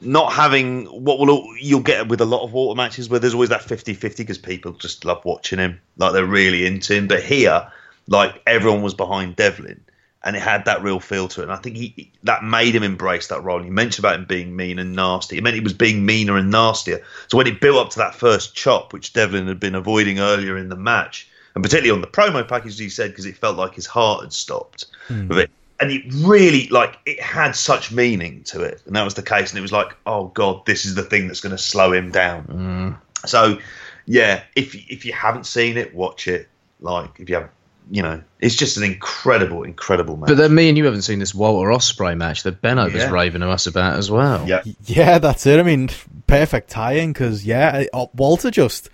not 0.00 0.32
having 0.32 0.86
what 0.86 1.18
will 1.18 1.44
you'll 1.58 1.80
get 1.80 2.06
with 2.06 2.20
a 2.20 2.24
lot 2.24 2.44
of 2.44 2.52
Walter 2.52 2.76
matches 2.76 3.10
where 3.10 3.18
there's 3.18 3.34
always 3.34 3.50
that 3.50 3.60
50-50 3.60 4.16
because 4.18 4.38
people 4.38 4.72
just 4.72 5.04
love 5.04 5.24
watching 5.24 5.58
him, 5.58 5.80
like 5.96 6.12
they're 6.12 6.24
really 6.24 6.64
into 6.64 6.94
him. 6.94 7.08
But 7.08 7.24
here, 7.24 7.70
like 8.06 8.40
everyone 8.46 8.82
was 8.82 8.94
behind 8.94 9.34
Devlin. 9.34 9.80
And 10.22 10.36
it 10.36 10.42
had 10.42 10.66
that 10.66 10.82
real 10.82 11.00
feel 11.00 11.28
to 11.28 11.40
it, 11.40 11.44
and 11.44 11.52
I 11.52 11.56
think 11.56 11.76
he 11.76 12.12
that 12.24 12.44
made 12.44 12.74
him 12.74 12.82
embrace 12.82 13.28
that 13.28 13.42
role. 13.42 13.64
You 13.64 13.72
mentioned 13.72 14.04
about 14.04 14.16
him 14.16 14.26
being 14.26 14.54
mean 14.54 14.78
and 14.78 14.94
nasty. 14.94 15.38
It 15.38 15.42
meant 15.42 15.54
he 15.54 15.62
was 15.62 15.72
being 15.72 16.04
meaner 16.04 16.36
and 16.36 16.50
nastier. 16.50 17.02
So 17.28 17.38
when 17.38 17.46
it 17.46 17.62
built 17.62 17.78
up 17.78 17.90
to 17.92 17.98
that 18.00 18.14
first 18.14 18.54
chop, 18.54 18.92
which 18.92 19.14
Devlin 19.14 19.48
had 19.48 19.58
been 19.58 19.74
avoiding 19.74 20.18
earlier 20.18 20.58
in 20.58 20.68
the 20.68 20.76
match, 20.76 21.26
and 21.54 21.64
particularly 21.64 21.90
on 21.90 22.02
the 22.02 22.06
promo 22.06 22.46
package, 22.46 22.78
he 22.78 22.90
said 22.90 23.12
because 23.12 23.24
it 23.24 23.38
felt 23.38 23.56
like 23.56 23.74
his 23.74 23.86
heart 23.86 24.22
had 24.22 24.32
stopped 24.34 24.86
hmm. 25.08 25.26
with 25.28 25.38
it, 25.38 25.50
and 25.80 25.90
it 25.90 26.02
really 26.18 26.68
like 26.68 26.98
it 27.06 27.18
had 27.18 27.56
such 27.56 27.90
meaning 27.90 28.42
to 28.44 28.62
it, 28.62 28.82
and 28.86 28.94
that 28.96 29.04
was 29.04 29.14
the 29.14 29.22
case. 29.22 29.50
And 29.50 29.58
it 29.58 29.62
was 29.62 29.72
like, 29.72 29.96
oh 30.06 30.26
god, 30.28 30.66
this 30.66 30.84
is 30.84 30.94
the 30.94 31.02
thing 31.02 31.26
that's 31.26 31.40
going 31.40 31.56
to 31.56 31.58
slow 31.58 31.92
him 31.92 32.10
down. 32.10 32.42
Hmm. 32.44 33.26
So, 33.26 33.58
yeah, 34.04 34.42
if 34.54 34.74
if 34.74 35.04
you 35.04 35.12
haven't 35.12 35.46
seen 35.46 35.78
it, 35.78 35.94
watch 35.94 36.28
it. 36.28 36.48
Like 36.80 37.18
if 37.18 37.28
you 37.28 37.36
have, 37.36 37.50
you 37.90 38.02
know, 38.02 38.22
it's 38.38 38.54
just 38.54 38.76
an 38.76 38.84
incredible, 38.84 39.64
incredible 39.64 40.16
match. 40.16 40.28
But 40.28 40.36
then 40.36 40.54
me 40.54 40.68
and 40.68 40.78
you 40.78 40.84
haven't 40.84 41.02
seen 41.02 41.18
this 41.18 41.34
Walter 41.34 41.68
Ospreay 41.70 42.16
match 42.16 42.44
that 42.44 42.60
Benno 42.62 42.84
was 42.84 42.94
Yeah. 42.94 43.10
raving 43.10 43.40
to 43.40 43.50
us 43.50 43.66
about 43.66 43.98
as 43.98 44.10
well. 44.10 44.46
yeah, 44.48 44.62
Yeah, 44.84 45.18
that's 45.18 45.44
it. 45.46 45.58
I 45.58 45.62
mean, 45.64 45.90
perfect 46.28 46.70
tie-in 46.70 47.12
because 47.12 47.44
yeah, 47.44 47.84
uh, 47.92 48.06
Walter 48.14 48.50
just 48.50 48.88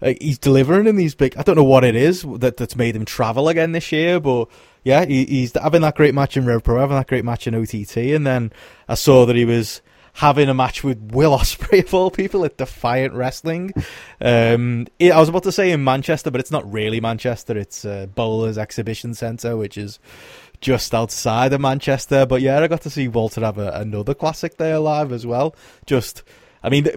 like, 0.00 0.18
he's 0.22 0.38
delivering 0.38 0.86
in 0.86 0.96
these 0.96 1.14
big. 1.14 1.36
I 1.36 1.42
don't 1.42 1.56
know 1.56 1.64
what 1.64 1.82
it 1.84 1.96
is 1.96 2.22
that 2.38 2.56
that's 2.56 2.76
made 2.76 2.94
him 2.94 3.04
travel 3.04 3.48
again 3.48 3.72
this 3.72 3.90
year, 3.90 4.20
but 4.20 4.48
yeah, 4.84 5.04
he, 5.04 5.24
he's 5.24 5.52
having 5.60 5.82
that 5.82 5.96
great 5.96 6.14
match 6.14 6.36
in 6.36 6.44
Rev 6.46 6.62
Pro, 6.62 6.78
having 6.78 6.96
that 6.96 7.08
great 7.08 7.24
match 7.24 7.46
in 7.48 7.54
OTT, 7.54 7.96
and 8.14 8.26
then 8.26 8.52
I 8.88 8.94
saw 8.94 9.26
that 9.26 9.34
he 9.34 9.44
was 9.44 9.80
having 10.16 10.48
a 10.48 10.54
match 10.54 10.82
with 10.82 10.98
Will 11.12 11.36
Ospreay 11.36 11.84
of 11.86 11.92
all 11.94 12.10
people 12.10 12.44
at 12.44 12.56
Defiant 12.56 13.12
Wrestling. 13.14 13.72
Um, 14.20 14.86
it- 14.98 15.12
I 15.12 15.20
was 15.20 15.28
about 15.28 15.42
to 15.44 15.52
say 15.52 15.70
in 15.70 15.84
Manchester, 15.84 16.30
but 16.30 16.40
it's 16.40 16.50
not 16.50 16.70
really 16.70 17.00
Manchester. 17.00 17.56
It's 17.56 17.84
uh, 17.84 18.06
Bowlers 18.14 18.56
Exhibition 18.58 19.14
Centre, 19.14 19.56
which 19.56 19.76
is 19.76 19.98
just 20.62 20.94
outside 20.94 21.52
of 21.52 21.60
Manchester. 21.60 22.24
But 22.24 22.40
yeah, 22.40 22.58
I 22.60 22.66
got 22.66 22.80
to 22.82 22.90
see 22.90 23.08
Walter 23.08 23.42
have 23.42 23.58
a, 23.58 23.72
another 23.72 24.14
classic 24.14 24.56
there 24.56 24.78
live 24.78 25.12
as 25.12 25.26
well. 25.26 25.54
Just, 25.84 26.22
I 26.66 26.68
mean, 26.68 26.88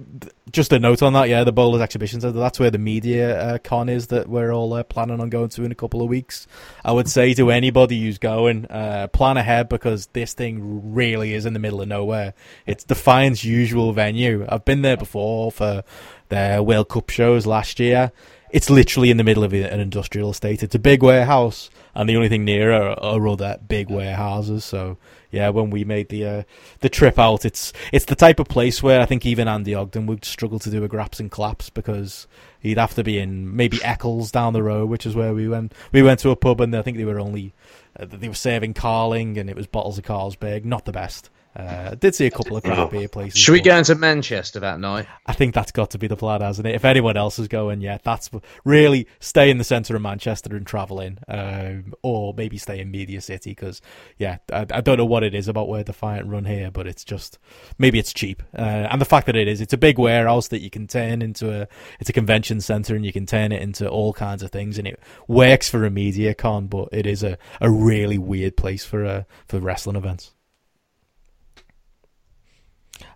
just 0.52 0.74
a 0.74 0.80
note 0.80 1.04
on 1.04 1.14
that. 1.14 1.30
Yeah, 1.30 1.44
the 1.44 1.52
Bowlers 1.52 1.80
Exhibition 1.80 2.22
Centre. 2.22 2.40
That's 2.40 2.60
where 2.60 2.72
the 2.72 2.80
media 2.80 3.40
uh, 3.40 3.58
con 3.60 3.88
is 3.88 4.08
that 4.08 4.28
we're 4.28 4.52
all 4.52 4.74
uh, 4.74 4.82
planning 4.82 5.22
on 5.22 5.30
going 5.30 5.50
to 5.50 5.64
in 5.64 5.72
a 5.72 5.76
couple 5.76 6.02
of 6.02 6.10
weeks. 6.10 6.48
I 6.84 6.91
would 6.91 7.08
say 7.08 7.36
to 7.36 7.52
anybody 7.52 8.02
who's 8.02 8.18
going, 8.18 8.66
uh, 8.66 9.10
plan 9.14 9.38
ahead 9.38 9.70
because 9.70 10.08
this 10.08 10.34
thing 10.34 10.91
really 10.96 11.36
is 11.36 11.46
in 11.46 11.54
the 11.54 11.60
middle 11.60 11.84
of 11.84 11.88
nowhere. 11.88 12.34
It's 12.66 12.84
Defiant's 12.84 13.44
usual 13.44 13.94
venue. 13.94 14.44
I've 14.50 14.66
been 14.66 14.82
there 14.82 14.98
before 14.98 15.52
for 15.52 15.84
their 16.30 16.64
World 16.64 16.90
Cup 16.90 17.12
shows 17.12 17.46
last 17.46 17.80
year. 17.80 18.12
It's 18.50 18.72
literally 18.72 19.12
in 19.12 19.18
the 19.18 19.24
middle 19.24 19.44
of 19.44 19.54
an 19.54 19.80
industrial 19.80 20.32
estate. 20.32 20.64
It's 20.64 20.74
a 20.74 20.80
big 20.80 21.04
warehouse, 21.04 21.70
and 21.94 22.10
the 22.10 22.16
only 22.16 22.30
thing 22.30 22.44
near 22.44 22.72
are, 22.72 23.00
are 23.00 23.28
other 23.28 23.60
big 23.68 23.91
warehouses. 23.91 24.66
So 24.66 24.98
yeah, 25.31 25.49
when 25.49 25.69
we 25.69 25.84
made 25.84 26.10
the 26.10 26.26
uh, 26.26 26.43
the 26.80 26.89
trip 26.89 27.19
out, 27.19 27.45
it's 27.45 27.72
it's 27.91 28.06
the 28.06 28.15
type 28.15 28.39
of 28.39 28.47
place 28.47 28.81
where 28.81 28.99
I 28.99 29.06
think 29.06 29.26
even 29.26 29.47
Andy 29.47 29.76
Ogden 29.76 30.07
would 30.07 30.26
struggle 30.26 30.60
to 30.60 30.72
do 30.72 30.84
a 30.84 30.88
graps 30.88 31.19
and 31.19 31.30
claps 31.30 31.69
because 31.69 32.27
he'd 32.60 32.77
have 32.77 32.95
to 32.95 33.03
be 33.03 33.19
in 33.19 33.56
maybe 33.56 33.84
Eccles 33.84 34.31
down 34.31 34.53
the 34.53 34.64
road, 34.64 34.89
which 34.89 35.06
is 35.06 35.15
where 35.15 35.34
we 35.34 35.47
went. 35.47 35.73
We 35.91 36.01
went 36.01 36.19
to 36.22 36.31
a 36.31 36.35
pub, 36.35 36.61
and 36.61 36.76
I 36.76 36.81
think 36.81 36.97
they 36.97 37.06
were 37.06 37.19
only 37.19 37.53
uh, 37.99 38.06
they 38.06 38.27
were 38.27 38.34
serving 38.34 38.73
Carling, 38.73 39.38
and 39.38 39.49
it 39.49 39.56
was 39.56 39.68
bottles 39.68 39.97
of 39.97 40.06
Carlsberg, 40.06 40.65
not 40.65 40.85
the 40.85 40.91
best. 40.91 41.30
Uh, 41.55 41.89
I 41.91 41.95
did 41.95 42.13
see 42.13 42.27
a 42.27 42.31
couple 42.31 42.55
of 42.55 42.63
craft 42.63 42.91
beer 42.91 43.07
places. 43.07 43.39
Should 43.39 43.53
we 43.53 43.61
go 43.61 43.76
into 43.76 43.95
Manchester 43.95 44.59
that 44.59 44.80
night? 44.80 45.07
I 45.26 45.34
think 45.34 45.55
that's 45.55 45.71
got 45.71 45.89
to 45.91 45.97
be 45.97 46.07
the 46.07 46.15
plan, 46.15 46.41
hasn't 46.41 46.67
it? 46.67 46.76
If 46.76 46.85
anyone 46.85 47.17
else 47.17 47.39
is 47.39 47.47
going, 47.47 47.81
yeah, 47.81 47.97
that's 48.03 48.30
really 48.63 49.07
stay 49.19 49.49
in 49.49 49.57
the 49.57 49.63
centre 49.63 49.95
of 49.95 50.01
Manchester 50.01 50.55
and 50.55 50.65
travel 50.65 50.99
in, 50.99 51.19
um, 51.27 51.93
or 52.03 52.34
maybe 52.35 52.57
stay 52.57 52.80
in 52.80 52.91
Media 52.91 53.19
City 53.19 53.51
because, 53.51 53.81
yeah, 54.17 54.38
I, 54.53 54.67
I 54.71 54.81
don't 54.81 54.97
know 54.97 55.05
what 55.05 55.23
it 55.23 55.34
is 55.34 55.47
about 55.47 55.67
where 55.67 55.84
Defiant 55.84 56.27
run 56.27 56.45
here, 56.45 56.69
but 56.69 56.85
it's 56.85 57.03
just 57.03 57.39
maybe 57.80 57.97
it's 57.97 58.13
cheap, 58.13 58.43
uh, 58.57 58.88
and 58.91 59.01
the 59.01 59.05
fact 59.05 59.26
that 59.26 59.35
it 59.35 59.47
is, 59.47 59.59
it's 59.59 59.73
a 59.73 59.77
big 59.77 59.97
warehouse 59.97 60.49
that 60.49 60.61
you 60.61 60.69
can 60.69 60.88
turn 60.88 61.21
into 61.21 61.51
a 61.51 61.67
it's 61.99 62.09
a 62.09 62.13
convention 62.13 62.61
centre 62.61 62.95
and 62.95 63.05
you 63.05 63.11
can 63.11 63.26
turn 63.26 63.51
it 63.51 63.61
into 63.61 63.89
all 63.89 64.13
kinds 64.13 64.43
of 64.43 64.51
things, 64.51 64.77
and 64.77 64.88
it 64.88 64.99
works 65.27 65.67
for 65.67 65.84
a 65.84 65.89
media 65.89 66.35
con, 66.35 66.67
but 66.67 66.89
it 66.91 67.07
is 67.07 67.23
a, 67.23 67.38
a 67.59 67.71
really 67.71 68.17
weird 68.19 68.55
place 68.55 68.85
for 68.85 69.03
uh, 69.03 69.23
for 69.47 69.59
wrestling 69.59 69.95
events. 69.95 70.31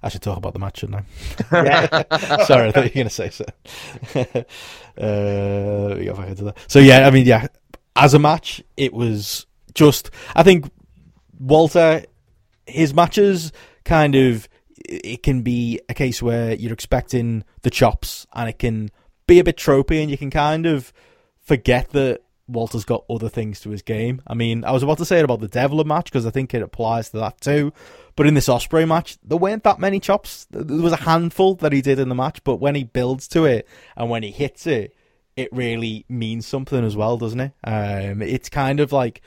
I 0.03 0.09
should 0.09 0.21
talk 0.21 0.37
about 0.37 0.53
the 0.53 0.59
match, 0.59 0.79
shouldn't 0.79 1.05
I? 1.51 1.63
yeah. 1.63 2.17
Sorry, 2.45 2.67
I 2.67 2.71
thought 2.71 2.83
you 2.83 2.89
were 2.89 3.07
going 3.07 3.07
to 3.07 3.09
say 3.09 3.29
so. 3.29 3.45
uh, 4.15 5.87
let 5.87 5.97
me 5.97 6.05
go 6.05 6.13
back 6.13 6.29
into 6.29 6.43
that. 6.45 6.57
So 6.67 6.79
yeah, 6.79 7.07
I 7.07 7.11
mean, 7.11 7.25
yeah, 7.25 7.47
as 7.95 8.13
a 8.13 8.19
match, 8.19 8.61
it 8.75 8.93
was 8.93 9.45
just. 9.73 10.11
I 10.35 10.43
think 10.43 10.69
Walter, 11.39 12.03
his 12.67 12.93
matches 12.93 13.51
kind 13.85 14.15
of. 14.15 14.47
It 14.85 15.23
can 15.23 15.43
be 15.43 15.79
a 15.87 15.93
case 15.93 16.21
where 16.21 16.53
you're 16.53 16.73
expecting 16.73 17.45
the 17.61 17.69
chops, 17.69 18.27
and 18.33 18.49
it 18.49 18.59
can 18.59 18.91
be 19.27 19.39
a 19.39 19.43
bit 19.43 19.55
tropey, 19.55 20.01
and 20.01 20.11
you 20.11 20.17
can 20.17 20.29
kind 20.29 20.65
of 20.65 20.91
forget 21.39 21.91
that 21.91 22.21
Walter's 22.47 22.83
got 22.83 23.05
other 23.09 23.29
things 23.29 23.61
to 23.61 23.69
his 23.69 23.81
game. 23.81 24.21
I 24.27 24.33
mean, 24.33 24.65
I 24.65 24.71
was 24.71 24.83
about 24.83 24.97
to 24.97 25.05
say 25.05 25.19
it 25.19 25.23
about 25.23 25.39
the 25.39 25.47
Devlin 25.47 25.87
match 25.87 26.05
because 26.05 26.25
I 26.25 26.31
think 26.31 26.53
it 26.53 26.61
applies 26.61 27.09
to 27.11 27.19
that 27.19 27.39
too. 27.39 27.71
But 28.15 28.27
in 28.27 28.33
this 28.33 28.47
Ospreay 28.47 28.87
match, 28.87 29.17
there 29.23 29.37
weren't 29.37 29.63
that 29.63 29.79
many 29.79 29.99
chops. 29.99 30.45
There 30.51 30.81
was 30.81 30.93
a 30.93 30.97
handful 30.97 31.55
that 31.55 31.73
he 31.73 31.81
did 31.81 31.99
in 31.99 32.09
the 32.09 32.15
match, 32.15 32.43
but 32.43 32.57
when 32.57 32.75
he 32.75 32.83
builds 32.83 33.27
to 33.29 33.45
it 33.45 33.67
and 33.95 34.09
when 34.09 34.23
he 34.23 34.31
hits 34.31 34.67
it, 34.67 34.95
it 35.35 35.49
really 35.51 36.05
means 36.07 36.45
something 36.45 36.83
as 36.85 36.95
well, 36.95 37.17
doesn't 37.17 37.39
it? 37.39 37.53
Um, 37.63 38.21
it's 38.21 38.49
kind 38.49 38.79
of 38.79 38.91
like 38.91 39.21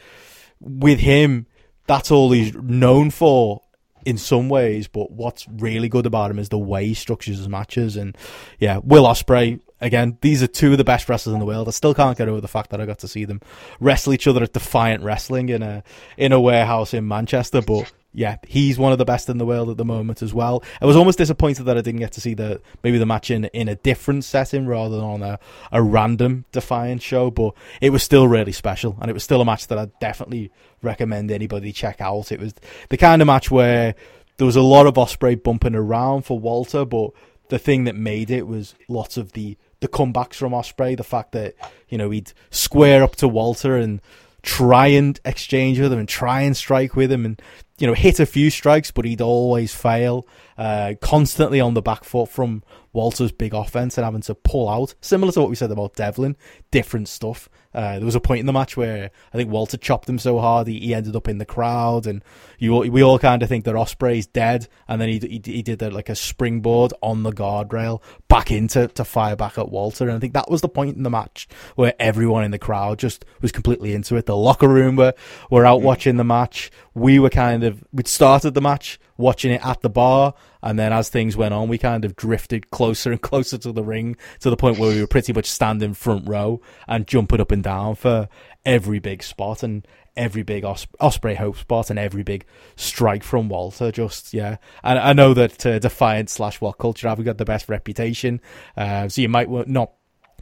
with 0.61 1.01
him, 1.01 1.47
that's 1.87 2.11
all 2.11 2.31
he's 2.31 2.55
known 2.55 3.11
for 3.11 3.63
in 4.05 4.19
some 4.19 4.49
ways, 4.49 4.87
but 4.87 5.11
what's 5.11 5.49
really 5.49 5.89
good 5.89 6.07
about 6.07 6.31
him 6.31 6.39
is 6.39 6.49
the 6.49 6.59
way 6.59 6.87
he 6.87 6.95
structures 6.95 7.39
his 7.39 7.49
matches. 7.49 7.97
And 7.97 8.17
yeah, 8.61 8.79
Will 8.85 9.03
Ospreay 9.03 9.61
again. 9.81 10.19
These 10.21 10.43
are 10.43 10.47
two 10.47 10.73
of 10.73 10.79
the 10.79 10.85
best 10.85 11.09
wrestlers 11.09 11.35
in 11.35 11.41
the 11.41 11.47
world. 11.47 11.69
I 11.69 11.73
still 11.73 11.95
can't 11.95 12.17
get 12.17 12.29
over 12.29 12.41
the 12.41 12.49
fact 12.49 12.71
that 12.71 12.81
I 12.81 12.87
got 12.87 13.01
to 13.01 13.09
see 13.09 13.25
them 13.25 13.41
wrestle 13.81 14.13
each 14.13 14.27
other 14.27 14.43
at 14.43 14.53
Defiant 14.53 15.03
Wrestling 15.03 15.49
in 15.49 15.63
a 15.63 15.83
in 16.17 16.33
a 16.33 16.41
warehouse 16.41 16.95
in 16.95 17.07
Manchester. 17.09 17.61
But 17.61 17.93
yeah, 18.17 18.39
he's 18.49 18.79
one 18.79 18.93
of 18.93 18.99
the 18.99 19.05
best 19.05 19.29
in 19.29 19.37
the 19.37 19.45
world 19.45 19.69
at 19.69 19.77
the 19.77 19.85
moment 19.85 20.23
as 20.23 20.33
well. 20.33 20.65
I 20.81 20.87
was 20.87 20.97
almost 20.97 21.19
disappointed 21.19 21.65
that 21.65 21.77
I 21.77 21.83
didn't 21.83 22.01
get 22.01 22.13
to 22.13 22.21
see 22.23 22.33
the 22.33 22.63
maybe 22.83 22.97
the 22.97 23.05
match 23.05 23.31
in 23.31 23.45
in 23.47 23.69
a 23.69 23.77
different 23.77 24.25
setting 24.25 24.67
rather 24.67 24.97
than 24.97 25.05
on 25.05 25.23
a, 25.23 25.39
a 25.71 25.83
random 25.83 26.47
Defiant 26.51 27.03
show, 27.03 27.31
but 27.31 27.53
it 27.83 27.91
was 27.91 28.03
still 28.03 28.27
really 28.27 28.53
special 28.53 28.97
and 29.03 29.11
it 29.11 29.13
was 29.13 29.23
still 29.23 29.43
a 29.43 29.45
match 29.45 29.67
that 29.67 29.77
I 29.77 29.91
definitely 30.01 30.51
recommend 30.81 31.31
anybody 31.31 31.73
check 31.73 32.01
out. 32.01 32.33
It 32.33 32.41
was 32.41 32.55
the 32.89 32.97
kind 32.97 33.21
of 33.21 33.27
match 33.27 33.51
where 33.51 33.95
there 34.39 34.47
was 34.47 34.57
a 34.57 34.63
lot 34.63 34.87
of 34.87 34.95
Ospreay 34.95 35.43
bumping 35.43 35.75
around 35.75 36.23
for 36.23 36.39
Walter, 36.39 36.87
but 36.87 37.11
the 37.51 37.59
thing 37.59 37.85
that 37.85 37.97
made 37.97 38.31
it 38.31 38.47
was 38.47 38.75
lots 38.89 39.19
of 39.19 39.33
the 39.33 39.59
the 39.81 39.89
comebacks 39.89 40.37
from 40.37 40.53
Ospreay, 40.53 40.97
the 40.97 41.05
fact 41.05 41.33
that 41.33 41.55
you 41.91 41.99
know 41.99 42.09
he'd 42.09 42.33
square 42.49 43.03
up 43.03 43.15
to 43.17 43.29
Walter 43.29 43.77
and 43.77 44.01
try 44.43 44.87
and 44.87 45.21
exchange 45.25 45.79
with 45.79 45.93
him 45.93 45.99
and 45.99 46.09
try 46.09 46.41
and 46.41 46.57
strike 46.57 46.95
with 46.95 47.13
him 47.13 47.27
and 47.27 47.43
you 47.79 47.87
know 47.87 47.95
hit 47.95 48.21
a 48.21 48.27
few 48.27 48.51
strikes, 48.51 48.91
but 48.91 49.05
he'd 49.05 49.21
always 49.21 49.75
fail. 49.75 50.27
Uh, 50.57 50.95
constantly 51.03 51.61
on 51.61 51.75
the 51.75 51.83
back 51.83 52.03
foot 52.03 52.31
from 52.31 52.63
Walter's 52.95 53.31
big 53.31 53.53
offense 53.53 53.99
and 53.99 54.07
having 54.07 54.23
to 54.23 54.35
pull 54.35 54.71
out, 54.71 54.95
similar 55.03 55.31
to 55.33 55.41
what 55.41 55.51
we 55.51 55.57
said 55.57 55.71
about 55.71 55.95
Devlin, 55.95 56.35
different 56.71 57.09
stuff. 57.09 57.51
Uh, 57.75 57.99
there 57.99 58.07
was 58.07 58.15
a 58.15 58.21
point 58.21 58.41
in 58.41 58.47
the 58.47 58.55
match 58.55 58.75
where 58.75 59.11
I 59.35 59.37
think 59.37 59.51
Walter 59.51 59.77
chopped 59.77 60.09
him 60.09 60.19
so 60.19 60.39
hard 60.39 60.67
he, 60.67 60.81
he 60.81 60.95
ended 60.95 61.15
up 61.15 61.29
in 61.29 61.37
the 61.37 61.45
crowd, 61.45 62.07
and 62.07 62.25
you 62.59 62.75
we 62.75 63.03
all 63.03 63.19
kind 63.19 63.43
of 63.43 63.51
think 63.51 63.67
that 63.67 63.75
Ospreay's 63.75 64.27
dead, 64.27 64.67
and 64.89 64.99
then 64.99 65.11
he 65.11 65.19
he, 65.19 65.43
he 65.45 65.63
did 65.63 65.83
a, 65.83 65.91
like 65.91 66.09
a 66.09 66.15
springboard 66.15 66.95
on 67.03 67.23
the 67.23 67.33
guardrail 67.33 68.03
back 68.29 68.51
into 68.51 68.89
to 68.89 69.05
fire 69.05 69.37
back 69.37 69.59
at 69.59 69.69
Walter, 69.69 70.05
and 70.05 70.17
I 70.17 70.19
think 70.19 70.33
that 70.33 70.51
was 70.51 70.63
the 70.63 70.69
point 70.71 70.97
in 70.97 71.03
the 71.03 71.11
match 71.11 71.47
where 71.75 71.93
everyone 72.01 72.45
in 72.45 72.51
the 72.51 72.59
crowd 72.59 72.99
just 72.99 73.27
was 73.43 73.53
completely 73.53 73.93
into 73.93 74.17
it. 74.17 74.25
The 74.25 74.35
locker 74.35 74.69
room 74.69 74.97
were 74.97 75.13
were 75.51 75.67
out 75.67 75.83
watching 75.83 76.17
the 76.17 76.25
match. 76.25 76.71
We 76.97 77.19
were 77.19 77.29
kind 77.29 77.63
of 77.63 77.85
we'd 77.93 78.09
started 78.09 78.55
the 78.55 78.63
match 78.63 78.99
watching 79.19 79.53
it 79.53 79.65
at 79.65 79.83
the 79.83 79.91
bar, 79.91 80.33
and 80.63 80.79
then 80.79 80.95
as 80.95 81.11
things 81.11 81.37
went 81.37 81.53
on, 81.53 81.69
we 81.69 81.77
kind 81.77 82.07
of 82.07 82.17
drifted 82.17 82.71
closer 82.71 83.13
and 83.13 83.21
closer 83.31 83.59
to 83.59 83.71
the 83.71 83.85
ring 83.85 84.17
to 84.41 84.49
the 84.49 84.57
point 84.57 84.79
where 84.79 84.91
we 84.91 85.01
were 85.03 85.07
pretty 85.07 85.35
much 85.35 85.45
standing 85.45 85.93
front 85.93 86.27
row 86.27 86.63
and 86.89 87.07
jumping 87.07 87.39
up 87.39 87.53
and 87.53 87.63
down 87.63 87.97
for 87.97 88.31
every 88.65 88.99
big 88.99 89.23
spot 89.23 89.63
and 89.63 89.87
every 90.17 90.43
big 90.43 90.65
Os- 90.65 90.87
Ospreay 90.99 91.37
Hope 91.37 91.59
spot 91.59 91.91
and 91.91 91.99
every 91.99 92.23
big 92.23 92.47
strike 92.77 93.23
from 93.23 93.51
Walter. 93.51 93.93
Just 93.93 94.33
yeah, 94.33 94.57
and 94.83 94.99
I 94.99 95.13
know 95.13 95.35
that 95.35 95.67
uh, 95.67 95.79
Defiant 95.79 96.31
slash 96.31 96.63
What 96.63 96.79
Culture 96.79 97.11
have 97.11 97.23
got 97.23 97.37
the 97.37 97.45
best 97.45 97.69
reputation, 97.69 98.41
uh, 98.75 99.07
so 99.11 99.21
you 99.21 99.29
might 99.29 99.51
not 99.69 99.93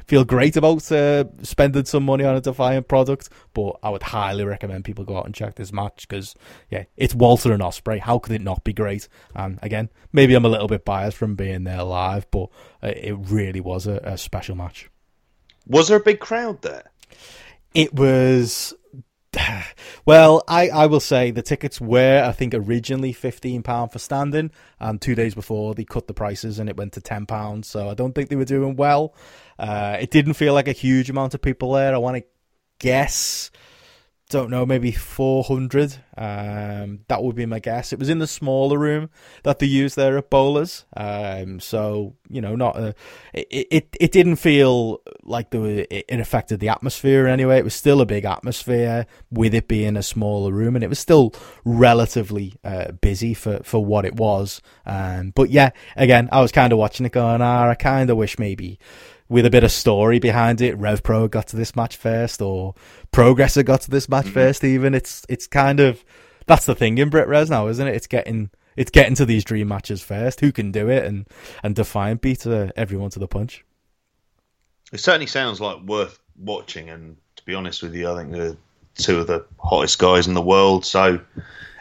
feel 0.07 0.25
great 0.25 0.57
about 0.57 0.91
uh, 0.93 1.25
spending 1.43 1.85
some 1.85 2.05
money 2.05 2.25
on 2.25 2.37
a 2.37 2.41
Defiant 2.41 2.89
product, 2.89 3.31
but 3.55 3.77
I 3.83 3.91
would 3.91 4.03
highly 4.03 4.45
recommend 4.45 4.85
people 4.85 5.05
go 5.05 5.17
out 5.17 5.27
and 5.27 5.35
check 5.35 5.55
this 5.55 5.73
match 5.73 6.07
because 6.09 6.35
yeah, 6.71 6.85
it's 6.97 7.15
Walter 7.15 7.53
and 7.53 7.63
Ospreay. 7.63 8.01
How 8.01 8.19
could 8.19 8.35
it 8.35 8.43
not 8.43 8.65
be 8.65 8.73
great? 8.73 9.09
And 9.35 9.59
again, 9.63 9.89
maybe 10.13 10.35
I'm 10.35 10.45
a 10.45 10.49
little 10.49 10.69
bit 10.69 10.85
biased 10.85 11.17
from 11.17 11.35
being 11.35 11.65
there 11.65 11.83
live, 11.83 12.31
but 12.31 12.51
uh, 12.83 12.89
it 12.89 13.15
really 13.15 13.61
was 13.61 13.87
a, 13.87 13.97
a 14.05 14.19
special 14.19 14.57
match. 14.57 14.91
Was 15.67 15.89
there 15.89 15.99
a 15.99 16.03
big 16.03 16.21
crowd 16.21 16.63
there? 16.63 16.91
It 17.75 17.95
was. 17.95 18.75
Well, 20.07 20.45
I, 20.47 20.69
I 20.69 20.85
will 20.85 21.01
say 21.01 21.31
the 21.31 21.41
tickets 21.41 21.81
were, 21.81 22.23
I 22.23 22.33
think, 22.33 22.53
originally 22.53 23.15
£15 23.15 23.91
for 23.91 23.99
standing, 23.99 24.51
and 24.79 25.01
two 25.01 25.15
days 25.15 25.35
before 25.35 25.75
they 25.75 25.85
cut 25.85 26.07
the 26.09 26.13
prices 26.13 26.59
and 26.59 26.69
it 26.69 26.77
went 26.77 26.93
to 26.93 27.01
£10. 27.01 27.65
So 27.65 27.89
I 27.89 27.95
don't 27.95 28.15
think 28.15 28.29
they 28.29 28.37
were 28.37 28.45
doing 28.45 28.77
well. 28.77 29.15
Uh, 29.59 29.97
it 30.01 30.11
didn't 30.11 30.35
feel 30.35 30.55
like 30.55 30.69
a 30.69 30.73
huge 30.73 31.11
amount 31.11 31.35
of 31.35 31.43
people 31.43 31.73
there. 31.73 31.95
I 31.95 31.99
want 31.99 32.17
to 32.17 32.25
guess 32.79 33.51
don't 34.31 34.51
know, 34.51 34.65
maybe 34.65 34.91
400. 34.91 35.97
Um, 36.17 37.01
that 37.09 37.23
would 37.23 37.37
be 37.37 37.47
my 37.47 37.59
guess. 37.59 37.93
It 37.93 37.99
was 37.99 38.09
in 38.09 38.21
the 38.21 38.27
smaller 38.27 38.79
room 38.79 39.11
that 39.43 39.59
they 39.59 39.67
used 39.67 39.97
there 39.97 40.17
at 40.17 40.31
Bowlers. 40.31 40.87
Um, 40.97 41.61
so, 41.61 42.17
you 42.29 42.41
know, 42.41 42.57
not 42.57 42.77
a, 42.77 42.95
it, 43.35 43.69
it, 43.71 43.97
it 44.01 44.13
didn't 44.13 44.37
feel 44.37 45.03
like 45.23 45.51
there 45.51 45.61
were, 45.61 45.87
it, 45.91 46.07
it 46.09 46.21
affected 46.21 46.61
the 46.61 46.71
atmosphere 46.71 47.27
anyway. 47.27 47.59
It 47.59 47.65
was 47.65 47.75
still 47.75 48.01
a 48.01 48.07
big 48.07 48.25
atmosphere 48.25 49.07
with 49.31 49.55
it 49.55 49.69
being 49.69 49.97
a 49.97 50.03
smaller 50.03 50.53
room 50.53 50.75
and 50.75 50.83
it 50.83 50.89
was 50.89 50.99
still 50.99 51.35
relatively 51.65 52.55
uh, 52.65 52.93
busy 52.93 53.35
for, 53.35 53.61
for 53.63 53.85
what 53.85 54.07
it 54.07 54.17
was. 54.17 54.63
Um, 54.87 55.33
but 55.35 55.51
yeah, 55.51 55.71
again, 55.97 56.29
I 56.33 56.41
was 56.41 56.51
kind 56.51 56.73
of 56.73 56.79
watching 56.79 57.05
it 57.05 57.13
going, 57.13 57.43
ah, 57.43 57.69
I 57.69 57.75
kind 57.75 58.09
of 58.09 58.17
wish 58.17 58.39
maybe 58.39 58.79
with 59.29 59.47
a 59.47 59.51
bit 59.51 59.65
of 59.65 59.73
story 59.73 60.19
behind 60.19 60.61
it. 60.61 60.77
Rev 60.77 61.03
Pro 61.03 61.29
got 61.29 61.49
to 61.49 61.57
this 61.57 61.75
match 61.75 61.97
first, 61.97 62.43
or 62.43 62.75
Progressor 63.13 63.65
got 63.65 63.83
to 63.83 63.91
this 63.91 64.09
match 64.09 64.27
mm-hmm. 64.27 64.35
first. 64.35 64.65
Even 64.65 64.95
it's 64.95 65.25
it's 65.29 65.47
kind 65.47 65.81
of 65.81 66.05
that's 66.47 66.67
the 66.67 66.75
thing 66.75 66.99
in 66.99 67.11
BritRes 67.11 67.51
now, 67.51 67.69
isn't 67.69 67.87
it? 67.87 67.95
It's 67.95 68.07
getting 68.07 68.51
it's 68.77 68.91
getting 68.91 69.15
to 69.17 69.27
these 69.27 69.45
dream 69.45 69.69
matches 69.69 70.03
first. 70.03 70.41
Who 70.41 70.53
can 70.53 70.73
do 70.73 70.89
it? 70.89 71.05
And 71.05 71.27
and 71.63 71.75
Defiant 71.75 72.21
beat 72.21 72.47
uh, 72.47 72.69
everyone 72.77 73.11
to 73.11 73.19
the 73.19 73.29
punch. 73.29 73.65
It 74.93 75.01
certainly 75.01 75.27
sounds 75.27 75.61
like 75.61 75.83
worth 75.83 76.19
watching. 76.39 76.91
And 76.91 77.17
to 77.37 77.45
be 77.45 77.55
honest 77.55 77.83
with 77.83 77.95
you, 77.95 78.11
I 78.11 78.17
think 78.17 78.33
they're 78.33 78.57
two 78.97 79.19
of 79.19 79.27
the 79.27 79.45
hottest 79.59 79.99
guys 79.99 80.27
in 80.27 80.35
the 80.35 80.43
world. 80.43 80.85
So 80.85 81.21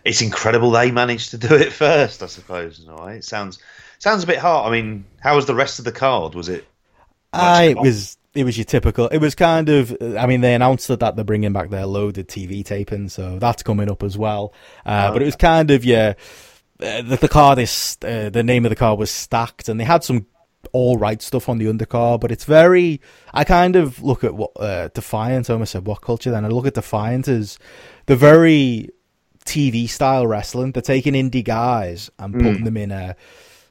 it's 0.03 0.21
incredible 0.21 0.71
they 0.71 0.91
managed 0.91 1.31
to 1.31 1.37
do 1.37 1.53
it 1.55 1.73
first. 1.73 2.23
I 2.23 2.27
suppose. 2.27 2.85
Right? 2.87 3.17
It 3.17 3.23
sounds 3.23 3.59
sounds 3.99 4.23
a 4.23 4.27
bit 4.27 4.39
hard. 4.39 4.67
I 4.67 4.71
mean, 4.71 5.05
how 5.19 5.35
was 5.35 5.45
the 5.45 5.55
rest 5.55 5.79
of 5.79 5.85
the 5.85 5.91
card? 5.91 6.35
Was 6.35 6.49
it 6.49 6.65
I 7.33 7.63
it 7.65 7.77
was 7.77 8.17
it 8.33 8.43
was 8.43 8.57
your 8.57 8.65
typical. 8.65 9.07
It 9.07 9.19
was 9.19 9.35
kind 9.35 9.69
of. 9.69 9.95
I 10.01 10.25
mean, 10.25 10.41
they 10.41 10.55
announced 10.55 10.87
that, 10.87 10.99
that 11.01 11.15
they're 11.15 11.25
bringing 11.25 11.53
back 11.53 11.69
their 11.69 11.85
loaded 11.85 12.27
TV 12.27 12.65
taping, 12.65 13.09
so 13.09 13.39
that's 13.39 13.63
coming 13.63 13.89
up 13.89 14.03
as 14.03 14.17
well. 14.17 14.53
Uh, 14.85 15.07
oh, 15.09 15.13
but 15.13 15.21
it 15.21 15.25
was 15.25 15.35
kind 15.35 15.71
of 15.71 15.85
yeah. 15.85 16.13
Uh, 16.81 17.01
the, 17.03 17.17
the 17.17 17.29
card 17.29 17.59
is 17.59 17.97
uh, 18.03 18.29
the 18.29 18.43
name 18.43 18.65
of 18.65 18.69
the 18.69 18.75
card 18.75 18.97
was 18.97 19.11
stacked, 19.11 19.69
and 19.69 19.79
they 19.79 19.83
had 19.83 20.03
some 20.03 20.25
all 20.71 20.97
right 20.97 21.21
stuff 21.21 21.49
on 21.49 21.57
the 21.57 21.65
undercard, 21.65 22.21
but 22.21 22.31
it's 22.31 22.45
very. 22.45 23.01
I 23.33 23.43
kind 23.43 23.75
of 23.75 24.01
look 24.01 24.23
at 24.23 24.33
what 24.33 24.51
uh, 24.59 24.89
Defiant. 24.89 25.49
I 25.49 25.53
almost 25.53 25.73
said 25.73 25.85
what 25.85 26.01
culture. 26.01 26.31
Then 26.31 26.45
I 26.45 26.47
look 26.47 26.65
at 26.65 26.73
Defiant 26.73 27.27
as 27.27 27.59
the 28.07 28.15
very 28.15 28.89
TV 29.45 29.87
style 29.87 30.25
wrestling. 30.25 30.71
They're 30.71 30.81
taking 30.81 31.13
indie 31.13 31.43
guys 31.43 32.09
and 32.17 32.33
putting 32.33 32.59
mm. 32.59 32.65
them 32.65 32.77
in 32.77 32.91
a 32.91 33.15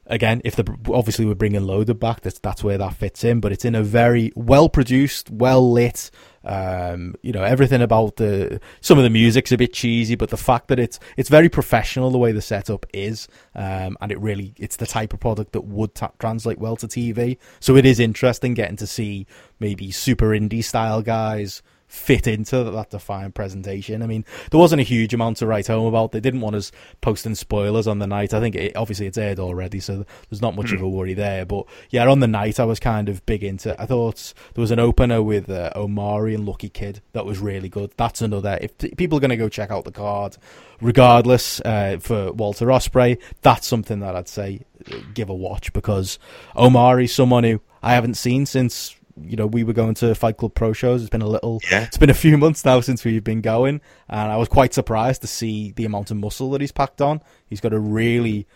again, 0.07 0.41
if 0.45 0.57
the 0.57 0.77
obviously 0.93 1.25
we're 1.25 1.35
bringing 1.35 1.63
Loader 1.63 1.95
back, 1.95 2.21
that's 2.21 2.39
that's 2.39 2.65
where 2.65 2.79
that 2.79 2.95
fits 2.95 3.25
in. 3.25 3.41
But 3.41 3.53
it's 3.53 3.65
in 3.65 3.75
a 3.75 3.83
very 3.83 4.33
well 4.35 4.69
produced, 4.69 5.31
well 5.31 5.71
lit. 5.71 6.11
Um, 6.45 7.15
you 7.23 7.31
know, 7.31 7.45
everything 7.45 7.83
about 7.83 8.17
the 8.17 8.61
some 8.81 8.99
of 8.99 9.05
the 9.05 9.11
music's 9.11 9.53
a 9.53 9.57
bit 9.57 9.73
cheesy, 9.73 10.17
but 10.17 10.31
the 10.31 10.37
fact 10.37 10.69
that 10.69 10.79
it's 10.79 10.99
it's 11.17 11.29
very 11.29 11.49
professional 11.49 12.11
the 12.11 12.19
way 12.19 12.33
the 12.33 12.43
setup 12.43 12.85
is, 12.93 13.29
um, 13.55 13.97
and 14.01 14.11
it 14.11 14.21
really 14.21 14.55
it's 14.59 14.77
the 14.77 14.87
type 14.87 15.13
of 15.13 15.21
product 15.21 15.53
that 15.53 15.63
would 15.63 15.95
translate 16.19 16.59
well 16.59 16.77
to 16.77 16.89
TV. 16.89 17.39
So 17.61 17.77
it 17.77 17.87
is 17.87 18.01
interesting 18.01 18.55
getting 18.55 18.77
to 18.77 18.87
see 18.87 19.27
maybe 19.61 19.91
super 19.91 20.31
indie 20.31 20.65
style 20.65 21.03
guys 21.03 21.63
fit 21.93 22.27
into 22.27 22.65
that 22.65 22.89
Defiant 22.89 23.35
presentation. 23.35 24.03
I 24.03 24.07
mean, 24.07 24.25
there 24.51 24.59
wasn't 24.59 24.81
a 24.81 24.85
huge 24.85 25.13
amount 25.13 25.37
to 25.37 25.47
write 25.47 25.67
home 25.67 25.87
about. 25.87 26.13
They 26.13 26.21
didn't 26.21 26.41
want 26.41 26.57
us 26.57 26.73
posting 27.03 27.35
spoilers 27.35 27.87
on 27.87 27.99
the 27.99 28.07
night. 28.07 28.33
I 28.33 28.41
think 28.41 28.55
it, 28.55 28.75
obviously 28.75 29.07
it's 29.07 29.19
aired 29.19 29.39
already, 29.39 29.79
so 29.79 30.07
there's 30.31 30.41
not 30.41 30.57
much 30.57 30.69
mm. 30.69 30.77
of 30.77 30.83
a 30.83 30.89
worry 30.89 31.13
there. 31.13 31.45
But 31.45 31.67
yeah, 31.91 32.09
on 32.09 32.21
the 32.21 32.27
night 32.27 32.59
I 32.59 32.65
was 32.65 32.81
kind 32.81 33.11
of 33.11 33.25
big 33.27 33.45
into. 33.45 33.81
I 33.81 33.85
thought 33.85 34.33
there 34.55 34.63
was 34.63 34.71
an 34.71 34.79
opener 34.79 35.23
with 35.23 35.51
uh, 35.51 35.71
Omari 35.77 36.35
and 36.35 36.47
Lucky 36.47 36.71
Kid 36.71 37.03
that 37.13 37.27
was 37.27 37.39
really 37.41 37.69
good. 37.69 37.93
That's 37.99 38.23
another. 38.23 38.59
If 38.61 38.77
t- 38.79 38.95
people 38.97 39.19
are 39.19 39.21
going 39.21 39.31
to 39.31 39.37
go 39.37 39.51
check 39.51 39.71
out 39.71 39.85
the 39.85 39.93
card, 39.93 40.39
regardless 40.81 41.61
uh, 41.61 41.99
for 42.01 42.33
Walter 42.33 42.67
Ospreay, 42.67 43.21
that's 43.43 43.67
something 43.67 44.01
that 44.01 44.17
I'd 44.17 44.29
say 44.29 44.63
uh, 44.91 44.97
give 45.13 45.29
a 45.29 45.35
watch 45.35 45.75
because 45.75 46.19
Omari's 46.57 47.15
someone 47.15 47.45
who 47.45 47.61
I 47.83 47.93
haven't 47.93 48.15
seen 48.15 48.47
since 48.47 48.97
you 49.21 49.37
know, 49.37 49.47
we 49.47 49.65
were 49.65 49.73
going 49.73 49.95
to 49.95 50.15
Fight 50.15 50.37
Club 50.37 50.55
Pro 50.55 50.73
shows. 50.73 51.03
It's 51.03 51.11
been 51.11 51.23
a 51.23 51.29
little, 51.29 51.61
yeah. 51.71 51.83
it's 51.83 51.99
been 51.99 52.11
a 52.11 52.15
few 52.15 52.39
months 52.39 52.65
now 52.65 52.81
since 52.81 53.05
we've 53.05 53.25
been 53.25 53.41
going, 53.41 53.81
and 54.09 54.33
I 54.33 54.37
was 54.37 54.49
quite 54.49 54.75
surprised 54.75 55.23
to 55.23 55.27
see 55.27 55.73
the 55.73 55.85
amount 55.85 56.11
of 56.11 56.17
muscle 56.17 56.51
that 56.51 56.61
he's 56.61 56.73
packed 56.73 57.01
on. 57.01 57.21
He's 57.49 57.61
got 57.61 57.73
a 57.73 57.79
really, 57.79 58.47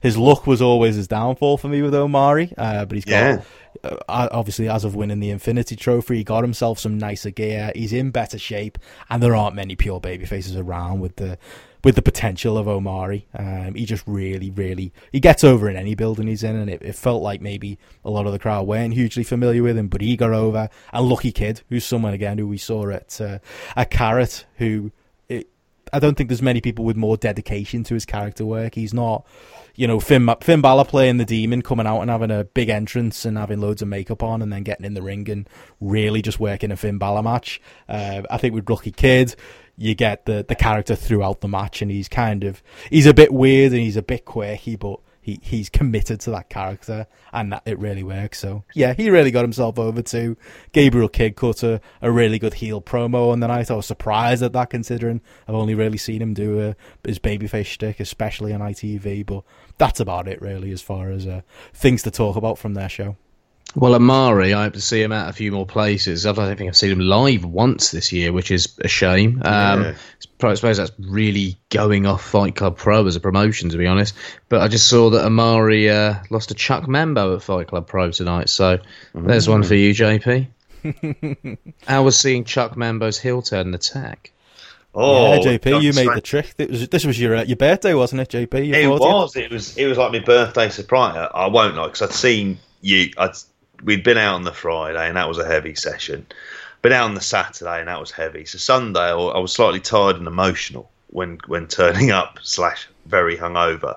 his 0.00 0.16
luck 0.16 0.46
was 0.46 0.62
always 0.62 0.96
his 0.96 1.08
downfall 1.08 1.58
for 1.58 1.68
me 1.68 1.82
with 1.82 1.94
Omari, 1.94 2.52
uh, 2.56 2.84
but 2.84 2.94
he's 2.94 3.04
got, 3.04 3.44
yeah. 3.82 3.90
uh, 4.08 4.28
obviously, 4.30 4.68
as 4.68 4.84
of 4.84 4.94
winning 4.94 5.20
the 5.20 5.30
Infinity 5.30 5.76
Trophy, 5.76 6.18
he 6.18 6.24
got 6.24 6.42
himself 6.42 6.78
some 6.78 6.98
nicer 6.98 7.30
gear. 7.30 7.72
He's 7.74 7.92
in 7.92 8.10
better 8.10 8.38
shape, 8.38 8.78
and 9.10 9.22
there 9.22 9.36
aren't 9.36 9.56
many 9.56 9.76
pure 9.76 10.00
baby 10.00 10.24
faces 10.24 10.56
around 10.56 11.00
with 11.00 11.16
the 11.16 11.38
with 11.86 11.94
the 11.94 12.02
potential 12.02 12.58
of 12.58 12.66
Omari. 12.66 13.28
Um, 13.32 13.76
he 13.76 13.84
just 13.84 14.02
really, 14.08 14.50
really 14.50 14.92
he 15.12 15.20
gets 15.20 15.44
over 15.44 15.70
in 15.70 15.76
any 15.76 15.94
building 15.94 16.26
he's 16.26 16.42
in, 16.42 16.56
and 16.56 16.68
it, 16.68 16.82
it, 16.82 16.96
felt 16.96 17.22
like 17.22 17.40
maybe 17.40 17.78
a 18.04 18.10
lot 18.10 18.26
of 18.26 18.32
the 18.32 18.40
crowd 18.40 18.66
weren't 18.66 18.94
hugely 18.94 19.22
familiar 19.22 19.62
with 19.62 19.78
him, 19.78 19.86
but 19.86 20.00
he 20.00 20.16
got 20.16 20.32
over. 20.32 20.68
And 20.92 21.08
Lucky 21.08 21.30
Kid, 21.30 21.62
who's 21.68 21.86
someone 21.86 22.12
again 22.12 22.38
who 22.38 22.48
we 22.48 22.58
saw 22.58 22.90
at 22.90 23.20
uh, 23.20 23.38
at 23.76 23.92
Carat, 23.92 24.46
who 24.56 24.90
it, 25.28 25.48
I 25.92 26.00
don't 26.00 26.16
think 26.16 26.28
there's 26.28 26.42
many 26.42 26.60
people 26.60 26.84
with 26.84 26.96
more 26.96 27.16
dedication 27.16 27.84
to 27.84 27.94
his 27.94 28.04
character 28.04 28.44
work. 28.44 28.74
He's 28.74 28.92
not. 28.92 29.24
You 29.78 29.86
know, 29.86 30.00
Finn, 30.00 30.26
Finn 30.40 30.62
Balor 30.62 30.86
playing 30.86 31.18
the 31.18 31.26
demon, 31.26 31.60
coming 31.60 31.86
out 31.86 32.00
and 32.00 32.10
having 32.10 32.30
a 32.30 32.44
big 32.44 32.70
entrance 32.70 33.26
and 33.26 33.36
having 33.36 33.60
loads 33.60 33.82
of 33.82 33.88
makeup 33.88 34.22
on, 34.22 34.40
and 34.42 34.50
then 34.50 34.62
getting 34.62 34.86
in 34.86 34.94
the 34.94 35.02
ring 35.02 35.28
and 35.28 35.48
really 35.80 36.22
just 36.22 36.40
working 36.40 36.72
a 36.72 36.76
Finn 36.76 36.96
Balor 36.96 37.22
match. 37.22 37.60
Uh, 37.86 38.22
I 38.30 38.38
think 38.38 38.54
with 38.54 38.68
Lucky 38.68 38.90
Kid, 38.90 39.36
you 39.76 39.94
get 39.94 40.26
the 40.26 40.44
the 40.46 40.54
character 40.54 40.94
throughout 40.94 41.40
the 41.40 41.48
match, 41.48 41.82
and 41.82 41.90
he's 41.90 42.08
kind 42.08 42.44
of 42.44 42.62
he's 42.90 43.06
a 43.06 43.14
bit 43.14 43.32
weird 43.32 43.72
and 43.72 43.80
he's 43.80 43.96
a 43.96 44.02
bit 44.02 44.24
quirky, 44.24 44.76
but 44.76 45.00
he 45.20 45.40
he's 45.42 45.68
committed 45.68 46.20
to 46.20 46.30
that 46.30 46.48
character, 46.48 47.06
and 47.32 47.52
that 47.52 47.62
it 47.66 47.78
really 47.78 48.02
works. 48.02 48.38
So 48.38 48.64
yeah, 48.74 48.94
he 48.94 49.10
really 49.10 49.30
got 49.30 49.42
himself 49.42 49.78
over 49.78 50.00
to 50.02 50.36
Gabriel 50.72 51.08
Kidd 51.08 51.36
cut 51.36 51.62
a, 51.62 51.80
a 52.00 52.10
really 52.10 52.38
good 52.38 52.54
heel 52.54 52.80
promo 52.80 53.32
on 53.32 53.40
the 53.40 53.48
night. 53.48 53.70
I 53.70 53.74
was 53.74 53.86
surprised 53.86 54.42
at 54.42 54.52
that, 54.52 54.70
considering 54.70 55.20
I've 55.48 55.54
only 55.54 55.74
really 55.74 55.98
seen 55.98 56.22
him 56.22 56.32
do 56.32 56.60
a, 56.60 56.76
his 57.06 57.18
babyface 57.18 57.66
shtick, 57.66 58.00
especially 58.00 58.52
on 58.52 58.60
ITV. 58.60 59.26
But 59.26 59.42
that's 59.78 60.00
about 60.00 60.28
it, 60.28 60.40
really, 60.40 60.70
as 60.70 60.80
far 60.80 61.10
as 61.10 61.26
uh, 61.26 61.42
things 61.74 62.02
to 62.04 62.10
talk 62.10 62.36
about 62.36 62.56
from 62.56 62.74
their 62.74 62.88
show. 62.88 63.16
Well, 63.74 63.94
Omari, 63.94 64.54
I 64.54 64.64
hope 64.64 64.72
to 64.72 64.80
see 64.80 65.02
him 65.02 65.12
at 65.12 65.28
a 65.28 65.32
few 65.34 65.52
more 65.52 65.66
places. 65.66 66.24
I 66.24 66.32
don't 66.32 66.56
think 66.56 66.68
I've 66.68 66.76
seen 66.76 66.92
him 66.92 67.00
live 67.00 67.44
once 67.44 67.90
this 67.90 68.10
year, 68.10 68.32
which 68.32 68.50
is 68.50 68.74
a 68.82 68.88
shame. 68.88 69.42
Um, 69.44 69.82
yeah. 69.82 69.94
I 70.42 70.54
suppose 70.54 70.78
that's 70.78 70.92
really 70.98 71.58
going 71.68 72.06
off 72.06 72.24
Fight 72.24 72.56
Club 72.56 72.78
Pro 72.78 73.06
as 73.06 73.16
a 73.16 73.20
promotion, 73.20 73.68
to 73.70 73.76
be 73.76 73.86
honest. 73.86 74.14
But 74.48 74.62
I 74.62 74.68
just 74.68 74.88
saw 74.88 75.10
that 75.10 75.26
Omari 75.26 75.90
uh, 75.90 76.14
lost 76.30 76.48
to 76.48 76.54
Chuck 76.54 76.88
Mambo 76.88 77.36
at 77.36 77.42
Fight 77.42 77.68
Club 77.68 77.86
Pro 77.86 78.10
tonight. 78.10 78.48
So 78.48 78.78
mm. 79.14 79.26
there's 79.26 79.48
one 79.48 79.62
for 79.62 79.74
you, 79.74 79.92
JP. 79.92 80.48
I 81.86 82.00
was 82.00 82.18
seeing 82.18 82.44
Chuck 82.44 82.76
Mambo's 82.76 83.18
heel 83.18 83.42
turn 83.42 83.74
attack? 83.74 84.32
Oh, 84.94 85.34
yeah, 85.34 85.58
JP, 85.58 85.82
you 85.82 85.92
made 85.92 86.08
the 86.08 86.22
trick. 86.22 86.54
Was, 86.58 86.88
this 86.88 87.04
was 87.04 87.20
your 87.20 87.36
uh, 87.36 87.44
your 87.44 87.56
birthday, 87.56 87.92
wasn't 87.92 88.22
it, 88.22 88.30
JP? 88.30 88.72
it 88.72 88.88
was. 88.88 89.36
It 89.36 89.50
was. 89.50 89.76
It 89.76 89.86
was 89.86 89.98
like 89.98 90.12
my 90.12 90.20
birthday 90.20 90.70
surprise. 90.70 91.28
I 91.34 91.48
won't 91.48 91.74
lie 91.74 91.88
because 91.88 92.00
I'd 92.00 92.12
seen 92.12 92.58
you. 92.80 93.10
I'd 93.18 93.36
we'd 93.82 94.04
been 94.04 94.18
out 94.18 94.34
on 94.34 94.44
the 94.44 94.52
Friday 94.52 95.06
and 95.08 95.16
that 95.16 95.28
was 95.28 95.38
a 95.38 95.46
heavy 95.46 95.74
session. 95.74 96.26
Been 96.82 96.92
out 96.92 97.06
on 97.06 97.14
the 97.14 97.20
Saturday 97.20 97.80
and 97.80 97.88
that 97.88 98.00
was 98.00 98.10
heavy. 98.10 98.44
So 98.44 98.58
Sunday 98.58 99.00
I 99.00 99.38
was 99.38 99.52
slightly 99.52 99.80
tired 99.80 100.16
and 100.16 100.26
emotional 100.26 100.90
when 101.08 101.38
when 101.46 101.66
turning 101.66 102.10
up 102.10 102.38
slash 102.42 102.88
very 103.06 103.36
hungover, 103.36 103.96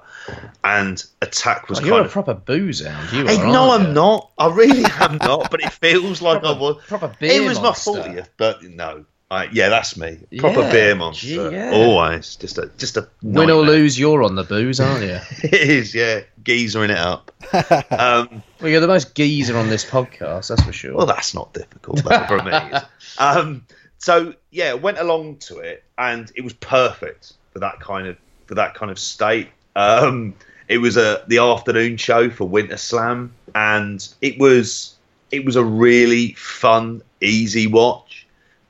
and 0.64 1.04
attack 1.22 1.68
was. 1.70 1.80
Oh, 1.80 1.84
you're 1.84 2.02
a 2.02 2.04
of, 2.04 2.12
proper 2.12 2.34
booze 2.34 2.86
hound. 2.86 3.12
You 3.12 3.26
hey, 3.26 3.42
are, 3.42 3.52
no, 3.52 3.72
I'm 3.72 3.88
you? 3.88 3.94
not. 3.94 4.32
I 4.38 4.50
really 4.50 4.86
am 5.00 5.18
not. 5.18 5.52
But 5.52 5.64
it 5.64 5.74
feels 5.74 6.22
like 6.22 6.42
proper, 6.42 6.58
I 6.58 6.62
was. 6.62 6.84
Proper 6.86 7.16
beer 7.20 7.42
It 7.42 7.48
was 7.48 7.60
monster. 7.60 7.92
my 7.92 8.04
fortieth, 8.04 8.30
but 8.38 8.64
no, 8.64 9.06
yeah, 9.52 9.70
that's 9.70 9.96
me. 9.96 10.20
Proper 10.38 10.62
yeah, 10.62 10.72
beer 10.72 10.96
monster. 10.96 11.52
Yeah. 11.52 11.72
Always. 11.72 12.36
Just 12.36 12.58
a 12.58 12.72
just 12.78 12.98
a 12.98 13.08
nightmare. 13.22 13.46
win 13.46 13.50
or 13.52 13.62
lose, 13.62 14.00
you're 14.00 14.24
on 14.24 14.36
the 14.36 14.44
booze, 14.44 14.80
aren't 14.80 15.04
you? 15.04 15.20
it 15.44 15.54
is. 15.54 15.94
Yeah, 15.94 16.22
geezering 16.44 16.90
it 16.90 16.98
up. 16.98 17.32
um, 17.92 18.44
well, 18.60 18.70
you're 18.70 18.82
the 18.82 18.88
most 18.88 19.16
geezer 19.16 19.58
on 19.58 19.70
this 19.70 19.86
podcast, 19.86 20.50
that's 20.50 20.64
for 20.64 20.74
sure. 20.74 20.96
Well, 20.96 21.06
that's 21.06 21.34
not 21.34 21.54
difficult 21.54 22.02
for 22.02 22.44
me. 22.44 22.80
Um, 23.18 23.66
so 23.98 24.34
yeah, 24.50 24.74
went 24.74 24.98
along 24.98 25.38
to 25.38 25.60
it, 25.60 25.84
and 25.98 26.32
it 26.36 26.42
was 26.42 26.54
perfect 26.54 27.34
for 27.52 27.60
that 27.60 27.82
kind 27.82 28.08
of 28.08 28.18
for 28.46 28.56
that 28.56 28.74
kind 28.74 28.92
of 28.92 28.98
state. 28.98 29.50
Um, 29.76 30.36
it 30.70 30.78
was 30.78 30.96
a 30.96 31.24
the 31.28 31.40
afternoon 31.40 31.98
show 31.98 32.30
for 32.30 32.46
Winter 32.46 32.78
Slam, 32.78 33.34
and 33.54 34.08
it 34.22 34.40
was 34.40 34.96
it 35.32 35.46
was 35.46 35.56
a 35.56 35.64
really 35.64 36.34
fun, 36.34 37.02
easy 37.22 37.68
watch. 37.68 38.26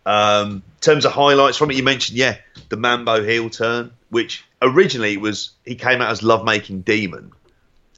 Um, 0.10 0.52
in 0.52 0.64
terms 0.81 1.06
of 1.06 1.11
highlights 1.11 1.57
from 1.57 1.69
it, 1.69 1.77
you 1.77 1.84
mentioned, 1.84 2.18
yeah, 2.18 2.38
the 2.69 2.77
Mambo 2.77 3.23
heel 3.23 3.49
turn, 3.49 3.91
which 4.10 4.44
originally 4.60 5.18
was 5.18 5.52
he 5.65 5.76
came 5.76 6.02
out 6.02 6.10
as 6.11 6.23
love 6.23 6.44
making 6.44 6.81
demon 6.81 7.31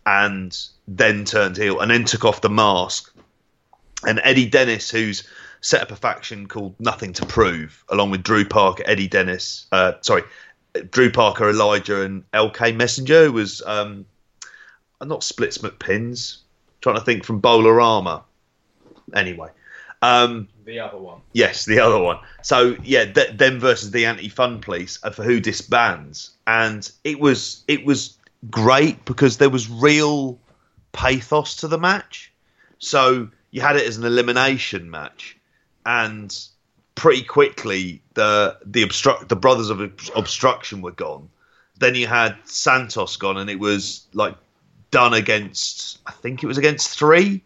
and 0.05 0.57
then 0.89 1.23
turned 1.23 1.55
heel 1.55 1.79
and 1.79 1.89
then 1.89 2.03
took 2.03 2.25
off 2.25 2.41
the 2.41 2.49
mask 2.49 3.13
and 4.05 4.19
Eddie 4.23 4.49
Dennis, 4.49 4.89
who's 4.91 5.23
set 5.61 5.81
up 5.81 5.91
a 5.91 5.95
faction 5.95 6.47
called 6.47 6.75
Nothing 6.79 7.13
to 7.13 7.25
Prove, 7.25 7.81
along 7.87 8.11
with 8.11 8.23
Drew 8.23 8.43
Parker, 8.45 8.83
Eddie 8.85 9.07
Dennis, 9.07 9.67
uh, 9.71 9.93
sorry, 10.01 10.23
Drew 10.89 11.11
Parker, 11.11 11.49
Elijah, 11.49 12.01
and 12.01 12.29
LK 12.31 12.75
Messenger, 12.75 13.31
was 13.31 13.61
um, 13.65 14.05
not 15.01 15.23
Splits 15.23 15.59
McPins. 15.59 16.39
Trying 16.81 16.95
to 16.95 17.01
think 17.01 17.23
from 17.23 17.41
Bolarama. 17.41 18.23
Anyway, 19.13 19.49
um, 20.01 20.47
The 20.65 20.79
other 20.79 20.97
one. 20.97 21.21
Yes, 21.33 21.65
the 21.65 21.79
other 21.79 21.99
one. 21.99 22.19
So 22.41 22.75
yeah, 22.83 23.05
th- 23.05 23.37
them 23.37 23.59
versus 23.59 23.91
the 23.91 24.05
anti-fun 24.05 24.61
police 24.61 24.97
for 24.97 25.23
who 25.23 25.39
disbands, 25.39 26.31
and 26.47 26.89
it 27.03 27.19
was 27.19 27.63
it 27.67 27.85
was 27.85 28.17
great 28.49 29.05
because 29.05 29.37
there 29.37 29.49
was 29.49 29.69
real 29.69 30.39
pathos 30.91 31.57
to 31.57 31.67
the 31.67 31.77
match. 31.77 32.31
So 32.79 33.29
you 33.51 33.61
had 33.61 33.75
it 33.75 33.85
as 33.85 33.97
an 33.97 34.05
elimination 34.05 34.89
match, 34.89 35.37
and 35.85 36.35
pretty 36.95 37.23
quickly 37.23 38.01
the 38.13 38.57
the 38.65 38.83
obstruct 38.83 39.29
the 39.29 39.35
brothers 39.35 39.69
of 39.69 39.81
obstruction 40.15 40.81
were 40.81 40.91
gone. 40.91 41.29
Then 41.77 41.95
you 41.95 42.07
had 42.07 42.37
Santos 42.45 43.17
gone, 43.17 43.37
and 43.37 43.49
it 43.49 43.59
was 43.59 44.05
like 44.13 44.35
Dunne 44.89 45.13
against 45.13 45.99
I 46.05 46.11
think 46.11 46.43
it 46.43 46.47
was 46.47 46.57
against 46.57 46.97
three, 46.97 47.43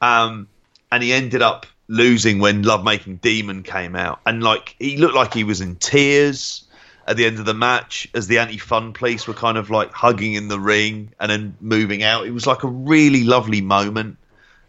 um, 0.00 0.48
and 0.92 1.02
he 1.02 1.12
ended 1.12 1.42
up 1.42 1.66
losing 1.88 2.38
when 2.38 2.62
Love 2.62 2.84
Making 2.84 3.16
Demon 3.16 3.62
came 3.62 3.96
out, 3.96 4.20
and 4.26 4.42
like 4.42 4.76
he 4.78 4.96
looked 4.98 5.14
like 5.14 5.34
he 5.34 5.44
was 5.44 5.60
in 5.60 5.76
tears 5.76 6.64
at 7.06 7.16
the 7.16 7.24
end 7.24 7.38
of 7.38 7.46
the 7.46 7.54
match 7.54 8.06
as 8.14 8.26
the 8.26 8.38
anti-fun 8.38 8.92
police 8.92 9.26
were 9.26 9.34
kind 9.34 9.56
of 9.56 9.70
like 9.70 9.90
hugging 9.92 10.34
in 10.34 10.48
the 10.48 10.60
ring 10.60 11.10
and 11.18 11.30
then 11.30 11.56
moving 11.60 12.02
out. 12.02 12.26
It 12.26 12.32
was 12.32 12.46
like 12.46 12.64
a 12.64 12.68
really 12.68 13.24
lovely 13.24 13.62
moment. 13.62 14.18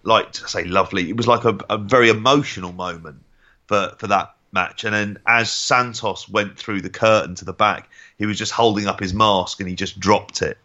Like 0.03 0.31
to 0.31 0.47
say 0.47 0.63
lovely, 0.63 1.09
it 1.09 1.17
was 1.17 1.27
like 1.27 1.43
a, 1.43 1.57
a 1.69 1.77
very 1.77 2.09
emotional 2.09 2.71
moment 2.71 3.21
for 3.67 3.93
for 3.97 4.07
that 4.07 4.33
match. 4.53 4.85
And 4.85 4.93
then 4.93 5.19
as 5.27 5.51
Santos 5.51 6.29
went 6.29 6.57
through 6.57 6.81
the 6.81 6.89
curtain 6.89 7.35
to 7.35 7.45
the 7.45 7.53
back, 7.53 7.89
he 8.17 8.25
was 8.25 8.37
just 8.37 8.53
holding 8.53 8.87
up 8.87 9.01
his 9.01 9.13
mask 9.13 9.59
and 9.59 9.67
he 9.67 9.75
just 9.75 9.99
dropped 9.99 10.41
it 10.41 10.57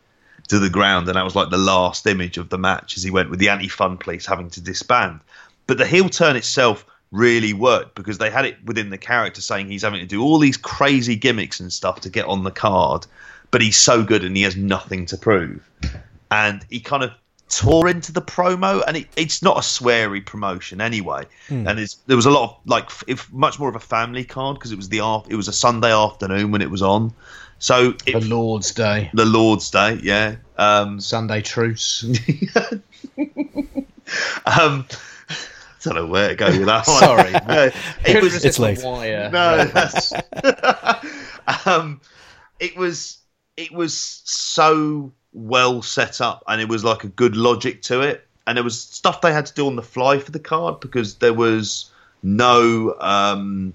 to 0.48 0.59
the 0.59 0.70
ground, 0.70 1.09
and 1.09 1.16
that 1.16 1.24
was 1.24 1.35
like 1.35 1.51
the 1.51 1.59
last 1.59 2.06
image 2.06 2.36
of 2.36 2.51
the 2.51 2.59
match 2.59 2.97
as 2.97 3.02
he 3.02 3.10
went 3.10 3.31
with 3.31 3.39
the 3.39 3.48
anti-fun 3.48 3.97
police 3.97 4.26
having 4.26 4.51
to 4.51 4.60
disband. 4.60 5.20
But 5.66 5.78
the 5.78 5.86
heel 5.86 6.08
turn 6.08 6.36
itself 6.36 6.84
really 7.10 7.52
worked 7.52 7.94
because 7.94 8.18
they 8.18 8.30
had 8.30 8.44
it 8.44 8.56
within 8.64 8.90
the 8.90 8.98
character 8.98 9.40
saying 9.40 9.68
he's 9.68 9.82
having 9.82 10.00
to 10.00 10.06
do 10.06 10.22
all 10.22 10.38
these 10.38 10.56
crazy 10.56 11.16
gimmicks 11.16 11.60
and 11.60 11.72
stuff 11.72 12.00
to 12.00 12.10
get 12.10 12.26
on 12.26 12.42
the 12.42 12.50
card, 12.50 13.06
but 13.50 13.62
he's 13.62 13.76
so 13.76 14.02
good 14.02 14.24
and 14.24 14.36
he 14.36 14.42
has 14.42 14.56
nothing 14.56 15.06
to 15.06 15.16
prove. 15.16 15.68
And 16.30 16.64
he 16.68 16.80
kind 16.80 17.04
of 17.04 17.12
tore 17.48 17.88
into 17.88 18.10
the 18.10 18.22
promo, 18.22 18.82
and 18.86 18.96
it, 18.96 19.06
it's 19.16 19.42
not 19.42 19.56
a 19.56 19.60
sweary 19.60 20.24
promotion 20.24 20.80
anyway. 20.80 21.24
And 21.68 21.78
it's, 21.78 21.94
there 22.06 22.16
was 22.16 22.26
a 22.26 22.30
lot 22.30 22.50
of 22.50 22.56
like 22.66 22.90
if 23.06 23.32
much 23.32 23.58
more 23.60 23.68
of 23.68 23.76
a 23.76 23.80
family 23.80 24.24
card 24.24 24.56
because 24.56 24.72
it 24.72 24.76
was 24.76 24.88
the 24.88 24.98
it 25.28 25.36
was 25.36 25.46
a 25.46 25.52
Sunday 25.52 25.92
afternoon 25.92 26.50
when 26.50 26.62
it 26.62 26.70
was 26.70 26.82
on. 26.82 27.12
So 27.60 27.92
The 27.92 28.20
Lord's 28.20 28.72
Day. 28.72 29.10
the 29.14 29.24
Lord's 29.24 29.70
Day, 29.70 30.00
yeah. 30.02 30.36
Um, 30.58 31.00
Sunday 31.00 31.40
truce. 31.40 32.04
um, 34.60 34.86
don't 35.85 35.94
know 35.94 36.06
where 36.06 36.28
to 36.31 36.35
go 36.35 36.47
with 36.47 36.66
that. 36.66 36.86
Sorry. 36.86 37.32
No, 37.48 37.70
it 38.06 38.23
was 38.23 38.44
It's 38.44 38.59
late. 38.59 38.82
Wire. 38.82 39.31
no, 39.32 39.65
that's, 39.65 40.12
um, 41.66 42.01
it 42.61 42.77
was 42.77 43.19
it 43.56 43.73
was 43.73 43.97
so 44.24 45.12
well 45.32 45.82
set 45.82 46.20
up, 46.20 46.43
and 46.48 46.61
it 46.61 46.69
was 46.69 46.85
like 46.85 47.05
a 47.05 47.09
good 47.09 47.36
logic 47.36 47.82
to 47.82 48.01
it, 48.01 48.27
and 48.47 48.56
there 48.56 48.65
was 48.65 48.81
stuff 48.81 49.20
they 49.20 49.32
had 49.32 49.47
to 49.47 49.55
do 49.55 49.66
on 49.66 49.77
the 49.77 49.82
fly 49.82 50.19
for 50.19 50.31
the 50.31 50.39
card 50.40 50.81
because 50.81 51.16
there 51.16 51.35
was 51.35 51.90
no 52.23 52.94
um, 53.01 53.74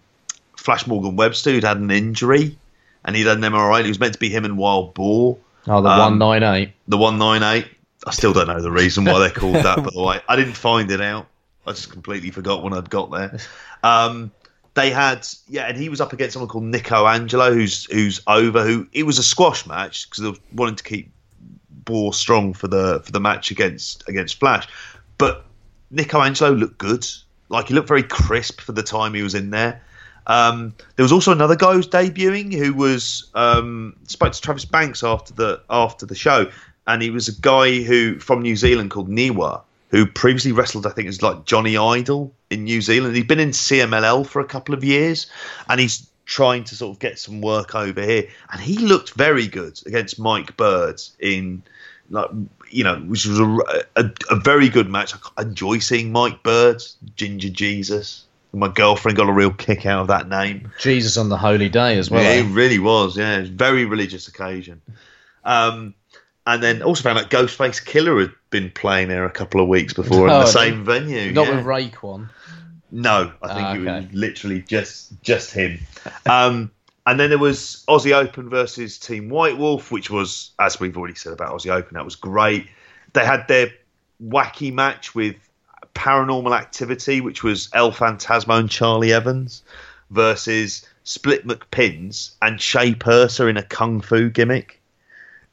Flash 0.57 0.87
Morgan 0.87 1.15
Webster 1.15 1.51
who'd 1.51 1.63
had 1.63 1.77
an 1.77 1.91
injury, 1.91 2.57
and 3.05 3.15
he'd 3.15 3.27
had 3.27 3.37
an 3.37 3.43
MRI. 3.43 3.83
It 3.83 3.87
was 3.87 3.99
meant 3.99 4.13
to 4.13 4.19
be 4.19 4.29
him 4.29 4.45
and 4.45 4.57
Wild 4.57 4.93
Boar, 4.93 5.37
Oh, 5.67 5.81
the 5.81 5.89
Um, 5.89 6.19
198. 6.19 6.71
the 6.87 6.97
one 6.97 7.17
nine 7.17 7.43
eight. 7.43 7.67
I 8.07 8.11
still 8.11 8.31
don't 8.33 8.47
know 8.47 8.61
the 8.61 8.71
reason 8.71 9.03
why 9.05 9.19
they're 9.19 9.29
called 9.29 9.55
that. 9.55 9.75
By 9.83 9.89
the 9.93 10.01
way, 10.01 10.21
I 10.27 10.35
didn't 10.37 10.53
find 10.55 10.89
it 10.89 11.01
out. 11.01 11.27
I 11.65 11.71
just 11.71 11.91
completely 11.91 12.31
forgot 12.31 12.63
when 12.63 12.73
I'd 12.73 12.89
got 12.89 13.11
there. 13.11 13.39
Um, 13.83 14.31
they 14.73 14.91
had 14.91 15.27
yeah, 15.47 15.67
and 15.67 15.77
he 15.77 15.89
was 15.89 15.99
up 15.99 16.13
against 16.13 16.33
someone 16.33 16.49
called 16.49 16.63
Nico 16.63 17.05
Angelo, 17.05 17.53
who's 17.53 17.85
who's 17.85 18.21
over. 18.27 18.63
Who 18.63 18.87
it 18.93 19.03
was 19.03 19.17
a 19.17 19.23
squash 19.23 19.65
match 19.65 20.09
because 20.09 20.23
they 20.23 20.29
were 20.29 20.37
wanting 20.53 20.75
to 20.75 20.83
keep 20.83 21.11
Boar 21.69 22.13
strong 22.13 22.53
for 22.53 22.67
the 22.67 23.01
for 23.03 23.11
the 23.11 23.19
match 23.19 23.51
against 23.51 24.07
against 24.07 24.39
Flash. 24.39 24.67
But 25.17 25.45
Nico 25.91 26.21
Angelo 26.21 26.51
looked 26.51 26.77
good. 26.77 27.05
Like 27.49 27.67
he 27.67 27.73
looked 27.73 27.87
very 27.87 28.03
crisp 28.03 28.61
for 28.61 28.73
the 28.73 28.83
time 28.83 29.13
he 29.13 29.23
was 29.23 29.35
in 29.35 29.49
there. 29.49 29.81
Um, 30.27 30.75
there 30.95 31.03
was 31.03 31.11
also 31.11 31.31
another 31.31 31.55
guy 31.55 31.71
who 31.71 31.77
was 31.77 31.87
debuting 31.87 32.53
who 32.53 32.73
was 32.73 33.31
um, 33.33 33.95
spoke 34.07 34.33
to 34.33 34.41
Travis 34.41 34.65
Banks 34.65 35.03
after 35.03 35.33
the 35.33 35.61
after 35.69 36.05
the 36.05 36.15
show, 36.15 36.51
and 36.85 37.01
he 37.01 37.09
was 37.09 37.27
a 37.27 37.41
guy 37.41 37.81
who 37.81 38.19
from 38.19 38.43
New 38.43 38.55
Zealand 38.55 38.91
called 38.91 39.09
Niwa, 39.09 39.63
who 39.89 40.05
previously 40.05 40.51
wrestled 40.51 40.85
I 40.85 40.91
think 40.91 41.07
as 41.07 41.21
like 41.21 41.45
Johnny 41.45 41.77
Idol 41.77 42.33
in 42.49 42.63
New 42.63 42.81
Zealand. 42.81 43.15
He'd 43.15 43.27
been 43.27 43.39
in 43.39 43.51
CMLL 43.51 44.25
for 44.25 44.39
a 44.39 44.45
couple 44.45 44.75
of 44.75 44.83
years, 44.83 45.27
and 45.67 45.79
he's 45.79 46.09
trying 46.25 46.63
to 46.63 46.75
sort 46.75 46.95
of 46.95 46.99
get 46.99 47.17
some 47.19 47.41
work 47.41 47.75
over 47.75 48.01
here. 48.01 48.27
And 48.51 48.61
he 48.61 48.77
looked 48.77 49.13
very 49.13 49.47
good 49.47 49.79
against 49.85 50.19
Mike 50.19 50.55
Bird 50.57 51.01
in 51.19 51.63
like 52.09 52.29
you 52.71 52.83
know, 52.83 52.97
which 52.99 53.25
was 53.25 53.39
a, 53.39 53.57
a, 53.95 54.11
a 54.29 54.35
very 54.35 54.69
good 54.69 54.89
match. 54.89 55.13
I 55.37 55.41
enjoy 55.41 55.79
seeing 55.79 56.11
Mike 56.11 56.43
Bird, 56.43 56.83
Ginger 57.15 57.49
Jesus. 57.49 58.25
My 58.51 58.67
girlfriend 58.67 59.17
got 59.17 59.29
a 59.29 59.33
real 59.33 59.51
kick 59.51 59.85
out 59.85 60.01
of 60.01 60.07
that 60.07 60.27
name. 60.27 60.71
Jesus 60.79 61.17
on 61.17 61.29
the 61.29 61.37
holy 61.37 61.69
day 61.69 61.97
as 61.97 62.09
well. 62.09 62.23
yeah, 62.23 62.29
eh? 62.29 62.41
it 62.41 62.51
really 62.51 62.79
was. 62.79 63.15
Yeah, 63.15 63.37
it 63.37 63.41
was 63.41 63.49
a 63.49 63.53
very 63.53 63.85
religious 63.85 64.27
occasion. 64.27 64.81
Um, 65.43 65.93
and 66.53 66.63
then 66.63 66.81
also 66.81 67.03
found 67.03 67.19
out 67.19 67.29
Ghostface 67.29 67.83
Killah 67.83 68.21
had 68.21 68.31
been 68.49 68.71
playing 68.71 69.07
there 69.09 69.25
a 69.25 69.29
couple 69.31 69.61
of 69.61 69.67
weeks 69.67 69.93
before 69.93 70.27
in 70.27 70.33
Oh, 70.33 70.39
the 70.39 70.45
same 70.47 70.83
venue. 70.83 71.31
Not 71.31 71.47
yeah. 71.47 71.55
with 71.57 71.65
Raekwon. 71.65 72.29
No, 72.91 73.31
I 73.43 73.47
think 73.53 73.67
Ah, 73.67 73.73
it 73.73 73.79
was 74.05 74.13
literally 74.13 74.61
just 74.63 75.21
just 75.21 75.53
him. 75.53 75.79
Um, 76.29 76.71
and 77.05 77.19
then 77.19 77.29
there 77.29 77.39
was 77.39 77.83
Aussie 77.87 78.13
Open 78.13 78.49
versus 78.49 78.97
Team 78.99 79.29
White 79.29 79.57
Wolf, 79.57 79.91
which 79.91 80.09
was, 80.11 80.51
as 80.59 80.79
we've 80.79 80.95
already 80.97 81.15
said 81.15 81.33
about 81.33 81.53
Aussie 81.55 81.71
Open, 81.71 81.95
that 81.95 82.05
was 82.05 82.15
great. 82.15 82.67
They 83.13 83.25
had 83.25 83.47
their 83.47 83.69
wacky 84.23 84.71
match 84.73 85.15
with 85.15 85.35
Paranormal 85.95 86.55
Activity, 86.57 87.19
which 87.21 87.43
was 87.43 87.69
El 87.73 87.91
Phantasmo 87.91 88.59
and 88.59 88.69
Charlie 88.69 89.11
Evans 89.13 89.63
versus 90.11 90.85
Split 91.03 91.47
McPins 91.47 92.31
and 92.41 92.61
Shay 92.61 92.93
Purser 92.93 93.49
in 93.49 93.57
a 93.57 93.63
kung 93.63 94.01
fu 94.01 94.29
gimmick, 94.29 94.78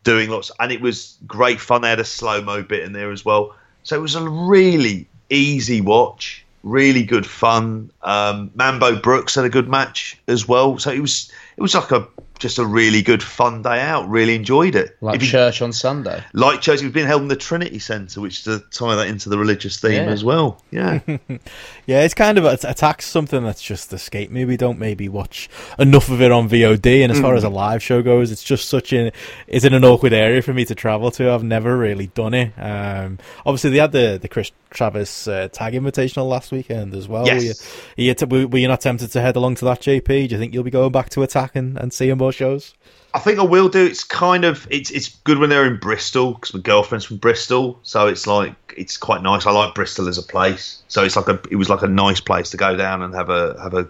doing 0.07 0.31
lots. 0.31 0.53
And 0.61 0.73
it 0.73 0.81
was 0.81 1.19
great 1.27 1.61
fun. 1.61 1.83
They 1.83 1.91
had 1.91 2.01
a 2.01 2.05
slow 2.05 2.41
mo 2.41 2.63
bit 2.63 2.85
in 2.85 2.93
there 2.93 3.11
as 3.11 3.25
well. 3.25 3.55
So 3.83 3.97
it 3.97 4.01
was 4.01 4.15
a 4.15 4.27
really 4.27 5.09
easy 5.29 5.81
watch, 5.81 6.45
really 6.63 7.03
good 7.03 7.27
fun. 7.27 7.91
Um, 8.03 8.53
Mambo 8.55 9.01
Brooks 9.01 9.35
had 9.35 9.45
a 9.45 9.51
good 9.51 9.69
match 9.69 10.17
as 10.29 10.47
well. 10.49 10.79
So 10.79 10.91
it 10.93 11.01
was 11.01 11.31
it 11.57 11.61
was 11.61 11.75
like 11.75 11.91
a 11.91 12.07
just 12.39 12.59
a 12.59 12.67
really 12.67 13.03
good 13.03 13.23
fun 13.23 13.63
day 13.63 13.81
out. 13.81 14.09
Really 14.09 14.35
enjoyed 14.35 14.75
it. 14.75 14.97
Like 15.01 15.21
you- 15.21 15.27
church 15.27 15.63
on 15.63 15.73
Sunday. 15.73 16.23
like 16.33 16.61
church, 16.61 16.81
it 16.81 16.85
was 16.85 16.93
being 16.93 17.07
held 17.07 17.23
in 17.23 17.29
the 17.29 17.37
Trinity 17.37 17.79
Centre, 17.79 18.21
which 18.21 18.45
to 18.45 18.63
tie 18.71 18.95
that 18.97 19.07
into 19.09 19.29
the 19.29 19.39
religious 19.39 19.81
theme 19.81 19.93
Yeah. 19.93 20.11
as 20.13 20.23
well. 20.25 20.63
Yeah, 20.71 21.01
Yeah, 21.87 22.03
it's 22.03 22.15
kind 22.15 22.37
of 22.39 22.45
it 22.47 22.65
attacks 22.65 23.07
something 23.07 23.43
that's 23.45 23.63
just 23.63 23.93
escaped 23.93 24.33
me. 24.33 24.45
We 24.45 24.57
don't 24.57 24.79
maybe 24.79 25.09
watch 25.09 25.49
enough 25.79 26.09
of 26.11 26.21
it 26.21 26.33
on 26.33 26.49
VOD, 26.49 27.03
and 27.03 27.13
as 27.13 27.21
far 27.21 27.35
as 27.35 27.45
a 27.45 27.49
live 27.49 27.83
show 27.83 28.03
goes, 28.03 28.31
it's 28.33 28.43
just 28.43 28.69
such 28.69 28.93
an 28.93 29.13
it's 29.47 29.65
in 29.65 29.73
an 29.73 29.85
awkward 29.85 30.13
area 30.13 30.43
for 30.43 30.53
me 30.53 30.65
to 30.65 30.75
travel 30.75 31.11
to. 31.13 31.31
I've 31.31 31.45
never 31.45 31.77
really 31.77 32.09
done 32.09 32.35
it. 32.35 32.53
Um, 32.59 33.19
obviously, 33.45 33.71
they 33.71 33.79
had 33.79 33.93
the 33.93 34.19
the 34.21 34.29
Chris 34.29 34.51
Travis 34.71 35.29
uh, 35.29 35.49
tag 35.53 35.75
invitational 35.75 36.29
last 36.29 36.51
weekend 36.53 36.93
as 36.95 37.07
well. 37.09 37.25
Yes. 37.27 37.63
Were 37.97 38.03
you, 38.03 38.15
were 38.29 38.39
you 38.41 38.49
were 38.49 38.59
you 38.59 38.69
not 38.69 38.81
tempted 38.81 39.13
to 39.13 39.21
head 39.21 39.37
along 39.37 39.55
to 39.57 39.65
that, 39.67 39.81
JP? 39.81 40.07
Do 40.07 40.15
you 40.35 40.39
think 40.39 40.53
you'll 40.53 40.65
be 40.65 40.71
going 40.73 40.91
back 40.93 41.09
to 41.11 41.23
attack 41.23 41.55
and, 41.55 41.79
and 41.79 41.93
seeing 41.93 42.19
more 42.27 42.33
shows? 42.33 42.75
I 43.15 43.19
think 43.21 43.39
I 43.39 43.45
will 43.45 43.69
do. 43.69 43.87
It's 43.87 44.05
kind 44.05 44.45
of 44.45 44.67
it's 44.71 44.91
it's 44.91 45.09
good 45.09 45.39
when 45.39 45.49
they're 45.49 45.67
in 45.67 45.79
Bristol 45.79 46.35
because 46.35 46.53
my 46.53 46.61
girlfriend's 46.61 47.05
from 47.07 47.17
Bristol, 47.19 47.79
so 47.83 48.09
it's 48.09 48.27
like 48.27 48.55
it's 48.77 48.97
quite 48.99 49.23
nice. 49.23 49.47
I 49.47 49.53
like 49.53 49.75
Bristol 49.75 50.09
as 50.09 50.19
a 50.19 50.23
place, 50.23 50.83
so 50.89 51.03
it's 51.05 51.17
like 51.17 51.29
a 51.29 51.41
it 51.51 51.57
was 51.57 51.71
like 51.71 51.83
a 51.83 51.89
nice 51.89 52.21
place 52.21 52.51
to 52.51 52.57
go 52.57 52.77
down 52.77 53.03
and 53.03 53.15
have 53.15 53.31
a 53.31 53.59
have 53.63 53.75
a 53.75 53.89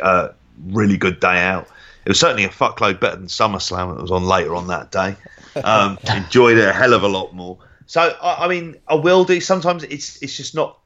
uh, 0.00 0.28
really 0.68 0.96
good 0.96 1.18
day 1.20 1.40
out. 1.42 1.66
It 2.04 2.10
was 2.10 2.20
certainly 2.20 2.44
a 2.44 2.48
fuckload 2.48 3.00
better 3.00 3.16
than 3.16 3.26
SummerSlam 3.26 3.96
that 3.96 4.02
was 4.02 4.10
on 4.10 4.24
later 4.24 4.54
on 4.54 4.68
that 4.68 4.92
day. 4.92 5.16
Um, 5.64 5.98
enjoyed 6.14 6.56
it 6.56 6.68
a 6.68 6.72
hell 6.72 6.94
of 6.94 7.02
a 7.02 7.08
lot 7.08 7.34
more. 7.34 7.58
So 7.86 8.00
I, 8.00 8.44
I 8.44 8.48
mean, 8.48 8.76
I 8.86 8.94
will 8.94 9.24
do. 9.24 9.40
Sometimes 9.40 9.82
it's 9.84 10.22
it's 10.22 10.36
just 10.36 10.54
not. 10.54 10.78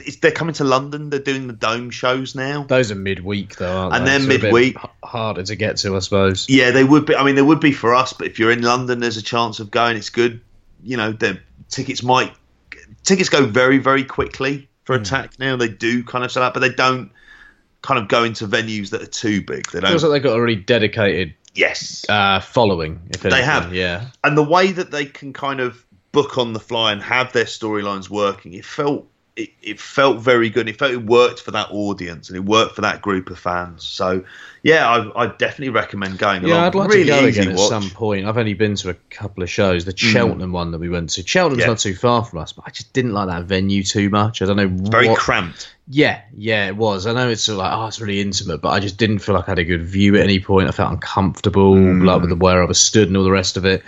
It's, 0.00 0.16
they're 0.16 0.30
coming 0.30 0.54
to 0.54 0.64
London. 0.64 1.10
They're 1.10 1.18
doing 1.20 1.46
the 1.46 1.52
dome 1.52 1.90
shows 1.90 2.34
now. 2.34 2.64
Those 2.64 2.90
are 2.90 2.94
midweek 2.94 3.56
though, 3.56 3.76
aren't 3.76 3.92
they? 3.92 3.98
And 3.98 4.06
they? 4.06 4.36
they're 4.36 4.38
So 4.40 4.46
midweek. 4.46 4.76
harder 5.04 5.42
to 5.42 5.56
get 5.56 5.76
to, 5.78 5.96
I 5.96 5.98
suppose. 6.00 6.46
Yeah, 6.48 6.70
they 6.70 6.84
would 6.84 7.06
be. 7.06 7.14
I 7.16 7.24
mean, 7.24 7.34
they 7.34 7.42
would 7.42 7.60
be 7.60 7.72
for 7.72 7.94
us, 7.94 8.12
but 8.12 8.26
if 8.26 8.38
you're 8.38 8.52
in 8.52 8.62
London, 8.62 9.00
there's 9.00 9.16
a 9.16 9.22
chance 9.22 9.60
of 9.60 9.70
going. 9.70 9.96
It's 9.96 10.10
good. 10.10 10.40
You 10.82 10.96
know, 10.96 11.12
the 11.12 11.40
tickets 11.68 12.02
might 12.02 12.32
tickets 13.04 13.28
go 13.28 13.44
very 13.46 13.78
very 13.78 14.04
quickly 14.04 14.68
for 14.84 14.94
attack 14.94 15.38
now. 15.38 15.56
They 15.56 15.68
do 15.68 16.02
kind 16.04 16.24
of 16.24 16.30
sell 16.32 16.42
out, 16.42 16.54
but 16.54 16.60
they 16.60 16.70
don't 16.70 17.10
kind 17.82 17.98
of 18.00 18.08
go 18.08 18.24
into 18.24 18.46
venues 18.46 18.90
that 18.90 19.02
are 19.02 19.06
too 19.06 19.42
big. 19.42 19.70
They 19.70 19.80
don't. 19.80 19.90
Feels 19.90 20.04
like 20.04 20.12
they've 20.12 20.22
got 20.30 20.36
a 20.38 20.42
really 20.42 20.56
dedicated 20.56 21.34
yes, 21.54 22.04
uh, 22.08 22.40
following. 22.40 23.00
If 23.10 23.22
They 23.22 23.42
have. 23.42 23.74
yeah. 23.74 24.06
and 24.24 24.36
the 24.36 24.42
way 24.44 24.72
that 24.72 24.90
they 24.90 25.06
can 25.06 25.32
kind 25.32 25.60
of 25.60 25.84
book 26.12 26.38
on 26.38 26.52
the 26.52 26.60
fly 26.60 26.92
and 26.92 27.02
have 27.02 27.32
their 27.32 27.44
storylines 27.44 28.08
working, 28.08 28.54
it 28.54 28.64
felt 28.64 29.06
it, 29.38 29.50
it 29.62 29.80
felt 29.80 30.18
very 30.18 30.50
good. 30.50 30.68
It 30.68 30.78
felt 30.78 30.90
it 30.92 31.02
worked 31.04 31.40
for 31.40 31.52
that 31.52 31.68
audience 31.70 32.28
and 32.28 32.36
it 32.36 32.40
worked 32.44 32.74
for 32.74 32.82
that 32.82 33.00
group 33.00 33.30
of 33.30 33.38
fans. 33.38 33.84
So 33.84 34.24
yeah, 34.64 34.88
I, 34.88 35.24
I 35.24 35.26
definitely 35.28 35.68
recommend 35.70 36.18
going. 36.18 36.42
Yeah, 36.42 36.54
along. 36.54 36.64
I'd 36.64 36.74
like 36.74 36.88
really 36.90 37.04
to 37.04 37.08
go 37.10 37.24
again 37.24 37.50
at 37.52 37.58
some 37.60 37.88
point. 37.90 38.26
I've 38.26 38.36
only 38.36 38.54
been 38.54 38.74
to 38.76 38.90
a 38.90 38.94
couple 38.94 39.44
of 39.44 39.48
shows. 39.48 39.84
The 39.84 39.96
Cheltenham 39.96 40.50
one 40.52 40.72
that 40.72 40.78
we 40.78 40.88
went 40.88 41.10
to. 41.10 41.26
Cheltenham's 41.26 41.60
Yeah. 41.60 41.66
not 41.68 41.78
too 41.78 41.94
far 41.94 42.24
from 42.24 42.40
us, 42.40 42.52
but 42.52 42.64
I 42.66 42.70
just 42.70 42.92
didn't 42.92 43.12
like 43.12 43.28
that 43.28 43.44
venue 43.44 43.84
too 43.84 44.10
much. 44.10 44.42
I 44.42 44.46
don't 44.46 44.56
know. 44.56 44.68
Very 44.68 45.08
what, 45.08 45.18
cramped. 45.18 45.72
Yeah, 45.86 46.20
yeah, 46.36 46.66
it 46.66 46.76
was. 46.76 47.06
I 47.06 47.12
know 47.12 47.28
it's 47.30 47.42
sort 47.44 47.54
of 47.54 47.58
like, 47.60 47.72
oh, 47.72 47.86
it's 47.86 48.00
really 48.00 48.20
intimate, 48.20 48.58
but 48.60 48.70
I 48.70 48.80
just 48.80 48.98
didn't 48.98 49.20
feel 49.20 49.34
like 49.36 49.48
I 49.48 49.52
had 49.52 49.58
a 49.60 49.64
good 49.64 49.84
view 49.86 50.16
at 50.16 50.22
any 50.22 50.40
point. 50.40 50.68
I 50.68 50.72
felt 50.72 50.90
uncomfortable, 50.92 51.76
Mm. 51.76 52.04
like 52.04 52.20
with 52.20 52.30
the 52.30 52.36
where 52.36 52.60
I 52.60 52.66
was 52.66 52.80
stood 52.80 53.06
and 53.08 53.16
all 53.16 53.24
the 53.24 53.30
rest 53.30 53.56
of 53.56 53.64
it. 53.64 53.82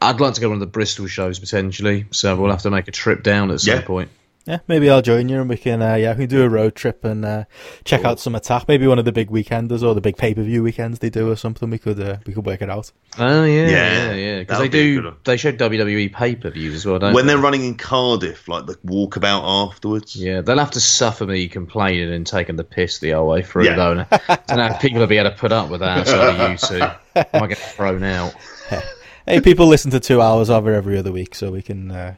I'd 0.00 0.18
like 0.20 0.34
to 0.34 0.40
go 0.40 0.46
to 0.46 0.48
one 0.48 0.56
of 0.56 0.60
the 0.60 0.66
Bristol 0.66 1.06
shows 1.06 1.38
potentially, 1.38 2.06
so 2.10 2.34
we'll 2.34 2.50
have 2.50 2.62
to 2.62 2.70
make 2.70 2.88
a 2.88 2.90
trip 2.90 3.22
down 3.22 3.52
at 3.52 3.60
some 3.60 3.76
Yeah. 3.76 3.82
point. 3.82 4.10
Yeah, 4.44 4.58
maybe 4.66 4.90
I'll 4.90 5.02
join 5.02 5.28
you 5.28 5.40
and 5.40 5.48
we 5.48 5.56
can 5.56 5.80
uh, 5.80 5.94
yeah 5.94 6.10
we 6.14 6.26
can 6.26 6.28
do 6.30 6.42
a 6.42 6.48
road 6.48 6.74
trip 6.74 7.04
and 7.04 7.24
uh, 7.24 7.44
check 7.84 8.04
out 8.04 8.18
some 8.18 8.34
attack. 8.34 8.66
Maybe 8.66 8.88
one 8.88 8.98
of 8.98 9.04
the 9.04 9.12
big 9.12 9.30
weekenders 9.30 9.84
or 9.84 9.94
the 9.94 10.00
big 10.00 10.16
pay 10.16 10.34
per 10.34 10.42
view 10.42 10.64
weekends 10.64 10.98
they 10.98 11.10
do 11.10 11.30
or 11.30 11.36
something. 11.36 11.70
We 11.70 11.78
could 11.78 12.00
uh, 12.00 12.16
we 12.26 12.32
could 12.34 12.44
work 12.44 12.60
it 12.60 12.68
out. 12.68 12.90
Oh 13.18 13.44
yeah, 13.44 13.68
Yeah, 13.68 13.68
yeah, 13.70 14.12
yeah. 14.14 14.38
Because 14.40 14.58
that 14.58 14.70
they 14.72 14.94
be 14.96 15.00
do. 15.00 15.14
They 15.24 15.36
show 15.36 15.52
WWE 15.52 16.12
pay 16.12 16.34
per 16.34 16.50
views 16.50 16.74
as 16.74 16.84
well, 16.86 16.98
don't 16.98 17.14
When 17.14 17.26
they? 17.26 17.34
they're 17.34 17.42
running 17.42 17.64
in 17.64 17.76
Cardiff, 17.76 18.48
like 18.48 18.66
the 18.66 18.74
walkabout 18.78 19.42
afterwards. 19.70 20.16
Yeah, 20.16 20.40
they'll 20.40 20.58
have 20.58 20.72
to 20.72 20.80
suffer 20.80 21.24
me 21.24 21.46
complaining 21.46 22.12
and 22.12 22.26
taking 22.26 22.56
the 22.56 22.64
piss 22.64 22.98
the 22.98 23.10
whole 23.12 23.28
way 23.28 23.42
through, 23.42 23.66
Yeah. 23.66 23.76
though. 23.76 23.92
And 24.02 24.06
I 24.28 24.36
don't 24.48 24.58
know 24.58 24.66
if 24.74 24.80
people 24.80 24.98
will 25.00 25.06
be 25.06 25.18
able 25.18 25.30
to 25.30 25.36
put 25.36 25.52
up 25.52 25.68
with 25.70 25.80
that 25.80 25.98
outside 25.98 26.40
of 26.40 26.50
you 26.50 26.56
two. 26.58 26.82
I 27.14 27.38
might 27.40 27.48
get 27.48 27.58
thrown 27.58 28.02
out. 28.02 28.34
Hey, 29.24 29.40
people 29.40 29.68
listen 29.68 29.92
to 29.92 30.00
two 30.00 30.20
hours 30.20 30.50
of 30.50 30.66
it 30.66 30.72
every 30.74 30.98
other 30.98 31.12
week, 31.12 31.36
so 31.36 31.52
we 31.52 31.62
can 31.62 31.92
uh, 31.92 32.14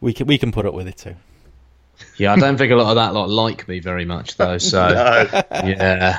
we 0.00 0.14
can 0.14 0.26
we 0.26 0.38
can 0.38 0.52
put 0.52 0.64
up 0.64 0.72
with 0.72 0.88
it 0.88 0.96
too. 0.96 1.14
Yeah, 2.18 2.32
I 2.32 2.36
don't 2.36 2.56
think 2.56 2.72
a 2.72 2.76
lot 2.76 2.90
of 2.90 2.96
that 2.96 3.12
lot 3.14 3.28
like 3.28 3.68
me 3.68 3.78
very 3.78 4.04
much, 4.04 4.36
though. 4.36 4.58
So 4.58 4.88
No. 4.88 5.42
yeah, 5.64 6.18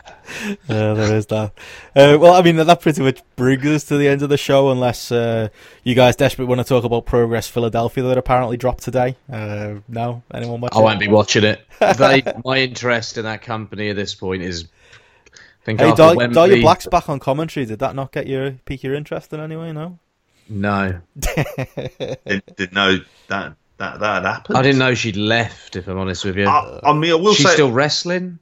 Uh, 0.69 0.93
there 0.93 1.15
is 1.15 1.25
that. 1.27 1.53
Uh, 1.95 2.17
well, 2.19 2.33
I 2.33 2.41
mean 2.41 2.55
that 2.57 2.81
pretty 2.81 3.01
much 3.01 3.21
brings 3.35 3.65
us 3.65 3.83
to 3.85 3.97
the 3.97 4.07
end 4.07 4.21
of 4.21 4.29
the 4.29 4.37
show, 4.37 4.69
unless 4.69 5.11
uh, 5.11 5.49
you 5.83 5.95
guys 5.95 6.15
desperately 6.15 6.49
want 6.53 6.65
to 6.65 6.69
talk 6.69 6.83
about 6.83 7.05
Progress 7.05 7.47
Philadelphia 7.47 8.03
that 8.03 8.17
apparently 8.17 8.57
dropped 8.57 8.83
today. 8.83 9.15
Uh, 9.31 9.75
no, 9.87 10.23
anyone 10.33 10.61
watch 10.61 10.73
I 10.75 10.79
won't 10.79 10.99
be 10.99 11.07
watching 11.07 11.43
it. 11.43 11.61
They, 11.79 12.23
my 12.45 12.59
interest 12.59 13.17
in 13.17 13.23
that 13.23 13.41
company 13.41 13.89
at 13.89 13.95
this 13.95 14.13
point 14.15 14.43
is. 14.43 14.65
I 15.33 15.65
think 15.67 15.79
Hey, 15.81 15.87
after 15.87 15.97
Dahlia, 16.01 16.17
Wembley, 16.17 16.35
Dahlia 16.35 16.61
Black's 16.61 16.87
back 16.87 17.09
on 17.09 17.19
commentary. 17.19 17.65
Did 17.65 17.79
that 17.79 17.93
not 17.93 18.11
get 18.13 18.25
your 18.27 18.51
pique 18.65 18.83
your 18.83 18.95
interest 18.95 19.33
in 19.33 19.39
any 19.41 19.55
way? 19.57 19.73
No. 19.73 19.99
No, 20.49 21.01
didn't, 21.19 22.55
didn't 22.55 22.71
know 22.73 22.99
that 23.27 23.53
that 23.77 23.99
that 23.99 24.23
had 24.23 24.25
happened. 24.25 24.57
I 24.57 24.61
didn't 24.61 24.79
know 24.79 24.93
she'd 24.93 25.15
left. 25.17 25.75
If 25.75 25.87
I'm 25.87 25.97
honest 25.97 26.25
with 26.25 26.37
you, 26.37 26.47
I, 26.47 26.79
I 26.83 26.93
mean, 26.93 27.11
I 27.11 27.15
will 27.15 27.33
she's 27.33 27.45
say 27.47 27.53
still 27.53 27.71
wrestling. 27.71 28.39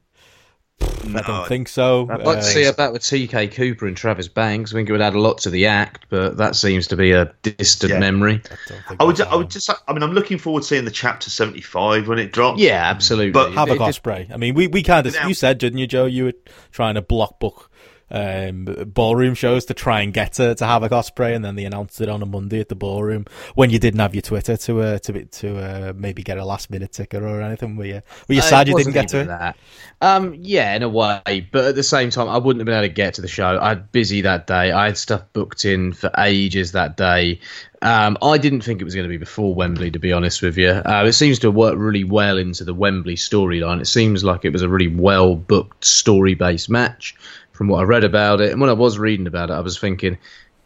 no, 1.08 1.20
I 1.20 1.22
don't 1.22 1.48
think 1.48 1.68
so. 1.70 2.08
I'd 2.10 2.20
like 2.24 2.28
Uh, 2.40 2.42
to 2.42 2.44
see 2.44 2.64
her 2.66 2.74
back 2.74 2.92
with 2.92 3.02
TK 3.02 3.54
Cooper 3.54 3.88
and 3.88 3.96
Travis 3.96 4.28
Banks. 4.28 4.72
I 4.72 4.76
think 4.76 4.90
it 4.90 4.92
would 4.92 5.02
add 5.02 5.14
a 5.16 5.20
lot 5.22 5.38
to 5.40 5.50
the 5.50 5.68
act, 5.68 6.06
but 6.10 6.36
that 6.38 6.56
seems 6.56 6.88
to 6.88 6.98
be 6.98 7.12
a 7.12 7.32
distant 7.44 7.94
Yeah. 7.94 8.00
memory. 8.00 8.42
I, 8.90 8.96
I 9.00 9.04
would. 9.06 9.22
I 9.22 9.36
would 9.36 9.50
just. 9.50 9.70
I 9.70 9.94
mean, 9.94 10.04
I'm 10.04 10.12
looking 10.14 10.38
forward 10.38 10.64
to 10.64 10.68
seeing 10.68 10.84
the 10.86 10.92
chapter 10.92 11.30
75 11.30 12.08
when 12.10 12.20
it 12.20 12.34
drops. 12.34 12.60
Yeah, 12.60 12.84
absolutely. 12.90 13.32
But 13.32 13.54
have 13.54 13.70
It- 13.70 13.76
it- 13.76 13.80
Ospreay. 13.80 14.32
I 14.34 14.38
mean, 14.38 14.54
we, 14.54 14.68
we 14.68 14.84
kind 14.84 15.08
of 15.08 15.16
you 15.28 15.34
said, 15.34 15.60
didn't 15.60 15.80
you, 15.80 15.88
Joe? 15.88 16.06
You 16.06 16.26
were 16.26 16.34
trying 16.72 16.96
to 16.96 17.02
block 17.02 17.40
book 17.40 17.70
um, 18.12 18.66
ballroom 18.88 19.34
shows 19.34 19.66
to 19.66 19.74
try 19.74 20.02
and 20.02 20.14
get 20.14 20.34
to, 20.34 20.56
have 20.60 20.84
a 20.84 20.90
cosplay, 20.90 21.36
and 21.36 21.44
then 21.44 21.56
they 21.56 21.66
announced 21.66 22.00
it 22.02 22.10
on 22.10 22.22
a 22.22 22.26
Monday 22.26 22.60
at 22.60 22.70
the 22.70 22.76
ballroom 22.76 23.26
when 23.56 23.70
you 23.70 23.80
didn't 23.80 24.00
have 24.00 24.14
your 24.14 24.22
Twitter 24.22 24.58
to 24.58 24.82
uh, 24.82 25.00
to 25.00 25.26
to 25.26 25.58
uh, 25.58 25.94
maybe 25.96 26.24
get 26.24 26.38
a 26.38 26.46
last 26.46 26.70
minute 26.70 26.92
ticket 26.92 27.24
or 27.24 27.42
anything. 27.42 27.76
Were 27.76 27.86
you 27.86 28.02
were 28.28 28.36
you 28.36 28.40
Uh, 28.40 28.44
sad 28.44 28.68
you 28.68 28.76
didn't 28.76 28.94
get 28.94 29.08
to 29.10 29.18
even 29.18 29.30
it? 29.30 29.38
that. 29.40 29.58
Um, 30.02 30.36
yeah, 30.40 30.76
in 30.76 30.84
a 30.84 30.90
way, 30.90 31.48
but 31.52 31.66
at 31.66 31.76
the 31.76 31.84
same 31.84 32.10
time, 32.10 32.30
I 32.30 32.38
wouldn't 32.38 32.62
have 32.62 32.66
been 32.66 32.76
able 32.76 32.88
to 32.88 32.94
get 32.94 33.16
to 33.16 33.22
the 33.22 33.28
show. 33.28 33.58
I 33.60 33.70
had 33.70 33.92
busy 33.92 34.22
that 34.22 34.46
day. 34.48 34.72
I 34.72 34.86
had 34.86 34.98
stuff 34.98 35.24
booked 35.34 35.66
in 35.66 35.94
for 35.94 36.12
ages 36.18 36.74
that 36.74 36.98
day. 36.98 37.40
Um, 37.82 38.18
I 38.22 38.38
didn't 38.38 38.62
think 38.62 38.82
it 38.82 38.84
was 38.84 38.96
going 38.96 39.06
to 39.06 39.10
be 39.10 39.18
before 39.18 39.54
Wembley, 39.54 39.92
to 39.92 40.00
be 40.00 40.12
honest 40.12 40.42
with 40.42 40.58
you. 40.58 40.70
Uh, 40.70 41.06
it 41.08 41.14
seems 41.14 41.40
to 41.40 41.52
worked 41.52 41.78
really 41.78 42.04
well 42.04 42.38
into 42.38 42.64
the 42.64 42.74
Wembley 42.74 43.16
storyline. 43.16 43.80
It 43.80 43.86
seems 43.86 44.24
like 44.24 44.44
it 44.44 44.52
was 44.52 44.62
a 44.62 44.70
really 44.70 44.88
well 44.88 45.36
booked 45.36 45.86
story 45.86 46.34
based 46.36 46.70
match 46.70 47.16
from 47.56 47.68
what 47.68 47.80
I 47.80 47.84
read 47.84 48.04
about 48.04 48.42
it. 48.42 48.52
And 48.52 48.62
when 48.62 48.70
I 48.70 48.74
was 48.74 49.00
reading 49.00 49.28
about 49.28 49.50
it, 49.50 49.54
I 49.54 49.62
was 49.62 49.80
thinking, 49.80 50.18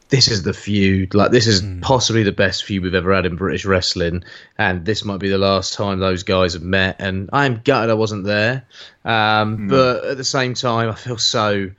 this 0.10 0.28
is 0.28 0.44
the 0.44 0.53
feud. 0.53 1.14
Like 1.14 1.32
this 1.32 1.48
is 1.48 1.64
possibly 1.82 2.24
the 2.24 2.32
best 2.32 2.64
feud 2.64 2.84
we've 2.84 2.95
ever 2.95 3.14
had 3.14 3.26
in 3.26 3.36
British 3.36 3.64
wrestling, 3.64 4.24
and 4.57 4.84
this 4.86 5.06
might 5.06 5.20
be 5.20 5.30
the 5.30 5.38
last 5.38 5.74
time 5.74 5.99
those 5.99 6.24
guys 6.24 6.53
have 6.53 6.64
met. 6.64 6.95
And 6.99 7.30
I'm 7.32 7.61
gutted 7.64 7.91
I 7.91 7.94
wasn't 7.94 8.26
there, 8.26 8.66
um, 9.06 9.68
but 9.68 10.03
at 10.06 10.18
the 10.18 10.24
same 10.24 10.56
time, 10.56 10.90
I 10.90 10.95
feel 10.95 11.18
so 11.18 11.70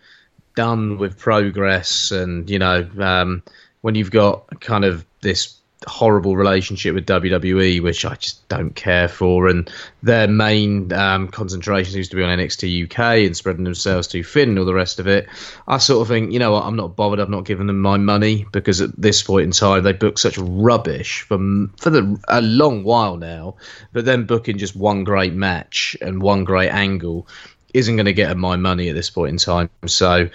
done 0.55 0.99
with 0.99 1.19
progress. 1.19 2.13
And 2.13 2.48
you 2.48 2.61
know, 2.61 2.89
um, 3.01 3.43
when 3.80 3.97
you've 3.97 4.13
got 4.13 4.61
kind 4.61 4.85
of 4.85 5.05
this 5.22 5.56
horrible 5.86 6.36
relationship 6.36 6.94
with 6.94 7.06
WWE, 7.06 7.82
which 7.82 8.04
I 8.04 8.14
just 8.14 8.46
don't 8.48 8.74
care 8.74 9.09
for, 9.09 9.48
and 9.48 9.70
their 10.02 10.28
main 10.28 10.92
um, 10.92 11.28
concentration 11.28 11.92
seems 11.92 12.09
to 12.10 12.16
be 12.16 12.22
on 12.22 12.38
NXT 12.38 12.84
UK 12.84 13.26
and 13.26 13.36
spreading 13.36 13.64
themselves 13.64 14.06
too 14.06 14.22
thin 14.22 14.50
and 14.50 14.59
all 14.59 14.64
the 14.64 14.74
rest 14.74 14.98
of 14.98 15.06
it. 15.06 15.28
I 15.66 15.78
sort 15.78 16.02
of 16.02 16.09
think, 16.09 16.32
you 16.32 16.38
know 16.38 16.52
what, 16.52 16.64
I'm 16.64 16.76
not 16.76 16.96
bothered. 16.96 17.20
I've 17.20 17.30
not 17.30 17.44
given 17.44 17.66
them 17.66 17.80
my 17.80 17.96
money 17.96 18.46
because 18.52 18.80
at 18.80 19.00
this 19.00 19.22
point 19.22 19.44
in 19.44 19.50
time 19.52 19.82
they 19.82 19.92
book 19.92 20.18
such 20.18 20.36
rubbish 20.38 21.22
for 21.22 21.38
for 21.78 21.90
the 21.90 22.20
a 22.28 22.42
long 22.42 22.84
while 22.84 23.16
now. 23.16 23.56
But 23.92 24.04
then 24.04 24.24
booking 24.24 24.59
just 24.59 24.76
one 24.76 25.04
great 25.04 25.32
match 25.32 25.96
and 26.00 26.22
one 26.22 26.44
great 26.44 26.70
angle 26.70 27.26
isn't 27.74 27.97
going 27.97 28.07
to 28.07 28.13
get 28.13 28.37
my 28.37 28.57
money 28.57 28.89
at 28.89 28.95
this 28.95 29.11
point 29.11 29.31
in 29.31 29.37
time. 29.37 29.71
So, 29.87 30.29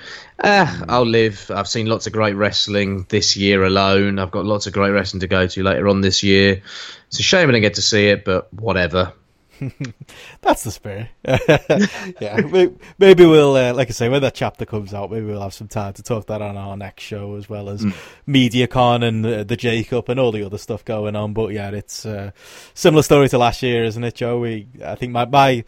uh, 0.43 0.81
I'll 0.87 1.05
live. 1.05 1.51
I've 1.53 1.67
seen 1.67 1.87
lots 1.87 2.07
of 2.07 2.13
great 2.13 2.33
wrestling 2.33 3.05
this 3.09 3.35
year 3.37 3.63
alone. 3.63 4.19
I've 4.19 4.31
got 4.31 4.45
lots 4.45 4.67
of 4.67 4.73
great 4.73 4.91
wrestling 4.91 5.21
to 5.21 5.27
go 5.27 5.47
to 5.47 5.63
later 5.63 5.87
on 5.87 6.01
this 6.01 6.23
year. 6.23 6.61
It's 7.07 7.19
a 7.19 7.23
shame 7.23 7.49
I 7.49 7.53
didn't 7.53 7.61
get 7.61 7.75
to 7.75 7.81
see 7.81 8.07
it, 8.07 8.25
but 8.25 8.51
whatever. 8.53 9.13
That's 10.41 10.63
the 10.63 10.71
spirit. 10.71 11.07
yeah, 12.19 12.75
maybe 12.97 13.25
we'll, 13.25 13.55
uh, 13.55 13.73
like 13.73 13.89
I 13.89 13.91
say, 13.91 14.09
when 14.09 14.21
that 14.21 14.35
chapter 14.35 14.65
comes 14.65 14.93
out, 14.93 15.11
maybe 15.11 15.25
we'll 15.25 15.41
have 15.41 15.53
some 15.53 15.67
time 15.67 15.93
to 15.93 16.03
talk 16.03 16.27
that 16.27 16.41
on 16.41 16.57
our 16.57 16.75
next 16.75 17.03
show, 17.03 17.35
as 17.35 17.49
well 17.49 17.69
as 17.69 17.83
MediaCon 18.27 19.03
and 19.03 19.25
uh, 19.25 19.43
the 19.43 19.55
Jacob 19.55 20.09
and 20.09 20.19
all 20.19 20.31
the 20.31 20.43
other 20.43 20.57
stuff 20.57 20.83
going 20.83 21.15
on. 21.15 21.33
But 21.33 21.53
yeah, 21.53 21.69
it's 21.69 22.05
uh, 22.05 22.31
similar 22.73 23.03
story 23.03 23.29
to 23.29 23.37
last 23.37 23.63
year, 23.63 23.83
isn't 23.85 24.03
it, 24.03 24.15
Joe? 24.15 24.39
We, 24.39 24.67
I 24.83 24.95
think 24.95 25.13
my 25.13 25.25
my 25.25 25.63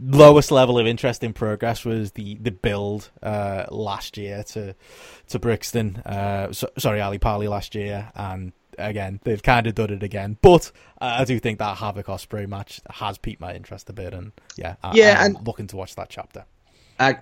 lowest 0.00 0.50
level 0.50 0.78
of 0.78 0.86
interest 0.86 1.22
in 1.22 1.32
progress 1.32 1.84
was 1.84 2.12
the 2.12 2.36
the 2.36 2.50
build 2.50 3.10
uh, 3.22 3.66
last 3.70 4.16
year 4.16 4.42
to 4.44 4.74
to 5.28 5.38
Brixton. 5.38 5.96
Uh, 5.98 6.52
so, 6.52 6.68
sorry, 6.78 7.00
Ali 7.00 7.18
Pali 7.18 7.48
last 7.48 7.74
year, 7.74 8.10
and 8.14 8.52
again 8.78 9.20
they've 9.24 9.42
kind 9.42 9.66
of 9.66 9.74
done 9.74 9.90
it 9.90 10.02
again. 10.02 10.38
But 10.40 10.72
uh, 11.00 11.16
I 11.20 11.24
do 11.24 11.38
think 11.38 11.58
that 11.58 11.76
Havoc 11.78 12.06
Ospreay 12.06 12.48
match 12.48 12.80
has 12.90 13.18
piqued 13.18 13.40
my 13.40 13.54
interest 13.54 13.90
a 13.90 13.92
bit, 13.92 14.14
and 14.14 14.32
yeah, 14.56 14.76
I, 14.82 14.92
Yeah, 14.94 15.16
I'm 15.20 15.36
and- 15.36 15.46
looking 15.46 15.66
to 15.68 15.76
watch 15.76 15.94
that 15.96 16.08
chapter. 16.08 16.44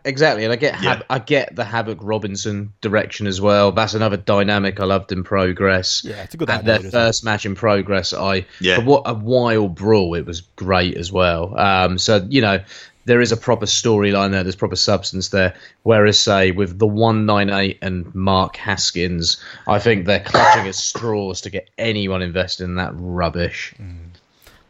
Exactly, 0.05 0.45
and 0.45 0.53
I 0.53 0.57
get 0.57 0.83
Yeah. 0.83 1.01
I 1.11 1.19
get 1.19 1.55
the 1.57 1.65
Havoc 1.65 1.99
Robinson 2.03 2.73
direction 2.81 3.27
as 3.27 3.41
well. 3.41 3.73
That's 3.73 3.95
another 3.95 4.17
dynamic 4.17 4.81
I 4.81 4.85
loved 4.85 5.13
in 5.13 5.25
Progress. 5.25 6.03
Yeah, 6.05 6.23
it's 6.23 6.35
a 6.35 6.37
good 6.37 6.51
idea, 6.51 6.65
their 6.65 6.75
isn't 6.77 6.89
it? 6.89 6.93
first 6.93 7.25
match 7.25 7.47
in 7.47 7.55
Progress, 7.55 8.13
I 8.13 8.47
Yeah. 8.61 8.81
what 8.81 9.03
a 9.07 9.15
wild 9.15 9.75
brawl. 9.75 10.15
It 10.15 10.27
was 10.27 10.41
great 10.57 10.97
as 10.97 11.11
well. 11.13 11.59
Um, 11.59 11.99
so 11.99 12.27
you 12.29 12.41
know 12.41 12.61
there 13.07 13.21
is 13.23 13.33
a 13.33 13.37
proper 13.37 13.65
storyline 13.67 14.31
there. 14.31 14.43
There's 14.43 14.55
proper 14.57 14.77
substance 14.77 15.29
there. 15.29 15.55
Whereas 15.83 16.19
say 16.19 16.51
with 16.51 16.79
the 16.79 16.87
one 16.87 17.25
nine 17.27 17.49
eight 17.51 17.79
and 17.83 18.15
Mark 18.15 18.57
Haskins, 18.57 19.39
I 19.67 19.79
think 19.79 20.05
they're 20.07 20.21
clutching 20.21 20.69
at 20.69 20.75
straws 20.75 21.41
to 21.43 21.51
get 21.51 21.71
anyone 21.79 22.21
invested 22.23 22.65
in 22.65 22.75
that 22.77 22.93
rubbish. 22.95 23.75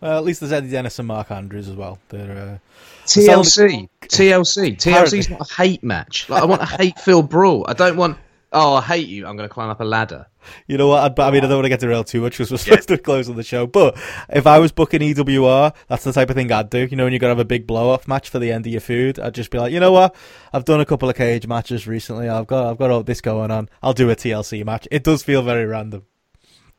Well, 0.01 0.17
at 0.17 0.25
least 0.25 0.41
there's 0.41 0.53
Eddie 0.53 0.71
Dennis 0.71 0.99
and 0.99 1.09
Mark 1.09 1.31
Andrews 1.31 1.69
as 1.69 1.77
well. 1.77 1.99
They're 2.09 2.31
uh, 2.31 2.59
TLC, 3.05 3.89
TLC, 4.03 4.77
TLC's 4.77 5.29
not 5.29 5.51
a 5.51 5.55
hate 5.55 5.83
match. 5.83 6.29
Like 6.29 6.43
I 6.43 6.47
want 6.47 6.63
a 6.63 6.67
hate-filled 6.67 7.29
brawl. 7.29 7.67
I 7.69 7.75
don't 7.75 7.97
want. 7.97 8.19
Oh, 8.53 8.75
I 8.75 8.81
hate 8.81 9.07
you. 9.07 9.27
I'm 9.27 9.37
going 9.37 9.49
to 9.49 9.53
climb 9.53 9.69
up 9.69 9.81
a 9.81 9.85
ladder. 9.85 10.27
You 10.67 10.77
know 10.77 10.89
what? 10.89 11.05
I'd, 11.05 11.21
I 11.21 11.31
mean, 11.31 11.45
I 11.45 11.47
don't 11.47 11.59
want 11.59 11.67
to 11.67 11.69
get 11.69 11.81
derailed 11.81 12.09
too 12.09 12.21
much 12.21 12.33
because 12.33 12.51
we're 12.51 12.57
supposed 12.59 12.89
to 12.89 12.99
close 12.99 13.29
on 13.29 13.37
the 13.37 13.45
show. 13.45 13.67
But 13.67 13.97
if 14.29 14.47
I 14.47 14.59
was 14.59 14.73
booking 14.73 15.01
EWR, 15.01 15.73
that's 15.87 16.03
the 16.03 16.13
type 16.13 16.31
of 16.31 16.37
thing 16.37 16.51
I'd 16.51 16.71
do. 16.71 16.87
You 16.87 16.97
know, 16.97 17.05
when 17.05 17.13
you're 17.13 17.21
going 17.21 17.31
to 17.31 17.37
have 17.37 17.39
a 17.39 17.45
big 17.45 17.67
blow 17.67 17.91
off 17.91 18.09
match 18.09 18.29
for 18.29 18.41
the 18.41 18.51
end 18.51 18.67
of 18.67 18.73
your 18.73 18.81
food, 18.81 19.21
I'd 19.21 19.35
just 19.35 19.51
be 19.51 19.59
like, 19.59 19.73
you 19.73 19.79
know 19.79 19.93
what? 19.93 20.17
I've 20.53 20.65
done 20.65 20.81
a 20.81 20.87
couple 20.87 21.09
of 21.09 21.15
cage 21.15 21.47
matches 21.47 21.87
recently. 21.87 22.29
I've 22.29 22.49
got, 22.49 22.71
I've 22.71 22.79
got 22.79 22.91
all 22.91 23.05
this 23.05 23.21
going 23.21 23.53
on. 23.53 23.69
I'll 23.83 23.93
do 23.93 24.11
a 24.11 24.17
TLC 24.17 24.65
match. 24.65 24.89
It 24.91 25.05
does 25.05 25.23
feel 25.23 25.43
very 25.43 25.67
random. 25.67 26.05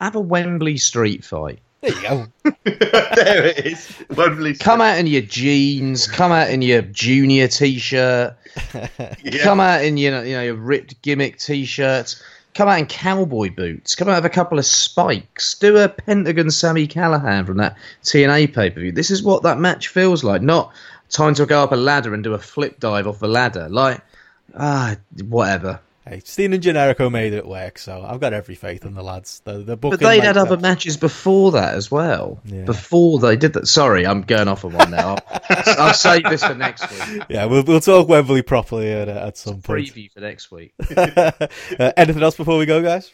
Have 0.01 0.16
a 0.16 0.19
Wembley 0.19 0.77
street 0.77 1.24
fight. 1.24 1.59
There 1.82 1.95
you 1.95 2.01
go. 2.01 2.27
there 2.64 3.45
it 3.45 3.66
is. 3.66 4.03
Wembley. 4.16 4.56
Come 4.56 4.82
out 4.82 5.00
in 5.00 5.08
your 5.08 5.24
jeans. 5.24 6.06
Come 6.06 6.32
out 6.32 6.50
in 6.50 6.61
your 6.61 6.84
junior 6.84 7.48
t-shirt. 7.48 8.35
Yeah. 9.24 9.43
Come 9.43 9.61
out 9.61 9.84
in 9.85 9.95
your 9.95 10.26
you 10.26 10.35
know 10.35 10.43
your 10.43 10.56
ripped 10.56 11.01
gimmick 11.01 11.38
t-shirts. 11.38 12.22
Come 12.53 12.68
out 12.68 12.80
in 12.80 12.85
cowboy 12.85 13.50
boots. 13.50 13.95
Come 13.95 14.10
out 14.10 14.22
with 14.22 14.30
a 14.30 14.34
couple 14.34 14.60
of 14.60 14.66
spikes. 14.66 15.56
Do 15.56 15.77
a 15.77 15.88
Pentagon 15.88 16.51
Sami 16.51 16.85
Callihan 16.85 17.45
from 17.45 17.58
that 17.58 17.77
TNA 18.03 18.53
pay 18.53 18.69
per 18.69 18.82
view. 18.82 18.92
This 18.92 19.10
is 19.10 19.24
what 19.24 19.43
that 19.43 19.58
match 19.58 19.88
feels 19.88 20.26
like. 20.26 20.42
Not 20.42 20.74
time 21.10 21.34
to 21.35 21.45
go 21.45 21.64
up 21.64 21.72
a 21.72 21.77
ladder 21.77 22.14
and 22.14 22.24
do 22.24 22.34
a 22.34 22.40
flip 22.40 22.80
dive 22.80 23.08
off 23.08 23.19
the 23.19 23.27
ladder. 23.30 23.69
Like 23.69 24.01
ah, 24.56 24.98
whatever. 25.24 25.80
Hey, 26.07 26.19
Steen 26.25 26.51
and 26.53 26.63
Generico 26.63 27.11
made 27.11 27.33
it 27.33 27.45
work, 27.45 27.77
so 27.77 28.03
I've 28.03 28.19
got 28.19 28.33
every 28.33 28.55
faith 28.55 28.85
in 28.85 28.95
the 28.95 29.03
lads. 29.03 29.39
The, 29.45 29.59
the 29.59 29.77
But 29.77 29.99
they'd 29.99 30.23
had 30.23 30.35
other 30.35 30.57
matches 30.57 30.97
before 30.97 31.51
that 31.51 31.75
as 31.75 31.91
well. 31.91 32.39
Yeah. 32.43 32.63
Before 32.63 33.19
they 33.19 33.35
did 33.35 33.53
that. 33.53 33.67
Sorry, 33.67 34.07
I'm 34.07 34.23
going 34.23 34.47
off 34.47 34.65
on 34.65 34.73
one 34.73 34.89
now. 34.89 35.17
I'll, 35.30 35.39
I'll 35.77 35.93
save 35.93 36.23
this 36.23 36.43
for 36.43 36.55
next 36.55 36.89
week. 36.89 37.21
Yeah, 37.30 37.45
we'll 37.45 37.63
we'll 37.63 37.81
talk 37.81 38.07
Wembley 38.09 38.41
properly 38.41 38.91
at, 38.91 39.09
at 39.09 39.38
some 39.38 39.61
point. 39.61 39.85
Preview 39.89 40.11
for 40.11 40.21
next 40.21 40.49
week. 40.51 40.73
uh, 40.97 41.31
anything 41.95 42.23
else 42.23 42.35
before 42.35 42.57
we 42.57 42.65
go, 42.65 42.81
guys? 42.81 43.11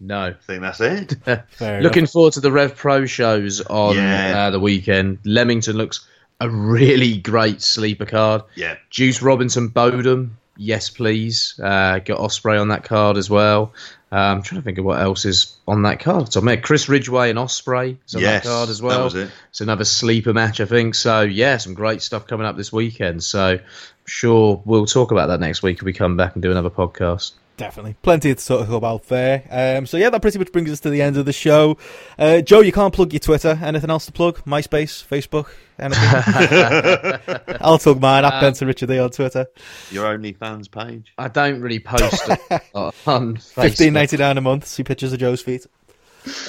No. 0.00 0.28
I 0.28 0.32
think 0.46 0.62
that's 0.62 0.80
it. 0.80 1.16
Looking 1.60 1.98
enough. 1.98 2.10
forward 2.12 2.32
to 2.34 2.40
the 2.40 2.52
Rev 2.52 2.76
Pro 2.76 3.04
shows 3.04 3.60
on 3.60 3.96
Yeah. 3.96 4.46
uh, 4.46 4.50
the 4.52 4.60
weekend. 4.60 5.18
Leamington 5.24 5.76
looks 5.76 6.06
a 6.40 6.48
really 6.48 7.16
great 7.18 7.60
sleeper 7.62 8.06
card. 8.06 8.42
Yeah. 8.54 8.76
Juice 8.90 9.22
Robinson 9.22 9.68
Bodom, 9.70 10.32
yes 10.56 10.90
please. 10.90 11.58
Uh, 11.62 11.98
got 12.00 12.18
Ospreay 12.18 12.60
on 12.60 12.68
that 12.68 12.84
card 12.84 13.16
as 13.16 13.28
well. 13.30 13.72
Uh, 14.12 14.16
I'm 14.16 14.42
trying 14.42 14.60
to 14.60 14.64
think 14.64 14.78
of 14.78 14.84
what 14.84 15.00
else 15.00 15.24
is 15.24 15.56
on 15.66 15.82
that 15.82 15.98
card. 15.98 16.32
So, 16.32 16.40
man, 16.40 16.62
Chris 16.62 16.88
Ridgeway 16.88 17.28
and 17.30 17.38
Ospreay 17.38 17.96
is 18.06 18.14
on 18.14 18.20
Yes, 18.22 18.44
that 18.44 18.48
card 18.48 18.68
as 18.68 18.80
well. 18.80 18.98
that 18.98 19.04
was 19.04 19.14
it. 19.16 19.30
It's 19.50 19.60
another 19.60 19.84
sleeper 19.84 20.32
match, 20.32 20.60
I 20.60 20.64
think. 20.64 20.94
So, 20.94 21.22
yeah, 21.22 21.56
some 21.56 21.74
great 21.74 22.02
stuff 22.02 22.26
coming 22.28 22.46
up 22.46 22.56
this 22.56 22.72
weekend. 22.72 23.24
So, 23.24 23.54
I'm 23.54 23.60
sure 24.06 24.62
we'll 24.64 24.86
talk 24.86 25.10
about 25.10 25.26
that 25.26 25.40
next 25.40 25.62
week 25.64 25.78
if 25.78 25.82
we 25.82 25.92
come 25.92 26.16
back 26.16 26.34
and 26.34 26.42
do 26.42 26.52
another 26.52 26.70
podcast. 26.70 27.32
Definitely. 27.56 27.96
Plenty 28.02 28.34
to 28.34 28.46
talk 28.46 28.68
about 28.68 29.04
there. 29.08 29.44
Um, 29.50 29.86
so, 29.86 29.96
yeah, 29.96 30.10
that 30.10 30.20
pretty 30.20 30.38
much 30.38 30.52
brings 30.52 30.70
us 30.70 30.80
to 30.80 30.90
the 30.90 31.00
end 31.00 31.16
of 31.16 31.24
the 31.24 31.32
show. 31.32 31.78
Uh, 32.18 32.42
Joe, 32.42 32.60
you 32.60 32.72
can't 32.72 32.92
plug 32.92 33.12
your 33.12 33.20
Twitter. 33.20 33.58
Anything 33.62 33.88
else 33.88 34.04
to 34.06 34.12
plug? 34.12 34.44
MySpace, 34.44 35.02
Facebook, 35.06 35.48
anything? 35.78 37.56
I'll 37.60 37.78
talk 37.78 37.98
mine. 37.98 38.24
At 38.24 38.40
Benson 38.40 38.66
Richard 38.68 38.90
E 38.90 38.98
on 38.98 39.10
Twitter. 39.10 39.46
Your 39.90 40.04
OnlyFans 40.18 40.70
page. 40.70 41.12
I 41.16 41.28
don't 41.28 41.60
really 41.60 41.78
post 41.80 42.28
a 42.28 42.60
lot 42.74 42.94
on 43.06 43.36
Fifteen 43.36 43.90
Facebook. 43.90 43.92
ninety 43.92 44.16
nine 44.18 44.36
a 44.38 44.40
month. 44.42 44.66
See 44.66 44.84
pictures 44.84 45.12
of 45.12 45.18
Joe's 45.20 45.40
feet. 45.42 45.66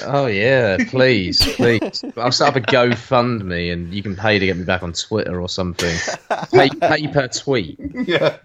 Oh 0.05 0.25
yeah, 0.25 0.77
please, 0.89 1.39
please. 1.55 2.03
I'll 2.17 2.31
set 2.31 2.47
up 2.49 2.55
a 2.55 2.61
GoFundMe 2.61 3.71
and 3.71 3.93
you 3.93 4.01
can 4.01 4.15
pay 4.15 4.39
to 4.39 4.45
get 4.45 4.57
me 4.57 4.63
back 4.63 4.81
on 4.81 4.91
Twitter 4.93 5.39
or 5.39 5.47
something. 5.47 5.95
Pay, 6.51 6.69
pay 6.69 7.07
per 7.07 7.27
tweet. 7.27 7.79
Yeah. 7.93 8.37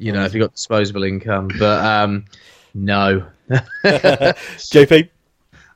You 0.00 0.12
know, 0.12 0.24
if 0.24 0.34
you've 0.34 0.40
got 0.40 0.54
disposable 0.54 1.04
income. 1.04 1.50
But 1.58 1.84
um, 1.84 2.24
no. 2.74 3.26
JP. 3.84 5.08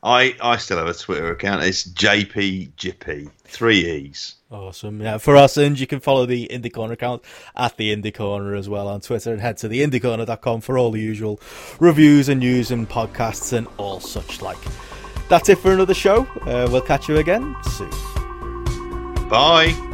I, 0.02 0.36
I 0.42 0.58
still 0.58 0.76
have 0.76 0.86
a 0.86 0.94
Twitter 0.94 1.30
account. 1.30 1.64
It's 1.64 1.88
JPGP. 1.88 3.30
Three 3.44 3.90
E's. 3.90 4.34
Awesome. 4.50 5.00
Yeah, 5.00 5.16
for 5.16 5.34
us, 5.34 5.56
and 5.56 5.80
you 5.80 5.86
can 5.86 5.98
follow 5.98 6.26
the 6.26 6.46
Indie 6.48 6.72
Corner 6.72 6.92
account 6.92 7.24
at 7.56 7.76
the 7.76 7.94
Indie 7.94 8.14
Corner 8.14 8.54
as 8.54 8.68
well 8.68 8.86
on 8.86 9.00
Twitter 9.00 9.32
and 9.32 9.40
head 9.40 9.56
to 9.58 9.68
the 9.68 9.82
indiecorner.com 9.82 10.60
for 10.60 10.78
all 10.78 10.90
the 10.90 11.00
usual 11.00 11.40
reviews 11.80 12.28
and 12.28 12.40
news 12.40 12.70
and 12.70 12.88
podcasts 12.88 13.52
and 13.52 13.66
all 13.78 13.98
such 13.98 14.42
like. 14.42 14.58
That's 15.28 15.48
it 15.48 15.58
for 15.58 15.72
another 15.72 15.94
show. 15.94 16.26
Uh, 16.42 16.68
we'll 16.70 16.82
catch 16.82 17.08
you 17.08 17.16
again 17.16 17.56
soon. 17.76 17.90
Bye. 19.28 19.93